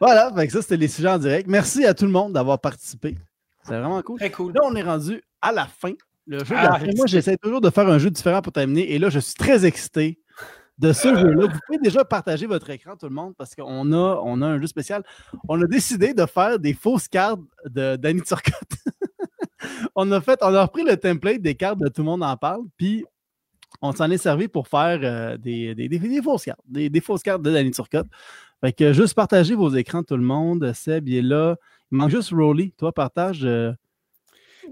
voilà, 0.00 0.32
fait 0.34 0.46
que 0.46 0.52
ça, 0.52 0.62
c'était 0.62 0.76
les 0.76 0.88
sujets 0.88 1.08
en 1.08 1.18
direct. 1.18 1.48
Merci 1.48 1.84
à 1.86 1.94
tout 1.94 2.04
le 2.04 2.10
monde 2.10 2.32
d'avoir 2.34 2.60
participé. 2.60 3.16
C'est 3.64 3.78
vraiment 3.78 4.02
cool. 4.02 4.18
Très 4.18 4.30
cool. 4.30 4.52
Là, 4.52 4.60
on 4.64 4.74
est 4.74 4.82
rendu 4.82 5.22
à 5.40 5.52
la 5.52 5.66
fin. 5.66 5.92
Le 6.26 6.40
jeu 6.40 6.54
de 6.54 6.60
Ah, 6.60 6.64
la 6.72 6.78
fin. 6.78 6.86
Moi, 6.94 7.06
j'essaie 7.06 7.36
toujours 7.36 7.60
de 7.60 7.70
faire 7.70 7.88
un 7.88 7.98
jeu 7.98 8.10
différent 8.10 8.42
pour 8.42 8.52
terminer. 8.52 8.92
Et 8.92 8.98
là, 8.98 9.08
je 9.08 9.18
suis 9.18 9.34
très 9.34 9.64
excité 9.64 10.18
de 10.78 10.92
ce 10.92 11.08
jeu-là. 11.14 11.46
Vous 11.46 11.58
pouvez 11.66 11.78
déjà 11.82 12.04
partager 12.04 12.46
votre 12.46 12.70
écran, 12.70 12.96
tout 12.96 13.06
le 13.08 13.14
monde, 13.14 13.34
parce 13.36 13.54
qu'on 13.54 13.92
a, 13.92 14.20
on 14.24 14.40
a 14.42 14.46
un 14.46 14.60
jeu 14.60 14.66
spécial. 14.66 15.02
On 15.48 15.60
a 15.60 15.66
décidé 15.66 16.14
de 16.14 16.24
faire 16.26 16.58
des 16.58 16.74
fausses 16.74 17.08
cartes 17.08 17.40
de 17.64 17.96
Danny 17.96 18.22
Turcotte. 18.22 18.54
on 19.94 20.10
a 20.12 20.20
fait, 20.20 20.38
on 20.42 20.54
a 20.54 20.62
repris 20.62 20.84
le 20.84 20.96
template 20.96 21.40
des 21.42 21.54
cartes 21.54 21.78
de 21.80 21.88
Tout 21.88 22.02
le 22.02 22.06
monde 22.06 22.22
en 22.22 22.36
parle, 22.36 22.62
puis 22.76 23.04
on 23.82 23.92
s'en 23.92 24.10
est 24.10 24.18
servi 24.18 24.48
pour 24.48 24.68
faire 24.68 24.98
euh, 25.02 25.36
des, 25.36 25.74
des- 25.74 25.88
des- 25.88 25.98
des 25.98 26.22
fausses 26.22 26.44
cartes, 26.44 26.60
des, 26.66 26.88
des 26.90 27.00
fausses 27.00 27.22
cartes 27.22 27.42
de 27.42 27.50
Danny 27.52 27.70
Turcotte. 27.70 28.06
Fait 28.60 28.72
que 28.72 28.92
juste 28.92 29.14
partagez 29.14 29.54
vos 29.54 29.70
écrans, 29.74 30.02
tout 30.02 30.16
le 30.16 30.22
monde. 30.22 30.72
Seb, 30.74 31.08
il 31.08 31.16
est 31.16 31.22
là. 31.22 31.56
Il 31.92 31.98
manque 31.98 32.10
juste 32.10 32.30
Rolly. 32.32 32.72
Toi, 32.76 32.92
partage. 32.92 33.44
euh, 33.44 33.72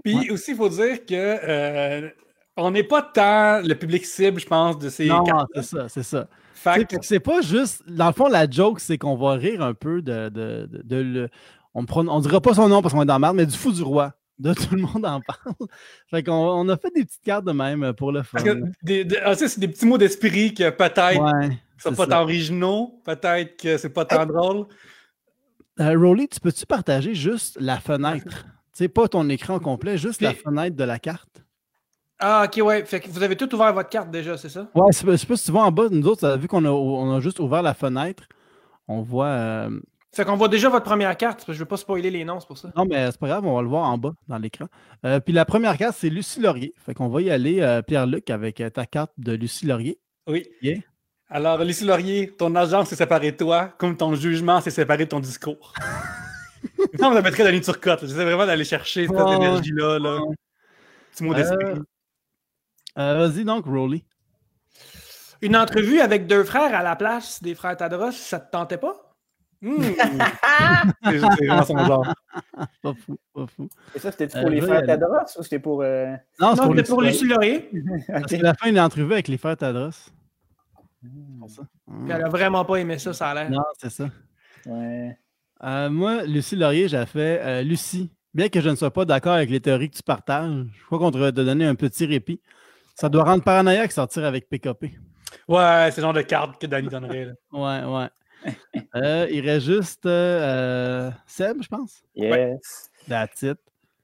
Puis 0.03 0.29
aussi, 0.29 0.51
il 0.51 0.57
faut 0.57 0.69
dire 0.69 1.05
que 1.05 1.13
euh, 1.13 2.09
on 2.57 2.71
n'est 2.71 2.83
pas 2.83 3.01
tant 3.01 3.61
le 3.61 3.73
public 3.75 4.05
cible, 4.05 4.39
je 4.39 4.45
pense, 4.45 4.77
de 4.79 4.89
ces 4.89 5.07
Non, 5.07 5.23
c'est 5.55 5.63
ça, 5.63 5.87
c'est 5.89 6.03
ça. 6.03 6.27
C'est- 6.53 6.97
C'est 7.03 7.19
pas 7.19 7.41
juste. 7.41 7.83
Dans 7.87 8.07
le 8.07 8.13
fond, 8.13 8.27
la 8.27 8.49
joke, 8.49 8.79
c'est 8.79 8.97
qu'on 8.97 9.15
va 9.15 9.33
rire 9.33 9.61
un 9.63 9.73
peu 9.73 10.01
de. 10.01 10.29
de, 10.29 10.67
de- 10.69 10.81
de 10.83 10.95
le- 10.97 11.29
on 11.73 11.83
ne 11.83 12.09
on 12.09 12.19
dira 12.19 12.41
pas 12.41 12.55
son 12.55 12.67
nom 12.67 12.81
parce 12.81 12.93
qu'on 12.93 13.03
est 13.03 13.05
dans 13.05 13.13
la 13.13 13.19
merde, 13.19 13.35
mais 13.35 13.45
du 13.45 13.55
fou 13.55 13.71
du 13.71 13.83
roi. 13.83 14.13
De 14.39 14.53
tout 14.53 14.75
le 14.75 14.81
monde 14.81 15.05
en 15.05 15.19
parle. 15.21 15.55
Fait 16.11 16.21
qu'on 16.23 16.33
on 16.33 16.69
a 16.69 16.77
fait 16.77 16.91
des 16.93 17.05
petites 17.05 17.23
cartes 17.23 17.45
de 17.45 17.51
même 17.53 17.93
pour 17.93 18.11
le 18.11 18.21
fun. 18.23 18.37
Ah, 19.23 19.35
c'est 19.35 19.59
des 19.59 19.67
petits 19.67 19.85
mots 19.87 19.97
d'esprit 19.97 20.53
que 20.53 20.69
peut-être 20.69 21.19
Ouais, 21.21 21.49
sont 21.79 21.89
c'est 21.89 21.95
pas 21.95 22.03
ça. 22.03 22.07
tant 22.07 22.21
originaux, 22.21 23.01
peut-être 23.03 23.57
que 23.59 23.77
c'est 23.77 23.89
pas 23.89 24.05
tant 24.05 24.25
drôle. 24.27 24.65
Euh, 25.79 25.97
Rolly, 25.97 26.27
tu 26.27 26.39
peux-tu 26.39 26.65
partager 26.65 27.13
juste 27.15 27.57
la 27.59 27.79
fenêtre? 27.79 28.45
Tu 28.73 28.83
sais, 28.83 28.87
pas 28.87 29.07
ton 29.07 29.27
écran 29.29 29.59
complet, 29.59 29.97
juste 29.97 30.21
la 30.21 30.33
fenêtre 30.33 30.75
de 30.75 30.83
la 30.83 30.99
carte? 30.99 31.43
Ah, 32.19 32.45
ok, 32.47 32.65
ouais. 32.65 32.83
Fait 32.85 32.99
que 32.99 33.09
vous 33.09 33.21
avez 33.21 33.35
tout 33.35 33.53
ouvert 33.53 33.73
votre 33.73 33.89
carte 33.89 34.09
déjà, 34.09 34.37
c'est 34.37 34.49
ça? 34.49 34.67
Ouais, 34.73 34.91
je 34.91 34.97
sais 34.97 35.05
pas- 35.27 35.37
si 35.37 35.45
tu 35.45 35.51
vois 35.51 35.63
en 35.63 35.71
bas, 35.71 35.83
nous 35.91 36.07
autres, 36.07 36.37
vu 36.37 36.47
qu'on 36.47 36.65
a, 36.65 36.69
on 36.69 37.15
a 37.15 37.19
juste 37.19 37.39
ouvert 37.39 37.61
la 37.61 37.73
fenêtre, 37.73 38.23
on 38.87 39.01
voit. 39.01 39.27
euh, 39.27 39.79
Fait 40.15 40.25
qu'on 40.25 40.35
voit 40.35 40.47
déjà 40.47 40.69
votre 40.69 40.85
première 40.85 41.15
carte, 41.15 41.37
parce 41.37 41.45
que 41.45 41.53
je 41.53 41.59
veux 41.59 41.65
pas 41.65 41.77
spoiler 41.77 42.09
les 42.09 42.25
noms, 42.25 42.39
c'est 42.39 42.47
pour 42.47 42.57
ça. 42.57 42.71
Non, 42.75 42.85
mais 42.89 43.11
c'est 43.11 43.19
pas 43.19 43.27
grave, 43.27 43.45
on 43.45 43.55
va 43.55 43.61
le 43.61 43.67
voir 43.67 43.83
en 43.87 43.99
bas 43.99 44.13
dans 44.27 44.39
l'écran. 44.39 44.65
Euh, 45.05 45.19
puis 45.19 45.31
la 45.31 45.45
première 45.45 45.77
carte, 45.77 45.95
c'est 45.99 46.09
Lucie 46.09 46.39
Laurier. 46.41 46.73
Fait 46.83 46.95
qu'on 46.95 47.07
va 47.09 47.21
y 47.21 47.29
aller, 47.29 47.61
euh, 47.61 47.83
Pierre-Luc, 47.83 48.29
avec 48.31 48.61
euh, 48.61 48.69
ta 48.71 48.87
carte 48.87 49.11
de 49.19 49.33
Lucie 49.33 49.67
Laurier. 49.67 49.99
Oui. 50.27 50.43
Yeah. 50.63 50.79
Alors, 51.29 51.63
Lucie 51.63 51.85
Laurier, 51.85 52.33
ton 52.35 52.55
agence 52.55 52.87
s'est 52.87 52.95
séparée 52.95 53.31
de 53.33 53.37
toi, 53.37 53.69
comme 53.77 53.95
ton 53.95 54.15
jugement 54.15 54.59
s'est 54.61 54.71
séparé 54.71 55.05
de 55.05 55.09
ton 55.09 55.19
discours. 55.19 55.73
non, 56.99 57.09
on 57.09 57.21
mettrait 57.21 57.43
d'aller 57.43 57.61
Turcotte. 57.61 58.01
là. 58.01 58.07
J'essaie 58.07 58.23
vraiment 58.25 58.45
d'aller 58.47 58.63
chercher 58.63 59.05
cette 59.07 59.15
Ouais. 59.15 59.35
énergie-là. 59.35 59.99
Là. 59.99 60.19
Petit 61.11 61.23
mot 61.23 61.33
d'esprit. 61.35 61.81
Euh, 62.97 63.27
Vas-y 63.27 63.43
donc, 63.45 63.65
Rolly. 63.65 64.03
Une 65.41 65.55
entrevue 65.55 65.99
avec 65.99 66.25
deux 66.27 66.43
frères 66.43 66.73
à 66.73 66.81
la 66.81 66.95
place 66.95 67.41
des 67.43 67.53
frères 67.53 67.77
Tadros, 67.77 68.11
ça 68.11 68.39
te 68.39 68.51
tentait 68.51 68.77
pas? 68.77 68.95
Hmm. 69.61 69.77
c'est 71.03 71.17
vraiment 71.17 71.63
son 71.63 71.77
genre. 71.85 72.13
Pas 72.81 72.93
fou, 72.93 73.17
pas 73.33 73.45
fou. 73.47 73.69
Et 73.95 73.99
ça, 73.99 74.11
c'était 74.11 74.35
Euh, 74.35 74.41
pour 74.41 74.49
les 74.49 74.61
frères 74.61 74.77
aller. 74.79 74.87
Tadros 74.87 75.39
ou 75.39 75.43
c'était 75.43 75.59
pour. 75.59 75.81
euh, 75.83 76.11
Non, 76.39 76.55
c'est 76.55 76.61
Non, 76.61 76.67
pour, 76.67 76.75
c'était 76.75 76.89
pour 76.89 77.01
Lucie 77.01 77.27
Laurier. 77.27 77.69
Parce 78.07 78.23
ok. 78.33 78.39
que 78.39 78.43
la 78.43 78.53
fin, 78.55 78.69
il 78.69 78.77
a 78.77 78.85
entrevue 78.85 79.13
avec 79.13 79.27
les 79.27 79.37
frères 79.37 79.57
Tadros. 79.57 79.89
Pour 81.39 81.49
ça. 81.49 81.61
Puis 81.85 82.11
elle 82.11 82.23
a 82.23 82.29
vraiment 82.29 82.65
pas 82.65 82.77
aimé 82.77 82.97
ça, 82.97 83.13
ça 83.13 83.29
a 83.29 83.33
l'air. 83.35 83.49
Non, 83.51 83.63
c'est 83.77 83.89
ça. 83.91 84.09
Ouais. 84.65 85.17
Euh, 85.63 85.89
moi, 85.89 86.23
Lucie 86.23 86.55
Laurier, 86.55 86.87
j'ai 86.87 87.05
fait 87.05 87.39
euh, 87.43 87.61
Lucie, 87.63 88.11
bien 88.33 88.49
que 88.49 88.59
je 88.61 88.69
ne 88.69 88.75
sois 88.75 88.91
pas 88.91 89.05
d'accord 89.05 89.33
avec 89.33 89.49
les 89.49 89.59
théories 89.59 89.89
que 89.89 89.95
tu 89.95 90.03
partages, 90.03 90.65
je 90.71 90.85
crois 90.85 90.99
qu'on 90.99 91.09
devrait 91.11 91.31
te 91.31 91.41
donner 91.41 91.65
un 91.65 91.75
petit 91.75 92.05
répit. 92.05 92.41
Ça 92.99 93.09
doit 93.09 93.23
rendre 93.25 93.43
paranoïaque 93.43 93.91
sortir 93.91 94.25
avec 94.25 94.49
PKP. 94.49 94.85
Ouais, 95.47 95.89
c'est 95.91 95.97
le 95.97 96.01
genre 96.01 96.13
de 96.13 96.23
carte 96.23 96.59
que 96.59 96.65
Danny 96.65 96.87
donnerait. 96.87 97.25
là. 97.25 97.33
Ouais, 97.51 97.83
ouais. 97.85 98.09
Euh, 98.95 99.27
il 99.31 99.47
reste 99.47 99.65
juste 99.67 100.05
euh, 100.05 101.09
euh, 101.09 101.11
Seb, 101.27 101.61
je 101.61 101.67
pense. 101.67 102.01
Yes. 102.15 102.89
That's 103.07 103.43
it. 103.43 103.57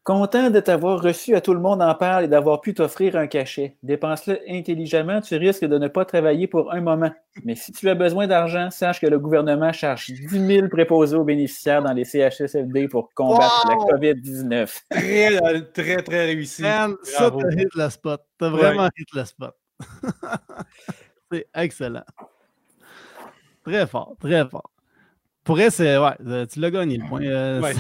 Content 0.04 0.50
de 0.50 0.60
t'avoir 0.60 1.02
reçu 1.02 1.34
à 1.34 1.40
tout 1.40 1.54
le 1.54 1.62
monde 1.62 1.82
en 1.82 1.96
parle 1.96 2.26
et 2.26 2.28
d'avoir 2.28 2.60
pu 2.60 2.74
t'offrir 2.74 3.16
un 3.16 3.26
cachet. 3.28 3.78
Dépense-le 3.84 4.38
intelligemment, 4.50 5.22
tu 5.22 5.38
risques 5.38 5.64
de 5.64 5.78
ne 5.78 5.88
pas 5.88 6.04
travailler 6.04 6.46
pour 6.48 6.74
un 6.74 6.82
moment. 6.82 7.10
Mais 7.46 7.56
si 7.56 7.72
tu 7.72 7.88
as 7.88 7.96
besoin 7.96 8.28
d'argent, 8.28 8.70
sache 8.70 9.00
que 9.00 9.08
le 9.08 9.18
gouvernement 9.18 9.72
charge 9.72 10.08
10 10.08 10.28
000 10.46 10.68
préposés 10.68 11.16
aux 11.16 11.24
bénéficiaires 11.24 11.82
dans 11.82 11.94
les 11.94 12.04
CHSLD 12.04 12.90
pour 12.90 13.14
combattre 13.14 13.66
Wow! 13.66 13.72
la 13.72 13.98
COVID-19. 13.98 14.78
Très, 14.90 15.42
euh, 15.42 15.62
très, 15.74 15.96
très 16.04 16.26
réussi. 16.26 16.64
Man, 16.64 16.96
ça, 17.04 17.32
t'as 17.32 17.52
hit 17.52 17.70
le 17.74 17.90
spot. 17.90 18.22
T'as 18.38 18.52
Ouais. 18.52 18.58
vraiment 18.58 18.90
hit 18.98 19.08
le 19.14 19.24
spot. 19.24 19.56
c'est 21.32 21.48
excellent. 21.56 22.04
Très 23.64 23.88
fort, 23.88 24.16
très 24.20 24.46
fort. 24.50 24.70
Pour 25.44 25.60
elle, 25.60 25.72
c'est. 25.72 25.98
Ouais, 25.98 26.12
euh, 26.26 26.46
tu 26.46 26.60
l'as 26.60 26.72
gagné 26.72 26.98
le 26.98 27.06
point. 27.08 27.22
euh, 27.22 27.62
Ouais. 27.62 27.74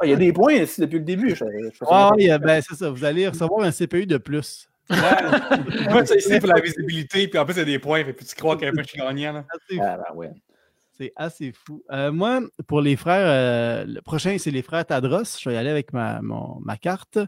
Ah, 0.00 0.06
Il 0.06 0.10
y 0.10 0.12
a 0.12 0.16
des 0.16 0.32
points 0.32 0.54
ici 0.54 0.80
depuis 0.80 0.98
le 0.98 1.04
début. 1.04 1.30
Je, 1.30 1.36
je 1.36 1.84
Ah, 1.88 2.10
oui, 2.16 2.28
ben, 2.40 2.60
c'est 2.60 2.74
ça. 2.74 2.90
Vous 2.90 3.04
allez 3.04 3.28
recevoir 3.28 3.64
un 3.64 3.70
CPU 3.70 4.06
de 4.06 4.16
plus. 4.18 4.68
Moi, 4.90 4.98
c'est 6.06 6.18
ici 6.18 6.38
pour 6.40 6.48
la 6.48 6.60
visibilité, 6.60 7.28
puis 7.28 7.38
en 7.38 7.44
plus, 7.44 7.54
il 7.54 7.58
y 7.58 7.62
a 7.62 7.64
des 7.64 7.78
points, 7.78 8.04
fait 8.04 8.14
que 8.14 8.24
tu 8.24 8.34
crois 8.36 8.56
qu'un 8.56 8.70
peu 8.72 8.82
je 8.82 8.88
suis 8.88 8.98
gagnant. 8.98 9.44
C'est 9.68 9.78
Ah, 9.80 9.98
ben 9.98 10.14
ouais. 10.16 10.30
C'est 10.98 11.12
assez 11.16 11.52
fou. 11.52 11.82
Euh, 11.92 12.10
moi, 12.10 12.40
pour 12.66 12.80
les 12.80 12.96
frères, 12.96 13.26
euh, 13.26 13.84
le 13.86 14.00
prochain, 14.00 14.36
c'est 14.38 14.50
les 14.50 14.62
frères 14.62 14.86
Tadros. 14.86 15.24
Je 15.40 15.48
vais 15.48 15.54
y 15.54 15.58
aller 15.58 15.70
avec 15.70 15.92
ma, 15.92 16.22
mon- 16.22 16.58
ma 16.64 16.76
carte. 16.76 17.18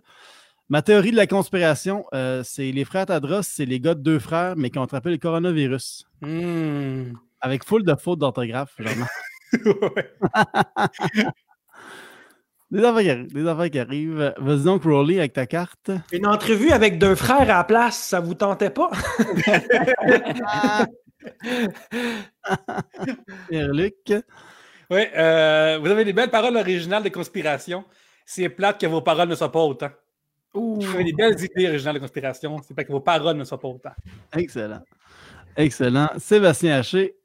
Ma 0.70 0.80
théorie 0.82 1.10
de 1.12 1.16
la 1.16 1.26
conspiration, 1.26 2.04
euh, 2.14 2.42
c'est 2.44 2.72
les 2.72 2.84
frères 2.84 3.06
Tadros, 3.06 3.42
c'est 3.42 3.64
les 3.66 3.78
gars 3.80 3.94
de 3.94 4.00
deux 4.00 4.18
frères, 4.18 4.54
mais 4.56 4.70
qui 4.70 4.78
ont 4.78 4.82
attrapé 4.84 5.10
le 5.10 5.18
coronavirus. 5.18 6.04
Hmm. 6.22 7.12
Avec 7.40 7.64
full 7.64 7.84
de 7.84 7.94
fautes 7.94 8.18
d'orthographe, 8.20 8.72
vraiment. 8.78 9.06
des 12.70 12.84
affaires 12.84 13.02
qui 13.02 13.10
arrivent. 13.10 13.32
Des 13.32 13.46
affaires 13.46 13.70
qui 13.70 13.78
arrivent. 13.78 14.34
Vas-y 14.38 14.64
donc, 14.64 14.84
Rolly, 14.84 15.18
avec 15.18 15.32
ta 15.32 15.46
carte. 15.46 15.90
Une 16.12 16.26
entrevue 16.26 16.70
avec 16.70 16.98
deux 16.98 17.14
frères 17.14 17.42
à 17.42 17.46
la 17.46 17.64
place, 17.64 17.98
ça 17.98 18.20
vous 18.20 18.34
tentait 18.34 18.70
pas? 18.70 18.90
Pierre-Luc. 23.48 24.12
Oui, 24.90 25.02
euh, 25.16 25.78
vous 25.80 25.88
avez 25.88 26.04
des 26.04 26.12
belles 26.12 26.30
paroles 26.30 26.56
originales 26.56 27.02
de 27.02 27.10
conspiration. 27.10 27.84
C'est 28.24 28.48
plate 28.48 28.80
que 28.80 28.86
vos 28.86 29.02
paroles 29.02 29.28
ne 29.28 29.34
soient 29.34 29.52
pas 29.52 29.60
autant. 29.60 29.90
Vous 30.54 30.80
avez 30.94 31.04
des 31.04 31.12
belles 31.12 31.38
idées 31.38 31.68
originales 31.68 31.96
de 31.96 32.00
conspiration. 32.00 32.56
C'est 32.66 32.74
pas 32.74 32.84
que 32.84 32.92
vos 32.92 33.00
paroles 33.00 33.36
ne 33.36 33.44
soient 33.44 33.60
pas 33.60 33.68
autant. 33.68 33.92
Excellent. 34.34 34.80
Excellent. 35.56 36.08
Sébastien 36.18 36.78
Haché. 36.78 37.17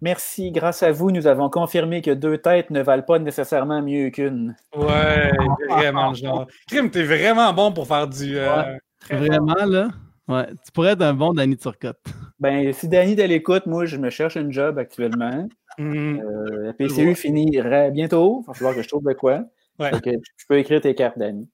Merci. 0.00 0.52
Grâce 0.52 0.82
à 0.82 0.92
vous, 0.92 1.10
nous 1.10 1.26
avons 1.26 1.50
confirmé 1.50 2.02
que 2.02 2.10
deux 2.12 2.38
têtes 2.38 2.70
ne 2.70 2.80
valent 2.82 3.02
pas 3.02 3.18
nécessairement 3.18 3.82
mieux 3.82 4.10
qu'une. 4.10 4.54
Ouais, 4.76 5.30
vraiment 5.68 6.10
le 6.10 6.14
genre. 6.14 6.46
Crime, 6.68 6.90
t'es 6.90 7.02
vraiment 7.02 7.52
bon 7.52 7.72
pour 7.72 7.86
faire 7.86 8.06
du. 8.06 8.38
euh, 8.38 8.62
Vraiment, 9.10 9.54
là? 9.66 9.88
Ouais, 10.28 10.46
tu 10.64 10.70
pourrais 10.72 10.90
être 10.92 11.02
un 11.02 11.14
bon 11.14 11.32
Danny 11.32 11.56
Turcotte. 11.56 12.04
Ben, 12.38 12.72
si 12.72 12.86
Danny 12.88 13.20
à 13.20 13.26
l'écoute, 13.26 13.66
moi, 13.66 13.86
je 13.86 13.96
me 13.96 14.10
cherche 14.10 14.36
un 14.36 14.50
job 14.50 14.78
actuellement. 14.78 15.48
Mhm. 15.78 16.20
Euh, 16.20 16.66
la 16.66 16.72
PCU 16.74 17.14
finirait 17.14 17.90
bientôt. 17.90 18.42
Il 18.42 18.46
va 18.48 18.54
falloir 18.54 18.74
que 18.74 18.82
je 18.82 18.88
trouve 18.88 19.04
de 19.04 19.12
quoi. 19.14 19.44
Ouais. 19.78 19.90
Je 20.04 20.44
peux 20.48 20.58
écrire 20.58 20.80
tes 20.80 20.94
cartes, 20.94 21.18
Danny. 21.18 21.48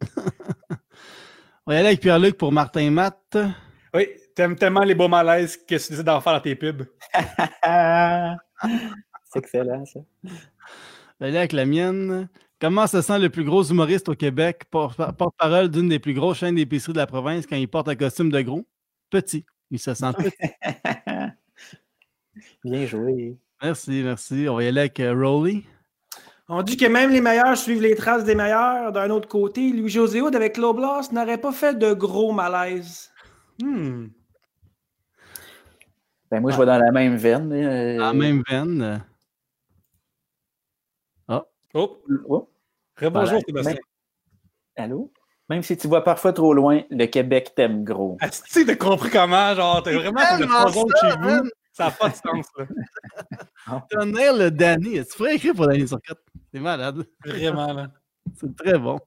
On 1.66 1.72
va 1.72 1.74
y 1.74 1.78
aller 1.78 1.88
avec 1.88 2.00
Pierre-Luc 2.00 2.38
pour 2.38 2.50
Martin 2.50 2.90
Matt. 2.90 3.36
Oui, 3.94 4.08
t'aimes 4.38 4.54
tellement 4.54 4.84
les 4.84 4.94
beaux 4.94 5.08
malaises 5.08 5.56
que 5.56 5.64
tu 5.64 5.74
décides 5.74 6.02
d'en 6.02 6.20
faire 6.20 6.34
dans 6.34 6.40
tes 6.40 6.54
pubs. 6.54 6.84
C'est 9.24 9.40
excellent, 9.40 9.84
ça. 9.84 9.98
Y 11.20 11.24
aller 11.24 11.38
avec 11.38 11.52
la 11.52 11.66
mienne. 11.66 12.28
Comment 12.60 12.86
se 12.86 13.02
sent 13.02 13.18
le 13.18 13.30
plus 13.30 13.42
gros 13.42 13.64
humoriste 13.64 14.08
au 14.08 14.14
Québec, 14.14 14.62
por- 14.70 14.94
porte-parole 14.94 15.68
d'une 15.68 15.88
des 15.88 15.98
plus 15.98 16.14
grosses 16.14 16.38
chaînes 16.38 16.54
d'épicerie 16.54 16.92
de 16.92 16.98
la 16.98 17.08
province 17.08 17.48
quand 17.48 17.56
il 17.56 17.66
porte 17.66 17.88
un 17.88 17.96
costume 17.96 18.30
de 18.30 18.40
gros? 18.42 18.64
Petit. 19.10 19.44
Il 19.72 19.80
se 19.80 19.92
sent 19.92 20.12
petit. 20.16 20.36
Bien 22.64 22.86
joué. 22.86 23.36
Merci, 23.60 24.02
merci. 24.04 24.46
On 24.48 24.54
va 24.54 24.62
y 24.62 24.68
aller 24.68 24.80
avec 24.80 25.00
euh, 25.00 25.12
Rolly. 25.12 25.64
On 26.48 26.62
dit 26.62 26.76
que 26.76 26.86
même 26.86 27.10
les 27.10 27.20
meilleurs 27.20 27.56
suivent 27.56 27.82
les 27.82 27.96
traces 27.96 28.22
des 28.22 28.36
meilleurs. 28.36 28.92
D'un 28.92 29.10
autre 29.10 29.28
côté, 29.28 29.72
Louis-José 29.72 30.20
Hood 30.20 30.36
avec 30.36 30.56
Loblas 30.56 31.08
n'aurait 31.10 31.38
pas 31.38 31.52
fait 31.52 31.76
de 31.76 31.92
gros 31.92 32.30
malaise. 32.32 33.10
Hmm. 33.60 34.06
Ben, 36.30 36.40
moi, 36.40 36.50
je 36.52 36.58
vais 36.58 36.66
dans 36.66 36.78
la 36.78 36.90
même 36.92 37.16
veine. 37.16 37.52
euh, 37.52 38.02
En 38.02 38.14
même 38.14 38.42
veine. 38.48 39.02
Ah. 41.28 41.44
Oh, 41.74 41.98
oh. 42.28 42.48
rebonjour, 43.00 43.24
Voilà. 43.28 43.40
Sébastien. 43.46 43.72
Même- 43.74 43.80
Allô? 44.76 45.12
Même 45.48 45.62
si 45.62 45.76
tu 45.76 45.88
vois 45.88 46.04
parfois 46.04 46.32
trop 46.32 46.52
loin, 46.52 46.82
le 46.90 47.06
Québec 47.06 47.52
t'aime 47.56 47.82
gros. 47.84 48.16
Est-ce 48.22 48.42
que 48.42 48.66
t'as 48.66 48.76
compris 48.76 49.10
comment? 49.10 49.54
Genre, 49.54 49.82
t'es 49.82 49.94
vraiment 49.94 50.20
comme 50.38 50.40
le 50.40 50.46
ça, 50.48 51.10
chez 51.10 51.16
vous. 51.20 51.48
Ça 51.72 51.84
n'a 51.86 51.90
pas 51.92 52.08
de 52.08 52.14
sens, 52.14 52.46
là. 52.58 52.66
T'as 53.90 54.04
nail 54.04 54.36
le 54.38 54.50
Danny. 54.50 55.04
Tu 55.06 55.16
pourrais 55.16 55.36
écrire 55.36 55.54
pour 55.54 55.66
Danny 55.68 55.84
Turcotte. 55.86 56.22
C'est 56.52 56.60
malade. 56.60 57.06
Vraiment, 57.24 57.72
là. 57.72 57.88
C'est 58.34 58.54
très 58.56 58.78
bon. 58.78 58.98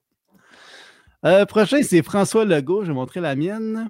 Euh, 1.24 1.44
prochain, 1.46 1.82
c'est 1.82 2.02
François 2.02 2.44
Legault. 2.44 2.82
Je 2.82 2.88
vais 2.88 2.94
montrer 2.94 3.20
la 3.20 3.36
mienne. 3.36 3.88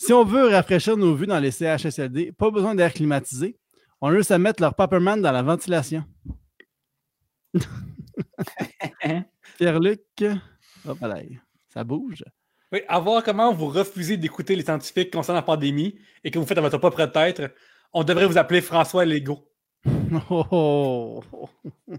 Si 0.00 0.14
on 0.14 0.24
veut 0.24 0.48
rafraîchir 0.48 0.96
nos 0.96 1.14
vues 1.14 1.26
dans 1.26 1.38
les 1.38 1.50
CHSLD, 1.50 2.32
pas 2.32 2.50
besoin 2.50 2.74
d'air 2.74 2.90
climatisé. 2.90 3.58
On 4.00 4.08
a 4.08 4.16
juste 4.16 4.30
à 4.30 4.38
mettre 4.38 4.62
leur 4.62 4.74
Paperman 4.74 5.20
dans 5.20 5.30
la 5.30 5.42
ventilation. 5.42 6.04
Pierre-Luc. 9.58 10.00
Hop 10.88 10.98
là, 11.02 11.20
ça 11.68 11.84
bouge. 11.84 12.24
Oui, 12.72 12.80
à 12.88 12.98
voir 12.98 13.22
comment 13.22 13.52
vous 13.52 13.66
refusez 13.66 14.16
d'écouter 14.16 14.56
les 14.56 14.62
scientifiques 14.62 15.12
concernant 15.12 15.40
la 15.40 15.42
pandémie 15.42 15.98
et 16.24 16.30
que 16.30 16.38
vous 16.38 16.46
faites 16.46 16.56
à 16.56 16.62
votre 16.62 16.78
propre 16.78 17.04
tête, 17.04 17.42
on 17.92 18.02
devrait 18.02 18.26
vous 18.26 18.38
appeler 18.38 18.62
François 18.62 19.04
Lego. 19.04 19.50
Oh, 20.30 20.44
oh, 20.50 21.22
oh. 21.32 21.48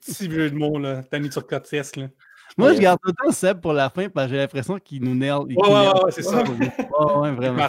Petit 0.00 0.28
jeu 0.28 0.50
de 0.50 0.56
mots, 0.56 0.78
là. 0.78 1.04
Danny 1.12 1.30
Turcotte, 1.30 1.70
yes, 1.70 1.94
là. 1.94 2.08
Moi, 2.56 2.72
je 2.74 2.80
garde 2.80 2.98
tout 3.02 3.08
le 3.10 3.24
temps 3.24 3.32
Seb 3.32 3.60
pour 3.60 3.72
la 3.72 3.90
fin 3.90 4.08
parce 4.08 4.26
que 4.26 4.32
j'ai 4.32 4.38
l'impression 4.38 4.78
qu'il 4.78 5.04
nous 5.04 5.14
il 5.14 5.30
Ouais, 5.30 5.68
ouais, 5.68 6.04
ouais, 6.04 6.10
c'est 6.10 6.22
ça. 6.22 6.42
Ouais, 6.42 7.30
vraiment. 7.32 7.66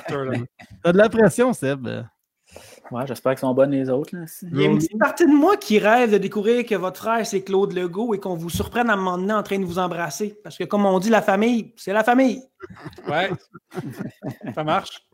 T'as 0.83 0.91
de 0.93 0.97
la 0.97 1.09
pression, 1.09 1.51
Seb. 1.53 1.87
Ouais, 2.91 3.05
j'espère 3.05 3.33
qu'ils 3.33 3.39
sont 3.39 3.53
bonnes 3.53 3.71
les 3.71 3.89
autres. 3.89 4.15
Là. 4.15 4.25
Il 4.43 4.61
y 4.61 4.65
a 4.65 4.67
une 4.67 4.77
petite 4.77 4.97
partie 4.97 5.25
de 5.25 5.31
moi 5.31 5.57
qui 5.57 5.79
rêve 5.79 6.11
de 6.11 6.17
découvrir 6.17 6.65
que 6.65 6.75
votre 6.75 7.01
frère, 7.01 7.25
c'est 7.25 7.41
Claude 7.41 7.73
Legault 7.73 8.13
et 8.13 8.19
qu'on 8.19 8.35
vous 8.35 8.49
surprenne 8.49 8.89
à 8.89 8.93
un 8.93 8.95
moment 8.95 9.17
donné 9.17 9.33
en 9.33 9.43
train 9.43 9.59
de 9.59 9.65
vous 9.65 9.79
embrasser. 9.79 10.39
Parce 10.43 10.57
que, 10.57 10.63
comme 10.63 10.85
on 10.85 10.99
dit, 10.99 11.09
la 11.09 11.21
famille, 11.21 11.73
c'est 11.75 11.93
la 11.93 12.03
famille. 12.03 12.41
Ouais. 13.07 13.29
ça 14.55 14.63
marche. 14.63 15.05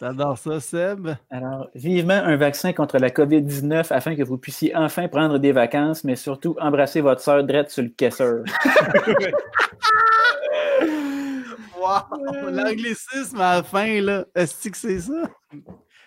J'adore 0.00 0.38
ça, 0.38 0.60
Seb. 0.60 1.10
Alors, 1.30 1.68
vivement 1.74 2.14
un 2.14 2.36
vaccin 2.36 2.72
contre 2.72 2.98
la 2.98 3.10
COVID-19 3.10 3.86
afin 3.90 4.16
que 4.16 4.22
vous 4.22 4.38
puissiez 4.38 4.74
enfin 4.74 5.08
prendre 5.08 5.38
des 5.38 5.52
vacances, 5.52 6.04
mais 6.04 6.16
surtout 6.16 6.56
embrasser 6.60 7.00
votre 7.00 7.20
sœur 7.20 7.44
drette 7.44 7.70
sur 7.70 7.82
le 7.82 7.90
caisseur. 7.90 8.44
Wow! 11.84 12.50
L'anglicisme 12.50 13.40
à 13.40 13.56
la 13.56 13.62
fin, 13.62 14.00
là. 14.00 14.24
Est-ce 14.34 14.70
que 14.70 14.76
c'est 14.76 15.00
ça? 15.00 15.28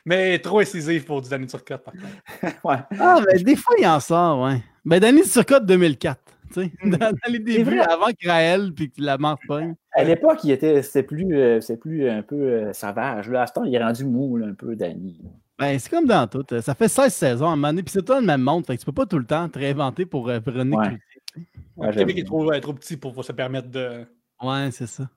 Mais 0.08 0.40
trop 0.40 0.60
incisif 0.60 1.06
pour 1.06 1.22
du 1.22 1.28
Danny 1.30 1.48
Turcotte, 1.48 1.84
par 1.84 1.94
contre. 1.94 2.06
ouais. 2.64 2.78
Ah, 2.98 3.20
ben 3.26 3.44
des 3.44 3.58
fois, 3.58 3.76
il 3.78 3.86
en 3.86 4.00
sort, 4.00 4.42
ouais. 4.42 4.64
Ben, 4.86 5.02
Danny 5.02 5.22
Turcotte 5.24 5.66
2004. 5.66 6.18
Tu 6.48 6.54
sais, 6.54 6.72
Hmm. 6.82 6.92
dans, 6.92 6.98
dans 7.12 7.18
les 7.28 7.40
débuts, 7.40 7.76
vrai. 7.76 7.80
avant 7.80 8.08
Krael 8.18 8.72
puis 8.74 8.90
que 8.90 9.02
la 9.02 9.18
mort 9.18 9.38
pogne. 9.46 9.76
À 9.92 10.06
l'époque, 10.06 10.40
il 10.46 10.52
était, 10.52 10.82
c'était 10.82 11.04
plus, 11.04 11.28
euh, 11.36 11.60
c'était 11.60 11.76
plus 11.78 12.08
un 12.10 12.22
peu 12.22 12.36
euh, 12.36 12.72
sauvage. 12.72 13.30
Là, 13.30 13.42
à 13.42 13.48
ce 13.48 13.52
temps, 13.52 13.66
il 13.66 13.76
est 13.76 13.84
rendu 13.84 14.06
mou, 14.06 14.38
là, 14.38 14.48
un 14.48 14.54
peu, 14.54 14.78
Danny. 14.78 15.20
Ben, 15.60 15.78
c'est 15.78 15.90
comme 15.90 16.06
dans 16.06 16.26
tout. 16.26 16.46
Ça 16.62 16.74
fait 16.74 16.88
16 16.88 17.14
saisons 17.14 17.48
à 17.48 17.52
un 17.52 17.56
moment 17.58 17.68
donné, 17.68 17.84
puis 17.84 17.92
c'est 17.92 18.06
toi 18.06 18.22
le 18.22 18.26
même 18.26 18.40
monde. 18.42 18.66
Fait 18.66 18.76
que 18.76 18.80
tu 18.80 18.86
peux 18.86 18.94
pas 18.94 19.06
tout 19.06 19.20
le 19.20 19.26
temps 19.26 19.50
te 19.50 19.60
réinventer 19.60 20.06
pour 20.06 20.30
euh, 20.30 20.40
Véronique. 20.40 20.80
Ouais. 20.80 20.88
Cloutier. 20.88 21.50
Ouais, 21.76 21.88
le 21.88 21.94
Québec 21.98 22.18
est 22.20 22.62
trop 22.62 22.74
petit 22.74 22.96
pour, 22.96 23.12
pour 23.14 23.26
se 23.26 23.34
permettre 23.34 23.68
de. 23.68 24.06
Ouais, 24.42 24.70
c'est 24.72 24.88
ça. 24.88 25.10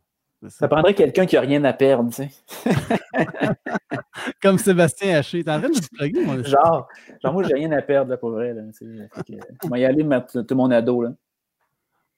C'est 0.42 0.50
Ça 0.50 0.58
ça. 0.60 0.68
prendrait 0.68 0.94
quelqu'un 0.94 1.26
qui 1.26 1.36
a 1.36 1.40
rien 1.40 1.62
à 1.64 1.72
perdre, 1.72 2.10
tu 2.10 2.24
sais. 2.24 2.30
Comme 4.42 4.58
Sébastien 4.58 5.18
Haché. 5.18 5.44
T'es 5.44 5.50
en 5.50 5.58
train 5.60 5.68
de 5.68 5.78
te 5.78 5.88
plugger, 5.94 6.24
moi. 6.24 6.42
Genre, 6.42 6.88
genre, 7.22 7.32
moi, 7.32 7.42
j'ai 7.42 7.54
rien 7.54 7.70
à 7.72 7.82
perdre, 7.82 8.10
là, 8.10 8.16
pour 8.16 8.30
vrai. 8.30 8.54
Là, 8.54 8.62
que, 8.72 9.32
on 9.64 9.68
va 9.68 9.78
y 9.78 9.84
aller 9.84 10.02
mettre 10.02 10.40
tout 10.42 10.54
mon 10.54 10.70
ado, 10.70 11.02
là. 11.02 11.10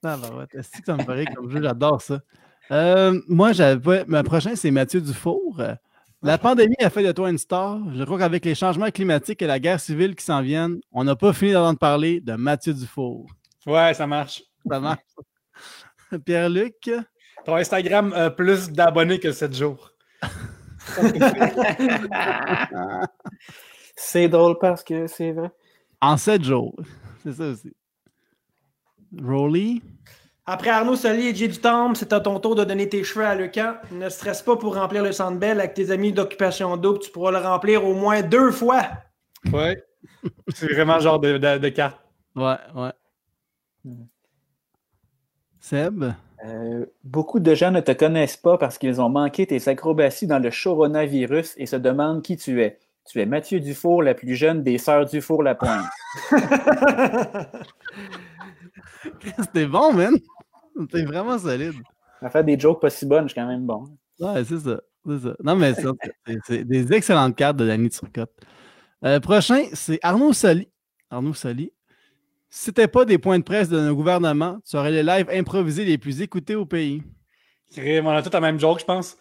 Ah, 0.04 0.16
ben 0.16 0.36
ouais, 0.36 0.44
est-ce 0.52 0.70
que 0.70 0.84
ça 0.84 0.96
me 0.96 1.04
paraît 1.04 1.26
comme 1.26 1.50
jeu? 1.50 1.62
J'adore 1.62 2.00
ça. 2.02 2.20
Euh, 2.70 3.20
moi, 3.28 3.52
j'avais. 3.52 4.04
Ma 4.06 4.22
prochain, 4.22 4.54
c'est 4.56 4.70
Mathieu 4.70 5.00
Dufour. 5.00 5.60
La 6.22 6.38
pandémie 6.38 6.76
a 6.80 6.90
fait 6.90 7.02
de 7.02 7.10
toi 7.10 7.30
une 7.30 7.38
star. 7.38 7.80
Je 7.94 8.04
crois 8.04 8.18
qu'avec 8.18 8.44
les 8.44 8.54
changements 8.54 8.90
climatiques 8.90 9.42
et 9.42 9.46
la 9.48 9.58
guerre 9.58 9.80
civile 9.80 10.14
qui 10.14 10.24
s'en 10.24 10.40
viennent, 10.42 10.80
on 10.92 11.02
n'a 11.02 11.16
pas 11.16 11.32
fini 11.32 11.52
d'entendre 11.52 11.78
parler 11.78 12.20
de 12.20 12.34
Mathieu 12.34 12.72
Dufour. 12.72 13.26
Ouais, 13.66 13.92
ça 13.94 14.06
marche. 14.06 14.42
Ça 14.68 14.78
marche. 14.78 15.00
Pierre-Luc? 16.24 16.90
Ton 17.44 17.56
Instagram 17.56 18.12
a 18.12 18.31
plus 18.31 18.70
d'abonnés 18.70 19.19
que 19.19 19.32
7 19.32 19.55
jours. 19.55 19.90
C'est 23.97 24.28
drôle 24.28 24.59
parce 24.59 24.82
que 24.82 25.06
c'est 25.06 25.32
vrai. 25.32 25.51
En 26.01 26.16
7 26.16 26.44
jours. 26.44 26.74
C'est 27.23 27.32
ça 27.32 27.44
aussi. 27.44 27.73
Rolly? 29.23 29.82
Après 30.44 30.70
Arnaud 30.70 30.97
Soli 30.97 31.28
et 31.28 31.35
Jay 31.35 31.47
Dutombe, 31.47 31.94
c'est 31.94 32.12
à 32.12 32.19
ton 32.19 32.40
tour 32.40 32.56
de 32.56 32.64
donner 32.64 32.89
tes 32.89 33.05
cheveux 33.05 33.24
à 33.24 33.36
Lecan. 33.36 33.74
Ne 33.93 34.09
stresse 34.09 34.43
pas 34.43 34.56
pour 34.56 34.74
remplir 34.74 35.05
le 35.05 35.12
Centre 35.12 35.39
Bell 35.39 35.60
avec 35.60 35.74
tes 35.74 35.93
amis 35.93 36.12
d'occupation 36.12 36.77
double. 36.77 36.98
Tu 36.98 37.12
pourras 37.12 37.31
le 37.31 37.39
remplir 37.39 37.85
au 37.85 37.94
moins 37.94 38.23
deux 38.23 38.51
fois. 38.51 38.82
Ouais. 39.52 39.81
C'est 40.52 40.73
vraiment 40.73 40.97
le 40.97 41.02
genre 41.02 41.20
de, 41.20 41.39
de, 41.39 41.59
de 41.59 41.69
carte. 41.69 41.97
Ouais, 42.35 42.56
ouais. 42.74 42.93
Seb? 45.60 46.12
Euh, 46.44 46.86
beaucoup 47.05 47.39
de 47.40 47.55
gens 47.55 47.70
ne 47.70 47.81
te 47.81 47.93
connaissent 47.93 48.36
pas 48.36 48.59
parce 48.59 48.77
qu'ils 48.78 49.01
ont 49.01 49.09
manqué 49.09 49.47
tes 49.47 49.69
acrobaties 49.69 50.27
dans 50.27 50.40
le 50.40 50.51
coronavirus 50.51 51.55
et 51.56 51.66
se 51.66 51.77
demandent 51.77 52.23
qui 52.23 52.36
tu 52.36 52.62
es. 52.62 52.78
Tu 53.05 53.20
es 53.20 53.27
Mathieu 53.27 53.60
Dufour, 53.60 54.02
la 54.02 54.14
plus 54.14 54.35
jeune 54.35 54.62
des 54.62 54.78
sœurs 54.78 55.06
Dufour-Lapointe. 55.06 55.85
C'était 59.39 59.66
bon, 59.66 59.93
man. 59.93 60.14
C'était 60.81 61.05
vraiment 61.05 61.39
solide. 61.39 61.74
À 62.20 62.31
faire 62.31 62.44
des 62.44 62.59
jokes 62.59 62.81
pas 62.81 62.90
si 62.90 63.06
bonnes, 63.06 63.24
je 63.24 63.32
suis 63.32 63.40
quand 63.40 63.47
même 63.47 63.66
bon. 63.66 63.85
Ouais, 64.20 64.44
c'est 64.44 64.59
ça. 64.59 64.81
C'est 65.06 65.19
ça. 65.19 65.35
Non, 65.43 65.56
mais 65.56 65.74
ça, 65.74 65.90
c'est- 66.27 66.39
c'est 66.47 66.64
des 66.64 66.93
excellentes 66.93 67.35
cartes 67.36 67.56
de 67.56 67.66
Danny 67.66 67.90
Turcotte. 67.90 68.31
Euh, 69.05 69.19
prochain, 69.19 69.64
c'est 69.73 69.98
Arnaud 70.02 70.32
Soli. 70.32 70.69
Arnaud 71.10 71.35
Soli. 71.35 71.73
Si 72.54 72.66
c'était 72.66 72.86
pas 72.86 73.06
des 73.06 73.16
points 73.16 73.38
de 73.38 73.44
presse 73.44 73.70
de 73.70 73.80
nos 73.80 73.94
gouvernements, 73.96 74.58
tu 74.68 74.76
aurais 74.76 74.90
les 74.90 75.02
lives 75.02 75.30
improvisés 75.30 75.86
les 75.86 75.96
plus 75.96 76.20
écoutés 76.20 76.54
au 76.54 76.66
pays. 76.66 77.02
On 77.78 78.10
a 78.10 78.22
tous 78.22 78.30
la 78.30 78.40
même 78.40 78.60
joke, 78.60 78.80
je 78.80 78.84
pense. 78.84 79.16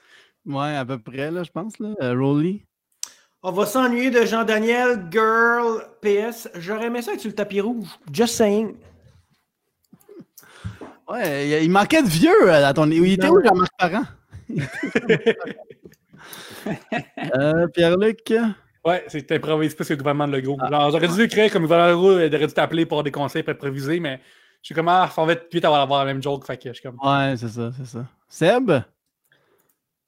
Ouais, 0.45 0.75
à 0.75 0.83
peu 0.83 0.99
près, 0.99 1.31
là, 1.31 1.41
je 1.43 1.49
pense. 1.49 1.79
Là. 1.79 1.93
Euh, 2.01 2.13
Rolly. 2.13 2.65
On 3.41 3.53
va 3.53 3.65
s'ennuyer 3.65 4.11
de 4.11 4.25
Jean-Daniel, 4.25 5.07
girl, 5.09 5.81
PS. 6.01 6.49
J'aurais 6.55 6.87
aimé 6.87 7.01
ça 7.01 7.13
être 7.13 7.21
sur 7.21 7.29
le 7.29 7.35
tapis 7.35 7.61
rouge. 7.61 7.87
Just 8.11 8.35
saying. 8.35 8.75
Ouais, 11.09 11.47
il, 11.47 11.63
il 11.63 11.71
manquait 11.71 12.03
de 12.03 12.09
vieux 12.09 12.49
euh, 12.49 12.67
à 12.67 12.73
ton. 12.73 12.85
Il 12.91 13.13
était 13.13 13.29
où, 13.29 13.41
Jean-Marc 13.41 13.71
Parent? 13.77 14.03
Euh, 17.35 17.67
Pierre-Luc? 17.69 18.31
Ouais, 18.83 19.03
c'est 19.07 19.31
improvisé 19.31 19.75
que 19.75 19.83
le 19.83 19.95
gouvernement 19.97 20.27
de 20.27 20.33
Legault. 20.37 20.57
Genre, 20.69 20.91
j'aurais 20.91 21.07
dû 21.07 21.27
créer 21.27 21.49
comme 21.49 21.63
gouvernement 21.63 21.91
Legault, 21.91 22.19
il 22.19 22.35
aurait 22.35 22.47
dû 22.47 22.53
t'appeler 22.53 22.85
pour 22.85 23.03
des 23.03 23.11
conseils 23.11 23.43
pour 23.43 23.53
improviser, 23.53 23.99
mais 23.99 24.19
je 24.61 24.67
suis 24.67 24.75
comme, 24.75 24.87
ah, 24.87 25.11
on 25.17 25.25
va 25.25 25.33
être 25.33 25.47
vite 25.51 25.65
avoir 25.65 25.81
avoir 25.81 26.05
la 26.05 26.13
même 26.13 26.21
joke, 26.21 26.45
fait 26.45 26.57
que 26.57 26.69
je 26.69 26.73
suis 26.73 26.83
comme. 26.83 26.97
Ouais, 27.03 27.35
c'est 27.37 27.49
ça, 27.49 27.71
c'est 27.77 27.85
ça. 27.85 28.05
Seb? 28.27 28.71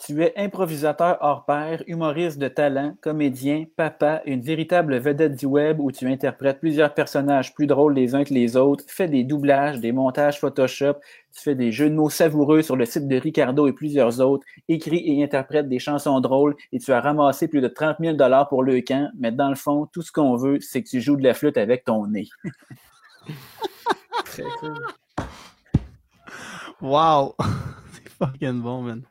Tu 0.06 0.22
es 0.22 0.34
improvisateur 0.36 1.18
hors 1.22 1.46
pair, 1.46 1.82
humoriste 1.88 2.38
de 2.38 2.50
talent, 2.50 2.94
comédien, 3.00 3.64
papa, 3.78 4.22
une 4.26 4.42
véritable 4.42 4.98
vedette 4.98 5.38
du 5.38 5.46
web 5.46 5.80
où 5.80 5.94
tu 5.94 6.08
interprètes 6.08 6.60
plusieurs 6.60 6.94
personnages 6.94 7.54
plus 7.54 7.68
drôles 7.68 7.94
les 7.94 8.14
uns 8.14 8.26
que 8.26 8.34
les 8.34 8.58
autres, 8.58 8.84
fais 8.88 9.08
des 9.08 9.24
doublages, 9.24 9.80
des 9.80 9.94
montages 9.94 10.42
Photoshop, 10.42 10.96
tu 11.34 11.42
fais 11.42 11.56
des 11.56 11.72
jeux 11.72 11.90
de 11.90 11.96
mots 11.96 12.10
savoureux 12.10 12.62
sur 12.62 12.76
le 12.76 12.84
site 12.86 13.08
de 13.08 13.16
Ricardo 13.16 13.66
et 13.66 13.72
plusieurs 13.72 14.20
autres, 14.20 14.46
écris 14.68 15.04
et 15.06 15.24
interprètes 15.24 15.70
des 15.70 15.80
chansons 15.80 16.20
drôles 16.20 16.58
et 16.74 16.80
tu 16.80 16.92
as 16.92 17.00
ramassé 17.00 17.48
plus 17.48 17.62
de 17.62 17.70
30 17.70 17.96
000 18.02 18.18
pour 18.50 18.64
le 18.64 18.82
camp, 18.82 19.10
mais 19.18 19.32
dans 19.32 19.48
le 19.48 19.56
fond, 19.56 19.88
tout 19.94 20.02
ce 20.02 20.12
qu'on 20.12 20.36
veut, 20.36 20.60
c'est 20.60 20.84
que 20.84 20.90
tu 20.90 21.00
joues 21.00 21.16
de 21.16 21.24
la 21.24 21.34
flûte 21.34 21.56
avec 21.58 21.86
ton 21.86 22.08
nez. 22.08 22.28
Wow! 26.82 27.36
c'est 27.94 28.10
fucking 28.10 28.62
bon, 28.62 28.82
man. 28.82 29.04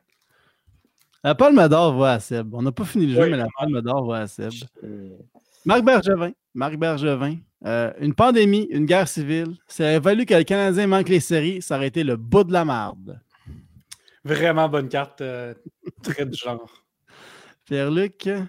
La 1.23 1.35
palme 1.35 1.67
d'or 1.69 1.97
va 1.97 2.13
à 2.13 2.19
Seb. 2.19 2.53
On 2.53 2.61
n'a 2.61 2.71
pas 2.71 2.83
fini 2.83 3.07
le 3.07 3.21
jeu, 3.21 3.29
mais 3.29 3.37
la 3.37 3.47
palme 3.57 3.81
d'or 3.81 4.05
va 4.05 4.21
à 4.21 4.27
Seb. 4.27 4.51
Marc 5.65 5.83
Bergevin. 5.83 6.31
Marc 6.53 6.75
Bergevin. 6.75 7.37
Euh, 7.65 7.93
une 7.99 8.13
pandémie, 8.13 8.67
une 8.71 8.85
guerre 8.85 9.07
civile. 9.07 9.55
Ça 9.67 9.87
a 9.87 9.99
valu 9.99 10.25
que 10.25 10.33
le 10.33 10.43
Canadien 10.43 10.87
manque 10.87 11.07
les 11.07 11.21
séries. 11.21 11.61
Ça 11.61 11.77
aurait 11.77 11.87
été 11.87 12.03
le 12.03 12.17
bout 12.17 12.43
de 12.43 12.51
la 12.51 12.65
marde. 12.65 13.21
Vraiment 14.25 14.67
bonne 14.67 14.89
carte, 14.89 15.21
euh, 15.21 15.53
très 16.01 16.25
du 16.25 16.37
genre. 16.37 16.69
Pierre-Luc? 17.65 18.25
Il 18.25 18.47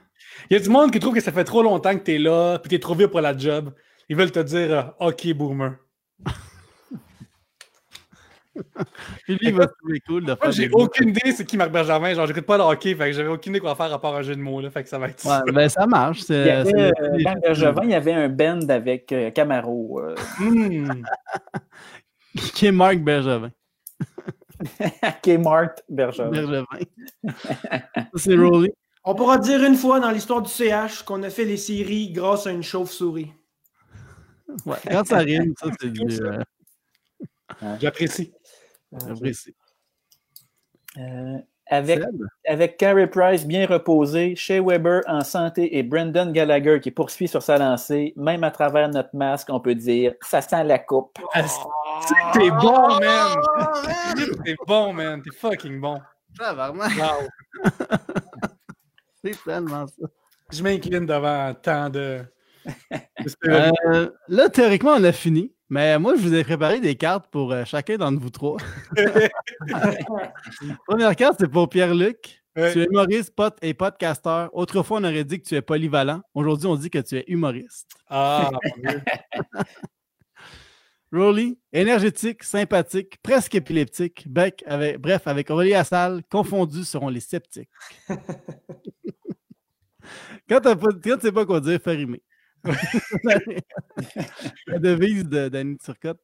y 0.51 0.57
a 0.57 0.59
du 0.59 0.69
monde 0.69 0.91
qui 0.91 0.99
trouve 0.99 1.15
que 1.15 1.21
ça 1.21 1.31
fait 1.31 1.45
trop 1.45 1.63
longtemps 1.63 1.95
que 1.95 2.03
t'es 2.03 2.19
là, 2.19 2.59
puis 2.59 2.69
t'es 2.69 2.81
trop 2.81 2.95
vieux 2.95 3.09
pour 3.09 3.21
la 3.21 3.37
job. 3.37 3.73
Ils 4.09 4.17
veulent 4.17 4.33
te 4.33 4.41
dire 4.41 4.95
euh, 5.01 5.09
OK, 5.09 5.33
boomer. 5.35 5.77
Puis 9.25 9.35
lui, 9.35 9.49
il 9.49 9.55
va 9.55 9.65
se 9.65 9.73
trouver 9.79 10.01
cool 10.07 10.23
de 10.23 10.27
Moi, 10.29 10.37
faire 10.37 10.53
j'ai 10.53 10.69
aucune 10.73 11.09
idée 11.09 11.33
c'est 11.33 11.45
qui 11.45 11.57
Marc 11.57 11.71
Bergevin. 11.73 12.15
Genre, 12.15 12.27
j'écoute 12.27 12.47
pas 12.47 12.57
le 12.57 12.63
hockey, 12.65 12.95
fait 12.95 13.07
que 13.07 13.13
j'avais 13.13 13.29
aucune 13.29 13.53
idée 13.53 13.61
quoi 13.61 13.75
faire 13.75 13.93
à 13.93 14.01
part 14.01 14.15
un 14.15 14.23
jeu 14.23 14.37
de 14.37 14.41
mots, 14.41 14.61
là. 14.61 14.71
Fait 14.71 14.83
que 14.83 14.89
ça 14.89 14.99
va 14.99 15.09
être. 15.09 15.25
Ouais, 15.27 15.53
ben 15.53 15.69
ça 15.69 15.87
marche. 15.87 16.21
Il 16.29 16.37
y 16.37 16.51
avait, 16.51 16.93
euh, 17.01 17.19
Marc 17.23 17.41
Bergevin, 17.41 17.83
il 17.85 17.91
y 17.91 17.95
avait 17.95 18.13
un 18.13 18.29
band 18.29 18.69
avec 18.69 19.11
euh, 19.13 19.31
Camaro. 19.31 20.01
euh. 20.01 20.15
Qui 22.55 22.67
est 22.67 22.73
Marc 22.73 22.99
Bergevin. 22.99 23.51
Kmart 25.23 25.75
Bergevin. 25.89 26.31
Bergevin. 26.31 26.65
Ça, 27.97 28.05
c'est 28.17 28.37
Rolly. 28.37 28.71
On 29.05 29.15
pourra 29.15 29.39
dire 29.39 29.63
une 29.63 29.75
fois 29.75 30.01
dans 30.01 30.11
l'histoire 30.11 30.41
du 30.43 30.49
CH 30.51 31.03
qu'on 31.03 31.23
a 31.25 31.31
fait 31.31 31.45
les 31.45 31.57
séries 31.59 32.11
grâce 32.11 32.47
à 32.47 32.53
une 32.53 32.63
chauve-souris. 32.63 33.33
Ouais, 34.65 34.77
quand 34.91 35.05
ça 35.05 35.19
rime, 35.19 35.53
ça, 35.61 35.69
c'est 35.81 35.91
du. 35.91 36.23
euh, 36.23 36.39
J'apprécie. 37.81 38.33
J'apprécie. 39.07 39.55
Euh, 40.97 41.39
avec, 41.67 42.01
avec 42.47 42.77
Carey 42.77 43.07
Price 43.07 43.47
bien 43.47 43.67
reposé, 43.67 44.37
Shea 44.37 44.61
Weber 44.61 45.01
en 45.07 45.23
santé 45.23 45.79
et 45.79 45.83
Brendan 45.83 46.31
Gallagher 46.31 46.79
qui 46.81 46.91
poursuit 46.91 47.27
sur 47.27 47.43
sa 47.43 47.57
lancée, 47.59 48.13
même 48.17 48.45
à 48.45 48.51
travers 48.51 48.89
notre 48.89 49.15
masque, 49.15 49.49
on 49.51 49.61
peut 49.61 49.75
dire 49.75 50.15
ça 50.21 50.43
sent 50.43 50.65
la 50.65 50.79
coupe. 50.79 51.19
T'es 52.35 52.51
bon, 52.51 52.99
man! 53.01 53.37
T'es 54.45 54.57
bon, 54.67 54.93
man! 54.93 55.23
T'es 55.23 55.35
fucking 55.35 55.81
bon! 55.81 55.99
Wow. 56.39 57.29
C'est 59.25 59.45
tellement 59.45 59.87
ça. 59.87 60.07
Je 60.53 60.63
m'incline 60.63 61.07
devant 61.07 61.55
tant 61.55 61.91
de. 61.91 62.25
Euh, 63.47 64.11
là, 64.29 64.49
théoriquement, 64.51 64.93
on 64.93 65.05
a 65.05 65.13
fini. 65.13 65.54
Mais 65.71 65.99
moi, 65.99 66.15
je 66.17 66.21
vous 66.21 66.35
ai 66.35 66.45
préparé 66.45 66.81
des 66.81 66.95
cartes 66.95 67.27
pour 67.31 67.53
euh, 67.53 67.65
chacun 67.65 67.97
d'entre 67.97 68.21
vous 68.21 68.31
trois. 68.31 68.59
Première 70.87 71.17
carte, 71.17 71.37
c'est 71.41 71.49
pour 71.49 71.69
Pierre-Luc. 71.69 72.43
Ouais. 72.57 72.73
Tu 72.73 72.83
es 72.83 72.85
humoriste, 72.85 73.35
pote 73.35 73.57
et 73.63 73.75
podcasteur. 73.75 74.51
Autrefois, 74.53 74.99
on 75.01 75.05
aurait 75.05 75.25
dit 75.25 75.41
que 75.41 75.49
tu 75.49 75.55
es 75.55 75.63
polyvalent. 75.63 76.21
Aujourd'hui, 76.35 76.67
on 76.69 76.77
dit 76.77 76.91
que 76.91 76.99
tu 76.99 77.17
es 77.17 77.25
humoriste. 77.27 77.91
Ah, 78.09 78.51
mon 78.53 78.61
Dieu. 78.91 79.03
Rolly, 81.13 81.59
énergétique, 81.73 82.43
sympathique, 82.43 83.19
presque 83.23 83.55
épileptique. 83.55 84.25
Bec, 84.29 84.63
avec, 84.67 84.99
bref, 84.99 85.27
avec 85.27 85.49
Aurélie 85.51 85.75
Assal, 85.75 86.23
confondus 86.29 86.85
seront 86.85 87.09
les 87.09 87.21
sceptiques. 87.21 87.71
quand 90.49 90.61
tu 90.61 91.11
ne 91.11 91.21
sais 91.21 91.33
pas 91.33 91.47
quoi 91.47 91.61
dire, 91.61 91.81
fais 91.83 91.93
rimer. 91.93 92.23
La 94.67 94.79
devise 94.79 95.25
de 95.25 95.49
Danny 95.49 95.77
Turcotte. 95.79 96.21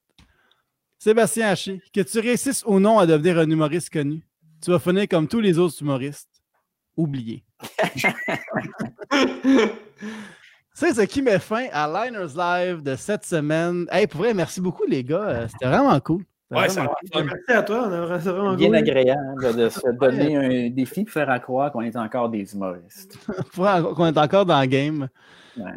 Sébastien 0.98 1.48
Haché, 1.48 1.80
que 1.94 2.00
tu 2.00 2.18
réussisses 2.18 2.62
ou 2.66 2.78
non 2.78 2.98
à 2.98 3.06
devenir 3.06 3.38
un 3.38 3.50
humoriste 3.50 3.90
connu, 3.90 4.22
tu 4.62 4.70
vas 4.70 4.78
finir 4.78 5.08
comme 5.08 5.26
tous 5.26 5.40
les 5.40 5.58
autres 5.58 5.80
humoristes. 5.80 6.28
Oublié. 6.96 7.44
C'est 10.74 10.94
ce 10.94 11.02
qui 11.02 11.22
met 11.22 11.38
fin 11.38 11.66
à 11.72 11.86
Liners 11.86 12.34
Live 12.36 12.82
de 12.82 12.96
cette 12.96 13.24
semaine. 13.24 13.86
Hey, 13.90 14.06
pour 14.06 14.20
vrai, 14.20 14.34
merci 14.34 14.60
beaucoup, 14.60 14.84
les 14.86 15.04
gars. 15.04 15.28
Euh, 15.28 15.48
C'était 15.48 15.66
vraiment 15.66 15.98
cool. 16.00 16.24
Ouais, 16.50 16.68
ça. 16.68 16.90
Merci 17.14 17.50
à 17.52 17.62
toi, 17.62 17.84
on 17.86 17.92
a 17.92 18.00
vraiment- 18.00 18.20
c'est 18.20 18.30
vraiment 18.30 18.54
Bien 18.54 18.72
agréable 18.72 19.56
de 19.56 19.68
se 19.68 19.88
donner 19.98 20.36
un 20.36 20.70
défi 20.70 21.04
pour 21.04 21.12
faire 21.12 21.30
à 21.30 21.38
croire 21.38 21.70
qu'on 21.70 21.82
est 21.82 21.94
encore 21.96 22.28
des 22.28 22.52
humoristes. 22.54 23.16
Qu'on 23.96 24.06
est 24.06 24.18
encore 24.18 24.46
dans 24.46 24.60
le 24.60 24.66
game. 24.66 25.08
Ouais. 25.56 25.72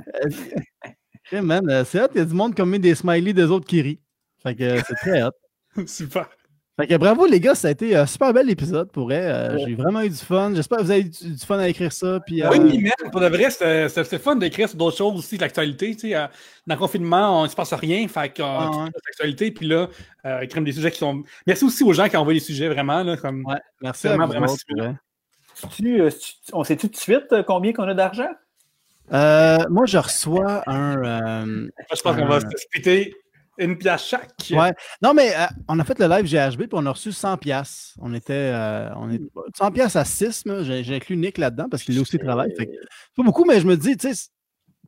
Hey, 1.32 1.42
man, 1.42 1.70
euh, 1.70 1.84
c'est 1.86 2.02
hot, 2.02 2.08
il 2.16 2.18
y 2.20 2.22
a 2.22 2.26
du 2.26 2.34
monde 2.34 2.56
qui 2.56 2.62
a 2.62 2.66
mis 2.66 2.80
des 2.80 2.96
smileys 2.96 3.34
des 3.34 3.46
autres 3.46 3.68
qui 3.68 3.82
rient. 3.82 4.00
Fait 4.42 4.56
que 4.56 4.64
euh, 4.64 4.82
c'est 4.88 4.96
très 4.96 5.24
hot. 5.24 5.32
Super. 5.86 6.28
Fait 6.76 6.88
que 6.88 6.96
bravo 6.96 7.28
les 7.28 7.40
gars, 7.40 7.54
ça 7.54 7.68
a 7.68 7.72
été 7.72 7.96
un 7.96 8.08
super 8.08 8.34
bel 8.34 8.50
épisode 8.50 8.92
pour 8.92 9.04
vrai. 9.04 9.22
Euh, 9.24 9.54
Ouais. 9.58 9.64
J'ai 9.68 9.76
vraiment 9.76 10.02
eu 10.02 10.10
du 10.10 10.16
fun. 10.16 10.52
J'espère 10.56 10.80
que 10.80 10.84
vous 10.84 10.90
avez 10.92 11.02
eu 11.02 11.10
du, 11.10 11.38
fun 11.46 11.60
à 11.60 11.68
écrire 11.70 11.92
ça. 11.94 12.20
Puis, 12.26 12.42
euh, 12.42 12.50
Oui, 12.50 12.80
mais 12.82 12.92
pour 13.12 13.22
de 13.22 13.28
vrai, 13.28 13.52
c'était 13.52 14.18
fun 14.18 14.36
d'écrire 14.38 14.68
sur 14.68 14.78
d'autres 14.80 14.98
choses 14.98 15.20
aussi, 15.20 15.36
de 15.38 15.42
l'actualité. 15.42 15.94
Tu 15.96 16.10
sais, 16.10 16.16
euh, 16.16 16.26
dans 16.66 16.74
le 16.74 16.80
confinement, 16.80 17.42
on 17.42 17.44
ne 17.44 17.48
se 17.48 17.56
passe 17.56 17.74
rien. 17.74 18.08
Fait 18.08 18.36
qu'on 18.36 18.44
Ah, 18.44 18.70
ouais. 18.86 18.90
l'actualité, 19.06 19.52
puis 19.52 19.68
là, 19.68 19.88
euh, 20.26 20.40
écrire 20.42 20.64
des 20.64 20.72
sujets 20.72 20.90
qui 20.90 20.98
sont. 20.98 21.22
Merci 21.46 21.64
aussi 21.64 21.84
aux 21.84 21.94
gens 21.94 22.10
qui 22.10 22.18
ont 22.18 22.22
envoyé 22.22 22.40
des 22.40 22.46
sujets, 22.46 22.70
vraiment. 22.70 23.04
Là, 23.04 23.18
comme... 23.18 23.46
ouais, 23.46 23.60
merci 23.80 24.08
vraiment, 24.08 24.26
vous 24.26 24.32
vraiment 24.32 24.52
autres, 24.52 24.64
pour 24.68 24.78
vrai. 24.84 24.96
Tu, 25.76 26.02
euh, 26.02 26.10
tu- 26.10 26.34
on 26.54 26.64
sait 26.64 26.76
tout 26.76 26.88
de 26.88 26.96
suite 26.96 27.32
euh, 27.34 27.44
combien 27.44 27.72
qu'on 27.72 27.84
a 27.88 27.94
d'argent? 27.94 28.30
Euh, 29.14 29.58
moi, 29.70 29.86
je 29.86 30.00
reçois 30.00 30.64
un. 30.68 31.04
euh, 31.46 31.68
Je 31.78 32.02
pense 32.02 32.16
qu'on 32.16 32.26
va 32.26 32.40
se 32.40 32.48
splitter 32.58 33.14
une 33.58 33.78
pièce 33.78 34.04
chaque. 34.04 34.32
Ouais. 34.52 34.74
Non, 35.02 35.14
mais 35.14 35.34
euh, 35.36 35.46
on 35.68 35.80
a 35.80 35.84
fait 35.84 36.00
le 36.00 36.08
live 36.08 36.26
GHB 36.26 36.62
puis 36.62 36.70
on 36.74 36.86
a 36.86 36.92
reçu 36.92 37.12
100 37.12 37.38
pièces. 37.38 37.94
On 38.00 38.14
était 38.14 38.34
euh, 38.34 38.90
on 38.96 39.12
est 39.12 39.22
100 39.56 39.72
pièces 39.72 39.96
à 39.96 40.06
6, 40.06 40.44
J'ai 40.62 40.84
j'ai 40.84 40.96
inclus 40.96 41.18
Nick 41.18 41.38
là-dedans 41.38 41.68
parce 41.70 41.84
qu'il 41.84 41.98
a 41.98 42.02
aussi 42.02 42.18
travaillé. 42.18 42.54
Fait 42.56 42.68
que 42.68 42.72
c'est 42.72 43.16
pas 43.18 43.24
beaucoup, 43.24 43.46
mais 43.46 43.60
je 43.60 43.68
me 43.68 43.78
dis, 43.78 43.96
tu 43.98 44.14
sais, 44.14 44.30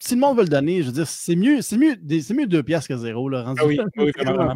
si 0.01 0.15
le 0.15 0.19
monde 0.19 0.37
veut 0.37 0.43
le 0.43 0.49
donner, 0.49 0.81
je 0.81 0.87
veux 0.87 0.93
dire, 0.93 1.07
c'est 1.07 1.35
mieux, 1.35 1.61
c'est 1.61 1.77
mieux, 1.77 1.95
c'est 2.21 2.33
mieux 2.33 2.47
deux 2.47 2.63
piastres 2.63 2.89
que 2.89 2.97
zéro. 2.97 3.29
Là, 3.29 3.43
rendu 3.43 3.61
Ah 3.63 3.65
oui, 3.65 3.79
oui, 3.97 4.11
vraiment. 4.17 4.53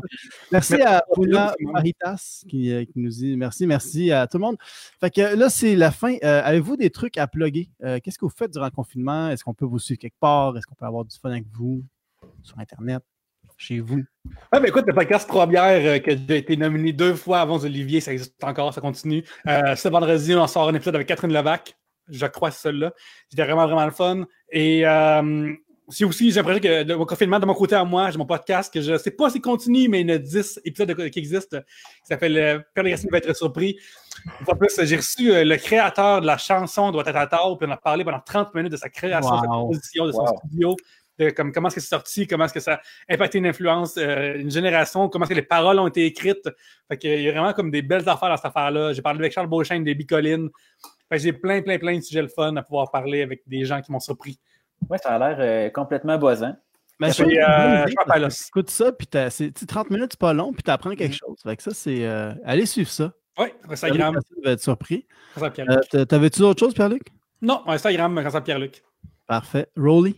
Merci, 0.52 0.74
Merci 0.74 0.82
à 0.82 1.04
monde. 1.16 1.54
Maritas 1.74 2.44
qui, 2.48 2.72
euh, 2.72 2.84
qui 2.84 3.00
nous 3.00 3.10
dit 3.10 3.38
merci, 3.38 3.66
merci 3.66 4.12
à 4.12 4.28
tout 4.28 4.38
le 4.38 4.42
monde. 4.42 4.58
Fait 5.00 5.10
que 5.10 5.36
là, 5.36 5.50
c'est 5.50 5.76
la 5.76 5.92
fin. 5.92 6.16
Euh, 6.24 6.42
Avez-vous 6.44 6.76
des 6.76 6.90
trucs 6.90 7.18
à 7.18 7.28
plugger? 7.28 7.70
Euh, 7.84 8.00
Qu'est-ce 8.04 8.20
que 8.20 8.26
vous 8.26 8.34
faites 8.36 8.52
durant 8.52 8.66
le 8.66 8.72
confinement? 8.72 9.30
Est-ce 9.30 9.44
qu'on 9.44 9.54
peut 9.54 9.66
vous 9.66 9.80
suivre 9.80 10.00
quelque 10.00 10.20
part? 10.20 10.58
Est-ce 10.58 10.68
qu'on 10.68 10.76
peut 10.76 10.86
avoir 10.86 11.06
du 11.06 11.18
fun 11.18 11.32
avec 11.32 11.46
vous 11.54 11.84
sur 12.44 12.60
Internet, 12.60 13.02
chez 13.60 13.80
vous? 13.82 13.98
Ouais, 14.54 14.60
ben 14.60 14.66
écoute, 14.66 14.86
le 14.88 14.94
podcast 14.94 15.28
Trois 15.28 15.46
bières 15.46 15.82
euh, 15.86 16.00
que 16.00 16.12
j'ai 16.12 16.38
été 16.38 16.56
nominé 16.58 16.94
deux 16.94 17.14
fois 17.14 17.42
avant 17.42 17.60
Olivier, 17.60 18.00
ça 18.00 18.14
existe 18.14 18.42
encore, 18.44 18.74
ça 18.74 18.82
continue. 18.82 19.24
Euh, 19.48 19.76
ce 19.76 19.90
vendredi, 19.90 20.34
on 20.34 20.48
sort 20.48 20.70
un 20.70 20.74
épisode 20.74 20.96
avec 20.96 21.08
Catherine 21.08 21.34
Levac. 21.34 21.76
Je 22.10 22.26
crois 22.26 22.52
celui-là. 22.52 22.94
C'était 23.30 23.44
vraiment, 23.44 23.66
vraiment 23.66 23.86
le 23.86 23.92
fun. 23.92 24.24
Et 24.52 24.88
euh, 24.88 25.52
c'est 25.90 26.06
aussi, 26.06 26.32
j'ai 26.32 26.38
l'impression 26.40 26.62
que 26.62 26.84
le 26.88 27.06
confinement, 27.06 27.40
de 27.40 27.46
mon 27.46 27.54
côté 27.54 27.76
à 27.76 27.84
moi, 27.84 28.10
j'ai 28.12 28.18
mon 28.18 28.26
podcast 28.26 28.74
que 28.74 28.80
je 28.82 28.98
sais 28.98 29.12
pas 29.12 29.30
s'il 29.30 29.42
continue, 29.42 29.90
mais 29.90 30.02
il 30.02 30.10
y 30.10 30.12
en 30.14 30.16
a 30.16 30.20
10 30.20 30.62
épisodes 30.64 30.88
de- 30.88 31.08
qui 31.10 31.20
existent. 31.20 31.58
qui 31.60 32.08
s'appelle 32.08 32.38
euh, 32.38 32.60
Père 32.74 32.84
de 32.84 32.92
Racine 32.92 33.10
va 33.12 33.18
être 33.18 33.36
surpris. 33.36 33.78
Une 34.40 34.46
fois 34.46 34.54
de 34.54 34.60
plus, 34.60 34.80
j'ai 34.86 34.96
reçu 34.96 35.32
euh, 35.34 35.44
le 35.44 35.58
créateur 35.58 36.22
de 36.22 36.26
la 36.28 36.38
chanson 36.38 36.92
doit 36.92 37.04
être 37.06 37.16
à 37.16 37.28
table, 37.28 37.58
puis 37.60 37.68
on 37.68 37.72
a 37.72 37.78
parlé 37.78 38.04
pendant 38.04 38.20
30 38.20 38.54
minutes 38.56 38.72
de 38.72 38.78
sa 38.78 38.90
création, 38.90 39.36
de 39.36 39.42
sa 39.42 39.48
composition, 39.48 40.06
de 40.08 40.12
son 40.12 40.26
studio, 40.28 40.76
de 41.20 41.30
comme, 41.32 41.52
comment 41.52 41.68
est-ce 41.68 41.76
que 41.76 41.82
c'est 41.82 41.88
sorti, 41.90 42.26
comment 42.28 42.46
est-ce 42.46 42.54
que 42.54 42.60
ça 42.60 42.76
a 43.10 43.14
impacté 43.14 43.38
une 43.38 43.46
influence, 43.48 43.98
euh, 43.98 44.36
une 44.36 44.50
génération, 44.52 45.10
comment 45.10 45.26
est-ce 45.26 45.30
que 45.32 45.36
les 45.36 45.42
paroles 45.42 45.78
ont 45.80 45.88
été 45.88 46.06
écrites. 46.06 46.50
Fait 46.88 46.98
qu'il 46.98 47.22
y 47.22 47.28
a 47.28 47.32
vraiment 47.32 47.54
comme 47.54 47.70
des 47.72 47.82
belles 47.82 48.08
affaires 48.08 48.30
dans 48.30 48.38
cette 48.38 48.46
affaire-là. 48.46 48.94
J'ai 48.94 49.02
parlé 49.02 49.20
avec 49.20 49.34
Charles 49.34 49.48
Beauchesne 49.48 49.84
des 49.84 49.96
Bicolines. 49.96 50.50
Fait 51.10 51.18
que 51.18 51.24
j'ai 51.24 51.34
plein, 51.34 51.62
plein, 51.62 51.78
plein 51.78 51.96
de 51.98 52.02
sujets 52.02 52.22
le 52.22 52.28
fun 52.28 52.56
à 52.56 52.64
pouvoir 52.64 52.90
parler 52.92 53.22
avec 53.22 53.42
des 53.48 53.66
gens 53.66 53.82
qui 53.82 53.92
m'ont 53.92 54.00
surpris. 54.00 54.40
Ouais, 54.90 54.98
ça 54.98 55.16
a 55.16 55.20
l'air 55.20 55.38
euh, 55.40 55.70
complètement 55.70 56.18
boisant. 56.18 56.56
Mais 57.02 57.12
je 57.14 57.24
euh, 57.24 57.28
je 57.88 57.94
m'appelle 57.96 58.26
aussi. 58.26 58.46
écoute 58.50 58.70
ça, 58.70 58.92
puis 58.92 59.08
t'as- 59.08 59.30
c'est- 59.30 59.52
tu 59.52 59.62
sais, 59.62 59.66
30 59.66 59.90
minutes, 59.90 60.10
c'est 60.12 60.20
pas 60.20 60.34
long, 60.34 60.52
puis 60.52 60.64
tu 60.64 60.70
apprends 60.72 60.94
quelque 60.96 61.16
chose. 61.16 61.38
Fait 61.44 61.56
que 61.56 61.64
ça, 61.64 61.72
c'est. 61.74 62.06
euh, 62.06 62.34
allez 62.44 62.66
suivre 62.66 62.90
ça. 62.90 63.14
Oui, 63.38 63.48
Instagram. 63.70 64.16
Vous 64.16 64.42
allez 64.44 64.54
être 64.54 64.62
surpris. 64.62 65.08
Euh, 65.42 66.06
T'avais-tu 66.06 66.40
d'autres 66.42 66.60
choses, 66.60 66.74
Pierre-Luc? 66.74 67.04
Non, 67.42 67.62
Instagram, 67.68 68.20
Vincent 68.20 68.42
Pierre-Luc. 68.42 68.84
Parfait. 69.28 69.68
Rolly? 69.78 70.18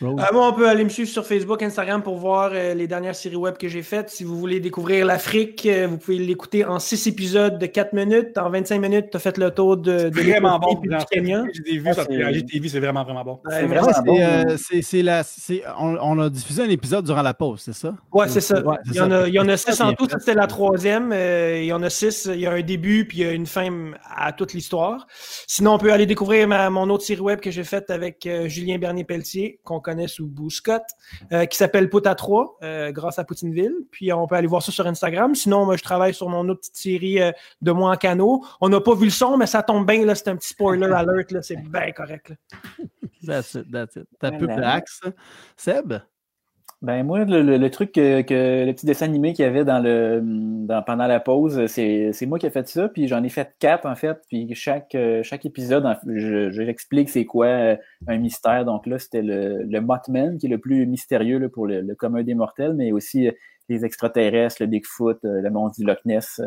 Rolly. 0.00 0.22
Euh, 0.22 0.26
moi, 0.32 0.48
on 0.48 0.52
peut 0.52 0.68
aller 0.68 0.84
me 0.84 0.88
suivre 0.88 1.08
sur 1.10 1.26
Facebook, 1.26 1.62
Instagram 1.62 2.02
pour 2.02 2.16
voir 2.16 2.50
euh, 2.52 2.74
les 2.74 2.86
dernières 2.86 3.14
séries 3.14 3.36
web 3.36 3.56
que 3.56 3.68
j'ai 3.68 3.82
faites. 3.82 4.10
Si 4.10 4.24
vous 4.24 4.38
voulez 4.38 4.58
découvrir 4.60 5.06
l'Afrique, 5.06 5.66
euh, 5.66 5.86
vous 5.88 5.98
pouvez 5.98 6.18
l'écouter 6.18 6.64
en 6.64 6.78
6 6.78 7.06
épisodes 7.06 7.58
de 7.58 7.66
4 7.66 7.92
minutes. 7.92 8.38
En 8.38 8.50
25 8.50 8.78
minutes, 8.80 9.06
tu 9.10 9.16
as 9.16 9.20
fait 9.20 9.38
le 9.38 9.50
tour 9.50 9.76
de, 9.76 10.08
de 10.08 10.20
Vraiment 10.20 10.58
bon. 10.58 10.76
puis 10.76 10.88
du 10.88 10.96
Kenya. 11.10 11.44
J'ai 11.52 11.62
des 11.72 11.78
vues 11.78 11.88
Ah, 11.90 11.94
sur 11.94 12.04
c'est- 12.04 12.78
vraiment, 12.80 13.04
vraiment 13.04 13.24
bon. 13.24 13.40
C'est 13.48 13.66
vraiment 13.66 13.88
C'est, 13.92 14.02
bon. 14.04 14.56
c'est- 14.56 14.82
c'est 14.82 15.02
la- 15.02 15.22
c'est- 15.22 15.62
on, 15.78 15.96
on 16.00 16.18
a 16.20 16.30
diffusé 16.30 16.62
un 16.62 16.70
épisode 16.70 17.04
durant 17.04 17.22
la 17.22 17.34
pause, 17.34 17.60
c'est 17.64 17.74
ça? 17.74 17.94
Ouais, 18.12 18.28
c'est 18.28 18.40
ça. 18.40 18.60
Ouais, 18.64 18.76
il, 18.86 18.94
y 18.94 19.00
en 19.00 19.08
ça. 19.10 19.22
a, 19.22 19.26
il 19.28 19.34
y 19.34 19.38
en 19.38 19.48
a 19.48 19.56
C'est 19.56 19.70
six 19.72 19.76
ça, 19.78 19.84
en 19.84 19.88
bien 19.88 19.96
tout, 19.96 20.08
ça 20.08 20.18
c'était 20.18 20.34
la 20.34 20.46
troisième. 20.46 21.12
Euh, 21.12 21.58
il 21.60 21.66
y 21.66 21.72
en 21.72 21.82
a 21.82 21.90
six, 21.90 22.28
il 22.32 22.40
y 22.40 22.46
a 22.46 22.52
un 22.52 22.60
début 22.62 23.06
puis 23.06 23.18
il 23.18 23.24
y 23.24 23.28
a 23.28 23.32
une 23.32 23.46
fin 23.46 23.68
à 24.16 24.32
toute 24.32 24.52
l'histoire. 24.54 25.06
Sinon, 25.46 25.74
on 25.74 25.78
peut 25.78 25.92
aller 25.92 26.06
découvrir 26.06 26.48
ma- 26.48 26.70
mon 26.70 26.88
autre 26.90 27.04
série 27.04 27.20
web 27.20 27.40
que 27.40 27.50
j'ai 27.50 27.64
faite 27.64 27.90
avec 27.90 28.26
euh, 28.26 28.48
Julien 28.48 28.78
Bernier-Pelletier, 28.78 29.60
qu'on 29.64 29.80
connaît 29.82 30.08
sous 30.08 30.26
Boo 30.26 30.48
Scott, 30.48 30.82
euh, 31.32 31.44
qui 31.44 31.58
s'appelle 31.58 31.90
Pout 31.90 32.06
à 32.06 32.14
3, 32.14 32.58
grâce 32.92 33.18
à 33.18 33.24
Poutineville. 33.24 33.74
Puis 33.90 34.12
on 34.12 34.26
peut 34.26 34.36
aller 34.36 34.46
voir 34.46 34.62
ça 34.62 34.72
sur 34.72 34.86
Instagram. 34.86 35.34
Sinon, 35.34 35.66
moi, 35.66 35.76
je 35.76 35.82
travaille 35.82 36.14
sur 36.14 36.28
mon 36.30 36.48
autre 36.48 36.60
petite 36.60 36.76
série 36.76 37.20
euh, 37.20 37.32
de 37.60 37.72
moi 37.72 37.90
en 37.90 37.96
canot. 37.96 38.44
On 38.60 38.68
n'a 38.70 38.80
pas 38.80 38.94
vu 38.94 39.04
le 39.04 39.10
son, 39.10 39.36
mais 39.36 39.46
ça 39.46 39.62
tombe 39.62 39.86
bien, 39.86 40.04
là, 40.06 40.14
c'est 40.14 40.28
un 40.28 40.36
petit 40.36 40.48
spoiler 40.48 40.86
alert, 40.90 41.30
là, 41.32 41.42
c'est 41.42 41.56
bien 41.56 41.92
correct. 41.92 42.30
là. 42.30 42.36
That's 43.26 43.54
it, 43.54 43.70
that's 43.70 43.96
it. 43.96 44.06
T'as 44.18 44.32
peu 44.32 44.46
Voilà. 44.46 44.72
axe. 44.72 45.00
Seb? 45.56 45.94
Ben 46.82 47.04
moi, 47.04 47.24
le, 47.24 47.42
le- 47.42 47.58
le 47.58 47.70
truc 47.70 47.92
que, 47.92 48.22
que- 48.22 48.66
le 48.66 48.72
petit 48.72 48.86
dessin 48.86 49.06
animé 49.06 49.32
qu'il 49.34 49.44
y 49.44 49.48
avait 49.48 49.64
dans 49.64 49.78
le 49.78 50.20
dans, 50.22 50.82
pendant 50.82 51.06
la 51.06 51.20
pause, 51.20 51.66
c'est 51.66 52.10
c'est 52.12 52.26
moi 52.26 52.40
qui 52.40 52.46
ai 52.46 52.50
fait 52.50 52.66
ça, 52.68 52.88
puis 52.88 53.06
j'en 53.06 53.22
ai 53.22 53.28
fait 53.28 53.54
quatre 53.60 53.86
en 53.86 53.94
fait, 53.94 54.18
puis 54.28 54.52
chaque 54.54 54.94
euh, 54.96 55.22
chaque 55.22 55.46
épisode, 55.46 55.86
je, 56.06 56.50
je 56.50 56.62
l'explique 56.62 57.08
c'est 57.08 57.24
quoi 57.24 57.46
euh, 57.46 57.76
un 58.08 58.18
mystère. 58.18 58.64
Donc 58.64 58.86
là, 58.88 58.98
c'était 58.98 59.22
le, 59.22 59.62
le 59.62 59.80
Mothman 59.80 60.38
qui 60.38 60.46
est 60.46 60.50
le 60.50 60.58
plus 60.58 60.84
mystérieux 60.86 61.38
là, 61.38 61.48
pour 61.48 61.68
le, 61.68 61.82
le 61.82 61.94
commun 61.94 62.24
des 62.24 62.34
mortels, 62.34 62.74
mais 62.74 62.90
aussi 62.90 63.28
euh, 63.28 63.32
les 63.68 63.84
extraterrestres, 63.84 64.56
le 64.60 64.66
Bigfoot, 64.66 65.18
le 65.22 65.48
mont 65.50 65.68
du 65.68 65.84
Loch 65.84 66.00
Ness. 66.04 66.40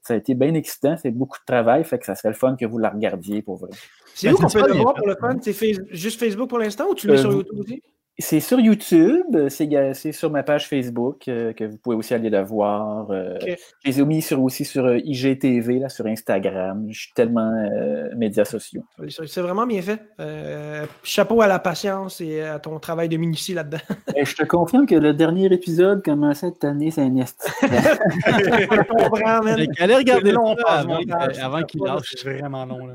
ça 0.00 0.14
a 0.14 0.16
été 0.16 0.34
bien 0.34 0.54
excitant, 0.54 0.96
c'est 0.96 1.10
beaucoup 1.10 1.38
de 1.38 1.44
travail, 1.44 1.84
fait 1.84 1.98
que 1.98 2.06
ça 2.06 2.14
serait 2.14 2.30
le 2.30 2.34
fun 2.34 2.56
que 2.56 2.64
vous 2.64 2.78
la 2.78 2.88
regardiez 2.88 3.42
pour 3.42 3.56
vrai. 3.56 3.70
C'est 4.14 4.28
Ben, 4.28 4.34
où 4.34 4.38
qu'on 4.38 4.48
c'est 4.48 4.60
peut 4.60 4.68
le 4.68 4.74
voir 4.80 4.94
pour 4.94 5.06
le 5.06 5.16
fun? 5.20 5.36
C'est 5.42 5.72
juste 5.90 6.18
Facebook 6.18 6.48
pour 6.48 6.58
l'instant 6.58 6.86
ou 6.90 6.94
tu 6.94 7.08
l'as 7.08 7.14
Euh, 7.14 7.18
sur 7.18 7.32
YouTube 7.32 7.58
aussi? 7.58 7.82
C'est 8.18 8.40
sur 8.40 8.58
YouTube, 8.58 9.26
c'est 9.50 10.12
sur 10.12 10.30
ma 10.30 10.42
page 10.42 10.68
Facebook 10.68 11.28
euh, 11.28 11.52
que 11.52 11.64
vous 11.64 11.76
pouvez 11.76 11.96
aussi 11.96 12.14
aller 12.14 12.30
la 12.30 12.42
voir. 12.42 13.10
euh. 13.10 13.36
Je 13.40 13.56
les 13.84 14.00
ai 14.00 14.04
mis 14.06 14.22
sur, 14.22 14.42
aussi 14.42 14.64
sur 14.64 14.86
euh, 14.86 14.98
IGTV, 15.04 15.80
là, 15.80 15.90
sur 15.90 16.06
Instagram. 16.06 16.86
Je 16.90 16.98
suis 16.98 17.12
tellement 17.12 17.52
euh, 17.52 18.08
médias 18.16 18.46
sociaux. 18.46 18.82
C'est 19.08 19.42
vraiment 19.42 19.66
bien 19.66 19.82
fait. 19.82 20.00
Euh, 20.18 20.86
chapeau 21.02 21.42
à 21.42 21.46
la 21.46 21.58
patience 21.58 22.22
et 22.22 22.40
à 22.40 22.58
ton 22.58 22.78
travail 22.78 23.10
de 23.10 23.18
minutie 23.18 23.52
là-dedans. 23.52 23.78
Et 24.16 24.24
je 24.24 24.34
te 24.34 24.44
confirme 24.44 24.86
que 24.86 24.94
le 24.94 25.12
dernier 25.12 25.52
épisode 25.52 26.02
commençait 26.02 26.48
cette 26.48 26.64
année, 26.64 26.90
c'est 26.90 27.02
un 27.02 27.16
esti. 27.16 27.50
Je 27.62 28.76
comprends. 28.88 29.42
Fait 29.56 29.66
qu'allez 29.76 29.94
regarder 29.94 30.32
long, 30.32 30.56
avant, 30.66 31.00
avant 31.42 31.62
qu'il 31.64 31.82
lâche. 31.82 32.14
C'est 32.16 32.38
vraiment 32.38 32.64
long, 32.64 32.86
là. 32.86 32.94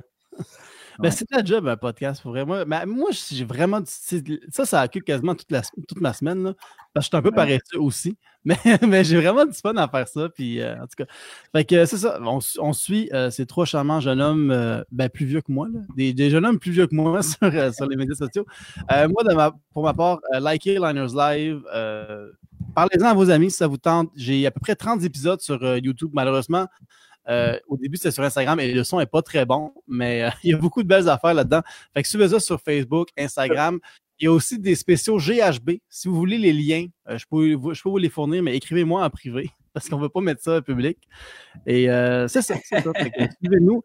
Ben, 1.01 1.11
c'est 1.11 1.29
la 1.31 1.43
job, 1.43 1.67
un 1.67 1.77
podcast, 1.77 2.21
pour 2.21 2.33
ben, 2.33 2.85
moi 2.85 3.09
j'ai 3.31 3.43
vraiment. 3.45 3.79
Ça, 3.85 4.65
ça 4.65 4.83
occupe 4.85 5.03
quasiment 5.03 5.35
toute, 5.35 5.51
la, 5.51 5.61
toute 5.61 5.99
ma 6.01 6.13
semaine. 6.13 6.43
Là, 6.43 6.53
parce 6.93 7.07
que 7.09 7.17
je 7.17 7.17
suis 7.17 7.17
un 7.17 7.21
peu 7.21 7.29
Ouais. 7.29 7.35
paresseux 7.35 7.79
aussi. 7.79 8.17
Mais, 8.43 8.57
mais 8.87 9.03
j'ai 9.03 9.17
vraiment 9.21 9.45
du 9.45 9.53
fun 9.53 9.75
à 9.75 9.87
faire 9.87 10.07
ça. 10.07 10.27
Puis, 10.29 10.59
euh, 10.61 10.73
en 10.77 10.87
tout 10.87 10.95
cas. 10.97 11.05
Fait 11.55 11.63
que 11.63 11.85
c'est 11.85 11.97
ça. 11.97 12.19
On, 12.23 12.39
su- 12.39 12.57
on 12.59 12.73
suit 12.73 13.07
euh, 13.13 13.29
ces 13.29 13.45
trois 13.45 13.65
charmants 13.65 13.99
jeunes 13.99 14.19
hommes 14.19 14.49
euh, 14.49 14.83
ben, 14.91 15.09
plus 15.09 15.27
vieux 15.27 15.41
que 15.41 15.51
moi. 15.51 15.67
Là, 15.71 15.81
des, 15.95 16.11
des 16.11 16.31
jeunes 16.31 16.47
hommes 16.47 16.57
plus 16.57 16.71
vieux 16.71 16.87
que 16.87 16.95
moi 16.95 17.21
sur, 17.21 17.37
sur 17.73 17.85
les 17.87 17.95
médias 17.95 18.15
sociaux. 18.15 18.47
Moi, 18.89 19.23
de 19.29 19.35
ma- 19.35 19.51
pour 19.75 19.83
ma 19.83 19.93
part, 19.93 20.21
likez 20.39 20.79
Liners 20.79 21.13
Live. 21.15 21.61
Parlez-en 22.73 23.05
à 23.05 23.13
vos 23.13 23.29
amis 23.29 23.51
si 23.51 23.57
ça 23.57 23.67
vous 23.67 23.77
tente. 23.77 24.09
J'ai 24.15 24.45
à 24.47 24.51
peu 24.51 24.59
près 24.59 24.75
30 24.75 25.03
épisodes 25.03 25.39
sur 25.41 25.61
YouTube. 25.77 26.09
Malheureusement, 26.13 26.65
euh, 27.29 27.57
au 27.67 27.77
début, 27.77 27.97
c'était 27.97 28.11
sur 28.11 28.23
Instagram 28.23 28.59
et 28.59 28.73
le 28.73 28.83
son 28.83 28.99
n'est 28.99 29.05
pas 29.05 29.21
très 29.21 29.45
bon, 29.45 29.73
mais 29.87 30.23
euh, 30.23 30.29
il 30.43 30.51
y 30.51 30.53
a 30.53 30.57
beaucoup 30.57 30.83
de 30.83 30.87
belles 30.87 31.09
affaires 31.09 31.33
là-dedans. 31.33 31.61
Fait 31.93 32.03
que 32.03 32.07
suivez 32.07 32.29
ça 32.29 32.39
sur 32.39 32.59
Facebook, 32.61 33.09
Instagram. 33.17 33.79
Il 34.19 34.25
y 34.25 34.27
a 34.27 34.31
aussi 34.31 34.59
des 34.59 34.75
spéciaux 34.75 35.17
GHB. 35.17 35.71
Si 35.89 36.07
vous 36.07 36.15
voulez 36.15 36.37
les 36.37 36.53
liens, 36.53 36.85
euh, 37.09 37.17
je, 37.17 37.25
peux, 37.29 37.53
vous- 37.53 37.97
les 37.97 38.09
fournir, 38.09 38.43
mais 38.43 38.55
écrivez-moi 38.55 39.03
en 39.03 39.09
privé 39.09 39.49
parce 39.73 39.89
qu'on 39.89 39.97
ne 39.97 40.03
veut 40.03 40.09
pas 40.09 40.21
mettre 40.21 40.41
ça 40.43 40.57
en 40.57 40.61
public. 40.61 40.97
Et 41.65 41.85
c'est 42.27 42.41
ça. 42.41 42.55
c'est 42.63 42.81
ça. 42.81 42.91
Suivez-nous. 43.41 43.81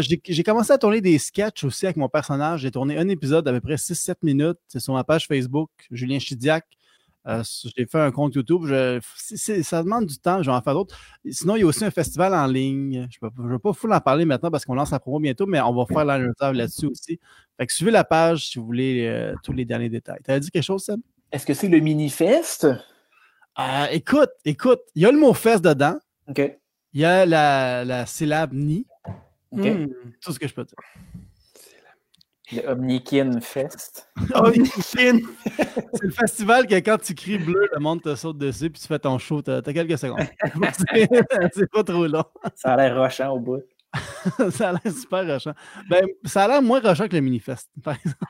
J'ai 0.00 0.42
commencé 0.42 0.72
à 0.72 0.78
tourner 0.78 1.00
des 1.00 1.18
sketchs 1.18 1.64
aussi 1.64 1.84
avec 1.84 1.96
mon 1.96 2.08
personnage. 2.08 2.60
J'ai 2.60 2.70
tourné 2.70 2.96
un 2.96 3.08
épisode 3.08 3.44
d'à 3.44 3.52
peu 3.52 3.60
près 3.60 3.74
6-7 3.74 4.14
minutes. 4.22 4.58
C'est 4.68 4.80
sur 4.80 4.94
ma 4.94 5.02
page 5.04 5.26
Facebook, 5.26 5.70
Julien 5.90 6.20
Chidiac. 6.20 6.64
Euh, 7.28 7.42
j'ai 7.76 7.86
fait 7.86 7.98
un 8.00 8.10
compte 8.12 8.34
YouTube. 8.36 8.66
Je- 8.66 9.00
ça 9.62 9.82
demande 9.82 10.06
du 10.06 10.16
temps. 10.18 10.42
Je 10.42 10.50
vais 10.50 10.56
en 10.56 10.62
faire 10.62 10.74
d'autres. 10.74 10.96
Sinon, 11.28 11.56
il 11.56 11.60
y 11.60 11.62
a 11.62 11.66
aussi 11.66 11.84
un 11.84 11.90
festival 11.90 12.32
en 12.34 12.46
ligne. 12.46 13.08
Je 13.10 13.18
ne 13.42 13.48
vais 13.52 13.58
pas 13.58 13.72
full 13.72 13.92
en 13.92 14.00
parler 14.00 14.24
maintenant 14.24 14.50
parce 14.50 14.64
qu'on 14.64 14.74
lance 14.74 14.92
la 14.92 15.00
promo 15.00 15.18
bientôt, 15.18 15.46
mais 15.46 15.60
on 15.60 15.74
va 15.74 15.86
faire 15.86 16.04
la 16.04 16.18
là-dessus 16.52 16.86
aussi. 16.86 17.18
Fait 17.58 17.66
que 17.66 17.72
suivez 17.72 17.90
la 17.90 18.04
page 18.04 18.48
si 18.48 18.58
vous 18.58 18.66
voulez 18.66 19.06
euh, 19.08 19.34
tous 19.42 19.52
les 19.52 19.64
derniers 19.64 19.88
détails. 19.88 20.20
Tu 20.24 20.30
as 20.30 20.38
dit 20.38 20.50
quelque 20.50 20.62
chose, 20.62 20.84
Sam? 20.84 21.00
Est-ce 21.32 21.44
que 21.46 21.54
c'est 21.54 21.68
le 21.68 21.80
mini-fest? 21.80 22.66
Euh, 23.58 23.86
écoute, 23.90 24.30
écoute, 24.44 24.80
il 24.94 25.02
y 25.02 25.06
a 25.06 25.10
le 25.10 25.18
mot 25.18 25.32
fest 25.32 25.64
dedans. 25.64 25.98
OK. 26.28 26.40
Il 26.92 27.00
y 27.00 27.04
a 27.04 27.26
la, 27.26 27.84
la 27.84 28.06
syllabe 28.06 28.52
ni. 28.52 28.86
OK. 29.50 29.60
Hmm. 29.64 29.86
Tout 30.20 30.32
ce 30.32 30.38
que 30.38 30.46
je 30.46 30.54
peux 30.54 30.64
dire. 30.64 30.76
Le 32.52 32.68
Omnikin 32.68 33.40
Fest. 33.40 34.08
Fine. 34.16 35.22
C'est 35.94 36.02
le 36.02 36.10
festival 36.10 36.66
que 36.66 36.76
quand 36.76 36.98
tu 36.98 37.14
cries 37.14 37.38
bleu, 37.38 37.68
le 37.74 37.80
monde 37.80 38.02
te 38.02 38.14
saute 38.14 38.38
dessus 38.38 38.70
puis 38.70 38.80
tu 38.80 38.86
fais 38.86 38.98
ton 39.00 39.18
show. 39.18 39.42
T'as 39.42 39.56
as 39.58 39.72
quelques 39.72 39.98
secondes. 39.98 40.20
C'est- 41.52 41.70
pas 41.72 41.82
trop 41.82 42.06
long. 42.06 42.24
Ça 42.54 42.74
a 42.74 42.76
l'air 42.76 42.96
rochant 42.96 43.30
au 43.32 43.40
bout. 43.40 43.62
ça 44.50 44.68
a 44.68 44.72
l'air 44.72 44.92
super 44.92 45.26
rushant. 45.26 45.54
Ben, 45.88 46.04
ça 46.24 46.44
a 46.44 46.48
l'air 46.48 46.62
moins 46.62 46.80
rushant 46.80 47.08
que 47.08 47.14
le 47.16 47.20
Minifest, 47.22 47.68
par 47.82 47.94
exemple. 47.96 48.26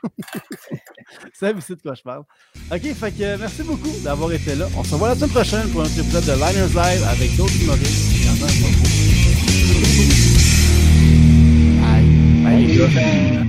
C'est 1.34 1.56
ici 1.59 1.74
de 1.76 1.82
quoi 1.82 1.94
je 1.94 2.02
parle. 2.02 2.22
OK, 2.72 2.82
fait 2.94 3.10
que 3.12 3.22
euh, 3.22 3.36
merci 3.38 3.62
beaucoup 3.64 3.93
d'avoir 4.02 4.32
été 4.32 4.55
là. 4.55 4.66
On 4.78 4.84
se 4.84 4.94
revoit 4.94 5.09
la 5.09 5.14
semaine 5.16 5.30
prochaine 5.30 5.68
pour 5.70 5.82
un 5.82 5.84
autre 5.84 5.98
épisode 5.98 6.24
de 6.24 6.32
Liners 6.32 6.72
Live 6.74 7.05
avec 7.09 7.36
d'autres 7.36 7.62
humoristes. 7.62 8.12
Bye. 11.82 12.05
Bye, 12.44 12.76
gars. 12.76 13.45